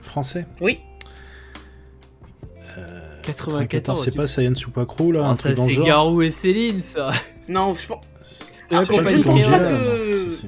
Français. 0.00 0.46
Oui. 0.62 0.80
94, 3.22 4.02
c'est 4.04 4.10
pas 4.14 4.26
Saiyan 4.26 4.54
Supakro 4.54 5.12
là, 5.12 5.22
Ah, 5.24 5.30
un 5.30 5.36
ça 5.36 5.44
truc 5.44 5.56
dans 5.56 5.66
le 5.66 5.74
c'est. 5.74 5.82
Garou 5.82 6.22
et 6.22 6.30
Céline, 6.30 6.80
ça. 6.80 7.12
Non, 7.48 7.74
je 7.74 7.86
pense. 7.86 8.00
C'est 8.22 8.44
Ah, 8.70 8.76
la 8.76 8.84
je 8.84 8.92
ne 9.16 9.22
pense 9.22 9.42
pas 9.44 9.58
que. 9.58 10.24
non, 10.26 10.30
c'est- 10.30 10.46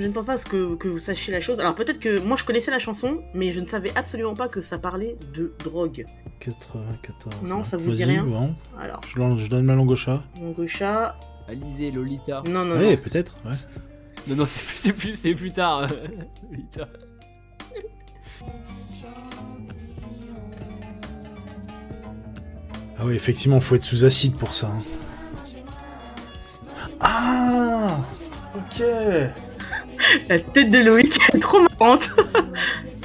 Je 0.00 0.06
ne 0.06 0.12
pense 0.12 0.26
pas 0.26 0.36
que, 0.38 0.74
que 0.76 0.88
vous 0.88 0.98
sachiez 0.98 1.32
la 1.32 1.40
chose. 1.40 1.58
Alors 1.60 1.74
peut-être 1.74 1.98
que 2.00 2.20
moi 2.20 2.36
je 2.36 2.44
connaissais 2.44 2.70
la 2.70 2.78
chanson, 2.78 3.22
mais 3.34 3.50
je 3.50 3.60
ne 3.60 3.66
savais 3.66 3.92
absolument 3.96 4.34
pas 4.34 4.48
que 4.48 4.60
ça 4.60 4.78
parlait 4.78 5.16
de 5.34 5.52
drogue. 5.64 6.04
94. 6.40 7.42
Non, 7.42 7.64
ça 7.64 7.76
vous 7.76 7.92
dit 7.92 8.04
rien 8.04 8.24
bon. 8.24 8.54
Alors, 8.80 9.00
Je, 9.06 9.18
lance- 9.18 9.38
je 9.40 9.48
donne 9.48 9.64
ma 9.64 9.74
langue 9.74 9.90
au 9.90 9.96
chat. 9.96 10.22
mon 10.40 10.52
gaucha. 10.52 11.16
Alizé, 11.48 11.90
Lolita. 11.90 12.42
Non, 12.48 12.64
non, 12.64 12.76
Ouais, 12.76 12.96
non. 12.96 13.02
peut-être, 13.02 13.36
ouais. 13.44 13.52
Non, 14.28 14.36
non, 14.36 14.46
c'est 14.46 14.60
plus, 14.62 14.76
c'est 14.76 14.92
plus, 14.92 15.16
c'est 15.16 15.34
plus 15.34 15.52
tard. 15.52 15.86
Lolita. 16.50 16.88
Ah 22.98 23.02
oui, 23.04 23.14
effectivement, 23.14 23.60
faut 23.60 23.74
être 23.76 23.84
sous 23.84 24.04
acide 24.04 24.34
pour 24.36 24.54
ça. 24.54 24.68
hein. 24.68 24.82
Ah 27.00 27.98
Ok 28.56 28.82
La 30.28 30.38
tête 30.40 30.70
de 30.70 30.78
Loïc 30.78 31.18
est 31.34 31.38
trop 31.40 31.60
marrante. 31.60 32.10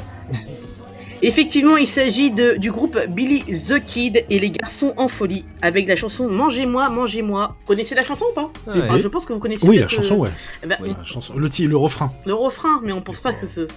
Effectivement, 1.24 1.78
il 1.78 1.88
s'agit 1.88 2.32
de- 2.32 2.58
du 2.58 2.72
groupe 2.72 2.98
Billy 3.14 3.44
the 3.44 3.80
Kid 3.84 4.26
et 4.30 4.40
les 4.40 4.50
garçons 4.52 4.94
en 4.98 5.08
folie 5.08 5.46
avec 5.62 5.88
la 5.88 5.96
chanson 5.96 6.30
Mangez-moi, 6.30 6.90
mangez-moi. 6.90 7.56
Vous 7.60 7.66
connaissez 7.68 7.94
la 7.96 8.02
chanson 8.02 8.26
ou 8.32 8.34
pas 8.34 8.52
Ah 8.68 8.94
ouais. 8.94 9.00
Je 9.00 9.08
pense 9.08 9.26
que 9.26 9.34
vous 9.34 9.40
connaissez. 9.40 9.68
Oui, 9.68 9.78
la 9.78 9.88
chanson, 9.88 10.16
euh, 10.16 10.20
ouais. 10.24 10.30
eh 10.64 10.68
ben, 10.68 10.78
La 10.82 11.04
chanson, 11.04 11.34
le, 11.36 11.48
le 11.68 11.78
refrain. 11.78 12.12
Le 12.26 12.34
refrain, 12.34 12.82
mais 12.84 12.92
on 12.92 13.02
pense 13.02 13.20
pas 13.22 13.34
que 13.34 13.46
c'est. 13.46 13.68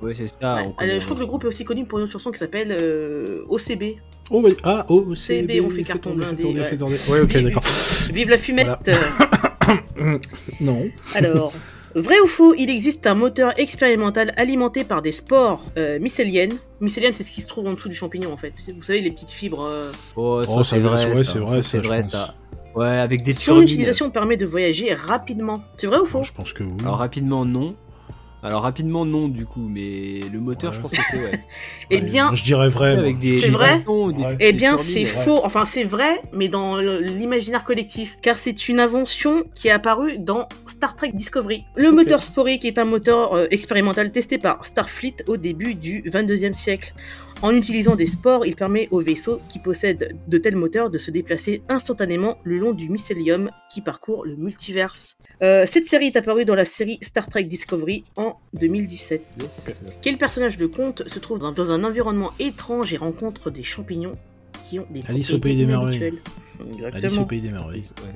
Ouais, 0.00 0.14
c'est 0.14 0.28
ça. 0.40 0.54
Ouais. 0.56 0.70
on 0.78 0.84
Euh, 0.84 1.00
je 1.00 1.04
crois 1.04 1.16
que 1.16 1.20
le 1.20 1.26
groupe 1.26 1.44
est 1.44 1.48
aussi 1.48 1.64
connu 1.64 1.84
pour 1.84 1.98
une 1.98 2.04
autre 2.04 2.12
chanson 2.12 2.30
qui 2.30 2.38
s'appelle 2.38 2.70
euh, 2.70 3.42
OCB. 3.48 3.96
Oh, 4.30 4.40
bah, 4.40 4.50
ah, 4.62 4.86
oh, 4.88 5.14
c'est. 5.14 5.40
CB, 5.40 5.60
on 5.60 5.70
fait 5.70 5.82
carton 5.82 6.14
blindé. 6.14 6.44
Ouais, 6.44 7.20
ok, 7.20 7.32
d'accord. 7.42 7.64
Vive 8.12 8.30
la 8.30 8.38
fumette 8.38 8.90
non. 10.60 10.88
Alors, 11.14 11.52
vrai 11.94 12.18
ou 12.20 12.26
faux, 12.26 12.54
il 12.56 12.70
existe 12.70 13.06
un 13.06 13.14
moteur 13.14 13.58
expérimental 13.58 14.32
alimenté 14.36 14.84
par 14.84 15.02
des 15.02 15.12
spores 15.12 15.62
euh, 15.76 15.98
mycéliennes. 15.98 16.56
Mycéliennes, 16.80 17.14
c'est 17.14 17.24
ce 17.24 17.30
qui 17.30 17.40
se 17.40 17.48
trouve 17.48 17.66
en 17.66 17.72
dessous 17.74 17.88
du 17.88 17.94
champignon 17.96 18.32
en 18.32 18.36
fait. 18.36 18.52
Vous 18.74 18.82
savez, 18.82 19.00
les 19.00 19.10
petites 19.10 19.30
fibres. 19.30 19.62
euh, 19.64 19.90
Oh, 20.16 20.44
ça, 20.44 20.50
Oh, 20.56 20.62
c'est 20.62 20.78
vrai. 20.78 21.04
ouais, 21.14 21.24
c'est 21.24 21.38
vrai, 21.38 21.62
ça, 21.62 21.68
c'est 21.70 21.78
je 21.82 21.88
vrai, 21.88 22.00
pense. 22.02 22.10
ça. 22.10 22.34
Ouais, 22.74 22.86
avec 22.86 23.22
des 23.24 23.32
Son 23.32 23.40
turbines. 23.44 23.62
utilisation 23.64 24.10
permet 24.10 24.36
de 24.36 24.46
voyager 24.46 24.94
rapidement. 24.94 25.62
C'est 25.76 25.86
vrai 25.88 25.98
ou 25.98 26.04
faux? 26.04 26.22
Je 26.22 26.32
pense 26.32 26.52
que 26.52 26.62
oui. 26.62 26.72
Alors 26.80 26.96
rapidement 26.98 27.44
non. 27.44 27.74
Alors 28.42 28.62
rapidement 28.62 29.04
non 29.04 29.26
du 29.28 29.46
coup, 29.46 29.66
mais 29.68 30.20
le 30.32 30.38
moteur 30.38 30.70
Ouais. 30.70 30.76
je 30.76 30.80
pense 30.80 30.92
que 30.92 31.02
c'est 31.10 31.16
ouais. 31.16 31.40
Eh 31.90 32.00
bien, 32.00 32.30
je 32.34 32.42
dirais 32.42 32.68
vrai. 32.68 32.90
avec 32.92 33.18
des 33.18 33.40
C'est 33.40 33.48
vrai 33.48 33.78
vibrations, 33.78 34.10
des- 34.10 34.22
Ouais. 34.22 34.36
Eh 34.40 34.52
bien, 34.52 34.78
c'est 34.78 35.06
faux. 35.06 35.40
Enfin, 35.42 35.64
c'est 35.64 35.82
vrai, 35.84 36.20
mais 36.32 36.48
dans 36.48 36.76
l'imaginaire 36.78 37.64
collectif. 37.64 38.16
Car 38.22 38.36
c'est 38.36 38.68
une 38.68 38.78
invention 38.78 39.42
qui 39.54 39.68
est 39.68 39.72
apparue 39.72 40.18
dans 40.18 40.48
Star 40.66 40.94
Trek 40.94 41.10
Discovery. 41.14 41.64
Le 41.74 41.90
moteur 41.90 42.22
sporique 42.22 42.64
est 42.64 42.78
un 42.78 42.84
moteur 42.84 43.32
euh, 43.34 43.46
expérimental 43.50 44.12
testé 44.12 44.38
par 44.38 44.64
Starfleet 44.64 45.16
au 45.26 45.36
début 45.36 45.74
du 45.74 46.02
22e 46.02 46.54
siècle. 46.54 46.92
En 47.40 47.54
utilisant 47.54 47.94
des 47.94 48.06
spores, 48.06 48.46
il 48.46 48.56
permet 48.56 48.88
aux 48.90 49.00
vaisseaux 49.00 49.40
qui 49.48 49.60
possèdent 49.60 50.16
de 50.26 50.38
tels 50.38 50.56
moteurs 50.56 50.90
de 50.90 50.98
se 50.98 51.12
déplacer 51.12 51.62
instantanément 51.68 52.38
le 52.42 52.58
long 52.58 52.72
du 52.72 52.88
mycélium 52.88 53.50
qui 53.70 53.80
parcourt 53.80 54.24
le 54.24 54.34
multiverse. 54.34 55.16
Euh, 55.42 55.64
cette 55.64 55.86
série 55.86 56.06
est 56.06 56.16
apparue 56.16 56.44
dans 56.44 56.56
la 56.56 56.64
série 56.64 56.98
Star 57.00 57.28
Trek 57.28 57.44
Discovery 57.44 58.02
en 58.16 58.36
2017. 58.54 59.22
Yes. 59.40 59.82
Quel 60.02 60.18
personnage 60.18 60.56
de 60.56 60.66
conte 60.66 61.06
se 61.06 61.20
trouve 61.20 61.38
dans, 61.38 61.52
dans 61.52 61.70
un 61.70 61.84
environnement 61.84 62.32
étrange 62.40 62.92
et 62.92 62.96
rencontre 62.96 63.50
des 63.50 63.62
champignons 63.62 64.16
qui 64.68 64.80
ont 64.80 64.86
des 64.90 65.02
Alice 65.06 65.32
au 65.32 65.38
Pays 65.38 65.56
des 65.56 65.62
inhabituelles 65.62 66.18
Alice 66.92 67.18
au 67.18 67.24
pays 67.24 67.40
des 67.40 67.50
merveilles. 67.50 67.88
Ouais. 68.02 68.14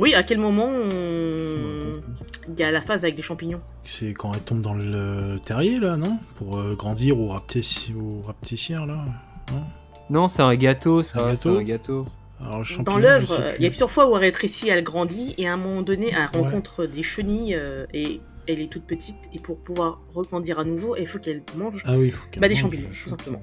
Oui, 0.00 0.14
à 0.14 0.22
quel 0.22 0.38
moment 0.38 0.66
on- 0.66 2.00
il 2.48 2.58
y 2.58 2.62
a 2.62 2.70
la 2.70 2.80
phase 2.80 3.04
avec 3.04 3.14
des 3.16 3.22
champignons 3.22 3.60
C'est 3.84 4.14
quand 4.14 4.32
elle 4.32 4.40
tombe 4.40 4.62
dans 4.62 4.74
le 4.74 5.36
terrier, 5.44 5.78
là, 5.78 5.96
non? 5.96 6.18
Pour 6.36 6.58
euh, 6.58 6.74
grandir 6.74 7.18
au 7.20 7.28
rapticière, 7.28 8.86
là 8.86 9.04
non? 9.52 9.60
Non, 10.08 10.26
c'est 10.28 10.42
un 10.42 10.54
gâteau, 10.56 11.02
ça. 11.02 11.20
Un 11.20 11.34
C'est 11.36 11.48
gâteau 11.48 11.58
un 11.58 11.62
gâteau? 11.62 12.06
Alors, 12.40 12.64
Dans 12.84 12.96
l'œuvre, 12.96 13.44
il 13.58 13.62
y 13.62 13.66
a 13.66 13.68
plusieurs 13.68 13.90
fois 13.90 14.10
où 14.10 14.16
elle 14.16 14.22
rétrécit, 14.22 14.70
elle 14.70 14.82
grandit, 14.82 15.34
et 15.36 15.46
à 15.46 15.52
un 15.52 15.56
moment 15.58 15.82
donné, 15.82 16.10
elle 16.10 16.40
rencontre 16.40 16.86
des 16.86 17.02
chenilles 17.02 17.54
euh, 17.54 17.84
et 17.92 18.20
elle 18.48 18.60
est 18.60 18.72
toute 18.72 18.84
petite. 18.84 19.16
Et 19.34 19.38
pour 19.38 19.58
pouvoir 19.58 20.00
regrandir 20.14 20.58
à 20.58 20.64
nouveau, 20.64 20.96
il 20.96 21.06
faut 21.06 21.18
qu'elle 21.18 21.42
mange 21.56 21.82
Ah 21.86 21.96
oui, 21.98 22.10
faut 22.10 22.24
Bah, 22.38 22.48
des 22.48 22.54
champignons, 22.54 22.88
tout 22.88 23.10
simplement. 23.10 23.42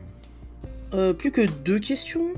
Euh, 0.94 1.14
plus 1.14 1.32
que 1.32 1.42
deux 1.64 1.80
questions. 1.80 2.30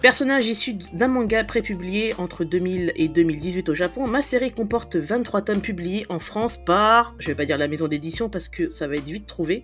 Personnage 0.00 0.46
issu 0.46 0.74
d'un 0.92 1.08
manga 1.08 1.42
prépublié 1.42 2.14
entre 2.18 2.44
2000 2.44 2.92
et 2.94 3.08
2018 3.08 3.68
au 3.68 3.74
Japon, 3.74 4.06
ma 4.06 4.22
série 4.22 4.52
comporte 4.52 4.94
23 4.94 5.42
tomes 5.42 5.60
publiés 5.60 6.06
en 6.08 6.20
France 6.20 6.56
par, 6.56 7.16
je 7.18 7.26
vais 7.26 7.34
pas 7.34 7.44
dire 7.44 7.58
la 7.58 7.66
maison 7.66 7.88
d'édition 7.88 8.28
parce 8.28 8.48
que 8.48 8.70
ça 8.70 8.86
va 8.86 8.94
être 8.94 9.04
vite 9.04 9.26
trouvé, 9.26 9.62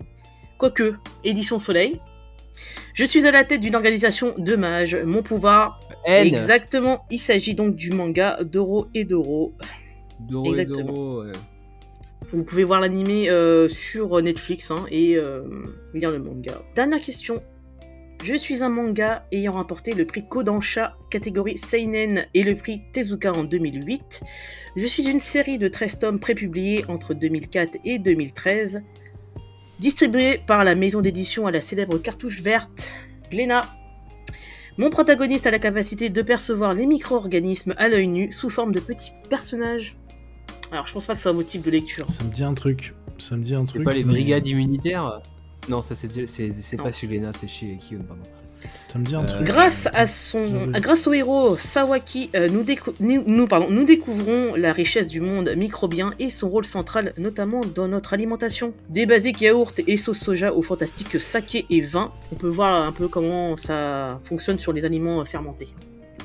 quoique, 0.57 0.95
Édition 1.23 1.57
Soleil. 1.57 2.01
Je 2.93 3.05
suis 3.05 3.25
à 3.25 3.31
la 3.31 3.45
tête 3.45 3.61
d'une 3.61 3.75
organisation 3.75 4.33
de 4.37 4.55
mages, 4.57 4.97
mon 5.05 5.23
pouvoir, 5.23 5.79
N. 6.05 6.27
exactement, 6.27 7.05
il 7.09 7.19
s'agit 7.19 7.55
donc 7.55 7.75
du 7.75 7.91
manga 7.91 8.37
Doro 8.43 8.87
et 8.93 9.05
Doro. 9.05 9.53
Doro 10.19 10.53
et. 10.53 10.65
Doro, 10.65 11.23
ouais. 11.23 11.31
Vous 12.33 12.43
pouvez 12.43 12.65
voir 12.65 12.81
l'animé 12.81 13.29
euh, 13.29 13.69
sur 13.69 14.21
Netflix 14.21 14.69
hein, 14.71 14.85
et 14.91 15.15
euh, 15.15 15.43
lire 15.93 16.11
le 16.11 16.19
manga. 16.19 16.61
Dernière 16.75 16.99
question. 16.99 17.41
Je 18.25 18.33
suis 18.33 18.63
un 18.63 18.69
manga 18.69 19.23
ayant 19.31 19.51
remporté 19.51 19.93
le 19.93 20.03
prix 20.07 20.27
Kodansha 20.27 20.97
catégorie 21.11 21.59
Seinen 21.59 22.25
et 22.33 22.41
le 22.41 22.55
prix 22.55 22.81
Tezuka 22.91 23.31
en 23.31 23.43
2008. 23.43 24.21
Je 24.75 24.85
suis 24.87 25.07
une 25.07 25.19
série 25.19 25.59
de 25.59 25.67
13 25.67 25.99
tomes 25.99 26.19
prépubliés 26.19 26.83
entre 26.87 27.13
2004 27.13 27.77
et 27.85 27.99
2013, 27.99 28.81
distribuée 29.79 30.41
par 30.47 30.63
la 30.63 30.73
maison 30.73 31.01
d'édition 31.01 31.45
à 31.45 31.51
la 31.51 31.61
célèbre 31.61 31.99
cartouche 31.99 32.41
verte 32.41 32.91
Glénat. 33.29 33.65
Mon 34.79 34.89
protagoniste 34.89 35.45
a 35.45 35.51
la 35.51 35.59
capacité 35.59 36.09
de 36.09 36.21
percevoir 36.23 36.73
les 36.73 36.87
micro-organismes 36.87 37.75
à 37.77 37.89
l'œil 37.89 38.07
nu 38.07 38.31
sous 38.31 38.49
forme 38.49 38.71
de 38.73 38.79
petits 38.79 39.11
personnages. 39.29 39.97
Alors 40.71 40.87
je 40.87 40.93
pense 40.93 41.05
pas 41.05 41.13
que 41.13 41.19
ce 41.19 41.23
soit 41.23 41.31
votre 41.31 41.47
type 41.49 41.61
de 41.61 41.69
lecture. 41.69 42.09
Ça 42.09 42.23
me 42.23 42.31
dit 42.31 42.43
un 42.43 42.55
truc. 42.55 42.95
Ça 43.19 43.37
me 43.37 43.43
dit 43.43 43.53
un 43.53 43.61
C'est 43.67 43.73
truc. 43.73 43.83
pas 43.83 43.93
les 43.93 44.03
mais 44.03 44.13
brigades 44.13 44.47
immunitaires? 44.47 45.21
Non, 45.69 45.81
ça 45.81 45.95
c'est 45.95 46.07
Non. 46.15 46.83
pas 46.83 46.91
chez 46.91 47.07
Lena, 47.07 47.31
c'est 47.37 47.47
chez 47.47 47.77
Kion, 47.77 48.03
pardon. 48.07 48.23
Ça 48.87 48.97
me 48.97 49.05
dit 49.05 49.13
un 49.15 49.23
Euh, 49.23 49.27
truc. 49.27 49.43
Grâce 49.45 49.87
à 49.93 50.07
son, 50.07 50.67
grâce 50.71 51.05
au 51.05 51.13
héros 51.13 51.55
Sawaki, 51.57 52.31
euh, 52.35 52.49
nous, 52.49 52.63
nous, 53.27 53.47
pardon, 53.47 53.67
nous 53.69 53.83
découvrons 53.83 54.55
la 54.55 54.73
richesse 54.73 55.07
du 55.07 55.21
monde 55.21 55.53
microbien 55.55 56.13
et 56.17 56.29
son 56.29 56.49
rôle 56.49 56.65
central, 56.65 57.13
notamment 57.17 57.61
dans 57.61 57.87
notre 57.87 58.13
alimentation. 58.13 58.73
Des 58.89 59.05
basiques 59.05 59.41
yaourts 59.41 59.73
et 59.85 59.97
sauce 59.97 60.19
soja 60.19 60.51
au 60.53 60.61
fantastique 60.63 61.19
saké 61.19 61.65
et 61.69 61.81
vin. 61.81 62.11
On 62.31 62.35
peut 62.35 62.47
voir 62.47 62.83
un 62.85 62.91
peu 62.91 63.07
comment 63.07 63.55
ça 63.55 64.19
fonctionne 64.23 64.57
sur 64.57 64.73
les 64.73 64.83
aliments 64.85 65.23
fermentés. 65.25 65.67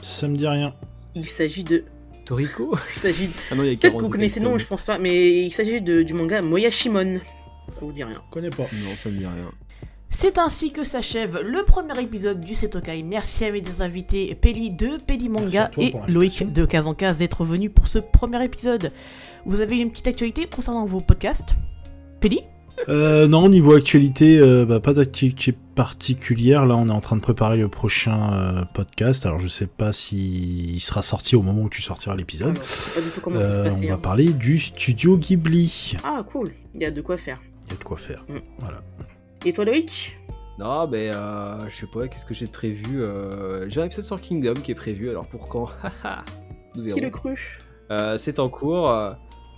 Ça 0.00 0.26
me 0.28 0.36
dit 0.36 0.46
rien. 0.46 0.74
Il 1.14 1.26
s'agit 1.26 1.64
de, 1.64 1.84
Toriko? 2.24 2.74
Il 2.94 2.98
s'agit. 3.00 3.28
Ah 3.50 3.54
non, 3.56 3.64
il 3.64 3.66
y 3.66 3.72
a 3.72 3.76
Peut-être 3.76 3.80
que 3.80 3.86
40 3.88 4.02
vous 4.02 4.08
connaissez 4.08 4.40
tomes. 4.40 4.58
je 4.58 4.66
pense 4.66 4.84
pas, 4.84 4.98
mais 4.98 5.42
il 5.42 5.50
s'agit 5.52 5.82
de- 5.82 6.02
du 6.02 6.14
manga 6.14 6.40
Moyashimon. 6.40 7.20
Ça 7.74 7.80
vous 7.80 7.92
dit 7.92 8.04
rien. 8.04 8.22
Je 8.26 8.32
connais 8.32 8.50
pas. 8.50 8.62
Non, 8.62 8.94
ça 8.94 9.10
me 9.10 9.16
dit 9.16 9.26
rien. 9.26 9.50
C'est 10.12 10.38
ainsi 10.38 10.72
que 10.72 10.82
s'achève 10.82 11.40
le 11.40 11.64
premier 11.64 11.98
épisode 12.00 12.40
du 12.40 12.56
Setokai. 12.56 13.04
Merci 13.04 13.44
à 13.44 13.52
mes 13.52 13.60
deux 13.60 13.80
invités, 13.80 14.34
Peli 14.34 14.70
de 14.70 14.98
Peli 15.06 15.28
Manga 15.28 15.70
et. 15.78 15.94
Loïc 16.08 16.52
de 16.52 16.64
Kazankaz 16.64 17.18
d'être 17.18 17.44
venus 17.44 17.70
pour 17.72 17.86
ce 17.86 17.98
premier 17.98 18.44
épisode. 18.44 18.90
Vous 19.46 19.60
avez 19.60 19.78
une 19.78 19.90
petite 19.90 20.08
actualité 20.08 20.46
concernant 20.46 20.84
vos 20.84 21.00
podcasts 21.00 21.54
Peli? 22.20 22.40
Euh, 22.88 23.28
non, 23.28 23.48
niveau 23.48 23.74
actualité, 23.74 24.38
euh, 24.38 24.64
bah, 24.64 24.80
pas 24.80 24.94
d'actualité 24.94 25.54
particulière. 25.74 26.66
Là, 26.66 26.76
on 26.76 26.88
est 26.88 26.92
en 26.92 27.00
train 27.00 27.16
de 27.16 27.20
préparer 27.20 27.56
le 27.56 27.68
prochain 27.68 28.32
euh, 28.32 28.64
podcast. 28.74 29.26
Alors, 29.26 29.38
je 29.38 29.48
sais 29.48 29.66
pas 29.66 29.92
si 29.92 30.74
il 30.74 30.80
sera 30.80 31.02
sorti 31.02 31.36
au 31.36 31.42
moment 31.42 31.62
où 31.62 31.68
tu 31.68 31.82
sortiras 31.82 32.16
l'épisode. 32.16 32.58
Euh, 32.58 33.00
on 33.26 33.30
va 33.30 33.94
hein. 33.94 33.98
parler 33.98 34.30
du 34.30 34.58
studio 34.58 35.18
Ghibli. 35.18 35.96
Ah, 36.04 36.24
cool. 36.26 36.50
Il 36.74 36.80
y 36.80 36.84
a 36.84 36.90
de 36.90 37.00
quoi 37.00 37.16
faire. 37.16 37.40
Il 37.70 37.74
y 37.74 37.76
a 37.76 37.78
de 37.78 37.84
quoi 37.84 37.96
faire. 37.96 38.24
Mm. 38.28 38.38
Voilà. 38.58 38.82
Et 39.46 39.52
toi, 39.52 39.64
Loïc? 39.64 40.18
Non, 40.58 40.86
ben, 40.86 41.14
euh, 41.14 41.58
je 41.68 41.74
sais 41.76 41.86
pas, 41.86 42.06
qu'est-ce 42.08 42.26
que 42.26 42.34
j'ai 42.34 42.46
de 42.46 42.50
prévu 42.50 43.02
euh, 43.02 43.68
J'ai 43.70 43.80
un 43.80 43.84
épisode 43.84 44.04
sur 44.04 44.20
Kingdom 44.20 44.54
qui 44.54 44.72
est 44.72 44.74
prévu, 44.74 45.08
alors 45.08 45.26
pour 45.26 45.48
quand? 45.48 45.70
Nous 46.74 46.86
Qui 46.88 47.00
le 47.00 47.10
cru? 47.10 47.58
Euh, 47.90 48.18
c'est 48.18 48.38
en 48.38 48.48
cours. 48.48 48.92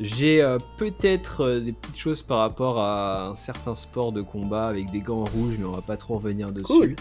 J'ai 0.00 0.40
euh, 0.42 0.58
peut-être 0.78 1.42
euh, 1.44 1.60
des 1.60 1.72
petites 1.72 1.96
choses 1.98 2.22
par 2.22 2.38
rapport 2.38 2.78
à 2.80 3.26
un 3.28 3.34
certain 3.34 3.74
sport 3.74 4.12
de 4.12 4.22
combat 4.22 4.66
avec 4.68 4.90
des 4.90 5.00
gants 5.00 5.24
rouges, 5.24 5.56
mais 5.58 5.64
on 5.64 5.72
va 5.72 5.82
pas 5.82 5.96
trop 5.96 6.14
revenir 6.16 6.46
dessus. 6.50 6.64
Cool. 6.64 6.96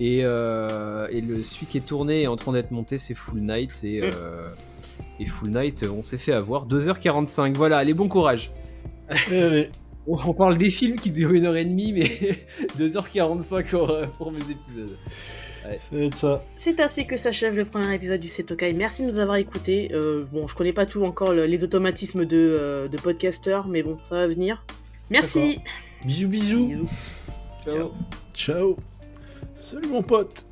Et, 0.00 0.20
euh, 0.22 1.06
et 1.10 1.20
le 1.20 1.42
celui 1.42 1.66
qui 1.66 1.78
est 1.78 1.82
tourné 1.86 2.22
et 2.22 2.26
en 2.28 2.36
train 2.36 2.52
d'être 2.52 2.70
monté, 2.70 2.98
c'est 2.98 3.14
Full 3.14 3.40
Night. 3.40 3.72
Et, 3.84 4.00
Mm. 4.00 4.10
euh, 4.14 4.48
et 5.20 5.26
Full 5.26 5.50
Night, 5.50 5.84
on 5.84 6.02
s'est 6.02 6.18
fait 6.18 6.32
avoir 6.32 6.66
2h45. 6.66 7.56
Voilà, 7.56 7.78
allez, 7.78 7.94
bon 7.94 8.08
courage. 8.08 8.52
Allez. 9.30 9.70
On 10.06 10.34
parle 10.34 10.58
des 10.58 10.70
films 10.70 10.96
qui 10.96 11.10
durent 11.12 11.32
une 11.32 11.46
heure 11.46 11.56
et 11.56 11.64
demie, 11.64 11.92
mais 11.92 12.04
2h45 12.78 13.70
pour, 13.70 13.90
euh, 13.90 14.06
pour 14.18 14.32
mes 14.32 14.40
épisodes. 14.40 14.96
Ouais. 15.64 16.10
Ça. 16.12 16.42
C'est 16.56 16.80
ainsi 16.80 17.06
que 17.06 17.16
s'achève 17.16 17.54
le 17.56 17.64
premier 17.64 17.94
épisode 17.94 18.18
du 18.18 18.28
Setokai. 18.28 18.72
Merci 18.72 19.02
de 19.02 19.06
nous 19.06 19.18
avoir 19.18 19.36
écoutés. 19.36 19.90
Euh, 19.94 20.24
bon, 20.32 20.48
je 20.48 20.56
connais 20.56 20.72
pas 20.72 20.86
tout 20.86 21.04
encore 21.04 21.32
le- 21.32 21.46
les 21.46 21.62
automatismes 21.62 22.24
de, 22.24 22.36
euh, 22.36 22.88
de 22.88 22.96
podcasteurs, 22.96 23.68
mais 23.68 23.84
bon, 23.84 23.96
ça 24.02 24.16
va 24.16 24.26
venir. 24.26 24.64
Merci. 25.08 25.60
Bisous, 26.04 26.28
bisous. 26.28 26.66
Bisous. 26.66 26.88
Ciao. 27.64 27.92
Ciao. 28.34 28.76
Salut, 29.54 29.88
mon 29.88 30.02
pote. 30.02 30.46